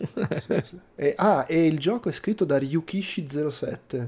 e, 0.96 1.14
ah, 1.18 1.46
e 1.48 1.66
il 1.66 1.80
gioco 1.80 2.10
è 2.10 2.12
scritto 2.12 2.46
da 2.46 2.58
Ryukishi07. 2.58 4.08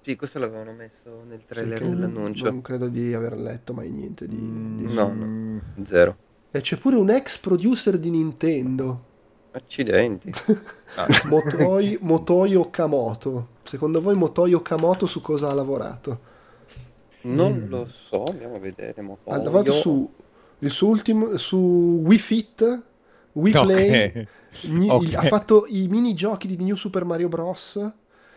Sì, 0.00 0.16
questo 0.16 0.38
l'avevano 0.40 0.72
messo 0.72 1.22
nel 1.28 1.44
trailer 1.46 1.80
dell'annuncio. 1.80 2.50
Non 2.50 2.62
credo 2.62 2.88
di 2.88 3.14
aver 3.14 3.38
letto 3.38 3.74
mai 3.74 3.90
niente 3.90 4.26
di... 4.26 4.36
di... 4.36 4.92
No, 4.92 5.12
no, 5.12 5.60
zero. 5.82 6.16
E 6.50 6.60
c'è 6.62 6.78
pure 6.78 6.96
un 6.96 7.10
ex 7.10 7.38
producer 7.38 7.96
di 7.98 8.10
Nintendo. 8.10 9.04
Accidenti. 9.52 10.32
Ah. 10.96 11.06
Motoi, 11.28 11.98
Motoi 12.00 12.54
Okamoto. 12.56 13.48
Secondo 13.62 14.00
voi 14.00 14.16
Motoi 14.16 14.52
Okamoto 14.54 15.06
su 15.06 15.20
cosa 15.20 15.48
ha 15.48 15.54
lavorato? 15.54 16.36
Non 17.22 17.52
mm. 17.52 17.68
lo 17.68 17.86
so, 17.86 18.24
andiamo 18.24 18.56
a 18.56 18.58
vedere. 18.58 19.00
Motoyo. 19.02 19.36
Ha 19.36 19.42
lavorato 19.42 19.72
su, 19.72 20.10
il 20.60 20.70
suo 20.70 20.88
ultimo, 20.88 21.36
su 21.36 22.02
Wii 22.04 22.18
Fit, 22.18 22.82
Wii 23.32 23.52
Play, 23.52 24.06
okay. 24.06 24.26
Gni, 24.62 24.88
okay. 24.88 25.14
ha 25.14 25.22
fatto 25.22 25.66
i 25.68 25.86
minigiochi 25.88 26.46
di 26.46 26.56
New 26.62 26.76
Super 26.76 27.04
Mario 27.04 27.28
Bros. 27.28 27.74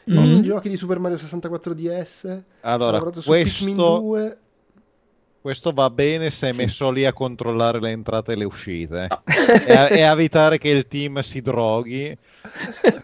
I 0.04 0.14
mm. 0.14 0.20
minigiochi 0.20 0.70
di 0.70 0.78
Super 0.78 1.00
Mario 1.00 1.18
64 1.18 1.74
DS. 1.74 2.42
Allora, 2.62 2.90
ha 2.90 2.92
lavorato 2.94 3.22
su 3.22 3.30
questo... 3.30 3.66
Pikmin 3.66 3.76
2 3.76 4.38
questo 5.42 5.72
va 5.72 5.90
bene 5.90 6.30
se 6.30 6.50
è 6.50 6.54
messo 6.54 6.92
lì 6.92 7.04
a 7.06 7.14
controllare 7.14 7.80
le 7.80 7.90
entrate 7.90 8.34
e 8.34 8.36
le 8.36 8.44
uscite 8.44 9.08
no. 9.10 9.22
e, 9.66 9.74
a, 9.74 9.90
e, 9.90 10.02
a, 10.04 10.12
evitare 10.12 10.60
che 10.60 10.70
il 10.70 10.88
team 10.88 11.20
si 11.22 11.42
droghi. 11.42 12.16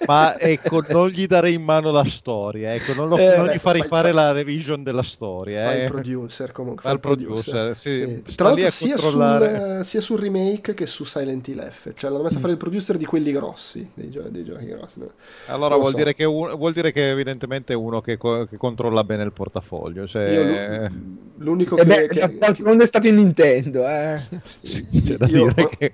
Ma 0.06 0.40
ecco, 0.40 0.84
non 0.90 1.10
gli 1.10 1.28
darei 1.28 1.54
in 1.54 1.64
mano 1.64 1.92
la 1.92 2.04
storia, 2.06 2.74
ecco, 2.74 2.94
non, 2.94 3.10
lo, 3.10 3.18
eh, 3.18 3.36
non 3.36 3.46
beh, 3.46 3.54
gli 3.54 3.58
farei 3.58 3.82
fare 3.84 4.12
fai, 4.12 4.14
la 4.14 4.32
revision 4.32 4.84
della 4.84 5.04
storia. 5.04 5.66
Fai 5.66 5.80
eh. 5.80 5.84
il 5.84 5.92
producer 5.92 6.52
comunque. 6.52 6.82
Fa 6.84 6.92
il 6.92 7.00
producer, 7.00 7.74
producer 7.74 7.78
sì. 7.78 8.22
sì. 8.26 8.36
Tra 8.36 8.50
l'altro 8.50 8.70
sia, 8.70 8.96
controllare... 8.96 9.76
sul, 9.76 9.86
sia, 9.86 10.02
sul, 10.02 10.20
remake 10.20 10.74
che 10.74 10.88
su 10.88 11.04
Silent 11.04 11.48
Hill 11.48 11.70
F, 11.70 11.92
cioè 11.96 12.10
l'hanno 12.10 12.24
messo 12.24 12.38
a 12.38 12.40
fare 12.40 12.54
il 12.54 12.58
producer 12.58 12.98
di 12.98 13.06
quelli 13.06 13.32
grossi, 13.32 13.90
dei, 13.94 14.10
gio- 14.10 14.30
dei 14.30 14.44
giochi 14.44 14.66
grossi. 14.66 15.00
No? 15.00 15.12
Allora 15.48 15.76
vuol, 15.76 15.92
so. 15.92 15.98
dire 15.98 16.16
che 16.16 16.24
un, 16.24 16.56
vuol 16.56 16.74
dire 16.74 16.92
che 16.92 17.10
evidentemente 17.10 17.74
è 17.74 17.76
uno 17.76 18.02
che, 18.02 18.18
co- 18.18 18.46
che 18.46 18.58
controlla 18.58 19.04
bene 19.04 19.24
il 19.24 19.34
portafoglio. 19.34 20.08
Cioè... 20.08 20.30
Io, 20.30 20.92
l'unico 21.38 21.78
eh 21.78 21.86
che... 21.86 22.08
che, 22.08 22.27
che... 22.30 22.64
Non 22.64 22.82
è 22.82 22.86
stato 22.86 23.08
in 23.08 23.16
Nintendo, 23.16 23.88
eh. 23.88 24.22
Sì, 24.62 24.88
c'è 25.04 25.18
da 25.18 25.28
io, 25.28 25.52
dire 25.54 25.70
che 25.70 25.94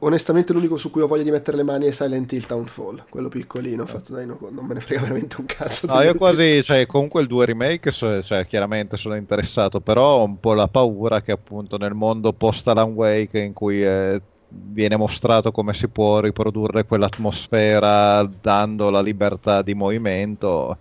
onestamente 0.00 0.52
l'unico 0.52 0.76
su 0.76 0.90
cui 0.90 1.00
ho 1.00 1.06
voglia 1.06 1.22
di 1.22 1.30
mettere 1.30 1.56
le 1.56 1.62
mani 1.62 1.86
è 1.86 1.90
Silent 1.90 2.32
Hill 2.32 2.46
Townfall, 2.46 3.04
quello 3.08 3.28
piccolino, 3.28 3.84
ho 3.84 3.86
fatto 3.86 4.12
dai, 4.12 4.26
no, 4.26 4.38
non 4.50 4.66
me 4.66 4.74
ne 4.74 4.80
frega 4.80 5.00
veramente 5.00 5.36
un 5.38 5.46
cazzo. 5.46 5.86
No, 5.86 6.00
io 6.02 6.14
quasi, 6.14 6.62
cioè, 6.62 6.86
comunque 6.86 7.22
il 7.22 7.26
2 7.26 7.46
remake, 7.46 7.90
cioè, 7.90 8.46
chiaramente 8.46 8.96
sono 8.96 9.16
interessato, 9.16 9.80
però 9.80 10.16
ho 10.16 10.24
un 10.24 10.38
po' 10.38 10.54
la 10.54 10.68
paura 10.68 11.22
che 11.22 11.32
appunto 11.32 11.78
nel 11.78 11.94
mondo 11.94 12.32
post 12.32 12.68
Alan 12.68 12.92
Wake 12.92 13.38
in 13.38 13.52
cui 13.52 13.82
eh, 13.82 14.20
viene 14.48 14.96
mostrato 14.96 15.52
come 15.52 15.72
si 15.72 15.88
può 15.88 16.20
riprodurre 16.20 16.84
quell'atmosfera 16.84 18.28
dando 18.40 18.90
la 18.90 19.00
libertà 19.00 19.62
di 19.62 19.74
movimento 19.74 20.76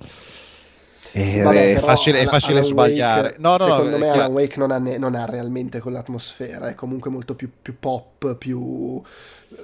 eh, 1.14 1.42
Vabbè, 1.42 1.76
è 1.76 1.80
facile, 1.80 2.20
è 2.20 2.26
facile 2.26 2.62
sbagliare. 2.64 3.30
Wake, 3.30 3.40
no, 3.40 3.58
no, 3.58 3.66
secondo 3.66 3.90
no, 3.90 3.98
me 3.98 4.10
Alan 4.10 4.32
Wake 4.32 4.58
non 4.58 4.72
ha, 4.72 4.78
ne, 4.78 4.98
non 4.98 5.16
ha, 5.16 5.26
realmente 5.26 5.80
quell'atmosfera, 5.80 6.70
è 6.70 6.76
comunque 6.76 7.10
molto 7.10 7.36
più, 7.36 7.50
più, 7.62 7.76
pop, 7.80 8.36
più... 8.36 9.02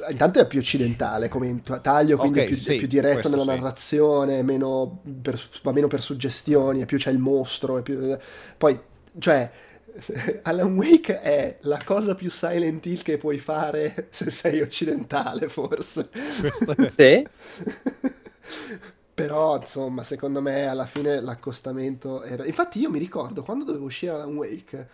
Intanto 0.09 0.39
è 0.39 0.47
più 0.47 0.59
occidentale 0.59 1.29
come 1.29 1.61
taglio, 1.81 2.17
quindi 2.17 2.39
okay, 2.39 2.51
è, 2.51 2.53
più, 2.53 2.63
sì, 2.63 2.75
è, 2.75 2.77
più, 2.77 2.87
diretto 2.87 3.29
nella 3.29 3.43
sì. 3.43 3.49
narrazione, 3.49 4.41
meno 4.41 5.01
per, 5.21 5.39
va 5.61 5.71
meno 5.71 5.87
per 5.87 6.01
suggestioni, 6.01 6.81
è 6.81 6.85
più 6.85 6.97
c'è 6.97 7.11
il 7.11 7.19
mostro, 7.19 7.81
più... 7.81 8.17
poi, 8.57 8.79
cioè... 9.19 9.51
Alan 10.43 10.75
Wake 10.75 11.21
è 11.21 11.55
la 11.61 11.79
cosa 11.85 12.15
più 12.15 12.29
Silent 12.29 12.85
Hill 12.85 13.01
che 13.01 13.17
puoi 13.17 13.37
fare 13.37 14.09
se 14.09 14.29
sei 14.29 14.59
occidentale, 14.59 15.47
forse. 15.47 16.09
Sì? 16.97 17.25
Però, 19.15 19.55
insomma, 19.55 20.03
secondo 20.03 20.41
me 20.41 20.67
alla 20.67 20.85
fine 20.85 21.21
l'accostamento 21.21 22.21
era... 22.21 22.45
Infatti 22.45 22.79
io 22.79 22.89
mi 22.89 22.99
ricordo, 22.99 23.41
quando 23.43 23.63
dovevo 23.63 23.85
uscire 23.85 24.11
Alan 24.11 24.35
Wake, 24.35 24.89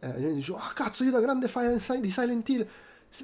eh, 0.00 0.20
io 0.20 0.34
dicevo, 0.34 0.58
ah 0.58 0.66
oh, 0.68 0.72
cazzo, 0.74 1.04
io 1.04 1.12
da 1.12 1.20
grande 1.20 1.48
fan 1.48 1.78
di 2.00 2.10
Silent 2.10 2.48
Hill... 2.48 2.66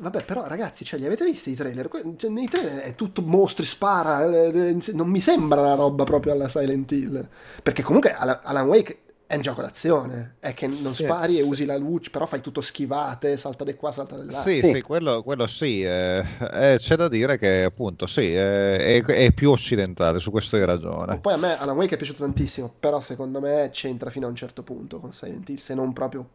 Vabbè, 0.01 0.23
però 0.25 0.47
ragazzi, 0.47 0.85
cioè, 0.85 1.01
li 1.01 1.07
avete 1.07 1.25
visti 1.25 1.51
i 1.51 1.55
trailer? 1.55 1.89
Cioè, 2.19 2.31
nei 2.31 2.47
trailer 2.47 2.83
è 2.83 2.95
tutto 2.95 3.23
mostri, 3.23 3.65
spara, 3.65 4.23
eh, 4.31 4.69
eh, 4.69 4.93
non 4.93 5.09
mi 5.09 5.21
sembra 5.21 5.63
una 5.63 5.75
roba 5.75 6.05
proprio 6.05 6.35
alla 6.35 6.49
Silent 6.49 6.93
Hill. 6.93 7.27
Perché 7.63 7.83
comunque 7.83 8.13
Alan 8.13 8.67
Wake 8.69 9.01
è 9.29 9.35
un 9.35 9.43
gioco 9.43 9.61
d'azione, 9.61 10.37
è 10.41 10.55
che 10.55 10.67
non 10.67 10.95
spari 10.95 11.35
sì, 11.35 11.41
e 11.41 11.43
usi 11.43 11.67
la 11.67 11.77
luce, 11.77 12.09
però 12.09 12.25
fai 12.25 12.41
tutto 12.41 12.63
schivate, 12.63 13.37
salta 13.37 13.63
di 13.63 13.75
qua, 13.75 13.93
salta 13.93 14.19
di 14.19 14.31
là. 14.31 14.41
Sì, 14.41 14.61
sì, 14.63 14.73
sì 14.73 14.81
quello, 14.81 15.23
quello, 15.23 15.47
sì, 15.47 15.83
eh, 15.83 16.25
eh, 16.51 16.77
c'è 16.79 16.97
da 16.97 17.09
dire 17.09 17.37
che 17.37 17.63
appunto 17.63 18.07
sì, 18.07 18.35
eh, 18.35 18.79
è, 18.79 19.05
è, 19.05 19.33
più 19.33 19.51
occidentale, 19.51 20.19
su 20.19 20.31
questo 20.31 20.57
hai 20.57 20.65
ragione. 20.65 21.19
Poi 21.19 21.35
a 21.35 21.37
me 21.37 21.59
Alan 21.59 21.77
Wake 21.77 21.93
è 21.93 21.97
piaciuto 21.99 22.23
tantissimo, 22.23 22.73
però 22.81 23.01
secondo 23.01 23.39
me 23.39 23.69
c'entra 23.71 24.09
fino 24.09 24.25
a 24.25 24.31
un 24.31 24.35
certo 24.35 24.63
punto 24.63 24.99
con 24.99 25.13
Silent 25.13 25.47
Hill, 25.47 25.59
se 25.59 25.75
non 25.75 25.93
proprio 25.93 26.31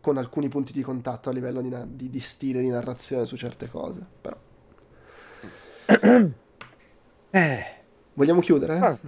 con 0.00 0.16
alcuni 0.16 0.46
punti 0.48 0.72
di 0.72 0.82
contatto 0.82 1.30
a 1.30 1.32
livello 1.32 1.60
di, 1.60 1.74
di, 1.88 2.08
di 2.08 2.20
stile, 2.20 2.60
di 2.60 2.68
narrazione 2.68 3.26
su 3.26 3.36
certe 3.36 3.68
cose, 3.68 3.98
però... 4.20 4.36
eh... 7.30 7.76
Vogliamo 8.18 8.40
chiudere? 8.40 8.78
Ah, 8.78 8.98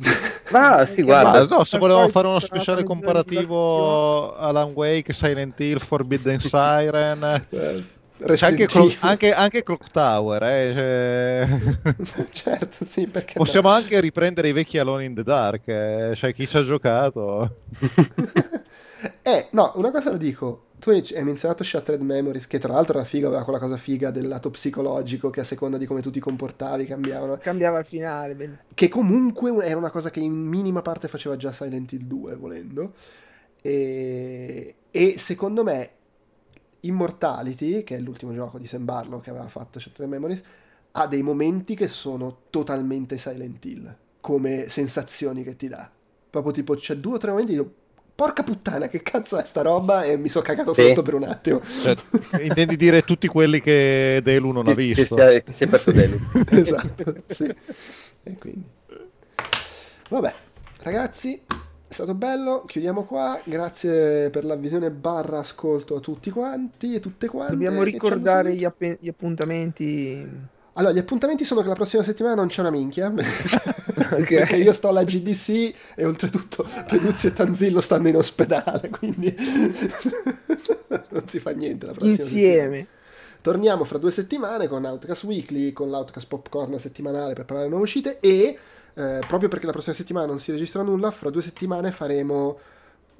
ah 0.53 0.85
sì, 0.85 1.03
guarda. 1.03 1.45
no, 1.47 1.65
se 1.65 1.79
volevamo 1.79 2.09
fare 2.09 2.27
uno 2.27 2.41
speciale 2.41 2.85
comparativo 2.85 4.35
Alan 4.37 4.73
Wake, 4.75 5.12
Silent 5.12 5.59
Hill, 5.61 5.79
Forbidden 5.79 6.39
Siren. 6.41 7.47
C'è 8.23 8.47
anche, 8.47 8.67
Clock, 8.67 8.97
anche, 9.01 9.33
anche, 9.33 9.62
Clock 9.62 9.91
Tower, 9.91 10.43
eh? 10.43 10.73
cioè... 10.75 12.27
certo, 12.33 12.85
sì, 12.85 13.07
perché 13.07 13.33
possiamo 13.35 13.70
no. 13.70 13.75
anche 13.75 13.99
riprendere 13.99 14.49
i 14.49 14.53
vecchi 14.53 14.77
Alone 14.77 15.05
in 15.05 15.15
the 15.15 15.23
Dark, 15.23 15.67
eh? 15.69 16.12
cioè 16.15 16.35
chi 16.35 16.47
ci 16.47 16.57
ha 16.57 16.65
giocato. 16.65 17.57
eh, 19.23 19.49
no, 19.53 19.73
una 19.77 19.91
cosa 19.91 20.11
la 20.11 20.17
dico, 20.17 20.67
tu 20.79 20.91
hai 20.91 21.25
menzionato 21.25 21.62
Shattered 21.62 22.03
Memories, 22.03 22.47
che 22.47 22.59
tra 22.59 22.73
l'altro 22.73 22.99
era 22.99 23.07
figa, 23.07 23.29
aveva 23.29 23.45
quella 23.45 23.59
cosa 23.59 23.77
figa 23.77 24.11
del 24.11 24.27
lato 24.27 24.51
psicologico 24.51 25.31
che 25.31 25.41
a 25.41 25.45
seconda 25.45 25.77
di 25.77 25.87
come 25.87 26.01
tu 26.01 26.11
ti 26.11 26.20
comportavi 26.20 26.87
cambiavano. 26.87 27.37
Cambiava 27.37 27.79
il 27.79 27.85
finale. 27.85 28.35
Ben... 28.35 28.59
Che 28.73 28.89
comunque 28.89 29.65
era 29.65 29.77
una 29.77 29.91
cosa 29.91 30.11
che 30.11 30.20
in 30.20 30.33
minima 30.33 30.83
parte 30.83 31.07
faceva 31.07 31.37
già 31.37 31.53
Silent 31.53 31.93
Hill 31.93 32.05
2, 32.05 32.35
volendo. 32.37 32.95
E, 33.62 34.75
e 34.91 35.19
secondo 35.19 35.62
me 35.62 35.91
Immortality, 36.81 37.85
che 37.85 37.97
è 37.97 37.99
l'ultimo 38.01 38.33
gioco 38.33 38.59
di 38.59 38.67
Sam 38.67 38.85
Barlow 38.85 39.20
che 39.20 39.31
aveva 39.31 39.49
fatto 39.49 39.79
Shattered 39.79 40.11
Memories, 40.11 40.43
ha 40.93 41.07
dei 41.07 41.23
momenti 41.23 41.75
che 41.75 41.89
sono 41.89 42.45
totalmente 42.51 43.19
Silent 43.19 43.65
Hill, 43.65 43.97
come 44.20 44.69
sensazioni 44.69 45.43
che 45.43 45.57
ti 45.57 45.69
dà. 45.69 45.91
Proprio 46.31 46.53
tipo 46.53 46.75
c'è 46.75 46.97
due 46.97 47.15
o 47.15 47.19
tre 47.19 47.31
momenti 47.31 47.53
io 47.53 47.75
porca 48.21 48.43
puttana, 48.43 48.89
che 48.89 49.01
cazzo 49.01 49.39
è 49.39 49.47
sta 49.47 49.63
roba? 49.63 50.03
E 50.03 50.19
mi 50.19 50.29
sono 50.29 50.45
cagato 50.45 50.75
sì. 50.75 50.83
sotto 50.83 51.01
per 51.01 51.15
un 51.15 51.23
attimo. 51.23 51.59
Cioè, 51.63 51.97
intendi 52.43 52.77
dire 52.77 53.01
tutti 53.01 53.27
quelli 53.29 53.63
che 53.63 54.21
Delu 54.23 54.51
non 54.51 54.69
ha 54.69 54.75
visto? 54.75 55.15
Che 55.15 55.43
si 55.51 55.65
è, 55.65 55.67
perso 55.67 55.91
Delu. 55.91 56.19
esatto, 56.51 57.15
sì. 57.29 57.45
E 58.25 58.37
quindi... 58.39 58.65
Vabbè, 60.11 60.35
ragazzi, 60.83 61.41
è 61.47 61.93
stato 61.93 62.13
bello, 62.13 62.65
chiudiamo 62.67 63.05
qua, 63.05 63.41
grazie 63.43 64.29
per 64.29 64.45
la 64.45 64.57
visione 64.57 64.91
barra 64.91 65.39
ascolto 65.39 65.97
a 65.97 66.01
tutti 66.01 66.29
quanti 66.29 66.93
e 66.93 67.01
tutte 67.01 67.27
quante. 67.27 67.55
Dobbiamo 67.55 67.83
ricordare 67.83 68.55
gli, 68.55 68.67
app- 68.67 68.99
gli 69.01 69.09
appuntamenti 69.09 70.49
allora, 70.75 70.95
gli 70.95 70.99
appuntamenti 70.99 71.45
sono 71.45 71.63
che 71.63 71.69
la 71.69 71.75
prossima 71.75 72.03
settimana 72.03 72.37
non 72.37 72.49
c'è 72.49 72.61
una 72.61 72.71
minchia. 72.71 73.13
okay. 74.01 74.25
Perché 74.25 74.57
io 74.57 74.73
sto 74.73 74.89
alla 74.89 75.05
GDC 75.05 75.75
e 75.95 76.05
oltretutto 76.05 76.67
Peduzzi 76.87 77.29
e 77.29 77.33
Tanzillo 77.33 77.81
stanno 77.81 78.09
in 78.09 78.17
ospedale, 78.17 78.89
quindi 78.91 79.35
non 81.11 81.27
si 81.27 81.39
fa 81.39 81.51
niente 81.51 81.87
la 81.87 81.93
prossima 81.93 82.12
Insieme. 82.12 82.77
Settimana. 82.77 82.99
Torniamo 83.43 83.85
fra 83.85 83.99
due 83.99 84.11
settimane 84.11 84.69
con 84.69 84.85
Outcast 84.85 85.25
Weekly, 85.25 85.73
con 85.73 85.89
l'Outcast 85.89 86.27
Popcorn 86.27 86.79
settimanale 86.79 87.33
per 87.33 87.45
parlare 87.47 87.65
di 87.65 87.70
nuove 87.70 87.87
uscite 87.87 88.20
e 88.20 88.59
eh, 88.95 89.19
proprio 89.27 89.49
perché 89.49 89.67
la 89.67 89.73
prossima 89.73 89.95
settimana 89.95 90.27
non 90.27 90.39
si 90.39 90.51
registra 90.51 90.83
nulla, 90.83 91.11
fra 91.11 91.31
due 91.31 91.43
settimane 91.43 91.91
faremo 91.91 92.59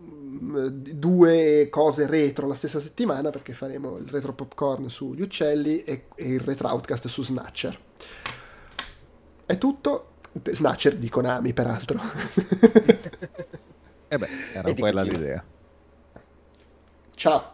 Mm, 0.03 0.69
due 0.71 1.69
cose 1.69 2.07
retro 2.07 2.47
la 2.47 2.55
stessa 2.55 2.81
settimana 2.81 3.29
perché 3.29 3.53
faremo 3.53 3.99
il 3.99 4.09
retro 4.09 4.33
popcorn 4.33 4.89
sugli 4.89 5.21
uccelli 5.21 5.83
e, 5.85 6.07
e 6.15 6.29
il 6.29 6.41
retro 6.41 6.69
outcast 6.69 7.07
su 7.09 7.23
Snatcher. 7.23 7.79
È 9.45 9.59
tutto. 9.59 10.10
Snatcher 10.51 10.97
di 10.97 11.09
Konami, 11.09 11.53
peraltro. 11.53 12.01
e 12.75 13.09
eh 14.09 14.19
beh, 14.19 14.29
era 14.55 14.75
quella 14.75 15.03
l'idea. 15.03 15.45
Ciao. 17.15 17.53